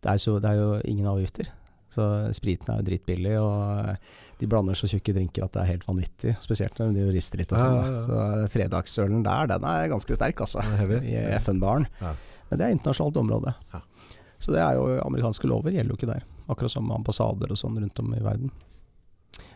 det, 0.00 0.08
er 0.10 0.18
så, 0.20 0.38
det 0.42 0.52
er 0.52 0.60
jo 0.60 0.72
ingen 0.90 1.08
avgifter. 1.08 1.52
Så 1.94 2.04
spriten 2.34 2.72
er 2.72 2.80
jo 2.80 2.86
dritbillig, 2.88 3.34
og 3.38 3.88
eh, 3.92 4.14
de 4.40 4.48
blander 4.50 4.74
så 4.74 4.88
tjukke 4.90 5.14
drinker 5.14 5.44
at 5.44 5.54
det 5.54 5.60
er 5.62 5.68
helt 5.68 5.84
vanvittig. 5.86 6.32
Spesielt 6.42 6.74
når 6.80 6.90
de 6.96 7.04
rister 7.14 7.38
litt 7.38 7.54
og 7.54 7.60
sånn. 7.60 7.76
Ja, 7.76 7.84
ja. 7.86 8.00
Så 8.08 8.48
fredagsølen 8.50 9.22
der, 9.22 9.46
den 9.52 9.66
er 9.70 9.92
ganske 9.92 10.16
sterk, 10.18 10.42
altså. 10.42 10.64
Heavy. 10.80 10.98
I 11.12 11.22
FN-baren. 11.38 11.86
Ja. 12.00 12.10
Men 12.50 12.60
det 12.60 12.66
er 12.66 12.74
internasjonalt 12.74 13.20
område. 13.22 13.54
Ja. 13.70 13.84
Så 14.42 14.56
det 14.56 14.64
er 14.64 14.74
jo 14.74 14.88
amerikanske 15.04 15.48
lover, 15.48 15.70
gjelder 15.70 15.94
jo 15.94 16.00
ikke 16.00 16.10
der. 16.10 16.26
Akkurat 16.50 16.74
som 16.74 16.90
ambassader 16.92 17.54
og 17.54 17.60
sånn 17.62 17.78
rundt 17.78 18.02
om 18.02 18.10
i 18.18 18.22
verden. 18.26 18.50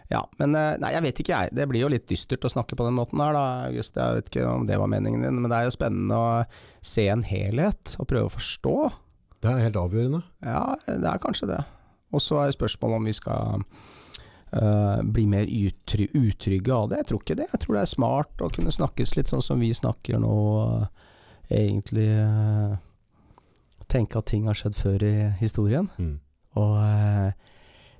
Ja, 0.08 0.22
men 0.40 0.56
eh, 0.56 0.76
nei, 0.80 0.92
jeg 0.94 1.04
vet 1.04 1.20
ikke 1.22 1.34
jeg. 1.34 1.52
Det 1.58 1.66
blir 1.68 1.84
jo 1.84 1.90
litt 1.92 2.06
dystert 2.08 2.46
å 2.48 2.52
snakke 2.52 2.78
på 2.78 2.86
den 2.86 2.96
måten 2.96 3.20
her, 3.20 3.36
da, 3.36 3.44
August. 3.68 3.98
Jeg 3.98 4.20
vet 4.20 4.30
ikke 4.30 4.46
om 4.48 4.64
det 4.68 4.78
var 4.80 4.88
meningen 4.88 5.26
din, 5.26 5.42
men 5.42 5.52
det 5.52 5.58
er 5.58 5.68
jo 5.68 5.74
spennende 5.76 6.16
å 6.16 6.30
se 6.80 7.04
en 7.12 7.24
helhet 7.28 7.94
og 8.00 8.08
prøve 8.08 8.30
å 8.30 8.36
forstå. 8.38 8.76
Det 9.44 9.52
er 9.52 9.66
helt 9.66 9.78
avgjørende. 9.78 10.22
Ja, 10.46 10.64
det 10.88 11.12
er 11.12 11.22
kanskje 11.22 11.50
det. 11.52 11.60
Og 12.16 12.24
så 12.24 12.40
er 12.40 12.56
spørsmålet 12.56 12.98
om 12.98 13.08
vi 13.10 13.14
skal 13.14 13.60
uh, 13.60 15.04
bli 15.04 15.26
mer 15.28 15.44
utry 15.44 16.08
utrygge 16.16 16.72
av 16.72 16.88
det. 16.88 17.02
Jeg 17.02 17.10
tror 17.10 17.22
ikke 17.22 17.38
det. 17.42 17.50
Jeg 17.52 17.62
tror 17.62 17.76
det 17.76 17.84
er 17.84 17.92
smart 17.92 18.42
å 18.42 18.50
kunne 18.56 18.74
snakkes 18.74 19.14
litt 19.18 19.30
sånn 19.30 19.44
som 19.44 19.60
vi 19.60 19.70
snakker 19.76 20.20
nå. 20.24 20.36
uh, 20.64 21.08
egentlig 21.52 22.10
Uh, 22.18 22.76
tenke 23.88 24.20
at 24.20 24.28
ting 24.28 24.44
har 24.44 24.56
skjedd 24.58 24.76
før 24.76 25.04
i 25.06 25.14
historien. 25.40 25.86
Mm. 25.96 26.18
Og 26.60 26.74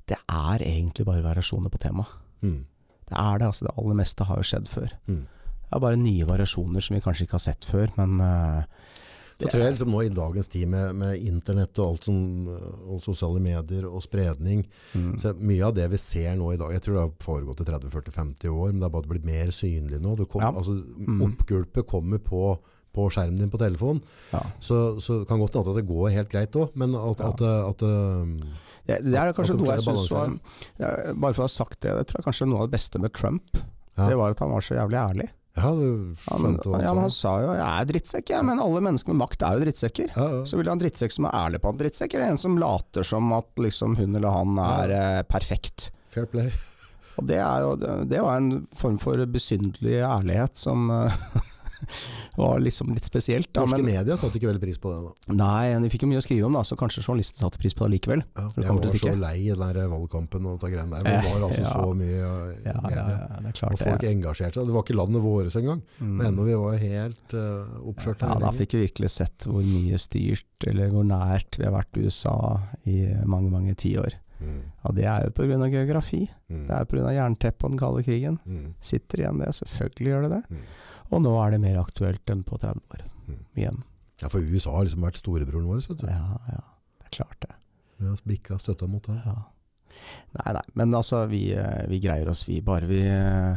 det 0.08 0.18
er 0.28 0.64
egentlig 0.64 1.04
bare 1.08 1.24
variasjoner 1.24 1.72
på 1.72 1.80
temaet. 1.82 2.12
Mm. 2.42 2.62
Det 3.08 3.16
er 3.16 3.38
det, 3.40 3.46
altså. 3.48 3.64
Det 3.68 3.74
aller 3.80 3.96
meste 4.02 4.24
har 4.28 4.36
jo 4.40 4.46
skjedd 4.48 4.68
før. 4.68 4.92
Mm. 5.08 5.26
Det 5.68 5.76
er 5.76 5.82
bare 5.84 6.00
nye 6.00 6.24
variasjoner 6.28 6.80
som 6.84 6.96
vi 6.96 7.02
kanskje 7.04 7.26
ikke 7.26 7.36
har 7.38 7.44
sett 7.44 7.64
før, 7.68 7.90
men 7.98 8.20
eh, 8.24 8.62
Så 9.38 9.46
tror 9.52 9.62
jeg 9.62 9.74
liksom 9.76 9.90
nå 9.92 10.00
i 10.02 10.08
dagens 10.10 10.48
tid 10.50 10.66
med, 10.72 10.96
med 10.98 11.20
internett 11.28 11.78
og 11.78 11.92
alt 11.92 12.08
som, 12.08 12.16
og 12.88 12.98
sosiale 13.04 13.38
medier 13.44 13.84
og 13.86 14.00
spredning, 14.02 14.64
mm, 14.96 15.12
så 15.22 15.30
mye 15.38 15.62
av 15.68 15.76
det 15.76 15.84
vi 15.92 16.00
ser 16.02 16.34
nå 16.40 16.48
i 16.52 16.58
dag, 16.58 16.72
jeg 16.74 16.82
tror 16.82 16.96
det 16.96 17.04
har 17.04 17.12
foregått 17.22 17.60
i 17.62 17.68
30-40-50 17.68 18.48
år, 18.50 18.72
men 18.72 18.80
det 18.80 18.88
har 18.88 18.96
bare 18.96 19.12
blitt 19.12 19.28
mer 19.28 19.52
synlig 19.54 20.00
nå. 20.02 20.16
Det 20.18 20.26
kom, 20.32 20.42
Ja. 20.42 20.50
altså, 20.52 20.74
Mm. 21.06 21.22
Oppgulpet 21.28 21.86
kommer 21.86 22.18
på, 22.18 22.58
på 22.98 23.06
skjermen 23.14 23.38
din 23.40 23.52
på 23.54 23.60
telefonen, 23.62 24.02
ja. 24.34 24.42
så, 24.60 24.82
så 25.02 25.22
kan 25.28 25.38
godt 25.40 25.54
hende 25.60 25.72
at 25.76 25.80
det 25.80 25.86
går 25.88 26.10
helt 26.18 26.32
greit 26.34 26.58
òg, 26.58 26.74
men 26.78 26.98
at, 26.98 27.22
Ja. 27.22 27.30
at, 27.32 27.40
at, 27.46 27.86
at 27.86 27.86
Det, 28.88 29.00
det 29.04 29.18
er 29.20 29.32
kanskje 29.36 29.54
At 29.54 29.60
noe 29.60 29.74
jeg 29.76 29.82
syns 29.84 30.04
var 30.14 30.30
ja, 30.80 30.92
Bare 31.12 31.34
for 31.36 31.42
å 31.44 31.48
ha 31.48 31.52
sagt 31.52 31.82
det, 31.84 31.90
det 31.98 32.06
tror 32.08 32.22
jeg 32.22 32.28
kanskje 32.30 32.46
er 32.46 32.48
noe 32.54 32.62
av 32.62 32.70
det 32.70 32.76
beste 32.78 33.00
med 33.02 33.12
Trump. 33.12 33.58
Ja. 33.98 34.06
Det 34.08 34.16
var 34.16 34.32
at 34.32 34.40
han 34.40 34.52
var 34.54 34.64
så 34.64 34.78
jævlig 34.78 34.96
ærlig. 35.00 35.26
ja, 35.58 35.70
du 35.74 36.14
skjønte 36.22 36.70
hva 36.70 36.78
ja, 36.78 36.92
men 36.94 37.02
han 37.02 37.02
han 37.02 37.10
sa. 37.12 37.32
jo 37.42 37.50
'jeg 37.58 37.66
er 37.82 37.88
drittsekk', 37.90 38.30
jeg, 38.30 38.46
men 38.46 38.60
alle 38.62 38.80
mennesker 38.86 39.10
med 39.12 39.18
makt 39.24 39.42
er 39.42 39.58
jo 39.58 39.64
drittsekker. 39.66 40.08
Ja, 40.16 40.26
ja. 40.36 40.44
Så 40.46 40.56
vil 40.56 40.64
du 40.64 40.70
ha 40.70 40.76
en 40.78 40.82
drittsekk 40.84 41.12
som 41.16 41.26
er 41.28 41.34
ærlig 41.34 41.60
på 41.64 41.72
en 41.74 41.80
drittsekk, 41.82 42.14
eller 42.14 42.30
en 42.32 42.38
som 42.38 42.56
later 42.62 43.02
som 43.04 43.32
at 43.36 43.50
liksom 43.58 43.96
hun 43.98 44.14
eller 44.16 44.30
han 44.38 44.56
er 44.62 44.94
eh, 45.00 45.22
perfekt. 45.28 45.90
Fair 46.14 46.26
play. 46.30 46.48
Og 47.18 47.26
det, 47.26 47.40
er 47.42 47.60
jo, 47.66 47.74
det, 47.74 47.92
det 48.14 48.20
var 48.22 48.36
en 48.38 48.66
form 48.78 48.96
for 49.02 49.18
besynderlig 49.26 49.98
ærlighet 50.06 50.54
som 50.56 50.88
eh, 50.94 51.12
var 52.38 52.58
liksom 52.62 52.92
litt 52.94 53.04
spesielt. 53.08 53.48
Da, 53.52 53.62
Norske 53.64 53.82
men, 53.82 53.94
media 53.98 54.16
satte 54.18 54.38
ikke 54.40 54.50
veldig 54.50 54.62
pris 54.62 54.78
på 54.82 54.92
det 54.92 54.98
da. 55.06 55.34
nei, 55.38 55.74
de 55.82 55.90
fikk 55.92 56.04
jo 56.06 56.10
mye 56.10 56.20
å 56.20 56.24
skrive 56.24 56.46
om, 56.48 56.56
da, 56.58 56.62
så 56.66 56.76
kanskje 56.78 57.02
journalister 57.04 57.44
satte 57.44 57.58
pris 57.62 57.74
på 57.78 57.86
det 57.86 57.96
likevel. 57.98 58.22
Ja, 58.38 58.46
jeg 58.56 58.68
var 58.68 58.98
så 59.02 59.14
lei 59.18 59.34
i 59.46 59.48
den 59.52 59.64
der 59.78 59.88
valgkampen 59.92 60.46
og 60.50 60.60
de 60.62 60.70
greiene 60.74 61.00
der. 61.02 61.08
Det 61.08 61.32
var 61.32 61.48
altså 61.48 61.62
Ja. 61.62 61.72
så 61.72 61.94
mye 61.98 62.12
i 62.12 62.62
Ja, 62.68 62.76
media. 62.82 63.16
er 63.38 63.72
Og 63.72 63.78
folk 63.78 64.02
engasjerte 64.10 64.54
seg. 64.60 64.66
Det 64.68 64.74
var 64.76 64.82
ikke 64.86 64.98
landet 64.98 65.22
våres 65.22 65.56
engang. 65.56 65.82
Mm. 66.00 66.14
Men 66.18 66.26
ennå 66.32 66.44
vi 66.48 66.54
var 66.54 66.76
helt 66.78 67.34
uh, 67.34 67.66
oppskjørt. 67.90 68.22
Ja, 68.22 68.38
da 68.42 68.50
fikk 68.52 68.72
vi 68.78 68.84
virkelig 68.86 69.10
sett 69.10 69.46
hvor 69.48 69.62
mye 69.64 69.98
styrt, 69.98 70.44
eller 70.66 70.90
hvor 70.90 71.04
nært 71.06 71.58
vi 71.58 71.64
har 71.64 71.72
vært 71.76 71.96
USA 71.98 72.36
i 72.86 73.06
mange, 73.24 73.50
mange 73.50 73.74
tiår. 73.78 74.14
mm, 74.40 74.58
Ja, 74.84 74.90
det 74.94 75.04
er 75.04 75.24
jo 75.26 75.30
pga. 75.34 75.68
geografi. 75.70 76.28
mm, 76.50 76.66
Det 76.68 76.74
er 76.76 76.84
pga. 76.84 77.10
jernteppet 77.12 77.64
og 77.64 77.70
den 77.70 77.78
kalde 77.78 78.02
krigen. 78.04 78.38
mm, 78.46 78.74
Sitter 78.80 79.18
igjen 79.24 79.38
det, 79.38 79.48
selvfølgelig 79.54 80.12
gjør 80.12 80.22
det 80.22 80.30
det. 80.36 80.42
mm. 80.50 80.62
Og 81.10 81.22
nå 81.24 81.32
er 81.42 81.54
det 81.54 81.60
mer 81.62 81.78
aktuelt 81.80 82.30
enn 82.32 82.42
på 82.46 82.58
30 82.60 82.82
år. 82.94 83.04
Mm. 83.28 83.38
Igjen. 83.56 83.78
Ja, 84.22 84.28
for 84.32 84.42
USA 84.42 84.74
har 84.74 84.84
liksom 84.88 85.04
vært 85.06 85.20
storebroren 85.20 85.68
vår. 85.70 85.84
Vet 85.88 86.02
du. 86.02 86.08
Ja, 86.10 86.38
ja. 86.50 86.62
Det 86.98 87.06
er 87.08 87.14
klart 87.20 87.38
det. 87.44 87.54
Vi 87.98 88.06
har 88.10 88.20
bikka 88.28 88.58
støtta 88.60 88.86
mot 88.90 89.06
det. 89.08 89.16
Ja. 89.24 89.36
Nei, 90.38 90.52
nei, 90.54 90.64
men 90.78 90.92
altså, 90.94 91.24
vi, 91.30 91.48
eh, 91.58 91.84
vi 91.90 91.98
greier 92.02 92.28
oss, 92.30 92.44
vi. 92.46 92.60
Bare 92.62 92.86
vi 92.86 93.00
eh, 93.08 93.56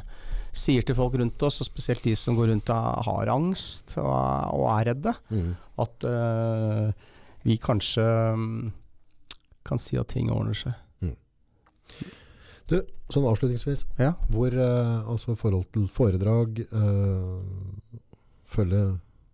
sier 0.57 0.81
til 0.87 0.95
folk 0.97 1.13
rundt 1.19 1.43
oss, 1.45 1.59
og 1.61 1.67
spesielt 1.67 2.03
de 2.07 2.15
som 2.17 2.37
går 2.39 2.49
rundt 2.53 2.71
og 2.73 3.03
har 3.07 3.29
angst 3.35 3.93
og, 4.01 4.07
og 4.55 4.65
er 4.79 4.89
redde, 4.93 5.13
Mm. 5.29 5.51
at 5.83 6.07
eh, 6.09 7.09
vi 7.45 7.57
kanskje 7.61 8.05
mm, 8.37 8.71
kan 9.65 9.79
si 9.81 9.97
at 10.01 10.09
ting 10.13 10.31
ordner 10.33 10.57
seg. 10.57 10.73
Du, 12.71 12.77
sånn 13.11 13.27
avslutningsvis, 13.27 13.85
Ja. 13.99 14.13
hvor 14.31 14.55
eh, 14.55 15.09
altså 15.11 15.35
forhold 15.39 15.67
til 15.75 15.87
foredrag, 15.91 16.61
eh, 16.63 17.99
følge 18.51 18.83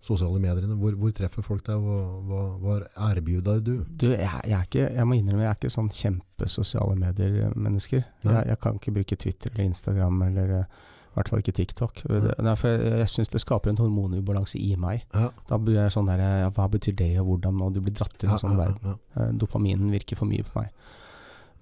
sosiale 0.07 0.39
mediene, 0.39 0.75
hvor, 0.79 0.95
hvor 0.95 1.11
treffer 1.15 1.43
folk 1.43 1.63
deg, 1.67 1.81
hva, 1.83 1.97
hva, 2.29 2.41
hva 2.63 2.75
erbjuder 3.11 3.59
du? 3.65 3.73
Du, 3.99 4.07
jeg, 4.13 4.23
jeg, 4.23 4.53
er 4.55 4.67
ikke, 4.67 4.85
jeg 4.95 5.07
må 5.09 5.17
innrømme, 5.17 5.43
jeg 5.43 5.51
er 5.51 5.57
ikke 5.59 5.73
sånn 5.73 5.89
kjempesosiale 5.93 6.95
medier-mennesker. 7.01 8.05
Jeg, 8.23 8.43
jeg 8.53 8.59
kan 8.63 8.77
ikke 8.79 8.93
bruke 8.99 9.17
Twitter 9.19 9.51
eller 9.53 9.67
Instagram, 9.67 10.21
eller 10.29 10.53
eh, 10.61 10.77
i 11.07 11.17
hvert 11.17 11.31
fall 11.33 11.41
ikke 11.41 11.55
TikTok. 11.57 12.03
Det, 12.05 12.35
derfor 12.45 12.75
jeg, 12.75 12.93
jeg 13.01 13.09
syns 13.15 13.31
det 13.33 13.41
skaper 13.41 13.73
en 13.73 13.79
hormonubalanse 13.81 14.59
i 14.61 14.75
meg. 14.79 15.01
Ja, 15.17 15.31
Da 15.49 15.57
blir 15.57 15.79
jeg 15.81 15.93
sånn 15.95 16.09
der 16.11 16.21
Hva 16.53 16.67
betyr 16.69 16.93
det, 16.99 17.09
og 17.23 17.31
hvordan? 17.31 17.57
Og 17.65 17.73
du 17.73 17.81
blir 17.81 17.95
dratt 17.97 18.13
inn 18.21 18.29
i 18.29 18.31
ja, 18.31 18.37
en 18.37 18.43
sånn 18.45 18.53
ja, 18.53 18.67
verden. 18.67 18.99
Eh, 19.17 19.31
Dopaminen 19.41 19.89
virker 19.91 20.19
for 20.19 20.29
mye 20.29 20.45
på 20.45 20.61
meg. 20.61 20.69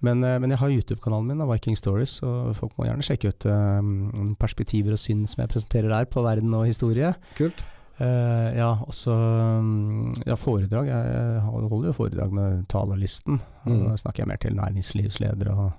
Men, 0.04 0.22
eh, 0.24 0.38
men 0.38 0.50
jeg 0.52 0.58
har 0.60 0.68
YouTube-kanalen 0.74 1.26
min, 1.30 1.46
Viking 1.48 1.76
Stories, 1.78 2.18
og 2.22 2.54
folk 2.58 2.74
må 2.78 2.84
gjerne 2.88 3.02
sjekke 3.06 3.30
ut 3.32 3.46
um, 3.48 4.34
perspektiver 4.40 4.92
og 4.92 4.98
syn 5.00 5.24
som 5.26 5.40
jeg 5.44 5.48
presenterer 5.54 5.88
der 5.88 6.04
på 6.10 6.22
verden 6.26 6.52
og 6.54 6.66
historie. 6.68 7.14
Kult. 7.38 7.64
Uh, 7.96 8.52
ja, 8.52 8.74
også 8.84 9.14
um, 9.14 10.12
ja, 10.26 10.34
foredrag. 10.36 10.90
Jeg, 10.90 11.14
jeg 11.16 11.40
holder 11.46 11.88
jo 11.88 11.96
foredrag 11.96 12.34
med 12.36 12.66
talerlisten. 12.68 13.40
Mm. 13.64 13.78
Da 13.86 13.96
snakker 14.02 14.22
jeg 14.24 14.28
mer 14.28 14.42
til 14.42 14.56
næringslivsledere 14.58 15.54
og 15.56 15.72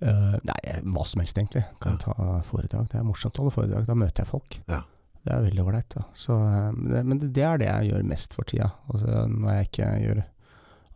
uh, 0.00 0.34
Nei, 0.48 0.58
hva 0.88 1.04
som 1.06 1.20
helst, 1.20 1.36
egentlig. 1.36 1.66
Kan 1.84 2.00
ta 2.00 2.16
foredrag. 2.48 2.88
Det 2.92 2.96
er 3.02 3.04
morsomt 3.06 3.36
å 3.36 3.44
holde 3.44 3.54
foredrag. 3.58 3.84
Da 3.90 3.94
møter 3.98 4.24
jeg 4.24 4.32
folk. 4.32 4.56
Ja. 4.72 4.80
Det 5.24 5.32
er 5.32 5.44
veldig 5.46 5.62
ålreit. 5.64 5.94
Så, 6.20 6.34
men 6.76 6.90
det- 6.92 7.04
Men 7.08 7.18
det, 7.20 7.32
det 7.36 7.44
er 7.48 7.58
det 7.60 7.68
jeg 7.70 7.92
gjør 7.92 8.08
mest 8.08 8.34
for 8.36 8.44
tida. 8.44 8.70
Altså, 8.92 9.26
når 9.28 9.54
jeg 9.58 9.68
ikke 9.70 9.92
gjør 10.06 10.24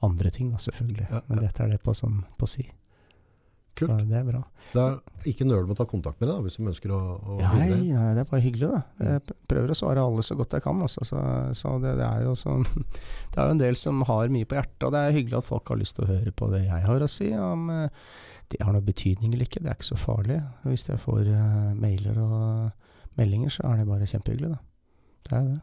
andre 0.06 0.30
ting, 0.34 0.52
da, 0.52 0.60
selvfølgelig. 0.62 1.08
Ja, 1.10 1.22
Men 1.28 1.40
dette 1.42 1.64
er 1.64 1.72
det 1.74 1.80
på, 1.82 1.94
som, 1.96 2.20
på 2.38 2.48
si. 2.50 2.68
Kult. 3.78 3.92
Så 3.92 4.06
det 4.10 4.16
er 4.18 4.24
bra. 4.26 4.40
Det 4.72 4.82
er 4.82 5.26
ikke 5.30 5.46
nøl 5.46 5.66
med 5.66 5.76
å 5.76 5.78
ta 5.78 5.86
kontakt 5.88 6.18
med 6.18 6.28
deg 6.28 6.38
da, 6.38 6.44
hvis 6.44 6.56
de 6.58 6.66
ønsker 6.66 6.92
å, 6.94 6.98
å 6.98 7.36
Ja, 7.38 7.50
nei, 7.54 7.68
nei, 7.94 8.06
det 8.16 8.24
er 8.24 8.30
bare 8.30 8.42
hyggelig, 8.42 8.70
da. 8.72 8.80
Jeg 9.06 9.36
prøver 9.50 9.72
å 9.72 9.76
svare 9.78 10.02
alle 10.02 10.24
så 10.26 10.36
godt 10.38 10.56
jeg 10.56 10.64
kan. 10.64 10.80
Altså. 10.82 11.06
Så, 11.06 11.20
så 11.58 11.74
det, 11.82 11.94
det, 12.00 12.08
er 12.08 12.26
jo 12.26 12.34
sånn, 12.38 12.66
det 13.34 13.38
er 13.38 13.44
jo 13.50 13.54
en 13.56 13.62
del 13.62 13.78
som 13.78 14.02
har 14.08 14.34
mye 14.34 14.48
på 14.48 14.58
hjertet, 14.58 14.88
og 14.88 14.94
det 14.96 15.04
er 15.04 15.16
hyggelig 15.18 15.40
at 15.40 15.50
folk 15.50 15.70
har 15.72 15.80
lyst 15.82 15.98
til 15.98 16.06
å 16.06 16.10
høre 16.10 16.34
på 16.34 16.50
det 16.54 16.64
jeg 16.64 16.86
har 16.88 17.06
å 17.06 17.10
si. 17.12 17.30
Om 17.38 17.70
eh, 17.76 18.10
det 18.50 18.62
har 18.64 18.74
noe 18.74 18.86
betydning 18.86 19.34
eller 19.34 19.46
ikke, 19.46 19.62
det 19.62 19.72
er 19.72 19.78
ikke 19.78 19.92
så 19.92 20.00
farlig. 20.00 20.40
Hvis 20.66 20.88
jeg 20.90 21.02
får 21.04 21.30
eh, 21.30 21.72
mailer 21.78 22.22
og 22.24 23.18
meldinger, 23.20 23.54
så 23.54 23.70
er 23.70 23.82
det 23.82 23.88
bare 23.90 24.10
kjempehyggelig, 24.10 24.54
da. 24.56 24.62
Det 25.28 25.38
er 25.38 25.50
det. 25.52 25.58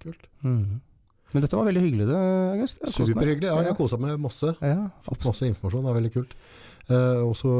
Kult. 0.00 0.30
Mhm. 0.46 0.78
Men 1.32 1.42
dette 1.44 1.56
var 1.58 1.66
veldig 1.68 1.82
hyggelig, 1.84 2.06
det, 2.10 2.20
August. 2.56 2.80
Superhyggelig. 2.90 3.46
Ja, 3.50 3.58
jeg 3.62 3.72
har 3.72 3.78
koset 3.78 4.00
meg 4.02 4.16
masse. 4.20 4.54
Ja, 4.60 4.88
Fått 5.06 5.24
masse 5.28 5.46
informasjon, 5.46 5.84
det 5.86 5.90
er 5.92 5.98
veldig 6.00 6.12
kult. 6.16 6.32
Eh, 6.90 7.20
og 7.22 7.36
så 7.38 7.52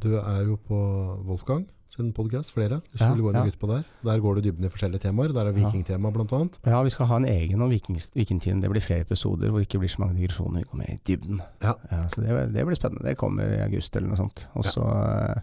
Du 0.00 0.08
er 0.18 0.44
jo 0.46 0.56
på 0.56 0.78
Wolfgang 1.26 1.66
sin 1.90 2.12
podcast, 2.14 2.52
flere. 2.54 2.76
Du 2.92 2.98
Ja, 3.00 3.08
skulle 3.10 3.22
gå 3.24 3.30
inn 3.32 3.36
og 3.40 3.42
ja. 3.42 3.48
lytte 3.50 3.58
på 3.58 3.66
der. 3.66 3.82
Der 4.06 4.20
går 4.22 4.36
du 4.38 4.40
dybden 4.46 4.64
i 4.64 4.70
forskjellige 4.70 5.00
temaer. 5.02 5.32
Der 5.34 5.48
er 5.50 5.52
vikingtema 5.56 6.12
blant 6.14 6.30
annet. 6.32 6.58
Ja, 6.64 6.82
vi 6.86 6.90
skal 6.94 7.06
ha 7.10 7.16
en 7.18 7.24
egen 7.26 7.60
om 7.62 7.70
viking, 7.70 7.98
vikingtiden. 8.14 8.60
Det 8.62 8.70
blir 8.70 8.80
flere 8.84 9.00
episoder 9.02 9.50
hvor 9.50 9.58
det 9.58 9.66
ikke 9.66 9.80
blir 9.82 9.90
så 9.90 10.04
mange 10.04 10.14
digresjoner. 10.20 10.62
Vi 10.62 10.68
kommer 10.70 10.86
mer 10.86 10.94
i 10.94 11.00
dybden. 11.08 11.40
Ja. 11.64 11.74
så 12.14 12.22
det, 12.22 12.52
det 12.54 12.66
blir 12.66 12.78
spennende. 12.78 13.02
Det 13.08 13.16
kommer 13.18 13.42
i 13.42 13.58
august 13.64 13.96
eller 13.96 14.08
noe 14.12 14.20
sånt. 14.22 14.46
Og 14.54 14.64
så 14.70 14.86
eh, 14.86 15.42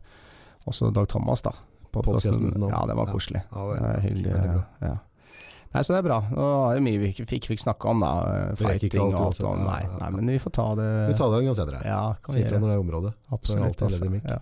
også 0.71 0.93
Dag 0.95 1.07
Thomas, 1.11 1.41
da. 1.43 1.51
Podcasten. 1.91 2.31
Podcasten. 2.31 2.69
Ja, 2.71 2.85
det 2.87 2.95
var 2.95 3.11
koselig. 3.11 3.43
Ja, 3.51 3.67
veldig. 3.67 4.07
Veldig 4.07 4.31
bra. 4.31 4.63
Ja. 4.87 4.95
Nei, 5.73 5.81
så 5.83 5.93
det 5.93 5.97
er 5.99 6.05
bra. 6.07 6.17
Nå 6.31 6.45
er 6.71 6.77
det 6.79 6.83
mye 6.85 6.99
vi 7.01 7.09
ikke 7.11 7.25
fikk, 7.29 7.47
fikk 7.51 7.61
snakke 7.63 7.89
om, 7.91 7.99
da. 8.01 8.11
eh, 8.31 8.55
Fighting 8.59 9.01
alt 9.03 9.13
og 9.17 9.25
alt 9.27 9.39
sånt. 9.41 9.65
Nei, 9.67 9.81
nei, 9.99 10.09
men 10.15 10.31
vi 10.31 10.39
får 10.41 10.53
ta 10.57 10.67
det 10.79 10.89
Vi 11.11 11.17
tar 11.19 11.31
det 11.33 11.39
en 11.41 11.49
gang 11.49 11.57
senere. 11.59 11.81
Ja, 11.85 12.01
kan 12.23 12.35
vi 12.35 12.41
Si 12.41 12.47
ifra 12.47 12.59
når 12.61 12.67
det 12.71 12.77
er 12.77 12.83
området. 12.85 13.13
Absolutt. 13.35 13.81
Altså. 13.87 14.11
Ja. 14.23 14.39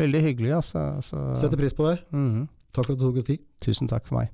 Veldig 0.00 0.20
hyggelig, 0.28 0.52
altså. 0.60 0.84
Så, 1.04 1.22
Setter 1.36 1.56
pris 1.60 1.74
på 1.76 1.88
det. 1.90 1.98
Mhm. 2.12 2.48
Takk 2.72 2.86
for 2.86 2.92
at 2.94 3.00
du 3.00 3.04
tok 3.08 3.16
deg 3.18 3.26
tid. 3.26 3.40
Tusen 3.60 3.88
takk 3.90 4.06
for 4.06 4.20
meg. 4.20 4.28